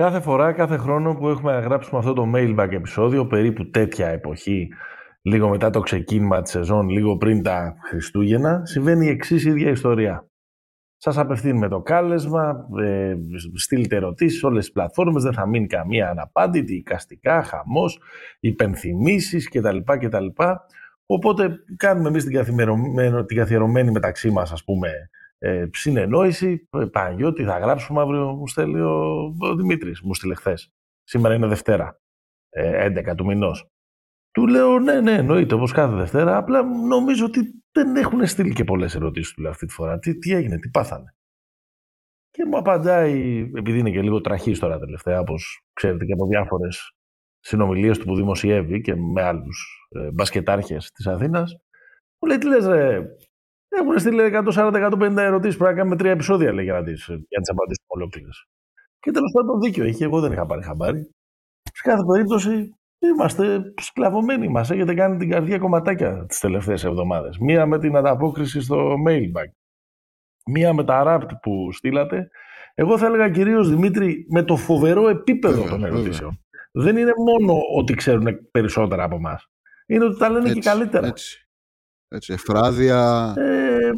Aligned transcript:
Κάθε 0.00 0.20
φορά, 0.20 0.52
κάθε 0.52 0.76
χρόνο 0.76 1.14
που 1.14 1.28
έχουμε 1.28 1.52
να 1.52 1.60
γράψουμε 1.60 1.98
αυτό 1.98 2.12
το 2.12 2.32
mailbag 2.34 2.68
επεισόδιο, 2.70 3.26
περίπου 3.26 3.70
τέτοια 3.70 4.08
εποχή, 4.08 4.68
λίγο 5.22 5.48
μετά 5.48 5.70
το 5.70 5.80
ξεκίνημα 5.80 6.42
της 6.42 6.50
σεζόν, 6.50 6.88
λίγο 6.88 7.16
πριν 7.16 7.42
τα 7.42 7.74
Χριστούγεννα, 7.88 8.60
συμβαίνει 8.64 9.06
η 9.06 9.08
εξής 9.08 9.44
ίδια 9.44 9.70
ιστορία. 9.70 10.28
Σας 10.96 11.18
απευθύνουμε 11.18 11.68
το 11.68 11.80
κάλεσμα, 11.80 12.66
ε, 12.82 13.14
στείλτε 13.54 13.96
ερωτήσεις 13.96 14.42
όλες 14.42 14.64
τις 14.64 14.72
πλατφόρμες, 14.72 15.22
δεν 15.22 15.32
θα 15.32 15.46
μείνει 15.46 15.66
καμία 15.66 16.10
αναπάντητη, 16.10 16.74
οικαστικά, 16.74 17.42
χαμός, 17.42 18.00
υπενθυμίσεις 18.40 19.48
κτλ. 19.48 19.78
κτλ. 19.84 20.26
Οπότε 21.06 21.56
κάνουμε 21.76 22.08
εμείς 22.08 22.24
την, 22.24 22.44
την 23.26 23.36
καθιερωμένη 23.36 23.90
μεταξύ 23.90 24.30
μας, 24.30 24.52
ας 24.52 24.64
πούμε, 24.64 24.90
ε, 25.42 25.68
συνεννόηση. 25.72 26.68
Ε, 26.70 26.84
Παναγιώτη, 26.84 27.44
θα 27.44 27.58
γράψουμε 27.58 28.00
αύριο, 28.00 28.32
μου 28.32 28.48
στέλνει 28.48 28.80
ο, 28.80 29.34
ο 29.38 29.54
Δημήτρης, 29.56 30.00
μου 30.00 30.14
στείλε 30.14 30.34
χθες. 30.34 30.70
Σήμερα 31.02 31.34
είναι 31.34 31.46
Δευτέρα, 31.46 32.00
ε, 32.48 32.84
11 33.10 33.14
του 33.16 33.24
μηνός. 33.24 33.68
Του 34.30 34.46
λέω 34.46 34.78
ναι, 34.78 35.00
ναι, 35.00 35.12
εννοείται 35.12 35.54
όπως 35.54 35.72
κάθε 35.72 35.94
Δευτέρα. 35.94 36.36
Απλά 36.36 36.62
νομίζω 36.62 37.24
ότι 37.24 37.62
δεν 37.72 37.96
έχουν 37.96 38.26
στείλει 38.26 38.52
και 38.52 38.64
πολλές 38.64 38.94
ερωτήσεις 38.94 39.34
του 39.34 39.48
αυτή 39.48 39.66
τη 39.66 39.72
φορά. 39.72 39.98
Τι, 39.98 40.18
τι 40.18 40.32
έγινε, 40.32 40.58
τι 40.58 40.68
πάθανε. 40.68 41.14
Και 42.30 42.44
μου 42.44 42.56
απαντάει, 42.56 43.38
επειδή 43.54 43.78
είναι 43.78 43.90
και 43.90 44.02
λίγο 44.02 44.20
τραχής 44.20 44.58
τώρα 44.58 44.78
τελευταία, 44.78 45.20
όπως 45.20 45.62
ξέρετε 45.72 46.04
και 46.04 46.12
από 46.12 46.26
διάφορες 46.26 46.92
συνομιλίες 47.40 47.98
του 47.98 48.04
που 48.04 48.16
δημοσιεύει 48.16 48.80
και 48.80 48.94
με 48.94 49.22
άλλους 49.22 49.88
ε, 49.88 50.10
μπασκετάρχες 50.10 50.90
της 50.90 51.06
Αθήνας, 51.06 51.56
μου 52.20 52.28
λέει: 52.28 52.38
Τι 52.38 52.46
λες, 52.46 52.66
ρε, 52.66 53.00
έχουν 53.78 53.98
στείλει 53.98 54.30
140-150 54.54 55.16
ερωτήσεις. 55.16 55.56
Πρέπει 55.56 55.72
να 55.72 55.78
κάνουμε 55.78 55.96
τρία 55.96 56.10
επεισόδια 56.10 56.52
λέει, 56.52 56.64
για 56.64 56.74
να 56.74 56.82
τι 56.82 56.92
απαντήσουμε 57.50 57.86
ολόκληρες. 57.86 58.46
Και 59.00 59.10
τέλος 59.10 59.32
πάντων 59.32 59.60
δίκιο 59.60 59.84
έχει. 59.84 60.02
Εγώ 60.02 60.20
δεν 60.20 60.32
είχα 60.32 60.46
πάρει 60.46 60.62
χαμπάρι. 60.62 61.10
Σε 61.72 61.82
κάθε 61.82 62.02
περίπτωση 62.12 62.74
Είμαστε 63.02 63.72
σκλαβωμένοι 63.80 64.48
μας. 64.48 64.70
Έχετε 64.70 64.94
κάνει 64.94 65.16
την 65.16 65.30
καρδιά 65.30 65.58
κομματάκια 65.58 66.24
τις 66.26 66.38
τελευταίες 66.38 66.84
εβδομάδες. 66.84 67.38
Μία 67.38 67.66
με 67.66 67.78
την 67.78 67.96
ανταπόκριση 67.96 68.60
στο 68.60 68.94
mailbag. 69.06 69.50
Μία 70.46 70.72
με 70.74 70.84
τα 70.84 71.02
rap 71.06 71.28
που 71.42 71.72
στείλατε. 71.72 72.30
Εγώ 72.74 72.98
θα 72.98 73.06
έλεγα 73.06 73.30
κυρίως 73.30 73.68
Δημήτρη 73.68 74.26
με 74.28 74.42
το 74.42 74.56
φοβερό 74.56 75.08
επίπεδο 75.08 75.68
των 75.68 75.84
ερωτήσεων. 75.84 76.40
Δεν 76.72 76.96
είναι 76.96 77.12
μόνο 77.16 77.58
ότι 77.76 77.94
ξέρουν 77.94 78.50
περισσότερα 78.50 79.04
από 79.04 79.16
εμάς. 79.16 79.46
Είναι 79.86 80.04
ότι 80.04 80.18
τα 80.18 80.30
λένε 80.30 80.48
έτσι, 80.48 80.60
και 80.60 80.68
καλύτερα. 80.68 81.06
Έτσι. 81.06 81.49
Έτσι. 82.10 82.32
Εφράδια. 82.32 83.34
Ε, 83.36 83.90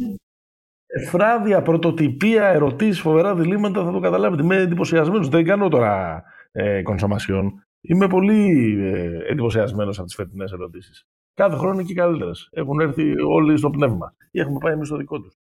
εφράδια, 0.85 1.61
πρωτοτυπία, 1.61 2.47
ερωτήσεις, 2.47 3.01
φοβερά 3.01 3.35
διλήμματα 3.35 3.83
θα 3.83 3.91
το 3.91 3.99
καταλάβετε. 3.99 4.43
Είμαι 4.43 4.55
εντυπωσιασμένος. 4.55 5.29
Δεν 5.29 5.45
κάνω 5.45 5.69
τώρα 5.69 6.23
ε, 6.51 6.81
κονσομασιόν. 6.81 7.65
Είμαι 7.81 8.07
πολύ 8.07 8.77
ε, 8.81 9.31
εντυπωσιασμένος 9.31 9.97
από 9.97 10.05
τις 10.05 10.15
φετινές 10.15 10.51
ερωτήσεις. 10.51 11.07
Κάθε 11.33 11.55
χρόνο 11.55 11.73
είναι 11.73 11.83
και 11.83 11.93
καλύτερες. 11.93 12.49
Έχουν 12.51 12.79
έρθει 12.79 13.21
όλοι 13.21 13.57
στο 13.57 13.69
πνεύμα. 13.69 14.15
Ή 14.31 14.39
έχουμε 14.39 14.57
πάει 14.57 14.73
εμείς 14.73 14.87
στο 14.87 14.97
δικό 14.97 15.21
τους. 15.21 15.37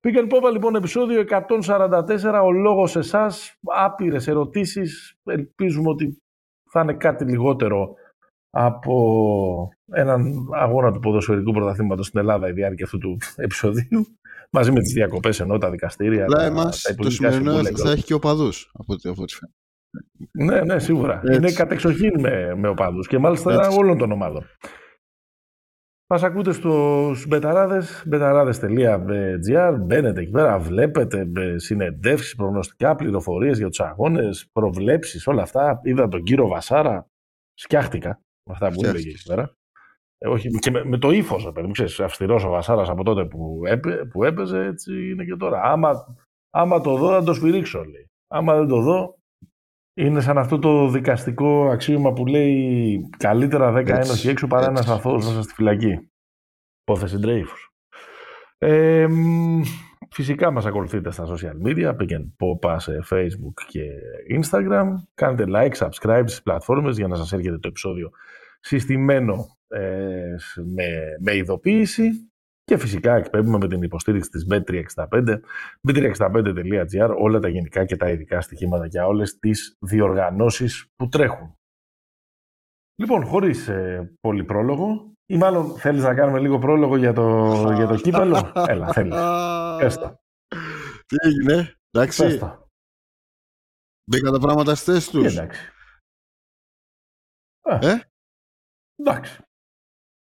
Πήγαν 0.00 0.26
πόπα 0.26 0.50
λοιπόν 0.50 0.74
επεισόδιο 0.74 1.20
144. 1.20 2.42
Ο 2.44 2.50
λόγος 2.50 2.96
εσάς. 2.96 3.58
Άπειρες 3.62 4.28
ερωτήσεις. 4.28 5.18
Ελπίζουμε 5.24 5.88
ότι 5.88 6.22
θα 6.70 6.80
είναι 6.80 6.94
κάτι 6.94 7.24
λιγότερο 7.24 7.94
από 8.50 9.68
έναν 9.92 10.48
αγώνα 10.52 10.92
του 10.92 10.98
ποδοσφαιρικού 10.98 11.52
πρωταθλήματος 11.52 12.06
στην 12.06 12.20
Ελλάδα 12.20 12.48
η 12.48 12.52
διάρκεια 12.52 12.84
αυτού 12.84 12.98
του 12.98 13.16
επεισοδίου. 13.36 14.06
Μαζί 14.52 14.72
με 14.72 14.80
τις 14.80 14.92
διακοπές 14.92 15.40
ενώ 15.40 15.58
τα 15.58 15.70
δικαστήρια. 15.70 16.24
Αλλά 16.24 16.44
εμάς 16.44 16.94
το 16.96 17.10
σημερινό 17.10 17.64
θα 17.64 17.90
έχει 17.90 18.04
και 18.04 18.14
οπαδού 18.14 18.48
από 18.72 18.92
ό,τι 18.92 19.02
φαίνεται. 19.02 19.34
Ναι, 20.30 20.60
ναι, 20.60 20.78
σίγουρα. 20.78 21.20
Έτσι. 21.24 21.36
Είναι 21.36 21.52
κατεξοχήν 21.52 22.20
με, 22.20 22.54
με 22.54 22.68
οπαδούς 22.68 23.06
και 23.06 23.18
μάλιστα 23.18 23.52
Έτσι. 23.52 23.78
όλων 23.78 23.98
των 23.98 24.12
ομάδων. 24.12 24.46
Μας 26.12 26.22
ακούτε 26.22 26.52
στους 26.52 27.26
μπεταράδες, 27.26 28.02
μπεταράδες.gr, 28.06 29.76
μπαίνετε 29.80 30.20
εκεί 30.20 30.30
πέρα, 30.30 30.58
βλέπετε 30.58 31.28
συνεντεύξεις, 31.56 32.34
προγνωστικά, 32.34 32.94
πληροφορίες 32.94 33.58
για 33.58 33.68
τους 33.68 33.80
αγώνες, 33.80 34.48
προβλέψεις, 34.52 35.26
όλα 35.26 35.42
αυτά. 35.42 35.80
Είδα 35.82 36.08
τον 36.08 36.22
κύριο 36.22 36.46
Βασάρα, 36.46 37.06
σκιάχτηκα 37.54 38.20
με 38.50 38.66
αυτά 38.66 38.70
που 38.70 38.84
έλεγε 38.84 39.08
εκεί 39.08 39.22
πέρα. 39.26 39.54
Ε, 40.18 40.28
όχι, 40.28 40.48
και 40.48 40.70
με, 40.70 40.84
με 40.84 40.98
το 40.98 41.10
ύφος, 41.10 41.50
παιδί 41.52 41.66
μου, 41.66 41.72
ξέρεις, 41.72 42.00
αυστηρός 42.00 42.44
ο 42.44 42.48
Βασάρας 42.48 42.88
από 42.88 43.04
τότε 43.04 43.24
που, 43.24 43.60
έπαι, 43.64 44.04
που 44.04 44.24
έπαιζε, 44.24 44.64
έτσι 44.64 45.10
είναι 45.10 45.24
και 45.24 45.36
τώρα. 45.36 45.62
Άμα, 45.62 46.16
άμα 46.50 46.80
το 46.80 46.96
δω, 46.96 47.08
θα 47.08 47.22
το 47.22 47.34
σφυρίξω, 47.34 47.84
λέει. 47.84 48.10
Άμα 48.28 48.56
δεν 48.56 48.68
το 48.68 48.80
δω, 48.80 49.18
είναι 49.94 50.20
σαν 50.20 50.38
αυτό 50.38 50.58
το 50.58 50.88
δικαστικό 50.88 51.68
αξίωμα 51.70 52.12
που 52.12 52.26
λέει 52.26 53.00
καλύτερα 53.16 53.72
10 53.76 53.88
ένωση 53.88 54.28
έξω 54.28 54.46
παρά 54.46 54.66
ένα 54.66 54.80
αθώο 54.80 55.14
μέσα 55.14 55.42
στη 55.42 55.54
φυλακή. 55.54 56.10
Υπόθεση 56.80 57.18
Dreyfus. 57.22 57.70
Ε, 58.58 59.06
φυσικά 60.10 60.50
μας 60.50 60.66
ακολουθείτε 60.66 61.10
στα 61.10 61.26
social 61.26 61.66
media, 61.66 61.94
πήγαινε 61.96 62.32
πόπα 62.36 62.78
σε 62.78 62.98
facebook 63.10 63.64
και 63.68 63.82
instagram. 64.40 64.86
Κάντε 65.14 65.44
like, 65.48 65.74
subscribe 65.74 66.24
στις 66.26 66.42
πλατφόρμες 66.42 66.96
για 66.96 67.08
να 67.08 67.16
σας 67.16 67.32
έρχεται 67.32 67.58
το 67.58 67.68
επεισόδιο 67.68 68.10
συστημένο 68.60 69.56
ε, 69.68 70.34
με, 70.64 71.16
με 71.20 71.36
ειδοποίηση. 71.36 72.30
Και 72.64 72.78
φυσικά 72.78 73.14
εκπέμπουμε 73.14 73.58
με 73.58 73.68
την 73.68 73.82
υποστήριξη 73.82 74.30
της 74.30 74.46
Bet365, 74.50 75.40
bet365.gr, 75.88 77.14
όλα 77.18 77.38
τα 77.38 77.48
γενικά 77.48 77.84
και 77.84 77.96
τα 77.96 78.10
ειδικά 78.10 78.40
στοιχήματα 78.40 78.86
για 78.86 79.06
όλες 79.06 79.38
τις 79.38 79.76
διοργανώσεις 79.78 80.86
που 80.96 81.08
τρέχουν. 81.08 81.54
Λοιπόν, 83.00 83.24
χωρίς 83.24 83.68
ε, 83.68 84.12
πολύ 84.20 84.44
πρόλογο, 84.44 85.12
ή 85.26 85.36
μάλλον 85.36 85.78
θέλεις 85.78 86.02
να 86.02 86.14
κάνουμε 86.14 86.38
λίγο 86.38 86.58
πρόλογο 86.58 86.96
για 86.96 87.12
το, 87.12 87.54
για 87.74 87.86
το 87.86 87.96
κύπελο; 87.96 88.52
Έλα, 88.68 88.92
θέλεις. 88.92 89.14
Έστω. 89.80 90.20
Τι 91.06 91.16
έγινε, 91.28 91.74
εντάξει. 91.90 92.24
Έστω. 92.24 92.68
Μπήκα 94.10 94.30
τα 94.30 94.38
πράγματα 94.38 94.74
στις 94.74 94.94
θέσεις 94.94 95.10
τους. 95.10 95.36
Εντάξει. 95.36 95.70
Ε; 97.80 98.09
Εντάξει. 99.00 99.42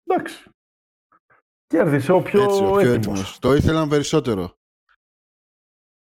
Εντάξει. 0.04 0.50
Κέρδισε 1.66 2.12
ο 2.12 2.22
πιο, 2.22 2.42
Έτσι, 2.42 2.64
ο 2.64 2.70
πιο 2.70 2.90
έτοιμος. 2.90 3.38
Το 3.38 3.54
ήθελαν 3.54 3.88
περισσότερο. 3.88 4.54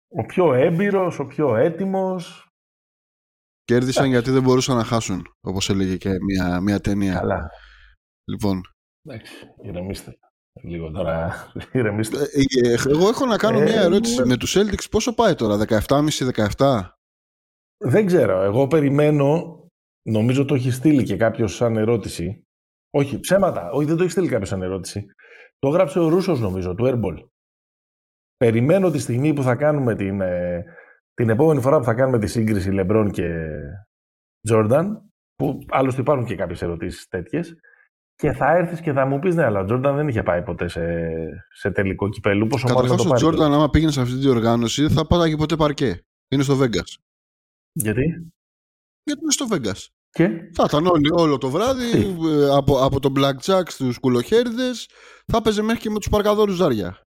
Ο 0.07 0.25
πιο 0.25 0.53
έμπειρος, 0.53 1.19
ο 1.19 1.25
πιο 1.25 1.55
έτοιμος. 1.55 2.47
Κέρδισαν 3.63 4.09
γιατί 4.09 4.31
δεν 4.31 4.43
μπορούσαν 4.43 4.77
να 4.77 4.83
χάσουν, 4.83 5.27
όπως 5.41 5.69
έλεγε 5.69 5.97
και 5.97 6.09
μια, 6.23 6.61
μια 6.61 6.79
ταινία. 6.79 7.13
Καλά. 7.13 7.49
Λοιπόν. 8.31 8.61
Εντάξει, 9.01 9.33
ηρεμήστε. 9.61 10.19
Λίγο 10.63 10.91
τώρα, 10.91 11.35
ηρεμήστε. 11.73 12.17
Ε, 12.17 12.69
ε, 12.69 12.73
εγώ 12.87 13.07
έχω 13.07 13.25
να 13.25 13.37
κάνω 13.37 13.59
μια 13.59 13.81
ε, 13.81 13.83
ερώτηση. 13.83 14.25
Με 14.25 14.37
τους 14.37 14.57
Celtics 14.57 14.89
πόσο 14.91 15.13
πάει 15.13 15.35
τώρα, 15.35 15.65
17,5-17? 15.87 16.89
Δεν 17.77 18.05
ξέρω. 18.05 18.41
Εγώ 18.41 18.67
περιμένω, 18.67 19.59
νομίζω 20.09 20.45
το 20.45 20.55
έχει 20.55 20.71
στείλει 20.71 21.03
και 21.03 21.17
κάποιος 21.17 21.55
σαν 21.55 21.77
ερώτηση. 21.77 22.43
Όχι, 22.89 23.19
ψέματα. 23.19 23.71
Όχι, 23.71 23.87
δεν 23.87 23.95
το 23.95 24.01
έχεις 24.01 24.13
στείλει 24.13 24.27
κάποιος 24.27 24.49
σαν 24.49 24.61
ερώτηση. 24.61 25.05
Το 25.59 25.67
έγραψε 25.67 25.99
ο 25.99 26.07
Ρούσος 26.07 26.39
νομίζω, 26.39 26.75
του 26.75 26.85
Airball. 26.87 27.27
Περιμένω 28.37 28.91
τη 28.91 28.99
στιγμή 28.99 29.33
που 29.33 29.43
θα 29.43 29.55
κάνουμε 29.55 29.95
την, 29.95 30.21
ε, 30.21 30.63
την 31.13 31.29
επόμενη 31.29 31.61
φορά 31.61 31.77
που 31.77 31.83
θα 31.83 31.93
κάνουμε 31.93 32.19
τη 32.19 32.27
σύγκριση 32.27 32.71
Λεμπρόν 32.71 33.11
και 33.11 33.49
Τζόρνταν, 34.47 35.11
που 35.35 35.59
άλλωστε 35.69 36.01
υπάρχουν 36.01 36.25
και 36.25 36.35
κάποιες 36.35 36.61
ερωτήσεις 36.61 37.07
τέτοιες, 37.07 37.55
και 38.15 38.31
θα 38.31 38.51
έρθεις 38.55 38.81
και 38.81 38.91
θα 38.91 39.05
μου 39.05 39.19
πεις: 39.19 39.35
Ναι, 39.35 39.43
αλλά 39.43 39.59
ο 39.59 39.65
Τζόρνταν 39.65 39.95
δεν 39.95 40.07
είχε 40.07 40.23
πάει 40.23 40.43
ποτέ 40.43 40.67
σε, 40.67 40.81
σε 41.53 41.71
τελικό 41.71 42.09
κυπέλου. 42.09 42.47
Πόσο 42.47 42.67
Καταρχάς, 42.67 43.05
ο 43.05 43.13
Τζόρνταν, 43.13 43.53
άμα 43.53 43.69
πήγαινε 43.69 43.91
σε 43.91 44.01
αυτή 44.01 44.19
την 44.19 44.29
οργάνωση, 44.29 44.81
δεν 44.81 44.91
θα 44.91 45.07
πάταγε 45.07 45.35
ποτέ 45.35 45.55
παρκέ. 45.55 46.03
Είναι 46.27 46.43
στο 46.43 46.55
Βέγγα. 46.55 46.83
Γιατί; 47.71 48.31
Γιατί 49.03 49.21
είναι 49.21 49.31
στο 49.31 49.47
Βέγγα. 49.47 49.73
Και; 50.09 50.49
Θα 50.53 50.63
ήταν 50.67 50.85
όλο 51.11 51.37
το 51.37 51.49
βράδυ 51.49 51.91
ε, 52.27 52.55
από, 52.55 52.83
από 52.83 52.99
τον 52.99 53.13
Blackjack 53.17 53.63
στους 53.65 53.99
κουλοχέριδες 53.99 54.89
θα 55.25 55.37
έπαιζε 55.37 55.61
μέχρι 55.61 55.81
και 55.81 55.89
με 55.89 55.99
τους 55.99 56.09
παρκαδόρους 56.09 56.55
ζάρια. 56.55 57.01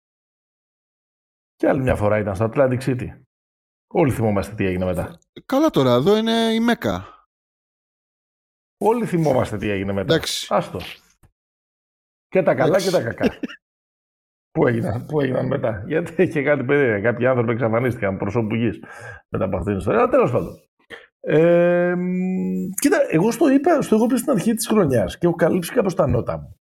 Και 1.55 1.67
άλλη 1.67 1.81
μια 1.81 1.95
φορά 1.95 2.17
ήταν 2.17 2.35
στο 2.35 2.49
Atlantic 2.53 2.79
City. 2.79 3.07
Όλοι 3.93 4.11
θυμόμαστε 4.11 4.55
τι 4.55 4.65
έγινε 4.65 4.85
μετά. 4.85 5.19
Καλά 5.45 5.69
τώρα, 5.69 5.93
εδώ 5.93 6.17
είναι 6.17 6.31
η 6.31 6.59
Μέκα. 6.59 7.25
Όλοι 8.77 9.05
θυμόμαστε 9.05 9.57
τι 9.57 9.69
έγινε 9.69 9.93
μετά. 9.93 10.13
Εντάξει. 10.13 10.47
Άστος. 10.49 11.01
Και 12.27 12.43
τα 12.43 12.55
καλά 12.55 12.81
και 12.81 12.89
τα 12.89 13.03
κακά. 13.03 13.39
πού, 14.53 14.67
έγιναν, 14.67 15.05
πού 15.05 15.21
έγιναν 15.21 15.47
μετά. 15.47 15.83
Γιατί 15.87 16.23
είχε 16.23 16.43
κάτι 16.43 16.63
παιδί. 16.63 17.01
Κάποιοι 17.01 17.25
άνθρωποι 17.25 17.51
εξαφανίστηκαν 17.51 18.17
προσώπου 18.17 18.55
γης 18.55 18.79
μετά 19.29 19.45
από 19.45 19.57
αυτήν 19.57 19.71
την 19.71 19.77
ιστορία. 19.77 19.99
Αλλά 19.99 20.09
τέλος 20.09 20.31
πάντων. 20.31 20.70
Ε, 21.23 21.93
κοίτα, 22.81 22.97
εγώ 23.09 23.31
στο 23.31 23.49
είπα, 23.49 23.81
στο 23.81 23.95
εγώ 23.95 24.17
στην 24.17 24.31
αρχή 24.31 24.53
της 24.53 24.67
χρονιάς 24.67 25.17
και 25.17 25.27
έχω 25.27 25.35
καλύψει 25.35 25.73
κάπως 25.73 25.95
τα 25.95 26.07
νότα 26.07 26.37
μου. 26.37 26.55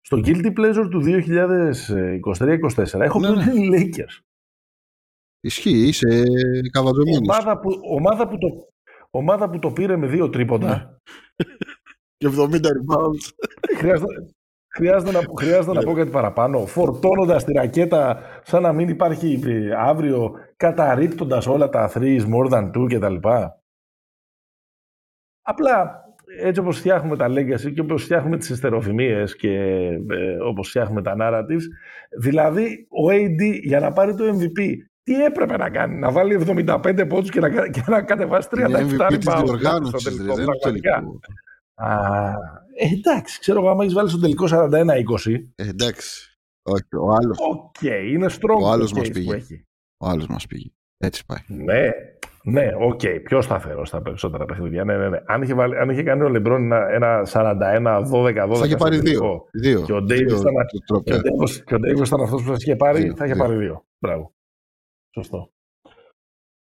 Στο 0.00 0.20
Guilty 0.24 0.52
Pleasure 0.58 0.88
του 0.90 1.02
2023-2024 1.04 3.00
έχω 3.00 3.18
ναι, 3.18 3.28
ναι. 3.28 3.44
Lakers. 3.72 4.18
Ισχύει, 5.40 5.86
είσαι 5.86 6.22
καβατζωμένος. 6.70 7.20
Ομάδα 7.28 7.58
που, 7.58 7.80
ομάδα 7.90 8.28
που 8.28 8.38
το, 8.38 8.48
ομάδα 9.10 9.50
που 9.50 9.58
το 9.58 9.70
πήρε 9.70 9.96
με 9.96 10.06
δύο 10.06 10.30
τρίποντα. 10.30 10.66
Ναι. 10.66 10.84
Και 12.16 12.28
70 12.38 12.54
rebounds. 12.54 13.32
χρειάζεται, 13.76 14.26
χρειάζεται, 14.74 15.12
να, 15.12 15.20
χρειάζεται 15.38 15.72
να 15.72 15.82
πω 15.82 15.92
κάτι 15.92 16.10
παραπάνω. 16.10 16.66
Φορτώνοντας 16.66 17.44
τη 17.44 17.52
ρακέτα 17.52 18.20
σαν 18.44 18.62
να 18.62 18.72
μην 18.72 18.88
υπάρχει 18.88 19.40
ε, 19.46 19.74
αύριο, 19.74 20.32
καταρρύπτοντας 20.56 21.46
όλα 21.46 21.68
τα 21.68 21.92
threes 21.94 22.20
more 22.20 22.50
than 22.50 22.70
two 22.70 22.86
κτλ. 22.88 23.28
Απλά 25.46 26.02
έτσι 26.40 26.60
όπως 26.60 26.78
φτιάχνουμε 26.78 27.16
τα 27.16 27.26
legacy 27.28 27.72
και 27.74 27.80
όπως 27.80 28.02
φτιάχνουμε 28.02 28.36
τις 28.38 28.50
εστεροφημίες 28.50 29.36
και 29.36 29.50
ε, 30.10 30.36
όπως 30.48 30.68
φτιάχνουμε 30.68 31.02
τα 31.02 31.16
narratives, 31.20 31.62
δηλαδή 32.20 32.86
ο 32.90 33.10
AD 33.10 33.60
για 33.62 33.80
να 33.80 33.92
πάρει 33.92 34.14
το 34.14 34.24
MVP, 34.24 34.60
τι 35.02 35.24
έπρεπε 35.24 35.56
να 35.56 35.70
κάνει, 35.70 35.98
να 35.98 36.10
βάλει 36.10 36.44
75 36.46 37.04
πόντους 37.08 37.30
και 37.30 37.40
να, 37.40 37.68
και 37.68 37.82
να 37.86 38.02
κατεβάσει 38.02 38.48
37 38.50 38.56
MVP 38.58 39.18
της 39.18 39.34
διοργάνωσης, 39.44 40.00
στο 40.00 40.10
τελικό, 40.10 40.34
δεν 40.34 40.44
είναι 40.44 40.52
πραγματικά. 40.60 40.92
τελικό. 40.94 41.18
Α, 41.74 41.94
ε, 42.76 42.86
εντάξει, 42.92 43.40
ξέρω 43.40 43.58
εγώ, 43.60 43.68
άμα 43.70 43.82
έχεις 43.82 43.94
βάλει 43.94 44.08
στο 44.08 44.18
τελικό 44.20 44.46
41-20, 44.48 45.52
Ε, 45.54 45.68
εντάξει. 45.68 46.38
Όχι, 46.62 46.82
ο 47.00 47.10
άλλος, 47.12 47.38
οκ, 47.40 47.80
είναι 47.82 48.26
strong 48.30 48.62
Ο 48.62 48.68
άλλος 48.70 48.92
το 48.92 48.98
μας 48.98 49.08
case 49.08 49.12
πήγε. 49.12 49.26
που 49.26 49.32
έχει. 49.32 49.66
ο 49.96 50.08
άλλος 50.08 50.26
μας 50.26 50.46
πήγε. 50.46 50.68
Έτσι 50.98 51.24
πάει. 51.26 51.58
Ναι, 51.64 51.88
ναι, 52.46 52.70
οκ, 52.80 53.00
πιο 53.24 53.42
σταθερό 53.42 53.84
στα 53.84 54.02
περισσότερα 54.02 54.44
παιχνίδια. 54.44 54.84
Ναι, 54.84 54.96
ναι, 54.96 55.08
ναι. 55.08 55.18
Αν 55.26 55.42
είχε, 55.42 55.54
βάλει, 55.54 55.78
αν 55.78 55.90
είχε 55.90 56.02
κάνει 56.02 56.22
ο 56.22 56.28
Λεμπρόν 56.28 56.62
ένα, 56.62 56.88
ένα 56.90 57.22
41-12-12 57.26 58.56
Θα 58.56 58.66
είχε 58.66 58.76
πάρει 58.76 58.94
στο 58.94 59.04
τελικό, 59.04 59.48
δύο. 59.52 59.70
Δύο. 59.76 59.82
Και 59.84 59.92
ο 59.92 59.96
Davis 59.96 60.06
Δύο 60.26 60.36
ήταν, 60.36 60.54
το 60.76 60.78
τρόπια. 60.86 61.18
και 61.18 61.28
ο 61.28 61.42
Davis- 61.42 61.62
και 61.64 61.74
ο 61.74 61.78
Davis 61.78 62.06
ήταν 62.06 62.20
αυτός 62.20 62.42
που 62.42 62.48
σας 62.48 62.62
είχε 62.62 62.76
πάρει, 62.76 63.02
Δύο, 63.02 63.16
θα 63.16 63.24
είχε 63.24 63.34
δύο. 63.34 63.42
πάρει 63.44 63.56
δύο. 63.58 63.84
Μπράβο. 63.98 64.32
Σωστό. 65.14 65.48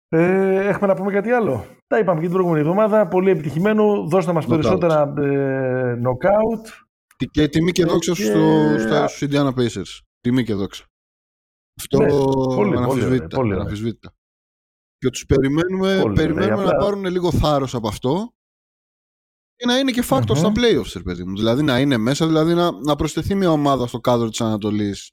Ε, 0.10 0.68
έχουμε 0.68 0.88
να 0.88 0.96
πούμε 0.96 1.12
κάτι 1.12 1.32
άλλο; 1.32 1.66
Τα 1.88 2.00
είπαμε 2.00 2.20
και 2.20 2.26
την 2.26 2.34
προηγούμενη 2.36 2.62
εβδομάδα. 2.62 3.08
Πολύ 3.08 3.30
επιτυχημένο. 3.30 4.08
Δώστε 4.08 4.32
μας 4.34 4.46
Knockout. 4.46 4.50
περισσότερα 4.50 5.14
ε, 5.18 6.00
knockout. 6.04 6.68
Τι- 7.18 7.26
Και 7.28 7.48
τιμή 7.48 7.72
και 7.72 7.82
Ε, 7.82 7.86
δόξα 7.86 8.14
και- 8.14 8.24
στο, 8.24 8.40
στα, 8.80 9.08
στους 9.08 9.30
Indiana 9.30 9.50
Pacers. 9.60 10.00
Τιμή 10.22 10.44
και 10.44 10.54
δόξα. 10.54 10.84
Αυτό 11.80 11.98
Ναι, 12.00 12.08
πολύ, 12.10 12.56
πολύ 12.56 12.78
αναμφισβήτητα. 12.78 13.16
ωραία, 13.16 13.28
πολύ 13.28 13.48
ωραία. 13.48 13.56
αναμφισβήτητα. 13.60 14.14
Και 15.06 15.12
τους 15.12 15.26
περιμένουμε, 15.26 16.00
Πολύ 16.02 16.16
περιμένουμε 16.16 16.54
ωραία, 16.54 16.64
να 16.66 16.70
απλά- 16.72 16.84
πάρουν 16.86 17.06
λίγο 17.06 17.32
θάρρος 17.32 17.76
από 17.76 17.88
αυτό 17.88 18.34
και 19.56 19.66
να 19.66 19.78
είναι 19.78 19.92
και 19.92 20.04
factor 20.10 20.30
Μμμ. 20.30 20.36
στα 20.36 20.52
playoffs, 20.56 20.92
ρε 20.96 21.04
παιδί 21.04 21.24
μου. 21.24 21.36
Δηλαδή 21.36 21.62
να 21.64 21.80
είναι 21.80 21.98
μέσα, 21.98 22.28
δηλαδή 22.28 22.54
να, 22.54 22.72
να 22.72 22.96
προσθεθεί 22.96 23.36
μια 23.36 23.52
ομάδα 23.52 23.88
στο 23.88 24.00
κάδρο 24.00 24.30
της 24.30 24.42
Ανατολής 24.42 25.12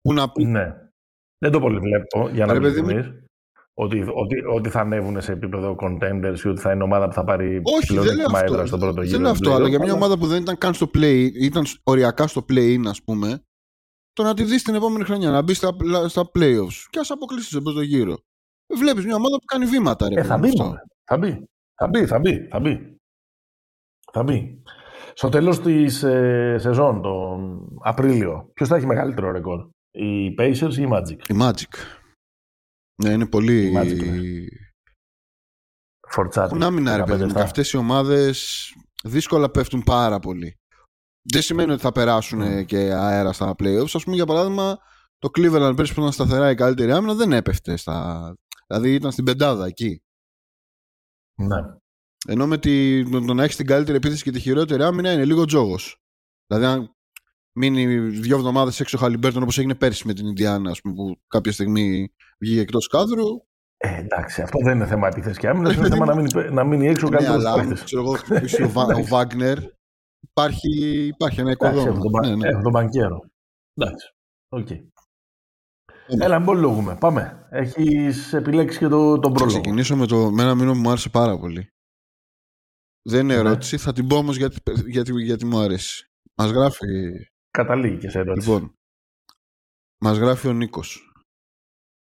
που 0.00 0.12
να 0.12 0.32
πει 0.32 0.44
Ναι. 0.44 0.66
Δεν 1.38 1.52
το 1.52 1.60
πολύ 1.60 1.78
βλέπω, 1.78 2.28
για 2.28 2.46
να 2.46 2.52
Ρε 2.52 2.58
μην 2.60 2.68
παιδί 2.68 2.82
μου. 2.82 2.90
εμείς, 2.90 3.06
ότι, 3.74 4.00
ότι, 4.00 4.34
ότι 4.54 4.68
θα 4.70 4.80
ανέβουν 4.80 5.20
σε 5.20 5.32
επίπεδο 5.32 5.76
contenders 5.80 6.38
ή 6.44 6.48
ότι 6.48 6.60
θα 6.60 6.72
είναι 6.72 6.82
ομάδα 6.82 7.06
που 7.06 7.12
θα 7.12 7.24
πάρει 7.24 7.60
Όχι, 7.62 7.86
δεν 7.86 7.94
λέω 7.94 8.02
πλεονέκτημα 8.04 8.38
έδρα 8.40 8.54
αυτό. 8.54 8.66
στον 8.66 8.78
πρώτο 8.78 8.94
Δεν 8.94 9.04
γύρο. 9.04 9.18
λέω 9.20 9.26
του 9.30 9.34
αυτό, 9.36 9.50
playoff, 9.50 9.54
αλλά 9.54 9.68
για 9.68 9.78
μια 9.78 9.92
ομάδα 9.92 10.18
που 10.18 10.26
δεν 10.26 10.42
ήταν 10.42 10.58
καν 10.58 10.74
στο 10.74 10.90
play, 10.94 11.30
ήταν 11.34 11.64
οριακά 11.82 12.26
στο 12.26 12.44
play-in, 12.48 12.82
ας 12.86 13.02
πούμε, 13.02 13.44
το 14.12 14.22
να 14.22 14.34
τη 14.34 14.44
δεις 14.44 14.62
την 14.62 14.74
επόμενη 14.74 15.04
χρονιά, 15.04 15.30
να 15.30 15.42
μπει 15.42 15.54
στα, 15.54 15.76
στα 16.08 16.30
playoffs 16.34 16.86
και 16.90 16.98
ας 16.98 17.10
αποκλείσει 17.10 17.48
στον 17.48 17.62
πρώτο 17.62 17.80
γύρο. 17.80 18.16
Βλέπεις 18.66 19.04
μια 19.04 19.14
ομάδα 19.14 19.36
που 19.38 19.44
κάνει 19.44 19.66
βήματα, 19.66 20.08
ρε 20.08 20.20
Ε, 20.20 20.24
θα 20.24 20.38
παιδί 20.40 20.52
μπει, 20.52 20.60
μου, 20.60 20.66
μωρέ. 20.66 20.80
θα 21.04 21.16
μπει. 21.16 21.44
Θα 21.74 21.88
μπει, 21.88 22.06
θα 22.06 22.18
μπει, 22.18 22.48
θα 22.50 22.60
μπει. 22.60 22.96
Θα 24.12 24.22
μπει. 24.22 24.62
Στο 25.14 25.28
τέλος 25.28 25.60
της 25.60 26.02
ε, 26.02 26.56
σεζόν, 26.58 27.02
τον 27.02 27.68
Απρίλιο, 27.82 28.50
ποιος 28.54 28.68
θα 28.68 28.76
έχει 28.76 28.86
μεγαλύτερο 28.86 29.30
ρεκόρ, 29.30 29.68
οι 29.90 30.34
Pacers 30.38 30.74
ή 30.78 30.82
οι 30.82 30.88
Magic; 30.92 31.28
Η 31.28 31.36
Magic. 31.40 31.74
Ναι, 33.02 33.10
είναι 33.10 33.26
πολύ... 33.26 33.66
Η 33.66 33.74
Magic, 33.76 34.04
ναι. 34.10 34.44
Φορτσάτη. 36.08 36.46
Έχουν 36.46 36.62
άμυνα, 36.62 36.96
ρε 36.96 37.02
παιδί 37.04 37.24
μου. 37.24 37.32
Και 37.32 37.40
αυτές 37.40 37.70
οι 37.72 37.76
ομάδες 37.76 38.68
δύσκολα 39.04 39.50
πέφτουν 39.50 39.82
πάρα 39.82 40.18
πολύ. 40.18 40.54
Δεν 41.32 41.42
σημαίνει 41.42 41.72
ότι 41.72 41.80
θα 41.80 41.92
περάσουν 41.92 42.42
Mm. 42.42 42.64
και 42.66 42.76
αέρα 42.78 43.32
στα 43.32 43.54
playoffs. 43.58 43.94
Ας 43.94 44.04
πούμε, 44.04 44.16
για 44.16 44.26
παράδειγμα, 44.26 44.78
το 45.18 45.28
Cleveland 45.38 45.72
πέρσι 45.76 45.94
που 45.94 46.00
ήταν 46.00 46.12
σταθερά 46.12 46.50
η 46.50 46.54
καλύτερη 46.54 46.92
άμυνα 46.92 47.14
δεν 47.14 47.32
έπεφτε 47.32 47.76
στα... 47.76 48.34
Δηλαδή 48.74 48.94
ήταν 48.94 49.12
στην 49.12 49.24
πεντάδα 49.24 49.66
εκεί. 49.66 50.02
Ναι. 51.34 51.56
Ενώ 52.28 52.46
με 52.46 52.58
τη, 52.58 53.02
το, 53.10 53.20
το 53.24 53.34
να 53.34 53.42
έχεις 53.44 53.56
την 53.56 53.66
καλύτερη 53.66 53.96
επίθεση 53.96 54.22
και 54.22 54.30
τη 54.30 54.40
χειρότερη 54.40 54.82
άμυνα 54.82 55.12
είναι 55.12 55.24
λίγο 55.24 55.44
τζόγος. 55.44 56.02
Δηλαδή, 56.46 56.66
αν 56.66 56.94
μείνει 57.56 57.96
δύο 57.98 58.36
εβδομάδες 58.36 58.80
έξω 58.80 58.96
ο 58.96 59.00
Χαλιμπέρτον 59.00 59.42
όπως 59.42 59.58
έγινε 59.58 59.74
πέρσι 59.74 60.06
με 60.06 60.12
την 60.14 60.26
Ινδιάνα, 60.26 60.70
ας 60.70 60.80
πούμε, 60.80 60.94
που 60.94 61.20
κάποια 61.28 61.52
στιγμή 61.52 62.12
βγήκε 62.38 62.60
εκτός 62.60 62.86
κάδρου. 62.86 63.26
Ε, 63.76 63.96
εντάξει, 63.98 64.42
αυτό 64.42 64.58
δεν 64.64 64.76
είναι 64.76 64.86
θέμα 64.86 65.06
επίθεσης 65.08 65.38
και 65.38 65.48
άμυνας, 65.48 65.70
Ε, 65.72 65.74
είναι 65.74 65.82
παιδί 65.88 65.94
θέμα 65.98 66.14
μου. 66.14 66.22
να 66.22 66.22
μείνει, 66.40 66.54
να 66.54 66.64
μείνει 66.64 66.86
έξω 66.88 67.06
ο 67.06 67.10
ναι, 67.10 67.16
καλύτερος 67.16 67.44
αλλά 67.44 67.52
αν 67.60 67.60
παίκτης. 67.68 67.84
ξέρω 67.84 68.02
εγώ, 68.02 68.12
χτυπήσει 68.12 68.62
ο, 68.62 68.68
Βα- 68.68 68.94
ο 68.96 69.04
Βάγκνερ, 69.04 69.58
υπάρχει, 70.20 71.06
υπάρχει 71.06 71.40
ένα 71.40 71.50
Εντάξει, 71.50 71.78
έχω 71.78 71.88
οικοδόμημα. 71.88 72.20
τον, 72.20 72.30
Ναι, 72.30 72.36
ναι. 72.36 72.48
έχω 72.48 72.62
τον 72.62 72.72
Μπανκέρο. 72.72 73.20
Εντάξει. 73.74 74.14
Οκ. 74.48 74.68
Ναι. 76.08 76.24
Έλα, 76.24 76.38
μην 76.40 76.58
αργούμε. 76.58 76.96
Πάμε. 76.96 77.46
Έχεις 77.50 78.32
επιλέξει 78.32 78.78
και 78.78 78.88
το, 78.88 79.18
τον 79.18 79.30
Θα 79.30 79.36
πρόλογο. 79.36 79.60
ξεκινήσω 79.60 79.96
με, 79.96 80.06
το, 80.06 80.30
με 80.30 80.42
ένα 80.42 80.54
μήνυμα 80.54 80.72
που 80.72 80.78
μου 80.78 80.88
άρεσε 80.88 81.08
πάρα 81.10 81.38
πολύ. 81.38 81.68
Δεν 83.02 83.20
είναι 83.24 83.34
Ναι. 83.34 83.40
ερώτηση, 83.48 83.78
θα 83.78 83.92
την 83.92 84.06
πω 84.06 84.16
όμως 84.16 84.36
γιατί, 84.36 84.56
γιατί, 84.86 85.22
γιατί 85.22 85.44
μου 85.44 85.58
αρέσει. 85.58 86.06
Μας 86.34 86.50
γράφει 86.50 86.86
Καταλήγει 87.50 87.98
και 87.98 88.10
σε 88.10 88.18
ερώτηση. 88.18 88.48
Λοιπόν, 88.50 88.74
μας 90.00 90.16
γράφει 90.18 90.48
ο 90.48 90.52
Νίκος. 90.52 91.12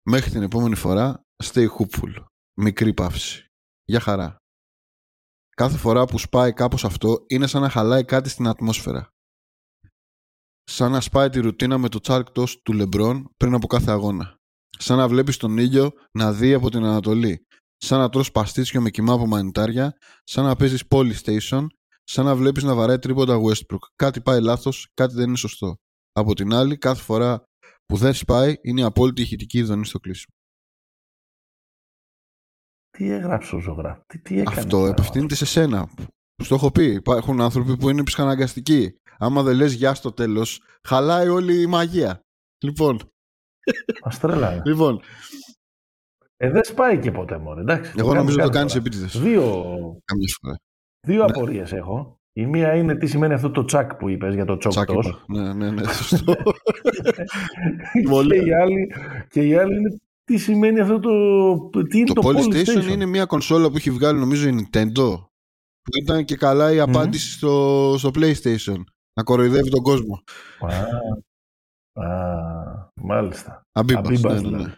Μέχρι 0.09 0.31
την 0.31 0.41
επόμενη 0.41 0.75
φορά, 0.75 1.21
stay 1.43 1.67
hopeful. 1.77 2.23
Μικρή 2.59 2.93
παύση. 2.93 3.45
Για 3.83 3.99
χαρά. 3.99 4.35
Κάθε 5.49 5.77
φορά 5.77 6.05
που 6.05 6.17
σπάει 6.17 6.53
κάπως 6.53 6.85
αυτό, 6.85 7.23
είναι 7.27 7.47
σαν 7.47 7.61
να 7.61 7.69
χαλάει 7.69 8.05
κάτι 8.05 8.29
στην 8.29 8.47
ατμόσφαιρα. 8.47 9.09
Σαν 10.69 10.91
να 10.91 11.01
σπάει 11.01 11.29
τη 11.29 11.39
ρουτίνα 11.39 11.77
με 11.77 11.89
το 11.89 11.99
τσάρκ 11.99 12.27
toss 12.35 12.49
του 12.63 12.73
Λεμπρόν 12.73 13.29
πριν 13.37 13.53
από 13.53 13.67
κάθε 13.67 13.91
αγώνα. 13.91 14.35
Σαν 14.77 14.97
να 14.97 15.07
βλέπεις 15.07 15.37
τον 15.37 15.57
ήλιο 15.57 15.91
να 16.11 16.33
δει 16.33 16.53
από 16.53 16.69
την 16.69 16.83
Ανατολή. 16.83 17.45
Σαν 17.77 17.99
να 17.99 18.09
τρως 18.09 18.31
παστίτσιο 18.31 18.81
με 18.81 18.89
κοιμά 18.89 19.13
από 19.13 19.27
μανιτάρια. 19.27 19.97
Σαν 20.23 20.45
να 20.45 20.55
παίζεις 20.55 20.83
Polystation. 20.89 21.65
Σαν 22.03 22.25
να 22.25 22.35
βλέπεις 22.35 22.63
να 22.63 22.75
βαράει 22.75 22.99
τρίποτα 22.99 23.37
Westbrook. 23.37 23.79
Κάτι 23.95 24.21
πάει 24.21 24.41
λάθος, 24.41 24.91
κάτι 24.93 25.13
δεν 25.13 25.27
είναι 25.27 25.37
σωστό. 25.37 25.75
Από 26.11 26.33
την 26.33 26.53
άλλη, 26.53 26.77
κάθε 26.77 27.01
φορά 27.01 27.43
που 27.85 27.97
δεν 27.97 28.13
σπάει, 28.13 28.55
είναι 28.61 28.81
η 28.81 28.83
απόλυτη 28.83 29.21
ηχητική 29.21 29.57
ειδονή 29.57 29.85
στο 29.85 29.99
κλείσιμο. 29.99 30.33
Τι 32.89 33.09
έγραψε 33.09 33.55
ο 33.55 33.59
ζωγράφος; 33.59 34.03
Τι, 34.07 34.19
τι 34.19 34.39
έκανε. 34.39 34.59
Αυτό 34.59 34.85
επευθύνεται 34.85 35.35
σε 35.35 35.45
σένα. 35.45 35.89
Στο 36.43 36.55
έχω 36.55 36.71
πει. 36.71 36.85
Υπάρχουν 36.93 37.41
άνθρωποι 37.41 37.77
που 37.77 37.89
είναι 37.89 38.03
ψυχαναγκαστικοί. 38.03 38.97
Άμα 39.17 39.43
δεν 39.43 39.55
λες 39.55 39.73
γεια 39.73 39.93
στο 39.93 40.11
τέλος, 40.11 40.61
χαλάει 40.83 41.27
όλη 41.27 41.61
η 41.61 41.65
μαγεία. 41.65 42.19
Λοιπόν, 42.63 42.99
Μας 44.05 44.19
τρέλανε. 44.19 44.61
λοιπόν 44.65 45.01
Ε, 46.37 46.49
δεν 46.49 46.63
σπάει 46.63 46.99
και 46.99 47.11
ποτέ 47.11 47.37
μόνο. 47.37 47.59
Εντάξει, 47.61 47.91
εγώ 47.97 48.07
κάνει 48.07 48.17
νομίζω 48.19 48.35
το 48.37 48.41
κάθε 48.43 48.57
κάνεις 48.57 48.71
φορά. 48.73 48.83
επίτηδες. 48.85 49.19
Δύο, 49.21 49.41
Καμιά 50.05 50.27
φορά. 50.41 50.55
δύο 51.07 51.23
Ναι. 51.25 51.29
απορίες 51.31 51.71
έχω. 51.71 52.15
Η 52.33 52.45
μία 52.45 52.75
είναι 52.75 52.95
τι 52.95 53.07
σημαίνει 53.07 53.33
αυτό 53.33 53.51
το 53.51 53.63
τσακ 53.65 53.95
που 53.95 54.09
είπες 54.09 54.33
για 54.33 54.45
το 54.45 54.57
Τσάκ 54.57 54.71
τσόκτος. 54.73 55.05
είπα. 55.07 55.23
Ναι, 55.27 55.53
ναι, 55.53 55.71
ναι, 55.71 55.87
σωστό. 55.93 56.35
και, 57.93 58.07
Πολύ. 58.09 58.47
η 58.47 58.53
άλλη, 58.53 58.93
και 59.29 59.41
η 59.47 59.55
άλλη 59.57 59.77
είναι 59.77 59.97
τι 60.23 60.37
σημαίνει 60.37 60.79
αυτό 60.79 60.99
το... 60.99 61.83
Τι 61.83 61.97
είναι 61.97 62.13
το 62.13 62.21
το, 62.21 62.29
Polystation 62.29 62.89
είναι 62.91 63.05
μια 63.05 63.25
κονσόλα 63.25 63.69
που 63.69 63.77
έχει 63.77 63.91
βγάλει 63.91 64.19
νομίζω 64.19 64.47
η 64.49 64.55
Nintendo 64.71 65.19
που 65.81 65.97
ήταν 66.01 66.25
και 66.25 66.35
καλά 66.35 66.71
η 66.73 66.79
απάντηση 66.79 67.31
στο, 67.31 67.95
στο 67.97 68.11
PlayStation. 68.15 68.83
Να 69.17 69.23
κοροϊδεύει 69.23 69.69
τον 69.69 69.81
κόσμο. 69.81 70.23
Α, 70.59 70.75
α, 72.05 72.91
μάλιστα. 73.01 73.61
Αμπίμπας. 73.71 74.05
Αμπίμπας, 74.05 74.33
ναι, 74.33 74.49
ναι, 74.49 74.49
ναι. 74.49 74.57
δηλαδή. 74.57 74.75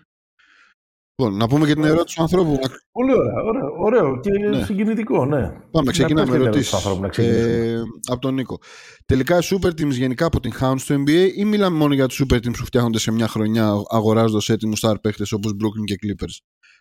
Λοιπόν, 1.21 1.37
να 1.37 1.47
πούμε 1.47 1.65
και 1.65 1.73
την 1.73 1.83
ερώτηση 1.83 2.15
του 2.15 2.21
ανθρώπου. 2.21 2.51
Να- 2.51 2.69
Πολύ 2.91 3.13
ωραία, 3.13 3.41
ωραίο, 3.43 3.73
ωραίο 3.79 4.19
και 4.19 4.31
Ναι. 4.31 4.63
συγκινητικό, 4.63 5.25
ναι. 5.25 5.51
Πάμε, 5.71 5.91
ξεκινάμε 5.91 6.25
πες 6.25 6.31
και 6.31 6.37
την 6.37 6.41
ερώτηση 6.41 6.41
ερωτήσεις. 6.45 6.69
του 6.69 6.75
ανθρώπους, 6.75 7.01
να 7.01 7.07
ξεκινήσουμε. 7.07 7.53
Ε, 7.53 7.81
από 8.11 8.21
τον 8.21 8.33
Νίκο. 8.33 8.57
Τελικά 9.05 9.37
οι 9.37 9.41
super 9.43 9.67
teams 9.67 9.89
γενικά 9.91 10.25
αποτυγχάνουν 10.25 10.77
στο 10.79 10.95
NBA 10.95 11.31
ή 11.35 11.45
μιλάμε 11.45 11.77
μόνο 11.77 11.93
για 11.93 12.07
τους 12.07 12.21
super 12.23 12.35
teams 12.35 12.57
που 12.57 12.65
φτιάχνονται 12.65 12.99
σε 12.99 13.11
μια 13.11 13.27
χρονιά 13.27 13.71
αγοράζοντας 13.89 14.49
έτοιμους 14.49 14.79
star 14.85 14.95
παίχτες 15.01 15.31
όπως 15.31 15.51
Brooklyn 15.51 15.83
και 15.85 15.95
Clippers; 16.03 16.37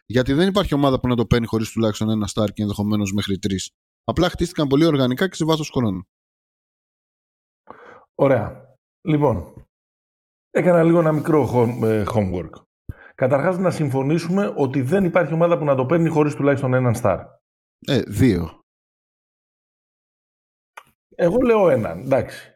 Γιατί 0.06 0.32
δεν 0.32 0.48
υπάρχει 0.48 0.74
ομάδα 0.74 1.00
που 1.00 1.08
να 1.08 1.14
το 1.16 1.26
παίρνει 1.26 1.46
χωρίς 1.46 1.70
τουλάχιστον 1.70 2.10
ένα 2.10 2.28
star 2.34 2.46
και 2.52 2.62
ενδεχομένως 2.62 3.12
μέχρι 3.12 3.38
τρεις. 3.38 3.70
Απλά 4.04 4.28
χτίστηκαν 4.28 4.66
πολύ 4.66 4.84
οργανικά 4.84 5.28
και 5.28 5.34
σε 5.34 5.44
βάθος 5.44 5.70
χρόνου. 5.74 6.02
Ωραία. 8.20 8.74
Λοιπόν, 9.08 9.54
έκανα 10.50 10.82
λίγο 10.82 10.98
ένα 10.98 11.12
μικρό 11.12 11.48
home- 11.52 11.82
ε, 11.82 12.04
homework. 12.14 12.50
Καταρχάς 13.14 13.58
να 13.58 13.70
συμφωνήσουμε 13.70 14.54
ότι 14.56 14.82
δεν 14.82 15.04
υπάρχει 15.04 15.32
ομάδα 15.32 15.58
που 15.58 15.64
να 15.64 15.74
το 15.74 15.86
παίρνει 15.86 16.08
χωρίς 16.08 16.34
τουλάχιστον 16.34 16.74
έναν 16.74 16.94
star. 17.02 17.24
Ε, 17.86 18.00
δύο. 18.00 18.60
Εγώ 21.14 21.36
λέω 21.40 21.70
έναν, 21.70 21.98
εντάξει. 21.98 22.52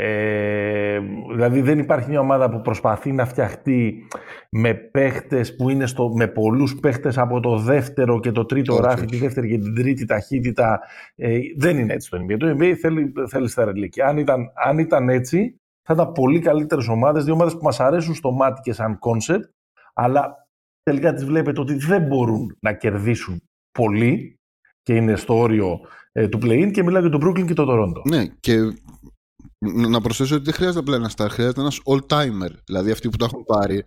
Ε, 0.00 1.00
δηλαδή 1.32 1.60
δεν 1.60 1.78
υπάρχει 1.78 2.08
μια 2.08 2.20
ομάδα 2.20 2.50
που 2.50 2.60
προσπαθεί 2.60 3.12
να 3.12 3.26
φτιαχτεί 3.26 4.06
με 4.50 4.74
παίχτες 4.74 5.56
που 5.56 5.68
είναι 5.68 5.86
στο, 5.86 6.12
με 6.16 6.26
πολλούς 6.26 6.74
παίχτες 6.80 7.18
από 7.18 7.40
το 7.40 7.56
δεύτερο 7.56 8.20
και 8.20 8.32
το 8.32 8.44
τρίτο 8.44 8.72
Όχι. 8.72 8.82
ράφι, 8.82 9.04
τη 9.04 9.16
δεύτερη 9.16 9.48
και 9.48 9.58
την 9.58 9.74
τρίτη 9.74 10.04
ταχύτητα. 10.04 10.80
Ε, 11.14 11.38
δεν 11.56 11.78
είναι 11.78 11.92
έτσι 11.92 12.10
το 12.10 12.18
NBA. 12.18 12.36
Το 12.38 12.56
NBA 12.58 12.72
θέλει, 12.80 13.12
θέλει 13.28 13.48
σταριλίκι. 13.48 14.02
Αν 14.02 14.18
ήταν, 14.18 14.52
αν 14.54 14.78
ήταν 14.78 15.08
έτσι, 15.08 15.60
θα 15.82 15.94
ήταν 15.94 16.12
πολύ 16.12 16.38
καλύτερες 16.38 16.88
ομάδες, 16.88 17.24
δύο 17.24 17.34
ομάδες 17.34 17.52
που 17.52 17.62
μας 17.62 17.80
αρέσουν 17.80 18.14
στο 18.14 18.30
μάτι 18.30 18.60
και 18.60 18.72
σαν 18.72 18.98
concept, 18.98 19.50
αλλά 19.94 20.48
τελικά 20.82 21.14
τις 21.14 21.24
βλέπετε 21.24 21.60
ότι 21.60 21.74
δεν 21.74 22.02
μπορούν 22.02 22.56
να 22.60 22.72
κερδίσουν 22.72 23.42
πολύ 23.78 24.38
και 24.82 24.94
είναι 24.94 25.16
στο 25.16 25.38
όριο 25.38 25.80
ε, 26.12 26.28
του 26.28 26.38
play-in 26.42 26.70
και 26.72 26.82
μιλάω 26.82 27.00
για 27.00 27.10
τον 27.10 27.20
Brooklyn 27.24 27.46
και 27.46 27.54
το 27.54 27.66
Toronto. 27.68 28.10
Ναι, 28.10 28.26
και 28.40 28.56
να 29.66 30.00
προσθέσω 30.00 30.34
ότι 30.34 30.44
δεν 30.44 30.54
χρειάζεται 30.54 30.78
απλά 30.78 30.96
ένα 30.96 31.10
star, 31.16 31.26
χρειάζεται 31.30 31.60
ένας 31.60 31.80
all-timer. 31.84 32.50
Δηλαδή 32.64 32.90
αυτοί 32.90 33.08
που 33.08 33.16
το 33.16 33.24
έχουν 33.24 33.44
πάρει 33.44 33.84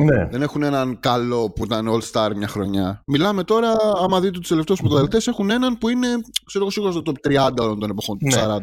ναι. 0.00 0.26
δεν 0.26 0.42
έχουν 0.42 0.62
έναν 0.62 1.00
καλό 1.00 1.50
που 1.50 1.64
ήταν 1.64 1.88
all-star 1.88 2.32
μια 2.36 2.48
χρονιά. 2.48 3.02
Μιλάμε 3.06 3.44
τώρα, 3.44 3.76
άμα 4.02 4.20
δείτε 4.20 4.38
τους 4.38 4.48
τελευταίους 4.48 4.80
πρωταθλητές, 4.80 5.26
έχουν 5.26 5.50
έναν 5.50 5.78
που 5.78 5.88
είναι 5.88 6.08
ξέρω, 6.44 6.70
σίγουρα 6.70 6.92
στο 6.92 7.02
top 7.04 7.30
30 7.30 7.50
όλων 7.60 7.78
των 7.78 7.90
εποχών 7.90 8.18
του, 8.18 8.26
ναι. 8.26 8.42
40. 8.46 8.60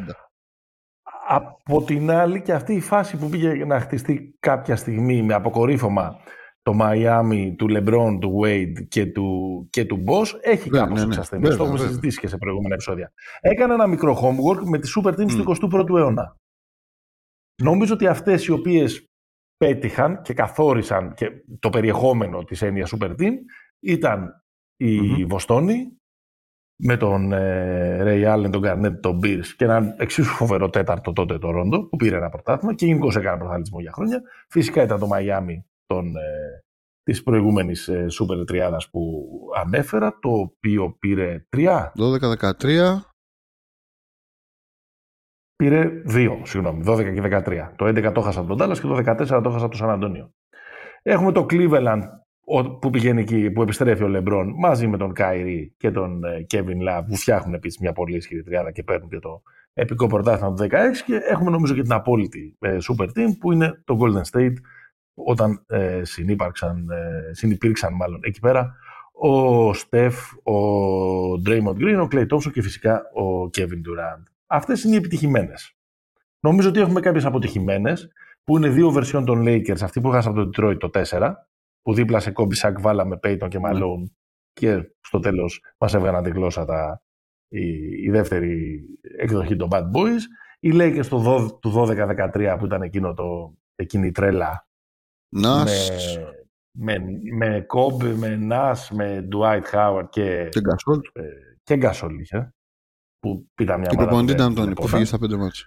Από 1.27 1.83
την 1.83 2.11
άλλη 2.11 2.41
και 2.41 2.53
αυτή 2.53 2.73
η 2.73 2.81
φάση 2.81 3.17
που 3.17 3.29
πήγε 3.29 3.65
να 3.65 3.79
χτιστεί 3.79 4.35
κάποια 4.39 4.75
στιγμή 4.75 5.21
με 5.21 5.33
αποκορύφωμα 5.33 6.15
το 6.63 6.77
Miami 6.81 7.53
του 7.57 7.67
LeBron, 7.69 8.17
του 8.21 8.39
Wade 8.43 8.87
και 8.87 9.05
του, 9.05 9.67
και 9.69 9.85
του 9.85 10.03
Boss 10.07 10.27
έχει 10.41 10.69
ναι, 10.69 10.77
κάπως 10.77 11.05
ναι, 11.05 11.15
ναι. 11.37 11.55
Το 11.55 11.63
έχουμε 11.63 11.77
συζητήσει 11.77 12.19
και 12.19 12.27
σε 12.27 12.37
προηγούμενα 12.37 12.73
επεισόδια. 12.73 13.11
Έκανε 13.41 13.73
ένα 13.73 13.87
μικρό 13.87 14.19
homework 14.21 14.63
με 14.63 14.79
τη 14.79 14.91
Super 14.95 15.09
Teams 15.09 15.39
mm. 15.39 15.43
του 15.59 15.69
21ου 15.71 15.97
αιώνα. 15.97 16.37
Νομίζω 17.61 17.93
ότι 17.93 18.07
αυτές 18.07 18.45
οι 18.45 18.51
οποίες 18.51 19.05
πέτυχαν 19.57 20.21
και 20.21 20.33
καθόρισαν 20.33 21.13
και 21.13 21.31
το 21.59 21.69
περιεχόμενο 21.69 22.43
της 22.43 22.61
έννοιας 22.61 22.93
Super 22.95 23.09
Team 23.09 23.33
ήταν 23.79 24.43
η 24.77 24.99
mm 24.99 25.27
Βοστόνη 25.27 25.95
με 26.83 26.97
τον 26.97 27.31
ε, 27.31 27.99
Ray 28.01 28.35
Allen, 28.35 28.49
τον 28.51 28.61
Garnett, 28.65 28.99
τον 29.01 29.19
Beers 29.23 29.45
και 29.57 29.63
έναν 29.63 29.95
εξίσου 29.97 30.33
φοβερό 30.33 30.69
τέταρτο 30.69 31.13
τότε 31.13 31.37
το 31.37 31.51
Ρόντο 31.51 31.87
που 31.87 31.97
πήρε 31.97 32.15
ένα 32.15 32.29
πρωτάθλημα 32.29 32.73
και 32.75 32.85
γενικώς 32.85 33.15
έκανε 33.15 33.37
πρωταθλητισμό 33.37 33.79
για 33.79 33.91
χρόνια. 33.91 34.21
Φυσικά 34.49 34.83
ήταν 34.83 34.99
το 34.99 35.07
Miami 35.13 35.55
των, 35.85 36.15
ε, 36.15 36.63
της 37.03 37.23
προηγούμενης 37.23 37.87
ε, 37.87 38.05
Super 38.19 38.47
Τριάδας 38.47 38.89
που 38.89 39.27
ανέφερα, 39.55 40.17
το 40.21 40.29
οποίο 40.29 40.95
πήρε 40.99 41.45
3. 41.57 41.91
12-13. 41.97 43.10
Πήρε 45.61 46.01
2, 46.07 46.27
συγγνώμη, 46.43 46.83
12 46.87 47.13
και 47.13 47.21
13. 47.21 47.71
Το 47.75 47.85
11 47.85 48.11
το 48.13 48.21
έχασα 48.21 48.45
τον 48.45 48.57
Dallas 48.61 48.73
και 48.73 48.87
το 48.87 48.95
14 48.95 49.27
το 49.43 49.49
έχασα 49.49 49.67
το 49.67 49.77
Σαν 49.77 49.89
Αντώνιο. 49.89 50.33
Έχουμε 51.01 51.31
το 51.31 51.45
Cleveland 51.49 52.01
που 52.81 52.89
πηγαίνει 52.89 53.21
εκεί, 53.21 53.51
που 53.51 53.61
επιστρέφει 53.61 54.03
ο 54.03 54.07
Λεμπρόν 54.07 54.53
μαζί 54.57 54.87
με 54.87 54.97
τον 54.97 55.13
Κάιρι 55.13 55.73
και 55.77 55.91
τον 55.91 56.21
Κέβιν 56.47 56.79
ε, 56.79 56.83
Λαβ 56.83 57.07
που 57.07 57.15
φτιάχνουν 57.15 57.53
επίσης 57.53 57.79
μια 57.79 57.91
πολύ 57.91 58.15
ισχυρή 58.15 58.43
τριάδα 58.43 58.71
και 58.71 58.83
παίρνουν 58.83 59.09
και 59.09 59.19
το 59.19 59.41
επικό 59.73 60.07
πρωτάθλημα 60.07 60.53
του 60.53 60.63
16 60.63 60.67
και 61.05 61.15
έχουμε 61.29 61.51
νομίζω 61.51 61.73
και 61.73 61.81
την 61.81 61.93
απόλυτη 61.93 62.55
ε, 62.59 62.77
super 62.89 63.05
team 63.05 63.37
που 63.39 63.51
είναι 63.51 63.81
το 63.85 63.97
Golden 64.01 64.37
State 64.37 64.55
όταν 65.13 65.65
ε, 65.67 66.01
συνύπαρξαν, 66.03 66.89
ε, 66.89 67.33
συνυπήρξαν 67.33 67.93
μάλλον 67.93 68.19
εκεί 68.23 68.39
πέρα 68.39 68.75
ο 69.11 69.73
Στεφ, 69.73 70.31
ο 70.33 70.53
Draymond 71.45 71.77
Green, 71.81 72.03
ο 72.03 72.07
Clay 72.11 72.27
Thompson 72.27 72.51
και 72.53 72.61
φυσικά 72.61 72.95
ο 72.95 73.49
Kevin 73.57 73.81
Durant. 73.87 74.30
Αυτές 74.51 74.83
είναι 74.83 74.93
οι 74.93 74.97
επιτυχημένες. 74.97 75.75
Νομίζω 76.39 76.69
ότι 76.69 76.79
έχουμε 76.79 76.99
κάποιες 76.99 77.25
αποτυχημένες 77.25 78.11
που 78.43 78.57
είναι 78.57 78.69
δύο 78.69 78.91
βερσιόν 78.91 79.25
των 79.25 79.43
Lakers, 79.47 79.81
αυτή 79.81 80.01
που 80.01 80.09
έχασα 80.09 80.29
από 80.29 80.49
το 80.49 80.49
Detroit 80.49 80.79
το 80.79 80.89
4, 80.93 81.33
που 81.81 81.93
δίπλα 81.93 82.19
σε 82.19 82.31
κόμπι 82.31 82.55
Σακ 82.55 82.81
βάλαμε 82.81 83.19
Peyton 83.23 83.47
και 83.49 83.59
ναι. 83.59 83.69
Malone 83.69 84.09
και 84.53 84.91
στο 84.99 85.19
τέλος 85.19 85.63
μας 85.77 85.93
έβγαναν 85.93 86.23
τη 86.23 86.29
γλώσσα 86.29 86.65
τα, 86.65 87.01
η, 87.47 87.67
η 88.03 88.09
δεύτερη 88.09 88.83
εκδοχή 89.17 89.55
των 89.55 89.67
Bad 89.71 89.83
Boys. 89.83 90.21
Οι 90.59 90.71
Lakers 90.73 91.05
το, 91.05 91.57
του 91.61 91.73
12-13 91.75 92.55
που 92.59 92.65
ήταν 92.65 92.81
εκείνο 92.81 93.13
το, 93.13 93.53
εκείνη 93.75 94.07
η 94.07 94.11
τρέλα 94.11 94.67
Νας. 95.29 95.97
Με, 96.71 96.99
με, 96.99 97.19
με 97.31 97.61
Κόμπ, 97.61 98.01
με 98.03 98.35
Νας, 98.35 98.91
με 98.91 99.21
Ντουάιτ 99.21 99.65
Χάουαρντ 99.65 100.07
και, 100.09 100.47
και 100.49 100.59
Γκασόλ. 100.59 100.99
Ε, 101.13 101.21
και 101.63 101.75
Γκασόλ 101.75 102.19
είχε. 102.19 102.53
Που 103.21 103.47
ήταν 103.59 103.79
μια 103.79 103.89
και 103.89 103.95
προπονητή 103.95 104.33
ήταν 104.33 104.55
τον 104.55 104.73
που 104.73 104.87
φύγει 104.87 105.05
στα 105.05 105.19
πέντε 105.19 105.37
μάτια. 105.37 105.65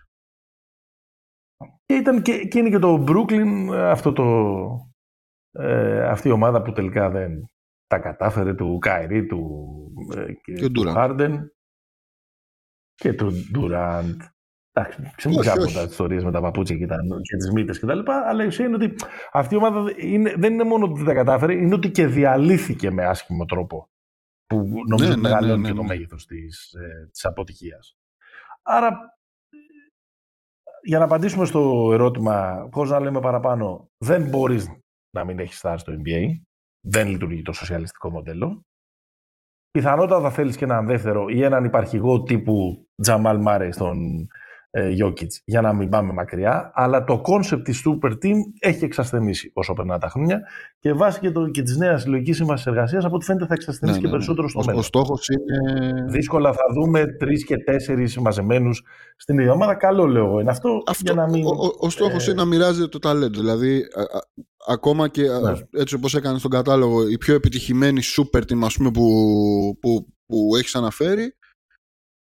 Και, 1.85 1.95
ήταν 1.95 2.23
και, 2.23 2.45
και 2.45 2.59
είναι 2.59 2.71
και 2.71 2.79
το 2.79 3.05
Brooklyn 3.09 3.71
αυτό 3.73 4.13
το, 4.13 4.25
ε, 5.51 6.05
αυτή 6.09 6.29
η 6.29 6.31
ομάδα 6.31 6.63
που 6.63 6.73
τελικά 6.73 7.11
δεν 7.11 7.45
τα 7.87 7.99
κατάφερε 7.99 8.55
του 8.55 8.79
Κάιρι, 8.79 9.27
του, 9.27 9.71
ε, 10.17 10.33
και, 10.33 10.53
και 10.53 10.69
του 10.69 10.83
Χάρντεν 10.83 11.53
και 12.95 13.13
του 13.13 13.31
Ντουράντ. 13.53 14.21
Εντάξει, 14.73 15.13
ξεμικά 15.17 15.53
από 15.53 15.73
τα 15.73 15.83
ιστορίες 15.83 16.25
με 16.25 16.31
τα 16.31 16.41
παπούτσια 16.41 16.77
και, 16.77 16.87
και 17.23 17.37
τις 17.37 17.53
μύτες 17.53 17.81
κτλ. 17.81 18.11
Αλλά 18.11 18.45
η 18.45 18.47
ουσία 18.47 18.67
είναι 18.67 18.75
ότι 18.75 18.95
αυτή 19.33 19.55
η 19.55 19.57
ομάδα 19.57 19.93
είναι, 19.97 20.35
δεν 20.37 20.53
είναι 20.53 20.65
μόνο 20.65 20.85
ότι 20.85 20.95
δεν 20.95 21.05
τα 21.05 21.15
κατάφερε, 21.15 21.53
είναι 21.53 21.75
ότι 21.75 21.91
και 21.91 22.07
διαλύθηκε 22.07 22.91
με 22.91 23.05
άσχημο 23.05 23.45
τρόπο. 23.45 23.89
Που 24.47 24.57
νομίζω 24.89 25.09
ναι, 25.09 25.15
ότι 25.15 25.21
ναι, 25.21 25.29
μεγαλώνει 25.29 25.61
ναι, 25.61 25.69
και 25.69 25.75
το 25.75 25.83
μέγεθος 25.83 26.27
της 26.27 26.73
ε, 26.73 27.11
αποτυχίας. 27.23 27.97
Άρα, 28.63 29.17
για 30.83 30.99
να 30.99 31.05
απαντήσουμε 31.05 31.45
στο 31.45 31.91
ερώτημα, 31.93 32.69
πώς 32.71 32.91
να 32.91 33.01
λέμε 33.01 33.21
παραπάνω, 33.21 33.91
δεν 33.99 34.29
μπορείς 34.29 34.69
να 35.17 35.25
μην 35.25 35.39
έχεις 35.39 35.59
σταρ 35.59 35.79
στο 35.79 35.93
NBA. 35.93 36.29
Δεν 36.87 37.09
λειτουργεί 37.09 37.43
το 37.43 37.53
σοσιαλιστικό 37.53 38.11
μοντέλο. 38.11 38.63
Πιθανότατα 39.71 40.21
θα 40.21 40.31
θέλεις 40.31 40.57
και 40.57 40.65
έναν 40.65 40.87
δεύτερο 40.87 41.29
ή 41.29 41.43
έναν 41.43 41.65
υπαρχηγό 41.65 42.23
τύπου 42.23 42.87
Τζαμάλ 43.03 43.41
Μάρεϊ 43.41 43.73
στον 43.73 44.27
ε, 44.77 44.95
για 45.45 45.61
να 45.61 45.73
μην 45.73 45.89
πάμε 45.89 46.13
μακριά, 46.13 46.73
αλλά 46.75 47.05
το 47.05 47.21
concept 47.21 47.65
της 47.65 47.83
Super 47.87 48.11
Team 48.11 48.37
έχει 48.59 48.85
εξασθενήσει 48.85 49.51
όσο 49.55 49.73
περνάν 49.73 49.99
τα 49.99 50.09
χρόνια 50.09 50.41
και 50.79 50.93
βάσει 50.93 51.21
και, 51.21 51.31
το, 51.31 51.49
και 51.49 51.63
της 51.63 51.77
νέας 51.77 52.03
συλλογικής 52.03 52.37
σύμβασης 52.37 52.67
εργασίας 52.67 53.05
από 53.05 53.15
ό,τι 53.15 53.25
φαίνεται 53.25 53.47
θα 53.47 53.55
εξασθενήσει 53.55 53.99
ναι, 53.99 54.05
και 54.05 54.11
ναι, 54.11 54.19
ναι. 54.19 54.19
περισσότερο 54.19 54.49
στο 54.49 54.63
μέλλον. 54.65 54.81
Ο 54.81 54.83
στόχος 54.83 55.29
είναι... 55.29 56.05
Δύσκολα 56.09 56.53
θα 56.53 56.65
δούμε 56.75 57.07
τρεις 57.07 57.45
και 57.45 57.57
τέσσερις 57.57 58.19
μαζεμένους 58.19 58.83
στην 59.17 59.39
ίδια 59.39 59.53
ομάδα. 59.53 59.75
Καλό 59.75 60.07
λέω 60.07 60.27
εγώ 60.27 60.41
είναι 60.41 60.51
αυτό, 60.51 60.83
αυτό 60.87 61.03
για 61.13 61.15
να 61.15 61.29
μην... 61.29 61.45
Ο, 61.45 61.49
ο, 61.49 61.77
ο 61.79 61.91
στόχος 61.91 62.29
ε... 62.29 62.31
είναι 62.31 62.43
να 62.43 62.49
μοιράζεται 62.49 62.89
το 62.89 62.99
ταλέντο. 62.99 63.41
Δηλαδή, 63.41 63.79
α, 63.79 64.01
α, 64.01 64.21
ακόμα 64.69 65.09
και 65.09 65.23
ναι. 65.23 65.53
έτσι 65.81 65.95
όπως 65.95 66.15
έκανες 66.15 66.39
στον 66.39 66.51
κατάλογο, 66.51 67.09
η 67.09 67.19
πιο 67.19 67.35
επιτυχημένη 67.35 68.01
Super 68.17 68.41
Team 68.41 68.59
ας 68.65 68.77
πούμε, 68.77 68.91
που, 68.91 69.05
που, 69.81 70.07
που 70.27 70.57
έχεις 70.57 70.75
αναφέρει, 70.75 71.37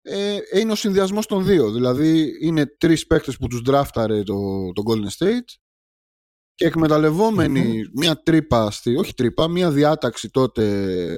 ε, 0.03 0.39
είναι 0.55 0.73
ο 0.73 0.75
συνδυασμός 0.75 1.27
των 1.27 1.45
δύο. 1.45 1.71
Δηλαδή 1.71 2.33
είναι 2.41 2.67
τρεις 2.67 3.07
παίκτες 3.07 3.37
που 3.37 3.47
τους 3.47 3.61
δράφταρε 3.61 4.23
το, 4.23 4.37
το 4.73 4.83
Golden 4.87 5.25
State 5.25 5.55
και 6.55 6.67
εκμεταλλευομενοι 6.67 7.83
μια 7.95 8.23
τρύπα, 8.23 8.71
στη, 8.71 8.97
όχι 8.97 9.15
τρύπα, 9.15 9.49
μια 9.49 9.71
διάταξη 9.71 10.31
τότε, 10.31 10.65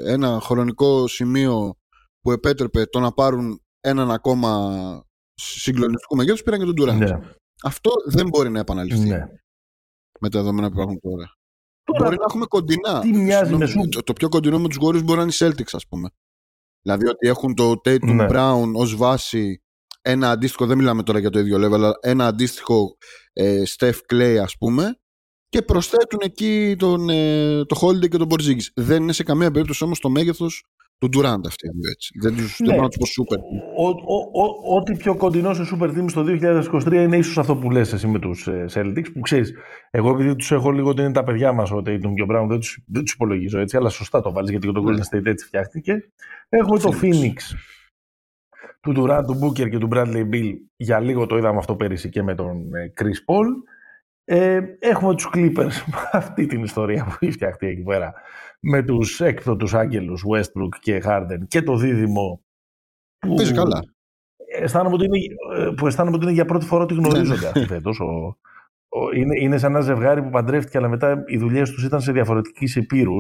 ένα 0.05 0.41
χρονικό 0.41 1.07
σημείο 1.07 1.76
που 2.21 2.33
επέτρεπε 2.33 2.87
το 2.87 3.00
να 3.00 3.12
πάρουν 3.12 3.62
έναν 3.81 4.11
ακόμα 4.11 5.05
συγκλονιστικό 5.35 6.17
μεγέθο, 6.17 6.43
πήραν 6.43 6.59
και 6.59 6.73
τον 6.73 6.75
Durant. 6.81 6.99
Ναι. 6.99 7.19
Αυτό 7.62 7.91
δεν 8.07 8.29
μπορεί 8.29 8.50
να 8.50 8.59
επαναληφθεί 8.59 9.09
ναι. 9.09 9.26
με 10.21 10.29
τα 10.29 10.38
δεδομένα 10.38 10.69
που 10.69 10.75
υπάρχουν 10.75 11.00
τώρα. 11.00 11.37
τώρα 11.85 12.05
μπορεί 12.05 12.17
να 12.17 12.25
έχουμε 12.29 12.47
κοντινά. 12.47 13.00
Τι 13.00 13.12
μοιάζει 13.12 13.57
με 13.57 13.67
σου. 13.67 13.88
Το, 13.88 14.03
το 14.03 14.12
πιο 14.12 14.29
κοντινό 14.29 14.59
με 14.59 14.69
τους 14.69 14.79
Warriors 14.81 15.05
μπορεί 15.05 15.19
να 15.19 15.23
είναι 15.23 15.33
οι 15.33 15.37
Celtics, 15.38 15.73
ας 15.73 15.87
πούμε. 15.87 16.09
Δηλαδή 16.85 17.09
ότι 17.09 17.29
έχουν 17.29 17.55
το 17.55 17.71
Tatum 17.71 18.14
ναι. 18.14 18.26
Brown 18.31 18.73
ως 18.75 18.97
βάση 18.97 19.62
ένα 20.03 20.31
αντίστοιχο, 20.31 20.67
δεν 20.67 20.76
μιλάμε 20.79 21.03
τώρα 21.03 21.19
για 21.19 21.31
το 21.31 21.38
ίδιο 21.38 21.57
level, 21.57 21.73
αλλά 21.73 21.93
ένα 22.00 22.26
αντίστοιχο 22.26 22.97
ε, 23.33 23.62
Steph 23.76 23.99
Clay 24.12 24.37
ας 24.43 24.57
πούμε 24.59 24.99
και 25.49 25.62
προσθέτουν 25.62 26.19
εκεί 26.23 26.76
τον, 26.79 27.09
ε, 27.09 27.64
το 27.64 27.79
Holiday 27.81 28.09
και 28.09 28.17
τον 28.17 28.29
Porzingis. 28.31 28.67
Δεν 28.75 29.03
είναι 29.03 29.12
σε 29.12 29.23
καμία 29.23 29.50
περίπτωση 29.50 29.85
όμως 29.85 30.00
το 30.00 30.11
μέγεθος 30.11 30.64
του 30.99 31.09
Durant 31.13 31.41
αυτή 31.47 31.69
έτσι. 31.91 32.19
Δεν 32.21 32.37
τους 32.37 32.61
ναι. 32.61 32.77
να 32.77 32.89
τους 32.89 32.97
πω 32.97 33.23
super. 33.23 33.39
Ό,τι 34.77 34.97
πιο 34.97 35.17
κοντινό 35.17 35.55
σε 35.55 35.63
super 35.73 35.89
team 35.89 36.05
στο 36.07 36.25
2023 36.27 36.93
είναι 36.93 37.17
ίσως 37.17 37.39
αυτό 37.39 37.57
που 37.57 37.71
λες 37.71 37.93
εσύ 37.93 38.07
με 38.07 38.19
τους 38.19 38.47
ε, 38.47 38.65
Celtics 38.75 39.13
που 39.13 39.21
ξέρεις, 39.21 39.53
εγώ 39.91 40.11
επειδή 40.11 40.37
τους 40.37 40.53
έχω 40.53 40.71
λίγο 40.71 40.89
ότι 40.89 41.03
είναι 41.03 41.13
τα 41.13 41.25
παιδιά 41.25 41.53
μας 41.53 41.71
ο 41.71 41.77
Tatum 41.77 42.13
και 42.15 42.23
ο 42.23 42.27
Brown 42.31 42.47
δεν 42.49 42.59
τους, 42.59 42.79
δεν 42.87 43.03
τους 43.03 43.13
υπολογίζω 43.13 43.59
έτσι 43.59 43.77
αλλά 43.77 43.89
σωστά 43.89 44.21
το 44.21 44.33
βάλεις 44.33 44.51
γιατί 44.51 44.73
το 44.73 44.81
ναι. 44.81 44.97
Golden 44.97 45.17
State 45.17 45.27
έτσι 45.27 45.47
φτιάχτηκε. 45.47 46.11
Έχουμε 46.49 46.79
το 46.79 46.99
Phoenix 47.03 47.35
του 48.81 48.95
Durant, 48.97 49.23
του 49.27 49.39
Booker 49.43 49.69
και 49.71 49.79
του 49.79 49.89
Bradley 49.93 50.29
Bill 50.33 50.53
για 50.77 51.01
λίγο 51.01 51.27
το 51.27 51.37
είδαμε 51.37 51.59
αυτό 51.59 51.77
πέρυσι 51.77 52.09
και 52.09 52.23
με 52.23 52.35
τον 52.35 52.75
ε, 52.75 52.93
Chris 53.01 53.35
Paul. 53.35 53.47
Ε, 54.25 54.61
έχουμε 54.79 55.15
τους 55.15 55.31
Clippers 55.35 55.93
αυτή 56.13 56.47
την 56.47 56.63
ιστορία 56.63 57.05
που 57.05 57.17
έχει 57.21 57.33
φτιαχτεί 57.33 57.67
εκεί 57.67 57.83
πέρα 57.83 58.15
με 58.66 58.83
τους 58.83 59.21
έκτοτους 59.21 59.75
άγγελους 59.75 60.25
Westbrook 60.33 60.78
και 60.80 61.02
Harden 61.04 61.38
και 61.49 61.62
το 61.62 61.76
δίδυμο 61.76 62.40
που 63.18 63.35
Πες 63.35 63.52
καλά. 63.52 63.85
αισθάνομαι 64.61 64.94
ότι 64.94 65.04
είναι, 65.04 65.18
ε, 65.56 65.71
που 65.76 65.87
αισθάνομαι 65.87 66.16
ότι 66.16 66.25
είναι 66.25 66.35
για 66.35 66.44
πρώτη 66.44 66.66
φορά 66.66 66.83
ότι 66.83 66.94
γνωρίζονται 66.94 67.47
αυτοί 67.47 67.66
φέτος. 67.66 68.00
Ο, 68.00 68.37
ο, 68.88 69.11
είναι, 69.14 69.40
είναι 69.40 69.59
σαν 69.59 69.75
ένα 69.75 69.80
ζευγάρι 69.80 70.23
που 70.23 70.30
παντρεύτηκε, 70.30 70.78
αλλά 70.78 70.88
μετά 70.88 71.23
οι 71.26 71.37
δουλειές 71.38 71.71
τους 71.71 71.85
ήταν 71.85 72.00
σε 72.00 72.12
διαφορετικοί 72.12 72.78
υπήρου 72.78 73.16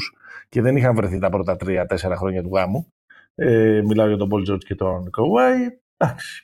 και 0.48 0.60
δεν 0.60 0.76
είχαν 0.76 0.94
βρεθεί 0.94 1.18
τα 1.18 1.30
πρώτα 1.30 1.56
τρία-τέσσερα 1.56 2.16
χρόνια 2.16 2.42
του 2.42 2.50
γάμου. 2.54 2.92
Ε, 3.34 3.82
μιλάω 3.84 4.06
για 4.06 4.16
τον 4.16 4.28
Πολ 4.28 4.42
Τζόρτ 4.42 4.62
και 4.62 4.74
τον 4.74 5.10
Κοουάι. 5.10 5.58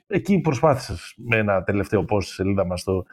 Εκεί 0.06 0.40
προσπάθησα 0.40 0.94
με 1.16 1.36
ένα 1.36 1.62
τελευταίο 1.62 2.04
post 2.08 2.22
στη 2.22 2.32
σελίδα 2.32 2.66
μας 2.66 2.80
στο, 2.80 3.04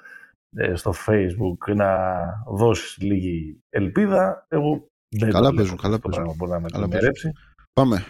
ε, 0.56 0.75
στο 0.75 0.94
Facebook 1.08 1.75
να 1.75 2.17
δώσεις 2.48 2.98
λίγη 2.98 3.63
ελπίδα. 3.70 4.46
Εγώ 4.50 4.88
δεν 5.10 5.32
καλά 5.32 5.50
το 5.50 5.56
παίζουν, 5.56 5.78
καλά 5.78 6.00
παίζουν. 6.00 6.36
Μπορεί 6.36 6.52
να 6.52 6.60
με 6.60 6.68
Καλά 6.70 6.88
Πάμε. 7.74 8.06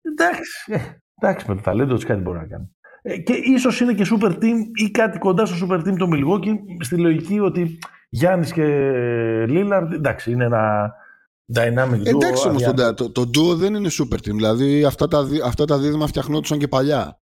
Εντάξει, 0.00 0.72
ε, 0.72 0.78
εντάξει, 1.20 1.48
με 1.48 1.54
το 1.54 1.60
ταλέντο 1.60 1.94
τη 1.94 2.06
κάτι 2.06 2.20
μπορεί 2.20 2.38
να 2.38 2.46
κάνει. 2.46 2.76
Ε, 3.02 3.18
και 3.18 3.32
ίσως 3.32 3.80
είναι 3.80 3.94
και 3.94 4.06
super 4.10 4.32
team 4.32 4.56
ή 4.84 4.90
κάτι 4.90 5.18
κοντά 5.18 5.46
στο 5.46 5.66
super 5.66 5.78
team 5.78 5.96
το 5.96 6.08
Milwaukee 6.12 6.56
στη 6.80 6.96
λογική 6.96 7.40
ότι 7.40 7.78
Γιάννης 8.08 8.52
και 8.52 8.64
Λίλαρντ, 9.46 9.92
εντάξει, 9.92 10.32
είναι 10.32 10.44
ένα 10.44 10.92
dynamic 11.54 12.00
duo. 12.00 12.06
Εντάξει 12.06 12.48
όμως 12.48 12.62
το, 12.62 12.94
το, 12.94 13.10
το 13.10 13.22
duo 13.22 13.56
δεν 13.56 13.74
είναι 13.74 13.88
super 13.92 14.16
team. 14.16 14.34
Δηλαδή 14.34 14.84
αυτά 14.84 15.08
τα, 15.08 15.26
αυτά 15.44 15.64
τα 15.64 15.78
δίδυμα 15.78 16.06
φτιαχνόντουσαν 16.06 16.58
και 16.58 16.68
παλιά. 16.68 17.20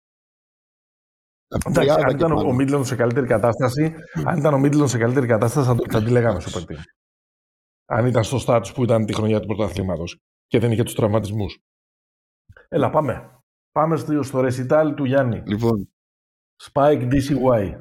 Εντάξει, 1.66 1.90
αν 1.90 2.10
ήταν 2.10 2.32
ο 2.32 2.52
Μίτλον 2.52 2.84
σε 2.84 2.96
καλύτερη 2.96 3.26
κατάσταση, 3.26 3.94
αν 4.24 4.38
ήταν 4.38 4.54
ο 4.54 4.58
Μίτλον 4.58 4.88
σε 4.88 4.98
καλύτερη 4.98 5.26
κατάσταση, 5.26 5.66
θα, 5.66 5.76
θα 5.90 6.02
τη 6.02 6.10
λέγαμε 6.10 6.42
super 6.44 6.60
team. 6.60 6.78
Αν 7.86 8.06
ήταν 8.06 8.24
στο 8.24 8.38
status 8.46 8.74
που 8.74 8.82
ήταν 8.82 9.06
τη 9.06 9.14
χρονιά 9.14 9.40
του 9.40 9.46
πρωταθλήματος 9.46 10.16
και 10.46 10.58
δεν 10.58 10.72
είχε 10.72 10.82
τους 10.82 10.94
τραυματισμούς. 10.94 11.58
Έλα, 12.68 12.90
πάμε. 12.90 13.40
Πάμε 13.72 13.96
στο, 13.96 14.22
στο 14.22 14.38
recital 14.38 14.92
του 14.96 15.04
Γιάννη. 15.04 15.42
Λοιπόν. 15.46 15.88
Spike 16.62 17.10
DCY. 17.12 17.80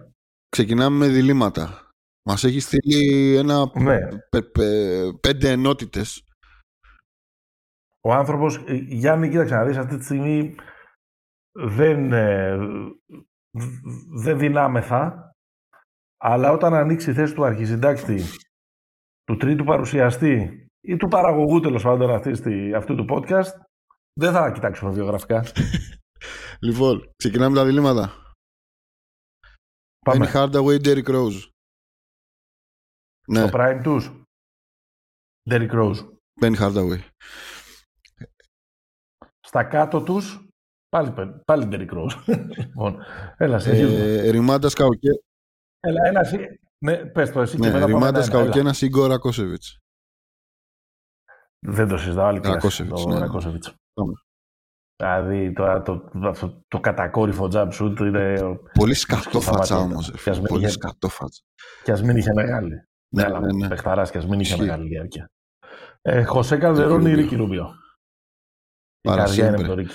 Ξεκινάμε 0.50 0.98
με 0.98 1.08
διλήμματα. 1.08 1.90
Μας 2.28 2.44
έχει 2.44 2.60
στείλει 2.60 3.36
ένα 3.36 3.72
ναι. 3.74 4.00
πέντε 5.22 5.50
ενότητες. 5.50 6.24
Ο 8.02 8.14
άνθρωπος, 8.14 8.56
ε, 8.56 8.74
Γιάννη, 8.74 9.30
κοίταξε 9.30 9.56
να 9.56 9.66
δεις, 9.66 9.78
αυτή 9.78 9.98
τη 9.98 10.04
στιγμή 10.04 10.56
δεν, 11.52 12.14
ε, 12.14 12.58
δεν 14.24 14.38
δυνάμεθα, 14.38 15.32
αλλά 16.18 16.52
όταν 16.52 16.74
ανοίξει 16.74 17.10
η 17.10 17.14
θέση 17.14 17.34
του 17.34 17.46
αρχισυντάκτη, 17.46 18.22
του 19.26 19.38
τρίτου 19.38 19.64
παρουσιαστή 19.64 20.68
ή 20.82 20.98
του 20.98 21.08
παραγωγού 21.08 21.60
τέλος 21.60 21.84
πάντων 21.84 22.12
αυτού 22.76 22.96
του 22.96 23.06
podcast, 23.10 23.52
δεν 24.14 24.32
θα 24.32 24.52
κοιτάξουμε 24.52 24.92
βιογραφικά. 24.92 25.44
λοιπόν, 26.68 27.12
ξεκινάμε 27.16 27.56
τα 27.56 27.66
διλήμματα. 27.66 28.34
Πάμε. 30.06 30.26
Penny 30.26 30.36
Hardaway, 30.36 30.86
Derrick 30.86 31.08
Rose. 31.08 31.50
Ναι. 33.28 33.48
Στο 33.48 33.50
prime 33.54 33.80
τους. 33.84 34.12
Derrick 35.50 35.72
Rose. 35.72 36.10
Penny 36.42 36.56
Hardaway. 36.60 37.00
Στα 39.40 39.64
κάτω 39.64 40.04
τους, 40.04 40.48
πάλι, 40.90 41.14
πάλι 41.46 41.68
Derrick 41.72 41.94
Rose. 41.94 42.38
λοιπόν, 42.58 43.04
έλα, 43.38 43.62
ε, 43.66 44.30
Ρημάντα 44.30 44.70
Σκαουκέ. 44.70 45.10
Έλα, 45.80 46.08
ένα, 46.08 46.22
ναι, 46.86 47.06
πες 47.06 47.32
το 47.32 47.42
εσύ 47.42 47.58
ναι, 47.58 47.68
και 47.68 47.74
μετά 47.74 47.86
Ρημάντα 47.86 48.24
Σκαουκέ, 48.24 48.60
ένα 48.60 48.74
Σίγκο 48.74 49.06
Ρακόσεβιτς. 49.06 49.80
Δεν 51.60 51.88
το 51.88 51.98
συζητάω, 51.98 52.26
άλλη 52.26 52.40
κλάση. 52.40 52.84
Ναι. 52.84 53.20
Ρακόσεβιτς. 53.20 53.76
Δηλαδή 54.96 55.54
τώρα 55.54 55.82
το, 55.82 56.10
το, 56.40 56.64
το 56.68 56.80
κατακόρυφο 56.80 57.50
jump 57.52 57.70
shoot 57.72 58.00
είναι. 58.00 58.36
Πολύ 58.74 58.94
σκατό 58.94 59.42
φάτσα 59.42 59.78
όμως. 59.78 60.12
Πολύ 60.48 60.70
σκατό 60.70 61.10
φάτσα. 61.10 61.42
Κι 61.84 61.92
ας 61.92 62.02
μην 62.02 62.18
είχε 62.18 62.34
μεγάλη. 62.34 62.88
Ναι, 63.16 63.28
ναι, 63.28 63.40
ναι. 63.40 63.54
ναι. 63.54 63.68
Πεχταρά 63.68 64.04
κι 64.04 64.18
ας 64.18 64.28
μην 64.28 64.40
είχε 64.40 64.58
μεγάλη 64.58 64.88
διάρκεια. 64.88 65.32
Ε, 66.02 66.24
Χωσέ 66.24 66.58
Καλδερόν 66.58 67.06
ή 67.06 67.14
Ρίκη 67.14 67.36
Ρούμπιο. 67.36 67.74
Η 69.02 69.10
καρδιά 69.10 69.48
είναι 69.48 69.58
με 69.58 69.68
τον 69.68 69.76
Ρίκη. 69.76 69.94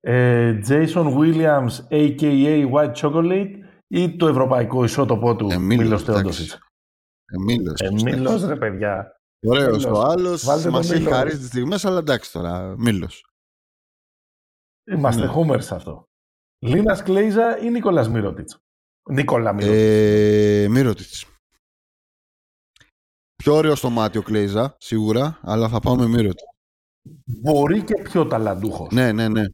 Ε, 0.00 0.60
Jason 0.68 1.16
Williams, 1.18 1.70
a.k.a. 1.90 2.70
White 2.72 2.94
Chocolate 2.94 3.50
ή 3.90 4.16
το 4.16 4.26
ευρωπαϊκό 4.26 4.84
ισότοπό 4.84 5.36
του 5.36 5.60
Μίλος 5.60 6.02
Θεόντοσιτς. 6.02 6.58
Εμίλος. 7.24 7.80
Εμίλος 7.80 8.44
ρε 8.44 8.56
παιδιά. 8.56 9.20
Ωραίος 9.46 9.84
ο 9.84 10.00
άλλος. 10.00 10.44
Μας 10.44 10.90
έχει 10.90 11.04
χαρίσει 11.04 11.38
τις 11.38 11.46
στιγμές, 11.46 11.84
αλλά 11.84 11.98
εντάξει 11.98 12.32
τώρα. 12.32 12.74
Μήλο. 12.78 13.10
Είμαστε 14.90 15.44
ναι. 15.44 15.60
σε 15.60 15.74
αυτό. 15.74 16.04
Λίνα 16.58 17.02
Κλέιζα 17.02 17.58
ή 17.58 17.70
Νίκολα 17.70 18.08
Μύρωτιτ. 18.08 18.50
Νίκολα 19.10 19.52
Μύρωτιτ. 19.52 19.78
Ε, 19.78 20.66
Μύρωτιτ. 20.70 21.14
Πιο 23.36 23.54
ωραίο 23.54 23.74
στο 23.74 23.90
μάτι 23.90 24.18
ο 24.18 24.22
Κλέιζα, 24.22 24.76
σίγουρα, 24.78 25.38
αλλά 25.42 25.68
θα 25.68 25.80
πάω 25.80 25.96
με 25.96 26.06
Μύρωτιτς. 26.06 26.42
Μπορεί 27.24 27.84
και 27.84 28.02
πιο 28.02 28.26
ταλαντούχος. 28.26 28.92
Ναι, 28.92 29.12
ναι, 29.12 29.28
ναι. 29.28 29.44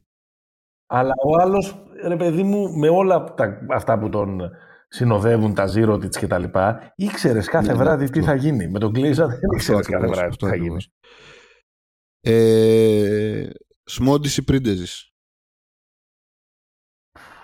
Αλλά 0.85 1.13
ο 1.25 1.41
άλλος, 1.41 1.86
ρε 2.03 2.15
παιδί 2.15 2.43
μου, 2.43 2.77
με 2.77 2.89
όλα 2.89 3.23
τα, 3.23 3.59
αυτά 3.69 3.99
που 3.99 4.09
τον 4.09 4.51
συνοδεύουν 4.87 5.53
τα 5.53 5.65
zero 5.75 5.93
tits 5.93 6.15
και 6.17 6.27
τα 6.27 6.37
λοιπά, 6.37 6.93
ήξερες 6.95 7.47
κάθε 7.47 7.67
ναι, 7.67 7.73
ναι 7.73 7.83
βράδυ 7.83 8.09
τι 8.09 8.21
θα 8.21 8.35
γίνει. 8.35 8.67
Με 8.67 8.79
τον 8.79 8.93
Κλίζα 8.93 9.27
δεν 9.27 9.39
ήξερες 9.53 9.87
κάθε 9.87 10.07
βράδυ 10.07 10.35
τι 10.35 10.45
θα 10.45 10.55
γίνει. 10.55 10.77
Ε, 12.21 13.49
Σμόντιση 13.83 14.43
πρίντεζης. 14.43 15.11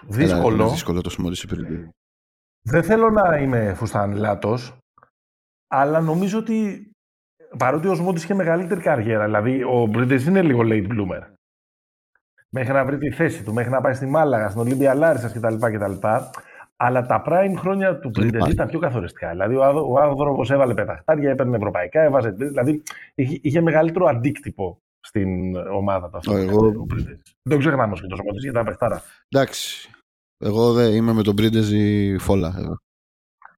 Δύσκολο. 0.08 0.70
δύσκολο 0.70 1.02
το 1.02 1.10
Σμόντιση 1.10 1.48
πρίντεζη. 1.48 1.90
Δεν 2.62 2.84
θέλω 2.84 3.10
να 3.10 3.38
είμαι 3.38 3.74
φουστανιλάτος, 3.74 4.78
αλλά 5.68 6.02
νομίζω 6.02 6.40
ότι 6.40 6.88
παρότι 7.58 7.88
ο 7.88 7.96
Σμόντις 7.96 8.24
είχε 8.24 8.34
μεγαλύτερη 8.34 8.82
καριέρα, 8.82 9.26
δηλαδή 9.26 9.64
ο 9.64 9.88
Πρίντεζη 9.92 10.30
είναι 10.30 10.42
λίγο 10.42 10.62
late 10.64 10.88
bloomer. 10.88 11.34
Μέχρι 12.56 12.74
να 12.74 12.86
βρει 12.86 12.98
τη 12.98 13.12
θέση 13.12 13.44
του, 13.44 13.54
μέχρι 13.54 13.72
να 13.72 13.82
πάει 13.82 13.94
στη 13.94 14.06
Μάλαγα, 14.06 14.50
στην 14.50 14.62
Ολύμπια 14.62 14.94
Λάρισας 14.94 15.34
κτλ. 15.34 15.56
κτλ. 15.56 16.08
Αλλά 16.76 17.06
τα 17.06 17.24
prime 17.28 17.54
χρόνια 17.58 18.00
του 18.00 18.12
Πρίντεζη 18.12 18.48
ήταν 18.48 18.68
πιο 18.68 18.80
καθοριστικά. 18.80 19.30
Δηλαδή, 19.30 19.56
ο 19.56 20.00
άνθρωπος 20.02 20.52
έβαλε 20.52 20.74
πεταχτάρια, 20.74 21.32
έπαιρνε 21.32 21.56
ευρωπαϊκά, 21.56 22.02
έβαζε. 22.02 22.30
Δηλαδή, 22.30 22.84
είχε, 23.16 23.40
είχε 23.42 23.62
μεγαλύτερο 23.62 24.06
αντίκτυπο 24.06 24.82
στην 25.00 25.56
ομάδα 25.56 26.10
του 26.10 26.18
αυτό. 26.18 26.36
Εγώ... 26.36 26.88
Δεν 27.50 27.60
ξεχνάμε 27.60 27.96
και 27.96 28.08
τόσο 28.08 28.24
γιατί 28.32 28.48
ήταν 28.48 28.66
παιχτάρα. 28.66 29.02
Εντάξει. 29.30 29.90
Εγώ 30.38 30.74
δεν 30.74 30.94
είμαι 30.94 31.14
με 31.14 31.24
τον 31.24 31.36
Πρίντεζη 31.36 32.18
φόλα. 32.20 32.56
Εδώ. 32.58 32.78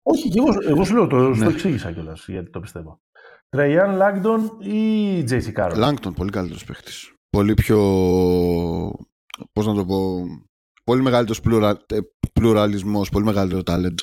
Όχι, 0.03 0.29
και 0.29 0.39
εγώ, 0.39 0.69
εγώ 0.69 0.83
σου 0.83 0.93
λέω, 0.93 1.07
το, 1.07 1.29
ναι. 1.29 1.43
το 1.43 1.49
εξήγησα 1.49 1.91
κιόλας 1.91 2.27
γιατί 2.27 2.49
το 2.49 2.59
πιστεύω. 2.59 2.99
Τρεϊτζάν 3.49 3.95
Λάγκντον 3.95 4.57
ή 4.61 5.23
Τζέισι 5.23 5.51
Κάρολ. 5.51 5.75
Λάγκντον, 5.75 6.13
πολύ 6.13 6.31
καλύτερος 6.31 6.63
παίχτης. 6.65 7.14
Πολύ 7.35 7.53
πιο. 7.53 7.79
Πώς 9.51 9.65
να 9.65 9.73
το 9.73 9.85
πω 9.85 10.23
πολύ 10.83 11.01
μεγαλύτερος 11.01 11.41
πλουρα, 11.41 11.85
ε, 11.87 11.99
πλουραλισμός, 12.33 13.09
πολύ 13.09 13.25
μεγαλύτερο 13.25 13.61
talent. 13.65 13.95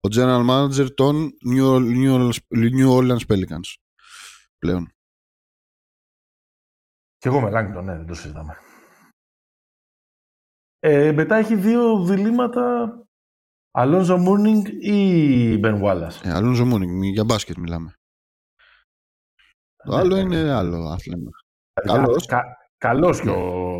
Ο 0.00 0.08
general 0.14 0.48
manager 0.50 0.94
των 0.94 1.30
New, 1.54 1.76
New, 1.76 2.30
New 2.50 2.96
Orleans 2.98 3.26
Pelicans 3.28 3.74
πλέον. 4.58 4.92
Και 7.16 7.28
εγώ 7.28 7.40
με 7.40 7.48
Langton, 7.48 7.84
ναι, 7.84 7.96
δεν 7.96 8.06
το 8.06 8.14
συζητάμε. 8.14 8.56
Ε, 10.78 11.12
μετά 11.12 11.36
έχει 11.36 11.56
δύο 11.56 12.04
διλήμματα 12.04 12.92
Αλόνζο 13.70 14.16
Mourning 14.16 14.68
ή 14.80 15.60
Ben 15.64 15.82
Wallace. 15.82 16.20
Ε, 16.22 16.32
Αλόνζο 16.32 16.64
Mourning, 16.72 17.12
για 17.12 17.24
μπάσκετ 17.24 17.56
μιλάμε. 17.56 17.94
Το 19.76 19.96
άλλο 19.96 20.14
ναι, 20.14 20.20
είναι 20.20 20.52
άλλο 20.52 20.88
άθλημα. 20.88 21.30
Καλός. 21.80 22.26
Κα, 22.26 22.44
καλός 22.78 23.20
και 23.20 23.30
ο, 23.30 23.78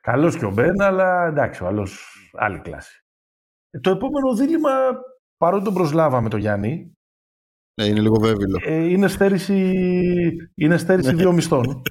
Καλός 0.00 0.36
και 0.36 0.44
ο 0.44 0.50
Μπεν, 0.50 0.80
αλλά 0.80 1.26
εντάξει, 1.26 1.62
ο 1.62 1.66
άλλος 1.66 2.16
άλλη 2.32 2.60
κλάση. 2.60 3.04
Ε, 3.70 3.80
το 3.80 3.90
επόμενο 3.90 4.34
δίλημα, 4.34 4.70
παρότι 5.36 5.64
τον 5.64 5.74
προσλάβαμε 5.74 6.28
το 6.28 6.36
Γιάννη. 6.36 6.94
Ναι, 7.80 7.86
είναι 7.86 8.00
λίγο 8.00 8.18
βέβαιο. 8.20 8.46
Ε, 8.64 8.74
είναι 8.74 9.08
στέρηση, 9.08 9.54
είναι 10.54 10.76
στέρηση 10.76 11.14
δύο 11.14 11.32
μισθών. 11.32 11.82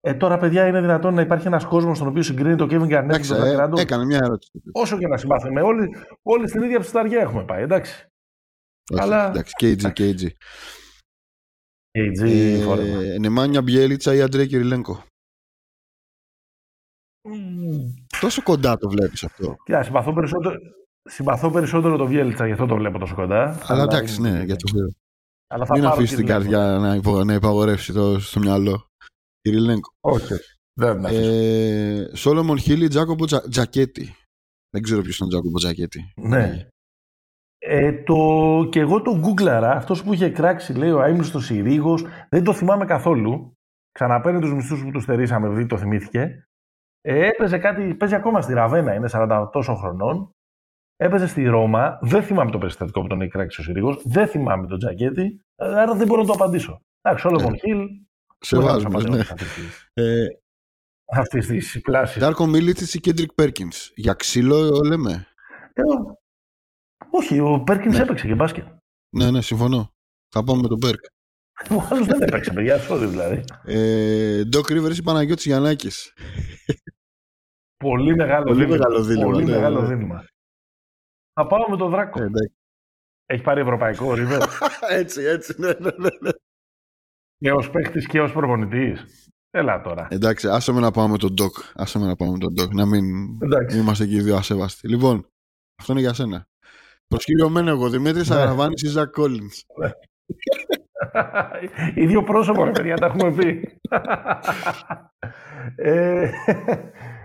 Ε, 0.00 0.14
τώρα, 0.14 0.38
παιδιά, 0.38 0.66
είναι 0.66 0.80
δυνατόν 0.80 1.14
να 1.14 1.20
υπάρχει 1.20 1.46
ένας 1.46 1.64
κόσμος 1.64 1.96
στον 1.96 2.08
οποίο 2.08 2.22
συγκρίνει 2.22 2.56
το 2.56 2.66
Kevin 2.70 2.88
Garnett 2.88 3.06
με 3.06 3.18
τον 3.18 3.74
Zach 3.74 3.78
Έκανε 3.78 4.04
μια 4.04 4.20
ερώτηση. 4.22 4.50
Όσο 4.72 4.98
και 4.98 5.06
να 5.06 5.16
συμπάθουμε, 5.16 5.60
όλοι, 5.60 5.88
όλοι 6.22 6.48
στην 6.48 6.62
ίδια 6.62 6.80
ψησταριά 6.80 7.20
έχουμε 7.20 7.44
πάει, 7.44 7.62
εντάξει. 7.62 8.06
Όχι, 8.90 9.02
Αλλά... 9.02 9.28
Εντάξει, 9.28 9.52
KG, 9.60 9.92
KG. 9.92 10.26
KG, 11.98 12.28
ε, 12.78 13.18
Νεμάνια 13.18 13.62
Μπιέλιτσα 13.62 14.14
ή 14.14 14.20
Αντρέ 14.20 14.46
Κυριλέγκο. 14.46 15.04
Τόσο 18.20 18.42
κοντά 18.42 18.78
το 18.78 18.88
βλέπεις 18.88 19.24
αυτό. 19.24 19.56
Κοίτα, 19.64 19.82
συμπαθώ 19.82 20.12
περισσότερο, 20.12 20.56
συμπαθώ 21.02 21.50
περισσότερο 21.50 21.96
το 21.96 22.06
Βιέλτσα, 22.06 22.46
γι' 22.46 22.52
αυτό 22.52 22.66
το 22.66 22.76
βλέπω 22.76 22.98
τόσο 22.98 23.14
κοντά. 23.14 23.58
Αλλά 23.62 23.82
εντάξει, 23.82 24.20
ναι, 24.20 24.42
για 24.44 24.56
το 24.56 24.70
λέω. 24.74 24.92
Αλλά 25.46 25.66
θα 25.66 25.74
Μην 25.74 25.84
αφήσει 25.84 26.16
την 26.16 26.26
καρδιά 26.26 26.78
να, 26.80 26.94
υπο, 26.94 27.24
να 27.24 27.34
υπαγορεύσει 27.34 27.92
το, 27.92 28.20
στο 28.20 28.40
μυαλό. 28.40 28.86
Κυριλέγκο. 29.40 29.94
Όχι. 30.00 30.34
Δεν 30.72 31.04
ε, 31.04 32.10
Σόλομον 32.14 32.58
Χίλι, 32.58 32.88
Τζάκοπο 32.88 33.24
Τζακέτη. 33.50 34.16
Δεν 34.70 34.82
ξέρω 34.82 35.02
ποιος 35.02 35.18
είναι 35.18 35.26
ο 35.26 35.30
Τζάκοπο 35.30 35.58
Τζακέτη. 35.58 36.12
Ναι. 36.16 36.68
Ε, 37.64 37.92
το... 37.92 38.14
Και 38.70 38.80
εγώ 38.80 39.02
το 39.02 39.18
γκούγκλαρα, 39.18 39.70
αυτός 39.70 40.02
που 40.02 40.12
είχε 40.12 40.30
κράξει, 40.30 40.74
λέει 40.74 40.90
ο 40.90 41.00
αείμνηστος 41.00 41.44
Συρίγος, 41.44 42.04
δεν 42.28 42.44
το 42.44 42.52
θυμάμαι 42.52 42.84
καθόλου. 42.84 43.56
Ξαναπαίρνει 43.92 44.40
τους 44.40 44.54
μισθούς 44.54 44.82
που 44.84 44.90
τους 44.90 45.02
στερήσαμε, 45.02 45.46
επειδή 45.46 45.66
το 45.66 45.76
θυμήθηκε. 45.76 46.46
Ε, 47.00 47.26
έπαιζε 47.26 47.58
κάτι, 47.58 47.94
παίζει 47.94 48.14
ακόμα 48.14 48.40
στη 48.40 48.52
Ραβένα, 48.52 48.94
είναι 48.94 49.08
40 49.12 49.48
τόσο 49.52 49.74
χρονών. 49.74 50.34
Έπαιζε 50.96 51.26
στη 51.26 51.44
Ρώμα, 51.44 51.98
δεν 52.02 52.22
θυμάμαι 52.22 52.50
το 52.50 52.58
περιστατικό 52.58 53.00
που 53.00 53.06
τον 53.06 53.20
έχει 53.20 53.30
κράξει 53.30 53.60
ο 53.60 53.64
Συρίγος, 53.64 54.02
δεν 54.04 54.26
θυμάμαι 54.26 54.66
τον 54.66 54.78
Τζακέτη, 54.78 55.40
άρα 55.56 55.94
δεν 55.94 56.06
μπορώ 56.06 56.20
να 56.20 56.26
το 56.26 56.32
απαντήσω. 56.32 56.80
Εντάξει, 57.02 57.26
Σόλομον 57.26 57.58
Χιλ. 57.58 57.86
Σε 58.38 58.58
βάζουμε, 58.58 59.02
ναι. 59.02 59.20
Ε, 59.92 60.26
αυτής 61.06 61.46
της 61.46 61.80
πλάσης. 61.80 62.22
Ντάρκο 62.22 62.46
Μίλιτσιτς 62.46 62.80
ή 62.80 63.00
Κέντρικ 63.00 63.32
Πέρκινς. 63.32 63.68
Για 63.94 64.12
ξύλο 64.12 64.80
λέμε. 64.84 65.26
Ε, 65.72 65.82
όχι, 67.14 67.40
ο 67.40 67.62
Πέρκινς 67.62 67.90
ναι. 67.90 67.98
έπαιξε 67.98 68.26
και 68.26 68.34
μπάσκετ. 68.34 68.66
Ναι, 69.16 69.30
ναι, 69.30 69.42
συμφωνώ. 69.42 69.90
Θα 70.28 70.44
πάμε 70.44 70.62
με 70.62 70.68
τον 70.68 70.78
Πέρκ. 70.78 71.00
Ο 71.70 71.86
άλλος 71.90 72.06
δεν 72.06 72.22
έπαιξε, 72.22 72.52
παιδιά, 72.52 72.88
sorry 72.88 73.06
δηλαδή. 73.08 73.44
Ε, 73.64 74.44
Ντοκ 74.44 74.68
Ρίβερς 74.68 74.96
ή 74.96 75.02
Παναγιώτης 75.02 75.44
Γιαννάκης. 75.44 76.12
Πολύ 77.76 78.14
μεγάλο 78.14 78.44
Πολύ 78.44 78.64
δίλημμα. 78.64 78.76
μεγάλο 78.76 79.04
δίλημμα. 79.04 79.30
Πολύ 79.30 79.44
ναι, 79.44 79.50
μεγάλο 79.50 79.80
ναι. 79.80 79.86
δίλημμα. 79.86 80.24
Θα 81.32 81.46
πάω 81.46 81.70
με 81.70 81.76
τον 81.76 81.90
Δράκο. 81.90 82.22
Ε, 82.22 82.24
εντάξει. 82.24 82.54
Έχει 83.26 83.42
πάρει 83.42 83.60
ευρωπαϊκό 83.60 84.06
ο 84.06 84.14
Ρίβερς. 84.14 84.42
έτσι, 85.00 85.22
έτσι, 85.22 85.54
ναι, 85.58 85.72
ναι, 85.72 85.90
ναι, 85.96 86.08
ναι. 86.20 86.30
και 87.38 87.52
ως 87.52 87.70
παίχτη 87.70 88.06
και 88.06 88.20
ως 88.20 88.32
προπονητής. 88.32 89.28
Έλα 89.50 89.80
τώρα. 89.80 90.08
Εντάξει, 90.10 90.48
άσε 90.48 90.72
με 90.72 90.80
να 90.80 90.90
πάμε 90.90 91.12
με 91.12 91.18
τον 91.18 91.32
Ντοκ. 91.34 91.56
Άσε 91.74 91.98
με 91.98 92.06
να 92.06 92.16
πάμε 92.16 92.32
με 92.32 92.38
τον 92.38 92.52
Ντοκ. 92.52 92.74
Να 92.74 92.86
μην 92.86 93.04
Εντάξει. 93.42 93.78
είμαστε 93.78 94.06
και 94.06 94.14
οι 94.14 94.20
δύο 94.20 94.36
ασέβαστοι. 94.36 94.88
Λοιπόν, 94.88 95.26
αυτό 95.80 95.92
είναι 95.92 96.00
για 96.00 96.12
σένα. 96.12 96.46
Προσκύριωμένο 97.12 97.70
εγώ, 97.70 97.88
Δημήτρης 97.88 98.28
Ναι. 98.28 98.36
Αγραβάνης 98.36 98.74
ή 98.84 98.86
Ζακ 98.88 99.10
Κόλινς. 99.10 99.48
Ίδιο 101.94 102.22
πρόσωπο, 102.30 102.64
ρε 102.64 102.70
παιδιά, 102.70 102.96
τα 102.96 103.06
έχουμε 103.06 103.32
πει. 103.34 103.78
ε, 105.76 106.30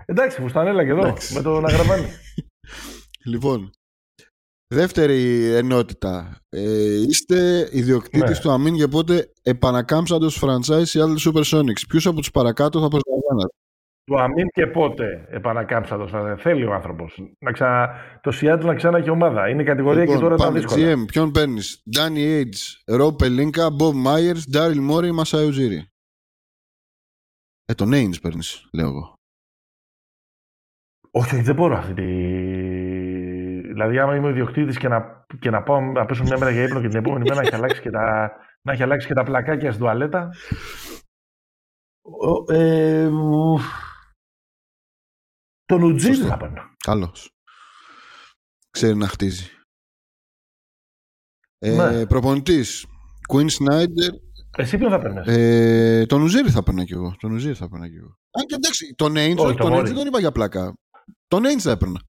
εντάξει, 0.06 0.40
Φουστανέλα 0.40 0.84
και 0.84 0.90
εδώ, 0.90 1.00
Εντάξει. 1.00 1.34
με 1.34 1.42
τον 1.42 1.66
Αγραβάνη. 1.66 2.06
Λοιπόν, 3.24 3.70
δεύτερη 4.74 5.44
ενότητα. 5.54 6.36
Ε, 6.48 6.94
είστε 7.08 7.68
ιδιοκτήτης 7.72 8.36
Ναι. 8.36 8.42
του 8.42 8.50
Αμήν 8.50 8.74
και 8.74 8.82
οπότε 8.82 9.32
επανακάμψαντο 9.42 10.28
franchise 10.40 10.84
Seattle 10.84 11.16
Supersonics. 11.26 11.82
Ποιους 11.88 12.06
από 12.06 12.16
τους 12.16 12.30
παρακάτω 12.30 12.80
θα 12.80 12.88
προσλαμβάνατε; 12.88 13.54
Του 14.08 14.20
αμήν 14.20 14.48
και 14.48 14.66
πότε 14.66 15.26
επανακάμψα 15.30 15.96
το 15.96 16.06
σφαίρε. 16.06 16.36
Θέλει 16.36 16.64
ο 16.66 16.72
άνθρωπος. 16.74 17.18
Ξανα... 17.52 17.94
Το 18.22 18.30
Seattle 18.40 18.64
να 18.64 18.74
ξανά 18.74 18.98
έχει 18.98 19.10
ομάδα. 19.10 19.48
Είναι 19.48 19.62
η 19.62 19.64
κατηγορία 19.64 20.06
και 20.06 20.14
τώρα 20.18 20.36
τα 20.36 20.44
πάμε. 20.44 20.58
δύσκολα. 20.60 20.92
GM, 20.94 21.06
ποιον 21.06 21.30
παίρνεις; 21.30 21.82
Danny 21.96 22.42
Age, 22.42 22.96
Rob 23.00 23.12
Pelinka, 23.22 23.66
Bob 23.80 23.94
Myers, 24.06 24.56
Daryl 24.56 24.90
Morey, 24.90 25.10
Masai 25.22 25.48
Ujiri. 25.48 25.80
Ε, 27.64 27.74
τον 27.74 27.90
Ainge 27.92 28.20
παίρνεις, 28.22 28.68
λέω 28.72 28.86
εγώ. 28.88 29.14
Όχι, 31.10 31.34
όχι, 31.34 31.44
δεν 31.44 31.54
μπορώ 31.54 31.76
αυτή 31.76 31.94
τη. 31.94 32.02
Δηλαδή, 33.72 33.98
άμα 33.98 34.16
είμαι 34.16 34.26
ο 34.26 34.30
ιδιοκτήτης 34.30 34.78
και 34.78 34.88
να, 34.88 35.26
και 35.38 35.50
να 35.50 35.62
πάω 35.62 35.80
να 35.80 36.06
πέσω 36.06 36.22
μια 36.22 36.38
μέρα 36.38 36.50
για 36.50 36.62
ύπνο 36.62 36.80
και 36.80 36.88
την 36.88 36.98
επόμενη 36.98 37.22
μέρα 37.28 37.34
να 37.34 37.40
έχει 37.46 37.54
αλλάξει 37.54 37.80
και 37.80 37.90
τα, 37.90 38.30
να 38.62 38.72
έχει 38.72 38.82
αλλάξει 38.82 39.06
και 39.06 39.14
τα 39.14 39.22
πλακάκια 39.22 39.68
στην 39.70 39.82
τουαλέτα. 39.82 40.30
Ο- 42.02 42.52
Ε, 42.54 43.06
ου, 43.06 43.58
τον 45.68 45.82
Ουτζίρι 45.82 46.14
Σωστό. 46.14 46.28
θα 46.28 46.36
παίρνω. 46.36 46.62
Καλώ. 46.84 47.12
Ξέρει 48.70 48.96
να 48.96 49.08
χτίζει. 49.08 49.50
Ε, 51.58 51.70
Ναι. 51.90 52.06
Προπονητής. 52.06 52.86
Quinn 53.32 53.46
Snyder. 53.50 54.10
Εσύ 54.56 54.78
ποιον 54.78 54.90
θα 54.90 54.98
παίρνει. 55.00 55.22
Ε, 55.26 56.06
τον 56.06 56.22
Ουζίρι 56.22 56.50
θα 56.50 56.62
παίρνα 56.62 56.84
κι 56.84 56.92
εγώ. 56.92 57.14
Τον 57.18 57.32
Ουζίρι 57.32 57.54
θα 57.54 57.68
παίρνα 57.68 57.88
κι 57.88 57.96
εγώ. 57.96 58.18
Αν 58.30 58.44
και 58.46 58.54
εντάξει, 58.54 58.94
τον 58.96 59.12
Ainge, 59.12 59.16
Όχι, 59.36 59.40
όχι, 59.46 59.56
τον 59.56 59.70
τον 59.70 59.72
Ainge 59.72 59.80
Morey. 59.80 59.84
δεν 59.84 59.94
τον 59.94 60.06
είπα 60.06 60.18
για 60.20 60.32
πλάκα. 60.32 60.74
Τον 61.28 61.42
Ainge 61.46 61.58
θα 61.60 61.70
έπαιρνα. 61.70 62.00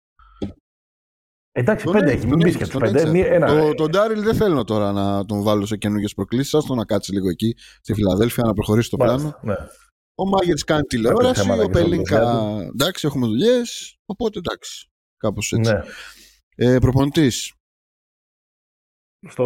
Εντάξει, 1.52 1.84
Τον 1.86 1.94
πέντε 1.94 2.06
Ainge, 2.12 2.16
έχει. 2.16 2.28
τον 2.28 2.30
Μην 2.30 2.40
πει 2.40 2.50
Ainge, 2.54 2.58
και 2.58 2.64
του 2.64 2.70
τον 2.72 2.82
πέντε. 2.82 3.04
Ainge. 3.08 3.12
Μία- 3.12 3.28
Ένα. 3.34 3.48
Το, 3.48 3.74
τον 3.74 3.90
Ντάριλ 3.92 4.22
δεν 4.24 4.36
θέλω 4.36 4.64
τώρα 4.64 4.92
να 4.92 5.26
τον 5.26 5.42
βάλω 5.44 5.66
σε 5.66 5.78
καινούργιες 5.78 6.14
προκλήσεις. 6.14 6.54
Άστο 6.54 6.76
να 6.76 6.86
κάτσει 6.86 7.12
λίγο 7.14 7.30
εκεί 7.30 7.56
στη 7.82 7.94
Φιλαδέλφια 7.94 8.44
να 8.44 8.54
προχωρήσει 8.54 8.90
το 8.90 8.98
πλάνο. 8.98 9.22
Μάλιστα, 9.22 9.40
ναι. 9.44 9.56
Ο 10.20 10.26
Μάγερς 10.28 10.64
κάνει 10.64 10.82
τηλεόραση. 10.84 11.42
θέματα 11.42 11.64
Ο 11.64 11.66
και 11.68 11.74
στο 11.74 11.84
Πελίνκα. 11.84 12.22
Εντάξει, 12.74 13.08
έχουμε 13.08 13.28
δουλειές. 13.28 13.98
Οπότε 14.06 14.40
εντάξει. 14.40 14.90
Κάπως 15.18 15.52
έτσι. 15.52 15.72
Ναι. 15.72 15.80
Ε, 16.56 16.80
Προπονητής. 16.80 17.54
Στο, 19.28 19.44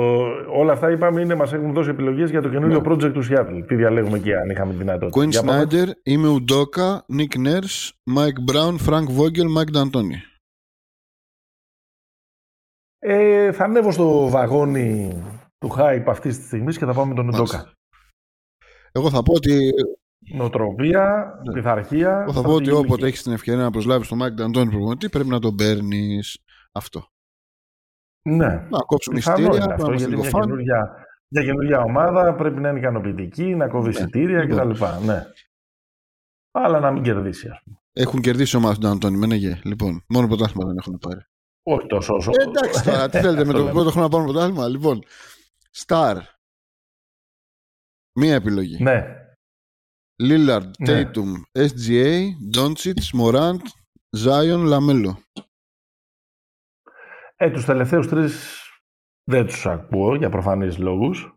όλα 0.49 0.71
αυτά 0.73 0.91
είπαμε 0.91 1.21
είναι 1.21 1.35
μας 1.35 1.53
έχουν 1.53 1.73
δώσει 1.73 1.89
επιλογές 1.89 2.29
για 2.29 2.41
το 2.41 2.49
καινούριο 2.49 2.79
Ναι. 2.81 2.91
project 2.93 3.11
του 3.13 3.23
Seattle. 3.29 3.63
Τι 3.67 3.75
διαλέγουμε 3.75 4.17
εκεί 4.17 4.33
αν 4.33 4.49
είχαμε 4.49 4.71
τη 4.71 4.77
δυνατότητα. 4.77 5.21
Quinn 5.21 5.29
Για 5.29 5.43
πάμε. 5.43 5.67
Snyder, 5.71 5.87
είμαι 6.03 6.27
Ουντόκα, 6.27 7.03
Νίκ 7.07 7.31
Nurse, 7.37 7.89
Mike 8.15 8.51
Brown, 8.51 8.77
Frank 8.87 9.05
Vogel, 9.17 9.57
Mike 9.57 9.75
D'Antoni. 9.75 10.17
Ε, 12.99 13.51
θα 13.51 13.63
ανέβω 13.63 13.91
στο 13.91 14.29
βαγόνι 14.29 15.13
του 15.57 15.71
hype 15.77 16.03
αυτής 16.07 16.37
της 16.37 16.45
στιγμής 16.45 16.77
και 16.77 16.85
θα 16.85 16.93
πάμε 16.93 17.07
με 17.09 17.15
τον 17.15 17.25
Μάλιστα. 17.25 17.57
Ουντόκα. 17.57 17.73
Εγώ 18.91 19.09
θα 19.09 19.23
πω 19.23 19.33
ότι, 19.33 19.69
Νοοτροπία, 20.31 21.33
Ναι. 21.47 21.53
πειθαρχία. 21.53 22.19
εγώ 22.21 22.33
θα 22.33 22.41
θα 22.41 22.47
πω 22.47 22.53
ότι 22.53 22.63
φύγει 22.65 22.77
όποτε 22.77 22.93
εκεί. 22.95 23.05
έχεις 23.05 23.23
την 23.23 23.31
ευκαιρία 23.31 23.63
να 23.63 23.71
προσλάβεις 23.71 24.07
τον 24.07 24.19
Mike 24.21 24.41
D'Antoni 24.41 24.69
προπονητή 24.69 25.09
πρέπει 25.09 25.29
να 25.29 25.39
τον 25.39 25.55
παίρνεις 25.55 26.43
αυτό. 26.71 27.07
Ναι. 28.29 28.45
Να 28.69 28.79
κόψουμε 28.85 29.15
Πιθανό 29.17 29.37
εισιτήρια, 29.37 29.57
είναι 29.65 29.67
να 29.67 29.73
αυτό, 29.73 29.85
είμαστε 29.87 30.07
γιατί 30.07 30.11
λίγο 30.11 30.21
μια 30.21 30.29
φαν. 30.31 30.41
καινούργια, 30.41 31.05
μια 31.27 31.43
καινούργια 31.43 31.79
ομάδα 31.79 32.35
πρέπει 32.35 32.59
να 32.59 32.69
είναι 32.69 32.79
ικανοποιητική, 32.79 33.55
να 33.55 33.67
κόβει 33.67 33.83
Ναι. 33.89 33.89
εισιτήρια 33.89 34.43
Λοιπόν. 34.43 34.73
κτλ. 34.73 34.83
Ναι. 35.05 35.23
Αλλά 36.51 36.79
να 36.79 36.91
μην 36.91 37.03
κερδίσει, 37.03 37.47
ας 37.49 37.61
πούμε. 37.63 37.77
Έχουν 37.93 38.21
κερδίσει 38.21 38.55
ομάδα 38.57 38.77
του 38.77 38.87
D'Antoni, 39.07 39.11
Μενεγέ. 39.17 39.59
Λοιπόν, 39.63 40.03
μόνο 40.07 40.27
πρωτάθλημα 40.27 40.65
δεν 40.67 40.77
έχουν 40.77 40.97
πάρει. 40.97 41.21
Όχι 41.65 41.87
τόσο 41.87 42.13
όσο. 42.15 42.31
Ε, 42.39 42.43
εντάξει 42.43 42.83
τώρα, 42.83 43.09
τι 43.09 43.19
θέλετε 43.25 43.35
με 43.35 43.41
Αυτό 43.41 43.51
το 43.51 43.57
λέμε. 43.59 43.71
πρώτο 43.71 43.89
χρόνο 43.89 44.05
να 44.07 44.11
πάρουμε 44.11 44.31
πρωτάθλημα. 44.31 44.67
Λοιπόν, 44.67 45.03
Star. 45.85 46.15
Μία 48.19 48.33
επιλογή. 48.35 48.83
Ναι. 48.83 49.22
Lillard, 50.21 50.69
Ναι. 50.79 51.11
Tatum, 51.11 51.41
SGA, 51.51 52.29
Doncic, 52.55 53.19
Morant, 53.19 53.61
Zion, 54.17 54.67
Lamelo. 54.71 55.13
Ε, 57.35 57.51
τους 57.51 57.65
τελευταίους 57.65 58.07
τρεις 58.07 58.61
δεν 59.23 59.45
τους 59.45 59.65
ακούω 59.65 60.15
για 60.15 60.29
προφανείς 60.29 60.77
λόγους. 60.77 61.33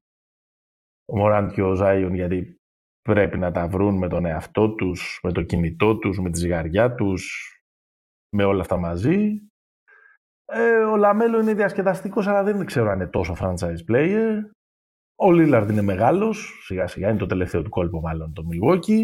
Ο 1.13 1.17
Μοράντ 1.17 1.53
και 1.53 1.63
ο 1.63 1.75
Ζάιον 1.75 2.15
γιατί 2.15 2.57
πρέπει 3.03 3.39
να 3.39 3.51
τα 3.53 3.69
βρουν 3.69 3.99
με 3.99 4.09
τον 4.09 4.25
εαυτό 4.25 4.75
τους, 4.75 5.21
με 5.23 5.33
το 5.33 5.43
κινητό 5.43 5.99
τους, 5.99 6.19
με 6.19 6.31
τη 6.31 6.39
ζυγαριά 6.39 6.95
τους, 6.95 7.51
με 8.37 8.45
όλα 8.45 8.61
αυτά 8.61 8.77
μαζί. 8.77 9.41
Ε, 10.45 10.77
ο 10.77 10.97
Λαμέλο 10.97 11.41
είναι 11.41 11.55
διασκεδαστικός, 11.55 12.27
αλλά 12.27 12.43
δεν 12.43 12.65
ξέρω 12.67 12.91
αν 12.91 13.01
είναι 13.01 13.11
τόσο 13.11 13.37
franchise 13.41 13.91
player. 13.91 14.51
Ο 15.19 15.33
Λίλαρντ 15.33 15.71
είναι 15.71 15.83
μεγάλος, 15.83 16.61
σιγά 16.65 16.87
σιγά 16.87 17.09
είναι 17.09 17.19
το 17.19 17.27
τελευταίο 17.27 17.63
του 17.63 17.71
κόλπο 17.71 18.01
μάλλον 18.01 18.33
το 18.33 18.43
Milwaukee. 18.51 19.03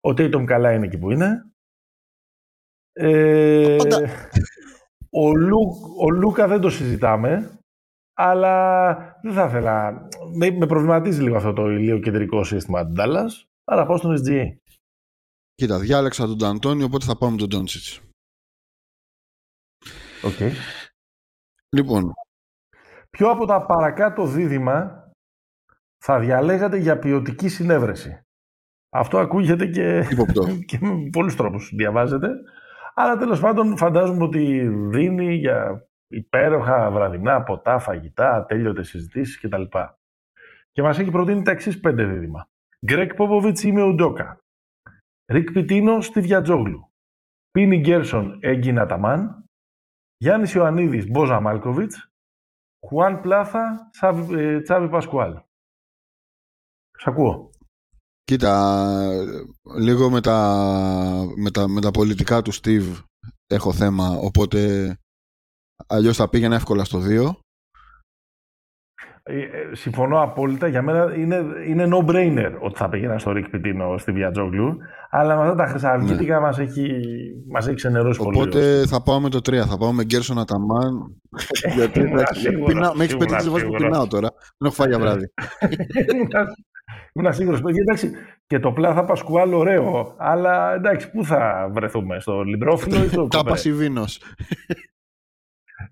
Ο 0.00 0.10
Tatum 0.10 0.44
καλά 0.44 0.72
είναι 0.72 0.86
εκεί 0.86 0.98
που 0.98 1.10
είναι. 1.10 1.50
Ε, 2.92 3.76
Πάντα. 3.78 4.08
ο, 5.10 5.36
Λου, 5.36 5.58
ο 6.00 6.10
Λούκα 6.10 6.48
δεν 6.48 6.60
το 6.60 6.70
συζητάμε, 6.70 7.58
αλλά 8.12 8.94
δεν 9.22 9.32
θα 9.32 9.46
ήθελα. 9.46 10.08
Με, 10.34 10.50
με 10.50 10.66
προβληματίζει 10.66 11.22
λίγο 11.22 11.36
αυτό 11.36 11.52
το 11.52 11.70
ηλιοκεντρικό 11.70 12.44
σύστημα 12.44 12.86
του 12.86 12.94
Dallas, 12.98 13.46
αλλά 13.64 13.86
πάω 13.86 13.96
στον 13.96 14.16
SGA. 14.16 14.44
Κοίτα, 15.54 15.78
διάλεξα 15.78 16.26
τον 16.26 16.38
D'Antoni, 16.40 16.84
οπότε 16.84 17.04
θα 17.04 17.16
πάμε 17.16 17.36
με 17.40 17.46
τον 17.46 17.64
Doncic. 17.64 18.00
Okay. 20.22 20.52
Λοιπόν, 21.76 22.12
Ποιο 23.16 23.30
από 23.30 23.46
τα 23.46 23.66
παρακάτω 23.66 24.26
δίδυμα 24.26 25.01
θα 26.04 26.18
διαλέγατε 26.20 26.76
για 26.76 26.98
ποιοτική 26.98 27.48
συνέβρεση. 27.48 28.22
Αυτό 28.92 29.18
ακούγεται 29.18 29.66
και, 29.66 30.08
ύποπτο. 30.10 30.46
και 30.68 30.78
με 30.80 31.08
πολλούς 31.12 31.36
τρόπους 31.36 31.72
διαβάζετε. 31.74 32.28
Αλλά 32.94 33.16
τέλος 33.16 33.40
πάντων 33.40 33.76
φαντάζομαι 33.76 34.24
ότι 34.24 34.68
δίνει 34.68 35.34
για 35.34 35.88
υπέροχα 36.08 36.90
βραδινά 36.90 37.42
ποτά, 37.42 37.78
φαγητά, 37.78 38.34
ατέλειωτες 38.34 38.88
συζητήσεις 38.88 39.40
κτλ. 39.40 39.62
Και 40.72 40.82
μας 40.82 40.98
έχει 40.98 41.10
προτείνει 41.10 41.42
τα 41.42 41.50
εξής 41.50 41.80
πέντε 41.80 42.04
δίδυμα. 42.04 42.48
Γκρέκ 42.86 43.14
Πόποβιτς 43.14 43.62
είμαι 43.62 43.82
Ουντόκα. 43.82 44.38
Ρικ 45.32 45.52
Πιτίνο 45.52 46.00
Στίβια 46.00 46.42
Τζόγλου. 46.42 46.92
Πίνι 47.50 47.78
Γκέρσον 47.78 48.38
Έγκυνα 48.40 48.86
Ταμάν. 48.86 49.44
Γιάννης 50.16 50.54
Ιωαννίδης 50.54 51.10
Μπόζα 51.10 51.40
Μάλκοβιτς. 51.40 52.10
Χουάν 52.86 53.20
Πλάθα 53.20 53.88
Τσάβι, 53.90 54.38
ε, 54.38 54.60
Τσάβι 54.60 54.88
Πασκουάλ. 54.88 55.40
Σ' 57.02 57.06
ακούω. 57.06 57.50
Κοίτα, 58.24 58.54
λίγο 59.78 60.10
με 60.10 60.20
τα, 60.20 60.38
με 61.36 61.50
τα, 61.50 61.68
με 61.68 61.80
τα 61.80 61.90
πολιτικά 61.90 62.42
του 62.42 62.54
Steve 62.54 63.02
έχω 63.46 63.72
θέμα, 63.72 64.08
οπότε 64.08 64.94
αλλιώς 65.86 66.16
θα 66.16 66.28
πήγαινε 66.28 66.54
εύκολα 66.54 66.84
στο 66.84 66.98
2. 66.98 67.30
Ε, 69.24 69.38
ε, 69.38 69.48
συμφωνώ 69.72 70.22
απόλυτα. 70.22 70.66
Για 70.68 70.82
μένα 70.82 71.14
είναι, 71.16 71.44
είναι 71.66 71.88
no-brainer 71.92 72.52
ότι 72.60 72.78
θα 72.78 72.88
πήγαινα 72.88 73.18
στο 73.18 73.32
Ρικ 73.32 73.48
Πιτίνο 73.48 73.98
στη 73.98 74.12
Βιατζόγλου. 74.12 74.76
Αλλά 75.10 75.36
με 75.36 75.42
αυτά 75.42 75.54
τα 75.54 75.66
χρυσαυγήτικα 75.66 76.34
ναι. 76.34 76.40
μας, 76.40 76.58
έχει, 76.58 76.90
μας 77.50 77.66
έχει 77.66 77.76
ξενερώσει 77.76 78.20
Οπότε 78.20 78.38
πολύ. 78.38 78.48
Οπότε 78.48 78.86
θα 78.86 79.02
πάω 79.02 79.20
με 79.20 79.28
το 79.28 79.38
3. 79.38 79.54
Θα 79.54 79.78
πάω 79.78 79.92
με 79.92 80.04
Γκέρσον 80.04 80.38
Αταμάν. 80.38 81.20
γιατί 81.74 82.00
με 82.00 82.22
έχεις 82.98 83.16
πετύχει 83.16 83.48
βάση 83.50 83.66
που 83.66 83.72
πεινάω 83.72 84.06
τώρα. 84.06 84.28
Δεν 84.30 84.66
έχω 84.66 84.74
φάει 84.74 84.88
για 84.88 84.98
βράδυ. 84.98 85.26
Ήμουν 87.12 87.32
σίγουρο. 87.32 87.68
Εντάξει, 87.68 88.12
και 88.46 88.58
το 88.58 88.72
πλά 88.72 88.94
θα 88.94 89.04
πασκουάλ 89.04 89.52
ωραίο. 89.52 90.14
Αλλά 90.18 90.74
εντάξει, 90.74 91.10
πού 91.10 91.24
θα 91.24 91.70
βρεθούμε, 91.72 92.20
στο 92.20 92.42
Λιμπρόφιλο 92.42 93.04
ή 93.04 93.08
στο 93.08 93.28
Τάπα 93.30 93.56
Σιβίνο. 93.56 94.04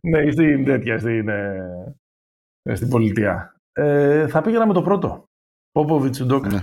ναι, 0.00 0.30
στην 0.30 0.64
τέτοια, 0.64 0.98
στην, 0.98 1.28
ε, 1.28 1.94
στην 2.72 2.88
πολιτεία. 2.88 3.56
Ε, 3.72 4.28
θα 4.28 4.40
πήγαινα 4.40 4.66
με 4.66 4.72
το 4.72 4.82
πρώτο. 4.82 5.24
Πόποβιτς 5.72 6.24
Ντόκα. 6.24 6.48
Ναι. 6.48 6.60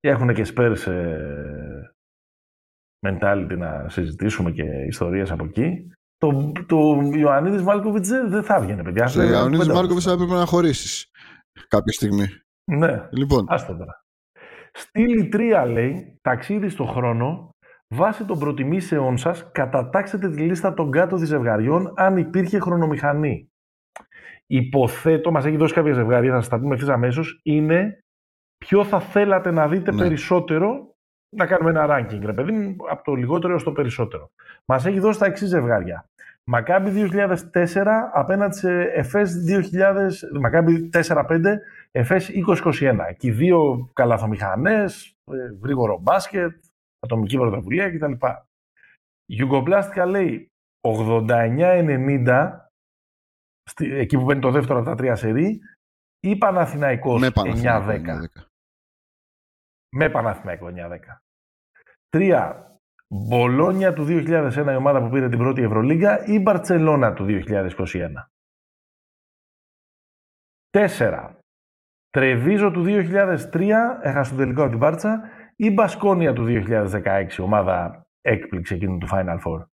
Έχουν 0.00 0.34
και 0.34 0.44
σπέρς 0.44 0.86
ε, 0.86 1.94
mentality 3.06 3.54
να 3.58 3.88
συζητήσουμε 3.88 4.50
και 4.50 4.62
ιστορίες 4.62 5.30
από 5.30 5.44
εκεί. 5.44 5.90
Το, 6.16 6.52
το 6.66 6.76
Ιωαννίδης 7.14 7.62
Μάλκοβιτς 7.62 8.08
δεν 8.08 8.42
θα 8.42 8.54
έβγαινε, 8.54 8.82
παιδιά. 8.82 9.10
Ο 9.16 9.22
Ιωαννίδης 9.22 9.68
Μάλκοβιτς 9.68 10.04
θα 10.04 10.12
έπρεπε 10.12 10.32
να 10.32 10.46
χωρίσεις 10.46 11.10
κάποια 11.68 11.92
στιγμή. 11.92 12.41
Ναι, 12.64 13.08
λοιπόν. 13.10 13.44
άστο 13.48 13.76
τώρα. 13.76 14.04
Στήλη 14.72 15.28
3 15.32 15.64
λέει, 15.68 16.18
ταξίδι 16.22 16.68
στο 16.68 16.84
χρόνο, 16.84 17.50
βάσει 17.94 18.24
των 18.24 18.38
προτιμήσεών 18.38 19.16
σας, 19.16 19.50
κατατάξετε 19.52 20.30
τη 20.30 20.40
λίστα 20.40 20.74
των 20.74 20.90
κάτω 20.90 21.16
ζευγαριών 21.16 21.92
αν 21.96 22.16
υπήρχε 22.16 22.58
χρονομηχανή. 22.58 23.50
Υποθέτω, 24.46 25.30
μας 25.30 25.44
έχει 25.44 25.56
δώσει 25.56 25.74
κάποια 25.74 25.92
ζευγάρια, 25.92 26.32
θα 26.32 26.38
σας 26.38 26.48
τα 26.48 26.60
πούμε 26.60 26.74
ευθύς 26.74 26.88
αμέσως, 26.88 27.40
είναι 27.42 28.04
ποιο 28.58 28.84
θα 28.84 29.00
θέλατε 29.00 29.50
να 29.50 29.68
δείτε 29.68 29.92
ναι. 29.92 29.98
περισσότερο, 29.98 30.94
να 31.36 31.46
κάνουμε 31.46 31.70
ένα 31.70 31.86
ranking, 31.88 32.20
ρε 32.24 32.32
παιδί 32.32 32.52
μου, 32.52 32.76
από 32.90 33.04
το 33.04 33.14
λιγότερο 33.14 33.52
έως 33.52 33.62
το 33.62 33.72
περισσότερο. 33.72 34.30
Μας 34.64 34.86
έχει 34.86 34.98
δώσει 34.98 35.18
τα 35.18 35.26
εξής 35.26 35.48
ζευγάρια. 35.48 36.06
Μακάμπι 36.44 37.10
2004 37.52 37.84
απέναντι 38.12 38.56
σε 38.56 38.82
ΕΦΕΣ 38.82 39.32
2000, 39.48 40.40
Μακάμπι 40.40 40.90
4-5, 40.92 41.58
ΕΦΕΣ 41.92 42.30
2021. 42.30 43.14
Και 43.16 43.26
οι 43.26 43.30
δύο 43.30 43.90
καλαθομηχανές, 43.92 45.16
ε, 45.24 45.56
γρήγορο 45.62 45.98
μπάσκετ, 45.98 46.64
ατομική 46.98 47.36
πρωτοβουλία 47.36 47.90
κτλ. 47.90 48.12
Γιουγκοπλάστικα 49.24 50.06
λέει 50.06 50.50
89-90, 50.80 52.70
εκεί 53.78 54.16
που 54.16 54.24
παίρνει 54.24 54.42
το 54.42 54.50
δεύτερο 54.50 54.78
από 54.78 54.88
τα 54.88 54.94
τρία 54.94 55.16
σερί, 55.16 55.60
ή 56.20 56.36
Παναθηναϊκός 56.36 57.22
9-10. 57.34 58.28
Με 59.96 60.10
Παναθηναϊκό 60.10 60.66
9-10. 60.66 61.22
Τρία, 62.08 62.72
Μπολόνια 63.14 63.92
του 63.92 64.04
2001 64.04 64.72
η 64.72 64.76
ομάδα 64.76 65.02
που 65.02 65.08
πήρε 65.10 65.28
την 65.28 65.38
πρώτη 65.38 65.62
Ευρωλίγκα 65.62 66.24
ή 66.24 66.38
Μπαρτσελώνα 66.38 67.12
του 67.12 67.24
2021. 67.28 68.28
Τέσσερα. 70.70 71.41
Τρεβίζο 72.12 72.70
του 72.70 72.84
2003 72.86 73.70
έχασε 74.02 74.30
το 74.30 74.36
τελικό 74.36 74.60
από 74.60 74.70
την 74.70 74.78
Μπάρτσα 74.78 75.22
ή 75.56 75.70
Μπασκόνια 75.70 76.32
του 76.32 76.46
2016 76.48 77.26
ομάδα 77.38 78.06
έκπληξη 78.20 78.74
εκείνου 78.74 78.98
του 78.98 79.08
Final 79.10 79.36
Four. 79.36 79.66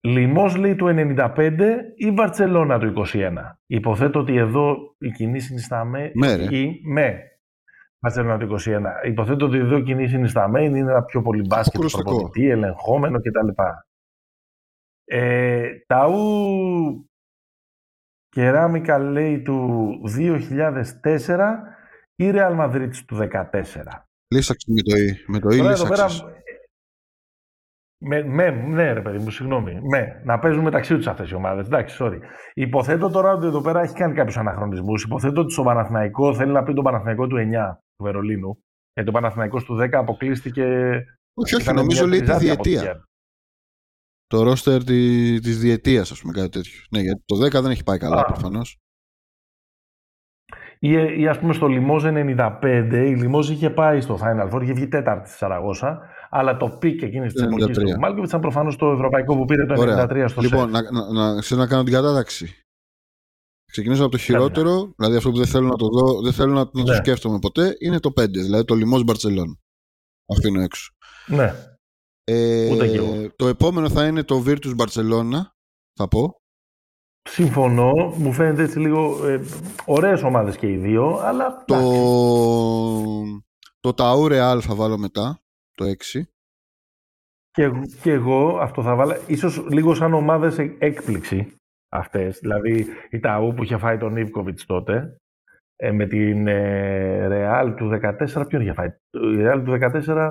Λιμός 0.00 0.56
λέει 0.56 0.74
του 0.74 0.86
95 0.86 1.60
ή 1.96 2.10
Μπαρτσελώνα 2.10 2.78
του 2.78 2.92
21. 3.06 3.32
Υποθέτω 3.66 4.18
ότι 4.20 4.36
εδώ 4.36 4.76
η 4.98 5.10
κοινή 5.10 5.40
συνιστάμε 5.40 6.10
με, 6.14 6.32
ή 6.50 6.80
με 6.84 7.22
Μπαρσελόνα 7.98 8.38
το 8.38 8.56
21. 9.02 9.06
Υποθέτω 9.06 9.46
ότι 9.46 9.58
εδώ 9.58 9.80
κοινή 9.80 10.08
συνισταμένη 10.08 10.78
είναι 10.78 10.90
ένα 10.90 11.02
πιο 11.02 11.22
πολύ 11.22 11.42
μπάσκετ, 11.46 11.80
προπονητή, 11.80 12.48
ελεγχόμενο 12.48 13.18
κτλ. 13.18 13.62
Ε, 15.04 15.68
ταού 15.86 17.07
Κεράμικα 18.38 18.98
λέει 18.98 19.42
του 19.42 19.90
2004 20.16 21.38
ή 22.16 22.30
Real 22.34 22.60
Madrid 22.60 22.90
του 23.06 23.16
2014. 23.16 23.26
Λύσαξε 24.34 24.72
με 24.72 24.82
το 24.82 24.96
Ι. 24.96 25.24
Με 25.26 25.38
το 25.38 25.48
Ι 25.48 25.60
λύσαξες. 25.60 26.24
Με, 28.04 28.22
με, 28.22 28.50
ναι, 28.50 28.92
ρε 28.92 29.00
παιδί 29.00 29.18
μου, 29.18 29.30
συγγνώμη. 29.30 29.80
Με, 29.82 30.22
να 30.24 30.38
παίζουν 30.38 30.62
μεταξύ 30.62 30.96
τους 30.96 31.06
αυτές 31.06 31.30
οι 31.30 31.34
ομάδες. 31.34 31.66
Εντάξει, 31.66 31.96
sorry. 32.00 32.18
Υποθέτω 32.54 33.10
τώρα 33.10 33.32
ότι 33.32 33.46
εδώ 33.46 33.60
πέρα 33.60 33.80
έχει 33.80 33.94
κάνει 33.94 34.14
κάποιους 34.14 34.36
αναχρονισμούς. 34.36 35.02
Υποθέτω 35.02 35.40
ότι 35.40 35.52
στο 35.52 35.62
Παναθηναϊκό 35.62 36.34
θέλει 36.34 36.52
να 36.52 36.62
πει 36.62 36.74
τον 36.74 36.84
Παναθηναϊκό 36.84 37.26
του 37.26 37.36
9 37.36 37.40
του 37.96 38.04
Βερολίνου. 38.04 38.58
Γιατί 38.92 39.08
ο 39.08 39.12
Παναθηναϊκός 39.12 39.64
του 39.64 39.78
10 39.80 39.88
αποκλείστηκε. 39.92 40.64
Όχι, 41.34 41.54
όχι, 41.54 41.72
νομίζω 41.72 42.06
λέει 42.06 42.22
τη 42.22 42.36
διετία. 42.36 43.07
Το 44.28 44.42
ρόστερ 44.42 44.84
τη 44.84 45.40
της 45.40 45.58
διετίας, 45.58 46.10
ας 46.10 46.20
πούμε, 46.20 46.32
κάτι 46.32 46.48
τέτοιο. 46.48 46.80
Ναι, 46.90 47.00
γιατί 47.00 47.22
το 47.24 47.36
10 47.36 47.62
δεν 47.62 47.70
έχει 47.70 47.82
πάει 47.82 47.98
καλά 47.98 48.24
προφανώς. 48.24 48.78
Ή, 50.78 51.20
ή 51.20 51.28
ας 51.28 51.38
πούμε 51.38 51.52
στο 51.52 51.66
Λιμόζ 51.66 52.04
95, 52.06 52.60
η 52.92 53.14
Λιμόζ 53.14 53.50
είχε 53.50 53.70
πάει 53.70 54.00
στο 54.00 54.18
Final 54.22 54.54
Four, 54.54 54.62
είχε 54.62 54.72
βγει 54.72 54.88
τέταρτη 54.88 55.28
στη 55.28 55.36
Σαραγώσα, 55.36 56.00
αλλά 56.30 56.56
το 56.56 56.68
peak 56.68 57.02
εκείνης 57.02 57.32
της 57.32 57.42
εποχής 57.42 57.78
του 57.78 57.98
Μάλκοβιτς 57.98 58.28
ήταν 58.28 58.40
προφανώς 58.40 58.76
το 58.76 58.90
ευρωπαϊκό 58.90 59.36
που 59.36 59.44
πήρε 59.44 59.66
το 59.66 59.74
93 59.78 60.24
στο 60.28 60.40
Λοιπόν, 60.40 60.70
να, 60.70 60.82
να, 60.82 61.12
να, 61.12 61.34
να, 61.34 61.56
να 61.56 61.66
κάνω 61.66 61.82
την 61.82 61.92
κατάταξη. 61.92 62.62
Ξεκινήσω 63.64 64.02
από 64.02 64.10
το 64.10 64.18
χειρότερο, 64.18 64.84
ναι. 64.84 64.92
δηλαδή 64.96 65.16
αυτό 65.16 65.30
που 65.30 65.36
δεν 65.36 65.46
θέλω 65.46 65.66
να 65.66 65.76
το 65.76 65.86
δω, 65.86 66.22
δεν 66.22 66.32
θέλω 66.32 66.52
να, 66.52 66.60
να 66.72 66.84
το 66.84 66.90
ναι. 66.90 66.94
σκέφτομαι 66.94 67.38
ποτέ, 67.38 67.76
είναι 67.78 68.00
το 68.00 68.12
5, 68.20 68.28
δηλαδή 68.28 68.64
το 68.64 68.74
Λιμόζ 68.74 69.02
Μπαρσελόνα. 69.02 69.60
Αφήνω 70.26 70.60
έξω. 70.60 70.92
Ναι. 71.26 71.52
Ε, 72.30 72.72
Ούτε 72.72 72.88
και 72.88 72.96
εγώ. 72.96 73.30
Το 73.36 73.46
επόμενο 73.46 73.90
θα 73.90 74.06
είναι 74.06 74.22
το 74.22 74.42
Virtus 74.46 74.76
Barcelona, 74.76 75.40
θα 75.94 76.08
πω. 76.08 76.40
Συμφωνώ. 77.22 77.92
Μου 78.16 78.32
φαίνεται 78.32 78.62
έτσι 78.62 78.78
λίγο 78.78 79.26
ε, 79.26 79.40
ωραίες 79.84 80.22
ομάδες 80.22 80.56
και 80.56 80.70
οι 80.70 80.76
δύο, 80.76 81.18
αλλά... 81.22 81.64
Το, 81.66 81.80
το 83.80 83.92
Tau 83.96 84.32
Real 84.32 84.58
θα 84.60 84.74
βάλω 84.74 84.98
μετά, 84.98 85.40
το 85.74 85.84
6. 86.14 86.22
Και, 87.50 87.70
και 88.02 88.12
εγώ 88.12 88.58
αυτό 88.58 88.82
θα 88.82 88.94
βάλω, 88.94 89.16
ίσως 89.26 89.66
λίγο 89.68 89.94
σαν 89.94 90.14
ομάδες 90.14 90.58
έκπληξη 90.58 91.56
αυτές. 91.88 92.38
Δηλαδή 92.38 92.86
η 93.10 93.18
Ταού 93.18 93.54
που 93.54 93.62
είχε 93.62 93.76
φάει 93.76 93.98
τον 93.98 94.16
Ιβκοβιτς 94.16 94.66
τότε, 94.66 95.16
ε, 95.76 95.92
με 95.92 96.06
την 96.06 96.46
ε, 96.46 97.26
Ρεάλ 97.26 97.74
του 97.74 98.00
14, 98.34 98.44
ποιον 98.48 98.62
είχε 98.62 98.72
φάει. 98.72 98.88
Η 99.10 99.42
Ρεάλ 99.42 99.62
του 99.64 99.78
14 99.80 100.30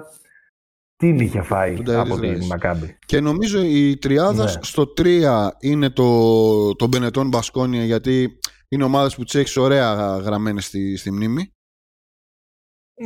τι 0.97 1.07
είχε 1.07 1.41
φάει 1.41 1.77
από 1.87 2.19
την 2.19 2.45
Μακάμπη. 2.45 2.97
Και 3.05 3.19
νομίζω 3.19 3.63
η 3.63 3.97
τριάδας 3.97 4.55
ναι. 4.55 4.63
στο 4.63 4.93
3 4.97 5.49
είναι 5.59 5.89
το, 5.89 6.75
το 6.75 6.87
Μπενετόν 6.87 7.27
Μπασκόνια 7.27 7.83
γιατί 7.83 8.39
είναι 8.69 8.83
ομάδες 8.83 9.15
που 9.15 9.23
τις 9.23 9.35
έχεις 9.35 9.57
ωραία 9.57 10.17
γραμμένες 10.17 10.65
στη, 10.65 10.97
στη 10.97 11.11
μνήμη. 11.11 11.51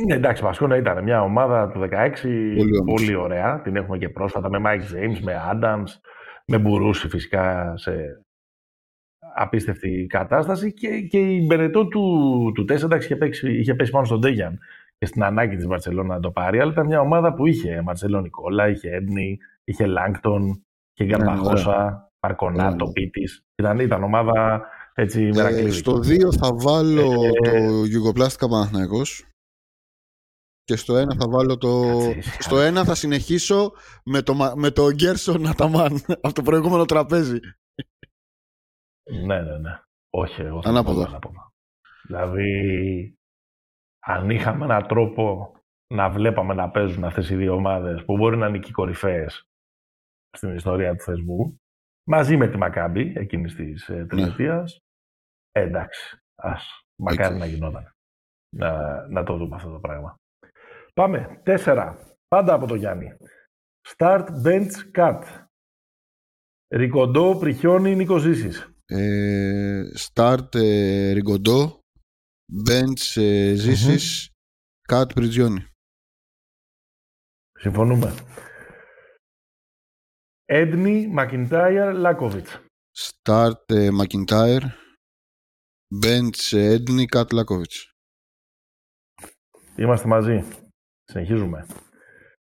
Ναι, 0.06 0.14
εντάξει, 0.14 0.42
Μπασκόνια 0.42 0.76
ήταν 0.76 1.02
μια 1.02 1.22
ομάδα 1.22 1.70
του 1.70 1.88
16 1.92 2.10
πολύ, 2.56 2.82
πολύ 2.84 3.14
ωραία. 3.14 3.60
Την 3.60 3.76
έχουμε 3.76 3.98
και 3.98 4.08
πρόσφατα 4.08 4.48
με 4.50 4.58
Mike 4.66 4.94
James, 4.94 5.18
με 5.22 5.34
Adams, 5.52 5.88
με 6.46 6.58
Μπουρούση 6.58 7.08
φυσικά 7.08 7.74
σε 7.76 7.92
απίστευτη 9.34 10.06
κατάσταση 10.08 10.72
και, 10.72 11.00
και 11.00 11.18
η 11.18 11.44
Μπενετό 11.46 11.86
του, 11.86 12.52
του 12.54 12.62
4 12.62 12.82
εντάξει, 12.82 13.18
είχε, 13.30 13.48
είχε 13.48 13.74
πέσει 13.74 13.90
πάνω 13.90 14.04
στον 14.04 14.20
Τέγιαν 14.20 14.58
και 15.02 15.08
στην 15.08 15.22
ανάγκη 15.22 15.56
της 15.56 15.66
Μπαρσελόνα 15.66 16.14
να 16.14 16.20
το 16.20 16.30
πάρει, 16.30 16.60
αλλά 16.60 16.72
ήταν 16.72 16.86
μια 16.86 17.00
ομάδα 17.00 17.34
που 17.34 17.46
είχε 17.46 17.82
Μαρσελό 17.82 18.20
Νικόλα, 18.20 18.68
είχε 18.68 18.90
Έντνη, 18.90 19.38
είχε 19.64 19.86
Λάγκτον, 19.86 20.64
είχε 20.94 21.08
Γκαρμπαχώσα, 21.08 21.90
ναι, 21.90 22.06
Παρκονάτο, 22.18 22.86
ναι. 22.86 22.92
Πίτης. 22.92 23.44
Ήταν, 23.54 23.78
ήταν 23.78 24.02
ομάδα 24.02 24.66
έτσι 24.94 25.30
ε, 25.34 25.70
Στο 25.70 25.96
2 25.96 26.34
θα 26.40 26.54
βάλω 26.54 27.24
ε, 27.42 27.50
το 27.50 27.84
Γιουγκοπλάστικα 27.84 28.48
Παναθηναϊκός. 28.48 29.26
Και 30.64 30.76
στο 30.76 31.02
1 31.02 31.16
θα 31.18 31.28
βάλω 31.28 31.58
το. 31.58 31.98
στο 32.38 32.56
1 32.68 32.84
θα 32.84 32.94
συνεχίσω 32.94 33.72
με 34.04 34.22
το, 34.22 34.34
με 34.54 34.70
το 34.70 34.92
Γκέρσον 34.92 35.46
Αταμάν 35.46 36.00
από 36.24 36.32
το 36.32 36.42
προηγούμενο 36.42 36.84
τραπέζι. 36.84 37.38
Ναι, 39.26 39.42
ναι, 39.42 39.58
ναι. 39.58 39.80
Όχι, 40.10 40.42
εγώ 40.42 40.62
θα 40.62 40.68
ανάποδα. 40.68 41.06
ανάποδα. 41.06 41.52
Δηλαδή, 42.02 43.16
αν 44.06 44.30
είχαμε 44.30 44.64
έναν 44.64 44.86
τρόπο 44.86 45.54
να 45.94 46.10
βλέπαμε 46.10 46.54
να 46.54 46.70
παίζουν 46.70 47.04
αυτές 47.04 47.30
οι 47.30 47.36
δύο 47.36 47.54
ομάδες 47.54 48.04
που 48.04 48.16
μπορεί 48.16 48.36
να 48.36 48.46
είναι 48.46 48.58
και 48.58 48.72
κορυφαίες 48.72 49.46
στην 50.36 50.54
ιστορία 50.54 50.94
του 50.94 51.02
θεσμού, 51.02 51.60
μαζί 52.08 52.36
με 52.36 52.48
τη 52.48 52.56
Μακάμπη 52.56 53.12
εκείνης 53.16 53.54
της 53.54 53.88
ε, 53.88 54.06
τριετίας, 54.08 54.80
ναι. 55.58 55.64
εντάξει, 55.64 56.18
ας, 56.34 56.84
μακάρι 57.02 57.36
να 57.36 57.46
γινόταν. 57.46 57.92
να, 58.56 59.06
να 59.08 59.22
το 59.22 59.36
δούμε 59.36 59.56
αυτό 59.56 59.70
το 59.70 59.78
πράγμα. 59.78 60.16
Πάμε. 60.94 61.40
Τέσσερα. 61.42 61.98
Πάντα 62.28 62.54
από 62.54 62.66
το 62.66 62.74
Γιάννη. 62.74 63.16
Start, 63.88 64.26
bench, 64.44 64.70
cut. 64.94 65.22
Ρικοντό, 66.74 67.36
Πριχιόνι, 67.36 67.94
Νίκος 67.94 68.22
Ζήσης. 68.22 68.74
Ε, 68.84 69.82
start, 69.98 70.54
ε, 70.54 71.12
Ριγκοντό. 71.12 71.81
Bench, 72.68 73.20
ε, 73.20 73.54
Ζήσης. 73.54 74.30
Cut, 74.92 75.06
Πριτζιόνι. 75.14 75.66
Συμφωνούμε. 77.52 78.14
Έντνη, 80.44 81.06
Μακιντάιρ, 81.06 81.94
Λάκοβιτς. 81.94 82.60
Start, 82.96 83.64
ε, 83.66 83.88
McIntyre. 84.00 84.62
Bench, 86.04 86.52
ε, 86.52 86.72
Έντνη, 86.72 87.04
Cut, 87.14 87.32
Λάκοβιτς. 87.32 87.92
Είμαστε 89.76 90.08
μαζί. 90.08 90.44
Συνεχίζουμε. 91.02 91.66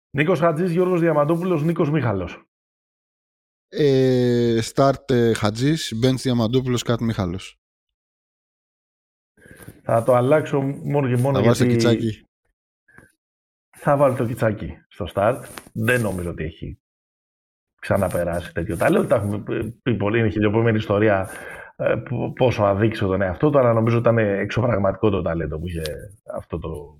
Νίκος 0.10 0.40
Χατζής, 0.40 0.72
Γιώργος 0.72 1.00
Διαμαντόπουλος, 1.00 1.64
Νίκος 1.64 1.90
Μίχαλος. 1.90 2.44
Ε, 3.68 4.60
start, 4.64 5.10
ε, 5.12 5.34
Χατζής. 5.34 5.94
Bench, 6.04 6.22
Διαμαντόπουλος, 6.22 6.84
Cut, 6.86 7.00
Μιχάλος. 7.00 7.56
Θα 9.90 10.04
το 10.04 10.14
αλλάξω 10.16 10.62
μόνο 10.84 11.08
και 11.08 11.22
μόνο 11.22 11.38
Θα 11.38 11.44
βάζει 11.44 11.64
το 11.66 11.70
γιατί 11.70 11.86
κιτσάκι. 11.98 12.26
θα 13.78 13.98
βάλω 13.98 14.16
το 14.16 14.26
κιτσάκι 14.26 14.78
στο 14.88 15.06
start. 15.14 15.42
Δεν 15.74 16.02
νομίζω 16.02 16.30
ότι 16.30 16.44
έχει 16.44 16.80
ξαναπεράσει 17.82 18.54
τέτοιο 18.54 18.78
ταλέντο. 18.78 19.06
Τα 19.08 19.16
έχουμε 19.16 19.44
πει 19.84 19.96
πολύ, 19.96 20.20
είναι 20.20 20.30
χιλιοπόμενη 20.30 20.78
ιστορία 20.78 21.30
ε, 21.76 21.96
π- 21.96 22.34
πόσο 22.36 22.64
αδείξε 22.64 23.06
τον 23.06 23.22
εαυτό 23.22 23.50
του, 23.50 23.60
αλλά 23.60 23.74
νομίζω 23.74 23.98
ήταν 23.98 24.18
εξωπραγματικό 24.18 25.10
το 25.10 25.22
ταλέντο 25.22 25.60
που 25.60 25.68
είχε 25.68 25.82
αυτό 26.34 26.60
το, 26.60 26.98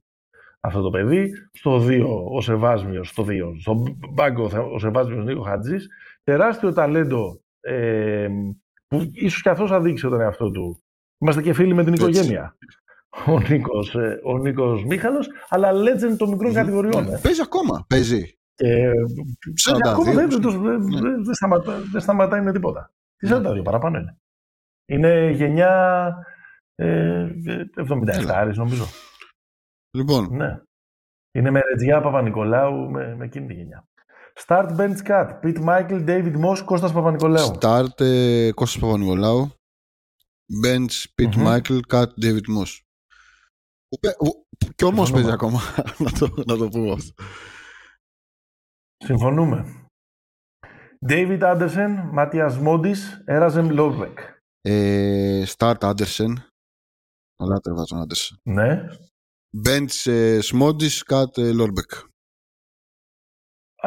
αυτό 0.60 0.82
το 0.82 0.90
παιδί. 0.90 1.32
Στο 1.54 1.78
2 1.88 2.06
ο 2.32 2.42
Σεβάσμιος, 2.42 3.10
στο 3.10 3.26
2, 3.28 3.32
στον 3.60 4.00
πάγκο 4.16 4.50
ο 4.74 4.80
Σεβάσμιος 4.80 5.26
Νίκο 5.26 5.42
Χατζής. 5.42 5.88
Τεράστιο 6.24 6.74
ταλέντο 6.74 7.42
ε, 7.60 8.28
που 8.88 9.10
ίσως 9.14 9.42
και 9.42 9.50
αυτός 9.50 9.72
αδείξε 9.72 10.08
τον 10.10 10.22
εαυτό 10.22 10.52
του. 10.52 10.82
Είμαστε 11.18 11.42
και 11.42 11.54
φίλοι 11.54 11.74
με 11.74 11.84
την 11.84 11.94
Έτσι. 11.94 12.06
οικογένεια. 12.10 12.58
Ο 13.26 13.40
Νίκος, 13.40 13.96
ε, 13.96 14.20
ο 14.24 14.38
Νίκος 14.38 14.86
Μίχαλος, 14.86 15.28
αλλά 15.50 15.72
legend 15.72 16.16
των 16.18 16.30
μικρών 16.30 16.54
κατηγοριών. 16.54 17.04
Ναι, 17.04 17.14
ε. 17.14 17.20
Παίζει 17.24 17.42
ακόμα. 17.42 17.86
Παίζει. 17.90 18.38
Και 18.56 18.92
42, 19.56 19.80
ακόμα 19.92 20.12
δεν, 20.12 20.30
δεν, 20.30 20.62
ναι. 20.62 20.70
δεν, 20.70 21.02
δεν- 21.02 21.24
δεν 21.24 21.34
σταματά, 21.34 21.80
δεν 21.92 22.02
σταματάει 22.02 22.42
με 22.42 22.52
τίποτα. 22.52 22.92
Τι 23.18 23.28
42 23.32 23.62
παραπάνω 23.64 23.98
είναι. 23.98 24.18
Είναι 24.86 25.30
γενιά 25.32 26.14
ε, 26.76 27.28
77 27.76 28.52
νομίζω. 28.56 28.86
Λοιπόν, 29.98 30.28
Ναι. 30.32 30.60
Είναι 31.32 31.50
με 31.50 31.60
Ρετζιά 31.70 32.02
Παπα-Νικολάου 32.02 32.90
με, 32.92 33.16
με 33.16 33.26
εκείνη 33.26 33.48
τη 33.48 33.54
γενιά. 33.54 33.88
Start 34.46 34.68
bench 34.78 34.98
cut. 35.08 35.40
Pete 35.44 35.64
Michael, 35.66 36.06
David 36.08 36.34
Moss, 36.46 36.60
Κώστας 36.66 36.94
Παπα-Νικολάου. 36.94 37.52
start, 37.62 38.00
ε, 38.02 38.52
Κώστας 38.54 38.82
Παπα-Νικολάου. 38.82 39.52
Bench, 40.64 41.06
Pete 41.16 41.36
Μμμ. 41.36 41.46
Michael, 41.48 41.80
Cut, 41.94 42.08
David 42.24 42.48
Moss. 42.58 42.80
Που 43.88 43.98
παι- 44.00 44.18
που- 44.18 44.46
που- 44.58 44.74
Κι 44.76 44.84
όμως 44.86 45.08
Συμφωνούμε. 45.08 45.12
παίζει 45.12 45.32
ακόμα. 45.32 45.60
να, 46.06 46.12
το, 46.20 46.44
να 46.46 46.58
το 46.58 46.68
πούμε 46.70 46.92
αυτό. 46.92 47.24
Συμφωνούμε. 49.06 49.86
David 51.08 51.40
Anderson, 51.42 52.10
Ματιάζ 52.12 52.58
Σμόντις, 52.58 53.22
Έραζεμ 53.26 53.70
Λόρμπεκ. 53.70 54.20
Ε, 54.62 55.44
start, 55.58 55.78
Anderson. 55.80 56.34
Αλλά 57.40 57.60
τρεβάζω 57.60 57.86
τον 57.96 58.06
Anderson. 58.08 58.36
Ναι. 58.44 58.86
Bench, 59.66 60.12
ε, 60.12 60.40
Smodis, 60.44 61.00
Cut, 61.10 61.38
ε, 61.38 61.52
Lorbeck. 61.54 62.04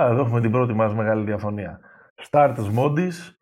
Α, 0.00 0.06
εδώ 0.06 0.20
έχουμε 0.24 0.40
την 0.40 0.50
πρώτη 0.50 0.72
μας 0.72 0.94
μεγάλη 0.94 1.24
διαφωνία. 1.24 1.80
Start 2.30 2.68
Σμόντις, 2.72 3.36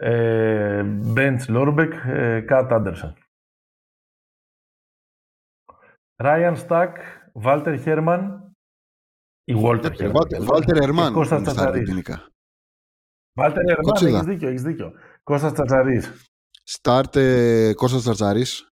ε, 0.00 0.82
Bench 1.14 1.44
Λόρμπεκ, 1.48 1.92
ε, 2.04 2.44
Cut 2.48 2.68
Anderson. 2.70 3.12
Ryan 6.22 6.56
Stack, 6.66 6.92
Walter 7.44 7.84
Herman 7.84 8.40
ή 9.44 9.54
Walter 9.56 9.92
Herman. 9.96 10.10
Βάλτε- 10.12 10.42
Βάλτερ 10.42 10.76
Ερμάν. 10.82 11.12
Κώστας 11.12 11.38
είναι 11.40 11.48
στα 11.50 11.54
Τσατσαρής. 11.54 11.66
αργεντινικά. 11.80 12.28
Βάλτερ 13.32 13.64
Herman, 13.76 13.82
Κοτσίδα. 13.82 14.16
έχεις 14.16 14.26
δίκιο, 14.28 14.48
έχεις 14.48 14.62
δίκιο. 14.62 14.92
Κώστας 15.22 15.52
Τσατσαρής. 15.52 16.24
Start, 16.80 17.16
ε, 17.16 17.72
Κώστας 17.74 18.00
Τσαρτσαρής. 18.02 18.68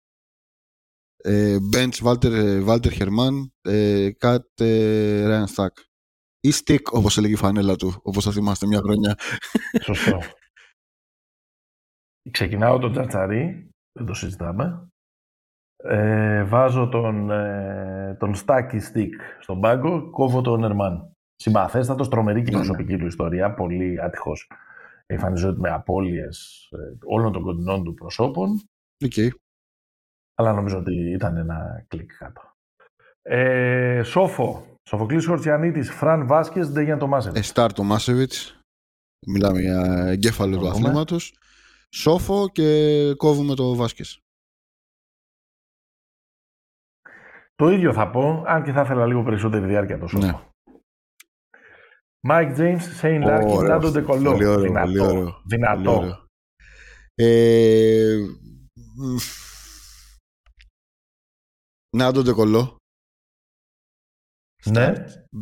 Ε, 1.16 1.58
bench, 1.74 1.98
Βάλτερ, 2.02 2.62
Βάλτερ 2.64 2.92
Χερμάν. 2.92 3.54
Ε, 3.62 4.10
Cut, 4.20 4.40
ε, 4.62 5.26
Ryan 5.28 5.46
Stack. 5.56 5.72
Ή 6.40 6.52
Stick, 6.66 6.84
όπως 6.92 7.18
έλεγε 7.18 7.34
η 7.34 7.38
φανέλα 7.38 7.76
του, 7.76 8.00
όπως 8.04 8.24
θα 8.24 8.32
θυμάστε 8.32 8.68
μια 8.68 8.80
χρονιά. 8.80 9.18
Σωστό. 9.82 10.18
Ξεκινάω 12.32 12.80
τον 12.80 12.92
Τσατσαρή, 12.92 13.70
δεν 13.92 14.06
το 14.06 14.14
συζητάμε. 14.14 14.88
Ε, 15.84 16.44
βάζω 16.44 16.88
τον, 16.90 17.32
ε, 17.32 18.16
τον 18.20 18.36
Στακ, 18.36 18.78
Stack 18.94 19.10
στον 19.40 19.60
πάγκο, 19.62 20.10
κόβω 20.10 20.42
τον 20.42 20.64
Ερμάν. 20.64 21.12
Συμπαθέστατος, 21.36 22.10
τρομερή 22.10 22.42
και 22.44 22.50
η 22.50 22.54
Ναι, 22.54 22.60
ναι. 22.60 22.66
προσωπική 22.66 22.98
του 22.98 23.06
ιστορία, 23.06 23.54
πολύ 23.54 24.02
άτυχος. 24.02 24.52
Εμφανιζόταν 25.06 25.60
με 25.60 25.70
απώλειες 25.70 26.68
ε, 26.72 26.78
όλων 27.06 27.32
των 27.32 27.42
κοντινών 27.42 27.84
του 27.84 27.94
προσώπων, 27.94 28.62
Οκ. 29.06 29.34
αλλά 30.36 30.54
νομίζω 30.54 30.78
ότι 30.78 30.94
ήταν 31.12 31.38
ένα 31.38 31.86
κλικ 31.88 32.18
κάτω. 32.18 32.42
Ε, 33.22 34.02
Σόφο, 34.04 34.66
Σοφοκλής 34.90 35.26
Χορτσιανίτης, 35.26 35.92
Φραν 35.92 36.28
Βάσκες, 36.28 36.72
Ντέγιαν 36.72 37.00
Τομάσεβιτς. 37.00 37.50
Ε, 37.50 37.52
Start 37.56 37.80
Τομάσεβιτς. 37.80 38.60
Μιλάμε 39.28 39.60
για 39.62 40.06
εγκέφαλος 40.08 40.58
του 40.58 40.64
Το 40.64 40.72
δούμε. 40.72 40.88
αθλήματος. 40.88 41.38
Σόφο 41.94 42.50
και 42.50 43.14
κόβουμε 43.18 43.56
το 43.56 43.76
Βάσκες. 43.76 44.20
Το 47.56 47.70
ίδιο 47.70 47.94
θα 47.94 48.10
πω, 48.10 48.44
αν 48.48 48.64
και 48.64 48.72
θα 48.72 48.82
ήθελα 48.82 49.06
λίγο 49.06 49.24
περισσότερη 49.24 49.66
διάρκεια 49.66 50.00
το 50.00 50.08
Σόφο. 50.08 50.26
Ναι. 50.26 50.48
Mike 52.30 52.56
James, 52.58 52.82
Shane 53.02 53.24
Larkin, 53.24 53.46
Ωραίος 53.46 53.62
Νάντο 53.62 53.88
αυτό. 53.88 53.92
Ντεκολό. 53.92 54.32
Πολύ 54.32 54.46
ωραίο, 54.46 54.62
Δυνατό. 54.62 54.86
πολύ 54.86 55.00
ωραίο. 55.00 55.24
Πολύ 55.24 55.42
Δυνατό. 55.46 55.96
ωραίο. 55.98 56.26
Ε, 57.16 58.18
μ, 58.98 59.16
Νάντο 61.98 62.22
Ντεκολό. 62.22 62.78
Ναι. 64.66 64.94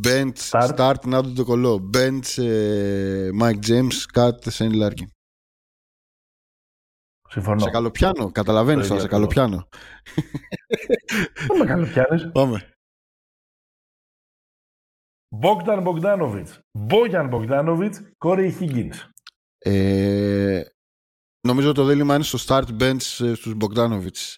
Bench, 0.04 0.36
Start. 0.50 0.76
start, 0.76 1.06
Νάντο 1.06 1.28
Ντεκολό. 1.28 1.90
Bench, 1.94 2.42
ε, 2.42 3.28
Mike 3.40 3.66
James, 3.66 3.90
Cut, 4.14 4.32
Σέιν 4.50 4.72
Λάρκιν. 4.72 5.08
Συμφωνώ. 7.32 7.58
Σε 7.60 7.70
καλοπιάνω, 7.70 8.30
καταλαβαίνεις 8.32 8.82
Το 8.82 8.94
τώρα, 8.94 9.00
σε 9.00 9.06
ίδιο 9.06 9.18
καλοπιάνω. 9.18 9.68
Δεν 11.48 11.58
με 11.60 11.64
καλοπιάνεις. 11.66 12.30
Πάμε. 12.32 12.72
Bogdan 15.42 15.82
Bogdanovic. 15.86 16.46
Bojan 16.88 17.30
Bogdanovic, 17.30 17.92
Corey 18.24 18.50
Higgins. 18.60 18.94
Ε, 19.58 20.62
νομίζω 21.48 21.72
το 21.72 21.84
δίλημα 21.84 22.14
είναι 22.14 22.24
στο 22.24 22.38
start 22.46 22.82
bench 22.82 23.24
ε, 23.26 23.34
στους 23.34 23.54
Bogdanovic. 23.60 24.36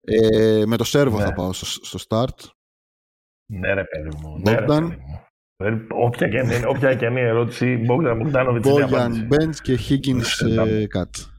Ε, 0.00 0.62
με 0.66 0.76
το 0.76 0.84
σέρβο 0.84 1.18
Ναι. 1.18 1.24
θα 1.24 1.32
πάω 1.32 1.52
στο, 1.52 1.66
στο 1.66 1.98
start. 2.08 2.48
Ναι 3.52 3.74
ρε 3.74 3.84
παιδί 3.84 4.16
μου. 4.16 4.38
Ναι, 4.38 4.50
ρε, 4.54 4.64
Bogdan. 4.64 4.66
παιδί 4.66 4.80
μου. 4.82 5.20
Δεν- 5.56 5.86
Όποια 5.90 6.28
και 6.28 6.38
είναι, 6.38 6.66
όποια 6.66 6.94
και 6.94 7.04
είναι 7.06 7.20
η 7.20 7.24
ερώτηση, 7.24 7.84
Bogdan 7.88 8.20
Bogdanovic 8.22 8.64
είναι 8.64 8.70
η 8.70 8.72
Bojan 8.74 8.82
απάντηση. 8.82 9.28
bench 9.30 9.56
και 9.62 9.78
Higgins 9.88 10.48
Ναι, 10.48 10.62
ε, 10.70 10.86
cut. 10.98 11.31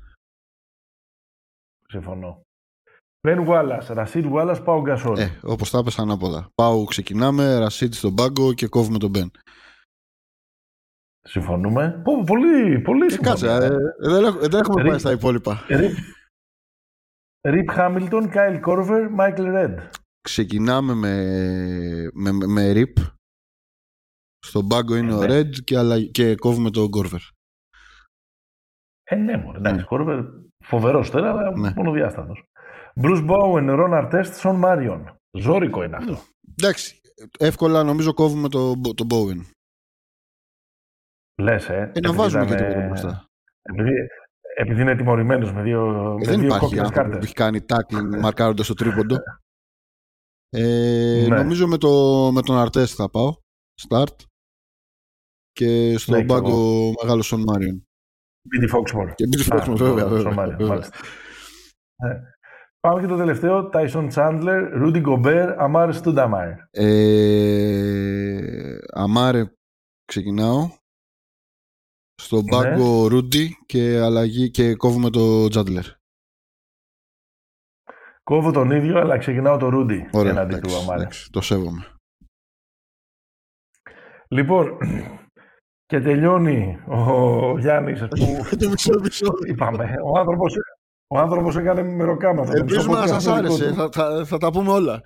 Συμφωνώ. 1.97 2.41
Ben 3.27 3.47
Wallace, 3.47 3.87
Rashid 3.95 4.31
Wallace, 4.33 4.63
Pau 4.65 4.81
Gasol. 4.87 5.17
Ε, 5.17 5.39
όπως 5.43 5.69
τα 5.69 5.77
έπεσα 5.77 6.01
ανάποδα. 6.01 6.49
Πάω, 6.55 6.83
ξεκινάμε, 6.85 7.57
Ρασίτ 7.57 7.93
στον 7.93 8.15
πάγκο 8.15 8.53
και 8.53 8.67
κόβουμε 8.67 8.97
τον 8.97 9.09
Μπεν. 9.09 9.31
Συμφωνούμε. 11.21 12.01
Πω, 12.03 12.23
πολύ, 12.23 12.81
πολύ 12.81 13.05
Ε, 13.05 13.09
συμφωνία. 13.09 13.31
κάτσε, 13.31 13.47
ε, 13.65 14.09
δεν, 14.09 14.23
έχ- 14.25 14.39
δεν 14.49 14.59
έχουμε 14.59 14.81
Ρί- 14.81 14.89
πάει 14.89 14.99
στα 14.99 15.11
υπόλοιπα. 15.11 15.65
Rip, 15.69 15.91
Rip 17.47 17.77
Hamilton, 17.77 18.33
Kyle 18.33 18.61
Korver, 18.65 19.09
Michael 19.19 19.47
Red. 19.55 19.89
Ξεκινάμε 20.21 20.93
με, 20.93 21.15
με, 22.13 22.31
με, 22.31 22.45
με 22.45 22.71
Rip. 22.75 23.01
Στον 24.39 24.67
πάγκο 24.67 24.95
είναι 24.95 25.11
Ε, 25.11 25.15
ο 25.15 25.19
ναι. 25.25 25.39
Red 25.39 25.49
και, 25.63 25.77
αλλα- 25.77 26.05
και 26.05 26.35
κόβουμε 26.35 26.69
τον 26.71 26.87
Γκόρβερ. 26.87 27.21
Ε, 29.03 29.15
ναι, 29.15 29.37
μωρέ, 29.37 29.57
εντάξει, 29.57 29.79
Ναι. 29.79 29.85
Κόρβερ 29.85 30.19
φοβερός 30.79 31.09
τώρα, 31.09 31.29
αλλά 31.29 31.57
Ναι. 31.57 31.73
μόνο 31.75 31.91
διάστατο. 31.91 32.33
Bruce 33.01 33.25
Bowen, 33.29 33.69
Ron 33.79 33.91
Artest, 34.01 34.33
Son 34.41 34.61
Marion. 34.63 35.03
Ζόρικο 35.37 35.83
είναι 35.83 35.95
αυτό. 35.95 36.17
Εντάξει, 36.59 37.01
εύκολα 37.39 37.83
νομίζω 37.83 38.13
κόβουμε 38.13 38.49
τον 38.49 38.81
το 38.81 39.05
Bowen. 39.09 39.41
Λες, 41.41 41.69
ε. 41.69 41.73
Ε, 41.73 41.77
να 41.77 41.89
επειδή 41.93 42.15
βάζουμε 42.15 42.45
και 42.45 42.53
ήταν, 42.53 42.71
το 42.73 42.79
ε, 42.79 42.85
μπροστά. 42.87 43.25
Επειδή, 43.61 43.91
επειδή 44.57 44.81
είναι 44.81 44.95
τιμωρημένος 44.95 45.53
με 45.53 45.61
δύο, 45.61 45.87
Ε, 45.89 46.13
με 46.13 46.25
δεν 46.25 46.35
δύο 46.39 46.45
υπάρχει 46.45 46.59
κόκκινες 46.59 46.83
άνθρωπο 46.85 47.09
που 47.09 47.11
κάρτες. 47.11 47.23
έχει 47.25 47.33
κάνει 47.33 47.65
tackling 47.67 48.19
μαρκάροντας 48.23 48.67
το 48.67 48.73
τρίποντο. 48.73 49.15
Ε, 50.49 51.25
Ναι. 51.29 51.35
Νομίζω 51.35 51.67
με, 51.67 51.77
το, 51.77 51.89
με 52.33 52.41
τον 52.41 52.57
Αρτές 52.57 52.93
θα 52.93 53.09
πάω. 53.09 53.35
Start. 53.87 54.15
Και 55.51 55.97
στο 55.97 56.11
Ναι, 56.11 56.17
κι 56.19 56.23
μπάγκο 56.25 56.91
μεγάλος 57.01 57.25
Σον 57.25 57.41
Μάριον. 57.41 57.83
Μπίντι 58.49 58.67
Foxmore. 58.73 59.13
Και 59.15 59.25
Billy 59.31 59.53
Α, 59.53 59.57
Foxman, 59.57 59.75
βέβαια. 59.77 60.03
το- 60.03 60.09
βέβαια, 60.09 60.19
στον 60.19 60.33
Μάριο, 60.33 60.51
βέβαια. 60.57 60.67
μάλιστα. 60.67 60.97
Ε, 61.95 62.19
Πάμε 62.79 63.01
και 63.01 63.07
το 63.07 63.17
τελευταίο. 63.17 63.69
Tyson 63.73 64.11
Chandler, 64.13 64.61
Rudy 64.81 65.03
Gobert, 65.05 65.57
Amar 65.59 65.93
Stoudemire. 66.01 66.55
Ε, 66.71 68.77
Αμάρε 68.93 69.53
ξεκινάω. 70.05 70.69
Στο 72.21 72.35
Ναι. 72.41 72.43
μπάγκο 72.43 73.07
Ρούντι 73.07 73.57
και 73.65 73.99
αλλαγή 73.99 74.51
και 74.51 74.75
κόβουμε 74.75 75.09
το 75.09 75.47
Τζάντλερ. 75.47 75.85
Κόβω 78.23 78.51
τον 78.51 78.71
ίδιο, 78.71 78.99
αλλά 78.99 79.17
ξεκινάω 79.17 79.57
το 79.57 79.67
Rudy 79.73 79.99
Ωραία, 80.11 80.31
εναντί 80.31 80.55
εντάξει, 80.55 80.75
του 80.75 80.81
Αμάρ. 80.81 80.97
εντάξει, 80.99 81.31
το 81.31 81.41
σέβομαι. 81.41 81.85
Λοιπόν, 84.27 84.77
και 85.93 86.01
τελειώνει 86.01 86.79
ο 86.87 87.59
Γιάννης 87.59 87.99
που 87.99 88.55
το 88.61 88.69
μισό 88.69 88.93
επεισόδιο. 88.97 89.53
είπαμε. 89.53 89.95
Ο 90.03 90.19
άνθρωπος, 90.19 90.55
ο 91.07 91.19
άνθρωπος 91.19 91.57
έκανε 91.57 91.83
μεροκάμα. 91.83 92.47
Ελπίζουμε 92.53 92.99
να 92.99 93.07
σας 93.07 93.27
άρεσε. 93.27 93.73
Θα, 93.73 93.89
θα, 93.91 94.25
θα 94.25 94.37
τα 94.37 94.51
πούμε 94.51 94.71
όλα. 94.71 95.01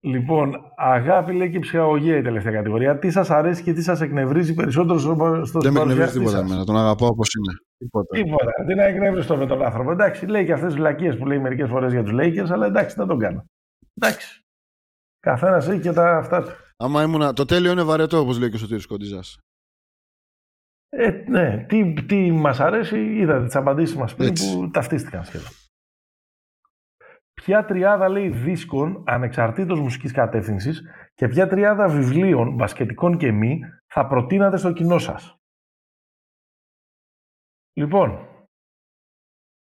Λοιπόν, 0.00 0.54
αγάπη 0.76 1.32
λέει 1.32 1.50
και 1.50 1.56
η 1.56 1.60
ψυχαγωγία 1.60 2.16
η 2.16 2.22
τελευταία 2.22 2.52
κατηγορία. 2.52 2.98
Τι 2.98 3.10
σας 3.10 3.30
αρέσει 3.30 3.62
και 3.62 3.72
τι 3.72 3.82
σας 3.82 4.00
εκνευρίζει 4.00 4.54
περισσότερο 4.54 4.98
στο, 4.98 5.44
στο 5.44 5.60
Δεν 5.60 5.72
με 5.72 5.80
εκνευρίζει 5.80 6.10
συμπαρουσιαστή 6.10 6.18
τίποτα 6.18 6.36
σας; 6.36 6.50
εμένα. 6.50 6.64
Τον 6.64 6.76
αγαπάω 6.76 7.08
όπως 7.08 7.28
είναι. 7.34 7.52
Τίποτα. 7.78 8.16
Τίποτα. 8.16 8.52
Τι 8.66 8.74
να 8.74 8.84
εκνεύριστο 8.84 9.36
με 9.36 9.46
τον 9.46 9.62
άνθρωπο. 9.62 9.90
Εντάξει, 9.90 10.26
λέει 10.26 10.44
και 10.44 10.52
αυτές 10.52 10.68
τις 10.68 10.78
βλακίες 10.78 11.16
που 11.16 11.26
λέει 11.26 11.38
μερικές 11.38 11.68
φορές 11.68 11.92
για 11.92 12.02
τους 12.02 12.12
Lakers, 12.14 12.50
αλλά 12.50 12.66
εντάξει, 12.66 12.94
δεν 12.98 13.06
τον 13.06 13.18
κάνω. 13.18 13.44
Εντάξει. 14.00 14.40
Καθένας 15.20 15.68
έχει 15.68 15.80
και 15.80 15.92
τα 15.92 16.16
αυτά 16.16 16.42
του. 16.42 16.50
Άμα 16.80 17.02
ήμουνα... 17.02 17.32
Το 17.32 17.44
τέλειο 17.44 17.72
είναι 17.72 17.82
βαρετό, 17.82 18.18
όπως 18.18 18.38
λέει 18.38 18.48
και 18.48 18.56
ο 18.56 18.58
Σωτήρης 18.58 18.86
Κοντιζάς. 18.86 19.38
Ε, 20.88 21.10
ναι, 21.10 21.64
τι, 21.64 22.04
τι 22.04 22.30
μας 22.30 22.60
αρέσει, 22.60 22.98
είδατε 22.98 23.44
τις 23.44 23.56
απαντήσεις 23.56 23.96
μας 23.96 24.14
πριν 24.14 24.28
Έτσι. 24.28 24.52
που 24.52 24.70
ταυτίστηκαν 24.70 25.24
σχεδόν. 25.24 25.52
Ποια 27.32 27.64
τριάδα 27.64 28.08
λέει 28.08 28.28
δίσκων 28.28 29.04
ανεξαρτήτως 29.06 29.80
μουσικής 29.80 30.12
κατεύθυνσης 30.12 30.82
και 31.14 31.28
ποια 31.28 31.46
τριάδα 31.46 31.88
βιβλίων, 31.88 32.54
μπασκετικών 32.54 33.18
και 33.18 33.32
μη, 33.32 33.60
θα 33.86 34.06
προτείνατε 34.06 34.56
στο 34.56 34.72
κοινό 34.72 34.98
σας; 34.98 35.36
Λοιπόν, 37.72 38.28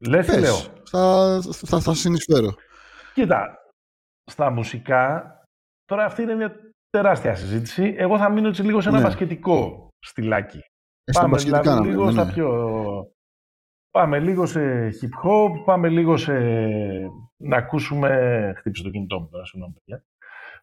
λες 0.08 0.28
τι 0.28 0.40
λέω. 0.40 0.56
Πες. 0.56 0.90
Θα, 0.90 1.40
θα, 1.42 1.80
θα 1.80 1.94
συνεισφέρω. 1.94 2.56
Κοίτα, 3.14 3.58
στα 4.32 4.50
μουσικά, 4.50 5.34
τώρα 5.86 6.06
αυτή 6.06 6.22
είναι 6.22 6.36
μια 6.36 6.56
τεράστια 7.02 7.36
συζήτηση. 7.36 7.94
Εγώ 7.98 8.18
θα 8.18 8.30
μείνω 8.30 8.48
έτσι 8.48 8.64
λίγο 8.64 8.82
σε 8.82 8.90
ένα 8.90 8.98
Ναι. 8.98 9.04
μπασκετικό 9.04 9.88
στυλάκι. 10.00 10.58
Ε, 11.04 11.12
στα 11.12 11.22
Πάμε 11.22 11.34
μπασκετικά 11.34 11.62
δηλαδή 11.62 11.80
να 11.82 11.86
λίγο 11.90 12.00
πούμε, 12.00 12.12
στα 12.12 12.26
ναι. 12.26 12.32
πιο... 12.32 12.50
Πάμε 13.92 14.20
λίγο 14.20 14.46
σε 14.46 14.88
hip 14.88 15.26
hop, 15.26 15.64
πάμε 15.66 15.90
λίγο 15.90 16.18
σε... 16.18 16.34
να 17.38 17.58
ακούσουμε... 17.58 18.54
Χτύπησε 18.58 18.84
το 18.84 18.90
κινητό 18.90 19.20
μου 19.20 19.28
τώρα, 19.32 19.46
συγγνώμη 19.46 19.74
παιδιά. 19.74 20.06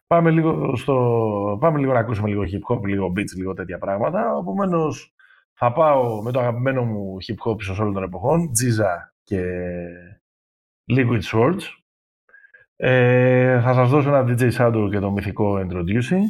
Πάμε 0.07 0.31
λίγο, 0.31 0.75
στο... 0.75 1.57
πάμε 1.59 1.79
λίγο 1.79 1.93
να 1.93 1.99
ακούσουμε 1.99 2.29
λίγο 2.29 2.41
hip 2.41 2.75
hop, 2.75 2.83
λίγο 2.85 3.13
beats, 3.15 3.35
λίγο 3.35 3.53
τέτοια 3.53 3.77
πράγματα. 3.77 4.37
Επομένως, 4.41 5.13
θα 5.53 5.71
πάω 5.71 6.21
με 6.21 6.31
το 6.31 6.39
αγαπημένο 6.39 6.83
μου 6.83 7.17
hip 7.27 7.51
hop 7.51 7.59
ίσως 7.59 7.79
όλων 7.79 7.93
των 7.93 8.03
εποχών, 8.03 8.49
Jiza 8.49 9.11
και 9.23 9.43
Liquid 10.91 11.21
Swords. 11.21 11.63
Ε, 12.75 13.61
θα 13.61 13.73
σας 13.73 13.89
δώσω 13.89 14.09
ένα 14.15 14.23
DJ 14.27 14.51
Shadow 14.51 14.87
και 14.91 14.99
το 14.99 15.11
μυθικό 15.11 15.59
Introducing. 15.59 16.25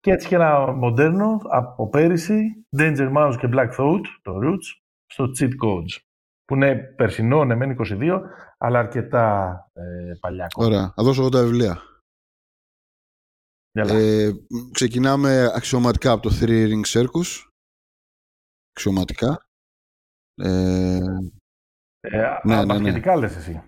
Και 0.00 0.10
έτσι 0.10 0.28
και 0.28 0.34
ένα 0.34 0.72
μοντέρνο 0.72 1.40
από 1.50 1.88
πέρυσι, 1.88 2.66
Danger 2.76 3.12
Mouse 3.16 3.36
και 3.38 3.48
Black 3.52 3.70
Thought, 3.78 4.02
το 4.22 4.38
Roots, 4.42 4.82
στο 5.06 5.24
Cheat 5.38 5.50
Codes. 5.64 6.02
Που 6.44 6.54
είναι 6.54 6.76
περσινό, 6.76 7.44
ναι, 7.44 7.54
μεν 7.54 7.76
22, 7.80 8.20
αλλά 8.58 8.78
αρκετά 8.78 9.56
ε, 9.72 10.12
παλιά 10.20 10.44
ακόμα. 10.44 10.66
Ωραία. 10.66 10.92
Θα 10.96 11.02
δώσω 11.02 11.20
εγώ 11.20 11.30
τα 11.30 11.42
βιβλία. 11.42 11.82
Έλα. 13.72 13.94
Ε, 13.94 14.32
ξεκινάμε 14.72 15.50
αξιωματικά 15.54 16.12
από 16.12 16.22
το 16.22 16.30
Three 16.40 16.68
Ring 16.68 16.84
Circus. 16.86 17.48
Αξιωματικά. 18.70 19.46
Ε, 20.34 21.00
Ε, 22.00 22.10
ναι, 22.10 22.26
α, 22.26 22.40
ναι, 22.44 22.56
ναι. 22.56 22.64
μπασκετικά 22.64 23.16
λες 23.16 23.36
εσύ. 23.36 23.62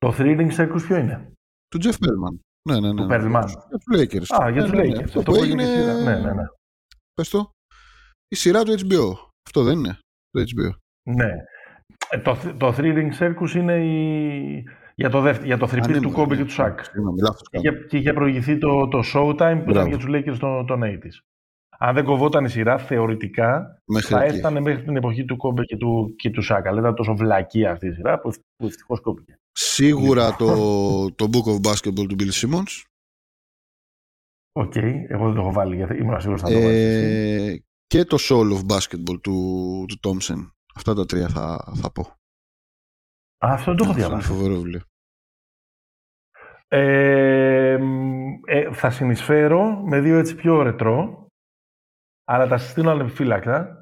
Το 0.00 0.14
Three 0.18 0.38
Ring 0.40 0.50
Circus 0.56 0.82
ποιο 0.86 0.96
είναι; 0.96 1.32
του 1.68 1.78
Jeff 1.82 1.92
Perlman. 2.04 2.38
Ναι, 2.68 2.80
ναι, 2.80 2.92
ναι. 2.92 2.94
Του 3.02 3.06
ναι. 3.06 3.16
Perlman. 3.16 3.46
Για 3.68 3.78
τους 3.78 4.00
Lakers. 4.00 4.42
Α, 4.42 4.50
για 4.50 4.60
Ναι, 4.62 4.68
τους 4.68 4.78
ναι, 4.78 4.82
ναι. 4.82 4.88
Lakers. 4.88 5.02
Αυτό 5.04 5.18
Αυτό 5.18 5.32
που 5.32 5.36
που 5.38 5.44
έγινε 5.44 5.62
έγινε... 5.62 5.80
σειρά. 5.80 5.94
Ναι, 5.94 6.20
ναι, 6.20 6.32
ναι. 6.32 6.42
Πες 7.14 7.28
το. 7.28 7.50
Η 8.28 8.36
σειρά 8.36 8.62
του 8.62 8.72
HBO. 8.72 9.12
Αυτό 9.46 9.62
δεν 9.62 9.78
είναι. 9.78 9.98
Το 10.30 10.40
HBO. 10.40 10.70
ναι. 11.10 11.30
Ε, 12.10 12.18
το, 12.18 12.36
το 12.56 12.74
Three 12.76 12.94
Ring 12.96 13.10
Circus 13.18 13.54
είναι 13.54 13.84
η... 13.84 14.64
για 14.94 15.10
το, 15.10 15.20
δεύτερο, 15.20 15.46
για 15.46 15.58
το 15.58 15.66
three-peat 15.66 15.92
Αν 15.94 16.00
του 16.02 16.08
είναι, 16.08 16.16
Κόμπε 16.16 16.34
ναι. 16.34 16.40
και 16.40 16.46
του 16.46 16.52
Σακ. 16.52 16.84
Συγγνώμη, 16.84 17.20
λάθος 17.20 17.42
Και, 17.50 17.58
κάνω. 17.60 17.76
είχε- 17.76 17.86
και 17.86 17.96
είχε 17.96 18.12
προηγηθεί 18.12 18.58
το, 18.58 18.88
το 18.88 18.98
Showtime 19.14 19.34
που 19.64 19.70
ήταν 19.70 19.72
Μπράβο. 19.72 19.88
για 19.88 19.96
τους 19.98 20.06
Lakers 20.08 20.36
των, 20.38 20.66
των 20.66 20.80
80's. 20.84 21.18
Αν 21.78 21.94
δεν 21.94 22.04
κοβόταν 22.04 22.44
η 22.44 22.48
σειρά, 22.48 22.78
θεωρητικά 22.78 23.78
Μέχρι 23.86 24.14
θα 24.14 24.22
εκεί. 24.22 24.34
έφτανε 24.34 24.60
μέχρι 24.60 24.82
την 24.84 24.96
εποχή 24.96 25.24
του 25.24 25.36
Κόμπε 25.36 25.64
και 25.64 25.76
του, 25.76 26.14
και 26.16 26.30
του 26.30 26.42
Σακ. 26.42 26.68
Αλλά 26.68 26.80
ήταν 26.80 26.94
τόσο 26.94 27.14
βλακεία 27.16 27.70
αυτή 27.70 27.86
η 27.86 27.92
σειρά 27.92 28.20
που, 28.20 28.28
ευ- 28.28 28.40
που 28.56 28.66
ευτυχώς 28.66 29.00
κόπηκε. 29.00 29.34
Σίγουρα 29.52 30.36
το, 30.36 31.14
το 31.14 31.26
Book 31.32 31.44
of 31.54 31.72
Basketball 31.72 32.08
του 32.08 32.16
Bill 32.18 32.32
Simmons. 32.32 32.84
OK, 34.52 34.76
εγώ 34.76 35.24
δεν 35.26 35.34
το 35.34 35.40
έχω 35.40 35.52
βάλει 35.52 35.76
γιατί 35.76 35.96
ήμουν 35.96 36.20
σίγουρος 36.20 36.40
θα 36.40 36.48
το 36.48 36.52
βάλεις. 36.60 36.68
Ε, 36.68 37.64
και 37.86 38.04
το 38.04 38.16
Soul 38.20 38.52
of 38.58 38.76
Basketball 38.76 39.20
του, 39.22 39.84
του 39.88 39.98
Thompson. 40.02 40.50
Αυτά 40.74 40.94
τα 40.94 41.06
τρία 41.06 41.28
θα, 41.28 41.72
θα 41.74 41.92
πω. 41.92 42.14
Αυτό 43.42 43.74
δεν 43.74 43.76
το 43.76 43.82
έχω 43.82 43.92
Αυτό 43.92 44.00
είναι 44.00 44.08
διαβάσει. 44.08 44.28
φοβερό 44.28 44.54
βιβλίο. 44.54 44.80
Ε, 46.68 47.78
μ, 47.80 48.40
ε, 48.44 48.72
θα 48.72 48.90
συνεισφέρω 48.90 49.82
με 49.82 50.00
δύο 50.00 50.18
έτσι 50.18 50.34
πιο 50.34 50.62
ρετρό, 50.62 51.26
αλλά 52.24 52.46
τα 52.46 52.58
συστήνω 52.58 52.90
ανεπιφύλακτα. 52.90 53.79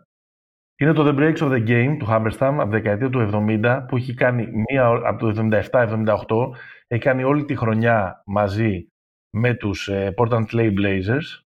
Είναι 0.81 0.93
το 0.93 1.05
The 1.07 1.19
Breaks 1.19 1.39
of 1.39 1.51
the 1.53 1.69
Game 1.69 1.97
του 1.99 2.07
Hammerstam 2.09 2.57
από 2.59 2.65
τη 2.65 2.71
δεκαετία 2.71 3.11
του 3.11 3.31
70 3.33 3.85
που 3.89 3.97
έχει 3.97 4.15
κάνει 4.15 4.47
μία, 4.69 4.87
από 4.87 5.19
το 5.33 5.49
77-78 5.63 6.59
έχει 6.87 7.03
κάνει 7.03 7.23
όλη 7.25 7.45
τη 7.45 7.57
χρονιά 7.57 8.23
μαζί 8.27 8.89
με 9.37 9.55
τους 9.55 9.89
ε, 9.89 10.15
Portland 10.17 10.47
Trail 10.47 10.79
Blazers 10.79 11.43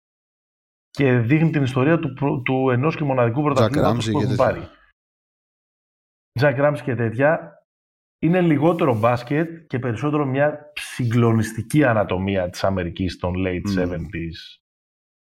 και 0.90 1.18
δείχνει 1.18 1.50
την 1.50 1.62
ιστορία 1.62 1.98
του, 1.98 2.12
πρω- 2.12 2.40
του 2.40 2.70
ενός 2.70 2.96
και 2.96 3.04
μοναδικού 3.04 3.42
πρωταθλήματος 3.42 4.08
Ramsey 4.08 4.12
που 4.12 4.18
και 4.18 4.24
έχουν 4.24 4.36
τέτοια. 4.36 4.44
πάρει. 4.44 4.68
Jack 6.40 6.58
Ramsey 6.68 6.80
και 6.84 6.94
τέτοια 6.94 7.54
είναι 8.22 8.40
λιγότερο 8.40 8.98
μπάσκετ 8.98 9.66
και 9.66 9.78
περισσότερο 9.78 10.26
μια 10.26 10.72
συγκλονιστική 10.74 11.84
ανατομία 11.84 12.50
της 12.50 12.64
Αμερικής 12.64 13.18
των 13.18 13.34
late 13.46 13.70
Μμμ. 13.86 13.92
70s 13.92 14.59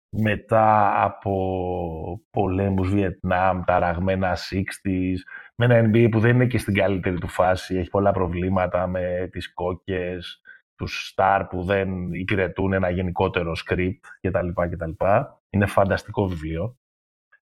μετά 0.09 1.03
από 1.03 2.21
πολέμους 2.29 2.89
Βιετνάμ, 2.89 3.61
ταραγμένα 3.63 4.37
60s, 4.37 5.17
με 5.55 5.65
ένα 5.65 5.89
NBA 5.89 6.07
που 6.11 6.19
δεν 6.19 6.35
είναι 6.35 6.45
και 6.45 6.57
στην 6.57 6.73
καλύτερη 6.73 7.19
του 7.19 7.27
φάση, 7.27 7.75
έχει 7.75 7.89
πολλά 7.89 8.11
προβλήματα 8.11 8.87
με 8.87 9.29
τις 9.31 9.53
κόκκες, 9.53 10.41
τους 10.75 11.13
star 11.15 11.45
που 11.49 11.63
δεν 11.63 12.13
υπηρετούν 12.13 12.73
ένα 12.73 12.89
γενικότερο 12.89 13.51
script 13.65 13.99
κτλ. 14.21 14.47
κτλ. 14.69 15.05
Είναι 15.49 15.65
φανταστικό 15.65 16.27
βιβλίο. 16.27 16.77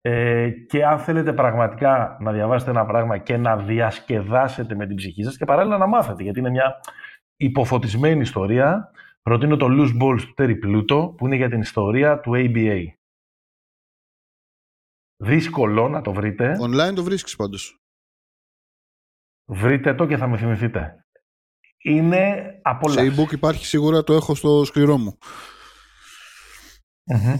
Ε, 0.01 0.49
και 0.49 0.85
αν 0.85 0.99
θέλετε 0.99 1.33
πραγματικά 1.33 2.17
να 2.19 2.31
διαβάσετε 2.31 2.71
ένα 2.71 2.85
πράγμα 2.85 3.17
και 3.17 3.37
να 3.37 3.57
διασκεδάσετε 3.57 4.75
με 4.75 4.87
την 4.87 4.95
ψυχή 4.95 5.23
σας 5.23 5.37
και 5.37 5.45
παράλληλα 5.45 5.77
να 5.77 5.87
μάθετε, 5.87 6.23
γιατί 6.23 6.39
είναι 6.39 6.49
μια 6.49 6.79
υποφωτισμένη 7.35 8.21
ιστορία, 8.21 8.91
προτείνω 9.27 9.57
το 9.57 9.67
Loose 9.69 10.01
Balls 10.01 10.21
του 10.21 10.33
Terry 10.37 10.55
Pluto, 10.65 11.17
που 11.17 11.25
είναι 11.25 11.35
για 11.35 11.49
την 11.49 11.59
ιστορία 11.61 12.19
του 12.19 12.31
ABA. 12.35 12.85
Δύσκολο 15.23 15.89
να 15.89 16.01
το 16.01 16.13
βρείτε. 16.13 16.57
Online 16.61 16.93
το 16.95 17.03
βρίσκεις 17.03 17.35
πάντως. 17.35 17.77
Βρείτε 19.45 19.93
το 19.93 20.07
και 20.07 20.17
θα 20.17 20.27
με 20.27 20.37
θυμηθείτε. 20.37 21.05
Είναι 21.83 22.35
Σε 22.43 22.59
απόλαυση. 22.63 23.15
e-book 23.17 23.31
υπάρχει 23.31 23.65
σίγουρα, 23.65 24.03
το 24.03 24.13
έχω 24.13 24.35
στο 24.35 24.63
σκληρό 24.65 24.97
μου. 24.97 25.17
Μμμ. 27.05 27.35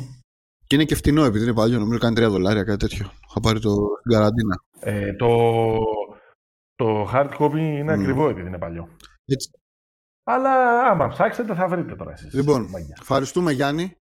Και 0.66 0.76
είναι 0.76 0.86
και 0.86 0.96
φτηνό 0.96 1.24
επειδή 1.24 1.44
είναι 1.44 1.54
παλιό, 1.54 1.80
νομίζω 1.80 2.00
κάνει 2.00 2.16
3 2.20 2.30
δολάρια, 2.30 2.64
κάτι 2.64 2.78
τέτοιο. 2.78 3.12
Είχα 3.30 3.40
πάρει 3.40 3.60
το 3.60 3.76
στην 4.00 4.12
καραντίνα. 4.12 4.64
Ε, 4.80 5.14
το, 5.14 5.28
το 6.76 7.10
hard 7.14 7.38
copy 7.38 7.58
είναι 7.58 7.96
Μμ. 7.96 8.00
ακριβό 8.02 8.30
επειδή 8.30 8.48
είναι 8.48 8.58
παλιό. 8.58 8.90
Έτσι. 9.26 9.50
Αλλά 10.30 10.82
άμα 10.90 11.08
ψάξετε 11.08 11.54
θα 11.56 11.68
βρείτε 11.68 11.96
τώρα 11.96 12.12
εσείς. 12.12 12.34
Λοιπόν, 12.34 12.68
Μάγκια. 12.70 12.98
ευχαριστούμε 13.02 13.52
Γιάννη. 13.52 13.98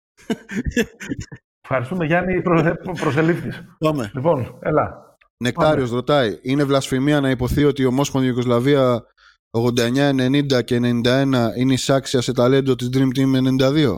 Ευχαριστούμε 1.60 2.04
Γιάννη 2.06 2.42
προ, 2.42 2.74
προσελήφθης. 3.00 3.64
Πάμε. 3.78 4.10
Λοιπόν, 4.14 4.58
έλα. 4.62 5.16
Νεκτάριος 5.42 5.90
ρωτάει, 5.90 6.38
είναι 6.42 6.64
βλασφημία 6.64 7.20
να 7.20 7.30
υποθεί 7.30 7.64
ότι 7.64 7.82
η 7.82 7.84
ομόσπονδη 7.84 8.26
Ιουγκοσλαβία 8.28 9.06
89, 9.50 10.10
90 10.14 10.64
και 10.64 10.76
91 10.76 11.52
είναι 11.56 11.72
εισάξια 11.72 12.20
σε 12.20 12.32
ταλέντο 12.32 12.74
της 12.74 12.90
Dream 12.92 13.08
Team 13.18 13.58
92. 13.60 13.96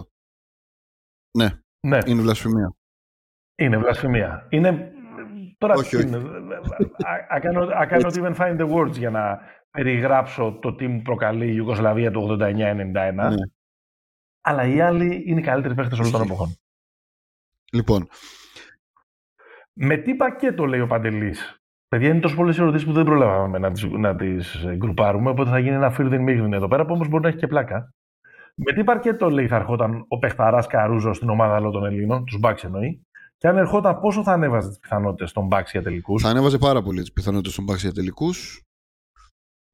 Ναι, 1.39 1.49
Ναι, 1.87 1.99
είναι 2.07 2.22
βλασφημία. 2.22 2.72
είναι 3.59 3.79
βλασφημία. 3.79 4.47
Είναι... 4.49 4.93
Τώρα 5.59 5.74
Όχι, 5.74 5.97
όχι. 5.97 6.07
είναι- 6.07 6.18
I, 7.31 7.37
I 7.37 7.41
cannot, 7.41 7.68
I 7.83 7.87
cannot 7.93 8.12
even 8.12 8.35
find 8.35 8.61
the 8.61 8.68
words 8.74 8.93
για 8.99 9.11
να 9.11 9.41
περιγράψω 9.71 10.59
το 10.61 10.75
τι 10.75 10.87
μου 10.87 11.03
προκαλεί 11.03 11.47
η 11.47 11.53
Ιουγκοσλαβία 11.57 12.11
του 12.11 12.37
89-91. 12.41 12.55
Ναι. 12.95 13.35
Αλλά 14.41 14.64
οι 14.64 14.81
άλλοι 14.81 15.23
είναι 15.27 15.41
οι 15.41 15.43
καλύτεροι 15.43 15.75
παίχτες 15.75 15.99
όλων 15.99 16.11
των 16.12 16.21
Ισχύει. 16.21 16.33
εποχών. 16.33 16.57
Λοιπόν, 17.73 18.09
Με 19.73 19.97
τι 19.97 20.14
πακέτο 20.14 20.64
λέει 20.64 20.81
ο 20.81 20.87
Παντελής; 20.87 21.59
Παιδιά, 21.89 22.09
είναι 22.09 22.21
τόσο 22.21 22.35
πολλές 22.37 22.59
ερωτήσεις 22.59 22.87
που 22.87 22.93
δεν 22.93 23.05
προλάβαμε 23.05 23.59
να 23.59 23.73
τις 23.73 23.85
να 23.85 24.16
τις 24.16 24.55
ε, 24.55 24.77
γκρουπάρουμε. 24.77 25.31
Οπότε 25.31 25.51
θα 25.51 25.59
γίνει 25.59 25.75
ένα 25.75 25.91
φίρδιν 25.91 26.23
μίγδιν 26.23 26.53
εδώ 26.53 26.69
πέρα 26.69 26.85
που 26.87 26.93
όμως 26.95 27.09
μπορεί 27.09 27.23
να 27.23 27.29
έχει 27.29 27.39
και 27.39 27.47
πλάκα. 27.47 27.95
Με 28.55 28.73
τι 28.73 28.85
πακέτο 28.85 29.31
λέει 29.31 29.49
θα 29.49 29.57
ερχόταν 29.57 30.05
ο 30.09 30.19
παιχταρά 30.19 30.64
Καρούζος 30.69 31.16
στην 31.16 31.29
ομάδα 31.29 31.57
όλων 31.57 31.73
των 31.73 31.85
Ελλήνων, 31.85 32.25
τους 32.25 32.39
Μπάξ 32.39 32.64
εννοεί. 32.64 33.07
Και 33.37 33.49
αν 33.49 33.57
ερχόταν, 33.57 34.01
πόσο 34.01 34.23
θα 34.23 34.33
ανέβαζε 34.33 34.69
τις 34.69 34.79
πιθανότητες 34.79 35.33
των 35.33 35.47
Μπάξ 35.47 35.71
για 35.71 35.83
τελικούς; 35.83 36.23
θα 36.23 36.29
ανέβαζε 36.29 36.59
πάρα 36.59 36.83
πολύ 36.83 37.01
τις 37.01 37.12
πιθανότητες 37.12 37.55
των 37.55 37.64
Bucks 37.69 37.79
για 37.79 37.93
τελικούς. 37.93 38.68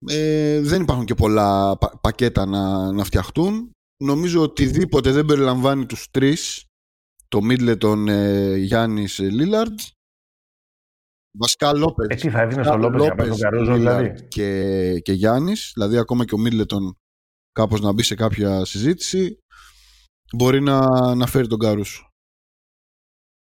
Ε, 0.08 0.60
δεν 0.60 0.82
υπάρχουν 0.82 1.04
και 1.04 1.14
πολλά 1.14 1.78
πα- 1.78 1.98
πακέτα 2.00 2.46
να, 2.46 2.92
να 2.92 3.04
φτιαχτούν. 3.04 3.70
Νομίζω 4.04 4.42
οτιδήποτε 4.42 5.10
δεν 5.10 5.24
περιλαμβάνει 5.24 5.86
τους 5.86 6.08
τρεις, 6.10 6.64
το 7.28 7.40
Middleton, 7.50 8.06
ε, 8.08 8.56
Γιάννης, 8.56 9.18
ε, 9.18 9.30
Λίλαρντ, 9.30 9.78
βασικά 11.38 11.72
Λόπez. 11.74 12.08
Ε, 12.10 12.14
τι 12.14 12.30
θα 12.30 12.40
έδινε 12.40 12.62
στο 12.62 12.76
Λόπες 12.76 13.00
για 13.00 13.08
να 13.08 13.14
πάρει 13.14 13.28
τον 13.30 13.38
Καρούζο, 13.38 13.72
Lillard 13.72 13.76
δηλαδή; 13.76 14.28
Και, 14.28 15.00
και 15.00 15.12
Γιάννης, 15.12 15.70
δηλαδή 15.74 15.98
ακόμα 15.98 16.24
και 16.24 16.34
ο 16.34 16.38
Middleton 16.46 16.96
κάπως 17.52 17.80
να 17.80 17.92
μπει 17.92 18.02
σε 18.02 18.14
κάποια 18.14 18.64
συζήτηση, 18.64 19.38
μπορεί 20.32 20.60
να, 20.60 21.14
να 21.14 21.26
φέρει 21.26 21.46
τον 21.46 21.58
Καρούσο. 21.58 22.08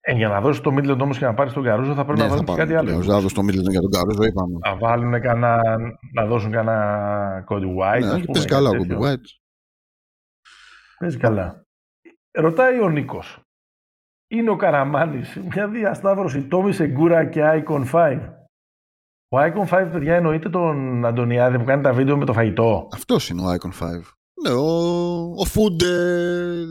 Ε, 0.04 0.14
για 0.14 0.28
να 0.28 0.41
δώσεις 0.41 0.62
το 0.62 0.72
Μίτλετ 0.72 1.02
όμως 1.02 1.18
και 1.18 1.26
να 1.26 1.34
πάρεις 1.34 1.54
τον 1.54 1.64
Καρούζο 1.64 1.93
θα 1.93 2.06
πρέπει 2.06 2.20
Ναι, 2.20 2.28
να 2.28 2.36
θα 2.36 2.36
βάλει 2.36 2.45
και 2.47 2.56
πάρει. 2.56 2.74
κάτι 2.74 2.91
άλλο. 2.91 3.04
Θα 3.04 3.20
δώσω 3.20 3.36
το 3.36 3.41
Middleton 3.41 3.70
για 3.72 3.82
τον 3.82 3.91
Καρούσο, 3.91 4.24
είπαμε. 4.24 4.58
Να 4.66 4.76
βάλουν 4.78 5.22
κανένα, 5.22 5.62
να 6.14 6.26
δώσουν 6.26 6.52
κανένα 6.52 7.45
Cody 7.49 7.56
White. 7.78 7.99
Ναι, 7.99 8.08
ας 8.08 8.20
και 8.20 8.26
πούμε, 8.26 8.32
παίζει 8.34 8.47
κάτι 8.47 8.47
καλά 8.47 8.70
ο 8.70 8.72
τέτοιο. 8.72 8.99
Kobe 8.99 9.04
White. 9.04 9.26
Παίζει 10.99 11.18
καλά. 11.18 11.66
Ρωτάει 12.32 12.80
ο 12.82 12.89
Νίκος. 12.89 13.39
Είναι 14.30 14.49
ο 14.49 14.56
Καραμάνη 14.56 15.22
μια 15.54 15.68
διασταύρωση 15.68 16.41
Τόμι 16.47 16.74
Σεγκούρα 16.74 17.26
και 17.26 17.41
Icon 17.43 17.86
5. 17.91 18.20
Ο 19.34 19.38
Icon 19.39 19.68
5, 19.70 19.89
παιδιά, 19.91 20.16
εννοείται 20.16 20.49
τον 20.49 21.06
Αντωνιάδη 21.06 21.58
που 21.58 21.64
κάνει 21.66 21.82
τα 21.84 21.93
βίντεο 21.93 22.18
με 22.18 22.26
το 22.26 22.34
φαγητό. 22.34 22.88
Αυτός 22.93 23.30
είναι 23.30 23.41
ο 23.41 23.45
Icon 23.54 23.84
5. 23.86 23.88
Ναι, 24.43 24.49
ο, 24.54 24.66
ο 25.22 25.45
food 25.54 25.84
ε, 25.84 26.64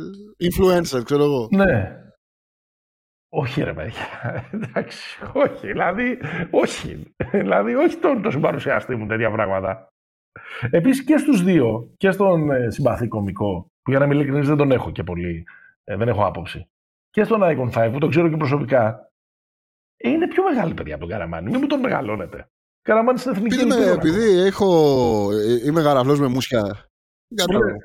influencer, 0.48 1.04
ξέρω 1.04 1.24
εγώ. 1.24 1.48
Ναι. 1.50 1.94
Όχι, 3.32 3.62
ρε 3.62 3.74
παιδιά. 3.74 4.04
Εντάξει, 4.54 5.18
όχι. 5.32 5.66
Δηλαδή, 5.66 6.18
όχι. 6.50 7.14
Δηλαδή, 7.32 7.74
όχι 7.74 7.96
τον, 7.96 8.22
τον 8.22 8.32
συμπαρουσιαστή 8.32 8.94
μου 8.96 9.06
τέτοια 9.06 9.30
πράγματα. 9.30 9.88
Επίσης 10.70 11.04
και 11.04 11.16
στους 11.16 11.42
δύο, 11.42 11.94
και 11.96 12.10
στον 12.10 12.50
ε, 12.50 12.70
συμπαθή 12.70 13.08
κωμικό, 13.08 13.70
που 13.82 13.90
για 13.90 13.98
να 13.98 14.04
είμαι 14.04 14.14
ειλικρινή 14.14 14.40
δεν 14.46 14.56
τον 14.56 14.70
έχω 14.70 14.90
και 14.90 15.02
πολύ, 15.02 15.44
ε, 15.84 15.96
δεν 15.96 16.08
έχω 16.08 16.24
άποψη, 16.26 16.68
και 17.10 17.24
στον 17.24 17.40
Icon 17.42 17.70
5, 17.74 17.90
που 17.92 17.98
τον 17.98 18.10
ξέρω 18.10 18.28
και 18.28 18.36
προσωπικά, 18.36 19.10
ε, 19.96 20.08
είναι 20.08 20.28
πιο 20.28 20.42
μεγάλη 20.44 20.74
παιδιά 20.74 20.94
από 20.94 21.02
τον 21.04 21.12
Καραμάνη. 21.12 21.50
Μην 21.50 21.58
μου 21.60 21.66
τον 21.66 21.80
μεγαλώνετε. 21.80 22.48
Καραμάνη 22.82 23.18
στην 23.18 23.30
εθνική 23.30 23.54
Επειδή, 23.54 23.62
είμαι, 23.74 23.74
Ολυμπιακή. 23.90 24.08
επειδή 24.08 24.38
έχω, 24.46 24.66
ε, 25.32 25.66
είμαι 25.66 25.80
γαραφλός 25.80 26.20
με 26.20 26.26
μουσια. 26.28 26.62
Δεν 27.28 27.46
κατάλαβα. 27.46 27.76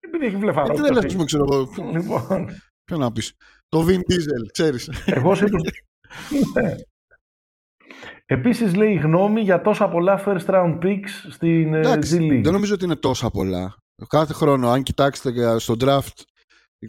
Επειδή 0.00 0.26
έχει 0.26 0.34
Ε, 0.34 0.38
βλεφαρό. 0.38 0.74
Τι 0.74 0.80
δεν 0.80 0.92
λες, 0.92 1.04
ας 1.04 1.12
πούμε, 1.12 1.24
ξέρω 1.24 1.44
εγώ. 1.50 1.68
Λοιπόν, 1.92 2.48
Ποιο 2.84 2.96
να 2.96 3.12
πεις. 3.12 3.34
Το 3.72 3.86
Vin 3.88 3.96
Diesel, 3.98 4.46
ξέρεις. 4.52 4.90
Εγώ 5.04 5.34
σε 5.34 5.44
ναι. 5.44 6.74
Επίσης 8.26 8.74
λέει 8.74 8.94
γνώμη 8.94 9.40
για 9.40 9.60
τόσα 9.60 9.88
πολλά 9.88 10.24
first 10.26 10.46
round 10.46 10.78
picks 10.82 11.30
στην 11.30 11.74
ε, 11.74 11.78
Εντάξει, 11.78 12.16
G 12.20 12.22
League. 12.22 12.42
δεν 12.42 12.52
νομίζω 12.52 12.74
ότι 12.74 12.84
είναι 12.84 12.96
τόσα 12.96 13.30
πολλά. 13.30 13.76
Κάθε 14.08 14.32
χρόνο, 14.32 14.68
αν 14.68 14.82
κοιτάξετε 14.82 15.32
και 15.32 15.58
στο 15.58 15.74
draft, 15.80 16.22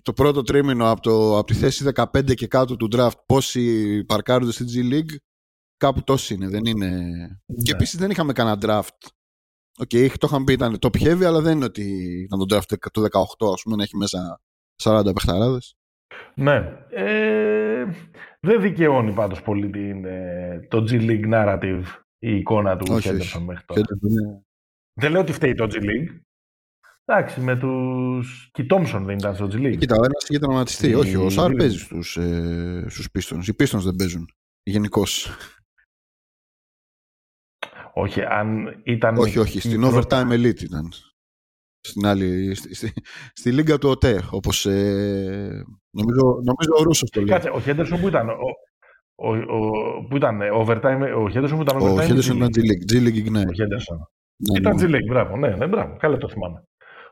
το 0.02 0.14
πρώτο 0.14 0.42
τρίμηνο 0.42 0.90
από, 0.92 1.02
το, 1.02 1.38
από 1.38 1.48
τη 1.48 1.54
θέση 1.54 1.92
15 1.96 2.34
και 2.36 2.48
κάτω 2.48 2.76
του 2.76 2.88
draft, 2.92 3.18
πόσοι 3.26 4.04
παρκάρονται 4.04 4.52
στη 4.52 4.66
G 4.68 4.94
League, 4.94 5.16
κάπου 5.78 6.04
τόσοι 6.04 6.34
είναι. 6.34 6.48
Δεν 6.48 6.66
είναι... 6.66 6.90
Και 7.46 7.72
Ναι. 7.72 7.76
επίσης 7.76 8.00
δεν 8.00 8.10
είχαμε 8.10 8.34
κανένα 8.34 8.58
draft. 8.62 9.08
OK, 9.78 9.90
okay, 9.90 10.10
το 10.18 10.28
είχαμε 10.28 10.44
πει 10.44 10.54
ήταν 10.54 10.78
top 10.82 10.98
heavy, 10.98 11.24
αλλά 11.24 11.42
δεν 11.42 11.56
είναι 11.56 11.66
ότι 11.66 11.84
ήταν 12.24 12.48
το 12.48 12.56
draft 12.56 12.78
το 12.92 13.02
18, 13.02 13.54
ας 13.54 13.62
πούμε, 13.62 13.76
να 13.76 13.84
έχει 13.84 13.98
μέσα 13.98 14.42
40 14.84 15.12
παιχταράδες. 15.14 15.76
Ναι. 16.36 16.78
Ε, 16.90 17.86
δεν 18.40 18.62
δικαιώνει 18.62 19.14
πάντως 19.14 19.42
πολύ 19.42 19.70
την, 19.70 20.06
ε, 20.06 20.68
το 20.70 20.78
G 20.78 20.92
League 20.92 21.34
narrative 21.34 21.84
η 22.20 22.36
εικόνα 22.38 22.78
του 22.78 22.86
Όχι, 22.90 23.10
Henderson 23.12 23.20
όχι. 23.20 23.42
μέχρι 23.42 23.66
τώρα. 23.66 23.82
Και 23.82 23.94
είναι- 24.02 24.44
Δεν 24.94 25.12
λέω 25.12 25.22
ότι 25.22 25.32
φταίει 25.34 25.54
το 25.54 25.64
G 25.72 25.74
League. 25.76 26.20
Εντάξει, 27.06 27.42
με 27.42 27.58
τους... 27.58 28.50
Και 28.54 28.62
η 28.62 28.66
Thompson 28.70 29.02
δεν 29.06 29.18
ήταν 29.18 29.36
στο 29.36 29.46
G 29.46 29.54
League. 29.56 29.78
Κοίτα, 29.78 29.96
ο 29.96 30.04
ένας 30.04 30.24
είχε 30.30 30.40
τραυματιστεί. 30.40 30.90
Η- 30.90 30.94
Όχι, 30.94 31.16
ο 31.16 31.30
Σάρ 31.30 31.52
η- 31.52 31.56
παίζει 31.56 31.78
στους, 31.78 32.18
ε, 32.18 32.86
στους 32.90 33.08
Pistons. 33.14 33.44
Οι 33.48 33.56
Pistons 33.60 33.80
δεν 33.84 33.96
παίζουν. 33.96 34.30
Γενικώς. 34.64 35.30
Όχι, 37.94 38.22
αν 38.24 38.82
ήταν... 38.84 39.18
όχι, 39.18 39.40
όχι. 39.40 39.58
η 39.58 39.62
Στην 39.62 39.82
πρώτα- 39.82 40.26
Overtime 40.28 40.32
Elite 40.32 40.62
ήταν. 40.62 40.92
Στην 41.86 42.06
άλλη, 42.06 42.56
στη, 42.56 42.76
στη, 42.76 42.94
στη 43.34 43.52
λίγα 43.52 43.78
του 43.78 43.90
ΟΤΕ, 43.90 44.22
όπως 44.32 44.66
ε, 44.66 45.64
νομίζω, 45.90 46.22
νομίζω 46.44 46.72
ο 46.80 46.84
Ρούσος 46.84 47.10
το 47.10 47.20
λέει. 47.22 47.30
Κάτσε, 47.30 47.50
ο 47.50 47.62
Henderson 47.66 47.98
που 48.02 48.08
ήταν... 48.08 48.30
Ο, 48.30 48.34
ο, 49.16 49.28
ο, 49.36 49.70
που 50.10 50.16
ήταν 50.16 50.42
ε, 50.42 50.50
overtime, 50.54 51.02
ο 51.18 51.24
Henderson 51.34 51.56
που 51.56 51.62
ήταν 51.62 51.78
Ο 51.82 51.96
overtime. 51.96 52.08
Henderson 52.08 52.32
G 52.32 52.36
ήταν 52.36 52.50
League. 52.56 52.92
G 52.92 52.96
League, 52.96 53.06
G 53.06 53.08
League 53.08 53.28
Ignite. 53.28 53.48
Ο 53.48 53.64
Henderson. 53.64 53.98
Ναι, 54.36 54.60
Ήταν 54.60 54.76
ναι. 54.76 54.84
G 54.84 54.90
League, 54.96 55.08
μπράβο. 55.08 55.38
Ναι, 55.38 55.48
ναι, 55.48 55.68
μπράβο. 55.68 55.96
Καλά 56.00 56.18
το 56.18 56.30
θυμάμαι. 56.30 56.64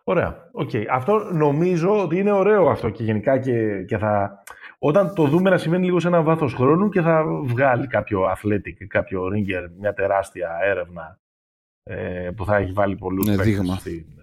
Ωραία. 0.04 0.50
Οκ. 0.52 0.70
Αυτό 0.92 1.30
νομίζω 1.34 2.02
ότι 2.04 2.18
είναι 2.18 2.32
ωραίο 2.32 2.70
αυτό 2.70 2.90
και 2.90 3.04
γενικά 3.04 3.38
και, 3.40 3.84
και 3.88 3.98
θα. 3.98 4.44
Όταν 4.80 5.14
το 5.16 5.28
δούμε 5.28 5.50
να 5.50 5.58
συμβαίνει 5.58 5.86
λίγο 5.86 6.00
σε 6.00 6.08
ένα 6.08 6.22
βάθος 6.22 6.54
χρόνου 6.54 6.90
και 6.90 7.02
θα 7.02 7.24
βγάλει 7.44 7.88
κάποιο 7.88 8.22
Athletic, 8.32 8.86
κάποιο 8.88 9.24
Ringer, 9.24 9.68
μια 9.80 9.94
τεράστια 9.94 10.50
έρευνα 10.64 11.20
ε, 11.84 12.30
που 12.36 12.46
θα 12.46 12.58
έχει 12.58 12.72
βάλει 12.72 12.96
πολλούς 12.96 13.28
Ναι, 13.28 13.36
δείγμα. 13.36 13.76
στη, 13.76 14.06
ε, 14.18 14.21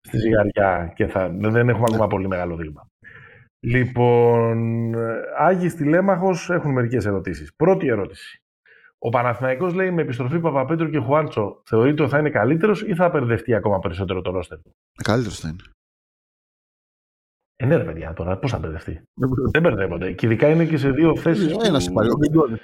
στη 0.00 0.18
ζυγαριά 0.18 0.92
και 0.94 1.06
θα, 1.06 1.28
δεν 1.28 1.68
έχουμε 1.68 1.84
ακόμα 1.88 2.06
πολύ 2.06 2.28
μεγάλο 2.28 2.56
δείγμα. 2.56 2.86
Λοιπόν, 3.60 4.94
ε, 4.94 5.20
Άγης, 5.38 5.68
Τηλέμαχος 5.68 6.50
έχουν 6.50 6.72
μερικές 6.72 7.06
ερωτήσεις. 7.06 7.54
Πρώτη 7.56 7.86
ερώτηση. 7.86 8.42
Ο 8.98 9.08
Παναθηναϊκός 9.08 9.74
λέει 9.74 9.90
με 9.90 10.02
επιστροφή 10.02 10.40
Παπαπέτρου 10.40 10.90
και 10.90 10.98
Χουάντσο 10.98 11.62
θεωρείται 11.64 12.02
ότι 12.02 12.10
θα 12.10 12.18
είναι 12.18 12.30
καλύτερος 12.30 12.82
ή 12.82 12.94
θα 12.94 13.04
μπερδευτεί 13.04 13.54
ακόμα 13.54 13.78
περισσότερο 13.78 14.20
το 14.22 14.30
ρόστερ 14.30 14.58
του; 14.62 14.70
Καλύτερος 15.02 15.38
θα 15.40 15.48
είναι. 15.48 15.56
Ε, 17.56 17.66
ναι, 17.66 17.76
ρε 17.76 17.84
παιδιά, 17.84 18.12
τώρα 18.12 18.38
πώς 18.38 18.50
θα 18.50 18.58
μπερδευτεί. 18.58 19.02
Δεν 19.50 19.62
μπερδεύονται. 19.62 20.12
Και 20.12 20.26
ειδικά 20.26 20.48
είναι 20.48 20.64
και 20.64 20.76
σε 20.76 20.90
δύο 20.90 21.16
θέσεις. 21.16 21.56
Ένας 21.64 21.86
υπάρχει, 21.86 22.10
ο 22.10 22.16
Γκριγκόνης. 22.16 22.60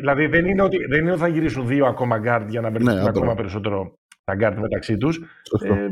Δηλαδή 0.00 0.26
δεν 0.26 0.46
είναι, 0.46 0.62
ότι, 0.62 0.86
δεν 0.86 1.00
είναι 1.00 1.10
ότι 1.10 1.20
θα 1.20 1.28
γυρίσουν 1.28 1.66
δύο 1.66 1.86
ακόμα 1.86 2.18
γκαρντ 2.18 2.50
για 2.50 2.60
να 2.60 2.70
μπερδευτούν 2.70 3.02
Ναι, 3.02 3.08
άντρα. 3.08 3.20
ακόμα 3.20 3.34
περισσότερο 3.34 3.94
τα 4.30 4.36
γκαρντ 4.36 4.58
μεταξύ 4.58 4.96
τους. 4.96 5.20
Σωστό. 5.42 5.74
Ε, 5.74 5.88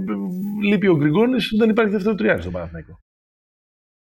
λείπει 0.62 0.88
ο 0.88 0.96
Γκριγκόνης, 0.96 1.54
δεν 1.58 1.70
υπάρχει 1.70 1.92
δεύτερο 1.92 2.14
τριάρι 2.14 2.40
στον 2.40 2.52
Παναθηναϊκό. 2.52 3.00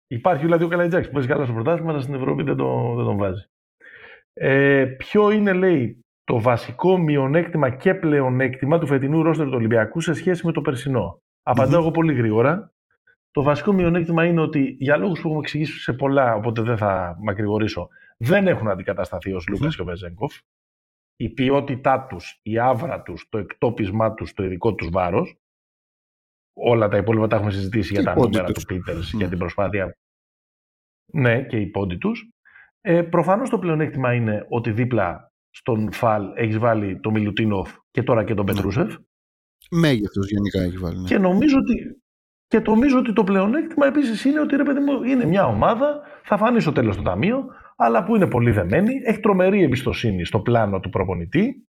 Υπάρχει 0.08 0.44
δηλαδή 0.44 0.64
ο 0.64 0.68
Καλαϊτζάκης 0.68 1.08
που 1.08 1.14
παίζει 1.14 1.28
καλά 1.28 1.44
στο 1.44 1.54
πρωτάθλημα, 1.54 1.92
αλλά 1.92 2.02
στην 2.02 2.14
Ευρώπη 2.14 2.44
δεν, 2.44 2.56
το, 2.56 2.94
δεν 2.96 3.06
τον 3.06 3.18
βάζει. 3.18 3.46
Ε, 4.34 4.86
ποιο 4.98 5.32
είναι, 5.32 5.54
λέει, 5.54 6.00
το 6.24 6.42
βασικό 6.42 6.98
μειονέκτημα 6.98 7.70
και 7.70 7.94
πλεονέκτημα 7.94 8.80
του 8.80 8.88
φετινού 8.88 9.24
ρόστερ 9.24 9.46
του 9.46 9.56
Ολυμπιακού 9.56 10.02
σε 10.02 10.14
σχέση 10.14 10.46
με 10.46 10.52
το 10.52 10.62
περσινό; 10.62 11.22
Απαντάω 11.44 11.82
εγώ 11.82 11.92
πολύ 11.92 12.14
γρήγορα. 12.14 12.72
Το 13.32 13.44
βασικό 13.44 13.74
μειονέκτημα 13.74 14.26
είναι 14.26 14.42
ότι 14.42 14.76
για 14.80 14.98
λόγους 14.98 15.20
που 15.20 15.28
έχουμε 15.28 15.42
εξηγήσει 15.42 15.80
σε 15.80 15.94
πολλά, 15.94 16.36
οπότε 16.36 16.62
δεν 16.62 16.78
θα 16.78 17.18
μακρηγορήσω, 17.22 17.88
δεν 18.18 18.48
έχουν 18.48 18.68
αντικατασταθεί 18.68 19.34
ως 19.34 19.48
Λούκας 19.48 19.76
και 19.76 19.82
ο 19.82 19.86
Βεζέγκοφ. 19.86 20.34
Η 21.16 21.30
ποιότητά 21.30 22.06
τους, 22.10 22.40
η 22.44 22.60
άβρα 22.60 23.02
τους, 23.02 23.28
το 23.30 23.38
εκτόπισμά 23.38 24.14
τους, 24.14 24.34
το 24.34 24.44
ειδικό 24.44 24.74
τους 24.76 24.90
βάρος, 24.90 25.36
όλα 26.54 26.88
τα 26.88 26.98
υπόλοιπα 26.98 27.28
τα 27.28 27.36
έχουμε 27.36 27.52
συζητήσει 27.52 27.94
Και 27.94 28.00
για 28.00 28.02
οι 28.02 28.06
τα 28.06 28.14
πόντοι 28.14 28.36
νούμερα 28.38 28.54
τους. 28.54 28.64
του 28.66 28.74
Πίτερς, 28.76 29.14
Ναι. 29.14 29.20
για 29.20 29.30
την 29.30 29.38
προσπάθεια. 29.38 29.96
Ναι, 31.14 31.44
και 31.44 31.58
οι 31.60 31.66
πόντοι 31.68 31.98
τους. 31.98 32.30
Ε, 32.82 33.02
προφανώς 33.02 33.50
το 33.50 33.60
πλεονέκτημα 33.60 34.14
είναι 34.14 34.46
ότι 34.50 34.72
δίπλα 34.72 35.32
στον 35.50 35.92
Φαλ 35.92 36.32
έχεις 36.36 36.58
βάλει 36.58 37.00
τον 37.00 37.14
Μιλουτίνοφ 37.14 37.76
και 37.92 38.04
τώρα 38.04 38.24
και 38.24 38.34
τον 38.34 38.46
Ναι. 38.46 38.54
Πετρούσεφ. 38.54 38.96
Μέγεθος 39.72 40.30
γενικά 40.30 40.62
έχει 40.62 40.78
βάλει. 40.78 41.00
ναι. 41.00 41.08
Και 41.08 41.18
νομίζω 41.18 41.58
ότι, 41.58 42.02
και 42.48 42.60
νομίζω 42.60 42.98
ότι 42.98 43.14
το 43.14 43.24
πλεονέκτημα 43.24 43.86
επίσης 43.86 44.26
είναι 44.26 44.40
ότι 44.40 44.56
ρε 44.56 44.64
παιδί 44.64 44.80
μου, 44.80 45.04
είναι 45.04 45.26
μια 45.26 45.46
ομάδα, 45.46 46.02
θα 46.24 46.38
φανεί 46.38 46.60
στο 46.62 46.72
τέλος 46.72 46.96
το 46.96 47.02
ταμείο, 47.02 47.46
αλλά 47.76 48.04
που 48.04 48.16
είναι 48.16 48.28
πολύ 48.28 48.52
δεμένη, 48.52 49.02
έχει 49.04 49.20
τρομερή 49.20 49.64
εμπιστοσύνη 49.64 50.26
στο 50.26 50.40
πλάνο 50.40 50.80
του 50.80 50.90
προπονητή 50.90 51.68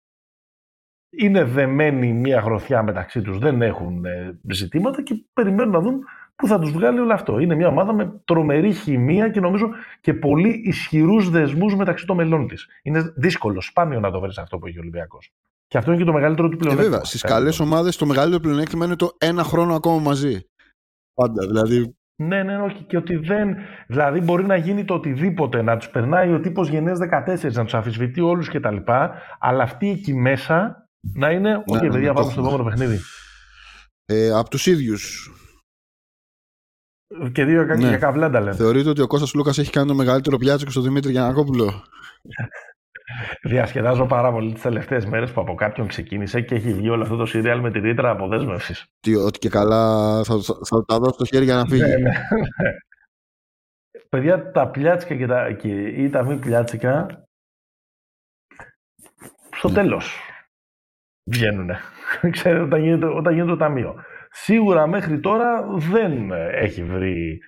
είναι 1.15 1.43
δεμένοι 1.43 2.13
μία 2.13 2.39
γροθιά 2.39 2.83
μεταξύ 2.83 3.21
τους, 3.21 3.37
δεν 3.37 3.61
έχουν 3.61 4.05
ε, 4.05 4.39
ζητήματα 4.51 5.03
και 5.03 5.23
περιμένουν 5.33 5.73
να 5.73 5.79
δουν 5.79 6.03
πού 6.35 6.47
θα 6.47 6.59
τους 6.59 6.71
βγάλει 6.71 6.99
όλο 6.99 7.13
αυτό. 7.13 7.39
Είναι 7.39 7.55
μια 7.55 7.67
ομάδα 7.67 7.93
με 7.93 8.21
τρομερή 8.25 8.73
χημεία 8.73 9.29
και 9.29 9.39
νομίζω 9.39 9.69
και 10.01 10.13
πολύ 10.13 10.61
ισχυρούς 10.65 11.29
δεσμούς 11.29 11.75
μεταξύ 11.75 12.05
των 12.05 12.15
μελών 12.15 12.47
της. 12.47 12.67
Είναι 12.83 13.13
δύσκολο, 13.15 13.61
σπάνιο 13.61 13.99
να 13.99 14.11
το 14.11 14.19
βρεις 14.19 14.37
αυτό 14.37 14.57
που 14.57 14.67
έχει 14.67 14.77
ο 14.77 14.81
Ολυμπιακός. 14.81 15.33
Και 15.67 15.77
αυτό 15.77 15.91
είναι 15.91 15.99
και 15.99 16.05
το 16.05 16.13
μεγαλύτερο 16.13 16.49
του 16.49 16.57
πλεονέκτημα. 16.57 16.89
Και 16.89 16.95
βέβαια, 16.95 17.09
στις 17.09 17.21
καλές 17.21 17.59
ομάδες 17.59 17.95
το 17.97 18.05
μεγαλύτερο 18.05 18.41
πλεονέκτημα 18.41 18.85
είναι 18.85 18.95
το 18.95 19.15
ένα 19.17 19.43
χρόνο 19.43 19.75
ακόμα 19.75 19.99
μαζί. 19.99 20.41
Πάντα. 21.13 21.47
Δηλαδή, 21.47 21.95
ναι, 22.15 22.43
ναι, 22.43 22.61
όχι. 22.61 22.83
Και 22.83 22.97
ότι 22.97 23.15
δεν. 23.15 23.55
Δηλαδή, 23.87 24.19
μπορεί 24.19 24.45
να 24.45 24.55
γίνει 24.55 24.85
το 24.85 24.93
οτιδήποτε, 24.93 25.61
να 25.61 25.77
τους 25.77 25.89
περνάει 25.89 26.33
ο 26.33 26.39
τύπος 26.39 26.69
γενναία 26.69 27.25
14, 27.27 27.51
να 27.53 27.63
τους 27.63 27.73
αφισβητεί 27.73 28.21
όλους 28.21 28.49
κτλ. 28.49 28.77
Αλλά 29.39 29.63
αυτοί 29.63 29.89
εκεί 29.89 30.13
μέσα 30.13 30.87
να 31.13 31.31
είναι. 31.31 31.63
Όχι, 31.65 31.83
ναι, 31.83 31.91
παιδιά, 31.91 32.07
ναι, 32.07 32.13
πάμε 32.13 32.31
στο 32.31 32.41
επόμενο 32.41 32.63
παιχνίδι. 32.63 32.99
Ε, 34.05 34.29
από 34.29 34.49
τους 34.49 34.65
ίδιους. 34.65 35.31
Και 37.31 37.45
δύο 37.45 37.65
ναι. 37.65 37.87
για 37.87 37.97
καβλάντα 37.97 38.39
λένε. 38.39 38.55
Θεωρείτε 38.55 38.89
ότι 38.89 39.01
ο 39.01 39.07
Κώστας 39.07 39.33
Λούκας 39.33 39.57
έχει 39.57 39.71
κάνει 39.71 39.87
το 39.87 39.95
μεγαλύτερο 39.95 40.37
πιάτσικο 40.37 40.71
στο 40.71 40.81
Δημήτρη 40.81 41.11
Γιανακόπουλο; 41.11 41.83
Διασκεδάζω 43.41 44.05
πάρα 44.05 44.31
πολύ 44.31 44.53
τις 44.53 44.61
τελευταίες 44.61 45.05
μέρες 45.05 45.31
που 45.31 45.41
από 45.41 45.55
κάποιον 45.55 45.87
ξεκίνησε 45.87 46.41
και 46.41 46.55
έχει 46.55 46.73
βγει 46.73 46.89
όλο 46.89 47.03
αυτό 47.03 47.15
το 47.15 47.25
σύριαλ 47.25 47.59
με 47.59 47.71
τη 47.71 47.79
ρήτρα 47.79 48.09
αποδέσμευσης. 48.09 48.85
Τι, 48.99 49.15
ότι 49.15 49.39
και 49.39 49.49
καλά 49.49 50.21
θα, 50.23 50.35
θα 50.65 50.85
τα 50.85 50.97
δώσω 50.97 51.13
στο 51.13 51.25
χέρι 51.25 51.45
για 51.45 51.55
να 51.55 51.65
φύγει. 51.65 51.81
ναι, 51.81 51.87
ναι, 51.87 51.97
ναι. 51.97 52.11
Παιδιά, 54.09 54.51
τα 54.51 54.69
πλιάτσικα 54.69 55.15
και 55.15 55.25
τα, 55.25 55.51
και, 55.51 55.67
ή 55.87 56.09
τα 56.09 56.23
μη 56.23 56.37
πλιάτσικα 56.37 57.25
στο 59.51 59.67
ναι. 59.67 59.73
τέλος 59.73 60.19
βγαίνουν. 61.23 61.69
Ξέρετε, 62.31 62.63
όταν 62.63 62.81
γίνεται, 62.83 63.05
όταν 63.05 63.33
γίνεται 63.33 63.51
το 63.51 63.57
ταμείο. 63.57 63.95
Σίγουρα 64.29 64.87
μέχρι 64.87 65.19
τώρα 65.19 65.63
δεν 65.67 66.31
έχει 66.51 66.83
βρει 66.83 67.39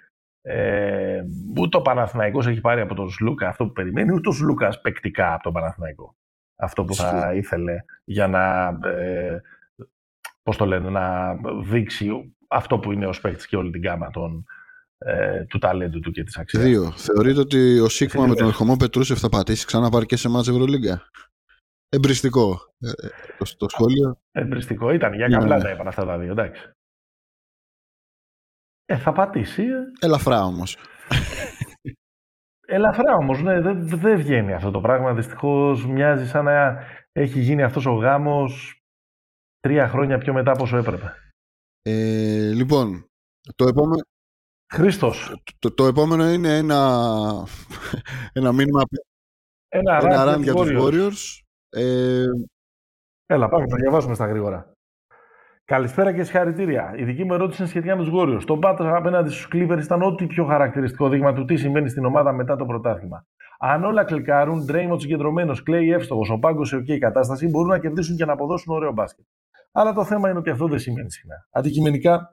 ε, 0.47 1.23
ούτε 1.57 1.77
ο 1.77 1.81
Παναθηναϊκός 1.81 2.47
έχει 2.47 2.61
πάρει 2.61 2.81
από 2.81 2.95
τον 2.95 3.09
Σλούκα 3.09 3.47
αυτό 3.47 3.65
που 3.65 3.71
περιμένει, 3.71 4.13
ούτε 4.13 4.29
ο 4.29 4.31
Σλούκα 4.31 4.79
παικτικά 4.81 5.33
από 5.33 5.43
τον 5.43 5.53
Παναθηναϊκό. 5.53 6.15
Αυτό 6.55 6.83
που 6.83 6.95
θα 6.95 7.33
ήθελε 7.33 7.75
για 8.03 8.27
να, 8.27 8.67
ε, 8.89 9.41
πώς 10.43 10.57
το 10.57 10.65
λένε, 10.65 10.89
να 10.89 11.35
δείξει 11.63 12.35
αυτό 12.47 12.79
που 12.79 12.91
είναι 12.91 13.07
ο 13.07 13.13
παίκτης 13.21 13.47
και 13.47 13.55
όλη 13.55 13.71
την 13.71 13.81
γάμα 13.81 14.09
των, 14.09 14.45
ε, 14.97 15.43
του 15.43 15.57
ταλέντου 15.57 15.99
του 15.99 16.11
και 16.11 16.23
της 16.23 16.37
αξίας. 16.37 16.63
Δύο. 16.63 16.91
Θεωρείτε 16.91 17.39
ότι 17.39 17.79
ο 17.79 17.89
Σίγμα 17.89 18.27
με 18.27 18.35
τον 18.35 18.47
ερχομό 18.47 18.75
Πετρούσεφ 18.75 19.19
θα 19.19 19.29
πατήσει 19.29 19.65
ξανά 19.65 19.89
πάρει 19.89 20.05
και 20.05 20.15
σε 20.15 20.29
μάτς 20.29 20.47
Ευρωλίγκα; 20.47 21.09
Εμπριστικό 21.89 22.59
ε, 22.79 22.91
το, 23.37 23.55
το 23.57 23.69
σχόλιο. 23.69 24.19
Εμπριστικό 24.31 24.91
ήταν. 24.91 25.13
Για 25.13 25.27
ναι, 25.27 25.37
καπλά 25.37 25.57
ναι. 25.57 25.63
τα 25.63 25.69
είπαν 25.69 25.87
αυτά 25.87 26.05
τα 26.05 26.17
δύο. 26.17 26.31
Εντάξει. 26.31 26.74
Ε, 28.86 28.97
θα 28.97 29.11
πατήσει. 29.11 29.63
Ε. 29.63 30.05
Ελαφρά 30.05 30.43
όμως. 30.43 30.77
Ελαφρά 32.67 33.15
όμως, 33.15 33.41
ναι, 33.41 33.61
δεν, 33.61 33.88
δεν 33.88 34.17
βγαίνει 34.17 34.53
αυτό 34.53 34.71
το 34.71 34.81
πράγμα. 34.81 35.13
Δυστυχώς 35.13 35.86
μοιάζει 35.86 36.27
σαν 36.27 36.45
να 36.45 36.83
έχει 37.11 37.39
γίνει 37.39 37.63
αυτός 37.63 37.86
ο 37.86 37.93
γάμος 37.93 38.81
τρία 39.59 39.88
χρόνια 39.88 40.17
πιο 40.17 40.33
μετά 40.33 40.51
από 40.51 40.63
όσο 40.63 40.77
έπρεπε. 40.77 41.13
Ε, 41.81 42.51
λοιπόν, 42.53 43.09
το 43.55 43.67
επόμενο... 43.67 44.01
Χρήστος. 44.73 45.41
Το, 45.59 45.73
το, 45.73 45.86
επόμενο 45.86 46.29
είναι 46.29 46.57
ένα, 46.57 47.07
ένα 48.33 48.51
μήνυμα... 48.51 48.81
Ένα, 49.67 49.97
ένα 49.97 50.38
για 50.38 50.53
τους 50.53 50.69
Warriors. 50.71 51.43
Ε... 51.69 52.25
Έλα, 53.25 53.49
πάμε, 53.49 53.65
να 53.65 53.75
διαβάσουμε 53.75 54.15
στα 54.15 54.25
γρήγορα. 54.25 54.74
Καλησπέρα 55.68 56.13
και 56.13 56.24
συγχαρητήρια. 56.24 56.93
Η 56.97 57.03
δική 57.03 57.24
μου 57.24 57.34
ερώτηση 57.34 57.61
είναι 57.61 57.70
σχετικά 57.70 57.95
με 57.95 58.03
τους 58.03 58.11
Γόριους. 58.11 58.45
Το 58.45 58.57
Πάτρα 58.57 58.97
απέναντι 58.97 59.30
στους 59.30 59.47
Clippers 59.53 59.80
ήταν 59.84 60.01
ό,τι 60.01 60.28
πιο 60.28 60.45
χαρακτηριστικό 60.45 61.09
δείγμα 61.09 61.34
του 61.34 61.45
τι 61.45 61.55
συμβαίνει 61.55 61.89
στην 61.89 62.05
ομάδα 62.05 62.34
μετά 62.34 62.55
το 62.55 62.66
πρωτάθλημα. 62.66 63.28
Αν 63.59 63.84
όλα 63.84 64.03
κλικάρουν, 64.03 64.66
Draymond 64.70 64.99
συγκεντρωμένος, 64.99 65.63
Clay 65.68 65.91
εύστοχος, 65.93 66.30
ο 66.30 66.38
πάγκος 66.38 66.68
σε 66.68 66.78
OK 66.78 66.97
κατάσταση, 66.97 67.47
μπορούν 67.47 67.70
να 67.70 67.80
κερδίσουν 67.80 68.16
και 68.16 68.26
να 68.26 68.34
αποδώσουν 68.34 68.76
ωραίο 68.76 68.91
μπάσκετ. 68.91 69.26
Αλλά 69.72 69.93
το 69.93 70.03
θέμα 70.03 70.30
είναι 70.30 70.39
ότι 70.39 70.49
αυτό 70.49 70.68
δεν 70.68 70.80
σημαίνει 70.80 71.11
συχνά. 71.11 71.47
Αντικειμενικά, 71.51 72.30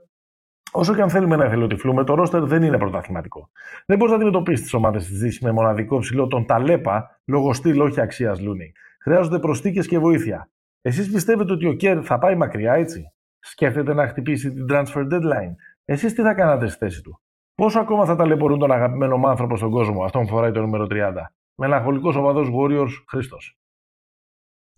όσο 0.73 0.95
και 0.95 1.03
αν 1.03 1.11
θέλουμε 1.11 1.37
να 1.37 1.45
εθελοτυφλούμε, 1.45 2.05
το 2.05 2.15
ρόστερ 2.15 2.45
δεν 2.45 2.63
είναι 2.63 2.79
πρωταθληματικό. 2.79 3.51
Δεν 3.87 3.97
μπορείς 3.97 4.13
να 4.13 4.17
αντιμετωπίσεις 4.17 4.63
τις 4.63 4.75
ομάδες 4.75 5.07
της 5.07 5.19
Δύσης 5.19 5.41
με 5.41 5.53
μοναδικό 5.53 5.99
ψηλό 5.99 6.27
τον 6.27 6.47
Ταλέπα 6.47 7.21
λόγω 7.25 7.53
στυλ 7.53 7.81
όχι 7.81 8.01
αξίας 8.01 8.41
Λούνι. 8.41 8.73
Χρειάζονται 9.03 9.39
προστίκε 9.39 9.81
και 9.81 9.99
βοήθεια. 9.99 10.51
Εσείς 10.81 11.11
πιστεύετε 11.11 11.53
ότι 11.53 11.67
ο 11.67 11.73
Κέρ 11.73 11.99
θα 12.03 12.19
πάει 12.19 12.37
μακριά, 12.37 12.73
έτσι; 12.73 13.13
Σκέφτεται 13.43 13.95
να 13.95 14.09
χτυπήσει 14.09 14.53
την 14.53 14.67
transfer 14.71 15.13
deadline. 15.13 15.55
Εσείς 15.85 16.15
τι 16.15 16.23
θα 16.23 16.35
κάνατε 16.35 16.67
στη 16.67 16.79
θέση 16.79 17.03
του; 17.03 17.21
Πόσο 17.55 17.81
ακόμα 17.81 18.05
θα 18.05 18.17
ταλαιπωρούν 18.17 18.59
τον 18.59 18.73
αγαπημένο 18.73 19.17
μου 19.17 19.29
άνθρωπο 19.29 19.57
στον 19.57 19.71
κόσμο, 19.71 20.05
αυτόν 20.05 20.27
φοράει 20.27 20.53
το 20.53 20.61
νούμερο 20.61 20.87
30. 20.91 21.13
Μελαγχολικός 21.55 22.17
οπαδό 22.17 22.41
Warriors 22.41 22.91
Χρήστος. 23.09 23.57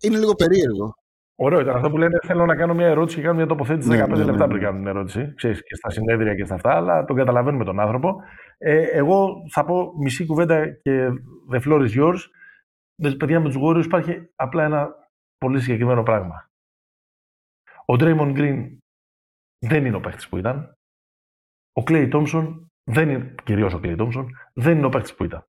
Είναι 0.03 0.17
λίγο 0.17 0.33
περίεργο. 0.33 0.95
Ωραίο 1.35 1.59
ήταν 1.59 1.75
αυτό 1.75 1.89
που 1.89 1.97
λένε. 1.97 2.17
Θέλω 2.23 2.45
να 2.45 2.55
κάνω 2.55 2.73
μια 2.73 2.87
ερώτηση 2.87 3.15
και 3.17 3.21
κάνω 3.23 3.35
μια 3.35 3.45
τοποθέτηση 3.45 3.89
ναι, 3.89 4.03
15 4.03 4.07
ναι, 4.07 4.15
ναι, 4.15 4.23
λεπτά 4.23 4.47
πριν 4.47 4.61
κάνουν 4.61 4.79
την 4.79 4.87
ερώτηση. 4.87 5.33
Ξέρεις, 5.35 5.63
και 5.63 5.75
στα 5.75 5.89
συνέδρια 5.89 6.35
και 6.35 6.45
στα 6.45 6.55
αυτά, 6.55 6.75
αλλά 6.75 7.05
τον 7.05 7.15
καταλαβαίνουμε 7.15 7.63
τον 7.63 7.79
άνθρωπο. 7.79 8.15
Ε, 8.57 8.81
εγώ 8.81 9.35
θα 9.51 9.65
πω 9.65 9.93
μισή 9.97 10.25
κουβέντα 10.25 10.67
και 10.67 11.07
the 11.51 11.59
floor 11.61 11.79
is 11.79 12.01
yours. 12.01 12.19
Με 12.95 13.11
παιδιά 13.11 13.39
με 13.39 13.49
τους 13.49 13.57
Warriors 13.63 13.85
υπάρχει 13.85 14.29
απλά 14.35 14.63
ένα 14.63 14.95
πολύ 15.37 15.59
συγκεκριμένο 15.59 16.03
πράγμα. 16.03 16.49
Ο 17.85 17.93
Draymond 17.93 18.37
Green 18.37 18.77
δεν 19.59 19.85
είναι 19.85 19.95
ο 19.95 19.99
παίχτη 19.99 20.25
που 20.29 20.37
ήταν. 20.37 20.77
Ο 21.73 21.83
Clay 21.85 22.11
Thompson 22.13 22.65
δεν 22.83 23.09
είναι, 23.09 23.35
κυρίως 23.43 23.73
ο 23.73 23.79
Clay 23.83 23.97
Thompson, 23.97 24.25
δεν 24.53 24.77
είναι 24.77 24.85
ο 24.85 24.89
παίχτη 24.89 25.13
που 25.13 25.23
ήταν. 25.23 25.45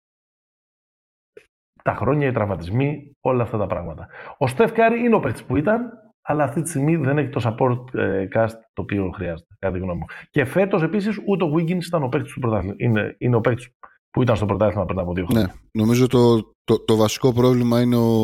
Τα 1.83 1.95
χρόνια, 1.95 2.29
οι 2.29 2.33
τραυματισμοί, 2.33 3.17
όλα 3.21 3.43
αυτά 3.43 3.59
τα 3.59 3.67
πράγματα. 3.67 4.09
Ο 4.39 4.47
Steph 4.57 4.75
Curry 4.75 4.99
είναι 5.05 5.15
ο 5.15 5.21
παίχτη 5.21 5.43
που 5.43 5.57
ήταν, 5.57 5.91
αλλά 6.23 6.45
αυτή 6.45 6.63
τη 6.63 6.69
στιγμή 6.69 6.97
δεν 6.97 7.19
έχει 7.19 7.29
το 7.29 7.41
support 7.45 7.95
ε, 7.95 8.29
cast 8.35 8.55
το 8.73 8.83
οποίο 8.83 9.11
χρειάζεται, 9.11 9.55
κατά 9.59 9.73
τη 9.75 9.79
γνώμη 9.79 9.99
μου. 9.99 10.07
Και 10.31 10.45
φέτος 10.45 10.83
επίσης 10.83 11.21
ούτε 11.27 11.45
ο 11.45 11.55
Wiggins 11.55 11.85
ήταν 11.85 12.03
ο 12.03 12.09
παίχτη 12.09 12.33
του 12.33 12.41
πρωτάθλημα. 12.41 12.75
Είναι, 12.79 13.17
είναι 13.19 13.37
ο 13.37 13.41
παίχτη 13.41 13.75
που 14.11 14.23
ήταν 14.23 14.37
στο 14.37 14.47
πρωτάθλημα 14.47 14.85
πριν 14.85 14.99
από 14.99 15.13
δύο 15.13 15.27
χρόνια. 15.27 15.47
Ναι, 15.47 15.83
νομίζω 15.83 16.07
το, 16.07 16.55
το, 16.65 16.85
το 16.85 16.97
βασικό 16.97 17.33
πρόβλημα 17.33 17.81
είναι 17.81 17.97
ο. 17.97 18.15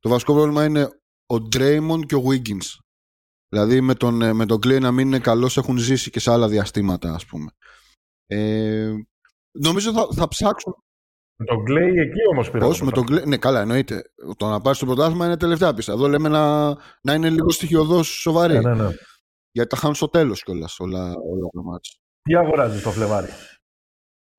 Το 0.00 0.08
βασικό 0.08 0.32
πρόβλημα 0.32 0.64
είναι 0.64 0.99
ο 1.30 1.48
Draymond 1.52 2.06
και 2.06 2.14
ο 2.14 2.22
Wiggins. 2.26 2.78
Δηλαδή 3.48 3.80
με 3.80 3.94
τον, 3.94 4.22
ε, 4.22 4.32
με 4.32 4.46
τον 4.46 4.56
Clay 4.56 4.80
να 4.80 4.92
μην 4.92 5.06
είναι 5.06 5.18
καλός 5.18 5.56
έχουν 5.56 5.76
ζήσει 5.76 6.10
και 6.10 6.20
σε 6.20 6.30
άλλα 6.32 6.48
διαστήματα 6.48 7.14
ας 7.14 7.26
πούμε. 7.26 7.50
Ε, 8.26 8.92
νομίζω 9.58 9.92
θα, 9.92 10.08
θα 10.14 10.28
ψάξουν 10.28 10.74
με 11.40 11.46
τον 11.46 11.64
Clay 11.68 11.96
εκεί 11.96 12.20
όμως 12.32 12.50
πήρε. 12.50 12.64
Πώς, 12.64 12.82
με 12.82 12.90
τον 12.90 13.04
Clay. 13.10 13.26
Ναι, 13.26 13.36
καλά, 13.36 13.60
εννοείται. 13.60 14.02
Το 14.36 14.48
να 14.48 14.60
πάρεις 14.60 14.76
στο 14.76 14.86
πρωτάθλημα 14.86 15.26
είναι 15.26 15.36
τελευταία 15.36 15.74
πίστα. 15.74 15.92
Εδώ 15.92 16.08
λέμε 16.08 16.28
να, 16.28 16.68
να 17.02 17.14
είναι 17.14 17.30
λίγο 17.30 17.50
στοιχειοδός 17.50 18.08
σοβαρή. 18.08 18.58
Ναι, 18.58 18.74
ναι, 18.74 18.82
ναι. 18.82 18.94
Γιατί 19.50 19.68
τα 19.68 19.76
χάνουν 19.76 19.94
στο 19.94 20.08
τέλος 20.08 20.42
κιόλας 20.42 20.80
όλα, 20.80 21.02
όλα 21.02 21.48
τα 21.52 21.62
μάτια. 21.62 21.94
Τι 22.22 22.36
αγοράζεις 22.36 22.82
το 22.82 22.90
Φλεβάρι; 22.90 23.28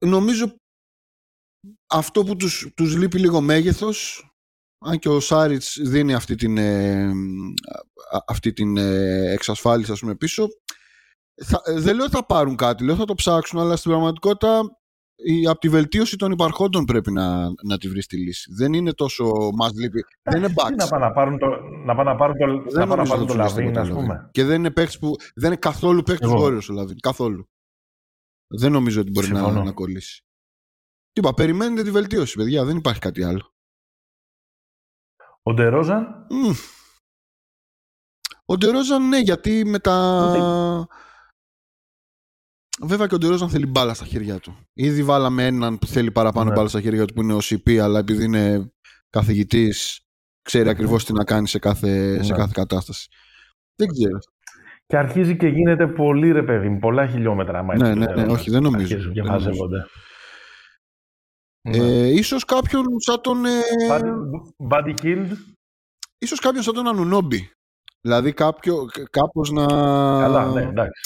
Νομίζω 0.05 0.55
αυτό 1.87 2.23
που 2.23 2.35
τους, 2.35 2.71
τους 2.75 2.95
λείπει 2.95 3.19
λίγο 3.19 3.41
μέγεθος 3.41 4.30
αν 4.85 4.99
και 4.99 5.09
ο 5.09 5.19
Σάριτς 5.19 5.79
δίνει 5.81 6.13
αυτή 6.13 6.35
την, 6.35 6.57
ε, 6.57 7.11
αυτή 8.27 8.53
την 8.53 8.77
ε, 8.77 9.31
εξασφάλιση 9.31 9.91
ας 9.91 9.99
πούμε, 9.99 10.15
πίσω 10.15 10.47
θα, 11.43 11.61
ε, 11.65 11.79
δεν 11.79 11.95
λέω 11.95 12.05
ότι 12.05 12.15
θα 12.15 12.25
πάρουν 12.25 12.55
κάτι, 12.55 12.83
λέω 12.83 12.95
θα 12.95 13.05
το 13.05 13.13
ψάξουν 13.13 13.59
αλλά 13.59 13.75
στην 13.75 13.91
πραγματικότητα 13.91 14.61
η, 15.23 15.47
από 15.47 15.59
τη 15.59 15.69
βελτίωση 15.69 16.17
των 16.17 16.31
υπαρχόντων 16.31 16.85
πρέπει 16.85 17.11
να, 17.11 17.47
να 17.63 17.77
τη 17.77 17.89
βρει 17.89 18.01
στη 18.01 18.17
λύση. 18.17 18.53
Δεν 18.57 18.73
είναι 18.73 18.93
τόσο 18.93 19.33
μας 19.55 19.71
λείπει. 19.73 20.05
δεν 20.21 20.37
είναι 20.37 20.53
μπαξ. 20.53 20.75
Να 20.75 20.87
πάνε 20.87 21.05
να 21.05 21.11
πάρουν 21.11 21.37
το, 21.37 21.47
να 21.85 21.95
πάνε 21.95 22.09
να 22.09 22.15
πάρουν 22.15 22.37
το, 22.37 22.71
δεν 22.71 22.87
να 22.87 23.03
πάρουν 23.03 23.27
το 23.27 23.33
Λαβίν, 23.33 23.77
ας 23.77 23.89
πούμε. 23.89 24.29
Και 24.31 24.43
δεν 24.43 24.59
είναι, 24.59 24.71
που, 24.71 25.15
δεν 25.35 25.45
είναι 25.45 25.55
καθόλου 25.55 26.03
παίχτης 26.03 26.29
Warriors 26.29 26.69
ο 26.69 26.73
Λαβίν. 26.73 26.99
Καθόλου. 26.99 27.49
Δεν 28.47 28.71
νομίζω 28.71 29.01
ότι 29.01 29.11
μπορεί 29.11 29.31
να, 29.31 29.51
να 29.51 29.71
κολλήσει. 29.71 30.25
Τι 31.11 31.21
είπα, 31.21 31.33
περιμένετε 31.33 31.83
τη 31.83 31.91
βελτίωση, 31.91 32.37
παιδιά. 32.37 32.65
Δεν 32.65 32.77
υπάρχει 32.77 32.99
κάτι 32.99 33.23
άλλο. 33.23 33.50
Ο 35.43 35.53
Ντερόζαν. 35.53 36.27
Mm. 36.29 36.55
Ο 38.45 38.57
Ντερόζαν, 38.57 39.07
ναι, 39.07 39.17
γιατί 39.17 39.65
με 39.65 39.79
τα... 39.79 40.87
Βέβαια 42.81 43.07
και 43.07 43.15
ο 43.15 43.17
Ντερόζαν 43.17 43.49
θέλει 43.49 43.65
μπάλα 43.65 43.93
στα 43.93 44.05
χέρια 44.05 44.39
του. 44.39 44.57
Ήδη 44.73 45.03
βάλαμε 45.03 45.45
έναν 45.45 45.77
που 45.77 45.87
θέλει 45.87 46.11
παραπάνω 46.11 46.49
ναι. 46.49 46.55
μπάλα 46.55 46.67
στα 46.67 46.81
χέρια 46.81 47.05
του 47.05 47.13
που 47.13 47.21
είναι 47.21 47.33
ο 47.33 47.39
CP, 47.41 47.77
αλλά 47.77 47.99
επειδή 47.99 48.23
είναι 48.23 48.71
καθηγητής, 49.09 50.05
ξέρει 50.41 50.63
ναι. 50.63 50.69
ακριβώς 50.69 51.05
τι 51.05 51.13
να 51.13 51.23
κάνει 51.23 51.47
σε 51.47 51.59
κάθε, 51.59 52.15
ναι. 52.17 52.23
σε 52.23 52.33
κάθε 52.33 52.51
κατάσταση. 52.53 53.07
Δεν 53.75 53.87
ξέρω. 53.87 54.17
Και 54.85 54.97
αρχίζει 54.97 55.37
και 55.37 55.47
γίνεται 55.47 55.87
πολύ 55.87 56.31
ρε 56.31 56.43
παιδί 56.43 56.69
μου, 56.69 56.79
πολλά 56.79 57.07
χιλιόμετρα. 57.07 57.63
Ναι, 57.63 57.95
ναι, 57.95 58.05
ναι, 58.05 58.31
όχι, 58.31 58.49
δεν 58.51 58.63
νομίζω. 58.63 58.95
Αρχίζουν 58.95 59.13
και 59.13 59.23
μαζεύονται. 59.23 59.85
Ε, 61.61 62.07
ίσως 62.07 62.45
κάποιον 62.45 62.85
σαν 62.97 63.21
τον... 63.21 63.45
Ε... 63.45 63.49
Buddy 64.69 64.93
Killed. 65.01 65.31
ίσως 66.17 66.39
κάποιος 66.39 66.63
σαν 66.63 66.73
τον 66.73 66.87
Ανουνόμπι. 66.87 67.51
Δηλαδή 68.01 68.33
κάποιο, 68.33 68.85
κάπως 69.09 69.51
να... 69.51 69.65
Καλά, 70.19 70.51
ναι, 70.51 70.61
εντάξει. 70.61 71.01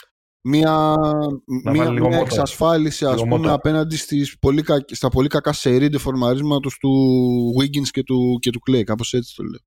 Μια, 0.47 0.95
μια, 1.71 1.91
μια 1.91 2.19
εξασφάλιση 2.19 3.05
ας 3.05 3.23
πούμε 3.23 3.51
απέναντι 3.51 3.95
στις 3.95 4.37
πολύ, 4.39 4.63
στα 4.85 5.09
πολύ 5.09 5.27
κακά 5.27 5.53
σερή 5.53 5.89
ντεφορμαρίσματος 5.89 6.77
του 6.77 6.89
Wiggins 7.59 7.87
και 7.91 8.03
του, 8.03 8.37
και 8.39 8.49
του 8.49 8.59
Klay. 8.69 8.83
Κάπως 8.83 9.13
έτσι 9.13 9.35
το 9.35 9.43
λέω. 9.43 9.59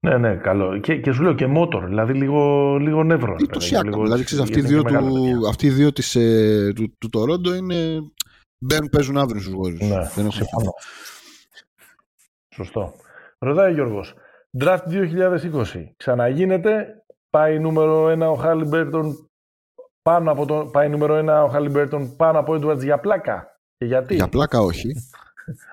Ναι, 0.00 0.18
ναι, 0.18 0.36
καλό. 0.36 0.78
Και, 0.78 0.96
και 0.96 1.12
σου 1.12 1.22
λέω 1.22 1.34
και 1.34 1.46
motor, 1.46 1.86
δηλαδή 1.86 2.12
λίγο, 2.12 2.76
λίγο 2.76 3.04
νεύρο. 3.04 3.36
Ή 3.38 3.46
το 3.46 3.60
Σιάκαμ. 3.60 4.02
Δηλαδή, 4.02 4.24
ξέρεις, 4.24 4.44
αυτοί, 4.44 4.60
δύο 4.60 4.82
του, 4.82 5.48
αυτοί 5.48 5.66
οι 5.66 5.70
δύο 5.70 5.92
της, 5.92 6.14
ε, 6.14 6.72
του, 6.74 6.96
του 6.98 7.08
Τορόντο 7.08 7.54
είναι... 7.54 7.98
Μπαίνουν, 8.64 8.88
παίζουν 8.88 9.18
αύριο 9.18 9.40
στους 9.40 9.54
Warriors. 9.54 9.88
Ναι, 9.88 10.08
Δεν 10.14 10.30
συμφωνώ. 10.30 10.72
Σωστό. 12.54 12.94
Ρωτάει 13.38 13.72
Γιώργος. 13.72 14.14
Draft 14.60 14.80
2020. 14.88 15.92
Ξαναγίνεται. 15.96 17.04
Πάει 17.30 17.58
νούμερο 17.58 18.08
ένα 18.08 18.30
ο 18.30 18.34
Χάλιμπερτον 18.34 19.30
πάνω 20.02 20.30
από 20.30 20.46
το, 20.46 20.66
πάει 20.66 20.88
νούμερο 20.88 21.14
ένα 21.14 21.42
ο 21.42 21.48
Χάλιμπερτον 21.48 22.16
πάνω 22.16 22.38
από 22.38 22.54
Edwards 22.54 22.82
για 22.82 22.98
πλάκα. 22.98 23.60
Και 23.76 23.84
γιατί; 23.84 24.14
Για 24.14 24.28
πλάκα 24.28 24.60
όχι. 24.60 24.92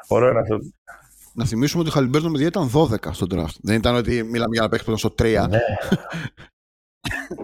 Ωραίο 0.08 0.30
είναι 0.30 0.40
αυτό. 0.40 0.58
Να 1.34 1.46
θυμίσουμε 1.46 1.82
ότι 1.82 1.92
ο 1.92 1.94
Χαλιμπέρτον 1.94 2.32
παιδιά 2.32 2.48
ήταν 2.48 2.72
12 2.74 3.14
στο 3.14 3.26
draft. 3.30 3.56
Δεν 3.62 3.76
ήταν 3.76 3.96
ότι 3.96 4.24
μιλάμε 4.24 4.50
για 4.52 4.62
ένα 4.62 4.70
παίχτη 4.70 4.86
που 4.86 4.92
ήταν 4.92 4.98
στο 4.98 5.14
3. 5.18 5.48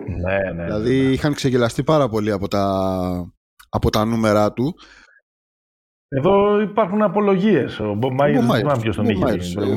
Ναι. 0.08 0.38
ναι, 0.38 0.52
ναι. 0.52 0.64
Δηλαδή 0.64 1.02
ναι. 1.02 1.12
είχαν 1.12 1.34
ξεγελαστεί 1.34 1.84
πάρα 1.84 2.10
πολύ 2.10 2.32
από 2.32 2.48
τα, 2.48 2.66
από 3.70 3.90
τα 3.90 4.06
νούμερα 4.06 4.54
του. 4.54 4.76
Εδώ 6.18 6.62
υπάρχουν 6.62 7.02
απολογίες. 7.02 7.80
Ο 7.80 7.94
Μπομπ 7.94 8.14
Μάιρ 8.14 8.34
δεν 8.34 8.50
θυμάμαι 8.50 8.82
ποιος 8.82 8.96
τον 8.96 9.10
είχε 9.10 9.26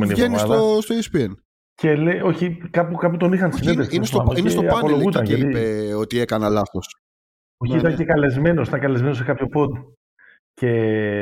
Βγαίνει 0.06 0.38
στο, 0.38 0.78
στο 0.80 0.94
ESPN. 0.94 1.32
Και 1.74 1.94
λέει, 1.94 2.20
όχι, 2.20 2.56
κάπου, 2.70 2.96
κάπου 2.96 3.16
τον 3.16 3.32
είχαν 3.32 3.52
συνέντευξη. 3.52 3.96
Είναι, 3.96 4.04
στο, 4.04 4.32
είναι 4.36 4.48
στο 4.48 4.62
πάνελ 4.62 5.00
εκεί 5.00 5.22
και 5.22 5.34
είπε 5.34 5.94
ότι 5.94 6.20
έκανα 6.20 6.48
λάθος. 6.48 6.96
Όχι, 7.56 7.72
ναι, 7.72 7.78
ήταν 7.78 7.90
ναι. 7.90 7.96
και 7.96 8.04
καλεσμένος, 8.04 8.68
ήταν 8.68 8.80
καλεσμένος 8.80 9.16
σε 9.16 9.24
κάποιο 9.24 9.46
πόντ. 9.46 9.76
Και 10.54 10.66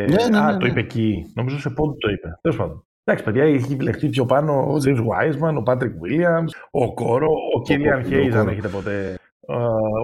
ναι, 0.08 0.28
ναι, 0.30 0.38
α, 0.38 0.52
ναι, 0.52 0.58
το 0.58 0.64
ναι. 0.64 0.70
είπε 0.70 0.80
εκεί. 0.80 1.32
Νομίζω 1.34 1.58
σε 1.58 1.70
πόντ 1.70 1.94
το 1.98 2.10
είπε. 2.10 2.38
Τέλος 2.40 2.56
πάντων. 2.56 2.86
Εντάξει, 3.04 3.24
παιδιά, 3.24 3.44
έχει 3.44 3.72
επιλεχθεί 3.72 4.08
πιο 4.08 4.26
πάνω 4.26 4.52
ο 4.52 4.76
James 4.84 4.98
Wiseman, 4.98 5.54
ο 5.58 5.62
Patrick 5.66 5.94
Williams, 6.04 6.50
ο 6.70 6.94
Κόρο, 6.94 7.30
ο 7.30 7.62
Killian 7.68 8.12
Hayes, 8.12 8.34
αν 8.34 8.48
έχετε 8.48 8.68
ποτέ. 8.68 9.18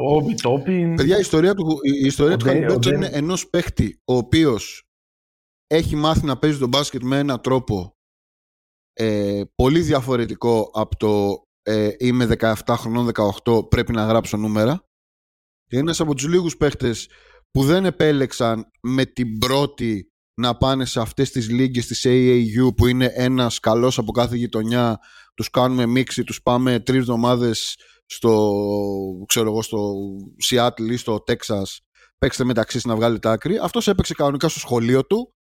Ο 0.04 0.14
Όμπι 0.14 0.34
Τόπιν. 0.34 0.94
Παιδιά, 0.94 1.16
η 1.16 1.20
ιστορία 1.20 1.54
του, 1.54 1.66
η 2.02 2.06
ιστορία 2.06 2.36
του 2.36 2.44
Χαλιμπέρτον 2.44 2.94
είναι 2.94 3.08
ενός 3.12 3.48
παίχτη 3.48 4.00
ο 4.04 4.16
οποίος 4.16 4.86
έχει 5.72 5.96
μάθει 5.96 6.24
να 6.24 6.38
παίζει 6.38 6.58
τον 6.58 6.68
μπάσκετ 6.68 7.02
με 7.02 7.18
έναν 7.18 7.40
τρόπο 7.40 7.96
ε, 8.92 9.42
πολύ 9.54 9.80
διαφορετικό 9.80 10.70
από 10.72 10.96
το 10.96 11.42
ε, 11.62 11.90
είμαι 11.98 12.36
17 12.38 12.54
χρονών, 12.68 13.10
18, 13.44 13.68
πρέπει 13.68 13.92
να 13.92 14.04
γράψω 14.04 14.36
νούμερα. 14.36 14.84
Και 15.64 15.76
είναι 15.76 15.84
ένας 15.84 16.00
από 16.00 16.14
τους 16.14 16.28
λίγους 16.28 16.56
παίχτες 16.56 17.08
που 17.50 17.64
δεν 17.64 17.84
επέλεξαν 17.84 18.64
με 18.80 19.04
την 19.04 19.38
πρώτη 19.38 20.06
να 20.40 20.56
πάνε 20.56 20.84
σε 20.84 21.00
αυτές 21.00 21.30
τις 21.30 21.50
λίγες 21.50 21.86
της 21.86 22.06
AAU 22.08 22.76
που 22.76 22.86
είναι 22.86 23.10
ένας 23.14 23.58
καλός 23.58 23.98
από 23.98 24.12
κάθε 24.12 24.36
γειτονιά 24.36 24.98
τους 25.34 25.50
κάνουμε 25.50 25.86
μίξη, 25.86 26.24
τους 26.24 26.42
πάμε 26.42 26.80
τρεις 26.80 26.98
εβδομάδες 26.98 27.76
στο, 28.06 28.52
ξέρω 29.26 29.50
εγώ, 29.50 29.62
στο 29.62 29.92
Seattle 30.50 30.90
ή 30.90 30.96
στο 30.96 31.24
Texas 31.26 31.62
παίξτε 32.18 32.44
μεταξύ 32.44 32.80
να 32.84 32.96
βγάλετε 32.96 33.28
άκρη. 33.28 33.58
Αυτός 33.58 33.88
έπαιξε 33.88 34.14
κανονικά 34.14 34.48
στο 34.48 34.58
σχολείο 34.58 35.06
του 35.06 35.34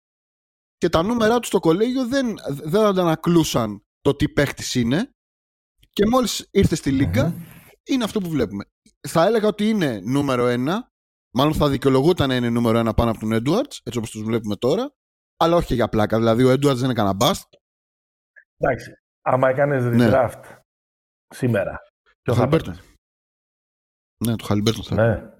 και 0.80 0.90
τα 0.90 1.04
νούμερά 1.04 1.40
του 1.40 1.48
στο 1.48 1.60
κολέγιο 1.60 2.08
δεν, 2.08 2.36
δεν 2.50 2.86
αντανακλούσαν 2.86 3.84
το 4.02 4.16
τι 4.16 4.30
παίχτης 4.30 4.76
είναι 4.76 5.12
και 5.90 6.08
μόλις 6.08 6.48
ήρθε 6.52 6.76
στη 6.76 6.92
λίγκα 6.92 7.34
είναι 7.84 8.04
αυτό 8.04 8.20
που 8.20 8.30
βλέπουμε. 8.30 8.66
Θα 9.08 9.26
έλεγα 9.26 9.48
ότι 9.48 9.70
είναι 9.70 10.00
νούμερο 10.04 10.48
ένα 10.48 10.90
Μάλλον 11.32 11.54
θα 11.54 11.70
δικαιολογούταν 11.70 12.28
να 12.28 12.36
είναι 12.36 12.50
νούμερο 12.50 12.78
ένα 12.78 12.94
πάνω 12.94 13.12
από 13.12 13.20
τον 13.20 13.32
Edwards, 13.32 13.78
έτσι 13.84 13.98
όπως 13.98 14.12
τους 14.12 14.24
βλέπουμε 14.24 14.56
τώρα, 14.56 14.94
αλλά 15.38 15.56
όχι 15.56 15.74
για 15.74 15.90
πλάκα. 15.90 16.18
Δηλαδή 16.18 16.44
ο 16.44 16.52
Edwards 16.52 16.76
δεν 16.76 16.90
έκανε 16.90 17.18
bust. 17.22 17.44
Εντάξει. 18.58 18.94
Άμα 19.22 19.50
έκανες 19.50 19.84
ναι. 19.84 20.10
redraft 20.12 20.58
σήμερα. 21.28 21.78
Το 22.22 22.34
Χαλμπέρτον. 22.34 22.80
Ναι, 24.26 24.36
το 24.36 24.44
Χαλμπέρτον 24.44 24.84
θα 24.84 24.96
Ναι. 24.96 25.38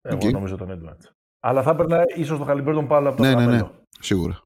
Εγώ 0.00 0.18
okay. 0.18 0.32
νομίζω 0.32 0.56
τον 0.56 0.68
Edwards. 0.70 1.17
Αλλά 1.40 1.62
θα 1.62 1.70
έπαιρνα 1.70 2.02
ίσως 2.16 2.38
το 2.38 2.44
Χαλιμπέρτον 2.44 2.86
πάνω 2.86 3.08
από 3.08 3.16
τον 3.16 3.26
Ναι, 3.26 3.34
ναι, 3.34 3.46
ναι. 3.46 3.68
Σίγουρα. 4.00 4.42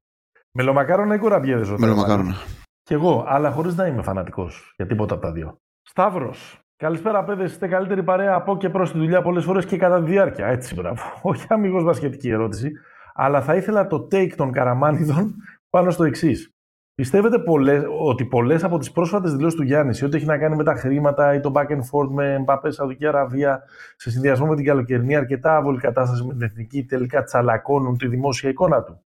Μελομακάρονα 0.53 1.15
ή 1.15 1.19
κουραμπιέδες. 1.19 1.71
Μελομακάρονα. 1.71 2.35
Κι 2.83 2.93
εγώ, 2.93 3.25
αλλά 3.29 3.51
χωρίς 3.51 3.77
να 3.77 3.87
είμαι 3.87 4.03
φανατικός 4.03 4.73
για 4.77 4.87
τίποτα 4.87 5.15
από 5.15 5.23
τα 5.23 5.33
δύο. 5.33 5.57
Σταύρος. 5.83 6.59
Καλησπέρα, 6.77 7.25
παιδες. 7.25 7.51
Είστε 7.51 7.69
καλύτερη 7.69 8.03
παρέα 8.03 8.35
από 8.35 8.57
και 8.57 8.69
προς 8.69 8.93
τη 8.93 8.99
δουλειά 8.99 9.23
πολλές 9.23 9.45
φορές 9.45 9.67
και 9.67 9.77
κατά 9.77 10.03
τη 10.03 10.11
διάρκεια. 10.11 10.47
Έτσι, 10.47 10.75
μπράβο. 10.75 11.03
Όχι 11.31 11.47
αμυγός 11.49 11.85
βασχετική 11.85 12.29
ερώτηση, 12.29 12.73
αλλά 13.15 13.43
θα 13.43 13.57
ήθελα 13.57 13.87
το 13.87 14.09
take 14.11 14.33
των 14.37 14.53
Καραμάνιδων 14.53 15.35
πάνω 15.71 15.91
στο 15.91 16.05
εξής. 16.05 16.52
Πιστεύετε 16.95 17.39
πολλές, 17.39 17.85
ότι 18.01 18.25
πολλές 18.25 18.65
από 18.65 18.79
τις 18.79 18.91
πρόσφατες 18.91 19.33
δηλώσεις 19.35 19.59
του 19.59 19.65
Γιάννη, 19.65 19.99
ό,τι 20.05 20.17
έχει 20.17 20.27
να 20.27 20.39
κάνει 20.39 20.57
με 20.57 20.65
τα 20.65 20.75
χρήματα 20.75 21.35
ή 21.35 21.41
το 21.41 21.53
back 21.55 21.67
and 21.67 21.81
forth 21.81 22.09
με 22.11 22.39
Μπαπέ 22.45 22.71
Σαουδική 22.71 23.07
Αραβία, 23.07 23.63
σε 23.97 24.11
συνδυασμό 24.11 24.47
με 24.47 24.57
την 24.57 24.65
καλοκαιρινή 24.65 25.17
αρκετά 25.17 25.57
άβολη 25.57 25.79
κατάσταση 25.79 26.25
με 26.25 26.33
την 26.33 26.43
εθνική, 26.43 26.85
τελικά 26.85 27.23
τσαλακώνουν 27.23 27.99
τη 27.99 28.07
δημόσια 28.07 28.51
εικόνα 28.51 28.83
του; 28.83 29.05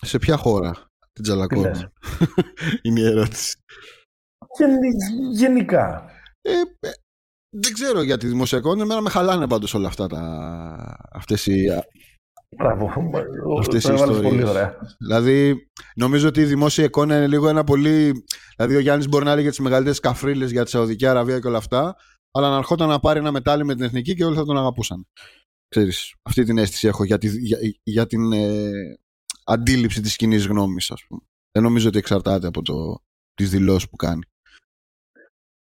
Σε 0.00 0.18
ποια 0.18 0.36
χώρα 0.36 0.70
την 1.12 1.22
τσαλακώνουν, 1.22 1.92
είναι 2.82 3.00
η 3.00 3.06
ερώτηση. 3.06 3.56
Γενικά. 5.32 6.10
Ε, 6.40 6.50
ε 6.88 6.90
δεν 7.50 7.72
ξέρω 7.72 8.02
για 8.02 8.18
τη 8.18 8.26
δημοσιακότητα, 8.26 8.84
εμένα 8.84 9.00
με 9.00 9.10
χαλάνε 9.10 9.46
πάντως 9.46 9.74
όλα 9.74 9.88
αυτά 9.88 10.06
τα, 10.06 10.20
αυτές 11.12 11.46
οι, 11.46 11.68
Μπράβο, 12.56 12.90
αυτές 13.58 13.84
οι 13.84 13.94
ιστορίες. 13.94 14.22
Πολύ 14.22 14.44
ωραία. 14.44 14.78
Δηλαδή, 14.98 15.68
νομίζω 15.94 16.28
ότι 16.28 16.40
η 16.40 16.44
δημόσια 16.44 16.84
εικόνα 16.84 17.16
είναι 17.16 17.26
λίγο 17.26 17.48
ένα 17.48 17.64
πολύ... 17.64 18.12
Δηλαδή, 18.56 18.76
ο 18.76 18.78
Γιάννης 18.78 19.08
μπορεί 19.08 19.24
να 19.24 19.32
έλεγε 19.32 19.48
τις 19.48 19.58
μεγαλύτερες 19.58 20.00
καφρίλες 20.00 20.50
για 20.50 20.64
τη 20.64 20.70
Σαουδική 20.70 21.06
Αραβία 21.06 21.38
και 21.40 21.46
όλα 21.46 21.58
αυτά, 21.58 21.96
αλλά 22.30 22.50
να 22.50 22.56
ερχόταν 22.56 22.88
να 22.88 23.00
πάρει 23.00 23.18
ένα 23.18 23.32
μετάλλι 23.32 23.64
με 23.64 23.74
την 23.74 23.84
εθνική 23.84 24.14
και 24.14 24.24
όλοι 24.24 24.36
θα 24.36 24.44
τον 24.44 24.58
αγαπούσαν. 24.58 25.06
Ξέρεις, 25.68 26.14
αυτή 26.22 26.44
την 26.44 26.58
αίσθηση 26.58 26.86
έχω 26.86 27.04
για, 27.04 27.18
τη, 27.18 27.28
για, 27.28 27.58
για 27.82 28.06
την 28.06 28.32
ε, 28.32 28.70
αντίληψη 29.44 30.00
της 30.00 30.16
κοινής 30.16 30.46
γνώμης, 30.46 30.90
ας 30.90 31.04
πούμε. 31.08 31.20
Δεν 31.52 31.62
νομίζω 31.62 31.88
ότι 31.88 31.98
εξαρτάται 31.98 32.46
από 32.46 32.62
το, 32.62 32.98
τις 33.34 33.50
δηλώσεις 33.50 33.88
που 33.88 33.96
κάνει. 33.96 34.22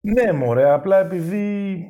Ναι, 0.07 0.31
μωρέ, 0.31 0.71
απλά 0.71 0.97
επειδή, 0.97 1.87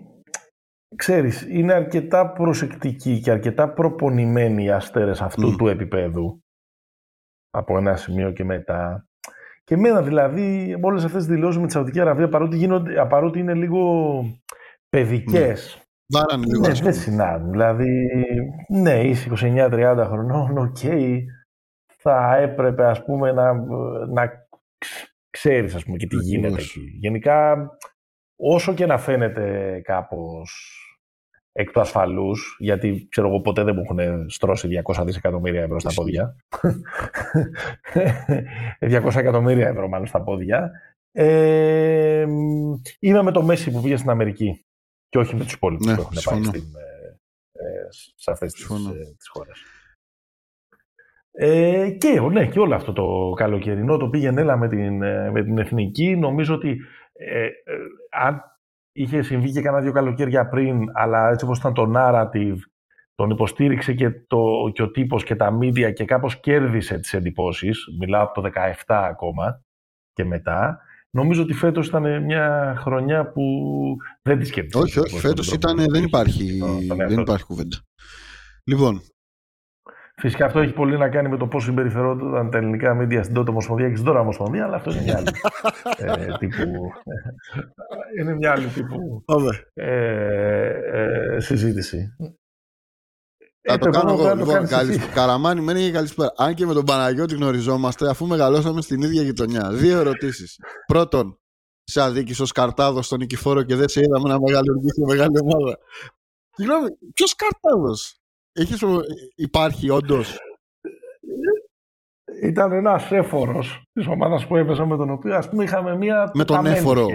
ξέρεις, 0.95 1.41
είναι 1.49 1.73
αρκετά 1.73 2.31
προσεκτικοί 2.31 3.19
και 3.19 3.31
αρκετά 3.31 3.73
προπονημένοι 3.73 4.63
οι 4.63 4.71
αστέρες 4.71 5.21
αυτού 5.21 5.55
του 5.55 5.67
επίπεδου 5.67 6.43
από 7.49 7.77
ένα 7.77 7.95
σημείο 7.95 8.31
και 8.31 8.43
μετά. 8.43 9.07
Και 9.63 9.73
εμένα 9.73 10.01
δηλαδή, 10.01 10.77
όλες 10.81 11.03
αυτές 11.03 11.25
τις 11.25 11.35
δηλώσεις 11.35 11.59
με 11.59 11.65
τη 11.65 11.71
Σαουδική 11.71 11.99
Αραβία, 11.99 12.29
παρότι, 12.29 12.57
γίνονται, 12.57 13.05
παρότι 13.05 13.39
είναι 13.39 13.53
λίγο 13.53 14.23
παιδικές. 14.89 15.77
Ναι. 16.05 16.37
λίγο. 16.45 16.67
Ναι, 16.67 16.73
δεν 16.73 16.93
συνάδουν. 16.93 17.51
Δηλαδή, 17.51 18.09
ναι, 18.67 19.03
είσαι 19.03 19.29
29-30 19.29 20.05
χρονών, 20.07 20.57
OK. 20.57 20.77
Okay, 20.81 21.19
θα 21.97 22.35
έπρεπε, 22.35 22.85
ας 22.85 23.03
πούμε, 23.03 23.31
να, 23.31 23.53
να 24.07 24.31
ξέρεις, 25.29 25.75
ας 25.75 25.83
πούμε, 25.83 25.97
και 25.97 26.07
τι 26.07 26.15
γίνεται 26.15 26.61
εκεί. 26.61 26.97
Γενικά, 26.99 27.69
όσο 28.35 28.73
και 28.73 28.85
να 28.85 28.97
φαίνεται 28.97 29.79
κάπως 29.83 30.77
εκ 31.53 31.71
του 31.71 31.79
ασφαλούς, 31.79 32.57
γιατί 32.59 33.07
ξέρω 33.09 33.27
εγώ 33.27 33.41
ποτέ 33.41 33.63
δεν 33.63 33.75
μου 33.75 33.81
έχουν 33.81 34.29
στρώσει 34.29 34.81
200 34.83 35.03
δισεκατομμύρια 35.05 35.61
ευρώ 35.61 35.79
στα 35.79 35.93
πόδια. 35.93 36.35
200 38.79 39.15
εκατομμύρια 39.15 39.67
ευρώ 39.67 39.87
μάλλον 39.87 40.07
στα 40.07 40.23
πόδια. 40.23 40.71
Ε, 41.11 42.25
με 43.23 43.31
το 43.31 43.43
Μέση 43.43 43.71
που 43.71 43.81
πήγε 43.81 43.97
στην 43.97 44.09
Αμερική 44.09 44.65
και 45.09 45.17
όχι 45.17 45.35
με 45.35 45.43
τους 45.43 45.53
υπόλοιπους 45.53 45.85
ναι, 45.85 45.95
που 45.95 46.01
έχουν 46.01 46.17
πάει 46.23 46.43
στην, 46.43 46.75
ε, 46.75 47.17
ε, 47.51 47.87
σε 48.15 48.31
αυτές 48.31 48.53
τις, 48.53 48.63
ε, 48.63 49.13
τις 49.17 49.27
χώρες. 49.27 49.63
Ε, 51.35 51.89
και, 51.89 52.19
ναι, 52.31 52.47
και 52.47 52.59
όλο 52.59 52.75
αυτό 52.75 52.93
το 52.93 53.33
καλοκαιρινό 53.35 53.97
το 53.97 54.09
πήγαινε 54.09 54.41
έλα 54.41 54.57
με 54.57 54.69
την, 54.69 55.01
ε, 55.01 55.31
με 55.31 55.43
την 55.43 55.57
εθνική. 55.57 56.15
Νομίζω 56.15 56.53
ότι 56.53 56.81
ε, 57.13 57.45
ε, 57.45 57.51
αν 58.09 58.52
είχε 58.93 59.21
συμβεί 59.21 59.51
και 59.51 59.61
κάνα 59.61 59.81
δύο 59.81 59.91
καλοκαίρια 59.91 60.47
πριν, 60.49 60.89
αλλά 60.93 61.29
έτσι 61.29 61.45
όπως 61.45 61.57
ήταν 61.57 61.73
το 61.73 61.91
narrative, 61.95 62.57
τον 63.15 63.29
υποστήριξε 63.29 63.93
και, 63.93 64.11
το, 64.27 64.71
και 64.73 64.81
ο 64.81 64.91
τύπος 64.91 65.23
και 65.23 65.35
τα 65.35 65.57
media 65.57 65.93
και 65.93 66.05
κάπως 66.05 66.39
κέρδισε 66.39 66.99
τις 66.99 67.13
εντυπώσεις, 67.13 67.85
μιλάω 67.99 68.23
από 68.23 68.41
το 68.41 68.49
17 68.85 68.93
ακόμα 69.09 69.61
και 70.13 70.25
μετά, 70.25 70.79
νομίζω 71.09 71.41
ότι 71.41 71.53
φέτος 71.53 71.87
ήταν 71.87 72.23
μια 72.23 72.75
χρονιά 72.77 73.31
που 73.31 73.41
δεν 74.21 74.39
τη 74.39 74.49
κέρδισε. 74.49 74.77
Όχι, 74.77 74.99
όχι, 74.99 75.19
φέτος 75.19 75.51
ήταν, 75.51 75.85
δεν 75.91 76.03
υπάρχει, 76.03 76.61
δεν 77.07 77.19
υπάρχει 77.19 77.45
κουβέντα. 77.45 77.77
Λοιπόν, 78.63 79.01
Φυσικά 80.15 80.45
αυτό 80.45 80.59
έχει 80.59 80.73
πολύ 80.73 80.97
να 80.97 81.09
κάνει 81.09 81.29
με 81.29 81.37
το 81.37 81.47
πώς 81.47 81.63
συμπεριφερόταν 81.63 82.49
τα 82.49 82.57
ελληνικά 82.57 82.93
μίντια 82.93 83.23
στην 83.23 83.35
τότε 83.35 83.49
Ομοσπονδία 83.49 83.89
και 83.89 83.95
στην 83.95 84.07
τώρα 84.07 84.19
Ομοσπονδία, 84.19 84.65
αλλά 84.65 84.75
αυτό 84.75 84.91
είναι 84.91 85.01
μια 85.01 85.17
άλλη 85.17 85.29
ε, 85.97 86.37
τύπου. 86.37 86.91
είναι 88.19 88.35
μια 88.35 88.51
άλλη 88.51 88.67
τύπου 88.67 89.23
ε, 89.73 89.85
ε, 91.35 91.39
συζήτηση. 91.39 92.15
Θα 93.61 93.77
το 93.77 93.89
κάνω 93.89 94.11
εγώ. 94.11 94.35
Λοιπόν, 94.35 94.67
Καραμάνι, 95.13 95.61
μένει 95.61 95.81
και 95.81 95.91
καλησπέρα. 95.91 96.33
Αν 96.37 96.53
και 96.53 96.65
με 96.65 96.73
τον 96.73 96.85
Παναγιώτη 96.85 97.35
γνωριζόμαστε, 97.35 98.09
αφού 98.09 98.27
μεγαλώσαμε 98.27 98.81
στην 98.81 99.01
ίδια 99.01 99.21
γειτονιά. 99.21 99.69
Δύο 99.71 99.99
ερωτήσεις. 99.99 100.59
Πρώτον, 100.85 101.39
σε 101.83 102.01
αδίκησε 102.01 102.41
ο 102.41 102.45
Καρτάδος 102.53 103.05
στον 103.05 103.19
Νικηφόρο 103.19 103.63
και 103.63 103.75
δεν 103.75 103.87
σε 103.87 103.99
είδαμε 103.99 104.29
να 104.29 104.39
μεγαλουργήσει 104.39 105.01
μεγάλη 105.07 105.39
ομάδα. 105.41 105.77
Συγγνώμη, 106.49 106.87
ποιος 107.13 107.35
Καρτάδος; 107.35 108.22
Υπάρχει 109.35 109.89
όντως; 109.89 110.37
Ήταν 112.41 112.71
ένας 112.71 113.11
έφορος 113.11 113.83
της 113.93 114.07
ομάδας 114.07 114.47
που 114.47 114.55
έπαιζα 114.55 114.85
με 114.85 114.97
τον 114.97 115.09
οποίο 115.09 115.35
ας 115.35 115.49
πούμε 115.49 115.63
είχαμε 115.63 115.97
μία. 115.97 116.31
Με 116.33 116.45
τον 116.45 116.65
έφορο. 116.65 117.07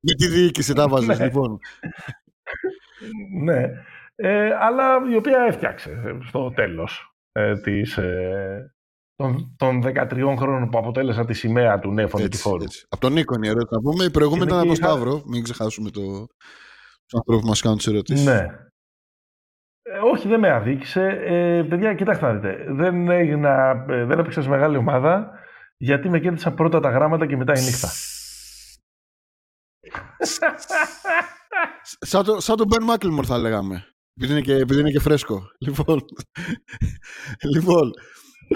Με 0.00 0.14
τη 0.14 0.28
διοίκηση 0.28 0.74
τα 0.74 0.88
βάζεις, 0.88 1.18
ναι. 1.18 1.24
λοιπόν. 1.24 1.58
ναι. 3.42 3.70
Ε, 4.14 4.54
αλλά 4.54 5.10
η 5.10 5.16
οποία 5.16 5.38
έφτιαξε 5.48 6.18
στο 6.22 6.52
τέλος 6.52 7.14
ε, 7.32 7.60
της, 7.60 7.96
ε, 7.96 8.74
των, 9.14 9.54
των 9.56 9.82
13 9.84 10.34
χρόνων 10.36 10.70
που 10.70 10.78
αποτέλεσα 10.78 11.24
τη 11.24 11.34
σημαία 11.34 11.78
του 11.78 11.92
νέου 11.92 12.08
Νικηφόρου. 12.14 12.64
Από 12.88 13.00
τον 13.00 13.12
Νίκο 13.12 13.34
είναι 13.34 13.46
η 13.46 13.50
ερώτηση 13.50 13.74
να 13.74 13.80
πούμε. 13.80 14.04
Η 14.04 14.10
προηγούμενη 14.10 14.44
ήταν 14.44 14.58
από 14.58 14.66
τον 14.66 14.76
Σταύρο. 14.76 15.22
Μην 15.26 15.42
ξεχάσουμε 15.42 15.90
το... 15.90 16.00
τους 16.00 17.14
ανθρώπους 17.14 17.42
που 17.42 17.48
μας 17.48 17.60
κάνουν 17.60 17.76
τις 17.76 17.86
ερωτήσεις. 17.86 18.24
Ναι. 18.24 18.46
Ε, 19.92 19.98
όχι, 20.12 20.28
δεν 20.28 20.40
με 20.40 20.50
αδίκησε. 20.50 21.02
Ε, 21.24 21.62
παιδιά, 21.68 21.94
κοιτάξτε 21.94 22.26
να 22.26 22.32
δείτε. 22.32 22.64
Δεν, 22.68 23.08
έγινα, 23.08 23.84
ε, 23.88 24.04
δεν 24.04 24.18
έπαιξα 24.18 24.42
σε 24.42 24.48
μεγάλη 24.48 24.76
ομάδα 24.76 25.30
γιατί 25.76 26.08
με 26.08 26.20
κέρδισαν 26.20 26.54
πρώτα 26.54 26.80
τα 26.80 26.90
γράμματα 26.90 27.26
και 27.26 27.36
μετά 27.36 27.52
η 27.58 27.64
νύχτα. 27.64 27.88
σαν, 32.00 32.24
το, 32.24 32.40
σαν 32.40 32.56
τον 32.56 32.66
Μπεν 32.66 32.82
Μάκλιμορ 32.82 33.24
θα 33.28 33.38
λέγαμε. 33.38 33.84
Επειδή 34.14 34.32
είναι 34.32 34.40
και, 34.40 34.54
επειδή 34.54 34.80
είναι 34.80 34.90
και 34.90 35.00
φρέσκο. 35.00 35.42
Λοιπόν, 35.66 36.00
λοιπόν 37.54 37.90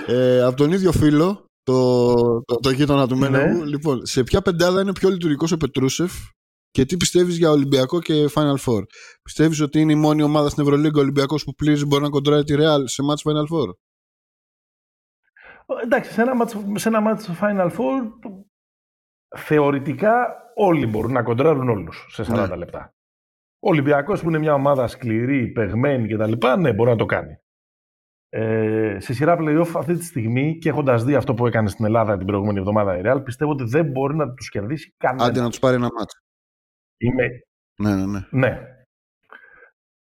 ε, 0.07 0.43
από 0.43 0.57
τον 0.57 0.73
ίδιο 0.73 0.93
φίλο, 0.93 1.47
το, 1.63 2.25
το, 2.43 2.57
το 2.57 2.71
γείτονα 2.71 3.07
του 3.07 3.17
Μένεγου, 3.17 3.59
ναι. 3.59 3.65
λοιπόν, 3.65 4.07
σε 4.07 4.23
ποια 4.23 4.43
πεντάδα 4.43 4.81
είναι 4.81 4.93
πιο 4.93 5.09
λειτουργικός 5.09 5.53
ο 5.53 5.57
Πετρούσεφ; 5.57 6.13
Και 6.75 6.85
τι 6.85 6.97
πιστεύεις 6.97 7.37
για 7.37 7.51
Ολυμπιακό 7.51 8.01
και 8.01 8.15
Final 8.35 8.57
Four; 8.67 8.83
Πιστεύεις 9.23 9.61
ότι 9.61 9.81
είναι 9.81 9.93
η 9.93 9.95
μόνη 9.97 10.23
ομάδα 10.23 10.49
στην 10.49 10.63
Ευρωλίγκα 10.63 11.01
Ολυμπιακός 11.01 11.45
που 11.45 11.55
πλήρει 11.55 11.85
μπορεί 11.85 12.03
να 12.03 12.09
κοντράρει 12.09 12.45
τη 12.45 12.55
Real 12.59 12.83
σε 12.85 13.03
match 13.09 13.31
Final 13.31 13.57
Four; 13.57 13.69
Εντάξει, 15.83 16.13
σε 16.13 16.23
ένα 16.23 16.33
match, 16.43 16.63
σε 16.75 16.89
ένα 16.89 17.01
match 17.07 17.43
Final 17.43 17.71
Four 17.71 18.03
θεωρητικά 19.37 20.27
όλοι 20.55 20.87
μπορούν 20.87 21.13
να 21.13 21.23
κοντράρουν 21.23 21.69
όλους 21.69 22.07
σε 22.09 22.25
40 22.29 22.49
ναι. 22.49 22.57
λεπτά. 22.57 22.95
Ο 23.59 23.69
Ολυμπιακός 23.69 24.23
που 24.23 24.29
είναι 24.29 24.39
μια 24.39 24.55
ομάδα 24.55 24.87
σκληρή, 24.87 25.53
παιγμένη 25.53 26.09
κτλ. 26.09 26.33
Ναι, 26.59 26.73
μπορεί 26.73 26.91
να 26.91 26.97
το 26.97 27.05
κάνει. 27.05 27.39
Ε, 28.29 28.97
σε 29.01 29.15
σειρά 29.15 29.37
playoff 29.41 29.71
αυτή 29.75 29.97
τη 29.97 30.05
στιγμή 30.05 30.59
και 30.59 30.69
έχοντας 30.69 31.05
δει 31.05 31.15
αυτό 31.15 31.35
που 31.35 31.47
έκανε 31.47 31.69
στην 31.69 31.85
Ελλάδα 31.85 32.17
την 32.17 32.27
προηγούμενη 32.27 32.59
εβδομάδα 32.59 32.99
η 32.99 33.01
Real, 33.05 33.21
πιστεύω 33.25 33.51
ότι 33.51 33.65
δεν 33.65 33.87
μπορεί 33.87 34.17
να 34.17 34.35
τους 34.35 34.49
κερδίσει 34.49 34.95
κανένας. 34.97 35.29
Άντε 35.29 35.41
να 35.41 35.49
τους 35.49 35.59
πάρει 35.59 35.75
ένα 35.77 35.89
μάτσο. 35.99 36.24
Είμαι... 36.97 37.29
Ναι, 37.83 37.95
ναι, 37.95 38.07
ναι. 38.07 38.27
ναι. 38.31 38.61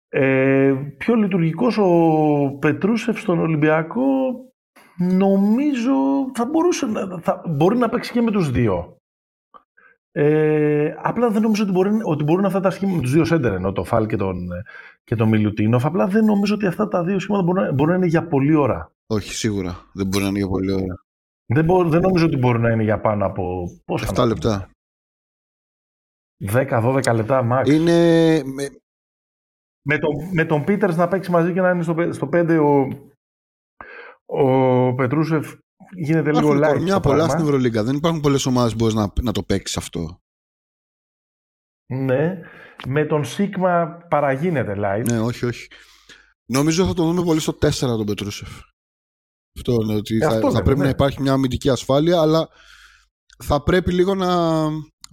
Ε, 0.09 0.74
πιο 0.99 1.14
λειτουργικός 1.14 1.78
ο 1.78 2.57
Πετρούσεφ 2.59 3.20
στον 3.20 3.39
Ολυμπιακό 3.39 4.03
νομίζω 4.97 5.95
θα 6.34 6.45
μπορούσε 6.45 6.87
να, 6.87 7.18
θα, 7.20 7.43
μπορεί 7.49 7.76
να 7.76 7.89
παίξει 7.89 8.12
και 8.12 8.20
με 8.20 8.30
τους 8.30 8.51
δύο. 8.51 8.97
Ε, 10.12 10.95
απλά 11.03 11.30
δεν 11.30 11.43
νομίζω 11.43 11.62
ότι, 11.62 11.72
μπορεί, 11.72 11.91
ότι 12.03 12.24
μπορούν 12.24 12.45
αυτά 12.45 12.61
τα 12.61 12.70
σχήματα 12.70 12.97
με 12.97 13.03
τους 13.03 13.12
δύο 13.12 13.24
σέντερ 13.24 13.53
ενώ 13.53 13.72
το 13.72 13.84
Φάλ 13.84 14.07
και 14.07 14.16
τον, 14.16 14.49
και 15.05 15.16
τον 15.16 15.28
Μιλουτίνοφ. 15.28 15.84
Απλά 15.84 16.07
δεν 16.07 16.24
νομίζω 16.24 16.55
ότι 16.55 16.66
αυτά 16.66 16.89
τα 16.89 17.05
δύο 17.05 17.18
σχήματα 17.18 17.45
μπορούν, 17.45 17.74
μπορούν 17.74 17.93
να 17.93 17.97
είναι 17.97 18.07
για 18.07 18.26
πολλή 18.26 18.55
ώρα. 18.55 18.91
Όχι, 19.07 19.34
σίγουρα. 19.34 19.76
Δεν 19.93 20.07
μπορεί 20.07 20.22
να 20.22 20.28
είναι 20.28 20.39
για 20.39 20.49
πολλή 20.49 20.72
ώρα. 20.72 21.05
Δεν, 21.47 21.64
μπο, 21.64 21.84
δεν 21.84 22.01
νομίζω 22.01 22.26
ότι 22.26 22.37
μπορεί 22.37 22.59
να 22.59 22.70
είναι 22.70 22.82
για 22.82 23.01
πάνω 23.01 23.26
από. 23.26 23.64
Πόσα 23.84 24.22
7 24.22 24.26
λεπτά. 24.26 24.68
10-12 26.45 27.14
λεπτά 27.14 27.49
max. 27.53 27.68
Είναι. 27.68 28.43
Με, 29.89 29.99
τον, 29.99 30.11
με 30.32 30.45
τον 30.45 30.64
Πίτερς 30.64 30.97
να 30.97 31.09
παίξει 31.09 31.30
μαζί 31.30 31.53
και 31.53 31.61
να 31.61 31.70
είναι 31.70 31.82
στο, 31.82 32.12
στο 32.12 32.28
5 32.32 32.59
ο, 32.62 32.89
ο 34.41 34.95
Πετρούσεφ 34.95 35.55
γίνεται 35.95 36.32
λίγο 36.32 36.51
light. 36.51 36.80
Μια 36.80 37.01
πολλά 37.01 37.28
στην 37.28 37.45
Ευρωλίγκα. 37.45 37.82
Δεν 37.82 37.97
υπάρχουν 37.97 38.20
πολλές 38.20 38.47
ομάδες 38.47 38.72
που 38.72 38.78
μπορείς 38.78 38.95
να, 38.95 39.12
να 39.22 39.32
το 39.32 39.43
παίξεις 39.43 39.76
αυτό. 39.76 40.20
Ναι. 41.87 42.41
Με 42.87 43.05
τον 43.05 43.24
Σίγμα 43.24 43.99
παραγίνεται 44.09 44.74
light. 44.76 45.05
Ναι, 45.05 45.20
όχι, 45.20 45.47
όχι. 45.47 45.68
Νομίζω 46.47 46.87
θα 46.87 46.95
το 46.95 47.05
δούμε 47.05 47.22
πολύ 47.22 47.41
στο 47.41 47.53
4 47.61 47.70
τον 47.78 48.07
Πετρούσεφ. 48.07 48.49
Αυτό 49.59 49.72
είναι 49.72 49.95
ότι 49.95 50.16
ε, 50.16 50.18
θα, 50.18 50.28
αυτό 50.28 50.51
θα 50.51 50.62
πρέπει 50.62 50.78
ναι. 50.78 50.84
να 50.84 50.91
υπάρχει 50.91 51.22
μια 51.22 51.32
αμυντική 51.32 51.68
ασφάλεια, 51.68 52.20
αλλά 52.20 52.49
θα 53.45 53.62
πρέπει 53.62 53.93
λίγο 53.93 54.14
να. 54.14 54.62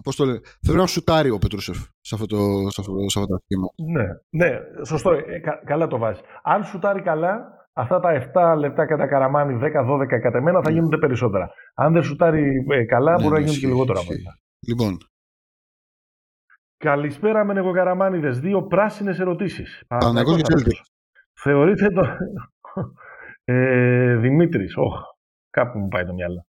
Πώς 0.04 0.16
το 0.16 0.24
λέει, 0.24 0.40
Θέλω 0.66 0.78
να 0.78 0.86
σουτάρει 0.86 1.30
ο 1.30 1.38
Πετρούσεφ 1.38 1.76
σε 2.00 2.14
αυτό, 2.14 2.26
το, 2.26 2.36
σε 2.68 2.80
αυτό, 2.80 2.92
σε 3.08 3.18
αυτό 3.18 3.26
το 3.26 3.40
σχήμα. 3.44 3.68
Ναι, 3.94 4.06
ναι, 4.30 4.58
σωστό. 4.84 5.10
Ε, 5.12 5.38
κα, 5.38 5.62
καλά 5.64 5.86
το 5.86 5.98
βάζεις. 5.98 6.22
Αν 6.42 6.64
σουτάρει 6.64 7.02
καλά, 7.02 7.66
αυτά 7.72 8.00
τα 8.00 8.30
7 8.54 8.58
λεπτά 8.58 8.86
κατά 8.86 9.06
καραμάνι, 9.06 9.58
10-12 9.62 10.06
κατά 10.06 10.42
μένα 10.42 10.62
θα 10.62 10.70
ναι. 10.70 10.76
γίνονται 10.76 10.98
περισσότερα. 10.98 11.50
Αν 11.74 11.92
δεν 11.92 12.02
σουτάρει 12.02 12.64
ε, 12.68 12.84
καλά, 12.84 13.12
ναι, 13.16 13.22
μπορεί 13.22 13.34
να 13.34 13.40
γίνουν 13.40 13.60
και 13.60 13.66
λιγότερα 13.66 14.00
μετά. 14.00 14.38
Λοιπόν. 14.66 14.98
Καλησπέρα 16.76 17.44
με 17.44 17.72
Καραμάνιδε. 17.72 18.30
Δύο 18.30 18.62
πράσινες 18.62 19.18
ερωτήσεις. 19.18 19.84
Παναγό 19.86 20.36
και 20.36 20.42
Θεωρείτε 21.32 21.88
το. 21.88 22.02
ε, 23.54 24.16
Δημήτρης, 24.16 24.74
oh, 24.76 25.16
κάπου 25.50 25.78
μου 25.78 25.88
πάει 25.88 26.04
το 26.04 26.12
μυαλό. 26.12 26.46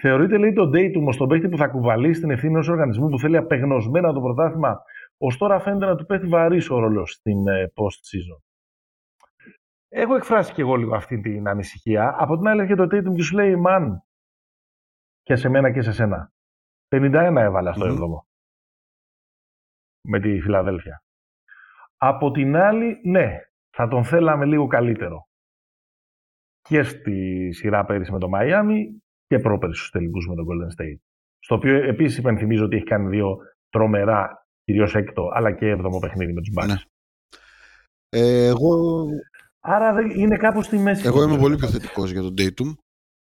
Θεωρείτε, 0.00 0.38
λέει, 0.38 0.52
το 0.52 0.62
date 0.62 0.90
του 0.92 1.12
στον 1.12 1.28
παίχτη 1.28 1.48
που 1.48 1.56
θα 1.56 1.68
κουβαλήσει 1.68 2.20
την 2.20 2.30
ευθύνη 2.30 2.52
ενός 2.52 2.68
οργανισμού 2.68 3.08
που 3.08 3.18
θέλει 3.18 3.36
απεγνωσμένα 3.36 4.12
το 4.12 4.20
πρωτάθλημα, 4.20 4.82
ως 5.18 5.36
τώρα 5.36 5.60
φαίνεται 5.60 5.86
να 5.86 5.96
του 5.96 6.06
πέφτει 6.06 6.26
βαρύς 6.26 6.70
ο 6.70 6.78
ρόλος 6.78 7.10
στην 7.10 7.46
ε, 7.46 7.72
post-season. 7.74 8.40
Έχω 9.88 10.14
εκφράσει 10.14 10.52
και 10.52 10.60
εγώ 10.60 10.76
λίγο 10.76 10.94
αυτή 10.94 11.20
την 11.20 11.48
ανησυχία. 11.48 12.14
Από 12.18 12.36
την 12.36 12.46
άλλη 12.46 12.60
έρχεται 12.60 12.86
το 12.86 12.96
Tatum 12.96 13.14
και 13.14 13.22
σου 13.22 13.34
λέει 13.34 13.56
«Μαν» 13.56 14.04
και 15.22 15.36
σε 15.36 15.48
μένα 15.48 15.72
και 15.72 15.82
σε 15.82 15.92
σένα. 15.92 16.32
51 16.88 17.34
έβαλα 17.36 17.72
στο 17.72 17.86
7 17.86 18.28
με 20.08 20.20
τη 20.20 20.40
Φιλαδέλφια. 20.40 21.02
Από 21.96 22.30
την 22.30 22.56
άλλη, 22.56 23.00
ναι, 23.02 23.38
θα 23.70 23.88
τον 23.88 24.04
θέλαμε 24.04 24.44
λίγο 24.44 24.66
καλύτερο. 24.66 25.28
Και 26.60 26.82
στη 26.82 27.48
σειρά 27.52 27.84
πέρυσι 27.84 28.12
με 28.12 28.18
το 28.18 28.28
Μαϊάμι 28.28 29.02
και 29.30 29.38
πρόπερσι 29.38 29.78
στους 29.78 29.90
τελικούς 29.90 30.26
με 30.28 30.34
το 30.34 30.42
Golden 30.42 30.82
State. 30.82 30.98
Στο 31.38 31.54
οποίο 31.54 31.74
επίσης 31.74 32.18
υπενθυμίζω 32.18 32.64
ότι 32.64 32.76
έχει 32.76 32.84
κάνει 32.84 33.08
δύο 33.08 33.38
τρομερά, 33.68 34.46
κυρίως 34.64 34.94
έκτο, 34.94 35.30
αλλά 35.32 35.52
και 35.52 35.68
έβδομο 35.68 35.98
παιχνίδι 35.98 36.32
με 36.32 36.40
τους 36.40 36.52
Bucks. 36.56 36.66
Ναι. 36.66 36.82
Ε, 38.08 38.46
εγώ 38.46 39.04
Άρα 39.60 40.00
είναι 40.14 40.36
κάπου 40.36 40.62
στη 40.62 40.78
μέση. 40.78 41.06
Εγώ 41.06 41.22
είμαι 41.22 41.38
πολύ 41.38 41.56
πιο 41.56 41.68
θετικός 41.68 42.10
για 42.10 42.22
τον 42.22 42.34
Dayton 42.38 42.74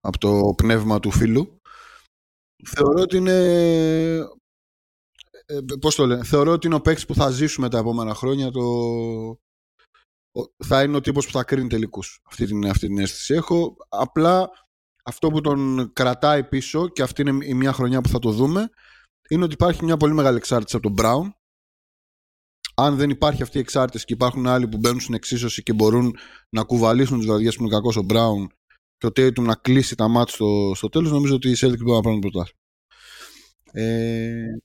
από 0.01 0.19
το 0.19 0.55
πνεύμα 0.57 1.01
του 1.01 1.11
φίλου. 1.11 1.61
Θεωρώ 2.67 3.03
ότι 3.03 3.17
είναι. 3.17 3.37
Ε, 5.47 5.59
πώς 5.81 5.95
το 5.95 6.07
λένε, 6.07 6.25
θεωρώ 6.25 6.53
ότι 6.53 6.67
είναι 6.67 6.77
ο 6.77 6.81
παίκτης 6.81 7.07
που 7.07 7.15
θα 7.15 7.31
ζήσουμε 7.31 7.69
τα 7.69 7.79
επόμενα 7.79 8.15
χρόνια. 8.15 8.51
Το... 8.51 8.63
Θα 10.65 10.83
είναι 10.83 10.97
ο 10.97 11.01
τύπος 11.01 11.27
που 11.27 11.33
θα 11.33 11.45
κρίνει 11.45 11.69
τελικούς. 11.69 12.21
Αυτή 12.25 12.47
την, 12.47 12.67
αυτή 12.67 12.87
την 12.87 12.99
αίσθηση 12.99 13.35
έχω. 13.35 13.77
Απλά 13.89 14.51
αυτό 15.03 15.29
που 15.29 15.41
τον 15.41 15.93
κρατάει 15.93 16.45
πίσω 16.45 16.89
και 16.89 17.03
αυτή 17.03 17.21
είναι 17.21 17.45
η 17.47 17.55
μια 17.55 17.73
χρονιά 17.73 18.01
που 18.01 18.09
θα 18.09 18.19
το 18.19 18.31
δούμε 18.31 18.71
είναι 19.29 19.45
ότι 19.45 19.55
υπάρχει 19.55 19.85
μια 19.85 19.97
πολύ 19.97 20.13
μεγάλη 20.13 20.37
εξάρτηση 20.37 20.77
από 20.77 20.95
τον 20.95 20.97
Brown 20.99 21.31
αν 22.75 22.97
δεν 22.97 23.11
υπάρχει 23.11 23.43
αυτή 23.43 23.57
η 23.57 23.61
εξάρτηση 23.61 24.05
και 24.05 24.13
υπάρχουν 24.13 24.47
άλλοι 24.47 24.69
που 24.69 24.77
μπαίνουν 24.77 25.01
στην 25.01 25.15
εξίσωση 25.15 25.63
και 25.63 25.73
μπορούν 25.73 26.17
να 26.49 26.63
κουβαλήσουν 26.63 27.19
τις 27.19 27.27
βραδιές 27.27 27.57
που 27.57 27.63
είναι 27.63 27.73
κακός 27.73 27.97
ο 27.97 28.03
Μπράουν 28.03 28.53
και 28.97 29.07
ο 29.07 29.11
Tatum 29.11 29.43
να 29.43 29.55
κλείσει 29.55 29.97
τα 29.97 30.09
μάτια 30.09 30.35
στο, 30.35 30.73
στο 30.75 30.89
τέλος, 30.89 31.11
νομίζω 31.11 31.35
ότι 31.35 31.49
οι 31.49 31.57
Celtics 31.61 31.79
μπορούν 31.79 31.95
να 31.95 32.01
πάρουν 32.01 32.21
το 32.21 32.29
πρωτάθλημα. 32.29 32.61
Ε... 33.73 34.63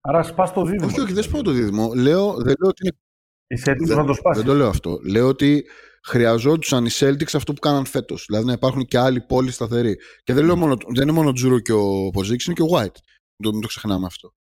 Άρα 0.00 0.22
σπά 0.22 0.52
το 0.52 0.64
δίδυμο. 0.64 0.86
Όχι, 0.86 1.00
όχι, 1.00 1.12
δεν 1.12 1.22
σπάω 1.22 1.42
το 1.42 1.50
δίδυμο. 1.50 1.94
Λέω, 1.94 2.34
δεν 2.34 2.54
λέω 2.58 2.68
ότι 2.68 2.86
είναι. 2.86 3.74
δεν, 3.86 3.96
να 3.96 4.04
το 4.04 4.14
σπάσει. 4.14 4.38
Δεν 4.38 4.48
το 4.48 4.54
λέω 4.54 4.68
αυτό. 4.68 5.00
Λέω 5.04 5.28
ότι 5.28 5.66
χρειαζόντουσαν 6.06 6.84
οι 6.84 6.90
Celtics 6.92 7.34
αυτό 7.34 7.52
που 7.52 7.60
κάναν 7.60 7.84
φέτος. 7.84 8.24
Δηλαδή 8.26 8.46
να 8.46 8.52
υπάρχουν 8.52 8.84
και 8.84 8.98
άλλοι 8.98 9.20
πόλοι 9.20 9.50
σταθεροί. 9.50 9.96
Και 10.22 10.32
δεν, 10.32 10.44
λέω 10.44 10.56
μόνο, 10.56 10.76
δεν 10.76 11.02
είναι 11.02 11.12
μόνο 11.12 11.28
ο 11.28 11.32
Τζούρο 11.32 11.58
και 11.58 11.72
ο 11.72 12.10
Ποζίξ, 12.10 12.44
είναι 12.44 12.54
και 12.54 12.62
ο 12.62 12.68
White. 12.70 12.96
Μην 13.36 13.60
το 13.60 13.66
ξεχνάμε 13.66 14.06
αυτό. 14.06 14.32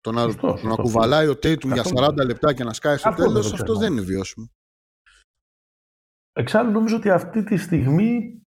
Το 0.00 0.12
να, 0.12 0.22
σωστό, 0.22 0.48
σωστό, 0.48 0.68
να 0.68 0.74
κουβαλάει 0.74 1.26
ο 1.26 1.32
Tatum 1.32 1.72
για 1.72 1.84
40 1.84 2.14
λεπτά 2.26 2.54
και 2.54 2.64
να 2.64 2.72
σκάει 2.72 2.96
στο 2.96 3.14
τέλος, 3.14 3.52
αυτό 3.52 3.76
δεν 3.76 3.92
είναι 3.92 4.02
βιώσιμο. 4.02 4.50
Εξάλλου 6.32 6.70
νομίζω 6.70 6.96
ότι 6.96 7.10
αυτή 7.10 7.44
τη 7.44 7.56
στιγμή 7.56 8.42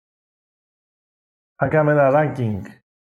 αν 1.57 1.69
κάνουμε 1.69 1.93
ένα 1.93 2.11
ranking 2.13 2.61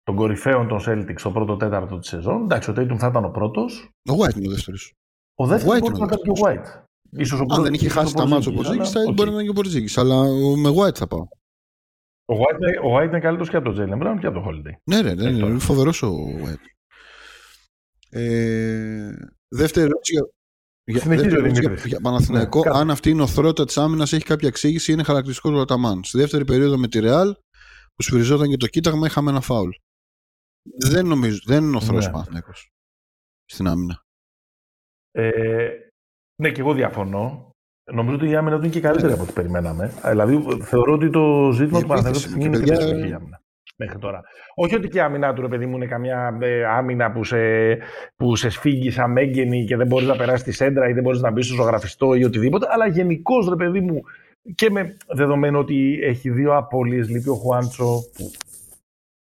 των 0.02 0.16
κορυφαίων 0.16 0.68
των 0.68 0.78
Celtics 0.86 1.18
στο 1.18 1.32
πρώτο 1.32 1.56
τέταρτο 1.56 1.98
της 1.98 2.09
σεζόν, 2.09 2.42
εντάξει, 2.42 2.70
ο 2.70 2.74
Tatum 2.76 2.96
θα 2.98 3.06
ήταν 3.06 3.24
ο 3.24 3.30
πρώτος. 3.30 3.90
Ο 4.11 4.12
White 4.12 4.36
είναι 4.36 4.48
ο 4.48 4.50
δεύτερος. 4.50 4.94
Ο 5.34 5.46
δεύτερος 5.46 5.78
μπορεί 5.78 5.98
να 5.98 6.04
ήταν 6.06 6.18
και 6.22 6.30
ο 6.30 6.34
White. 6.44 6.88
Ίσως 7.11 7.40
ο 7.40 7.44
Αν 7.48 7.62
δεν 7.62 7.74
είχε 7.74 7.88
χάσει 7.88 8.14
τα 8.14 8.26
μάτια 8.26 8.52
ο 8.52 8.54
Πορτζίκη, 8.54 8.84
θα 8.84 9.12
μπορεί 9.12 9.28
να 9.28 9.34
είναι 9.34 9.44
και 9.44 9.50
ο 9.50 9.52
Πορτζίκη. 9.52 10.00
Αλλά 10.00 10.22
με 10.56 10.74
White 10.76 10.94
θα 10.94 11.06
πάω. 11.06 11.26
Ο 12.24 12.34
White, 12.34 12.84
ο 12.84 12.96
White 12.96 13.06
είναι 13.09 13.20
καλύτερος 13.20 13.50
και 13.50 13.56
από 13.56 13.72
τον 13.72 13.76
Jalen 13.76 14.02
Brown 14.02 14.16
και 14.20 14.26
από 14.26 14.40
τον 14.40 14.44
Holiday. 14.48 14.72
Ναι, 14.84 15.02
ναι, 15.02 15.14
ναι, 15.14 15.28
είναι 15.28 15.59
φοβερός 15.59 16.02
ο 16.02 16.12
White. 16.44 16.66
Ε, 18.11 19.11
δεύτερη 19.48 19.86
ερώτηση 19.86 20.12
για, 20.84 21.00
Συνεχίζει 21.00 21.36
ο 21.36 21.46
για, 21.46 21.74
για 21.84 22.00
Παναθηναϊκό. 22.00 22.62
Ναι, 22.64 22.78
αν 22.78 22.90
αυτή 22.90 23.11
η 23.11 23.14
νοθρότητα 23.14 23.64
της 23.64 23.78
άμυνας 23.78 24.12
έχει 24.12 24.24
κάποια 24.24 24.48
εξήγηση, 24.48 24.92
είναι 24.92 25.02
χαρακτηριστικός 25.02 25.52
του 25.52 25.61
Αταμάν. 25.61 26.04
Στη 26.04 26.18
δεύτερη 26.18 26.44
περίοδο 26.44 26.78
με 26.78 26.88
τη 26.88 26.98
Real, 27.02 27.32
που 27.94 28.02
σφυριζόταν 28.02 28.48
και 28.48 28.56
το 28.56 28.66
κοίταγμα, 28.66 29.06
είχαμε 29.06 29.30
ένα 29.30 29.40
φάουλ. 29.40 29.70
Δεν 30.78 31.06
νομίζω, 31.06 31.38
δεν 31.44 31.62
είναι 31.62 31.70
νοθρό 31.70 31.96
ναι. 31.96 32.11
Παναθηναϊκός 32.11 32.70
στην 33.44 33.66
άμυνα. 33.66 34.04
Ε, 35.11 35.68
ναι, 36.43 36.51
και 36.51 36.61
εγώ 36.61 36.72
διαφωνώ. 36.72 37.53
Νομίζω 37.93 38.14
ότι 38.14 38.28
η 38.28 38.34
άμυνα 38.36 38.57
του 38.57 38.62
είναι 38.62 38.72
και 38.72 38.80
καλύτερη 38.80 39.12
από 39.12 39.22
ό,τι 39.22 39.32
περιμέναμε. 39.32 39.93
Δηλαδή, 40.05 40.45
θεωρώ 40.61 40.93
ότι 40.93 41.11
το 41.11 41.51
ζήτημα 41.53 41.80
του 41.80 41.86
Παναθηναϊκού 41.86 42.41
είναι 42.41 43.09
η 43.09 43.12
άμυνα 43.12 43.41
μέχρι 43.76 43.99
τώρα. 43.99 44.22
Όχι 44.55 44.74
ότι 44.74 44.89
και 44.89 44.99
η 44.99 45.01
άμυνα 45.01 45.32
του, 45.34 45.43
ρε 45.43 45.49
παιδί 45.49 45.66
μου, 45.66 45.76
είναι 45.76 45.86
καμιά 45.86 46.39
ε, 46.41 46.64
άμυνα 46.64 47.12
που 47.12 47.24
σε, 47.24 47.39
που 48.16 48.36
σε 48.36 48.49
σφίγγει 48.49 48.91
σαν 48.91 49.12
μέγενη 49.12 49.64
και 49.64 49.76
δεν 49.76 49.86
μπορείς 49.86 50.09
να 50.09 50.16
περάσεις 50.16 50.45
τη 50.45 50.53
σέντρα 50.53 50.89
ή 50.89 50.93
δεν 50.93 51.03
μπορείς 51.03 51.20
να 51.20 51.30
μπεις 51.30 51.47
στο 51.47 51.55
ζωγραφιστό 51.55 52.14
ή 52.14 52.24
οτιδήποτε. 52.24 52.66
Αλλά 52.70 52.86
γενικώς, 52.86 53.49
ρε 53.49 53.57
παιδί 53.57 53.80
μου, 53.80 54.03
και 54.55 54.70
με 54.70 54.97
δεδομένο 55.07 55.59
ότι 55.59 55.99
έχει 56.03 56.30
δύο 56.30 56.57
απώλειες, 56.57 57.09
λείπει 57.09 57.28
ο 57.28 57.34
Χουάντσο, 57.34 58.03
που 58.16 58.30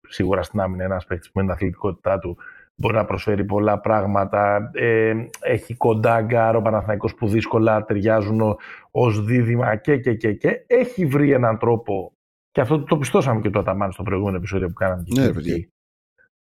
σίγουρα 0.07 0.43
στην 0.43 0.59
άμυνα 0.59 0.83
ένας 0.83 1.05
παίκτης 1.05 1.31
που 1.31 1.39
με 1.39 1.41
την 1.41 1.51
αθλητικότητά 1.51 2.19
του 2.19 2.37
μπορεί 2.75 2.95
να 2.95 3.05
προσφέρει 3.05 3.45
πολλά 3.45 3.79
πράγματα. 3.79 4.71
Ε, 4.73 5.13
έχει 5.39 5.75
κοντά 5.75 6.21
γκαρντ 6.21 6.56
ο 6.56 6.61
Παναθηναϊκός 6.61 7.15
που 7.15 7.27
δύσκολα 7.27 7.85
ταιριάζουν 7.85 8.57
ως 8.91 9.23
δίδυμα 9.23 9.75
και, 9.75 9.97
και, 9.97 10.13
και, 10.13 10.33
και. 10.33 10.63
Έχει 10.67 11.05
βρει 11.05 11.31
έναν 11.31 11.57
τρόπο 11.57 12.13
και 12.51 12.61
αυτό 12.61 12.83
το 12.83 12.97
πιστώσαμε 12.97 13.41
και 13.41 13.49
το 13.49 13.59
Αταμάν 13.59 13.91
στο 13.91 14.03
προηγούμενο 14.03 14.37
επεισόδιο 14.37 14.67
που 14.67 14.73
κάναμε 14.73 15.03
και 15.03 15.21
ναι, 15.21 15.31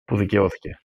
που 0.05 0.15
δικαιώθηκε. 0.15 0.81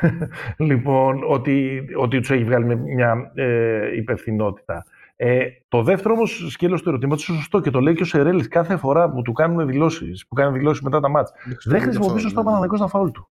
λοιπόν, 0.68 1.22
ότι, 1.26 1.84
ότι 1.96 2.18
τους 2.18 2.30
έχει 2.30 2.44
βγάλει 2.44 2.76
μια 2.76 3.32
ε, 3.34 3.96
υπευθυνότητα. 3.96 4.84
Ε, 5.16 5.46
το 5.68 5.82
δεύτερο 5.82 6.14
όμως 6.14 6.46
σκέλος 6.48 6.82
του 6.82 6.88
ερωτήματος 6.88 7.28
είναι 7.28 7.38
σωστό 7.38 7.60
και 7.60 7.70
το 7.70 7.80
λέει 7.80 7.94
και 7.94 8.02
ο 8.02 8.06
Σερέλης 8.06 8.48
κάθε 8.48 8.76
φορά 8.76 9.10
που 9.10 9.22
του 9.22 9.32
κάνουν 9.32 9.66
δηλώσεις, 9.66 10.26
που 10.26 10.34
κάνουν 10.34 10.52
δηλώσεις 10.52 10.82
μετά 10.82 11.00
τα 11.00 11.08
ματς. 11.08 11.34
Δεν 11.64 11.80
χρησιμοποιείς 11.80 12.22
σωστά 12.22 12.42
Παναγενικό 12.42 12.76
στα 12.76 12.88
φάουλ 12.88 13.10
του. 13.10 13.28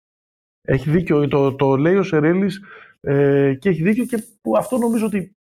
Έχει 0.63 0.91
δίκιο, 0.91 1.29
το, 1.29 1.55
το 1.55 1.77
λέει 1.77 1.97
ο 1.97 2.03
Σερέλης 2.03 2.61
ε, 3.01 3.55
και 3.55 3.69
έχει 3.69 3.83
δίκιο 3.83 4.05
και 4.05 4.25
που 4.41 4.57
αυτό 4.57 4.79
νομίζω 4.79 5.07
ότι 5.07 5.37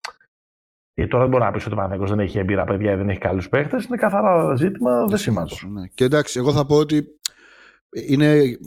ε, 0.93 1.07
τώρα 1.07 1.23
δεν 1.23 1.31
μπορεί 1.31 1.43
να 1.43 1.51
πεις 1.51 1.65
ότι 1.65 1.73
ο 1.73 1.75
Παναθυναϊκό 1.75 2.15
δεν 2.15 2.19
έχει 2.25 2.37
εμπειρία 2.37 2.65
παιδιά, 2.65 2.97
δεν 2.97 3.09
έχει 3.09 3.19
καλούς 3.19 3.49
παίχτες. 3.49 3.85
Είναι 3.85 3.97
καθαρά 3.97 4.55
ζήτημα 4.55 5.05
δεσίματο. 5.05 5.55
Ναι. 5.67 5.87
Και 5.87 6.03
εντάξει, 6.03 6.39
εγώ 6.39 6.53
θα 6.53 6.65
πω 6.65 6.75
ότι 6.75 7.07
είναι. 8.07 8.57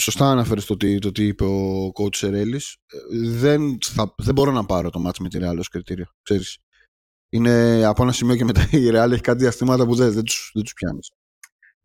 Σωστά 0.00 0.30
αναφέρεις 0.30 0.64
το, 0.64 0.76
το 1.00 1.12
τι 1.12 1.26
είπε 1.26 1.44
ο 1.44 1.86
coach 1.86 2.14
Σερέλης. 2.14 2.76
Δεν, 3.24 3.78
δεν 4.16 4.34
μπορώ 4.34 4.50
να 4.50 4.64
πάρω 4.64 4.90
το 4.90 4.98
μάτσο 4.98 5.22
με 5.22 5.28
τη 5.28 5.38
Real 5.40 5.58
ως 5.58 5.68
κριτήριο. 5.68 6.06
Ξέρεις. 6.22 6.58
Είναι 7.28 7.84
από 7.84 8.02
ένα 8.02 8.12
σημείο 8.12 8.36
και 8.36 8.44
μετά 8.44 8.60
η 8.70 8.90
Real 8.90 9.10
έχει 9.12 9.20
κάτι 9.20 9.42
διαστήματα 9.42 9.86
που 9.86 9.94
δεν, 9.94 10.12
δεν 10.12 10.24
τους 10.24 10.50
δεν 10.54 10.62
τους 10.62 10.72
πιάνεις. 10.72 11.10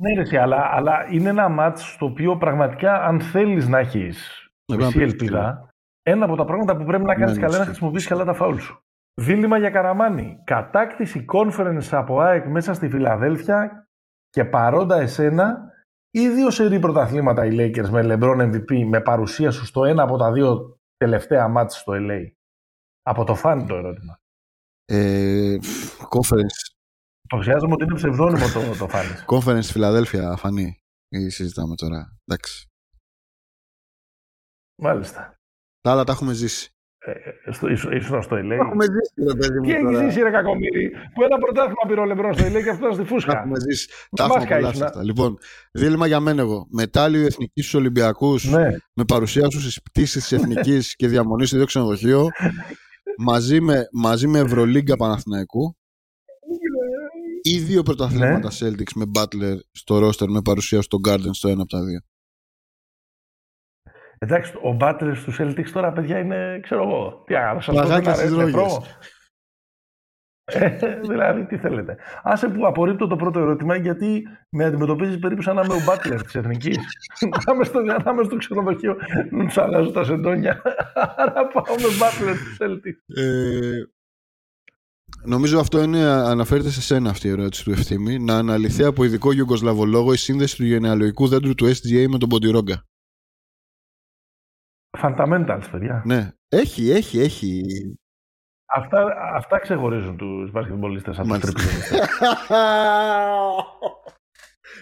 Ναι, 0.02 0.24
ρε, 0.24 0.41
αλλά, 0.41 0.70
αλλά 0.72 1.08
είναι 1.12 1.30
ένα 1.30 1.49
μάτσο 1.49 1.88
στο 1.88 2.06
οποίο 2.06 2.38
πραγματικά 2.38 3.04
αν 3.04 3.22
θέλεις 3.22 3.68
να 3.68 3.80
έχεις 3.80 4.47
μισή 4.76 5.02
ελπίδα, 5.02 5.70
ένα 6.02 6.26
από 6.26 6.36
τα 6.36 6.45
πράγματα 6.45 6.78
που 6.78 6.84
πρέπει 6.84 7.04
να 7.04 7.16
κάνεις 7.16 7.36
ναι, 7.36 7.41
καλά 7.41 7.56
είναι 7.56 7.64
να 7.64 7.66
χρησιμοποιήσεις 7.66 8.08
καλά 8.08 8.26
τα 8.26 8.34
φάουλ 8.34 8.58
σου. 8.58 8.84
Δίλημα 9.22 9.58
για 9.58 9.70
Καραμάνι. 9.70 10.41
Κατάκτηση 10.43 11.26
conference 11.34 11.88
από 11.91 12.20
ΑΕΚ 12.20 12.45
μέσα 12.45 12.74
στη 12.74 12.89
Φιλαδέλφια 12.89 13.88
και 14.30 14.45
παρόντα 14.45 14.99
εσένα 14.99 15.72
ή 16.12 16.30
δύο 16.30 16.49
σερή 16.49 16.80
πρωταθλήματα 16.80 17.45
οι 17.45 17.56
Lakers 17.60 17.89
με 17.89 18.02
LeBron 18.04 18.41
MVP 18.41 18.84
με 18.86 19.02
παρουσία 19.02 19.52
σου 19.52 19.66
στο 19.66 19.86
ένα 19.86 20.04
από 20.04 20.18
τα 20.18 20.32
δύο 20.32 20.80
τελευταία 20.97 21.47
μάτια 21.47 21.80
στο 21.80 21.93
LA. 21.95 22.32
Από 23.02 23.24
το 23.24 23.36
φάνη 23.36 23.66
το 23.66 23.76
ερώτημα. 23.76 24.20
Ε, 24.86 25.58
conference. 26.10 26.70
Υποψιάζομαι 27.32 27.73
ότι 27.73 27.84
είναι 27.84 27.95
ψευδόνυμο 27.95 28.45
το, 28.53 28.77
το 28.77 28.88
φάνη. 28.88 29.09
conference 29.32 29.69
Φιλαδέλφια, 29.71 30.36
φανή. 30.36 30.82
Συζητάμε 31.27 31.75
τώρα. 31.75 32.17
Εντάξει. 32.25 32.67
Μάλιστα. 34.82 35.36
Τα 35.82 35.91
άλλα 35.91 36.03
τα 36.03 36.11
έχουμε 36.11 36.34
ζήσει. 36.34 36.69
Ε, 36.97 37.51
στο, 37.51 37.67
ήσουν 37.67 38.21
στο 38.21 38.36
LA. 38.36 38.51
Έχουμε 38.51 38.86
ζήσει, 38.86 39.32
ρε 39.32 39.38
παιδί 39.38 39.59
μου. 39.59 39.65
Τι 39.65 39.71
έχει 39.71 39.95
ζήσει, 39.95 40.21
ρε 40.21 40.29
Κακομίρη, 40.29 40.91
που 41.13 41.23
ένα 41.23 41.38
πρωτάθλημα 41.38 41.82
πήρε 41.88 41.99
ο 41.99 42.05
Λεμπρός 42.05 42.36
στο 42.36 42.47
LA 42.47 42.63
και 42.63 42.69
αυτό 42.69 42.91
στη 42.93 43.03
φούσκα. 43.03 43.38
Έχουμε 43.38 43.59
ζήσει. 43.59 43.89
Τα 44.15 44.23
έχουμε 44.23 44.43
απολαύσει 44.43 44.84
αυτά. 44.84 45.03
Λοιπόν, 45.03 45.38
δίλημα 45.71 46.07
για 46.07 46.19
μένα 46.19 46.41
εγώ. 46.41 46.67
Μετάλλιο 46.69 47.25
εθνικής 47.25 47.65
στους 47.65 47.79
Ολυμπιακούς 47.79 48.43
ναι. 48.43 48.69
με 48.93 49.05
παρουσία 49.05 49.49
σου 49.49 49.59
στις 49.59 49.82
πτήσεις 49.82 50.27
της 50.27 50.32
εθνικής 50.32 50.95
και 50.95 51.07
διαμονή 51.07 51.45
στο 51.45 51.55
ίδιο 51.55 51.67
ξενοδοχείο 51.67 52.27
μαζί 53.29 53.61
με, 53.61 53.88
μαζί 53.91 54.27
με 54.27 54.39
Ευρωλίγκα 54.39 54.95
Παναθηναϊκού 54.95 55.75
ή 57.41 57.59
δύο 57.59 57.83
πρωταθλήματα 57.83 58.49
ναι. 58.49 58.69
Celtics 58.69 58.93
με 58.95 59.05
Butler 59.15 59.55
στο 59.71 60.07
roster 60.07 60.27
με 60.27 60.41
παρουσία 60.41 60.81
στο 60.81 60.97
Garden 61.07 61.29
στο 61.31 61.47
ένα 61.49 61.61
από 61.61 61.71
τα 61.71 61.83
δύο. 61.83 61.99
Εντάξει, 64.17 64.53
ο 64.63 64.73
Μπάτλερ 64.73 65.23
του 65.23 65.33
Celtics 65.39 65.69
τώρα, 65.73 65.91
παιδιά, 65.91 66.19
είναι, 66.19 66.59
ξέρω 66.63 66.83
εγώ, 66.83 67.23
τι 67.25 67.35
άλλο, 67.35 67.61
σας 67.61 67.75
πω 68.51 68.83
ε, 70.43 70.99
δηλαδή, 71.01 71.45
τι 71.45 71.57
θέλετε. 71.57 71.97
Άσε 72.23 72.47
που 72.47 72.65
απορρίπτω 72.65 73.07
το 73.07 73.15
πρώτο 73.15 73.39
ερώτημα, 73.39 73.75
γιατί 73.75 74.27
με 74.49 74.65
αντιμετωπίζεις 74.65 75.19
περίπου 75.19 75.41
σαν 75.41 75.55
να 75.55 75.61
είμαι 75.61 75.73
ο 75.73 75.83
Μπάτλερ 75.85 76.21
της 76.21 76.35
Εθνικής. 76.35 76.77
να 77.45 77.53
είμαι 77.53 77.63
στο, 77.63 77.81
στο 78.23 78.35
ξενοδοχείο, 78.35 78.95
να 79.31 79.45
τους 79.45 79.57
αλλάζω 79.57 79.91
τα 79.91 80.03
σεντόνια. 80.03 80.61
Άρα 81.15 81.47
πάω 81.47 81.75
με 81.75 81.97
Μπάτλερ 81.99 82.35
του 82.35 82.55
Celtics. 82.59 83.01
Ε, 85.24 85.28
νομίζω 85.28 85.59
αυτό 85.59 85.82
είναι, 85.82 86.03
αναφέρεται 86.05 86.69
σε 86.69 86.82
σένα 86.82 87.09
αυτή 87.09 87.28
η 87.28 87.32
ερώτηση 87.32 87.63
του 87.63 87.72
Ευθύμη, 87.72 88.19
να 88.19 88.38
αναλυθεί 88.38 88.84
από 88.84 89.03
ειδικό 89.03 89.32
γιουγκοσλαβολόγο 89.32 90.13
η 90.13 90.17
σύνδεση 90.17 90.55
του 90.55 90.65
γενεαλογικού 90.65 91.28
δέντρου 91.28 91.55
του 91.55 91.65
SGA 91.65 92.05
με 92.09 92.17
τον 92.17 92.30
Ποντιρόγκα. 92.30 92.84
Fundamentals, 95.03 95.67
παιδιά. 95.72 96.01
Ναι. 96.05 96.32
Έχει, 96.47 96.89
έχει, 96.89 97.19
έχει. 97.19 97.63
Αυτά, 98.74 99.05
αυτά 99.34 99.59
ξεχωρίζουν 99.59 100.17
τους 100.17 100.51
μπασκετμπολίστες 100.51 101.19
από 101.19 101.39
τους 101.39 101.53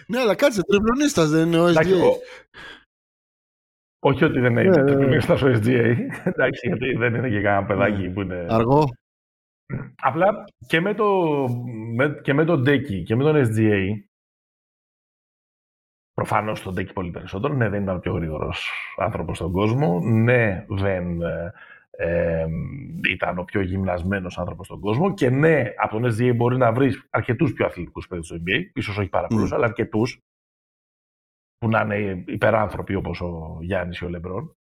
ναι, 0.06 0.18
αλλά 0.18 0.34
κάτσε, 0.34 0.62
τριπλονίστας 0.62 1.30
δεν 1.30 1.46
είναι 1.46 1.60
ο 1.60 1.66
SGA. 1.66 2.12
Όχι 4.02 4.24
ότι 4.24 4.40
δεν 4.40 4.50
είναι 4.50 4.62
ναι, 4.62 4.84
τριπλονίστας 4.84 5.42
ο 5.42 5.46
SGA. 5.46 5.96
Εντάξει, 6.24 6.66
γιατί 6.66 6.96
δεν 6.96 7.14
είναι 7.14 7.28
και 7.28 7.40
κανένα 7.40 7.66
παιδάκι 7.66 8.02
ναι. 8.02 8.10
που 8.12 8.20
είναι. 8.20 8.46
Αργό. 8.48 8.88
Απλά 10.02 10.44
και 10.66 10.80
με, 10.80 10.94
το, 10.94 11.46
με, 11.94 12.20
και 12.22 12.34
με 12.34 12.44
τον 12.44 12.62
Ντέκι 12.62 13.02
και 13.02 13.16
με 13.16 13.22
τον 13.22 13.36
SGA 13.36 13.86
Προφανώς 16.20 16.62
τον 16.62 16.74
τέκει 16.74 16.92
πολύ 16.92 17.10
περισσότερο. 17.10 17.54
Ναι, 17.54 17.68
δεν 17.68 17.82
ήταν 17.82 17.96
ο 17.96 17.98
πιο 17.98 18.12
γρήγορος 18.12 18.70
άνθρωπος 18.96 19.36
στον 19.36 19.52
κόσμο. 19.52 20.00
Ναι, 20.00 20.64
δεν 20.68 21.22
ε, 21.90 22.46
ήταν 23.10 23.38
ο 23.38 23.44
πιο 23.44 23.60
γυμνασμένος 23.60 24.38
άνθρωπος 24.38 24.66
στον 24.66 24.80
κόσμο. 24.80 25.14
Και 25.14 25.30
ναι, 25.30 25.72
από 25.76 26.00
τον 26.00 26.12
SGA 26.12 26.34
μπορεί 26.36 26.56
να 26.56 26.72
βρεις 26.72 27.06
αρκετούς 27.10 27.52
πιο 27.52 27.66
αθλητικούς 27.66 28.06
παίκτες 28.06 28.26
στο 28.26 28.36
NBA. 28.46 28.82
σω 28.82 29.00
όχι 29.00 29.08
πάρα 29.08 29.26
πολλού, 29.26 29.48
mm. 29.48 29.52
αλλά 29.52 29.64
αρκετούς 29.64 30.18
που 31.58 31.68
να 31.68 31.80
είναι 31.80 32.24
υπεράνθρωποι 32.26 32.94
όπως 32.94 33.20
ο 33.20 33.58
Γιάννης 33.60 33.98
ή 33.98 34.04
ο 34.04 34.08
Λεμπρόν. 34.08 34.56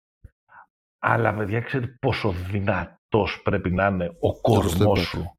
Αλλά 0.98 1.34
παιδιά, 1.34 1.60
ξέρετε 1.60 1.96
πόσο 2.00 2.32
δυνατό 3.14 3.42
πρέπει 3.42 3.70
να 3.70 3.86
είναι 3.86 4.16
ο 4.20 4.40
κορμός 4.40 5.00
σου 5.00 5.38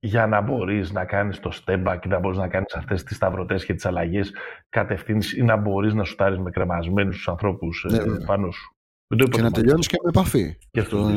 για 0.00 0.26
να 0.26 0.40
μπορείς 0.40 0.92
να 0.92 1.04
κάνεις 1.04 1.40
το 1.40 1.50
step 1.64 1.84
back 1.86 1.98
και 2.00 2.08
να 2.08 2.18
μπορείς 2.18 2.38
να 2.38 2.48
κάνεις 2.48 2.74
αυτές 2.74 3.02
τις 3.02 3.16
σταυρωτές 3.16 3.64
και 3.64 3.74
τις 3.74 3.86
αλλαγές 3.86 4.32
κατευθύνσεις 4.68 5.32
ή 5.32 5.42
να 5.42 5.56
μπορείς 5.56 5.94
να 5.94 6.04
σουτάρεις 6.04 6.38
με 6.38 6.50
κρεμασμένους 6.50 7.16
τους 7.16 7.28
ανθρώπους 7.28 7.86
ναι, 7.90 7.96
ε, 7.96 8.24
πάνω 8.26 8.50
σου. 8.50 8.76
και 9.30 9.42
να 9.42 9.50
τελειώνεις 9.50 9.86
και 9.86 9.96
με 10.02 10.08
επαφή. 10.08 10.56
Και 10.70 10.80
αυτό, 10.80 11.08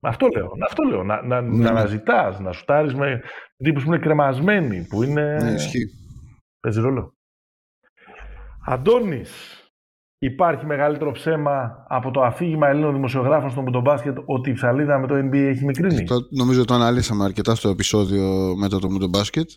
αυτό 0.00 0.26
λέω. 0.26 0.52
Αυτό 0.68 0.82
λέω. 0.82 1.02
Να, 1.02 1.22
να, 1.22 1.40
ναι, 1.40 1.48
να 1.48 1.56
ναι. 1.56 1.68
αναζητάς, 1.68 2.40
να 2.40 2.52
σουτάρεις 2.52 2.94
με 2.94 3.22
τύπους 3.56 3.84
που 3.84 3.88
είναι 3.92 4.02
κρεμασμένοι, 4.02 4.86
που 4.86 5.02
είναι... 5.02 5.36
Ναι, 5.42 5.50
ισχύει. 5.50 5.86
Παίζει 6.60 6.80
ρόλο. 6.80 7.14
Αντώνης, 8.66 9.61
Υπάρχει 10.22 10.66
μεγαλύτερο 10.66 11.10
ψέμα 11.10 11.84
από 11.88 12.10
το 12.10 12.22
αφήγημα 12.22 12.68
Ελλήνων 12.68 12.94
δημοσιογράφων 12.94 13.50
στο 13.50 13.62
Μουντομπάσκετ 13.62 14.18
ότι 14.24 14.50
η 14.50 14.52
ψαλίδα 14.52 14.98
με 14.98 15.06
το 15.06 15.14
NBA 15.14 15.34
έχει 15.34 15.64
μικρύνει; 15.64 16.04
Το, 16.04 16.28
νομίζω 16.30 16.64
το 16.64 16.74
αναλύσαμε 16.74 17.24
αρκετά 17.24 17.54
στο 17.54 17.68
επεισόδιο 17.68 18.54
μετά 18.56 18.78
το 18.78 18.90
Μουντομπάσκετ. 18.90 19.50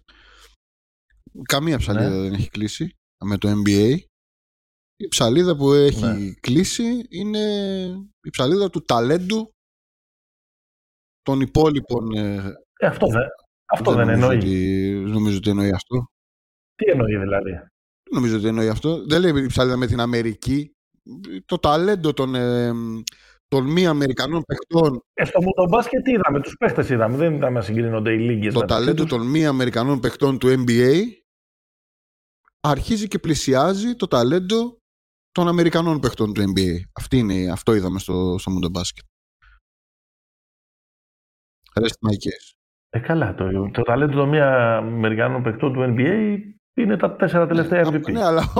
Καμία 1.43 1.77
ψαλίδα 1.77 2.09
ναι. 2.09 2.21
δεν 2.21 2.33
έχει 2.33 2.49
κλείσει 2.49 2.95
με 3.25 3.37
το 3.37 3.49
NBA. 3.49 3.97
Η 4.95 5.07
ψαλίδα 5.07 5.55
που 5.55 5.71
έχει 5.71 6.05
ναι. 6.05 6.33
κλείσει 6.39 7.05
είναι 7.09 7.39
η 8.21 8.29
ψαλίδα 8.29 8.69
του 8.69 8.81
ταλέντου 8.81 9.49
των 11.21 11.41
υπόλοιπων. 11.41 12.15
Ε, 12.15 12.55
ε 12.79 12.87
αυτό 12.87 13.07
δεν, 13.07 13.27
αυτό 13.65 13.91
δεν, 13.93 14.05
δεν 14.05 14.13
εννοεί. 14.13 14.37
Ότι, 14.37 15.03
νομίζω 15.07 15.37
ότι 15.37 15.49
εννοεί 15.49 15.71
αυτό. 15.71 16.05
Τι 16.75 16.91
εννοεί 16.91 17.17
δηλαδή; 17.17 17.51
Νομίζω 18.15 18.37
ότι 18.37 18.47
εννοεί 18.47 18.69
αυτό. 18.69 19.05
Δεν 19.05 19.21
λέει 19.21 19.43
η 19.43 19.47
ψαλίδα 19.47 19.77
με 19.77 19.87
την 19.87 19.99
Αμερική. 19.99 20.75
Το 21.45 21.59
ταλέντο 21.59 22.13
των, 22.13 22.35
ε, 22.35 22.71
των 23.47 23.71
μη 23.71 23.87
Αμερικανών 23.87 24.43
παιχτών. 24.43 25.03
Ε, 25.13 25.25
στο 25.25 25.41
μοτομπάσκετ 25.41 26.03
τι 26.03 26.11
είδαμε, 26.11 26.39
τους 26.41 26.55
παίχτες 26.57 26.89
είδαμε. 26.89 27.17
Δεν 27.17 27.33
ήταν 27.33 27.53
να 27.53 27.61
συγκρίνονται 27.61 28.11
οι 28.11 28.19
λίγε. 28.19 28.51
Το 28.51 28.59
ταλέντο 28.59 29.05
των 29.05 29.27
μη 29.27 29.45
Αμερικανών 29.45 29.99
παιχτών 29.99 30.37
του 30.37 30.47
NBA 30.47 31.01
αρχίζει 32.59 33.07
και 33.07 33.19
πλησιάζει 33.19 33.95
το 33.95 34.07
ταλέντο 34.07 34.77
των 35.31 35.47
Αμερικανών 35.47 35.99
παιχτών 35.99 36.33
του 36.33 36.41
NBA. 36.41 36.73
Αυτή 36.93 37.17
είναι, 37.17 37.51
αυτό 37.51 37.73
είδαμε 37.73 37.99
στο, 37.99 38.35
στο 38.39 38.51
μοντομπάσκετ. 38.51 39.05
Rest 41.73 42.09
my 42.09 42.13
case. 42.13 42.53
Ε, 42.89 42.99
καλά. 42.99 43.35
Το, 43.35 43.69
το 43.71 43.81
ταλέντο 43.81 44.15
των 44.15 44.29
μία 44.29 44.77
Αμερικανών 44.77 45.43
παιχτών 45.43 45.73
του 45.73 45.95
NBA 45.97 46.39
είναι 46.75 46.97
τα 46.97 47.15
τέσσερα 47.15 47.47
τελευταία 47.47 47.87
MVP. 47.87 48.01
Ναι, 48.01 48.11
ναι, 48.11 48.23
αλλά 48.23 48.53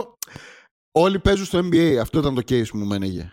όλοι 0.91 1.20
παίζουν 1.20 1.45
στο 1.45 1.59
NBA. 1.59 1.95
Αυτό 1.95 2.20
ήταν 2.20 2.36
το 2.36 2.41
case 2.47 2.68
που 2.70 2.78
μου 2.78 2.86
μένεγε. 2.86 3.32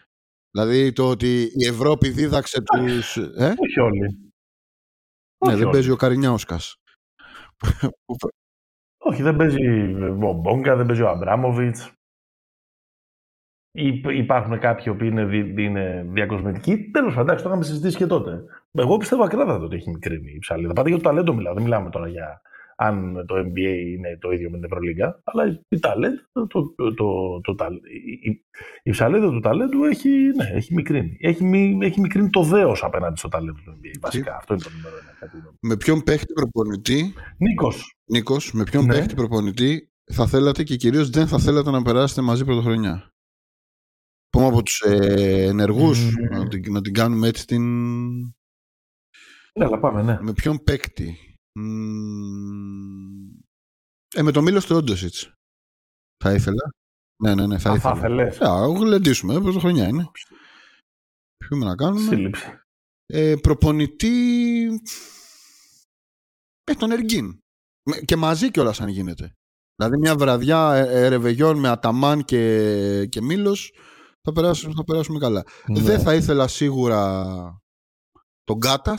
Δηλαδή 0.51 0.93
το 0.93 1.09
ότι 1.09 1.43
η 1.43 1.67
Ευρώπη 1.67 2.09
δίδαξε 2.09 2.63
τους... 2.63 3.17
Ε; 3.17 3.55
Όχι 3.59 3.81
όλοι. 3.81 4.33
Ναι, 5.47 5.57
δεν 5.57 5.71
παίζει 5.71 5.91
ο 5.91 5.97
Καρινιάουσκας. 5.97 6.77
Όχι, 8.99 9.23
δεν 9.23 9.37
παίζει 9.37 9.67
ο 10.23 10.33
Μπόγκα, 10.33 10.77
δεν 10.77 10.87
παίζει 10.87 11.03
ο 11.03 11.09
Αμπράμοβιτς. 11.09 11.93
Υπάρχουν 14.13 14.59
κάποιοι 14.59 14.95
που 14.95 15.05
είναι, 15.05 15.37
είναι 15.63 16.07
διακοσμητικοί. 16.09 16.91
Τέλος 16.91 17.15
πάντων, 17.15 17.37
το 17.37 17.43
είχαμε 17.47 17.65
συζητήσει 17.65 17.97
και 17.97 18.07
τότε. 18.07 18.45
Εγώ 18.71 18.97
πιστεύω 18.97 19.25
ακράδαντα 19.25 19.65
ότι 19.65 19.77
έχει 19.77 19.91
μικρύνει 19.91 20.33
η 20.33 20.39
ψαλίδα. 20.39 20.73
Πάτε 20.73 20.89
για 20.89 20.99
το 20.99 21.05
ταλέντο 21.05 21.35
μιλάω. 21.35 21.55
Δεν 21.55 21.63
μιλάμε 21.63 21.91
τώρα 21.91 22.09
για 22.09 22.43
αν 22.83 23.25
το 23.27 23.35
NBA 23.37 23.77
είναι 23.95 24.19
το 24.21 24.31
ίδιο 24.31 24.51
με 24.51 24.57
την 24.57 24.65
Ευρωλίγκα. 24.65 25.21
Αλλά 25.25 25.61
η 25.69 25.79
ταλέντ, 25.79 26.19
το, 26.33 26.47
το, 26.47 26.75
το, 26.95 27.41
το, 27.41 27.57
η, 28.23 28.45
η 28.83 28.91
ψαλίδα 28.91 29.31
του 29.31 29.41
ταλέντου 29.41 29.85
έχει, 29.85 30.09
ναι, 30.09 30.51
έχει 30.53 30.75
μικρύνει. 30.75 31.17
Έχει, 31.21 31.45
έχει 31.83 32.01
μικρύνει 32.01 32.31
το 32.31 32.43
δέος 32.43 32.83
απέναντι 32.85 33.19
στο 33.19 33.29
ταλέντο 33.29 33.59
του 33.65 33.79
NBA. 33.81 33.99
Βασικά, 34.01 34.37
αυτό 34.37 34.55
είναι 34.55 34.63
το 34.63 34.71
νούμερο 34.77 34.97
ένα. 35.21 35.55
Με 35.61 35.77
ποιον 35.77 36.03
παίχτη 36.03 36.33
προπονητή. 36.33 37.15
Νίκος. 37.37 37.95
Νίκος, 38.05 38.53
με 38.53 38.65
ποιον 38.65 38.85
ναι. 38.85 38.95
παίχτη 38.95 39.15
προπονητή 39.15 39.91
θα 40.13 40.27
θέλατε 40.27 40.63
και 40.63 40.77
κυρίως 40.77 41.11
δεν 41.11 41.27
θα 41.27 41.39
θέλατε 41.39 41.71
να 41.71 41.83
περάσετε 41.83 42.21
μαζί 42.21 42.45
πρωτοχρονιά; 42.45 43.11
Πούμε 44.31 44.47
από 44.47 44.63
τους 44.63 44.81
ε, 44.81 45.47
ενεργούς, 45.47 46.09
mm. 46.09 46.39
να, 46.39 46.49
την, 46.49 46.73
να 46.73 46.81
την 46.81 46.93
κάνουμε 46.93 47.29
έτσι 47.29 47.47
την... 47.47 47.63
Ναι, 49.55 49.65
αλλά 49.65 49.79
πάμε, 49.79 50.03
ναι. 50.03 50.19
Με 50.21 50.33
ποιον 50.33 50.63
παίκτη; 50.63 51.32
Ε, 54.15 54.23
με 54.23 54.31
το 54.33 54.43
Μίλος 54.43 54.67
του 54.67 54.77
Όντοσιτς. 54.77 55.33
Θα 56.25 56.33
ήθελα. 56.33 56.75
Ναι, 57.23 57.35
ναι, 57.35 57.47
ναι, 57.47 57.59
θα 57.59 57.71
Α, 57.71 57.75
ήθελα. 57.75 57.95
Θα 57.95 57.99
ήθελες. 57.99 58.41
Α, 58.41 58.67
γλεντήσουμε, 58.67 59.41
πρωτοχρονιά 59.41 59.89
είναι. 59.89 60.11
Ποιούμε 61.37 61.65
να 61.65 61.75
κάνουμε. 61.75 62.09
Σύλληψη. 62.09 62.63
Ε, 63.07 63.35
προπονητή... 63.43 64.67
Ε, 66.65 66.75
τον 66.75 66.91
Εργίν. 66.91 67.39
Και 68.05 68.17
μαζί 68.17 68.51
κιόλας 68.51 68.81
αν 68.81 68.89
γίνεται. 68.89 69.37
Δηλαδή 69.75 69.99
μια 69.99 70.17
βραδιά 70.17 70.75
ε, 70.75 71.05
ε, 71.05 71.09
ρεβεγιόν 71.09 71.59
με 71.59 71.69
Αταμάν 71.69 72.25
και, 72.25 73.07
και 73.07 73.23
Μήλος 73.23 73.73
θα 74.23 74.33
περάσουμε, 74.33 74.75
θα 74.77 74.85
περάσουμε 74.85 75.19
καλά. 75.19 75.45
Ναι. 75.67 75.81
Δεν 75.81 76.01
θα 76.01 76.15
ήθελα 76.15 76.49
σίγουρα 76.49 77.25
τον 78.45 78.61
Κάτα. 78.61 78.99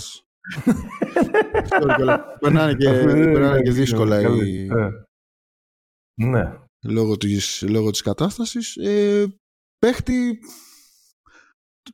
Περνάνε 2.40 2.74
και, 2.74 2.90
περνάνε 3.10 3.62
και 3.62 3.72
δύσκολα 3.72 4.22
οι... 4.22 4.68
Ναι. 6.22 6.58
Λόγω 6.86 7.18
της, 7.18 7.62
λόγω 7.62 7.92
της 7.92 8.02
κατάστασης. 8.02 8.76
Ε, 8.76 9.26
παίχτη... 9.78 10.40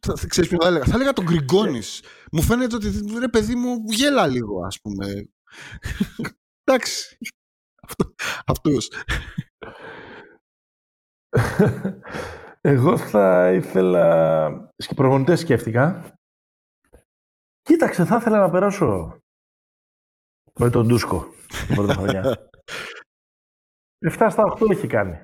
Θα, 0.01 0.27
ξέρεις 0.27 0.49
ποιο 0.49 0.57
θα 0.61 0.67
έλεγα; 0.67 0.85
Θα 0.85 0.95
έλεγα 0.95 1.13
τον 1.13 1.25
Γκριγκόνης. 1.25 2.03
Μου 2.31 2.41
φαίνεται 2.41 2.75
ότι 2.75 2.91
ρε 3.19 3.27
παιδί 3.27 3.55
μου 3.55 3.83
γέλα 3.87 4.27
λίγο 4.27 4.65
ας 4.65 4.79
πούμε. 4.81 5.29
Εντάξει. 6.63 7.17
Αυτό, 7.83 8.13
αυτός. 8.45 8.91
Εγώ 12.61 12.97
θα 12.97 13.51
ήθελα... 13.53 14.73
Προπονητές 14.95 15.39
σκέφτηκα. 15.39 16.13
Κοίταξε, 17.69 18.05
θα 18.05 18.15
ήθελα 18.15 18.39
να 18.39 18.49
περάσω 18.49 19.17
με 20.59 20.69
τον 20.69 20.87
Ντούσκο 20.87 21.25
την 21.67 21.75
πρώτη 21.75 21.93
χρονιά. 21.93 22.49
7 24.17 24.27
στα 24.29 24.43
8 24.59 24.69
έχει 24.71 24.87
κάνει. 24.87 25.17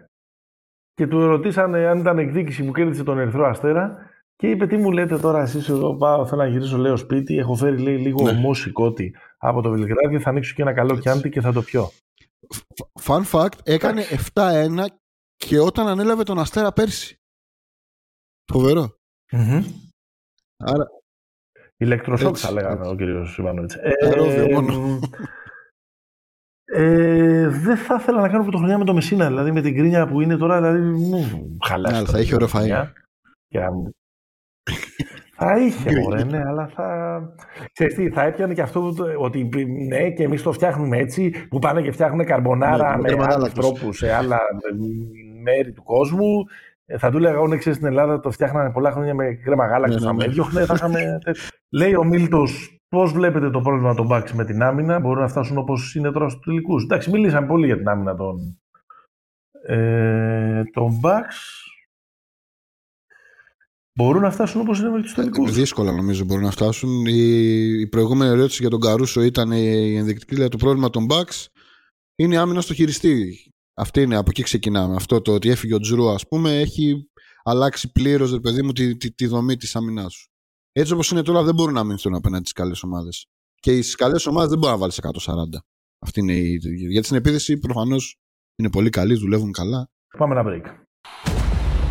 Και 0.94 1.08
του 1.08 1.26
ρωτήσανε 1.26 1.88
αν 1.88 2.00
ήταν 2.00 2.18
εκδίκηση 2.18 2.66
που 2.66 2.72
κέρδισε 2.72 3.04
τον 3.04 3.20
Ερυθρό 3.20 3.46
Αστέρα 3.46 4.10
και 4.36 4.50
είπε 4.50 4.68
τι 4.68 4.78
μου 4.78 4.92
λέτε 4.92 5.18
τώρα 5.18 5.42
εσείς 5.42 5.70
εδώ 5.70 5.98
πάω, 5.98 6.26
θέλω 6.26 6.42
να 6.42 6.48
γυρίσω 6.48 6.78
λέω 6.78 6.98
σπίτι, 6.98 7.38
έχω 7.38 7.56
φέρει 7.56 7.78
λέει, 7.78 7.98
λίγο 7.98 8.24
ναι. 8.24 8.30
ομόσικότη 8.30 9.16
από 9.38 9.62
το 9.62 9.70
Βελιγράδι, 9.70 10.20
θα 10.20 10.30
ανοίξω 10.30 10.54
και 10.54 10.62
ένα 10.62 10.74
καλό 10.74 10.98
κιάντι 11.00 11.30
και 11.30 11.42
θα 11.42 11.52
το 11.52 11.62
πιω. 11.62 11.90
Fun 13.02 13.24
fact, 13.32 13.60
έκανε 13.64 14.04
7-1 14.34 14.86
και 15.36 15.60
όταν 15.60 15.88
ανέλαβε 15.88 16.24
τον 16.24 16.40
Αστέρα 16.40 16.74
πέρσι. 16.74 17.20
Φοβερό. 18.52 18.96
Mm-hmm. 19.32 19.64
Άρα... 20.58 20.86
Ηλεκτροσόκ 21.78 22.36
θα 22.40 22.52
λέγαμε 22.52 22.88
ο 22.88 22.96
κύριος 22.96 23.38
Ιβάνοβιτς. 23.38 23.76
Ε, 23.76 24.54
μόνο. 24.54 25.00
Ε, 26.66 27.48
δεν 27.48 27.78
θα 27.78 27.98
ήθελα 28.00 28.22
να 28.22 28.30
κάνω 28.30 28.42
πρωτοχρονιά 28.42 28.78
με 28.78 28.86
το 28.86 28.94
Μεσίνα, 28.94 29.28
δηλαδή 29.28 29.52
με 29.52 29.62
την 29.62 29.76
κρίνια 29.76 30.08
που 30.08 30.22
είναι 30.22 30.38
τώρα, 30.38 30.62
δηλαδή 30.62 30.80
μου 30.80 31.58
χαλάσει. 31.66 32.02
Ναι, 32.02 32.08
θα 32.08 32.20
είχε 32.20 32.36
ωραίο 32.36 32.48
Θα 35.38 35.58
είχε, 35.60 36.00
μωρέ, 36.00 36.24
ναι, 36.24 36.42
αλλά 36.48 36.68
θα... 36.68 37.20
Ξέρεις 37.72 37.96
τι, 37.96 38.10
θα 38.10 38.24
έπιανε 38.24 38.54
και 38.54 38.62
αυτό 38.62 38.94
ότι 39.18 39.50
ναι 39.88 40.10
και 40.12 40.24
εμείς 40.24 40.42
το 40.42 40.52
φτιάχνουμε 40.52 40.98
έτσι, 40.98 41.34
που 41.50 41.60
πάνε 41.60 41.82
και 41.82 41.92
φτιάχνουν 41.92 42.26
καρμπονάρα 42.26 42.98
ναι, 42.98 43.16
με 43.16 43.26
άλλους 43.30 43.54
τρόπους 43.54 43.98
σε 43.98 44.14
άλλα 44.14 44.40
μέρη 45.44 45.72
του 45.72 45.84
κόσμου 45.84 46.46
ε, 46.48 46.75
θα 46.98 47.12
του 47.12 47.18
έλεγα 47.18 47.34
εγώ 47.34 47.58
ξέρεις 47.58 47.78
στην 47.78 47.88
Ελλάδα 47.88 48.20
το 48.20 48.32
φτιάχνανε 48.32 48.72
πολλά 48.72 48.92
χρόνια 48.92 49.14
με 49.14 49.34
κρέμα 49.34 49.66
γάλακτο. 49.66 50.14
Ναι, 50.14 50.26
ναι, 50.26 50.50
ναι. 50.52 50.66
θα 50.66 50.74
είχαμε. 50.74 51.20
Λέει 51.80 51.96
ο 51.96 52.04
Μίλτος, 52.04 52.80
πώς 52.88 53.12
βλέπετε 53.12 53.50
το 53.50 53.62
πρόβλημα 53.62 53.96
των 53.96 54.08
Bucks 54.12 54.32
με 54.34 54.46
την 54.46 54.64
άμυνα, 54.64 55.00
μπορούν 55.00 55.22
να 55.22 55.28
φτάσουν 55.28 55.58
όπως 55.58 55.96
είναι 55.96 56.12
τώρα 56.12 56.30
στους 56.30 56.46
τελικούς. 56.46 56.84
Εντάξει, 56.84 57.10
μιλήσαμε 57.10 57.48
πολύ 57.48 57.66
για 57.66 57.78
την 57.78 57.88
άμυνα 57.88 58.16
των, 58.16 58.60
ε, 59.66 60.64
των 60.74 61.00
Bucks. 61.04 61.66
Μπορούν 63.98 64.22
να 64.22 64.32
φτάσουν 64.32 64.62
όπως 64.62 64.80
είναι 64.80 64.90
με 64.90 65.02
τους 65.02 65.14
τελικούς. 65.14 65.52
Δύσκολα 65.54 65.92
νομίζω 65.92 66.24
μπορούν 66.24 66.44
να 66.44 66.52
φτάσουν. 66.52 67.06
Η, 67.06 67.80
η 67.80 67.88
προηγούμενη 67.88 68.32
ερώτηση 68.32 68.62
για 68.62 68.70
τον 68.70 68.80
Καρούσο 68.80 69.22
ήταν 69.22 69.52
η 69.52 69.96
ενδεικτική. 69.96 70.34
Δηλαδή, 70.34 70.52
το 70.52 70.58
πρόβλημα 70.58 70.90
των 70.90 71.08
Bucks 71.10 71.46
είναι 72.16 72.34
η 72.34 72.38
άμυνα 72.38 72.62
στο 72.62 72.74
χειριστή. 72.74 73.38
Αυτή 73.78 74.02
είναι, 74.02 74.16
από 74.16 74.30
εκεί 74.30 74.44
ξεκινάμε. 74.44 74.96
Αυτό 74.96 75.22
το 75.22 75.34
ότι 75.34 75.50
έφυγε 75.50 75.74
ο 75.74 75.80
Τζρου, 75.80 76.10
ας 76.10 76.28
πούμε, 76.28 76.60
έχει 76.60 77.10
αλλάξει 77.44 77.92
πλήρως, 77.92 78.32
ρε 78.32 78.40
παιδί 78.40 78.62
μου, 78.62 78.72
τη, 78.72 78.98
τη, 78.98 79.12
τη 79.12 79.26
δομή 79.26 79.58
της 79.58 79.76
άμυνάς 79.76 80.14
σου. 80.14 80.30
Έτσι 80.72 80.94
όπως 80.94 81.12
είναι 81.12 81.22
τώρα, 81.22 81.44
δεν 81.44 81.54
μπορούν 81.56 81.74
να 81.74 81.84
μείνουν 81.84 82.16
απέναντι 82.16 82.42
στις 82.42 82.52
καλές 82.52 82.84
ομάδες. 82.84 83.28
Και 83.56 83.72
στις 83.82 83.96
καλές 83.96 84.26
ομάδες 84.26 84.50
δεν 84.50 84.58
μπορεί 84.58 84.72
να 84.72 84.80
βάλεις 84.80 85.00
140. 85.02 85.66
Αυτή 86.00 86.20
είναι 86.20 86.34
η. 86.34 86.60
Γιατί 86.90 87.06
στην 87.06 87.18
επίδεση 87.18 87.58
προφανώς 87.58 88.20
είναι 88.56 88.70
πολύ 88.70 88.90
καλή, 88.90 89.16
δουλεύουν 89.16 89.52
καλά. 89.52 89.90
Πάμε 90.18 90.40
ένα 90.40 90.44
break. 90.48 90.86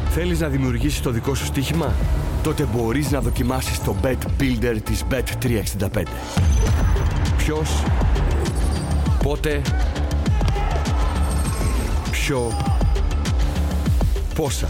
Θέλεις 0.09 0.41
να 0.41 0.49
δημιουργήσεις 0.49 1.01
το 1.01 1.11
δικό 1.11 1.35
σου 1.35 1.45
στοίχημα; 1.45 1.95
Τότε 2.43 2.65
μπορείς 2.65 3.11
να 3.11 3.21
δοκιμάσεις 3.21 3.85
το 3.85 3.97
Bet 4.03 4.19
Builder 4.41 4.79
της 4.85 5.05
Bet365. 5.11 6.03
Ποιος, 7.37 7.85
πότε, 9.23 9.63
ποιο, 12.27 12.51
πόσα; 14.35 14.69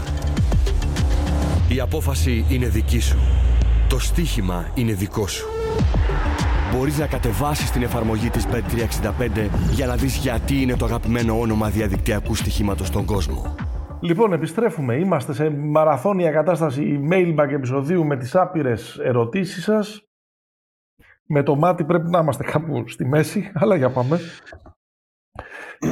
Η 1.69 1.79
απόφαση 1.79 2.45
είναι 2.49 2.67
δική 2.67 2.99
σου. 2.99 3.17
Το 3.89 3.99
στοίχημα 3.99 4.71
είναι 4.73 4.93
δικό 4.93 5.27
σου. 5.27 5.47
Μπορείς 6.73 6.97
να 6.97 7.07
κατεβάσεις 7.07 7.71
την 7.71 7.83
εφαρμογή 7.83 8.29
της 8.29 8.47
Bet365 8.47 9.49
για 9.71 9.85
να 9.85 9.95
δεις 9.95 10.15
γιατί 10.15 10.61
είναι 10.61 10.75
το 10.75 10.85
αγαπημένο 10.85 11.39
όνομα 11.39 11.69
διαδικτυακού 11.69 12.35
στοιχήματος 12.35 12.87
στον 12.87 13.05
κόσμο. 13.05 13.55
Λοιπόν, 14.01 14.33
επιστρέφουμε. 14.33 14.95
Είμαστε 14.95 15.33
σε 15.33 15.49
μαραθώνια 15.49 16.31
κατάσταση 16.31 17.07
mailbag 17.11 17.49
επεισοδίου 17.49 18.05
με 18.05 18.17
τις 18.17 18.35
άπειρες 18.35 18.97
ερωτήσεις 19.03 19.63
σας. 19.63 20.01
Με 21.25 21.43
το 21.43 21.55
μάτι 21.55 21.83
πρέπει 21.83 22.09
να 22.09 22.19
είμαστε 22.19 22.43
κάπου 22.43 22.83
στη 22.87 23.05
μέση, 23.05 23.51
αλλά 23.53 23.75
για 23.75 23.89
πάμε. 23.89 24.19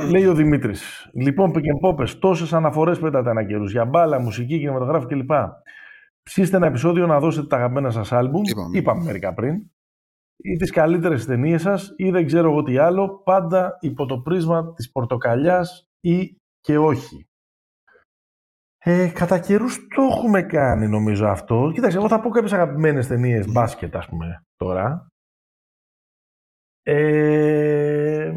Λέει 0.10 0.26
ο 0.26 0.34
Δημήτρης. 0.34 1.10
Λοιπόν, 1.14 1.52
ποπε, 1.80 2.04
τόσες 2.20 2.54
αναφορές 2.54 3.00
πέτατε 3.00 3.30
ένα 3.30 3.44
καιρού 3.44 3.66
για 3.66 3.86
μπάλα, 3.86 4.20
μουσική, 4.20 4.58
κινηματογράφη 4.58 5.06
κλπ. 5.06 5.32
Ψήστε 6.24 6.58
ένα 6.58 6.68
επεισόδιο 6.68 7.08
να 7.08 7.20
δώσετε 7.20 7.48
τα 7.48 7.56
αγαπημένα 7.56 7.92
σας 7.92 8.12
άλμπουμ. 8.12 8.42
Είπαμε. 8.44 8.78
Είπαμε 8.78 9.04
μερικά 9.04 9.34
πριν. 9.34 9.56
Ή 10.38 10.56
τις 10.58 10.72
καλύτερες 10.72 11.26
ταινίες 11.26 11.62
σας, 11.62 11.94
ή 11.96 12.10
δεν 12.10 12.26
ξέρω 12.26 12.50
εγώ 12.50 12.64
τι 12.64 12.78
άλλο. 12.78 13.22
Πάντα 13.24 13.78
υπό 13.80 14.06
το 14.06 14.20
πρίσμα 14.20 14.74
της 14.74 14.92
πορτοκαλιάς 14.92 15.88
ή 16.00 16.36
και 16.60 16.78
όχι. 16.78 17.28
Ε, 18.86 19.08
κατά 19.08 19.40
καιρούς 19.40 19.88
το 19.96 20.02
έχουμε 20.02 20.42
κάνει 20.42 20.88
νομίζω 20.88 21.28
αυτό. 21.28 21.72
Κοίταξε, 21.74 21.98
εγώ 21.98 22.08
θα 22.08 22.20
πω 22.20 22.30
κάποιες 22.30 22.54
αγαπημένες 22.54 23.08
ταινίες 23.08 23.52
μπάσκετ, 23.52 23.96
ας 23.96 24.08
πούμε, 24.08 24.44
τώρα. 24.56 25.08
Ε, 26.84 28.34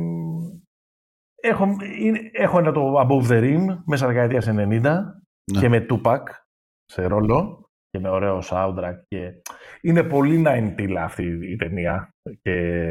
έχω, 1.42 1.66
είναι- 2.00 2.30
έχω 2.32 2.58
ένα 2.58 2.72
το 2.72 3.00
Above 3.00 3.26
the 3.28 3.40
Rim 3.42 3.78
μέσα 3.86 4.06
δεκαετία 4.06 4.40
90 4.40 4.80
Ναι. 5.52 5.60
και 5.60 5.68
με 5.68 5.86
Tupac 5.90 6.22
σε 6.84 7.06
ρόλο 7.06 7.68
και 7.90 7.98
με 7.98 8.08
ωραίο 8.08 8.38
soundtrack 8.44 8.94
και 9.08 9.32
είναι 9.80 10.02
πολύ 10.04 10.42
90 10.46 10.94
αυτή 10.96 11.22
η 11.52 11.56
ταινία 11.56 12.08
και 12.42 12.82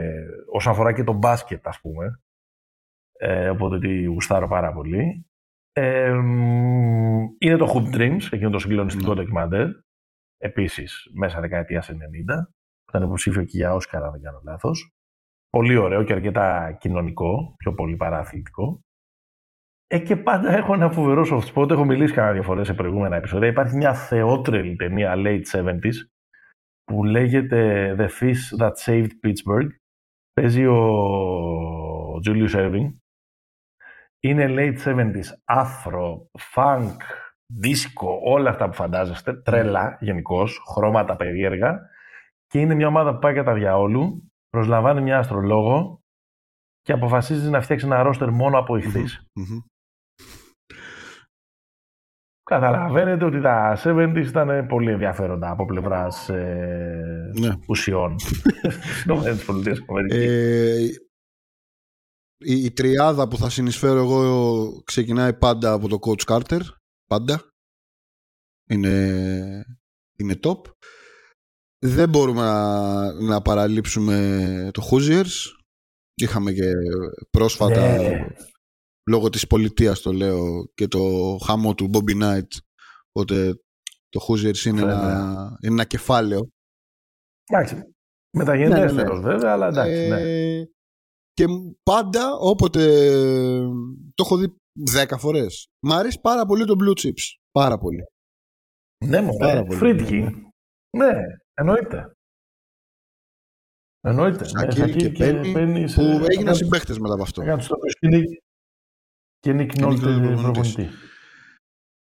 όσον 0.52 0.74
αφορά 0.74 0.94
και 0.94 1.04
το 1.04 1.14
μπάσκετ 1.14 1.68
ας 1.68 1.80
πούμε 1.80 2.20
ε, 3.20 3.50
οπότε 3.50 3.80
τη 3.80 4.04
γουστάρω 4.04 4.48
πάρα 4.48 4.74
πολύ 4.74 5.26
ε, 5.74 6.14
μ, 6.14 7.24
είναι 7.38 7.58
το 7.58 7.74
Hoop 7.74 7.96
Dreams 7.96 8.22
εκείνο 8.32 8.50
το 8.50 8.60
συγκλονιστικό 8.60 9.14
Ναι. 9.14 9.16
ντοκιμαντέρ 9.22 9.68
επίσης 10.38 11.10
μέσα 11.14 11.40
δεκαετία 11.40 11.82
90 11.82 11.94
που 12.84 12.90
ήταν 12.90 13.04
υποψήφιο 13.04 13.44
και 13.44 13.58
για 13.58 13.74
Όσκαρα 13.74 14.06
αν 14.06 14.12
δεν 14.12 14.22
κάνω 14.22 14.42
λάθος 14.44 14.90
πολύ 15.56 15.78
ωραίο 15.78 16.04
και 16.04 16.14
αρκετά 16.14 16.78
κοινωνικό 16.80 17.56
πιο 17.58 17.74
πολύ 17.74 17.96
παρά 17.96 18.18
αθλητικό 18.18 18.80
ε, 19.88 20.00
και 20.00 20.16
πάντα 20.16 20.56
έχω 20.58 20.74
ένα 20.74 20.90
φοβερό 20.92 21.26
soft 21.32 21.54
spot. 21.54 21.70
Έχω 21.70 21.86
μιλήσει 21.86 22.14
κανένα 22.14 22.34
δύο 22.34 22.44
φορές 22.44 22.68
σε 22.68 22.74
προηγούμενα 22.74 23.16
επεισόδια. 23.16 23.48
Υπάρχει 23.48 23.76
μια 23.76 23.94
θεότρελη 23.94 24.76
ταινία 24.76 25.14
late 25.18 25.44
70s 25.52 25.96
που 26.84 27.04
λέγεται 27.04 27.96
The 28.00 28.08
Fish 28.20 28.62
That 28.62 28.72
Saved 28.86 29.10
Pittsburgh. 29.24 29.68
Παίζει 30.34 30.66
ο 30.66 32.20
Julius 32.26 32.56
Erving. 32.56 32.94
Είναι 34.20 34.46
late 34.50 34.84
70s, 34.84 35.56
afro, 35.62 36.16
funk, 36.54 36.96
disco, 37.64 38.20
όλα 38.24 38.50
αυτά 38.50 38.68
που 38.68 38.74
φαντάζεστε. 38.74 39.34
Τρέλα 39.34 39.98
γενικώς, 40.00 40.64
χρώματα 40.74 41.16
περίεργα. 41.16 41.80
Και 42.48 42.60
είναι 42.60 42.76
μια 42.76 42.88
ομάδα 42.88 43.14
που 43.14 43.20
πάει 43.20 43.34
κατά 43.34 43.54
διαόλου, 43.54 44.32
προσλαμβάνει 44.50 45.02
μια 45.02 45.18
αστρολόγο 45.20 46.00
και 46.82 46.92
αποφασίζει 46.92 47.50
να 47.50 47.62
φτιάξει 47.62 47.86
ένα 47.86 48.04
ρόστερ 48.04 48.30
μόνο 48.32 48.60
από 48.60 48.76
ηχθείς. 48.78 49.22
Μμμ. 49.34 49.60
Καταλαβαίνετε 52.44 53.26
ότι 53.26 53.42
τα 53.42 53.78
70s 53.84 54.26
ήταν 54.28 54.68
πολύ 54.68 54.92
ενδιαφέροντα 54.92 55.50
από 55.52 55.66
πλευράς 55.66 56.30
ε, 56.30 57.32
Ναι. 57.40 57.56
ουσιών. 57.68 58.20
Στι 59.00 59.12
ΗΠΑ. 59.12 60.16
Ε, 60.16 60.84
η, 62.38 62.64
η 62.64 62.72
τριάδα 62.72 63.28
που 63.28 63.38
θα 63.38 63.50
συνεισφέρω 63.50 64.00
εγώ 64.00 64.82
ξεκινάει 64.84 65.34
πάντα 65.34 65.74
από 65.74 65.88
το 65.88 65.98
Coach 66.02 66.26
Carter. 66.34 66.60
Πάντα. 67.08 67.42
Είναι, 68.70 69.66
είναι 70.18 70.40
top. 70.44 70.62
Δεν 71.80 72.10
μπορούμε 72.10 72.42
να, 72.42 73.14
να 73.14 73.42
παραλείψουμε 73.42 74.70
το 74.74 74.82
Hoosiers. 74.92 75.32
Είχαμε 76.16 76.52
και 76.52 76.72
πρόσφατα, 77.30 77.98
Ναι. 77.98 78.28
λόγω 79.10 79.30
της 79.30 79.48
πολιτείας 79.48 80.02
το 80.02 80.12
λέω, 80.14 80.66
και 80.74 80.88
το 80.88 81.00
χαμό 81.46 81.76
του 81.76 81.90
Bobby 81.94 82.22
Knight. 82.24 82.48
Οπότε 83.12 83.56
το 84.10 84.26
Hoosiers 84.28 84.66
είναι, 84.66 84.82
Βέβαια. 84.82 85.00
ένα, 85.00 85.58
είναι 85.62 85.74
ένα 85.74 85.86
κεφάλαιο. 85.86 86.50
Εντάξει. 87.52 87.82
Μεταγενέστερος 88.38 89.20
Ναι, 89.20 89.26
ναι, 89.28 89.32
βέβαια, 89.34 89.52
αλλά 89.52 89.68
εντάξει. 89.68 90.08
ναι. 90.08 90.22
Ε, 90.22 90.66
και 91.34 91.46
πάντα 91.84 92.34
όποτε 92.34 92.82
το 94.16 94.24
έχω 94.24 94.38
δει 94.38 94.56
δέκα 94.92 95.18
φορές. 95.18 95.68
Μ' 95.86 95.92
αρέσει 95.92 96.20
πάρα 96.22 96.46
πολύ 96.46 96.66
το 96.66 96.76
Blue 96.80 97.00
Chips. 97.02 97.24
Πάρα 97.52 97.78
πολύ. 97.78 98.04
Ναι, 99.06 99.22
μωρέ. 99.22 99.38
Πάρα 99.38 99.64
πολύ. 99.64 99.78
Φρίτκι. 99.78 100.22
Ναι, 100.98 101.12
εννοείται. 101.56 102.12
Εννοείται. 104.02 104.44
Σακίλ 104.44 104.82
Ναι, 104.82 104.92
και 104.92 105.10
Πένι, 105.10 105.52
Πένι 105.54 105.94
Που 105.94 106.26
έγιναν 106.30 106.56
συμπαίχτες 106.56 107.00
μετά 107.00 107.14
από 107.14 107.24
αυτό. 107.24 107.42
Έκανε 107.42 107.62
του 107.62 107.68
τοπίου 107.68 107.92
και 108.00 108.08
Νίκ- 108.08 108.42
και 109.40 109.54
Νίκ 109.54 109.72
Και 109.72 109.82
Νόλτ 109.82 110.04
Νίκ 110.04 110.20
Νόλτ 110.20 110.42
προπονητής. 110.42 110.90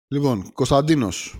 Λοιπόν, 0.09 0.53
Κωνσταντίνος. 0.53 1.37